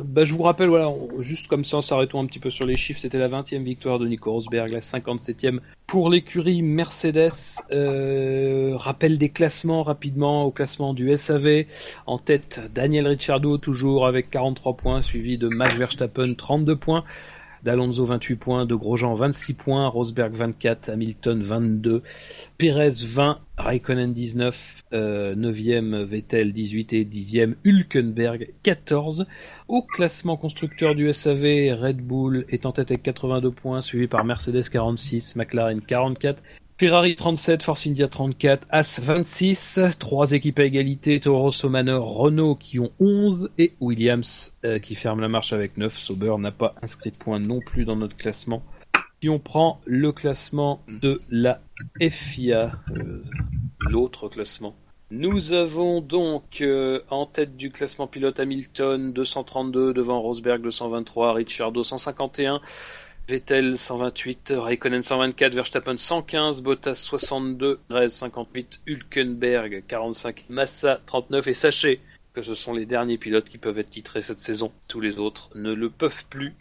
bah, 0.05 0.25
je 0.25 0.33
vous 0.33 0.43
rappelle, 0.43 0.69
voilà, 0.69 0.93
juste 1.21 1.49
comme 1.49 1.65
ça, 1.65 1.79
en 1.79 1.83
s'arrêtant 1.83 2.23
un 2.23 2.27
petit 2.27 2.39
peu 2.39 2.51
sur 2.51 2.67
les 2.67 2.77
chiffres, 2.77 3.01
c'était 3.01 3.19
la 3.19 3.29
20e 3.29 3.63
victoire 3.63 3.99
de 3.99 4.07
Nico 4.07 4.31
Rosberg, 4.31 4.71
la 4.71 4.81
57e 4.81 5.61
pour 5.87 6.11
l'écurie 6.11 6.63
Mercedes. 6.63 7.63
Euh, 7.71 8.73
rappel 8.77 9.19
des 9.19 9.29
classements 9.29 9.83
rapidement 9.83 10.45
au 10.45 10.51
classement 10.51 10.95
du 10.95 11.17
SAV. 11.17 11.65
En 12.07 12.19
tête, 12.19 12.61
Daniel 12.75 13.07
Ricciardo 13.09 13.59
toujours 13.59 14.07
avec 14.07 14.31
43 14.31 14.77
points, 14.77 15.03
suivi 15.03 15.39
de 15.39 15.49
Max 15.49 15.77
Verstappen 15.77 16.35
32 16.35 16.77
points. 16.77 17.05
D'Alonso 17.63 18.05
28 18.05 18.37
points, 18.37 18.67
de 18.67 18.75
Grosjean 18.75 19.15
26 19.15 19.55
points, 19.55 19.87
Rosberg 19.89 20.35
24, 20.35 20.89
Hamilton 20.89 21.43
22, 21.43 22.03
Perez 22.59 23.05
20, 23.05 23.39
Raikkonen 23.57 24.13
19, 24.13 24.83
euh, 24.93 25.35
9e 25.37 26.03
Vettel 26.03 26.53
18 26.53 26.93
et 26.95 27.05
10e 27.05 27.55
Hülkenberg 27.65 28.49
14. 28.63 29.27
Au 29.69 29.83
classement 29.83 30.37
constructeur 30.37 30.95
du 30.95 31.13
SAV, 31.13 31.73
Red 31.81 31.99
Bull 31.99 32.45
est 32.49 32.67
en 32.67 32.73
tête 32.73 32.91
avec 32.91 33.03
82 33.03 33.51
points, 33.53 33.81
suivi 33.81 34.09
par 34.09 34.25
Mercedes 34.25 34.69
46, 34.69 35.37
McLaren 35.37 35.81
44, 35.81 36.43
Ferrari 36.83 37.15
37, 37.15 37.63
Force 37.63 37.87
India 37.87 38.09
34, 38.09 38.67
As 38.69 38.99
26, 39.01 39.79
trois 40.01 40.33
équipes 40.33 40.59
à 40.59 40.65
égalité, 40.65 41.21
Toro 41.21 41.43
Rosso, 41.43 41.69
Manor, 41.69 42.13
Renault 42.13 42.57
qui 42.57 42.81
ont 42.81 42.91
11 42.99 43.51
et 43.57 43.75
Williams 43.79 44.53
euh, 44.65 44.81
qui 44.81 44.97
ferme 44.97 45.21
la 45.21 45.29
marche 45.29 45.53
avec 45.53 45.77
9. 45.77 45.97
Sauber 45.97 46.35
n'a 46.41 46.51
pas 46.51 46.75
inscrit 46.83 47.13
de 47.13 47.17
points 47.17 47.39
non 47.39 47.61
plus 47.61 47.85
dans 47.85 47.95
notre 47.95 48.17
classement. 48.17 48.65
Si 49.23 49.29
on 49.29 49.39
prend 49.39 49.81
le 49.87 50.11
classement 50.11 50.83
de 50.89 51.23
la 51.31 51.61
FIA, 52.01 52.73
euh, 52.97 53.23
l'autre 53.89 54.29
classement, 54.29 54.75
nous 55.13 55.53
avons 55.53 56.01
donc 56.01 56.63
euh, 56.63 57.03
en 57.11 57.27
tête 57.27 57.57
du 57.57 57.71
classement 57.71 58.09
pilote 58.09 58.41
Hamilton 58.41 59.13
232 59.13 59.95
devant 59.95 60.21
Rosberg 60.21 60.61
223, 60.61 61.35
Ricciardo 61.35 61.85
151. 61.85 62.61
Vettel 63.33 63.79
128, 63.79 64.53
Raikkonen 64.59 65.01
124, 65.01 65.55
Verstappen 65.55 65.97
115, 65.97 66.63
Bottas 66.63 66.97
62, 66.97 67.81
Rez 67.89 68.09
58, 68.09 68.83
Hülkenberg 68.87 69.85
45, 69.89 70.45
Massa 70.51 71.01
39 71.07 71.47
et 71.47 71.55
sachez 71.55 72.01
que 72.35 72.43
ce 72.43 72.55
sont 72.55 72.75
les 72.75 72.85
derniers 72.85 73.17
pilotes 73.17 73.49
qui 73.49 73.57
peuvent 73.57 73.79
être 73.79 73.89
titrés 73.89 74.21
cette 74.21 74.41
saison. 74.41 74.71
Tous 74.87 75.01
les 75.01 75.19
autres 75.19 75.49
ne 75.55 75.73
le 75.73 75.89
peuvent 75.89 76.27
plus. 76.29 76.55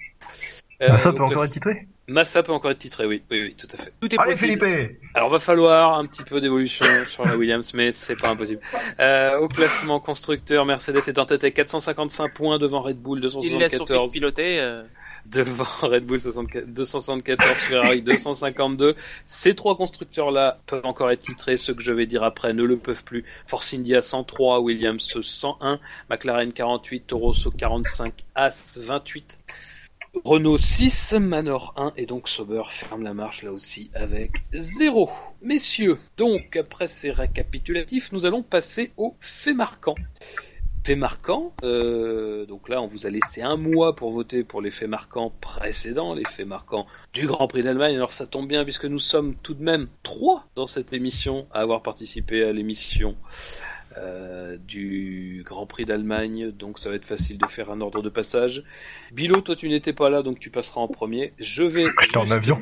Euh, 0.82 0.94
Massa 0.94 1.12
peut 1.12 1.24
encore 1.24 1.44
être 1.44 1.52
titré? 1.52 1.88
Massa 2.08 2.42
peut 2.42 2.54
encore 2.54 2.72
être 2.72 2.78
titré, 2.78 3.06
oui, 3.06 3.22
oui, 3.30 3.42
oui, 3.42 3.56
tout 3.56 3.68
à 3.74 3.76
fait. 3.76 3.92
Tout 4.00 4.16
est 4.16 4.18
Allez 4.18 4.32
possible. 4.32 4.66
Philippe 4.66 4.98
Alors 5.14 5.28
va 5.28 5.40
falloir 5.40 6.00
un 6.00 6.06
petit 6.06 6.24
peu 6.24 6.40
d'évolution 6.40 6.86
sur 7.06 7.26
la 7.26 7.36
Williams, 7.36 7.74
mais 7.74 7.92
c'est 7.92 8.16
pas 8.16 8.30
impossible. 8.30 8.62
Euh, 9.02 9.38
au 9.40 9.50
classement 9.50 10.00
constructeur, 10.00 10.66
Mercedes 10.66 11.04
est 11.06 11.20
en 11.20 11.26
tête 11.26 11.44
avec 11.44 11.54
455 11.54 12.34
points 12.34 12.60
devant 12.60 12.80
Red 12.80 12.98
Bull 12.98 13.20
Il 13.20 13.24
laisse 13.24 13.34
son 13.34 13.42
fils 13.42 13.52
274 13.52 14.12
piloter. 14.14 14.62
euh, 14.62 14.84
devant 15.26 15.66
Red 15.82 16.06
Bull 16.06 16.22
64 16.22 16.66
274, 16.68 17.58
Ferrari 17.58 18.02
252. 18.02 18.96
Ces 19.26 19.56
trois 19.56 19.76
constructeurs-là 19.78 20.60
peuvent 20.66 20.86
encore 20.86 21.12
être 21.12 21.22
titrés. 21.22 21.58
Ceux 21.58 21.74
que 21.74 21.84
je 21.84 21.92
vais 21.92 22.06
dire 22.06 22.24
après 22.24 22.54
ne 22.54 22.64
le 22.64 22.78
peuvent 22.78 23.04
plus. 23.04 23.24
Force 23.46 23.74
India 23.74 24.02
103, 24.02 24.60
Williams 24.60 25.18
101, 25.22 25.80
McLaren 26.10 26.52
48, 26.52 27.08
Toro 27.08 27.28
Rosso 27.28 27.52
45, 27.52 28.14
As 28.36 28.78
28. 28.82 29.40
Renault 30.26 30.58
6, 30.58 31.14
Manor 31.14 31.74
1 31.78 31.94
et 31.96 32.06
donc 32.06 32.28
Sauber 32.28 32.64
ferme 32.70 33.04
la 33.04 33.14
marche 33.14 33.44
là 33.44 33.52
aussi 33.54 33.90
avec 33.94 34.32
0. 34.54 35.10
Messieurs, 35.42 36.00
donc 36.18 36.58
après 36.58 36.88
ces 36.88 37.12
récapitulatifs, 37.12 38.12
nous 38.12 38.26
allons 38.26 38.44
passer 38.44 38.92
aux 38.98 39.16
faits 39.22 39.56
marquants. 39.56 39.96
Faits 40.84 40.98
marquants, 40.98 41.54
euh, 41.64 42.48
donc 42.48 42.68
là 42.68 42.82
on 42.82 42.88
vous 42.88 43.06
a 43.06 43.12
laissé 43.12 43.44
un 43.44 43.56
mois 43.56 43.96
pour 43.96 44.12
voter 44.12 44.44
pour 44.44 44.62
les 44.62 44.72
faits 44.72 44.90
marquants 44.90 45.32
précédents, 45.40 46.16
les 46.16 46.26
faits 46.26 46.48
marquants 46.48 46.88
du 47.14 47.28
Grand 47.28 47.48
Prix 47.48 47.62
d'Allemagne. 47.62 47.96
Alors 47.96 48.12
ça 48.12 48.26
tombe 48.26 48.48
bien 48.48 48.64
puisque 48.64 48.86
nous 48.86 48.98
sommes 48.98 49.36
tout 49.36 49.54
de 49.54 49.62
même 49.62 49.90
trois 50.02 50.48
dans 50.56 50.66
cette 50.66 50.92
émission 50.92 51.46
à 51.52 51.60
avoir 51.60 51.84
participé 51.84 52.44
à 52.44 52.52
l'émission 52.52 53.16
euh, 53.98 54.58
du 54.68 55.44
Grand 55.46 55.66
Prix 55.66 55.86
d'Allemagne, 55.86 56.52
donc 56.52 56.80
ça 56.80 56.90
va 56.90 56.96
être 56.96 57.06
facile 57.06 57.38
de 57.38 57.46
faire 57.48 57.72
un 57.72 57.82
ordre 57.82 58.02
de 58.02 58.10
passage. 58.10 58.64
Bilo, 59.12 59.42
toi 59.42 59.56
tu 59.56 59.68
n'étais 59.70 59.94
pas 59.94 60.10
là, 60.10 60.22
donc 60.22 60.40
tu 60.40 60.50
passeras 60.50 60.82
en 60.82 60.88
premier. 60.88 61.34
Je 61.40 61.64
vais, 61.64 61.86
J'étais 62.02 62.18
en 62.18 62.22
juste- 62.24 62.34
avion. 62.34 62.60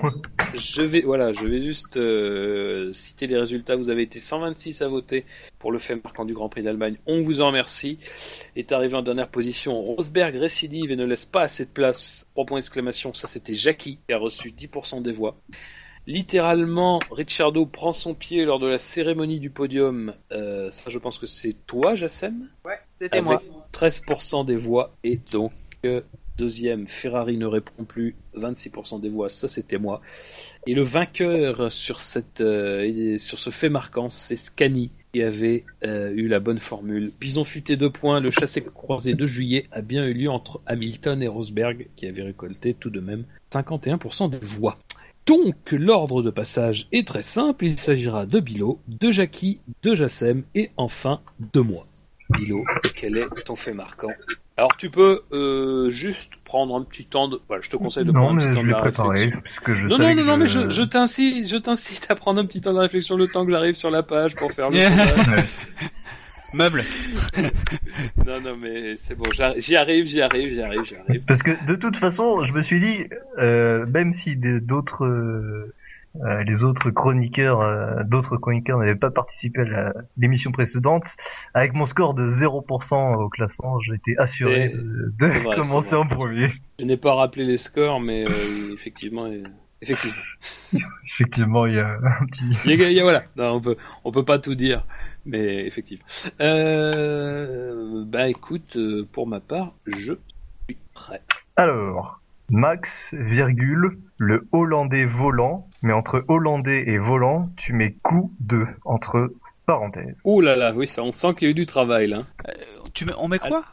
je 0.55 0.81
vais, 0.81 1.01
voilà, 1.01 1.33
je 1.33 1.45
vais 1.45 1.59
juste 1.59 1.97
euh, 1.97 2.91
citer 2.93 3.27
les 3.27 3.37
résultats. 3.37 3.75
Vous 3.75 3.89
avez 3.89 4.03
été 4.03 4.19
126 4.19 4.81
à 4.81 4.87
voter 4.87 5.25
pour 5.59 5.71
le 5.71 5.79
fait 5.79 5.95
marquant 6.03 6.25
du 6.25 6.33
Grand 6.33 6.49
Prix 6.49 6.63
d'Allemagne. 6.63 6.97
On 7.05 7.19
vous 7.21 7.41
en 7.41 7.47
remercie. 7.47 7.97
Est 8.55 8.71
arrivé 8.71 8.95
en 8.95 9.01
dernière 9.01 9.29
position 9.29 9.79
Rosberg 9.81 10.35
récidive 10.35 10.91
et 10.91 10.95
ne 10.95 11.05
laisse 11.05 11.25
pas 11.25 11.41
assez 11.43 11.65
de 11.65 11.69
place. 11.71 12.25
Trois 12.33 12.45
points 12.45 12.57
d'exclamation. 12.59 13.13
Ça, 13.13 13.27
c'était 13.27 13.53
Jackie 13.53 13.99
qui 14.07 14.13
a 14.13 14.17
reçu 14.17 14.49
10% 14.49 15.01
des 15.01 15.11
voix. 15.11 15.37
Littéralement, 16.09 16.99
Ricciardo 17.11 17.67
prend 17.67 17.93
son 17.93 18.15
pied 18.15 18.43
lors 18.43 18.57
de 18.57 18.65
la 18.65 18.79
cérémonie 18.79 19.39
du 19.39 19.51
podium. 19.51 20.15
Euh, 20.31 20.71
ça, 20.71 20.89
je 20.89 20.97
pense 20.97 21.19
que 21.19 21.27
c'est 21.27 21.53
toi, 21.67 21.93
Jassem? 21.93 22.49
Ouais, 22.65 22.79
c'était 22.87 23.21
moi. 23.21 23.43
13% 23.73 24.43
des 24.43 24.55
voix 24.55 24.95
et 25.03 25.19
donc 25.31 25.51
euh, 25.85 26.01
deuxième 26.35 26.87
Ferrari 26.87 27.37
ne 27.37 27.45
répond 27.45 27.83
plus 27.83 28.15
26% 28.35 28.99
des 29.01 29.09
voix 29.09 29.29
ça 29.29 29.47
c'était 29.47 29.77
moi 29.77 30.01
et 30.65 30.73
le 30.73 30.83
vainqueur 30.83 31.71
sur 31.71 32.01
cette 32.01 32.41
euh, 32.41 33.17
sur 33.17 33.37
ce 33.37 33.49
fait 33.49 33.69
marquant 33.69 34.07
c'est 34.09 34.37
Scani 34.37 34.91
qui 35.13 35.21
avait 35.21 35.65
euh, 35.83 36.11
eu 36.11 36.27
la 36.27 36.39
bonne 36.39 36.59
formule 36.59 37.11
Bison 37.19 37.43
futé 37.43 37.75
deux 37.75 37.89
points 37.89 38.21
le 38.21 38.31
chassé 38.31 38.61
croisé 38.61 39.13
de 39.13 39.25
juillet 39.25 39.67
a 39.71 39.81
bien 39.81 40.05
eu 40.05 40.13
lieu 40.13 40.29
entre 40.29 40.61
Hamilton 40.65 41.21
et 41.21 41.27
Rosberg 41.27 41.87
qui 41.97 42.07
avaient 42.07 42.23
récolté 42.23 42.73
tout 42.73 42.89
de 42.89 43.01
même 43.01 43.25
51% 43.51 44.29
des 44.29 44.39
voix 44.39 44.77
donc, 45.25 45.55
l'ordre 45.71 46.23
de 46.23 46.31
passage 46.31 46.87
est 46.91 47.07
très 47.07 47.21
simple. 47.21 47.65
Il 47.65 47.79
s'agira 47.79 48.25
de 48.25 48.39
Bilo, 48.39 48.79
de 48.87 49.11
Jackie, 49.11 49.59
de 49.83 49.93
Jassem 49.93 50.43
et 50.55 50.71
enfin 50.75 51.21
de 51.53 51.59
moi. 51.59 51.85
Bilo, 52.31 52.63
quel 52.95 53.17
est 53.17 53.27
ton 53.45 53.55
fait 53.55 53.73
marquant? 53.73 54.09
Alors, 54.57 54.75
tu 54.75 54.89
peux 54.89 55.21
euh, 55.31 55.89
juste 55.89 56.33
prendre 56.43 56.75
un 56.75 56.83
petit 56.83 57.05
temps 57.05 57.27
de. 57.27 57.39
Voilà, 57.47 57.61
je 57.63 57.69
te 57.69 57.77
conseille 57.77 58.05
de 58.05 58.11
Non, 58.11 58.21
prendre 58.21 58.43
un 58.43 58.45
petit 58.45 58.55
temps 58.55 58.63
de 58.63 58.69
la 58.69 58.81
réflexion. 58.81 59.41
je 59.67 59.87
Non, 59.87 59.97
non, 59.97 60.23
non, 60.25 60.37
mais 60.37 60.47
je, 60.47 60.67
je 60.69 60.83
t'incite, 60.83 61.47
je 61.47 61.57
t'incite 61.57 62.07
à 62.09 62.15
prendre 62.15 62.41
un 62.41 62.45
petit 62.45 62.59
temps 62.61 62.73
de 62.73 62.79
réflexion, 62.79 63.15
le 63.15 63.27
temps 63.27 63.45
que 63.45 63.51
j'arrive 63.51 63.75
sur 63.75 63.89
la 63.89 64.03
page 64.03 64.35
pour 64.35 64.51
faire 64.51 64.69
le. 64.69 64.77
Meuble. 66.53 66.83
Non, 68.25 68.39
non, 68.41 68.55
mais 68.57 68.95
c'est 68.97 69.15
bon, 69.15 69.25
j'y 69.57 69.75
arrive, 69.75 70.05
j'y 70.05 70.21
arrive, 70.21 70.49
j'y 70.49 70.61
arrive, 70.61 70.83
j'y 70.83 70.95
arrive. 70.95 71.23
Parce 71.25 71.41
que 71.43 71.51
de 71.65 71.75
toute 71.75 71.97
façon, 71.97 72.45
je 72.45 72.53
me 72.53 72.61
suis 72.61 72.79
dit, 72.79 73.07
euh, 73.37 73.85
même 73.87 74.13
si 74.13 74.35
d'autres, 74.35 75.05
euh, 75.05 75.73
euh, 76.23 76.43
les 76.43 76.63
autres 76.63 76.91
chroniqueurs, 76.91 77.61
euh, 77.61 78.03
d'autres 78.05 78.37
chroniqueurs 78.37 78.77
n'avaient 78.79 78.95
pas 78.95 79.11
participé 79.11 79.61
à 79.61 79.65
la- 79.65 79.93
l'émission 80.17 80.51
précédente, 80.51 81.05
avec 81.53 81.73
mon 81.73 81.85
score 81.85 82.13
de 82.13 82.29
0% 82.29 83.15
au 83.15 83.29
classement, 83.29 83.79
j'étais 83.79 84.15
assuré 84.17 84.69
de, 84.69 84.77
de 84.77 85.33
c'est 85.33 85.39
vrai, 85.39 85.55
commencer 85.55 85.95
en 85.95 86.05
premier. 86.07 86.51
Je 86.79 86.85
n'ai 86.85 86.97
pas 86.97 87.15
rappelé 87.15 87.45
les 87.45 87.57
scores, 87.57 87.99
mais 87.99 88.25
euh, 88.29 88.73
effectivement, 88.73 89.25
euh, 89.25 89.43
effectivement. 89.81 90.21
Effectivement, 91.11 91.65
il 91.65 91.75
y 91.75 91.79
a 91.79 91.87
un 92.21 92.25
petit. 92.27 92.43
Il 92.65 92.91
y 92.93 92.99
a- 92.99 93.03
voilà, 93.03 93.23
non, 93.35 93.53
on 93.55 93.61
peut, 93.61 93.75
on 94.05 94.11
peut 94.11 94.23
pas 94.23 94.37
tout 94.39 94.53
dire, 94.55 94.85
mais 95.29 95.65
effectivement. 95.65 96.05
Euh, 96.41 98.03
bah 98.05 98.27
écoute, 98.27 98.75
euh, 98.75 99.07
pour 99.11 99.27
ma 99.27 99.39
part, 99.39 99.73
je 99.87 100.13
suis 100.67 100.77
prêt. 100.93 101.21
Alors, 101.55 102.21
Max, 102.49 103.13
virgule, 103.13 103.97
le 104.17 104.47
Hollandais 104.51 105.05
volant, 105.05 105.67
mais 105.81 105.93
entre 105.93 106.25
Hollandais 106.27 106.83
et 106.87 106.97
volant, 106.97 107.49
tu 107.57 107.73
mets 107.73 107.95
coup 108.03 108.33
de 108.39 108.65
entre 108.85 109.31
parenthèses. 109.65 110.15
Oh 110.23 110.41
là 110.41 110.55
là, 110.55 110.73
oui, 110.75 110.87
ça, 110.87 111.03
on 111.03 111.11
sent 111.11 111.33
qu'il 111.35 111.45
y 111.45 111.49
a 111.49 111.51
eu 111.51 111.55
du 111.55 111.65
travail 111.65 112.07
là. 112.07 112.23
Tu 112.93 113.05
mets, 113.05 113.13
on 113.19 113.27
met 113.27 113.39
quoi? 113.39 113.63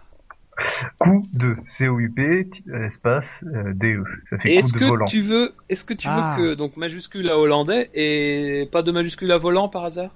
Coup 0.98 1.26
de 1.34 1.54
C-O-U-P, 1.68 2.48
euh, 2.68 2.86
espace, 2.86 3.44
euh, 3.54 3.72
D-E. 3.74 4.02
Ça 4.30 4.38
fait 4.38 4.54
Est-ce 4.54 4.72
coup 4.72 4.78
de 4.80 4.84
volant. 4.86 5.04
que 5.04 5.10
tu 5.10 5.20
veux, 5.20 5.52
est-ce 5.68 5.84
que 5.84 5.92
tu 5.94 6.08
Ah. 6.10 6.34
veux 6.38 6.42
que 6.42 6.54
donc 6.54 6.76
majuscule 6.78 7.28
à 7.28 7.38
hollandais 7.38 7.90
et 7.94 8.66
pas 8.72 8.82
de 8.82 8.90
majuscule 8.90 9.30
à 9.32 9.36
volant 9.38 9.68
par 9.68 9.84
hasard? 9.84 10.10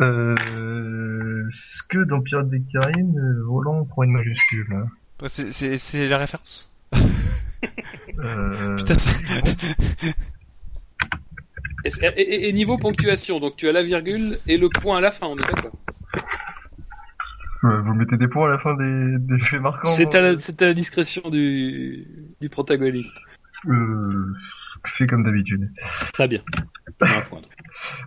Euh, 0.00 1.46
est-ce 1.48 1.82
que 1.88 1.98
dans 2.04 2.20
Pirates 2.20 2.48
des 2.50 2.60
Caraïbes, 2.72 3.16
euh, 3.16 3.42
volant 3.44 3.84
prend 3.84 4.02
une 4.02 4.12
majuscule 4.12 4.66
hein 4.72 4.86
C'est- 5.28 6.08
la 6.08 6.18
référence. 6.18 6.70
Euh, 8.18 8.76
Putain, 8.76 8.94
ça... 8.94 9.10
Et, 11.84 12.20
et- 12.22 12.48
et 12.48 12.52
niveau 12.52 12.76
ponctuation, 12.78 13.40
donc 13.40 13.56
tu 13.56 13.68
as 13.68 13.72
la 13.72 13.82
virgule 13.82 14.38
et 14.46 14.56
le 14.56 14.68
point 14.68 14.98
à 14.98 15.00
la 15.00 15.10
fin, 15.10 15.26
on 15.26 15.36
est 15.36 15.40
d'accord 15.40 15.72
euh, 17.64 17.80
Vous 17.82 17.94
mettez 17.94 18.16
des 18.16 18.28
points 18.28 18.48
à 18.48 18.52
la 18.52 18.58
fin 18.58 18.74
des, 18.76 19.16
des 19.18 19.38
faits 19.44 19.60
marquants 19.60 19.86
C'est 19.88 20.14
à, 20.14 20.20
la- 20.22 20.36
c'est 20.36 20.60
à 20.62 20.66
la 20.66 20.74
discrétion 20.74 21.28
du, 21.30 22.06
du 22.40 22.48
protagoniste. 22.48 23.16
euh, 23.68 24.32
Fait 24.86 25.06
comme 25.06 25.24
d'habitude. 25.24 25.70
Très 26.12 26.28
bien. 26.28 26.42
Un 27.00 27.20
point. 27.22 27.40
donc. 27.40 27.50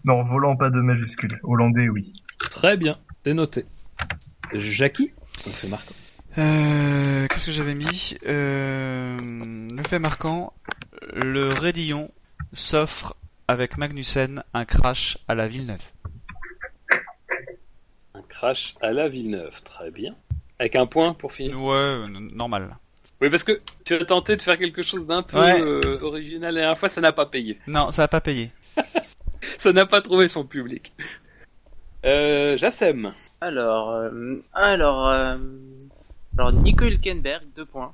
Non, 0.05 0.23
volant 0.23 0.55
pas 0.55 0.69
de 0.69 0.79
majuscule. 0.79 1.39
Hollandais, 1.43 1.89
oui. 1.89 2.13
Très 2.49 2.77
bien, 2.77 2.97
c'est 3.23 3.33
noté. 3.33 3.65
Jackie, 4.53 5.11
on 5.45 5.49
fait 5.49 5.67
marquant. 5.67 5.95
Euh, 6.37 7.27
Qu'est-ce 7.27 7.47
que 7.47 7.51
j'avais 7.51 7.73
mis? 7.75 8.15
Euh, 8.27 9.17
Le 9.75 9.83
fait 9.83 9.99
marquant, 9.99 10.53
le 11.13 11.51
Raidillon 11.53 12.11
s'offre 12.53 13.15
avec 13.47 13.77
Magnussen 13.77 14.43
un 14.53 14.65
crash 14.65 15.17
à 15.27 15.35
la 15.35 15.47
Villeneuve. 15.47 15.81
Un 18.13 18.21
crash 18.29 18.75
à 18.81 18.91
la 18.93 19.07
Villeneuve, 19.07 19.63
très 19.63 19.89
bien. 19.91 20.15
Avec 20.59 20.75
un 20.75 20.85
point 20.85 21.13
pour 21.13 21.33
finir. 21.33 21.59
Ouais, 21.61 22.07
normal. 22.33 22.77
Oui, 23.21 23.29
parce 23.29 23.43
que 23.43 23.59
tu 23.83 23.95
as 23.95 24.05
tenté 24.05 24.35
de 24.35 24.41
faire 24.41 24.57
quelque 24.57 24.81
chose 24.83 25.05
d'un 25.07 25.23
peu 25.23 25.37
Ouais. 25.39 25.59
euh, 25.61 25.99
original 26.01 26.53
la 26.53 26.61
dernière 26.61 26.77
fois, 26.77 26.87
ça 26.89 27.01
n'a 27.01 27.11
pas 27.11 27.25
payé. 27.25 27.59
Non, 27.67 27.89
ça 27.91 28.03
va 28.03 28.07
pas 28.07 28.21
payer. 28.21 28.51
Ça 29.57 29.71
n'a 29.71 29.85
pas 29.85 30.01
trouvé 30.01 30.27
son 30.27 30.43
public. 30.45 30.93
Euh, 32.05 32.57
Jassem. 32.57 33.13
Alors, 33.41 33.91
euh, 33.91 34.43
alors, 34.53 35.07
euh, 35.09 35.37
alors 36.37 36.51
Nico 36.51 36.85
Hülkenberg, 36.85 37.43
deux 37.55 37.65
points. 37.65 37.93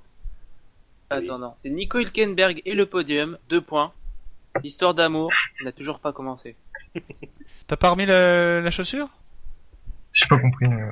Attends, 1.10 1.38
non, 1.38 1.54
c'est 1.58 1.70
Nico 1.70 2.00
Hülkenberg 2.00 2.62
et 2.66 2.74
le 2.76 2.86
podium, 2.86 3.38
deux 3.50 3.62
points. 3.62 3.92
L'histoire 4.64 4.94
d'amour 4.94 5.32
n'a 5.64 5.72
toujours 5.72 6.00
pas 6.00 6.12
commencé. 6.14 6.56
T'as 7.68 7.76
pas 7.78 7.90
remis 7.90 8.06
le- 8.06 8.62
la 8.64 8.72
chaussure? 8.72 9.10
J'ai 10.14 10.28
pas 10.28 10.38
compris. 10.38 10.66
euh. 10.68 10.92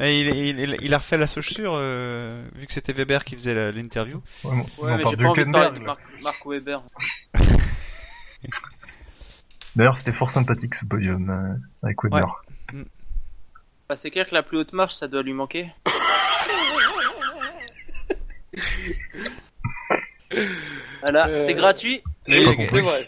Et 0.00 0.20
il, 0.20 0.34
il, 0.34 0.58
il- 0.58 0.76
il 0.82 0.94
a 0.94 0.98
refait 0.98 1.18
la 1.18 1.26
chaussure, 1.26 1.72
euh, 1.76 2.46
vu 2.54 2.66
que 2.66 2.72
c'était 2.72 2.92
Weber 2.94 3.24
qui 3.24 3.34
faisait 3.34 3.70
l'interview. 3.72 4.22
Ouais, 4.44 4.50
Ouais, 4.52 4.64
on 4.78 4.96
mais 4.96 5.04
j'ai 5.08 5.16
pas 5.16 5.28
envie 5.28 5.44
de 5.44 5.50
parler 5.52 5.70
de 5.78 5.78
là. 5.80 5.84
Mark, 5.84 6.00
Mark 6.22 6.46
Webber. 6.46 6.78
D'ailleurs, 9.76 9.98
c'était 9.98 10.12
fort 10.12 10.30
sympathique 10.30 10.74
ce 10.74 10.84
podium 10.86 11.28
euh, 11.30 11.54
avec 11.86 12.02
Weber. 12.02 12.42
Bah, 13.88 13.96
c'est 13.96 14.10
clair 14.10 14.26
que 14.28 14.34
la 14.34 14.42
plus 14.42 14.56
haute 14.58 14.72
marche, 14.72 14.94
ça 14.94 15.06
doit 15.06 15.22
lui 15.22 15.34
manquer. 15.34 15.70
Voilà, 21.02 21.28
Euh, 21.28 21.36
c'était 21.36 21.54
gratuit. 21.54 22.02
C'est 22.26 22.80
vrai. 22.80 23.04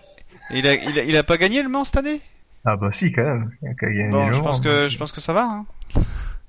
Il 0.51 0.67
a, 0.67 0.75
il 0.75 0.99
a, 0.99 1.05
il 1.05 1.17
a 1.17 1.23
pas 1.23 1.37
gagné 1.37 1.63
le 1.63 1.69
Mans 1.69 1.85
cette 1.85 1.97
année? 1.97 2.21
Ah 2.71 2.77
bah 2.77 2.91
si, 2.93 3.11
quand 3.13 3.23
même. 3.25 3.51
Il 3.63 3.69
a 3.69 3.73
gagner 3.75 4.09
Bon, 4.09 4.31
je 4.31 4.41
pense 4.43 4.61
que, 4.61 4.89
je 4.89 4.99
pense 4.99 5.13
que 5.13 5.21
ça 5.21 5.33
va, 5.33 5.45
hein. 5.45 5.67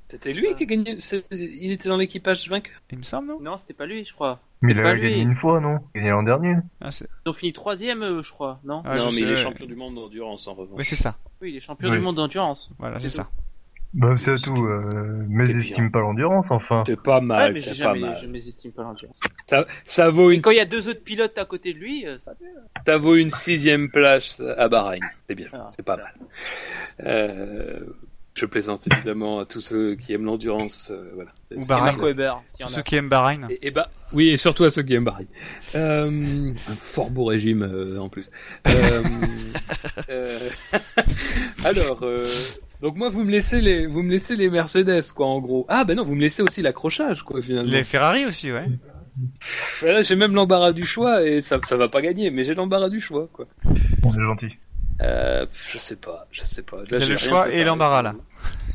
C'était 0.09 0.33
lui 0.33 0.55
qui 0.55 0.63
a 0.63 0.65
gagné. 0.65 0.97
Il 1.31 1.71
était 1.71 1.87
dans 1.87 1.95
l'équipage 1.97 2.49
vainqueur. 2.49 2.73
Il 2.91 2.97
me 2.97 3.03
semble, 3.03 3.27
non? 3.29 3.39
Non, 3.39 3.57
c'était 3.57 3.75
pas 3.75 3.85
lui, 3.85 4.03
je 4.05 4.13
crois. 4.13 4.39
Mais 4.61 4.71
il 4.73 4.79
a 4.79 4.83
gagné 4.95 5.15
lui. 5.15 5.19
une 5.21 5.35
fois, 5.35 5.59
non? 5.61 5.79
Il 5.93 5.99
a 5.99 6.01
gagné 6.01 6.09
l'an 6.09 6.23
dernier. 6.23 6.55
ah, 6.81 6.89
Ils 7.25 7.29
ont 7.29 7.33
fini 7.33 7.53
troisième, 7.53 8.03
eux, 8.03 8.23
je 8.23 8.31
crois, 8.31 8.59
non? 8.65 8.81
Ah, 8.85 8.97
non, 8.97 9.11
je 9.11 9.15
mais 9.15 9.21
il 9.21 9.27
est 9.27 9.31
ouais. 9.31 9.35
champion 9.37 9.65
du 9.67 9.75
monde 9.75 9.95
d'endurance 9.95 10.47
en 10.47 10.55
revanche. 10.55 10.75
Oui, 10.77 10.83
c'est 10.83 10.95
ça. 10.95 11.15
Oui, 11.41 11.51
il 11.51 11.57
est 11.57 11.59
champion 11.61 11.89
Oui. 11.89 11.97
du 11.97 12.01
monde 12.03 12.15
d'endurance. 12.15 12.71
Voilà, 12.79 12.97
c'est 12.99 13.09
C'est 13.09 13.17
ça. 13.17 13.29
Bah 13.93 14.13
c'est 14.17 14.35
tout. 14.35 14.65
Euh, 14.65 15.25
mais 15.27 15.47
C'est 15.47 15.53
bien. 15.53 15.61
estime 15.61 15.91
pas 15.91 15.99
l'endurance, 15.99 16.51
enfin. 16.51 16.83
C'est 16.85 17.01
pas 17.01 17.21
mal, 17.21 17.57
c'est 17.59 17.81
pas 17.81 17.95
mal. 17.95 18.17
je 18.21 18.27
m'estime 18.27 18.71
pas 18.71 18.83
l'endurance. 18.83 19.19
Ça, 19.47 19.65
ça 19.83 20.09
vaut 20.11 20.29
Et 20.31 20.35
une, 20.35 20.41
quand 20.41 20.51
il 20.51 20.57
y 20.57 20.61
a 20.61 20.65
deux 20.65 20.89
autres 20.89 21.03
pilotes 21.03 21.37
à 21.39 21.45
côté 21.45 21.73
de 21.73 21.79
lui, 21.79 22.05
euh, 22.05 22.19
ça 22.19 22.33
ça 22.85 22.97
vaut 22.97 23.15
une 23.15 23.31
sixième 23.31 23.89
place 23.89 24.41
à 24.57 24.69
Bahreïn. 24.69 25.01
C'est 25.27 25.33
bien, 25.35 25.47
Ah. 25.53 25.65
c'est 25.69 25.83
pas 25.83 25.97
mal. 25.97 26.13
Euh, 27.03 27.79
je 28.39 28.45
plaisante 28.45 28.87
évidemment 28.91 29.39
à 29.39 29.45
tous 29.45 29.59
ceux 29.59 29.95
qui 29.95 30.13
aiment 30.13 30.23
l'endurance. 30.25 30.91
euh, 30.93 31.11
voilà. 31.15 31.31
Ou 31.55 31.61
C'est- 31.61 31.67
Bahreïn. 31.67 31.85
Marco 31.91 32.05
Weber, 32.05 32.41
a. 32.61 32.67
ceux 32.69 32.81
qui 32.81 32.95
aiment 32.95 33.09
Bahreïn. 33.09 33.47
Et, 33.49 33.67
et 33.67 33.71
bah, 33.71 33.89
oui, 34.13 34.29
et 34.29 34.37
surtout 34.37 34.63
à 34.63 34.69
ceux 34.69 34.81
qui 34.83 34.93
aiment 34.93 35.03
Bahreïn. 35.03 35.27
Euh, 35.75 36.53
un 36.69 36.75
fort 36.75 37.09
beau 37.09 37.25
régime 37.25 37.63
euh, 37.63 37.97
en 37.99 38.07
plus. 38.09 38.31
Euh, 38.67 39.03
euh, 40.09 40.39
alors, 41.65 41.99
euh, 42.03 42.27
donc 42.81 42.95
moi 42.95 43.09
vous 43.09 43.23
me 43.25 43.31
laissez 43.31 43.61
les, 43.61 43.85
vous 43.87 44.01
me 44.03 44.11
laissez 44.11 44.35
les 44.35 44.49
Mercedes 44.49 45.01
quoi 45.15 45.27
en 45.27 45.39
gros. 45.39 45.65
Ah 45.69 45.83
ben 45.83 45.95
non, 45.95 46.05
vous 46.05 46.15
me 46.15 46.21
laissez 46.21 46.41
aussi 46.41 46.61
l'accrochage 46.61 47.23
quoi 47.23 47.41
finalement. 47.41 47.71
Les 47.71 47.83
Ferrari 47.83 48.25
aussi, 48.25 48.51
ouais. 48.51 48.65
Là 49.83 50.01
j'ai 50.01 50.15
même 50.15 50.33
l'embarras 50.33 50.71
du 50.71 50.85
choix 50.85 51.23
et 51.27 51.41
ça, 51.41 51.59
ça 51.63 51.75
va 51.75 51.89
pas 51.89 52.01
gagner, 52.01 52.31
mais 52.31 52.43
j'ai 52.45 52.53
l'embarras 52.55 52.89
du 52.89 53.01
choix 53.01 53.27
quoi. 53.33 53.47
On 54.03 54.13
est 54.13 54.23
gentil. 54.23 54.55
Euh, 55.01 55.45
je 55.71 55.77
sais 55.77 55.95
pas, 55.95 56.27
je 56.31 56.41
sais 56.43 56.63
pas. 56.63 56.77
Là, 56.89 56.99
le 56.99 57.17
choix 57.17 57.41
préparé. 57.43 57.61
et 57.61 57.63
l'embarras, 57.63 58.01
là. 58.01 58.15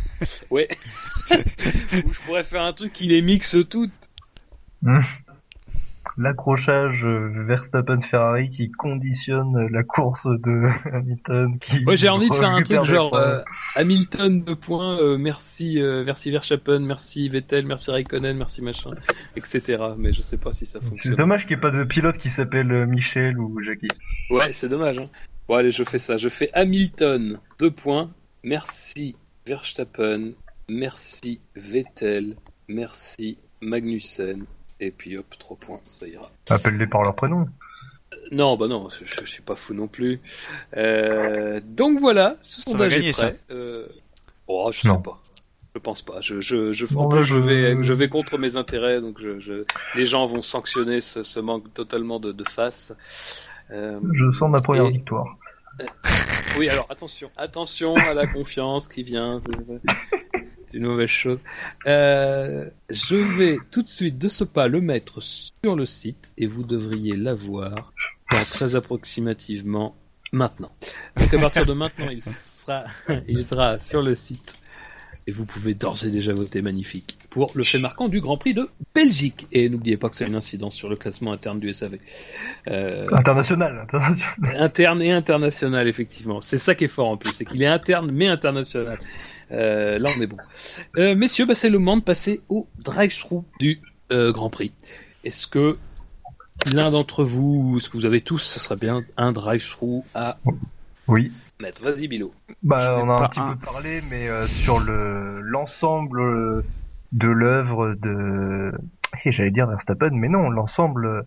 ouais. 0.51 0.69
Ou 1.31 2.13
je 2.13 2.21
pourrais 2.27 2.45
faire 2.45 2.63
un 2.63 2.73
truc 2.73 2.93
qui 2.93 3.07
les 3.07 3.23
mixe 3.23 3.57
toutes. 3.69 3.91
L'accrochage 6.17 7.05
euh, 7.05 7.45
Verstappen-Ferrari 7.45 8.49
qui 8.51 8.71
conditionne 8.71 9.67
la 9.73 9.83
course 9.83 10.27
de 10.27 10.69
Hamilton. 10.93 11.59
Qui 11.59 11.85
Ouais, 11.85 11.97
j'ai 11.97 12.09
envie 12.09 12.29
de 12.31 12.35
faire 12.35 12.51
un 12.51 12.63
truc 12.63 12.85
genre 12.85 13.15
euh, 13.17 13.41
Hamilton 13.75 14.45
de 14.45 14.55
points, 14.55 14.97
euh, 15.01 15.19
merci, 15.19 15.81
euh, 15.83 16.05
merci 16.05 16.31
Verstappen, 16.31 16.79
merci 16.81 17.29
Vettel, 17.29 17.67
merci 17.67 17.91
Raikkonen, 17.91 18.37
merci 18.37 18.63
machin, 18.63 18.91
etc. 19.35 19.83
Mais 19.99 20.13
je 20.13 20.23
sais 20.23 20.39
pas 20.39 20.53
si 20.53 20.67
ça 20.67 20.79
C'est 20.81 20.89
fonctionne. 20.89 21.17
dommage 21.17 21.47
qu'il 21.47 21.57
n'y 21.57 21.59
ait 21.59 21.63
pas 21.63 21.77
de 21.77 21.83
pilote 21.83 22.19
qui 22.19 22.31
s'appelle 22.31 22.87
Michel 22.87 23.37
ou 23.39 23.61
Jackie. 23.65 23.89
Ouais, 24.31 24.53
c'est 24.53 24.69
dommage. 24.69 25.01
Hein. 25.01 25.09
Bon 25.49 25.55
allez, 25.57 25.71
je 25.71 25.85
fais 25.85 25.99
ça. 25.99 26.17
Je 26.17 26.29
fais 26.29 26.51
Hamilton 26.55 27.39
deux 27.59 27.71
points, 27.71 28.11
merci 28.43 29.15
Verstappen, 29.47 30.33
merci 30.69 31.41
Vettel, 31.55 32.37
merci 32.69 33.39
Magnussen. 33.61 34.45
Et 34.81 34.91
puis 34.91 35.17
hop, 35.17 35.27
trois 35.39 35.57
points, 35.57 35.81
ça 35.87 36.07
ira. 36.07 36.31
Appelle-les 36.51 36.87
par 36.87 37.03
leur 37.03 37.15
prénom. 37.15 37.47
Non, 38.33 38.57
bah 38.57 38.69
non, 38.69 38.89
je, 38.89 39.05
je- 39.05 39.21
je 39.25 39.31
suis 39.31 39.43
pas 39.43 39.55
fou 39.55 39.75
non 39.75 39.87
plus. 39.87 40.21
Euh, 40.77 41.61
donc 41.63 42.01
voilà, 42.01 42.37
ce 42.41 42.63
Ça 42.63 42.71
sondage 42.71 42.93
gagner, 42.95 43.09
est 43.11 43.13
prêt. 43.13 43.39
Euh, 43.51 43.87
oh, 44.47 44.71
je 44.73 44.89
Non. 44.89 44.97
sais 44.97 45.03
pas. 45.03 45.21
Je 45.75 45.81
pense 45.81 46.03
pas. 46.03 46.21
Je, 46.21 46.41
je, 46.41 46.73
je, 46.73 46.87
Bon, 46.87 47.03
en 47.03 47.09
plus, 47.09 47.23
je 47.23 47.35
je- 47.35 47.39
vais, 47.39 47.85
je 47.85 47.93
vais 47.93 48.09
contre 48.09 48.39
mes 48.39 48.57
intérêts, 48.57 49.01
donc 49.01 49.21
je, 49.21 49.41
je, 49.41 49.65
les 49.95 50.05
gens 50.07 50.27
vont 50.27 50.41
sanctionner 50.41 51.01
ce, 51.01 51.23
ce 51.23 51.41
manque 51.41 51.73
totalement 51.75 52.19
de, 52.19 52.33
de 52.33 52.45
face. 52.49 52.93
Euh, 53.75 54.01
Je 54.13 54.33
sens 54.39 54.51
ma 54.51 54.61
première 54.61 54.87
Et- 54.87 54.93
victoire. 54.93 55.27
oui, 56.59 56.69
alors 56.69 56.87
attention, 56.89 57.31
attention 57.37 57.95
à 57.97 58.15
la 58.15 58.27
confiance 58.27 58.87
qui 58.89 59.03
vient. 59.03 59.41
C'est 60.67 60.79
une 60.79 60.87
mauvaise 60.87 61.09
chose. 61.09 61.39
Euh, 61.87 62.69
je 62.91 63.17
vais 63.17 63.59
tout 63.71 63.83
de 63.83 63.89
suite 63.89 64.17
de 64.19 64.29
ce 64.29 64.45
pas 64.45 64.69
le 64.69 64.81
mettre 64.81 65.21
sur 65.23 65.75
le 65.77 65.85
site 65.87 66.33
et 66.39 66.47
vous 66.47 66.63
devriez 66.63 67.17
l'avoir 67.17 67.93
dans 68.31 68.45
très 68.45 68.75
approximativement 68.77 69.95
maintenant. 70.33 70.73
Donc 71.17 71.33
à 71.35 71.39
partir 71.39 71.67
de 71.67 71.73
maintenant, 71.73 72.09
il 72.11 72.23
sera, 72.23 72.85
il 73.29 73.45
sera 73.45 73.79
sur 73.79 74.03
le 74.03 74.15
site. 74.15 74.59
Et 75.27 75.33
vous 75.33 75.47
pouvez 75.47 75.73
d'ores 75.75 76.05
et 76.05 76.11
déjà 76.11 76.35
voter 76.35 76.61
magnifique 76.61 77.19
pour 77.31 77.51
le 77.55 77.65
fait 77.65 77.79
marquant 77.79 78.09
du 78.09 78.21
Grand 78.21 78.37
Prix 78.37 78.53
de 78.53 78.69
Belgique. 78.95 79.47
Et 79.53 79.69
n'oubliez 79.69 79.97
pas 79.97 80.11
que 80.11 80.17
c'est 80.17 80.27
une 80.27 80.37
incidence 80.37 80.75
sur 80.75 80.89
le 80.89 80.97
classement 80.97 81.33
interne 81.33 81.59
du 81.59 81.73
SAV. 81.73 81.99
Euh, 82.69 83.07
International, 83.11 83.81
international. 83.83 84.57
Interne 84.57 85.03
et 85.03 85.13
international, 85.13 85.89
effectivement. 85.89 86.41
C'est 86.41 86.59
ça 86.59 86.75
qui 86.75 86.85
est 86.85 86.89
fort 86.89 87.09
en 87.09 87.17
plus, 87.17 87.33
c'est 87.33 87.47
qu'il 87.47 87.63
est 87.63 87.67
interne 87.67 88.11
mais 88.13 88.29
international. 88.29 88.99
Euh, 89.51 89.99
là, 89.99 90.11
on 90.17 90.21
est 90.21 90.27
bon. 90.27 90.37
Euh, 90.99 91.15
messieurs, 91.15 91.47
bah, 91.47 91.55
c'est 91.55 91.71
le 91.71 91.79
moment 91.79 91.97
de 91.97 92.03
passer 92.03 92.43
au 92.49 92.69
drive-thru 92.79 93.41
du 93.61 93.81
Grand 94.11 94.51
Prix. 94.51 94.73
Est-ce 95.25 95.47
que 95.49 95.77
l'un 96.73 96.91
d'entre 96.91 97.25
vous, 97.25 97.79
est-ce 97.79 97.89
que 97.89 97.97
vous 97.97 98.07
avez 98.07 98.21
tous, 98.21 98.39
ce 98.39 98.61
serait 98.61 98.77
bien 98.77 99.03
un 99.17 99.33
drive-thru 99.33 100.03
à 100.15 100.39
Oui. 101.09 101.33
Vas-y, 101.83 102.09
Bilo. 102.09 102.33
Bah, 102.63 102.97
on 103.03 103.09
a 103.11 103.23
un 103.23 103.29
petit 103.29 103.41
un. 103.41 103.55
peu 103.55 103.67
parlé, 103.67 104.01
mais 104.11 104.29
euh, 104.29 104.47
sur 104.47 104.79
le 104.79 105.41
l'ensemble 105.41 106.65
de 107.13 107.29
l'œuvre 107.29 107.95
de, 107.95 108.73
et 109.25 109.33
j'allais 109.33 109.51
dire 109.51 109.67
Verstappen, 109.67 110.11
mais 110.13 110.29
non, 110.29 110.51
l'ensemble 110.51 111.27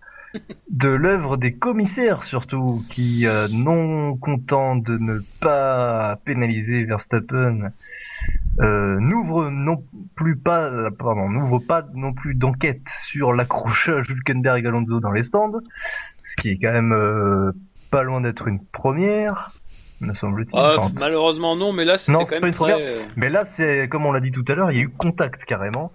de 0.69 0.89
l'œuvre 0.89 1.37
des 1.37 1.53
commissaires 1.53 2.23
surtout, 2.23 2.83
qui 2.89 3.25
euh, 3.25 3.47
non 3.51 4.17
contents 4.17 4.75
de 4.75 4.97
ne 4.97 5.19
pas 5.39 6.17
pénaliser 6.25 6.83
Verstappen, 6.83 7.71
euh, 8.59 8.99
n'ouvre 8.99 9.49
non 9.49 9.83
plus 10.15 10.35
pas, 10.35 10.91
pardon, 10.91 11.29
n'ouvre 11.29 11.59
pas 11.59 11.85
non 11.93 12.13
plus 12.13 12.35
d'enquête 12.35 12.81
sur 13.03 13.33
l'accrochage 13.33 14.09
Hülkenberg 14.09 14.65
Alonso 14.65 14.99
dans 14.99 15.11
les 15.11 15.23
stands, 15.23 15.59
ce 16.23 16.35
qui 16.41 16.49
est 16.49 16.57
quand 16.57 16.73
même 16.73 16.93
euh, 16.93 17.51
pas 17.91 18.03
loin 18.03 18.21
d'être 18.21 18.47
une 18.47 18.63
première, 18.65 19.53
me 19.99 20.13
semble-t-il. 20.13 20.57
Ah, 20.57 20.75
Enfin, 20.77 20.91
malheureusement, 20.99 21.55
non, 21.55 21.73
mais 21.73 21.83
là, 21.85 21.97
c'était 21.97 22.11
Non, 22.13 22.19
quand 22.19 22.27
c'est 22.27 22.35
même 22.35 22.41
pas 22.41 22.47
une 22.47 22.53
très... 22.53 22.71
première. 22.73 22.77
euh, 22.97 23.01
Mais 23.15 23.29
là, 23.29 23.45
c'est 23.45 23.87
comme 23.89 24.05
on 24.05 24.11
l'a 24.11 24.19
dit 24.19 24.31
tout 24.31 24.45
à 24.47 24.53
l'heure, 24.55 24.71
il 24.71 24.77
y 24.77 24.79
a 24.81 24.83
eu 24.83 24.89
contact 24.89 25.43
carrément. 25.45 25.91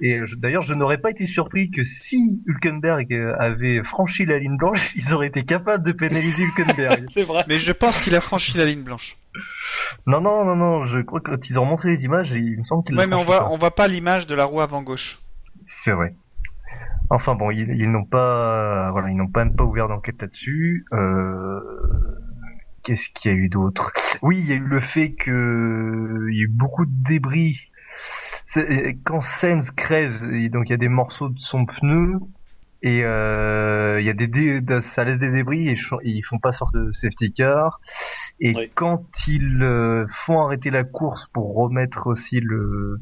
Et 0.00 0.20
je- 0.26 0.36
d'ailleurs, 0.36 0.62
je 0.62 0.72
n'aurais 0.74 0.98
pas 0.98 1.10
été 1.10 1.26
surpris 1.26 1.70
que 1.70 1.84
si 1.84 2.42
Hülkenberg 2.46 3.12
euh, 3.12 3.34
avait 3.38 3.82
franchi 3.84 4.24
la 4.24 4.38
ligne 4.38 4.56
blanche, 4.56 4.92
ils 4.96 5.12
auraient 5.12 5.26
été 5.28 5.44
capables 5.44 5.84
de 5.84 5.92
pénaliser 5.92 6.42
Hülkenberg. 6.42 7.06
C'est 7.10 7.24
vrai. 7.24 7.44
Mais 7.48 7.58
je 7.58 7.72
pense 7.72 8.00
qu'il 8.00 8.14
a 8.16 8.20
franchi 8.20 8.56
la 8.56 8.64
ligne 8.64 8.82
blanche. 8.82 9.16
non, 10.06 10.20
non, 10.20 10.44
non, 10.44 10.56
non. 10.56 10.86
Je 10.86 11.00
crois 11.00 11.20
que 11.20 11.30
quand 11.30 11.48
ils 11.50 11.58
ont 11.58 11.64
montré 11.66 11.90
les 11.90 12.04
images, 12.04 12.30
il 12.30 12.58
me 12.60 12.64
semble 12.64 12.84
qu'ils 12.84 12.96
Ouais, 12.96 13.06
mais 13.06 13.16
on 13.16 13.24
voit, 13.24 13.40
pas. 13.40 13.48
on 13.50 13.56
voit 13.58 13.74
pas 13.74 13.86
l'image 13.88 14.26
de 14.26 14.34
la 14.34 14.44
roue 14.44 14.60
avant 14.60 14.82
gauche. 14.82 15.18
C'est 15.62 15.92
vrai. 15.92 16.14
Enfin 17.10 17.34
bon, 17.34 17.50
ils, 17.50 17.68
ils 17.78 17.90
n'ont 17.90 18.04
pas, 18.06 18.90
voilà, 18.92 19.10
ils 19.10 19.16
n'ont 19.16 19.28
pas 19.28 19.44
même 19.44 19.54
pas 19.54 19.64
ouvert 19.64 19.88
d'enquête 19.88 20.16
là-dessus. 20.22 20.86
Euh... 20.94 21.60
Qu'est-ce 22.84 23.08
qu'il 23.10 23.30
y 23.30 23.34
a 23.34 23.36
eu 23.36 23.48
d'autre? 23.48 23.92
Oui, 24.22 24.38
il 24.40 24.48
y 24.48 24.52
a 24.52 24.56
eu 24.56 24.60
le 24.60 24.80
fait 24.80 25.14
que 25.14 26.26
il 26.30 26.36
y 26.36 26.40
a 26.40 26.44
eu 26.44 26.48
beaucoup 26.48 26.84
de 26.86 26.92
débris. 27.08 27.58
Quand 29.04 29.22
Sainz 29.22 29.70
crève, 29.70 30.20
donc 30.50 30.68
il 30.68 30.70
y 30.70 30.74
a 30.74 30.76
des 30.78 30.88
morceaux 30.88 31.28
de 31.28 31.38
son 31.38 31.64
pneu 31.64 32.18
et 32.82 33.04
euh, 33.04 34.00
il 34.00 34.06
y 34.06 34.10
a 34.10 34.12
des 34.12 34.26
dé- 34.26 34.60
ça 34.82 35.04
laisse 35.04 35.18
des 35.18 35.30
débris 35.30 35.68
et 35.68 35.76
ils 36.04 36.22
font 36.24 36.38
pas 36.38 36.52
sorte 36.52 36.74
de 36.74 36.92
safety 36.92 37.32
car. 37.32 37.80
Et 38.40 38.52
Oui. 38.56 38.72
quand 38.74 39.06
ils 39.26 39.62
euh, 39.62 40.06
font 40.26 40.40
arrêter 40.42 40.70
la 40.70 40.84
course 40.84 41.26
pour 41.32 41.54
remettre 41.54 42.06
aussi 42.08 42.40
le 42.40 43.00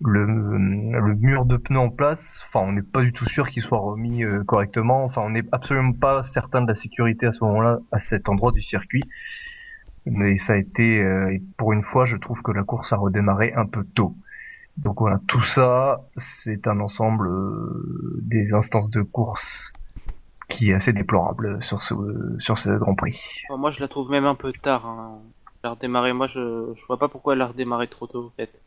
le, 0.00 1.14
mur 1.14 1.44
de 1.44 1.56
pneus 1.56 1.78
en 1.78 1.90
place, 1.90 2.44
enfin 2.46 2.60
on 2.66 2.72
n'est 2.72 2.82
pas 2.82 3.00
du 3.02 3.12
tout 3.12 3.26
sûr 3.26 3.48
qu'il 3.50 3.62
soit 3.62 3.78
remis 3.78 4.24
euh, 4.24 4.44
correctement, 4.44 5.04
enfin 5.04 5.22
on 5.22 5.30
n'est 5.30 5.44
absolument 5.52 5.92
pas 5.92 6.22
certain 6.22 6.62
de 6.62 6.68
la 6.68 6.74
sécurité 6.74 7.26
à 7.26 7.32
ce 7.32 7.42
moment-là, 7.44 7.80
à 7.90 8.00
cet 8.00 8.28
endroit 8.28 8.52
du 8.52 8.62
circuit. 8.62 9.02
Mais 10.06 10.38
ça 10.38 10.54
a 10.54 10.56
été, 10.56 11.02
euh, 11.02 11.36
pour 11.58 11.72
une 11.72 11.82
fois, 11.82 12.06
je 12.06 12.16
trouve 12.16 12.40
que 12.42 12.52
la 12.52 12.62
course 12.62 12.92
a 12.92 12.96
redémarré 12.96 13.52
un 13.54 13.66
peu 13.66 13.84
tôt. 13.84 14.14
Donc 14.78 15.00
voilà, 15.00 15.20
tout 15.26 15.42
ça, 15.42 16.00
c'est 16.16 16.66
un 16.68 16.80
ensemble 16.80 17.28
euh, 17.28 18.20
des 18.22 18.52
instances 18.52 18.90
de 18.90 19.02
course 19.02 19.72
qui 20.48 20.70
est 20.70 20.74
assez 20.74 20.92
déplorable 20.92 21.62
sur 21.62 21.82
ce 21.82 21.94
sur 22.38 22.58
ce 22.58 22.70
Grand 22.70 22.94
Prix. 22.94 23.20
Moi, 23.50 23.70
je 23.70 23.80
la 23.80 23.88
trouve 23.88 24.10
même 24.10 24.24
un 24.24 24.36
peu 24.36 24.52
tard. 24.52 24.86
Hein. 24.86 25.18
Elle 25.62 25.70
a 25.70 25.72
redémarré. 25.74 26.12
Moi, 26.12 26.28
je 26.28 26.72
je 26.74 26.86
vois 26.86 26.98
pas 26.98 27.08
pourquoi 27.08 27.34
elle 27.34 27.42
a 27.42 27.48
redémarré 27.48 27.88
trop 27.88 28.06
tôt, 28.06 28.26
en 28.26 28.30
fait. 28.30 28.62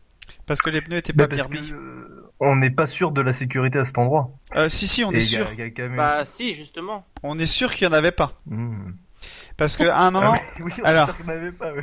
Parce 0.45 0.61
que 0.61 0.69
les 0.69 0.82
pneus 0.82 0.98
étaient 0.98 1.14
Bah, 1.14 1.27
pas 1.27 1.35
bien 1.35 1.48
euh, 1.74 2.30
on 2.40 2.56
n'est 2.56 2.69
pas 2.72 2.88
sûr 2.88 3.11
de 3.11 3.22
la 3.22 3.34
sécurité 3.34 3.77
à 3.80 3.85
cet 3.85 3.98
endroit. 3.98 4.32
Euh, 4.56 4.68
si, 4.69 4.88
si, 4.88 5.03
on 5.03 5.11
Et 5.11 5.18
est 5.18 5.19
il 5.19 5.34
y 5.34 5.38
a- 5.38 5.45
sûr. 5.45 5.53
y 5.60 5.61
a 5.61 5.69
quand 5.69 5.84
même- 5.84 5.95
Bah, 5.98 6.26
si, 6.26 6.53
justement. 6.53 7.06
On 7.24 7.38
est 7.38 7.45
sûr 7.45 7.74
qu'il 7.74 7.85
y 7.88 7.90
en 7.90 7.93
avait 7.93 8.11
pas. 8.11 8.34
Hmm. 8.48 8.92
Parce 9.58 9.77
que 9.77 9.83
à 9.83 10.00
un 10.00 10.11
moment, 10.11 10.33
Ah 10.35 10.41
oui, 10.59 10.72
oui, 10.77 10.83
alors. 10.83 11.16
pas, 11.59 11.74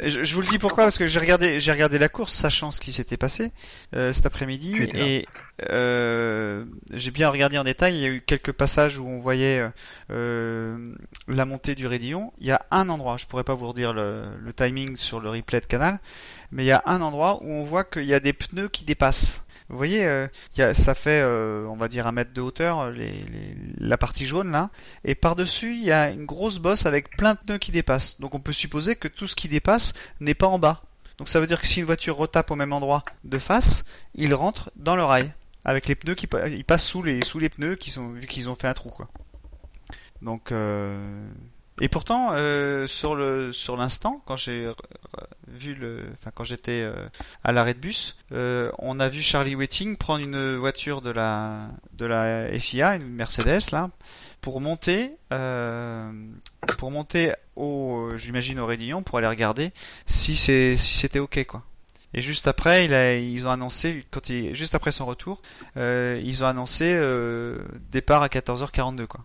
je, 0.02 0.24
je 0.24 0.34
vous 0.34 0.40
le 0.40 0.48
dis 0.48 0.58
pourquoi 0.58 0.84
parce 0.84 0.98
que 0.98 1.06
j'ai 1.06 1.20
regardé, 1.20 1.60
j'ai 1.60 1.72
regardé 1.72 1.98
la 1.98 2.08
course, 2.08 2.32
sachant 2.32 2.70
ce 2.72 2.80
qui 2.80 2.92
s'était 2.92 3.16
passé 3.16 3.52
euh, 3.94 4.12
cet 4.12 4.26
après-midi, 4.26 4.76
et 4.94 5.26
euh, 5.70 6.64
j'ai 6.92 7.10
bien 7.10 7.30
regardé 7.30 7.58
en 7.58 7.64
détail. 7.64 7.94
Il 7.94 8.00
y 8.00 8.04
a 8.06 8.08
eu 8.08 8.20
quelques 8.20 8.52
passages 8.52 8.98
où 8.98 9.06
on 9.06 9.18
voyait 9.18 9.60
euh, 9.60 9.68
euh, 10.10 10.94
la 11.28 11.44
montée 11.44 11.74
du 11.74 11.86
Raidillon. 11.86 12.32
Il 12.40 12.46
y 12.46 12.52
a 12.52 12.64
un 12.70 12.88
endroit, 12.88 13.16
je 13.16 13.26
pourrais 13.26 13.44
pas 13.44 13.54
vous 13.54 13.68
redire 13.68 13.92
le, 13.92 14.22
le 14.40 14.52
timing 14.52 14.96
sur 14.96 15.20
le 15.20 15.30
replay 15.30 15.60
de 15.60 15.66
canal, 15.66 16.00
mais 16.50 16.64
il 16.64 16.66
y 16.66 16.72
a 16.72 16.82
un 16.86 17.00
endroit 17.02 17.38
où 17.42 17.50
on 17.50 17.62
voit 17.62 17.84
qu'il 17.84 18.04
y 18.04 18.14
a 18.14 18.20
des 18.20 18.32
pneus 18.32 18.68
qui 18.68 18.84
dépassent. 18.84 19.44
Vous 19.70 19.76
voyez, 19.78 20.04
euh, 20.06 20.28
ça 20.74 20.94
fait, 20.94 21.22
euh, 21.22 21.66
on 21.68 21.76
va 21.76 21.88
dire, 21.88 22.06
un 22.06 22.12
mètre 22.12 22.32
de 22.34 22.40
hauteur, 22.42 22.90
les- 22.90 23.24
la 23.78 23.96
partie 23.96 24.26
jaune 24.26 24.50
là, 24.50 24.70
et 25.04 25.14
par-dessus, 25.14 25.74
il 25.74 25.82
y 25.84 25.90
a 25.90 26.10
une 26.10 26.26
grosse 26.26 26.58
bosse 26.58 26.84
avec 26.86 27.16
plein 27.16 27.32
de 27.34 27.38
pneus 27.38 27.58
qui 27.58 27.72
dépassent. 27.72 28.20
Donc 28.20 28.34
on 28.34 28.40
peut 28.40 28.52
supposer 28.52 28.94
que 28.94 29.08
tout 29.08 29.26
ce 29.26 29.34
qui 29.34 29.48
dépasse 29.48 29.94
n'est 30.20 30.34
pas 30.34 30.46
en 30.48 30.58
bas. 30.58 30.82
Donc 31.18 31.28
ça 31.28 31.40
veut 31.40 31.46
dire 31.46 31.60
que 31.60 31.66
si 31.66 31.80
une 31.80 31.86
voiture 31.86 32.16
retape 32.16 32.50
au 32.50 32.56
même 32.56 32.72
endroit 32.72 33.04
de 33.24 33.38
face, 33.38 33.84
il 34.14 34.34
rentre 34.34 34.70
dans 34.76 34.96
le 34.96 35.04
rail 35.04 35.32
avec 35.64 35.86
les 35.88 35.94
pneus 35.94 36.14
qui 36.14 36.26
passent 36.26 36.84
sous 36.84 37.02
les 37.02 37.24
sous 37.24 37.38
les 37.38 37.48
pneus 37.48 37.76
qui 37.76 37.90
sont 37.90 38.10
vu 38.10 38.26
qu'ils 38.26 38.50
ont 38.50 38.54
fait 38.56 38.68
un 38.68 38.74
trou 38.74 38.90
quoi. 38.90 39.08
Donc 40.22 40.52
euh, 40.52 41.26
et 41.80 41.88
pourtant 41.88 42.30
euh, 42.32 42.86
sur 42.86 43.16
le 43.16 43.52
sur 43.52 43.76
l'instant 43.76 44.22
quand 44.26 44.36
j'ai 44.36 44.70
vu 45.48 45.74
le 45.74 46.04
enfin 46.12 46.30
quand 46.32 46.44
j'étais 46.44 46.82
euh, 46.82 47.08
à 47.42 47.52
l'arrêt 47.52 47.74
de 47.74 47.80
bus, 47.80 48.16
euh, 48.32 48.70
on 48.78 49.00
a 49.00 49.08
vu 49.08 49.22
Charlie 49.22 49.56
Wetting 49.56 49.96
prendre 49.96 50.22
une 50.22 50.56
voiture 50.56 51.02
de 51.02 51.10
la 51.10 51.68
de 51.92 52.06
la 52.06 52.48
FIA, 52.60 52.96
une 52.96 53.08
Mercedes 53.08 53.70
là, 53.72 53.90
pour 54.40 54.60
monter 54.60 55.16
euh, 55.32 56.12
pour 56.78 56.92
monter 56.92 57.32
au 57.56 58.10
j'imagine 58.16 58.60
au 58.60 58.66
Rédillon 58.66 59.02
pour 59.02 59.18
aller 59.18 59.26
regarder 59.26 59.72
si 60.06 60.36
c'est 60.36 60.76
si 60.76 60.94
c'était 60.94 61.18
ok 61.18 61.44
quoi. 61.44 61.62
Et 62.16 62.22
juste 62.22 62.46
après, 62.46 62.84
il 62.84 62.94
a, 62.94 63.16
ils 63.16 63.44
ont 63.44 63.50
annoncé, 63.50 64.06
quand 64.12 64.28
il, 64.28 64.54
juste 64.54 64.76
après 64.76 64.92
son 64.92 65.04
retour, 65.04 65.42
euh, 65.76 66.22
ils 66.24 66.44
ont 66.44 66.46
annoncé 66.46 66.96
départ 67.90 68.22
à 68.22 68.28
14h42 68.28 69.08
quoi. 69.08 69.24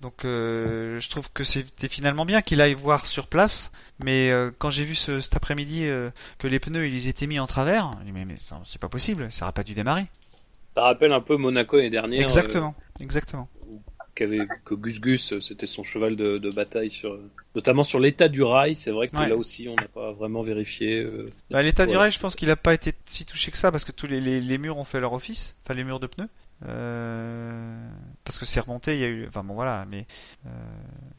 Donc 0.00 0.24
euh, 0.24 1.00
je 1.00 1.08
trouve 1.08 1.28
que 1.32 1.42
c'était 1.42 1.88
finalement 1.88 2.24
bien 2.24 2.40
qu'il 2.40 2.60
aille 2.60 2.74
voir 2.74 3.06
sur 3.06 3.26
place, 3.26 3.72
mais 3.98 4.30
euh, 4.30 4.50
quand 4.56 4.70
j'ai 4.70 4.84
vu 4.84 4.94
ce, 4.94 5.20
cet 5.20 5.34
après-midi 5.34 5.86
euh, 5.86 6.10
que 6.38 6.46
les 6.46 6.60
pneus 6.60 6.86
ils 6.86 7.08
étaient 7.08 7.26
mis 7.26 7.40
en 7.40 7.48
travers, 7.48 7.96
j'ai 8.04 8.12
dit, 8.12 8.12
mais, 8.12 8.36
c'est 8.64 8.80
pas 8.80 8.88
possible, 8.88 9.30
ça 9.32 9.44
aurait 9.44 9.52
pas 9.52 9.64
dû 9.64 9.74
démarrer. 9.74 10.06
Ça 10.76 10.84
rappelle 10.84 11.12
un 11.12 11.20
peu 11.20 11.36
Monaco 11.36 11.76
l'année 11.76 11.90
dernière. 11.90 12.22
Exactement, 12.22 12.76
exactement. 13.00 13.48
qu'avait 14.14 14.46
que 14.64 14.74
Gus 14.74 15.00
Gus, 15.00 15.40
c'était 15.40 15.66
son 15.66 15.82
cheval 15.82 16.14
de, 16.14 16.38
de 16.38 16.50
bataille 16.50 16.90
sur, 16.90 17.18
notamment 17.56 17.82
sur 17.82 17.98
l'état 17.98 18.28
du 18.28 18.44
rail. 18.44 18.76
C'est 18.76 18.92
vrai 18.92 19.08
que 19.08 19.16
Ouais. 19.16 19.28
là 19.28 19.36
aussi, 19.36 19.68
on 19.68 19.74
n'a 19.74 19.88
pas 19.88 20.12
vraiment 20.12 20.42
vérifié. 20.42 21.04
Bah, 21.50 21.64
l'état 21.64 21.86
du 21.86 21.96
rail, 21.96 22.12
je 22.12 22.20
pense 22.20 22.36
qu'il 22.36 22.50
a 22.50 22.56
pas 22.56 22.74
été 22.74 22.92
si 23.06 23.24
touché 23.24 23.50
que 23.50 23.58
ça 23.58 23.72
parce 23.72 23.84
que 23.84 23.90
tous 23.90 24.06
les, 24.06 24.20
les, 24.20 24.40
les 24.40 24.58
murs 24.58 24.78
ont 24.78 24.84
fait 24.84 25.00
leur 25.00 25.12
office, 25.12 25.56
enfin 25.64 25.74
les 25.74 25.82
murs 25.82 25.98
de 25.98 26.06
pneus. 26.06 26.28
Euh, 26.66 27.88
parce 28.24 28.38
que 28.38 28.44
c'est 28.44 28.58
remonté, 28.58 28.94
il 28.94 29.00
y 29.00 29.04
a 29.04 29.08
eu, 29.08 29.28
enfin 29.28 29.44
bon 29.44 29.54
voilà, 29.54 29.84
mais 29.88 30.06
euh, 30.46 30.50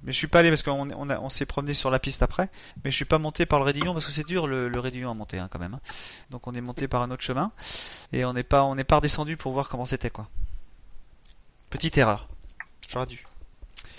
mais 0.03 0.11
je 0.11 0.17
suis 0.17 0.27
pas 0.27 0.39
allé 0.39 0.49
parce 0.49 0.63
qu'on 0.63 0.91
on, 0.91 1.29
s'est 1.29 1.45
promené 1.45 1.73
sur 1.73 1.89
la 1.89 1.99
piste 1.99 2.21
après, 2.21 2.49
mais 2.83 2.91
je 2.91 2.95
suis 2.95 3.05
pas 3.05 3.19
monté 3.19 3.45
par 3.45 3.59
le 3.59 3.65
Rédillon 3.65 3.93
parce 3.93 4.05
que 4.05 4.11
c'est 4.11 4.27
dur 4.27 4.47
le, 4.47 4.67
le 4.67 4.79
Rédillon 4.81 5.09
à 5.09 5.13
monter 5.13 5.39
hein, 5.39 5.47
quand 5.49 5.59
même. 5.59 5.75
hein. 5.75 5.81
Donc 6.29 6.45
on 6.47 6.53
est 6.53 6.61
monté 6.61 6.89
par 6.89 7.01
un 7.01 7.11
autre 7.11 7.23
chemin 7.23 7.51
et 8.11 8.25
on 8.25 8.33
n'est 8.33 8.43
pas 8.43 8.63
on 8.65 8.75
n'est 8.75 8.83
pas 8.83 8.97
redescendu 8.97 9.37
pour 9.37 9.53
voir 9.53 9.69
comment 9.69 9.85
c'était 9.85 10.09
quoi. 10.09 10.27
Petite 11.69 11.97
erreur, 11.97 12.27
j'aurais 12.89 13.05
dû. 13.07 13.23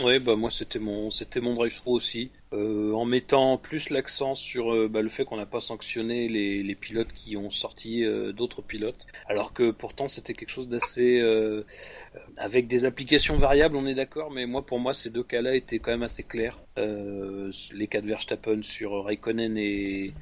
Ouais, 0.02 0.18
bah 0.18 0.34
moi 0.34 0.50
c'était 0.50 0.78
mon 0.78 1.10
c'était 1.10 1.40
mon 1.40 1.54
drive-thru 1.54 1.90
aussi, 1.90 2.30
euh, 2.54 2.92
en 2.94 3.04
mettant 3.04 3.58
plus 3.58 3.90
l'accent 3.90 4.34
sur 4.34 4.72
euh, 4.72 4.88
bah, 4.88 5.02
le 5.02 5.10
fait 5.10 5.26
qu'on 5.26 5.36
n'a 5.36 5.44
pas 5.44 5.60
sanctionné 5.60 6.26
les, 6.26 6.62
les 6.62 6.74
pilotes 6.74 7.12
qui 7.12 7.36
ont 7.36 7.50
sorti 7.50 8.02
euh, 8.02 8.32
d'autres 8.32 8.62
pilotes, 8.62 9.06
alors 9.28 9.52
que 9.52 9.70
pourtant 9.70 10.08
c'était 10.08 10.32
quelque 10.32 10.48
chose 10.48 10.68
d'assez 10.68 11.20
avec 12.38 12.66
des 12.66 12.86
applications 12.86 13.36
variables, 13.36 13.76
on 13.76 13.86
est 13.86 13.94
d'accord, 13.94 14.30
mais 14.30 14.46
moi 14.46 14.64
pour 14.64 14.78
moi 14.78 14.94
ces 14.94 15.10
deux 15.10 15.24
cas-là 15.24 15.54
étaient 15.54 15.80
quand 15.80 15.90
même 15.90 16.02
assez 16.02 16.22
clairs. 16.22 16.58
Les 16.76 17.86
cas 17.86 18.00
de 18.00 18.06
Verstappen 18.06 18.62
sur 18.62 19.04
Raikkonen 19.04 19.58
et 19.58 20.14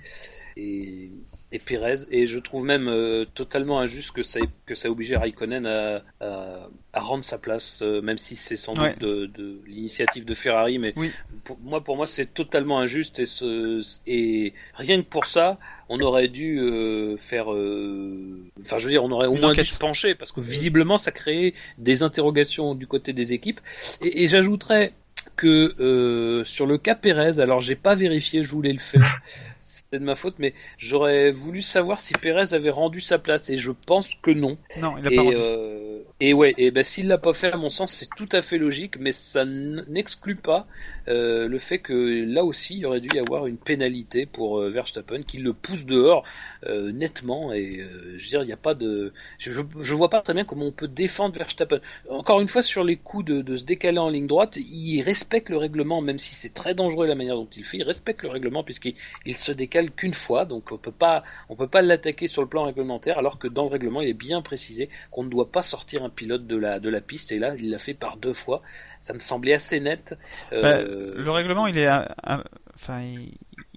et 1.51 1.59
Perez 1.59 2.01
et 2.11 2.27
je 2.27 2.39
trouve 2.39 2.65
même 2.67 2.89
euh, 2.89 3.25
totalement 3.35 3.81
injuste 3.81 4.11
que 4.13 4.23
ça 4.23 4.41
ait- 4.41 4.49
que 4.67 4.75
ça 4.75 4.91
obligé 4.91 5.17
Raikkonen 5.17 5.65
à, 5.67 6.03
à, 6.21 6.69
à 6.93 7.01
rendre 7.01 7.25
sa 7.25 7.39
place 7.39 7.81
euh, 7.83 8.03
même 8.03 8.19
si 8.19 8.37
c'est 8.37 8.57
sans 8.57 8.79
Ouais. 8.79 8.91
doute 8.91 8.99
de, 9.01 9.27
de 9.27 9.61
l'initiative 9.67 10.25
de 10.27 10.35
Ferrari. 10.35 10.79
Mais 10.79 10.93
Oui. 10.97 11.11
pour 11.45 11.59
moi 11.61 11.83
pour 11.83 11.97
moi 11.97 12.07
c'est 12.07 12.27
totalement 12.35 12.79
injuste. 12.81 13.19
Et 13.19 13.27
ce 13.27 13.81
et 14.07 14.53
rien 14.75 15.01
que 15.03 15.09
pour 15.09 15.25
ça 15.27 15.59
on 15.89 15.99
aurait 16.01 16.29
dû 16.29 16.61
euh, 16.61 17.17
faire 17.17 17.49
enfin 17.49 18.79
je 18.79 18.85
veux 18.85 18.91
dire 18.91 19.03
on 19.05 19.11
aurait 19.11 19.27
au 19.29 19.35
Une 19.35 19.41
moins 19.41 19.53
dû 19.53 19.65
se 19.65 19.79
pencher 19.79 20.15
parce 20.15 20.33
que 20.33 20.41
visiblement 20.41 20.99
ça 20.99 21.13
créait 21.13 21.55
des 21.79 22.03
interrogations 22.03 22.75
du 22.75 22.87
côté 22.87 23.13
des 23.13 23.33
équipes. 23.33 23.61
Et, 24.03 24.25
et 24.25 24.29
j'ajouterais 24.29 24.93
que 25.39 25.75
euh, 25.81 26.45
sur 26.45 26.67
le 26.67 26.79
cas 26.79 26.95
Pérez, 26.97 27.41
alors 27.41 27.61
j'ai 27.63 27.77
pas 27.77 27.95
vérifié, 27.95 28.43
je 28.43 28.51
voulais 28.51 28.73
le 28.75 28.79
faire, 28.81 29.21
c'est 29.61 29.85
de 29.93 29.99
ma 30.05 30.17
faute, 30.17 30.35
mais 30.39 30.53
j'aurais 30.79 31.31
voulu 31.31 31.63
savoir 31.63 32.01
si 32.01 32.17
Pérez 32.17 32.53
avait 32.55 32.71
rendu 32.71 33.01
sa 33.01 33.19
place 33.19 33.49
et 33.51 33.57
je 33.57 33.73
pense 33.87 34.15
que 34.17 34.33
non. 34.33 34.59
Non, 34.77 34.97
il 34.99 35.07
a 35.07 35.11
Et, 35.11 35.15
pas 35.15 35.23
rendu. 35.23 35.37
euh, 35.37 35.88
et 36.21 36.35
ouais, 36.35 36.53
et 36.59 36.73
ben 36.73 36.83
s'il 36.83 37.07
l'a 37.07 37.17
pas 37.17 37.33
fait, 37.33 37.53
à 37.53 37.57
mon 37.57 37.71
sens, 37.71 37.93
c'est 37.93 38.09
tout 38.17 38.29
à 38.33 38.43
fait 38.43 38.59
logique, 38.59 38.99
mais 38.99 39.13
ça 39.13 39.45
n'exclut 39.45 40.35
pas 40.35 40.67
euh, 41.07 41.47
le 41.47 41.59
fait 41.61 41.79
que 41.79 41.93
là 42.27 42.45
aussi, 42.45 42.79
il 42.79 42.87
aurait 42.87 43.01
dû 43.01 43.09
y 43.15 43.21
avoir 43.21 43.47
une 43.47 43.57
pénalité 43.57 44.27
pour 44.27 44.59
euh, 44.59 44.69
Verstappen 44.69 45.23
qui 45.23 45.39
le 45.39 45.53
pousse 45.53 45.87
dehors 45.87 46.25
euh, 46.67 46.91
nettement. 46.91 47.53
Et 47.53 47.87
je 48.17 48.25
veux 48.25 48.29
dire, 48.31 48.43
il 48.43 48.47
n'y 48.47 48.53
a 48.53 48.57
pas 48.57 48.75
de, 48.75 49.13
je, 49.39 49.53
vois 49.95 50.11
pas 50.11 50.21
très 50.21 50.35
bien 50.35 50.45
comment 50.45 50.67
on 50.67 50.73
peut 50.73 50.89
défendre 50.89 51.39
Verstappen. 51.39 51.81
Encore 52.11 52.41
une 52.41 52.49
fois, 52.49 52.63
sur 52.63 52.83
les 52.83 52.97
coups 52.97 53.25
de, 53.25 53.41
de 53.41 53.57
se 53.57 53.65
décaler 53.65 53.99
en 53.99 54.09
ligne 54.09 54.27
droite, 54.27 54.57
il 54.57 55.01
respecte 55.03 55.51
le 55.51 55.57
règlement, 55.57 56.01
même 56.01 56.19
si 56.19 56.35
c'est 56.35 56.53
très 56.53 56.75
dangereux 56.75 57.07
la 57.07 57.15
manière 57.15 57.37
dont 57.37 57.49
il 57.57 57.65
fait. 57.65 57.77
Il 57.77 57.85
respecte 57.85 58.25
le 58.25 58.29
règlement 58.31 58.65
puisqu'il 58.65 58.97
il 59.25 59.37
se 59.37 59.53
décale 59.53 59.93
qu'une 59.93 60.15
fois, 60.15 60.45
donc 60.47 60.73
on 60.73 60.79
peut 60.79 60.91
pas, 60.91 61.23
peut 61.57 61.69
pas 61.69 61.83
l'attaquer 61.83 62.27
sur 62.27 62.43
le 62.43 62.49
plan 62.49 62.65
réglementaire, 62.65 63.19
alors 63.19 63.39
que 63.39 63.47
dans 63.47 63.63
le 63.63 63.71
règlement, 63.71 64.01
il 64.01 64.09
est 64.09 64.15
bien 64.15 64.43
précisé 64.43 64.89
qu'on 65.13 65.23
ne 65.23 65.31
doit 65.31 65.53
pas 65.53 65.63
sortir 65.63 66.03
un 66.03 66.08
pilote 66.11 66.47
de 66.47 66.57
la 66.57 67.01
piste. 67.01 67.33
Et 67.33 67.39
là, 67.39 67.55
il 67.57 67.71
l'a 67.71 67.79
fait 67.79 67.95
par 67.95 68.17
deux 68.17 68.35
fois. 68.35 68.63
Ça 69.01 69.13
me 69.15 69.19
semblait 69.19 69.55
assez 69.55 69.81
net. 69.81 70.17
Euh, 70.53 70.63
Bah, 70.63 70.83
le 70.83 71.31
règlement, 71.31 71.67
il 71.67 71.79
est, 71.79 71.89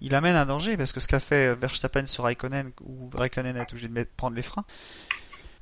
il, 0.01 0.15
amène 0.15 0.35
un 0.35 0.45
danger 0.45 0.77
parce 0.77 0.91
que 0.91 0.99
ce 0.99 1.07
qu'a 1.07 1.19
fait 1.19 1.55
Verstappen 1.55 2.05
sur 2.05 2.23
Raikkonen, 2.23 2.71
où 2.83 3.09
Raikkonen 3.13 3.55
est 3.57 3.71
obligé 3.71 3.87
de 3.87 4.07
prendre 4.17 4.35
les 4.35 4.41
freins, 4.41 4.65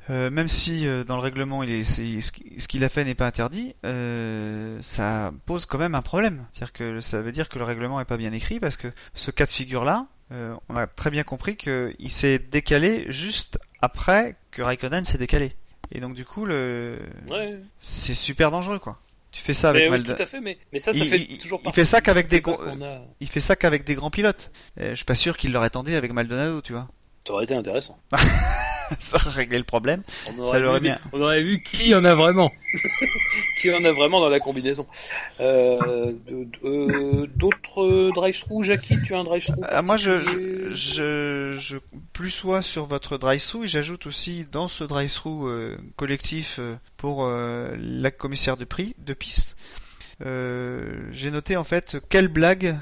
euh, 0.09 0.29
même 0.31 0.47
si 0.47 0.87
euh, 0.87 1.03
dans 1.03 1.15
le 1.17 1.21
règlement, 1.21 1.61
il 1.61 1.69
est, 1.71 1.83
ce 1.83 2.31
qui- 2.31 2.59
ce 2.59 2.67
qu'il 2.67 2.83
a 2.83 2.89
fait 2.89 3.03
n'est 3.05 3.15
pas 3.15 3.27
interdit, 3.27 3.75
euh, 3.85 4.77
ça 4.81 5.31
pose 5.45 5.65
quand 5.65 5.77
même 5.77 5.93
un 5.95 6.01
problème. 6.01 6.45
C'est-à-dire 6.53 6.73
que 6.73 7.01
ça 7.01 7.21
veut 7.21 7.31
dire 7.31 7.47
que 7.49 7.59
le 7.59 7.65
règlement 7.65 7.99
est 8.01 8.05
pas 8.05 8.17
bien 8.17 8.33
écrit 8.33 8.59
parce 8.59 8.77
que 8.77 8.87
ce 9.13 9.29
cas 9.31 9.45
de 9.45 9.51
figure-là, 9.51 10.07
euh, 10.31 10.55
on 10.69 10.75
a 10.75 10.87
très 10.87 11.11
bien 11.11 11.23
compris 11.23 11.57
qu'il 11.57 12.09
s'est 12.09 12.39
décalé 12.39 13.05
juste 13.09 13.59
après 13.81 14.35
que 14.51 14.61
Raikkonen 14.61 15.05
s'est 15.05 15.17
décalé. 15.17 15.53
Et 15.91 15.99
donc 15.99 16.13
du 16.13 16.25
coup, 16.25 16.45
le, 16.45 16.99
ouais. 17.31 17.57
c'est 17.79 18.13
super 18.13 18.51
dangereux 18.51 18.79
quoi. 18.79 18.99
Tu 19.31 19.41
fais 19.41 19.53
ça 19.53 19.69
avec 19.69 19.83
Mais 19.83 19.89
oui, 19.89 20.03
Malda- 20.03 20.15
tout 20.15 20.21
à 20.21 20.25
fait. 20.25 20.41
Mais, 20.41 20.57
mais 20.73 20.79
ça, 20.79 20.91
ça 20.91 20.99
Il- 21.03 21.09
fait 21.09 21.19
il- 21.29 21.37
toujours 21.37 21.59
il 21.61 21.65
partie 21.65 21.75
fait 21.81 21.85
ça 21.85 22.01
qu'avec 22.01 22.27
des 22.27 22.41
gros- 22.41 22.59
a. 22.59 23.01
il 23.19 23.27
fait 23.27 23.39
ça 23.39 23.55
qu'avec 23.55 23.83
des 23.83 23.93
grands 23.95 24.09
pilotes. 24.09 24.51
Euh, 24.79 24.89
je 24.91 24.95
suis 24.95 25.05
pas 25.05 25.13
sûr 25.15 25.37
qu'il 25.37 25.51
l'aurait 25.51 25.69
tenté 25.69 25.95
avec 25.95 26.11
Maldonado, 26.11 26.61
tu 26.61 26.73
vois. 26.73 26.87
Ça 27.27 27.33
aurait 27.33 27.43
été 27.43 27.53
intéressant. 27.53 27.99
ça 28.99 29.17
aurait 29.17 29.35
réglé 29.35 29.57
le 29.57 29.63
problème. 29.63 30.03
On 30.27 30.35
Ça 30.37 30.41
aurait, 30.41 30.59
l'aurait 30.59 30.79
vu, 30.79 30.83
bien. 30.83 30.99
on 31.13 31.21
aurait 31.21 31.43
vu 31.43 31.61
qui 31.61 31.93
en 31.95 32.03
a 32.05 32.15
vraiment. 32.15 32.51
qui 33.57 33.73
en 33.73 33.83
a 33.83 33.91
vraiment 33.91 34.19
dans 34.19 34.29
la 34.29 34.39
combinaison. 34.39 34.85
Euh, 35.39 36.13
D'autres 37.27 38.11
drive-through, 38.13 38.63
Jackie, 38.63 38.97
tu 39.03 39.13
as 39.15 39.19
un 39.19 39.23
drive-through 39.23 39.63
Ah, 39.69 39.81
moi, 39.81 39.97
je, 39.97 40.23
je, 40.23 40.69
je, 40.71 41.55
je 41.57 41.77
plus 42.13 42.29
sois 42.29 42.61
sur 42.61 42.85
votre 42.85 43.17
drive-through 43.17 43.63
et 43.65 43.67
j'ajoute 43.67 44.05
aussi 44.07 44.45
dans 44.51 44.67
ce 44.67 44.83
drive-through 44.83 45.47
euh, 45.47 45.77
collectif 45.95 46.57
euh, 46.59 46.75
pour 46.97 47.23
euh, 47.25 47.75
la 47.79 48.11
commissaire 48.11 48.57
de 48.57 48.65
prix 48.65 48.95
de 48.99 49.13
piste. 49.13 49.55
j'ai 50.21 51.31
noté 51.31 51.55
en 51.57 51.63
fait 51.63 51.97
quelles 52.09 52.27
blagues 52.27 52.75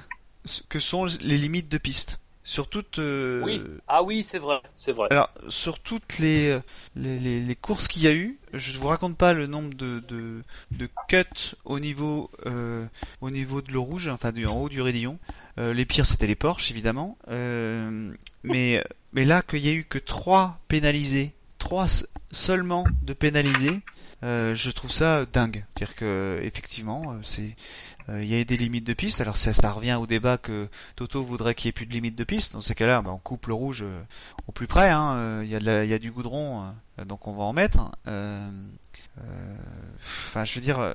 s- 0.46 0.64
que 0.70 0.80
sont 0.80 1.06
les 1.22 1.38
limites 1.38 1.70
de 1.70 1.78
piste 1.78 2.20
sur 2.48 2.70
toutes. 2.70 3.00
euh, 3.00 3.42
Oui. 3.44 3.62
Ah 3.90 4.04
oui, 4.04 4.24
c'est 4.24 4.38
vrai, 4.40 4.62
c'est 4.74 4.94
vrai. 4.94 5.10
Alors 5.12 5.30
sur 5.50 5.80
toutes 5.80 6.18
les 6.18 6.58
les, 6.96 7.20
les, 7.20 7.42
les 7.42 7.56
courses 7.56 7.90
qu'il 7.90 8.04
y 8.04 8.08
a 8.08 8.14
eu, 8.14 8.40
je 8.54 8.72
ne 8.72 8.78
vous 8.78 8.88
raconte 8.88 9.18
pas 9.18 9.34
le 9.34 9.48
nombre 9.48 9.74
de 9.74 10.00
de, 10.08 10.42
de 10.72 10.90
cuts 11.10 11.56
au 11.66 11.80
niveau 11.80 12.32
euh, 12.46 12.86
au 13.20 13.30
niveau 13.32 13.62
de 13.62 13.72
l'eau 13.74 13.84
rouge, 13.84 14.08
enfin 14.08 14.32
du 14.32 14.46
en 14.48 14.56
haut 14.56 14.70
du 14.70 14.82
raidillon. 14.82 15.20
Euh, 15.60 15.74
les 15.74 15.86
pires 15.86 16.06
c'était 16.06 16.26
les 16.28 16.36
Porsche 16.36 16.72
évidemment, 16.72 17.18
Euh, 17.28 18.14
mais 18.44 18.82
mais 19.12 19.26
là 19.26 19.42
qu'il 19.42 19.66
y 19.66 19.70
a 19.70 19.74
eu 19.74 19.84
que 19.84 19.98
trois 20.00 20.60
pénalisés, 20.70 21.34
trois 21.58 21.88
seulement 22.32 22.86
de 23.04 23.12
pénalisés. 23.14 23.82
Euh, 24.24 24.56
je 24.56 24.70
trouve 24.72 24.92
ça 24.92 25.26
dingue. 25.26 25.66
C'est-à-dire 25.76 25.96
que 25.96 26.40
effectivement, 26.44 27.14
euh, 27.14 27.20
c'est 27.24 27.56
euh, 28.10 28.24
il 28.24 28.30
y 28.34 28.40
a 28.40 28.44
des 28.44 28.58
limites 28.58 28.86
de 28.86 28.94
piste. 28.94 29.22
Alors 29.22 29.38
ça, 29.38 29.54
ça 29.54 29.72
revient 29.72 29.96
au 30.00 30.08
débat 30.08 30.38
que 30.38 30.70
Toto 30.96 31.24
voudrait 31.24 31.56
qu'il 31.56 31.68
n'y 31.68 31.70
ait 31.70 31.74
plus 31.74 31.86
de 31.86 31.94
limites 31.94 32.16
de 32.18 32.24
piste. 32.24 32.54
Dans 32.54 32.62
ces 32.62 32.74
cas-là, 32.76 33.02
bah, 33.02 33.12
on 33.14 33.18
coupe 33.18 33.48
le 33.48 33.54
rouge 33.54 33.84
euh, 33.84 34.02
au 34.48 34.52
plus 34.52 34.68
près. 34.68 34.90
hein. 34.90 35.14
Euh, 35.16 35.42
Il 35.44 35.50
y, 35.50 35.56
a 35.56 35.84
y 35.86 35.94
a 35.94 36.00
du 36.00 36.12
goudron, 36.12 36.74
euh, 37.00 37.06
donc 37.06 37.28
on 37.28 37.34
va 37.34 37.44
en 37.44 37.54
mettre. 37.54 37.92
Euh, 38.08 38.50
euh, 39.20 39.56
Enfin, 40.28 40.46
je 40.46 40.54
veux 40.56 40.62
dire, 40.62 40.80
euh, 40.80 40.94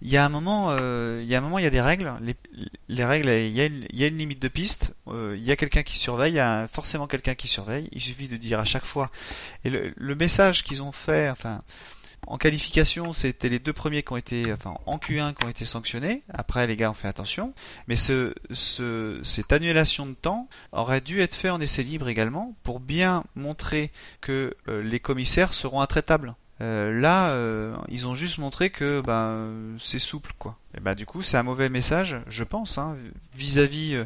il 0.00 0.08
y 0.08 0.16
a 0.16 0.24
un 0.24 0.28
moment, 0.28 0.68
euh, 0.70 1.20
il 1.22 1.28
y 1.28 1.34
a 1.34 1.38
un 1.38 1.40
moment, 1.42 1.58
il 1.58 1.64
y 1.64 1.66
a 1.66 1.70
des 1.70 1.80
règles. 1.80 2.12
Les, 2.22 2.34
les 2.88 3.04
règles, 3.04 3.28
il 3.28 3.52
y, 3.52 3.60
a 3.60 3.66
une, 3.66 3.86
y 3.92 4.04
a 4.04 4.06
une 4.08 4.18
limite 4.18 4.40
de 4.42 4.48
piste. 4.48 4.94
euh, 5.08 5.34
il 5.36 5.44
y 5.44 5.52
a 5.52 5.56
quelqu'un 5.56 5.82
qui 5.82 5.96
surveille. 5.98 6.32
Il 6.32 6.36
y 6.36 6.40
a 6.40 6.66
forcément 6.68 7.06
quelqu'un 7.06 7.34
qui 7.34 7.46
surveille. 7.48 7.88
Il 7.92 8.00
suffit 8.00 8.26
de 8.28 8.36
dire 8.36 8.58
à 8.58 8.64
chaque 8.64 8.84
fois. 8.86 9.10
Et 9.64 9.70
le, 9.70 9.92
le 9.96 10.14
message 10.14 10.64
qu'ils 10.64 10.82
ont 10.82 10.92
fait, 10.92 11.30
enfin. 11.30 11.62
En 12.26 12.38
qualification, 12.38 13.12
c'était 13.12 13.48
les 13.48 13.58
deux 13.58 13.72
premiers 13.72 14.02
qui 14.02 14.12
ont 14.12 14.16
été, 14.16 14.52
enfin 14.52 14.74
en 14.86 14.96
Q1 14.98 15.34
qui 15.34 15.44
ont 15.44 15.48
été 15.48 15.64
sanctionnés. 15.64 16.22
Après, 16.32 16.66
les 16.66 16.76
gars 16.76 16.90
ont 16.90 16.94
fait 16.94 17.08
attention. 17.08 17.52
Mais 17.88 17.96
ce, 17.96 18.34
ce, 18.52 19.20
cette 19.22 19.52
annulation 19.52 20.06
de 20.06 20.14
temps 20.14 20.48
aurait 20.72 21.00
dû 21.00 21.20
être 21.20 21.34
fait 21.34 21.50
en 21.50 21.60
essai 21.60 21.82
libre 21.82 22.08
également 22.08 22.54
pour 22.62 22.80
bien 22.80 23.24
montrer 23.34 23.90
que 24.20 24.54
euh, 24.68 24.82
les 24.82 25.00
commissaires 25.00 25.52
seront 25.52 25.80
intraitables. 25.80 26.34
Euh, 26.60 27.00
là, 27.00 27.30
euh, 27.30 27.76
ils 27.88 28.06
ont 28.06 28.14
juste 28.14 28.38
montré 28.38 28.70
que 28.70 29.00
ben 29.00 29.76
c'est 29.80 29.98
souple 29.98 30.32
quoi. 30.38 30.56
Et 30.76 30.80
ben 30.80 30.94
du 30.94 31.06
coup, 31.06 31.20
c'est 31.22 31.36
un 31.36 31.42
mauvais 31.42 31.68
message, 31.68 32.16
je 32.28 32.44
pense, 32.44 32.78
hein, 32.78 32.96
vis-à-vis 33.34 33.94
euh, 33.94 34.04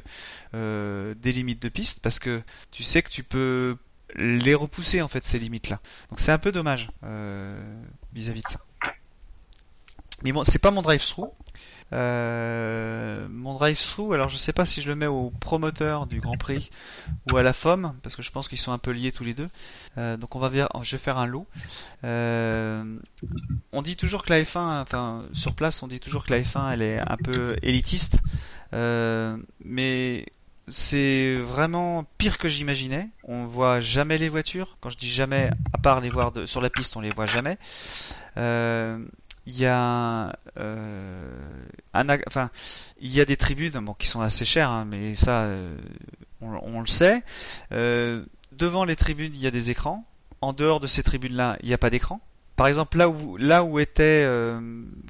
euh, 0.54 1.14
des 1.20 1.32
limites 1.32 1.60
de 1.60 1.68
piste, 1.68 2.00
parce 2.00 2.18
que 2.18 2.40
tu 2.70 2.82
sais 2.82 3.02
que 3.02 3.10
tu 3.10 3.22
peux 3.22 3.76
les 4.14 4.54
repousser 4.54 5.02
en 5.02 5.08
fait 5.08 5.24
ces 5.24 5.38
limites 5.38 5.68
là. 5.68 5.80
Donc 6.10 6.20
c'est 6.20 6.32
un 6.32 6.38
peu 6.38 6.52
dommage 6.52 6.90
euh, 7.04 7.60
vis-à-vis 8.12 8.42
de 8.42 8.48
ça. 8.48 8.60
Mais 10.22 10.32
bon, 10.32 10.44
c'est 10.44 10.58
pas 10.58 10.70
mon 10.70 10.80
drive-through. 10.80 11.30
Euh, 11.92 13.28
mon 13.30 13.54
drive-through, 13.54 14.14
alors 14.14 14.28
je 14.28 14.38
sais 14.38 14.52
pas 14.52 14.64
si 14.64 14.80
je 14.80 14.88
le 14.88 14.96
mets 14.96 15.06
au 15.06 15.30
promoteur 15.30 16.06
du 16.06 16.20
Grand 16.20 16.36
Prix 16.36 16.70
ou 17.30 17.36
à 17.36 17.42
la 17.42 17.52
FOM, 17.52 17.94
parce 18.02 18.16
que 18.16 18.22
je 18.22 18.32
pense 18.32 18.48
qu'ils 18.48 18.58
sont 18.58 18.72
un 18.72 18.78
peu 18.78 18.92
liés 18.92 19.12
tous 19.12 19.24
les 19.24 19.34
deux. 19.34 19.50
Euh, 19.98 20.16
donc 20.16 20.34
on 20.34 20.38
va 20.38 20.50
je 20.50 20.96
vais 20.96 20.98
faire 20.98 21.18
un 21.18 21.26
lot. 21.26 21.46
On 22.02 23.82
dit 23.82 23.96
toujours 23.96 24.24
que 24.24 24.32
la 24.32 24.42
F1, 24.42 24.82
enfin 24.82 25.26
sur 25.32 25.54
place, 25.54 25.82
on 25.82 25.86
dit 25.86 26.00
toujours 26.00 26.24
que 26.24 26.32
la 26.32 26.40
F1 26.40 26.72
elle 26.72 26.82
est 26.82 26.98
un 26.98 27.16
peu 27.18 27.56
élitiste, 27.62 28.20
mais 28.72 30.24
c'est 30.68 31.36
vraiment 31.36 32.04
pire 32.18 32.38
que 32.38 32.48
j'imaginais. 32.48 33.08
On 33.24 33.46
voit 33.46 33.80
jamais 33.80 34.18
les 34.18 34.28
voitures. 34.28 34.76
Quand 34.80 34.90
je 34.90 34.96
dis 34.98 35.08
jamais, 35.08 35.50
à 35.72 35.78
part 35.78 36.00
les 36.00 36.10
voir 36.10 36.32
sur 36.46 36.60
la 36.60 36.70
piste, 36.70 36.96
on 36.96 37.00
les 37.00 37.10
voit 37.10 37.26
jamais. 37.26 37.58
Euh, 38.36 38.98
il 39.46 39.56
y 39.56 39.66
a 39.66 40.36
euh, 40.58 41.30
un, 41.94 42.06
enfin, 42.26 42.50
il 43.00 43.12
y 43.12 43.20
a 43.20 43.24
des 43.24 43.36
tribunes 43.36 43.78
bon, 43.80 43.94
qui 43.94 44.08
sont 44.08 44.20
assez 44.20 44.44
chères, 44.44 44.70
hein, 44.70 44.86
mais 44.90 45.14
ça, 45.14 45.42
euh, 45.42 45.76
on, 46.40 46.80
le 46.80 46.86
sait. 46.86 47.22
Euh, 47.72 48.24
devant 48.52 48.84
les 48.84 48.96
tribunes, 48.96 49.32
il 49.34 49.40
y 49.40 49.46
a 49.46 49.52
des 49.52 49.70
écrans. 49.70 50.04
En 50.40 50.52
dehors 50.52 50.80
de 50.80 50.86
ces 50.86 51.02
tribunes-là, 51.02 51.56
il 51.62 51.68
n'y 51.68 51.74
a 51.74 51.78
pas 51.78 51.90
d'écran. 51.90 52.20
Par 52.56 52.66
exemple, 52.66 52.98
là 52.98 53.08
où 53.08 53.36
là 53.36 53.62
où 53.64 53.78
étaient 53.78 54.26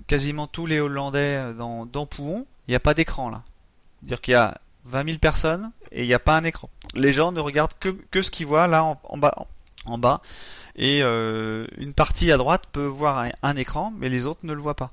quasiment 0.06 0.46
tous 0.46 0.66
les 0.66 0.80
Hollandais 0.80 1.54
dans, 1.54 1.86
dans 1.86 2.06
Pouhon, 2.06 2.46
il 2.66 2.72
n'y 2.72 2.76
a 2.76 2.80
pas 2.80 2.94
d'écran 2.94 3.30
là. 3.30 3.42
C'est-à-dire 4.00 4.20
qu'il 4.20 4.32
y 4.32 4.36
a 4.36 4.60
20 4.86 5.04
000 5.06 5.18
personnes 5.18 5.70
et 5.92 6.02
il 6.02 6.06
n'y 6.06 6.14
a 6.14 6.18
pas 6.18 6.36
un 6.36 6.44
écran. 6.44 6.70
Les 6.94 7.12
gens 7.12 7.32
ne 7.32 7.40
regardent 7.40 7.78
que, 7.78 7.88
que 8.10 8.22
ce 8.22 8.30
qu'ils 8.30 8.46
voient 8.46 8.66
là 8.66 8.84
en, 8.84 9.18
bas. 9.18 9.46
En 9.84 9.98
bas. 9.98 10.20
Et 10.76 11.02
euh, 11.02 11.66
une 11.78 11.94
partie 11.94 12.30
à 12.30 12.36
droite 12.36 12.64
peut 12.70 12.84
voir 12.84 13.30
un, 13.42 13.56
écran, 13.56 13.92
mais 13.96 14.08
les 14.08 14.26
autres 14.26 14.40
ne 14.42 14.52
le 14.52 14.60
voient 14.60 14.76
pas. 14.76 14.92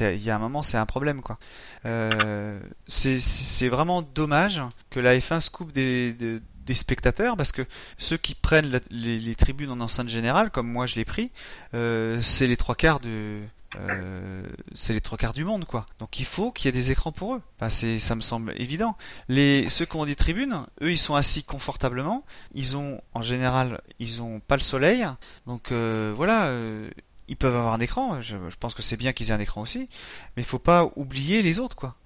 Il 0.00 0.22
y 0.22 0.30
a 0.30 0.36
un 0.36 0.38
moment, 0.38 0.62
c'est 0.62 0.76
un 0.76 0.84
problème, 0.84 1.22
quoi. 1.22 1.38
Euh, 1.86 2.60
c'est 2.86 3.18
c'est 3.18 3.68
vraiment 3.68 4.02
dommage 4.02 4.62
que 4.90 5.00
la 5.00 5.16
F1 5.16 5.40
se 5.40 5.50
coupe 5.50 5.72
des, 5.72 6.12
des, 6.12 6.40
des 6.66 6.74
spectateurs, 6.74 7.36
parce 7.36 7.52
que 7.52 7.62
ceux 7.96 8.18
qui 8.18 8.34
prennent 8.34 8.80
les 8.90 9.34
tribunes 9.34 9.70
en 9.70 9.80
enceinte 9.80 10.08
générale, 10.08 10.50
comme 10.50 10.70
moi 10.70 10.86
je 10.86 10.96
l'ai 10.96 11.04
pris, 11.04 11.30
euh, 11.72 12.20
c'est 12.20 12.46
les 12.46 12.58
trois 12.58 12.74
quarts 12.74 13.00
de, 13.00 13.40
euh, 13.76 14.42
c'est 14.74 14.92
les 14.92 15.00
trois 15.00 15.18
quarts 15.18 15.32
du 15.32 15.44
monde, 15.44 15.64
quoi. 15.64 15.86
Donc 15.98 16.18
il 16.20 16.24
faut 16.26 16.52
qu'il 16.52 16.66
y 16.66 16.68
ait 16.68 16.72
des 16.72 16.90
écrans 16.90 17.12
pour 17.12 17.34
eux. 17.34 17.42
C'est, 17.68 17.98
ça 17.98 18.14
me 18.14 18.20
semble 18.20 18.54
évident. 18.60 18.96
Les, 19.28 19.68
ceux 19.68 19.86
qui 19.86 19.96
ont 19.96 20.04
des 20.04 20.16
tribunes, 20.16 20.66
eux, 20.82 20.92
ils 20.92 20.98
sont 20.98 21.14
assis 21.14 21.44
confortablement. 21.44 22.24
Ils 22.54 22.76
ont, 22.76 23.00
en 23.14 23.22
général, 23.22 23.80
ils 23.98 24.20
ont 24.22 24.40
pas 24.40 24.56
le 24.56 24.62
soleil. 24.62 25.06
Donc 25.46 25.72
euh, 25.72 26.12
voilà, 26.14 26.46
euh, 26.46 26.90
ils 27.28 27.36
peuvent 27.36 27.56
avoir 27.56 27.74
un 27.74 27.80
écran. 27.80 28.20
Je, 28.20 28.36
je 28.48 28.56
pense 28.56 28.74
que 28.74 28.82
c'est 28.82 28.96
bien 28.96 29.12
qu'ils 29.12 29.30
aient 29.30 29.34
un 29.34 29.40
écran 29.40 29.60
aussi. 29.60 29.88
Mais 30.36 30.42
il 30.42 30.46
faut 30.46 30.58
pas 30.58 30.90
oublier 30.96 31.42
les 31.42 31.58
autres, 31.58 31.76
quoi. 31.76 31.96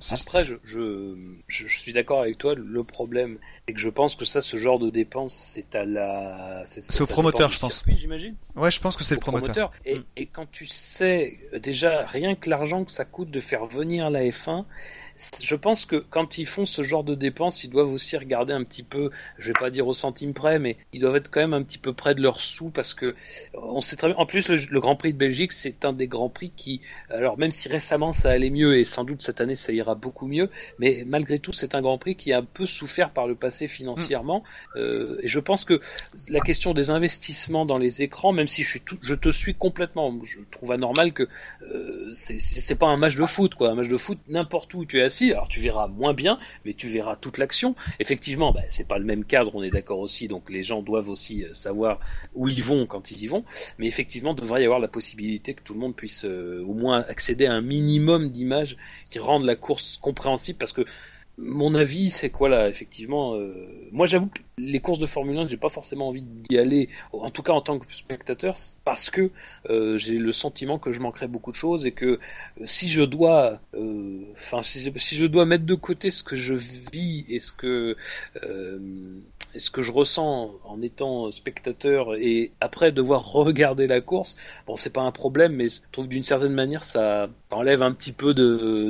C'est- 0.00 0.20
Après, 0.20 0.44
je, 0.44 0.54
je, 0.64 1.14
je, 1.48 1.66
je 1.66 1.78
suis 1.78 1.92
d'accord 1.92 2.20
avec 2.20 2.38
toi. 2.38 2.54
Le 2.54 2.84
problème, 2.84 3.38
c'est 3.66 3.74
que 3.74 3.80
je 3.80 3.88
pense 3.88 4.16
que 4.16 4.24
ça, 4.24 4.40
ce 4.40 4.56
genre 4.56 4.78
de 4.78 4.90
dépense, 4.90 5.32
c'est 5.34 5.74
à 5.74 5.84
la. 5.84 6.62
C'est 6.66 7.00
au 7.00 7.06
promoteur, 7.06 7.50
je 7.52 7.58
pense. 7.58 7.84
j'imagine. 7.86 8.34
Ouais, 8.56 8.70
je 8.70 8.80
pense 8.80 8.96
que 8.96 9.04
c'est 9.04 9.14
le 9.14 9.20
promoteur. 9.20 9.72
Et, 9.84 9.98
Mm. 9.98 10.04
et 10.16 10.26
quand 10.26 10.50
tu 10.50 10.66
sais 10.66 11.38
déjà 11.60 12.04
rien 12.06 12.34
que 12.34 12.48
l'argent 12.50 12.84
que 12.84 12.92
ça 12.92 13.04
coûte 13.04 13.30
de 13.30 13.40
faire 13.40 13.66
venir 13.66 14.10
la 14.10 14.22
F1, 14.24 14.64
c- 14.64 14.66
je 15.42 15.56
pense 15.56 15.84
que 15.84 15.96
quand 15.96 16.38
ils 16.38 16.46
font 16.46 16.64
ce 16.64 16.82
genre 16.82 17.04
de 17.04 17.14
dépenses, 17.14 17.64
ils 17.64 17.70
doivent 17.70 17.92
aussi 17.92 18.16
regarder 18.16 18.52
un 18.52 18.64
petit 18.64 18.82
peu, 18.82 19.10
je 19.38 19.48
vais 19.48 19.58
pas 19.58 19.70
dire 19.70 19.86
au 19.86 19.94
centime 19.94 20.32
près, 20.32 20.58
mais 20.58 20.76
ils 20.92 21.00
doivent 21.00 21.16
être 21.16 21.30
quand 21.30 21.40
même 21.40 21.54
un 21.54 21.62
petit 21.62 21.78
peu 21.78 21.92
près 21.92 22.14
de 22.14 22.20
leurs 22.20 22.40
sous 22.40 22.70
parce 22.70 22.94
que 22.94 23.06
euh, 23.06 23.14
on 23.54 23.80
sait 23.80 23.96
très 23.96 24.08
bien. 24.08 24.16
En 24.16 24.26
plus, 24.26 24.48
le, 24.48 24.80
Grand 24.80 24.96
Prix 24.96 25.12
de 25.12 25.18
Belgique, 25.18 25.52
c'est 25.52 25.84
un 25.84 25.92
des 25.92 26.08
grands 26.08 26.28
prix 26.28 26.52
qui, 26.56 26.80
alors 27.08 27.38
même 27.38 27.52
si 27.52 27.68
récemment 27.68 28.10
ça 28.10 28.30
allait 28.30 28.50
mieux 28.50 28.78
et 28.78 28.84
sans 28.84 29.04
doute 29.04 29.22
cette 29.22 29.40
année 29.40 29.54
ça 29.54 29.72
ira 29.72 29.94
beaucoup 29.94 30.26
mieux, 30.26 30.50
mais 30.78 31.04
malgré 31.06 31.38
tout, 31.38 31.52
c'est 31.52 31.74
un 31.74 31.82
Grand 31.82 31.98
Prix 31.98 32.16
qui 32.16 32.32
a 32.32 32.38
un 32.38 32.44
peu 32.44 32.66
souffert 32.66 33.10
par 33.10 33.26
le 33.26 33.34
passé 33.34 33.68
financièrement. 33.68 34.42
Euh, 34.76 35.18
et 35.22 35.28
je 35.28 35.38
pense 35.38 35.64
que 35.64 35.80
la 36.28 36.40
question 36.40 36.74
des 36.74 36.90
investissements 36.90 37.64
dans 37.64 37.78
les 37.78 38.02
écrans, 38.02 38.32
même 38.32 38.48
si 38.48 38.62
je 38.62 38.70
suis 38.70 38.80
tout, 38.80 38.98
je 39.02 39.14
te 39.14 39.30
suis 39.30 39.54
complètement, 39.54 40.18
je 40.24 40.38
trouve 40.50 40.72
anormal 40.72 41.12
que 41.12 41.28
euh, 41.62 42.10
c'est 42.12 42.78
pas 42.78 42.86
un 42.86 42.96
match 42.96 43.16
de 43.16 43.24
foot 43.24 43.54
quoi. 43.54 43.70
Un 43.70 43.74
match 43.74 43.88
de 43.88 43.96
foot, 43.96 44.18
n'importe 44.28 44.74
où 44.74 44.84
tu 44.84 44.98
es 44.98 45.01
assis, 45.02 45.32
alors 45.32 45.48
tu 45.48 45.60
verras 45.60 45.88
moins 45.88 46.14
bien, 46.14 46.38
mais 46.64 46.74
tu 46.74 46.88
verras 46.88 47.16
toute 47.16 47.38
l'action. 47.38 47.74
Effectivement, 48.00 48.52
bah, 48.52 48.62
c'est 48.68 48.86
pas 48.86 48.98
le 48.98 49.04
même 49.04 49.24
cadre, 49.24 49.54
on 49.54 49.62
est 49.62 49.70
d'accord 49.70 50.00
aussi, 50.00 50.28
donc 50.28 50.50
les 50.50 50.62
gens 50.62 50.82
doivent 50.82 51.08
aussi 51.08 51.44
euh, 51.44 51.52
savoir 51.54 52.00
où 52.34 52.48
ils 52.48 52.62
vont 52.62 52.86
quand 52.86 53.10
ils 53.10 53.24
y 53.24 53.26
vont. 53.26 53.44
Mais 53.78 53.86
effectivement, 53.86 54.34
devrait 54.34 54.62
y 54.62 54.64
avoir 54.64 54.80
la 54.80 54.88
possibilité 54.88 55.54
que 55.54 55.62
tout 55.62 55.74
le 55.74 55.80
monde 55.80 55.94
puisse 55.94 56.24
euh, 56.24 56.64
au 56.66 56.74
moins 56.74 57.04
accéder 57.08 57.46
à 57.46 57.52
un 57.52 57.62
minimum 57.62 58.30
d'images 58.30 58.76
qui 59.10 59.18
rendent 59.18 59.44
la 59.44 59.56
course 59.56 59.98
compréhensible, 59.98 60.58
parce 60.58 60.72
que 60.72 60.84
mon 61.38 61.74
avis, 61.74 62.10
c'est 62.10 62.30
quoi 62.30 62.48
là 62.48 62.68
Effectivement, 62.68 63.34
euh, 63.34 63.88
moi 63.90 64.06
j'avoue 64.06 64.28
que 64.28 64.40
les 64.58 64.80
courses 64.80 64.98
de 64.98 65.06
Formule 65.06 65.38
1, 65.38 65.48
j'ai 65.48 65.56
pas 65.56 65.70
forcément 65.70 66.08
envie 66.08 66.22
d'y 66.22 66.58
aller, 66.58 66.88
en 67.12 67.30
tout 67.30 67.42
cas 67.42 67.52
en 67.54 67.62
tant 67.62 67.78
que 67.78 67.86
spectateur, 67.94 68.54
parce 68.84 69.08
que 69.10 69.30
euh, 69.70 69.96
j'ai 69.96 70.18
le 70.18 70.32
sentiment 70.32 70.78
que 70.78 70.92
je 70.92 71.00
manquerai 71.00 71.26
beaucoup 71.26 71.50
de 71.52 71.56
choses 71.56 71.86
et 71.86 71.92
que 71.92 72.04
euh, 72.06 72.18
si 72.66 72.88
je 72.88 73.02
dois, 73.02 73.60
euh, 73.74 74.20
enfin 74.38 74.62
si, 74.62 74.80
je- 74.80 74.98
si 74.98 75.16
je 75.16 75.24
dois 75.26 75.46
mettre 75.46 75.64
de 75.64 75.74
côté 75.74 76.10
ce 76.10 76.22
que 76.22 76.36
je 76.36 76.54
vis 76.54 77.24
et 77.28 77.40
ce 77.40 77.50
que 77.52 77.96
euh, 78.44 78.78
et 79.54 79.58
ce 79.58 79.70
que 79.70 79.82
je 79.82 79.92
ressens 79.92 80.50
en 80.64 80.80
étant 80.80 81.30
spectateur 81.30 82.14
et 82.16 82.52
après 82.62 82.90
devoir 82.90 83.24
regarder 83.32 83.86
la 83.86 84.00
course, 84.00 84.36
bon 84.66 84.76
c'est 84.76 84.92
pas 84.92 85.02
un 85.02 85.12
problème, 85.12 85.52
mais 85.54 85.68
je 85.68 85.80
trouve 85.92 86.08
d'une 86.08 86.22
certaine 86.22 86.54
manière 86.54 86.84
ça 86.84 87.28
enlève 87.50 87.82
un 87.82 87.92
petit 87.92 88.12
peu 88.12 88.32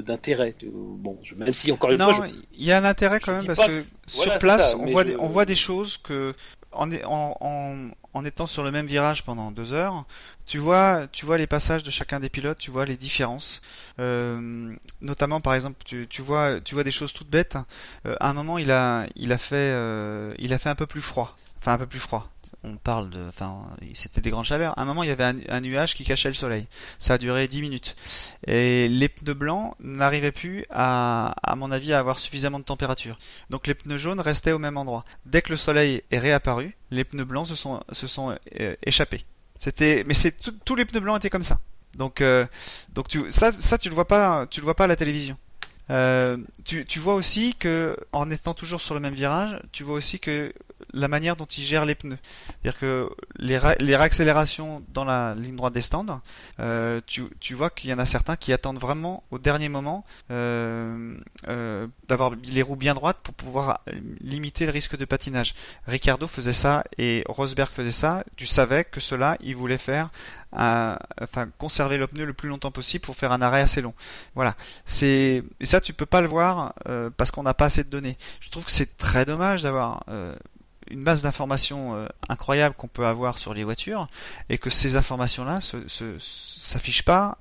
d'intérêt. 0.03 0.55
Bon, 0.73 1.19
je- 1.23 1.35
même 1.35 1.53
si 1.53 1.73
encore 1.73 1.91
une 1.91 1.99
Non, 1.99 2.13
fois, 2.13 2.27
il 2.57 2.65
y 2.65 2.71
a 2.71 2.79
un 2.79 2.85
intérêt 2.85 3.19
quand 3.21 3.33
même 3.37 3.47
parce 3.47 3.59
que 3.59 3.67
que- 3.75 3.81
sur 4.07 4.25
voilà, 4.25 4.39
place, 4.39 4.71
ça, 4.71 4.77
on 4.79 4.85
mais 4.85 4.93
voit 4.93 5.03
je- 5.03 5.09
des, 5.09 5.17
on 5.17 5.27
voit 5.27 5.45
des 5.45 5.52
choses 5.55 5.99
que 5.99 6.35
en, 6.73 8.25
étant 8.25 8.47
sur 8.47 8.63
le 8.63 8.71
même 8.71 8.87
virage 8.87 9.25
pendant 9.25 9.51
deux 9.51 9.73
heures, 9.73 10.05
tu 10.47 10.59
vois, 10.59 11.07
tu 11.13 11.27
vois 11.27 11.39
les 11.39 11.47
passages 11.47 11.83
de 11.83 11.91
chacun 11.91 12.21
des 12.21 12.29
pilotes, 12.29 12.59
tu 12.59 12.71
vois 12.71 12.85
les 12.85 12.97
différences. 12.97 13.63
Euh, 13.99 14.75
notamment, 15.01 15.41
par 15.41 15.55
exemple, 15.55 15.77
tu, 15.85 16.07
tu, 16.09 16.23
vois, 16.23 16.61
tu 16.61 16.75
vois 16.75 16.85
des 16.85 16.91
choses 16.91 17.13
toutes 17.13 17.29
bêtes. 17.31 17.59
Euh, 18.07 18.17
à 18.21 18.31
un 18.31 18.33
moment, 18.33 18.59
il 18.59 18.71
a, 18.71 19.07
il 19.17 19.33
a 19.33 19.39
fait, 19.39 19.57
euh, 19.57 20.35
il 20.39 20.53
a 20.53 20.59
fait 20.59 20.71
un 20.71 20.75
peu 20.75 20.87
plus 20.87 21.03
froid, 21.03 21.37
enfin 21.59 21.75
un 21.75 21.79
peu 21.79 21.87
plus 21.87 22.01
froid 22.01 22.29
on 22.65 22.77
parle 22.77 23.11
de, 23.11 23.27
enfin, 23.29 23.67
c'était 23.93 24.21
des 24.21 24.31
grandes 24.31 24.45
chaleurs. 24.45 24.79
À 24.79 24.83
un 24.83 24.85
moment, 24.85 25.03
il 25.03 25.09
y 25.09 25.13
avait 25.13 25.25
un, 25.49 25.61
nuage 25.61 25.95
qui 25.95 26.05
cachait 26.05 26.29
le 26.29 26.35
soleil. 26.35 26.67
Ça 26.99 27.15
a 27.15 27.19
duré 27.19 27.49
10 27.49 27.61
minutes. 27.61 27.97
Et 28.47 28.89
les 28.89 29.09
pneus 29.09 29.35
blancs 29.35 29.75
n'arrivaient 29.81 30.33
plus 30.33 30.65
à, 30.71 31.35
à 31.43 31.57
mon 31.57 31.71
avis, 31.71 31.93
à 31.93 31.99
avoir 31.99 32.19
suffisamment 32.19 32.59
de 32.59 32.65
température. 32.65 33.19
Donc 33.51 33.67
les 33.67 33.75
pneus 33.75 33.99
jaunes 33.99 34.21
restaient 34.21 34.53
au 34.53 34.59
même 34.59 34.77
endroit. 34.77 35.05
Dès 35.27 35.43
que 35.43 35.51
le 35.51 35.57
soleil 35.57 36.03
est 36.11 36.19
réapparu, 36.19 36.77
les 36.91 37.05
pneus 37.05 37.25
blancs 37.25 37.49
se 37.49 37.55
sont, 37.55 37.83
se 37.91 38.07
sont 38.07 38.37
euh, 38.61 38.77
échappés. 38.85 39.25
C'était, 39.59 40.05
mais 40.07 40.15
c'est 40.15 40.35
tous 40.65 40.75
les 40.75 40.85
pneus 40.85 41.01
blancs 41.01 41.17
étaient 41.17 41.31
comme 41.31 41.43
ça. 41.43 41.61
Donc, 41.95 42.21
euh, 42.21 42.47
donc 42.93 43.09
tu, 43.09 43.31
ça, 43.31 43.53
ça 43.53 43.79
tu 43.79 43.89
le 43.89 43.95
vois 43.95 44.09
pas, 44.09 44.47
tu 44.47 44.61
le 44.61 44.65
vois 44.65 44.75
pas 44.75 44.85
à 44.85 44.89
la 44.89 44.97
télévision. 44.97 45.37
Euh, 45.91 46.39
tu, 46.65 46.99
vois 46.99 47.15
aussi 47.15 47.55
que, 47.55 47.97
en 48.13 48.31
étant 48.31 48.55
toujours 48.55 48.81
sur 48.81 48.95
le 48.95 49.01
même 49.01 49.15
virage, 49.15 49.61
tu 49.73 49.83
vois 49.83 49.97
aussi 49.97 50.21
que 50.21 50.53
la 50.93 51.09
manière 51.09 51.37
dont 51.37 51.47
ils 51.47 51.65
gèrent 51.65 51.85
les 51.85 51.95
pneus. 51.95 52.19
C'est-à-dire 52.63 52.79
que 52.79 53.11
les, 53.37 53.97
réaccélérations 53.97 54.83
dans 54.89 55.05
la 55.05 55.35
ligne 55.35 55.57
droite 55.57 55.73
des 55.73 55.81
stands, 55.81 56.21
euh, 56.61 57.01
tu, 57.07 57.55
vois 57.55 57.71
qu'il 57.71 57.91
y 57.91 57.93
en 57.93 57.99
a 57.99 58.07
certains 58.07 58.37
qui 58.37 58.53
attendent 58.53 58.79
vraiment 58.79 59.25
au 59.31 59.39
dernier 59.39 59.69
moment 59.69 60.05
euh, 60.31 61.17
d'avoir 62.09 62.33
les 62.45 62.63
roues 62.63 62.77
bien 62.77 62.95
droites 62.95 63.19
pour 63.23 63.35
pouvoir 63.35 63.81
limiter 64.21 64.67
le 64.67 64.73
risque 64.73 64.97
de 64.97 65.05
patinage. 65.05 65.55
Ricardo 65.87 66.27
faisait 66.27 66.53
ça 66.53 66.85
et 66.99 67.25
Rosberg 67.29 67.71
faisait 67.71 67.91
ça. 67.91 68.25
Tu 68.37 68.47
savais 68.47 68.85
que 68.85 69.01
cela, 69.01 69.37
ils 69.41 69.57
voulaient 69.57 69.79
faire 69.79 70.11
enfin 70.55 71.49
conserver 71.59 71.97
le 71.97 72.07
pneu 72.07 72.25
le 72.25 72.33
plus 72.33 72.49
longtemps 72.49 72.71
possible 72.71 73.05
pour 73.05 73.17
faire 73.17 73.33
un 73.33 73.43
arrêt 73.43 73.63
assez 73.63 73.81
long. 73.81 73.95
Voilà. 74.35 74.55
C'est 74.85 75.43
et 75.61 75.67
ça 75.67 75.81
tu 75.81 75.93
peux 75.93 76.07
pas 76.07 76.21
le 76.21 76.29
voir 76.29 76.75
euh, 76.89 77.11
parce 77.17 77.31
qu'on 77.31 77.43
n'a 77.43 77.55
pas 77.55 77.67
assez 77.67 77.85
de 77.85 77.89
données. 77.89 78.17
Je 78.41 78.51
trouve 78.51 78.65
que 78.65 78.73
c'est 78.73 78.97
très 78.97 79.25
dommage 79.25 79.63
d'avoir 79.63 80.05
euh, 80.09 80.35
une 80.91 81.01
masse 81.01 81.23
d'informations 81.23 81.95
euh, 81.95 82.07
incroyables 82.29 82.75
qu'on 82.75 82.89
peut 82.89 83.07
avoir 83.07 83.39
sur 83.39 83.55
les 83.55 83.65
voitures 83.65 84.09
et 84.49 84.59
que 84.59 84.71
ces 84.71 84.97
informations-là 84.97 85.61
se, 85.61 85.79
s'affichent 86.19 87.05
pas 87.05 87.39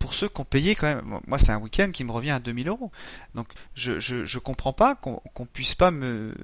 pour 0.00 0.14
ceux 0.14 0.28
qui 0.28 0.40
ont 0.40 0.44
payé 0.44 0.74
quand 0.74 0.88
même. 0.88 1.20
Moi, 1.26 1.38
c'est 1.38 1.52
un 1.52 1.58
week-end 1.58 1.90
qui 1.92 2.04
me 2.04 2.10
revient 2.10 2.30
à 2.30 2.40
2000 2.40 2.68
euros. 2.68 2.90
Donc, 3.34 3.46
je, 3.74 4.00
je, 4.00 4.24
je 4.24 4.38
comprends 4.40 4.72
pas 4.72 4.96
qu'on 4.96 5.20
qu'on 5.34 5.46
puisse 5.46 5.74
pas 5.74 5.90
me, 5.90 6.34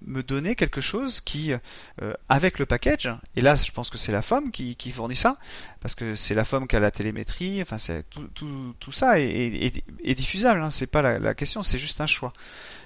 me 0.00 0.22
donner 0.22 0.54
quelque 0.54 0.80
chose 0.80 1.20
qui, 1.20 1.52
euh, 1.52 2.14
avec 2.28 2.58
le 2.58 2.66
package, 2.66 3.12
et 3.36 3.40
là, 3.40 3.56
je 3.56 3.70
pense 3.72 3.90
que 3.90 3.98
c'est 3.98 4.12
la 4.12 4.22
femme 4.22 4.52
qui, 4.52 4.76
qui 4.76 4.92
fournit 4.92 5.16
ça, 5.16 5.36
parce 5.80 5.94
que 5.94 6.14
c'est 6.14 6.34
la 6.34 6.44
femme 6.44 6.68
qui 6.68 6.76
a 6.76 6.80
la 6.80 6.92
télémétrie, 6.92 7.60
enfin, 7.60 7.78
c'est 7.78 8.08
tout, 8.08 8.28
tout, 8.28 8.74
tout 8.78 8.92
ça 8.92 9.18
est, 9.20 9.26
est, 9.26 9.84
est 10.04 10.14
diffusable, 10.14 10.62
hein, 10.62 10.70
c'est 10.70 10.86
pas 10.86 11.02
la, 11.02 11.18
la 11.18 11.34
question, 11.34 11.64
c'est 11.64 11.78
juste 11.78 12.00
un 12.00 12.06
choix. 12.06 12.32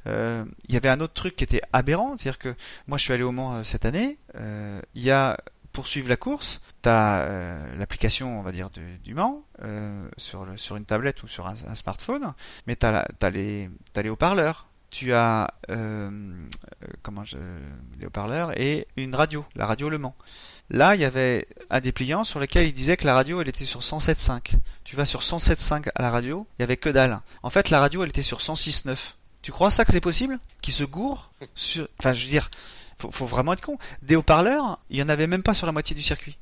Euh, 0.07 0.45
il 0.69 0.75
y 0.75 0.77
avait 0.79 0.89
un 0.89 1.01
autre 1.01 1.15
truc 1.15 1.37
qui 1.37 1.45
était 1.45 1.63
aberrant, 1.73 2.17
c'est-à-dire 2.17 2.39
que 2.39 2.55
moi, 2.87 2.97
je 2.97 3.05
suis 3.05 3.13
allé 3.13 3.23
au 3.23 3.33
Mans 3.33 3.57
euh, 3.57 3.63
cette 3.63 3.85
année, 3.85 4.19
il 4.95 5.03
y 5.03 5.11
a 5.11 5.37
pour 5.73 5.87
suivre 5.89 6.09
la 6.09 6.17
course, 6.17 6.63
tu 6.85 6.91
as 6.91 7.23
euh, 7.23 7.77
l'application, 7.79 8.39
on 8.39 8.43
va 8.43 8.53
dire, 8.53 8.69
du, 8.71 9.15
Mans 9.15 9.43
euh, 9.63 10.07
sur 10.19 10.77
une 10.77 10.85
tablette 10.85 11.23
ou 11.23 11.29
sur 11.29 11.47
un, 11.47 11.75
smartphone, 11.75 12.35
mais 12.67 12.77
tu 12.77 12.85
as, 12.85 13.31
les, 13.31 13.71
les 13.97 14.09
haut-parleurs. 14.11 14.67
Tu 14.91 15.13
as 15.13 15.53
euh, 15.71 16.11
comment 17.03 17.25
je, 17.25 17.39
les 17.99 18.07
haut-parleurs 18.07 18.53
et 18.61 18.87
une 18.97 19.15
radio, 19.15 19.45
la 19.57 19.67
radio 19.67 19.89
Le 19.89 19.99
Mans. 19.99 20.15
Là, 20.71 20.95
il 20.95 21.01
y 21.01 21.05
avait 21.05 21.49
un 21.71 21.81
dépliant 21.81 22.23
sur 22.23 22.39
lequel 22.39 22.67
il 22.67 22.73
disait 22.73 22.97
que 22.97 23.07
la 23.07 23.15
radio, 23.15 23.41
elle 23.41 23.49
était 23.49 23.65
sur 23.65 23.81
107.5. 23.81 24.55
Tu 24.85 24.95
vas 24.95 25.05
sur 25.05 25.21
107.5 25.21 25.89
à 25.95 26.03
la 26.03 26.11
radio, 26.11 26.47
il 26.59 26.63
y 26.63 26.65
avait 26.65 26.77
que 26.77 26.91
dalle. 26.91 27.21
En 27.43 27.51
fait, 27.51 27.71
la 27.71 27.81
radio, 27.81 28.03
elle 28.03 28.11
était 28.11 28.23
sur 28.23 28.39
106.9. 28.39 29.15
Tu 29.43 29.53
crois 29.53 29.71
ça 29.71 29.85
que 29.85 29.93
c'est 29.93 30.01
possible? 30.01 30.39
Qui 30.63 30.71
se 30.71 30.85
gourre 30.85 31.33
sur... 31.55 31.89
Enfin, 31.99 32.13
je 32.13 32.25
veux 32.25 32.31
dire, 32.31 32.51
faut, 32.99 33.11
faut 33.11 33.27
vraiment 33.27 33.55
être 33.55 33.63
con. 33.63 33.79
Des 34.03 34.17
haut-parleurs, 34.17 34.79
il 34.91 34.99
y 34.99 35.03
en 35.03 35.09
avait 35.09 35.27
même 35.27 35.43
pas 35.43 35.55
sur 35.55 35.67
la 35.67 35.73
moitié 35.73 35.97
du 35.97 36.03
circuit. 36.03 36.39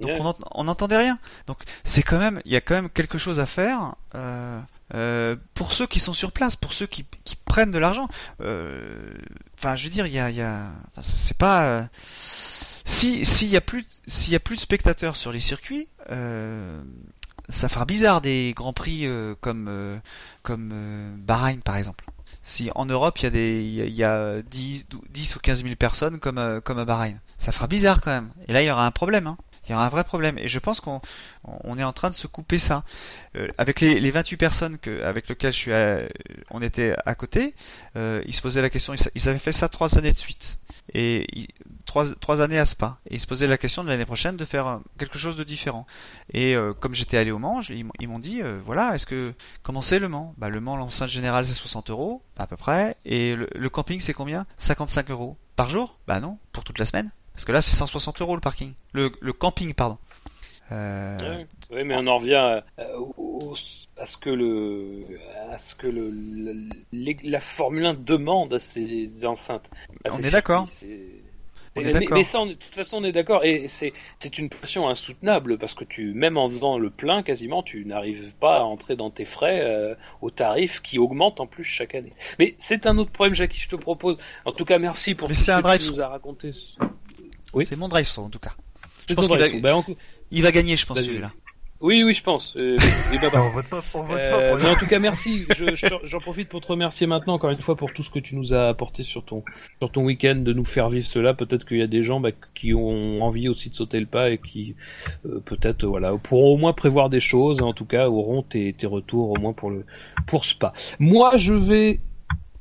Donc 0.00 0.36
on 0.50 0.64
n'entendait 0.64 0.96
rien. 0.96 1.18
Donc 1.46 1.62
c'est 1.84 2.02
quand 2.02 2.18
même, 2.18 2.40
il 2.44 2.52
y 2.52 2.56
a 2.56 2.60
quand 2.60 2.74
même 2.74 2.90
quelque 2.90 3.18
chose 3.18 3.40
à 3.40 3.46
faire 3.46 3.94
euh, 4.14 4.60
euh, 4.94 5.36
pour 5.54 5.72
ceux 5.72 5.86
qui 5.86 6.00
sont 6.00 6.12
sur 6.12 6.32
place, 6.32 6.56
pour 6.56 6.72
ceux 6.72 6.86
qui, 6.86 7.04
qui 7.24 7.36
prennent 7.36 7.70
de 7.70 7.78
l'argent. 7.78 8.08
Euh, 8.40 9.14
enfin, 9.58 9.74
je 9.76 9.84
veux 9.84 9.90
dire, 9.90 10.06
il 10.06 10.12
y 10.12 10.18
a, 10.18 10.30
y 10.30 10.42
a, 10.42 10.70
c'est 11.00 11.36
pas. 11.36 11.66
Euh, 11.66 11.82
si 12.84 13.24
s'il 13.24 13.48
y 13.48 13.56
a 13.56 13.60
plus, 13.60 13.86
s'il 14.06 14.32
y 14.32 14.36
a 14.36 14.40
plus 14.40 14.56
de 14.56 14.60
spectateurs 14.60 15.16
sur 15.16 15.32
les 15.32 15.40
circuits, 15.40 15.88
euh, 16.10 16.80
ça 17.48 17.68
fera 17.68 17.84
bizarre 17.84 18.20
des 18.20 18.52
grands 18.54 18.72
prix 18.72 19.08
comme 19.40 20.00
comme 20.42 21.16
Bahreïn 21.18 21.60
par 21.60 21.76
exemple 21.76 22.04
si 22.46 22.70
en 22.76 22.86
Europe 22.86 23.18
il 23.18 23.24
y 23.24 23.26
a 23.26 23.30
des 23.30 23.60
il 23.60 23.94
y 23.94 24.04
a 24.04 24.40
10, 24.40 24.86
10 25.10 25.36
ou 25.36 25.38
15 25.40 25.64
000 25.64 25.74
personnes 25.74 26.18
comme 26.18 26.38
euh, 26.38 26.60
comme 26.60 26.78
à 26.78 26.84
Bahreïn. 26.84 27.20
Ça 27.38 27.52
fera 27.52 27.66
bizarre 27.66 28.00
quand 28.00 28.12
même. 28.12 28.30
Et 28.46 28.52
là 28.52 28.62
il 28.62 28.66
y 28.66 28.70
aura 28.70 28.86
un 28.86 28.90
problème. 28.92 29.26
Hein. 29.26 29.36
Il 29.68 29.72
y 29.72 29.74
aura 29.74 29.86
un 29.86 29.90
vrai 29.90 30.04
problème. 30.04 30.38
Et 30.38 30.48
je 30.48 30.58
pense 30.58 30.80
qu'on 30.80 31.00
on 31.44 31.78
est 31.78 31.84
en 31.84 31.92
train 31.92 32.10
de 32.10 32.14
se 32.14 32.26
couper 32.26 32.58
ça. 32.58 32.84
Euh, 33.36 33.48
avec 33.58 33.80
les, 33.80 34.00
les 34.00 34.10
28 34.10 34.36
personnes 34.36 34.78
avec 35.02 35.28
lesquelles 35.28 35.52
je 35.52 35.58
suis 35.58 35.72
on 36.50 36.62
était 36.62 36.94
à 37.04 37.14
côté, 37.14 37.54
euh, 37.96 38.22
ils 38.26 38.34
se 38.34 38.42
posaient 38.42 38.62
la 38.62 38.70
question, 38.70 38.94
ils, 39.14 39.28
avaient 39.28 39.38
fait 39.38 39.52
ça 39.52 39.68
trois 39.68 39.98
années 39.98 40.12
de 40.12 40.18
suite. 40.18 40.58
Et 40.94 41.48
trois, 41.84 42.40
années 42.40 42.60
à 42.60 42.64
Spa. 42.64 42.98
Et 43.10 43.16
ils 43.16 43.20
se 43.20 43.26
posaient 43.26 43.48
la 43.48 43.58
question 43.58 43.82
de 43.82 43.88
l'année 43.88 44.04
prochaine 44.04 44.36
de 44.36 44.44
faire 44.44 44.66
euh, 44.68 44.78
quelque 44.98 45.18
chose 45.18 45.34
de 45.34 45.42
différent. 45.42 45.84
Et 46.32 46.54
comme 46.80 46.94
j'étais 46.94 47.16
allé 47.16 47.30
au 47.30 47.38
Mans, 47.38 47.60
ils 47.68 48.08
m'ont 48.08 48.18
dit, 48.18 48.42
voilà, 48.64 48.94
est-ce 48.94 49.06
que 49.06 49.34
comment 49.62 49.82
c'est 49.82 49.98
le 49.98 50.08
Mans? 50.08 50.34
Bah 50.38 50.48
le 50.48 50.60
Mans, 50.60 50.76
l'enceinte 50.76 51.08
générale 51.08 51.46
c'est 51.46 51.54
60 51.54 51.90
euros 51.90 52.22
à 52.36 52.46
peu 52.46 52.56
près, 52.56 52.96
et 53.04 53.34
le, 53.34 53.68
camping 53.68 54.00
c'est 54.00 54.12
combien? 54.12 54.46
55 54.58 55.10
euros 55.10 55.36
par 55.56 55.70
jour? 55.70 55.98
Bah 56.06 56.20
non, 56.20 56.38
pour 56.52 56.64
toute 56.64 56.78
la 56.78 56.84
semaine. 56.84 57.10
Parce 57.36 57.44
que 57.44 57.52
là 57.52 57.60
c'est 57.60 57.76
160 57.76 58.22
euros 58.22 58.34
le 58.34 58.40
parking, 58.40 58.72
le, 58.92 59.12
le 59.20 59.32
camping 59.34 59.74
pardon. 59.74 59.98
Euh... 60.72 61.44
Oui, 61.70 61.84
mais 61.84 61.94
on 61.96 62.06
en 62.06 62.16
revient 62.16 62.62
à, 63.98 64.06
ce 64.06 64.16
que 64.16 64.30
le, 64.30 65.04
à 65.52 65.58
ce 65.58 65.74
que 65.74 65.86
le, 65.86 66.12
la, 67.22 67.40
Formule 67.40 67.84
1 67.84 67.94
demande 67.94 68.54
à 68.54 68.58
ces 68.58 69.26
enceintes. 69.26 69.68
on 70.10 70.18
est 70.18 70.32
d'accord. 70.32 70.66
Mais, 71.76 72.22
ça, 72.22 72.44
de 72.44 72.54
toute 72.54 72.74
façon, 72.74 72.98
on 72.98 73.04
est 73.04 73.12
d'accord. 73.12 73.44
Et 73.44 73.68
c'est, 73.68 73.92
c'est 74.18 74.38
une 74.38 74.48
pression 74.48 74.88
insoutenable 74.88 75.58
parce 75.58 75.74
que 75.74 75.84
tu, 75.84 76.14
même 76.14 76.38
en 76.38 76.48
faisant 76.48 76.78
le 76.78 76.88
plein 76.88 77.22
quasiment, 77.22 77.62
tu 77.62 77.84
n'arrives 77.84 78.34
pas 78.36 78.60
à 78.60 78.62
entrer 78.62 78.96
dans 78.96 79.10
tes 79.10 79.26
frais 79.26 79.60
euh, 79.62 79.94
au 80.22 80.30
tarif 80.30 80.80
qui 80.80 80.98
augmente 80.98 81.38
en 81.38 81.46
plus 81.46 81.64
chaque 81.64 81.94
année. 81.94 82.14
Mais 82.38 82.54
c'est 82.56 82.86
un 82.86 82.96
autre 82.96 83.10
problème, 83.10 83.34
Jackie, 83.34 83.60
je 83.60 83.68
te 83.68 83.76
propose. 83.76 84.16
En 84.46 84.52
tout 84.52 84.64
cas, 84.64 84.78
merci 84.78 85.14
pour 85.14 85.28
tout 85.28 85.34
ce 85.34 85.44
que 85.44 85.78
tu 85.78 85.90
nous 85.90 86.00
as 86.00 86.08
raconté. 86.08 86.52
Oui. 87.56 87.64
C'est 87.66 87.76
mon 87.76 87.88
drive 87.88 88.08
en 88.18 88.28
tout 88.28 88.38
cas. 88.38 88.52
Je 89.08 89.14
pense 89.14 89.26
qu'il 89.28 89.38
va... 89.38 89.60
Ben, 89.60 89.84
il 90.30 90.42
va 90.42 90.52
gagner, 90.52 90.76
je 90.76 90.86
pense, 90.86 91.00
celui-là. 91.00 91.32
Oui, 91.80 92.02
oui, 92.02 92.14
je 92.14 92.22
pense. 92.22 92.56
Euh, 92.56 92.78
euh, 93.12 94.58
mais 94.58 94.68
en 94.68 94.76
tout 94.76 94.86
cas, 94.86 94.98
merci. 94.98 95.46
J'en 96.04 96.18
profite 96.20 96.48
pour 96.48 96.60
te 96.62 96.68
remercier 96.68 97.06
maintenant 97.06 97.34
encore 97.34 97.50
une 97.50 97.60
fois 97.60 97.76
pour 97.76 97.92
tout 97.92 98.02
ce 98.02 98.10
que 98.10 98.18
tu 98.18 98.34
nous 98.34 98.54
as 98.54 98.68
apporté 98.68 99.02
sur 99.02 99.24
ton 99.24 99.44
sur 99.78 99.90
ton 99.90 100.04
week-end, 100.04 100.36
de 100.36 100.54
nous 100.54 100.64
faire 100.64 100.88
vivre 100.88 101.06
cela. 101.06 101.34
Peut-être 101.34 101.66
qu'il 101.66 101.78
y 101.78 101.82
a 101.82 101.86
des 101.86 102.02
gens 102.02 102.18
bah, 102.18 102.30
qui 102.54 102.72
ont 102.72 103.22
envie 103.22 103.48
aussi 103.48 103.68
de 103.68 103.74
sauter 103.74 104.00
le 104.00 104.06
pas 104.06 104.30
et 104.30 104.38
qui 104.38 104.74
euh, 105.26 105.40
peut-être 105.44 105.86
voilà 105.86 106.14
pourront 106.16 106.54
au 106.54 106.56
moins 106.56 106.72
prévoir 106.72 107.10
des 107.10 107.20
choses. 107.20 107.60
En 107.60 107.74
tout 107.74 107.84
cas, 107.84 108.08
auront 108.08 108.42
tes, 108.42 108.72
tes 108.72 108.86
retours 108.86 109.30
au 109.30 109.36
moins 109.36 109.52
pour 109.52 109.70
le 109.70 109.84
pour 110.26 110.46
Spa. 110.46 110.72
Moi, 110.98 111.36
je 111.36 111.52
vais, 111.52 112.00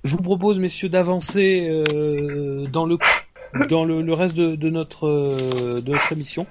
je 0.03 0.15
vous 0.15 0.23
propose, 0.23 0.59
messieurs, 0.59 0.89
d'avancer 0.89 1.83
euh, 1.93 2.67
dans 2.67 2.85
le 2.85 2.97
dans 3.69 3.85
le, 3.85 4.13
reste 4.13 4.35
de, 4.35 4.69
notre, 4.69 5.07
euh, 5.07 5.81
de 5.81 5.91
notre 5.91 6.11
émission, 6.11 6.45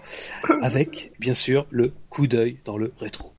avec 0.63 1.13
bien 1.19 1.35
sûr 1.35 1.67
le 1.71 1.93
coup 2.09 2.27
d'œil 2.27 2.59
dans 2.65 2.77
le 2.77 2.93
rétro. 2.99 3.33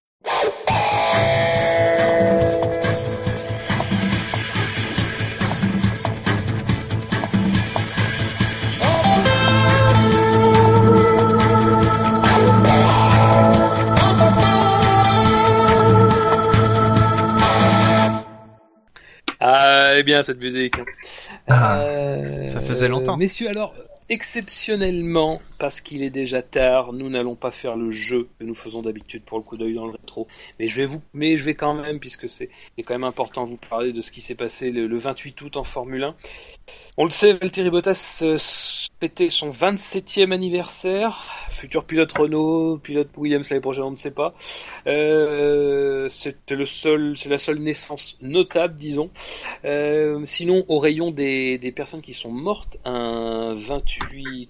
Ah, 19.48 20.02
bien 20.04 20.24
cette 20.24 20.40
musique. 20.40 20.76
Ah, 21.48 21.84
ça 22.48 22.62
faisait 22.62 22.88
longtemps. 22.88 23.18
Messieurs, 23.18 23.50
alors, 23.50 23.74
exceptionnellement, 24.10 25.42
parce 25.58 25.82
qu'il 25.82 26.04
est 26.04 26.10
déjà 26.10 26.42
tard, 26.42 26.94
nous 26.94 27.10
n'allons 27.10 27.36
pas 27.36 27.52
faire 27.52 27.76
le 27.76 27.90
jeu 27.90 28.28
que 28.40 28.44
nous 28.44 28.54
faisons 28.54 28.82
d'habitude 28.82 29.24
pour 29.24 29.38
le 29.38 29.44
coup 29.44 29.58
d'œil 29.58 29.74
dans 29.76 29.86
le 29.86 29.94
rétro. 29.94 30.28
Mais 30.60 30.68
je 30.68 30.76
vais 30.76 30.86
vous, 30.86 31.02
mais 31.14 31.38
je 31.38 31.44
vais 31.44 31.56
quand 31.56 31.74
même, 31.74 32.00
puisque 32.00 32.30
c'est 32.30 32.50
quand 32.78 32.94
même 32.94 33.04
important 33.04 33.46
vous 33.46 33.58
parler 33.58 33.94
de 33.94 34.02
ce 34.02 34.12
qui 34.12 34.22
s'est 34.22 34.36
passé 34.36 34.70
le, 34.70 34.88
le, 34.88 34.98
28 34.98 35.42
août 35.42 35.58
en 35.58 35.64
Formule 35.64 36.04
1. 36.04 36.16
On 36.98 37.06
le 37.06 37.10
sait, 37.10 37.34
Valtteri 37.34 37.70
Bottas 37.70 38.20
euh, 38.22 38.38
fêtait 39.00 39.30
son 39.30 39.50
27e 39.50 40.32
anniversaire. 40.32 41.26
Futur 41.50 41.86
pilote 41.86 42.12
Renault, 42.14 42.78
pilote 42.78 43.10
Williams 43.18 43.50
l'année 43.50 43.62
prochaine, 43.62 43.84
on 43.84 43.92
ne 43.92 43.96
sait 43.96 44.12
pas. 44.12 44.34
Euh, 44.88 46.10
C'était 46.10 46.56
le 46.56 46.66
seul, 46.66 47.18
c'est 47.18 47.30
la 47.30 47.38
seule 47.38 47.60
naissance 47.60 48.18
notable, 48.22 48.78
disons. 48.78 49.10
Euh, 49.64 50.22
sinon, 50.26 50.64
au 50.68 50.80
rayon 50.80 51.12
des, 51.12 51.58
des 51.58 51.72
personnes 51.72 52.02
qui 52.02 52.14
sont 52.14 52.32
mortes, 52.32 52.78
un 52.86 53.54
28 53.56 53.95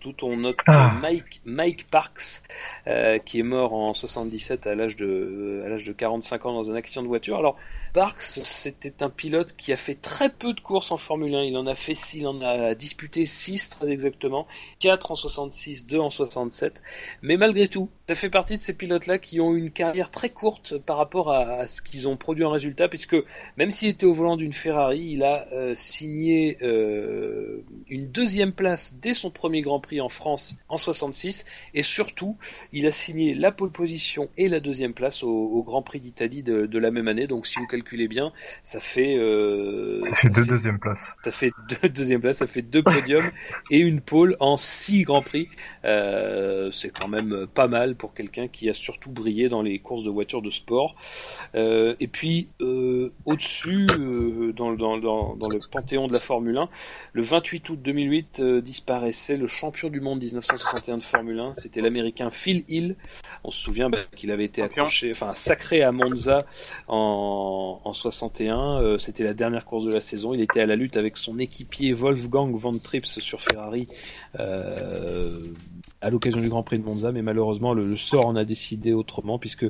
août, 0.06 0.24
on 0.24 0.38
note 0.38 0.58
ah. 0.68 0.94
Mike, 1.02 1.42
Mike 1.46 1.88
Parks, 1.90 2.42
euh, 2.88 3.18
qui 3.20 3.40
est 3.40 3.44
mort 3.44 3.74
en 3.74 3.94
77 3.94 4.68
à 4.68 4.76
l'âge 4.76 4.96
de, 4.96 5.64
à 5.66 5.70
l'âge 5.70 5.86
de 5.86 5.94
45 5.94 6.46
ans 6.46 6.54
dans 6.54 6.72
un 6.72 6.76
accident 6.76 7.04
de 7.04 7.08
voiture. 7.08 7.38
Alors, 7.38 7.58
Parks, 7.94 8.22
c'était 8.22 9.04
un 9.04 9.10
pilote 9.10 9.56
qui 9.56 9.72
a 9.72 9.78
fait 9.78 9.96
très 9.96 10.30
peu 10.30 10.54
de 10.54 10.60
courses 10.60 10.92
en 10.92 10.98
Formule 10.98 11.34
1. 11.34 11.44
Il 11.44 11.58
en 11.58 11.66
a 11.66 11.76
fait, 11.76 11.96
il 12.14 12.28
en 12.28 12.42
a 12.42 12.76
disputé 12.76 13.24
6 13.24 13.70
très 13.70 13.90
exactement, 13.90 14.48
4 14.80 15.12
en 15.12 15.16
66, 15.16 15.88
2 15.88 16.00
en 16.00 16.10
67. 16.10 16.82
Mais 17.22 17.38
malgré 17.38 17.70
tout, 17.70 17.90
ça 18.10 18.16
fait 18.16 18.30
partie 18.30 18.58
de 18.58 18.62
ces 18.62 18.74
pilotes-là 18.74 19.18
qui 19.18 19.40
ont 19.40 19.56
une 19.56 19.72
carrière 19.72 20.12
très 20.12 20.30
courte 20.30 20.78
par 20.78 20.98
rapport 20.98 21.32
à, 21.32 21.68
ce 21.68 21.82
qu'ils 21.82 22.08
ont 22.08 22.18
produit 22.18 22.44
en 22.44 22.52
résultat, 22.52 22.90
puisque 22.90 23.16
même 23.56 23.72
s'il 23.72 23.88
était 23.88 24.06
au 24.06 24.14
volant 24.14 24.36
d'une 24.36 24.54
Ferrari, 24.54 25.12
il 25.14 25.24
a 25.24 25.48
euh, 25.54 25.74
signé 25.76 26.58
euh, 26.62 27.64
une 27.88 28.12
deuxième 28.12 28.52
place 28.52 28.96
dès 29.02 29.14
son 29.14 29.32
premier 29.36 29.62
Grand 29.62 29.80
Prix 29.80 30.02
en 30.02 30.10
France 30.10 30.58
en 30.70 30.78
66, 30.78 31.46
et 31.76 31.84
surtout, 31.84 32.38
il 32.74 32.88
a 32.88 32.92
signé 32.92 33.36
la 33.36 33.52
pole 33.52 33.72
position 33.72 34.30
et 34.38 34.50
la 34.50 34.60
deuxième 34.60 34.94
place 34.94 35.22
au, 35.22 35.64
Grand 35.64 35.82
Prix 35.82 36.00
d'Italie 36.00 36.44
de, 36.44 36.66
de, 36.66 36.80
la 36.80 36.92
même 36.92 37.08
année. 37.08 37.28
Donc 37.28 37.46
si 37.46 37.60
vous 37.60 37.68
calculez 37.68 38.08
bien, 38.08 38.32
ça 38.64 38.80
fait 38.80 39.18
euh, 39.18 40.02
ça 40.06 40.16
fait 40.16 40.30
deux 40.30 40.46
deuxièmes 40.46 40.80
places. 40.80 41.14
Ça 41.24 41.32
fait 41.32 41.52
deux 41.70 41.90
deuxièmes 41.90 42.22
places, 42.22 42.38
ça 42.38 42.48
fait 42.48 42.62
deux 42.62 42.84
podiums 42.84 43.32
et 43.70 43.78
une 43.78 44.02
pole 44.02 44.38
en 44.40 44.58
six 44.58 45.04
Grands 45.04 45.22
Prix. 45.22 45.50
Euh, 45.86 46.72
c'est 46.72 46.90
quand 46.90 47.08
même 47.08 47.48
pas 47.54 47.68
mal 47.68 47.96
pour 47.96 48.14
quelqu'un 48.14 48.48
qui 48.48 48.70
a 48.70 48.74
surtout 48.74 49.12
brillé 49.12 49.50
dans 49.50 49.62
les 49.62 49.80
courses 49.80 50.04
de 50.04 50.10
voitures 50.10 50.42
de 50.42 50.50
sport. 50.50 50.96
Euh, 51.56 51.96
et 52.00 52.08
puis 52.08 52.50
euh, 52.62 53.14
au-dessus, 53.26 53.88
euh, 53.92 54.52
dans, 54.54 54.74
dans, 54.74 54.98
dans, 54.98 55.36
dans, 55.36 55.50
le 55.50 55.60
panthéon 55.72 56.08
de 56.08 56.14
la 56.14 56.20
Formule 56.20 56.58
1, 56.58 56.70
le 57.14 57.22
28 57.22 57.70
août 57.70 57.80
2008 57.82 58.40
euh, 58.40 58.62
disparaissait 58.62 59.38
le 59.38 59.48
champion 59.48 59.90
du 59.90 60.02
monde 60.02 60.20
1961 60.20 60.98
de 60.98 61.04
Formule 61.04 61.40
1. 61.40 61.54
C'était 61.54 61.82
l'Américain 61.82 62.30
Phil 62.30 62.64
Hill. 62.68 62.96
On 63.44 63.52
se 63.52 63.62
souvient 63.62 63.90
bah, 63.90 64.00
qu'il 64.16 64.32
avait 64.32 64.46
été 64.46 64.62
accroché, 64.62 65.12
enfin 65.12 65.34
sacré 65.34 65.82
à 65.84 65.92
Monza 65.92 66.40
en, 66.88 67.82
en 67.84 67.94
61. 67.94 68.82
Euh, 68.82 68.98
c'était 68.98 69.24
la 69.24 69.34
dernière 69.34 69.66
course 69.66 69.86
de 69.86 69.94
la 69.94 70.02
saison. 70.02 70.34
Il 70.34 70.42
était 70.42 70.62
à 70.62 70.66
la 70.66 70.76
lutte 70.76 70.98
avec 70.98 71.18
son 71.18 71.40
équipier 71.40 71.94
Wolfgang 71.94 72.56
von 72.56 72.78
Trips 72.78 73.20
sur 73.20 73.42
Ferrari. 73.42 73.88
Euh, 74.40 75.40
à 76.06 76.12
l'occasion 76.12 76.40
du 76.40 76.50
Grand 76.50 76.62
Prix 76.62 76.78
de 76.78 76.86
Monza, 76.86 77.12
mais 77.12 77.24
malheureusement 77.24 77.74
le, 77.74 77.98
sort 77.98 78.28
en 78.28 78.36
a 78.36 78.46
décidé 78.46 78.94
autrement 78.94 79.40
puisque 79.40 79.66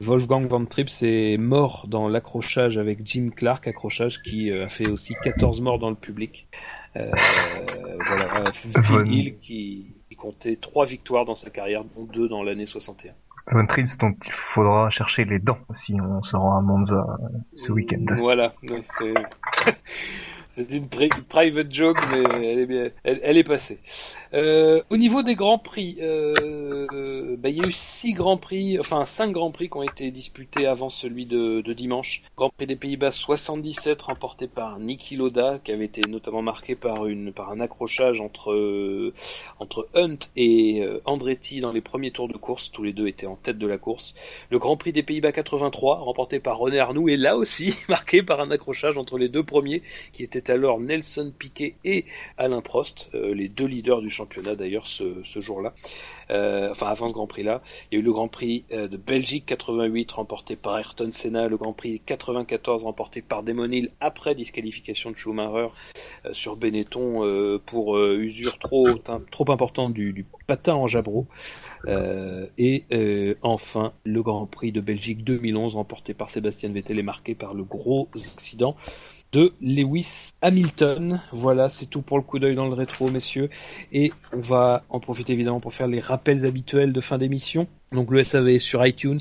Wolfgang 0.00 0.46
Van 0.48 0.64
Trips 0.64 1.02
est 1.02 1.36
mort 1.36 1.84
dans 1.86 2.08
l'accrochage 2.08 2.78
avec 2.78 3.00
Jim 3.04 3.28
Clark, 3.34 3.68
accrochage 3.68 4.22
qui 4.22 4.50
euh, 4.50 4.64
a 4.64 4.68
fait 4.70 4.86
aussi 4.86 5.14
14 5.22 5.60
morts 5.60 5.78
dans 5.78 5.90
le 5.90 5.96
public. 5.96 6.48
Euh, 6.96 7.10
voilà, 8.06 8.50
Phil 8.52 8.72
Hill 9.06 9.38
qui, 9.38 9.94
qui, 10.08 10.16
comptait 10.16 10.56
trois 10.56 10.86
victoires 10.86 11.26
dans 11.26 11.34
sa 11.34 11.50
carrière, 11.50 11.84
dont 11.84 12.04
deux 12.04 12.26
dans 12.26 12.42
l'année 12.42 12.64
61. 12.64 13.12
Von 13.52 13.66
Trips, 13.66 13.98
donc 13.98 14.16
il 14.24 14.32
faudra 14.32 14.88
chercher 14.88 15.26
les 15.26 15.38
dents 15.38 15.58
si 15.72 15.94
on 16.00 16.22
se 16.22 16.36
rend 16.36 16.56
à 16.56 16.62
Monza 16.62 16.96
euh, 16.96 17.38
ce 17.54 17.70
week-end. 17.70 18.02
Voilà, 18.16 18.54
c'est 18.82 19.12
C'est 20.56 20.72
une 20.72 20.88
private 20.88 21.70
joke, 21.70 21.98
mais 22.10 22.94
elle 23.04 23.36
est, 23.36 23.44
passée. 23.44 23.78
Euh, 24.32 24.80
au 24.88 24.96
niveau 24.96 25.22
des 25.22 25.34
grands 25.34 25.58
prix, 25.58 25.98
euh, 26.00 27.36
bah, 27.36 27.50
il 27.50 27.58
y 27.58 27.60
a 27.62 27.68
eu 27.68 27.72
six 27.72 28.14
grands 28.14 28.38
prix, 28.38 28.78
enfin 28.80 29.04
cinq 29.04 29.32
grands 29.32 29.50
prix 29.50 29.68
qui 29.68 29.76
ont 29.76 29.82
été 29.82 30.10
disputés 30.10 30.66
avant 30.66 30.88
celui 30.88 31.26
de, 31.26 31.60
de 31.60 31.72
dimanche. 31.74 32.22
Grand 32.38 32.48
Prix 32.48 32.66
des 32.66 32.76
Pays-Bas 32.76 33.10
77 33.10 34.00
remporté 34.00 34.46
par 34.46 34.78
Niki 34.78 35.16
Loda, 35.16 35.58
qui 35.62 35.72
avait 35.72 35.84
été 35.84 36.00
notamment 36.08 36.40
marqué 36.40 36.74
par 36.74 37.06
une 37.06 37.34
par 37.34 37.50
un 37.50 37.60
accrochage 37.60 38.22
entre 38.22 39.12
entre 39.60 39.88
Hunt 39.94 40.16
et 40.36 40.80
euh, 40.80 41.02
Andretti 41.04 41.60
dans 41.60 41.72
les 41.72 41.82
premiers 41.82 42.12
tours 42.12 42.28
de 42.28 42.38
course. 42.38 42.72
Tous 42.72 42.82
les 42.82 42.94
deux 42.94 43.08
étaient 43.08 43.26
en 43.26 43.36
tête 43.36 43.58
de 43.58 43.66
la 43.66 43.76
course. 43.76 44.14
Le 44.48 44.58
Grand 44.58 44.78
Prix 44.78 44.92
des 44.92 45.02
Pays-Bas 45.02 45.32
83 45.32 45.96
remporté 45.96 46.40
par 46.40 46.56
René 46.56 46.78
Arnoux 46.78 47.10
et 47.10 47.18
là 47.18 47.36
aussi 47.36 47.74
marqué 47.90 48.22
par 48.22 48.40
un 48.40 48.50
accrochage 48.50 48.96
entre 48.96 49.18
les 49.18 49.28
deux 49.28 49.44
premiers 49.44 49.82
qui 50.14 50.22
étaient 50.22 50.45
alors 50.48 50.80
Nelson 50.80 51.32
Piquet 51.36 51.76
et 51.84 52.04
Alain 52.38 52.60
Prost, 52.60 53.10
euh, 53.14 53.34
les 53.34 53.48
deux 53.48 53.66
leaders 53.66 54.00
du 54.00 54.10
championnat 54.10 54.54
d'ailleurs 54.54 54.86
ce, 54.86 55.22
jour-là. 55.40 55.74
Euh, 56.30 56.70
enfin 56.70 56.86
avant 56.88 57.08
ce 57.08 57.12
Grand 57.12 57.26
Prix-là. 57.26 57.62
Il 57.90 57.94
y 57.94 57.98
a 57.98 58.00
eu 58.00 58.04
le 58.04 58.12
Grand 58.12 58.28
Prix 58.28 58.64
euh, 58.72 58.88
de 58.88 58.96
Belgique 58.96 59.46
88 59.46 60.10
remporté 60.12 60.56
par 60.56 60.78
Ayrton 60.78 61.10
Senna, 61.12 61.48
le 61.48 61.56
Grand 61.56 61.72
Prix 61.72 62.00
94 62.04 62.84
remporté 62.84 63.22
par 63.22 63.42
Damon 63.42 63.70
Hill 63.70 63.90
après 64.00 64.34
disqualification 64.34 65.10
de 65.10 65.16
Schumacher 65.16 65.68
sur 66.32 66.56
Benetton 66.56 67.60
pour 67.66 67.98
usure 67.98 68.58
trop 68.58 68.88
trop 69.30 69.50
importante 69.50 69.92
du, 69.92 70.12
du 70.12 70.26
patin 70.46 70.74
en 70.74 70.86
jabro. 70.86 71.26
et 72.58 73.36
enfin 73.42 73.92
le 74.04 74.22
Grand 74.22 74.46
Prix 74.46 74.72
de 74.72 74.80
Belgique 74.80 75.24
2011 75.24 75.76
remporté 75.76 76.14
par 76.14 76.30
Sébastien 76.30 76.70
Vettel 76.70 76.98
et 76.98 77.02
marqué 77.02 77.34
par 77.34 77.54
le 77.54 77.62
gros 77.62 78.08
accident 78.14 78.76
de 79.32 79.52
Lewis 79.60 80.32
Hamilton. 80.42 81.20
Voilà, 81.32 81.68
c'est 81.68 81.86
tout 81.86 82.02
pour 82.02 82.18
le 82.18 82.22
coup 82.22 82.38
d'œil 82.38 82.54
dans 82.54 82.66
le 82.66 82.74
rétro, 82.74 83.10
messieurs. 83.10 83.50
Et 83.92 84.12
on 84.32 84.40
va 84.40 84.84
en 84.88 85.00
profiter 85.00 85.32
évidemment 85.32 85.60
pour 85.60 85.74
faire 85.74 85.88
les 85.88 86.00
rappels 86.00 86.46
habituels 86.46 86.92
de 86.92 87.00
fin 87.00 87.18
d'émission. 87.18 87.66
Donc 87.96 88.10
le 88.10 88.22
SAV 88.22 88.48
est 88.48 88.58
sur 88.58 88.86
iTunes, 88.86 89.20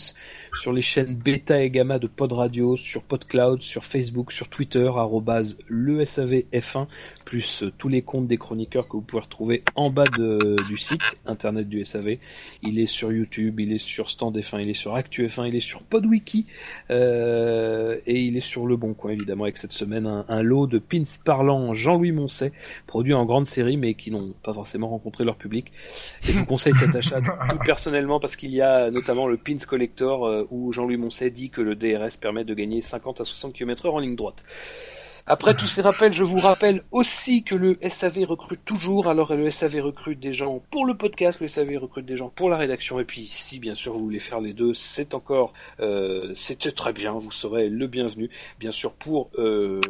sur 0.59 0.73
les 0.73 0.81
chaînes 0.81 1.15
bêta 1.15 1.61
et 1.61 1.69
gamma 1.69 1.99
de 1.99 2.07
Pod 2.07 2.31
Radio, 2.31 2.77
sur 2.77 3.03
PodCloud, 3.03 3.61
sur 3.61 3.83
Facebook, 3.83 4.31
sur 4.31 4.49
Twitter, 4.49 4.87
arrobase 4.95 5.57
le 5.67 6.03
SAVF1, 6.03 6.87
plus 7.25 7.63
euh, 7.63 7.71
tous 7.77 7.89
les 7.89 8.01
comptes 8.01 8.27
des 8.27 8.37
chroniqueurs 8.37 8.87
que 8.87 8.93
vous 8.93 9.01
pouvez 9.01 9.21
retrouver 9.21 9.63
en 9.75 9.89
bas 9.89 10.05
de, 10.17 10.55
du 10.67 10.77
site 10.77 11.19
internet 11.25 11.67
du 11.67 11.83
SAV. 11.83 12.17
Il 12.63 12.79
est 12.79 12.85
sur 12.85 13.11
YouTube, 13.11 13.59
il 13.59 13.73
est 13.73 13.77
sur 13.77 14.09
Stand 14.09 14.37
F1, 14.37 14.61
il 14.61 14.69
est 14.69 14.73
sur 14.73 14.95
Actu 14.95 15.25
F1, 15.27 15.47
il 15.47 15.55
est 15.55 15.59
sur 15.61 15.83
PodWiki, 15.83 16.45
euh, 16.91 17.97
et 18.05 18.21
il 18.21 18.37
est 18.37 18.41
sur 18.41 18.65
Le 18.65 18.77
Bon 18.77 18.93
Coin 18.93 19.11
évidemment 19.11 19.43
avec 19.43 19.57
cette 19.57 19.73
semaine 19.73 20.07
un, 20.07 20.25
un 20.27 20.41
lot 20.41 20.67
de 20.67 20.79
pins 20.79 21.03
parlants 21.23 21.73
Jean-Louis 21.73 22.11
Moncet, 22.11 22.51
produits 22.87 23.13
en 23.13 23.25
grande 23.25 23.45
série 23.45 23.77
mais 23.77 23.93
qui 23.93 24.11
n'ont 24.11 24.33
pas 24.43 24.53
forcément 24.53 24.89
rencontré 24.89 25.23
leur 25.23 25.37
public. 25.37 25.71
Et 26.27 26.33
je 26.33 26.39
vous 26.39 26.45
conseille 26.45 26.73
cet 26.73 26.95
achat 26.95 27.21
tout 27.49 27.57
personnellement 27.65 28.19
parce 28.19 28.35
qu'il 28.35 28.45
il 28.55 28.59
y 28.59 28.61
a 28.61 28.65
notamment 28.92 29.27
le 29.27 29.38
Pins 29.38 29.66
Collector 29.68 30.26
euh, 30.26 30.48
où 30.50 30.72
Jean-Louis 30.72 30.98
Moncet 30.98 31.30
dit 31.30 31.50
que 31.50 31.61
le 31.61 31.76
DRS 31.76 32.18
permet 32.19 32.44
de 32.44 32.53
gagner 32.53 32.82
50 32.82 33.22
à 33.22 33.26
60 33.26 33.53
km/h 33.53 33.90
en 33.90 34.00
ligne 34.00 34.16
droite. 34.16 34.44
Après 35.27 35.56
tous 35.56 35.66
ces 35.66 35.82
rappels, 35.82 36.14
je 36.14 36.22
vous 36.22 36.40
rappelle 36.40 36.84
aussi 36.92 37.42
que 37.42 37.56
le 37.56 37.80
SAV 37.82 38.26
recrute 38.26 38.64
toujours. 38.64 39.08
Alors 39.08 39.34
le 39.34 39.50
SAV 39.50 39.82
recrute 39.82 40.19
des 40.19 40.34
gens 40.34 40.61
pour 40.69 40.85
le 40.85 40.95
podcast, 40.95 41.42
le 41.42 41.48
SAV 41.48 41.77
recrute 41.77 42.06
des 42.06 42.16
gens 42.16 42.30
pour 42.30 42.48
la 42.48 42.58
rédaction. 42.58 43.00
Et 43.00 43.06
puis 43.06 43.26
si 43.26 43.58
bien 43.58 43.74
sûr 43.74 43.94
vous 43.94 44.03
voulez 44.03 44.19
faire 44.19 44.40
les 44.40 44.53
deux, 44.53 44.76
c'est 44.76 45.16
encore, 45.16 45.52
euh, 45.80 46.34
très 46.76 46.94
bien. 46.94 47.14
Vous 47.14 47.32
serez 47.32 47.69
le 47.69 47.88
bienvenu. 47.88 48.30
Bien 48.60 48.72
sûr 48.72 48.94
pour 48.94 49.32
euh, 49.40 49.82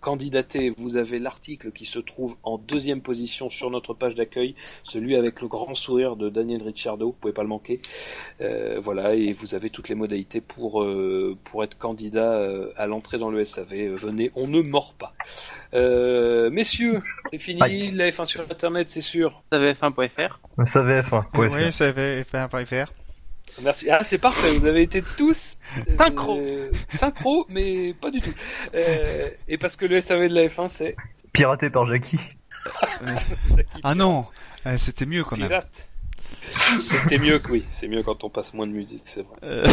candidater, 0.00 0.70
vous 0.76 0.96
avez 0.96 1.18
l'article 1.18 1.70
qui 1.72 1.86
se 1.86 1.98
trouve 1.98 2.36
en 2.42 2.58
deuxième 2.58 3.02
position 3.02 3.50
sur 3.50 3.70
notre 3.70 3.94
page 3.94 4.14
d'accueil, 4.14 4.54
celui 4.82 5.16
avec 5.16 5.40
le 5.40 5.48
grand 5.48 5.74
sourire 5.74 6.16
de 6.16 6.28
Daniel 6.28 6.62
Ricciardo, 6.62 7.06
vous 7.06 7.12
pouvez 7.12 7.32
pas 7.32 7.42
le 7.42 7.48
manquer. 7.48 7.80
Euh, 8.40 8.80
voilà, 8.82 9.14
et 9.14 9.32
vous 9.32 9.54
avez 9.54 9.70
toutes 9.70 9.88
les 9.88 9.94
modalités 9.94 10.40
pour 10.40 10.82
euh, 10.82 11.36
pour 11.44 11.64
être 11.64 11.76
candidat 11.78 12.32
euh, 12.32 12.72
à 12.76 12.86
l'entrée 12.86 13.18
dans 13.18 13.30
le 13.30 13.44
SAV. 13.44 13.94
Venez, 13.96 14.30
on 14.34 14.46
ne 14.48 14.60
mord 14.60 14.94
pas. 14.94 15.14
messieurs, 16.50 17.02
c'est 17.30 17.38
fini, 17.38 17.90
la 17.92 18.10
F1 18.10 18.26
sur 18.26 18.40
Internet, 18.42 18.88
c'est 18.88 19.00
sûr. 19.00 19.42
SAVF1.fr. 19.52 20.40
SAVF1.fr. 20.58 21.38
Oui, 21.38 21.68
SAVF1.fr. 21.68 22.92
Merci. 23.62 23.90
Ah, 23.90 24.02
c'est 24.02 24.18
parfait. 24.18 24.54
Vous 24.54 24.66
avez 24.66 24.82
été 24.82 25.02
tous 25.02 25.58
synchro, 25.98 26.38
euh, 26.38 26.70
synchro, 26.88 27.46
mais 27.48 27.94
pas 27.94 28.10
du 28.10 28.20
tout. 28.20 28.32
Euh, 28.74 29.28
et 29.48 29.58
parce 29.58 29.76
que 29.76 29.86
le 29.86 30.00
SAV 30.00 30.28
de 30.28 30.34
la 30.34 30.46
F1, 30.46 30.68
c'est 30.68 30.96
piraté 31.32 31.70
par 31.70 31.86
Jackie. 31.86 32.18
ah 33.82 33.94
non, 33.94 34.26
euh, 34.66 34.76
c'était 34.76 35.06
mieux 35.06 35.24
quand 35.24 35.36
même. 35.36 35.62
C'était 36.82 37.18
mieux 37.18 37.38
que 37.38 37.50
oui. 37.52 37.64
C'est 37.70 37.88
mieux 37.88 38.02
quand 38.02 38.24
on 38.24 38.30
passe 38.30 38.54
moins 38.54 38.66
de 38.66 38.72
musique, 38.72 39.02
c'est 39.04 39.22
vrai. 39.22 39.36
Euh... 39.42 39.64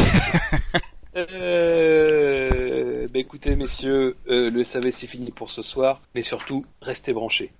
Bah 3.07 3.19
écoutez 3.19 3.55
messieurs, 3.55 4.17
le 4.27 4.63
SAV 4.63 4.91
c'est 4.91 5.07
fini 5.07 5.31
pour 5.31 5.49
ce 5.49 5.63
soir, 5.63 6.01
mais 6.13 6.21
surtout 6.21 6.65
restez 6.81 7.13
branchés. 7.13 7.51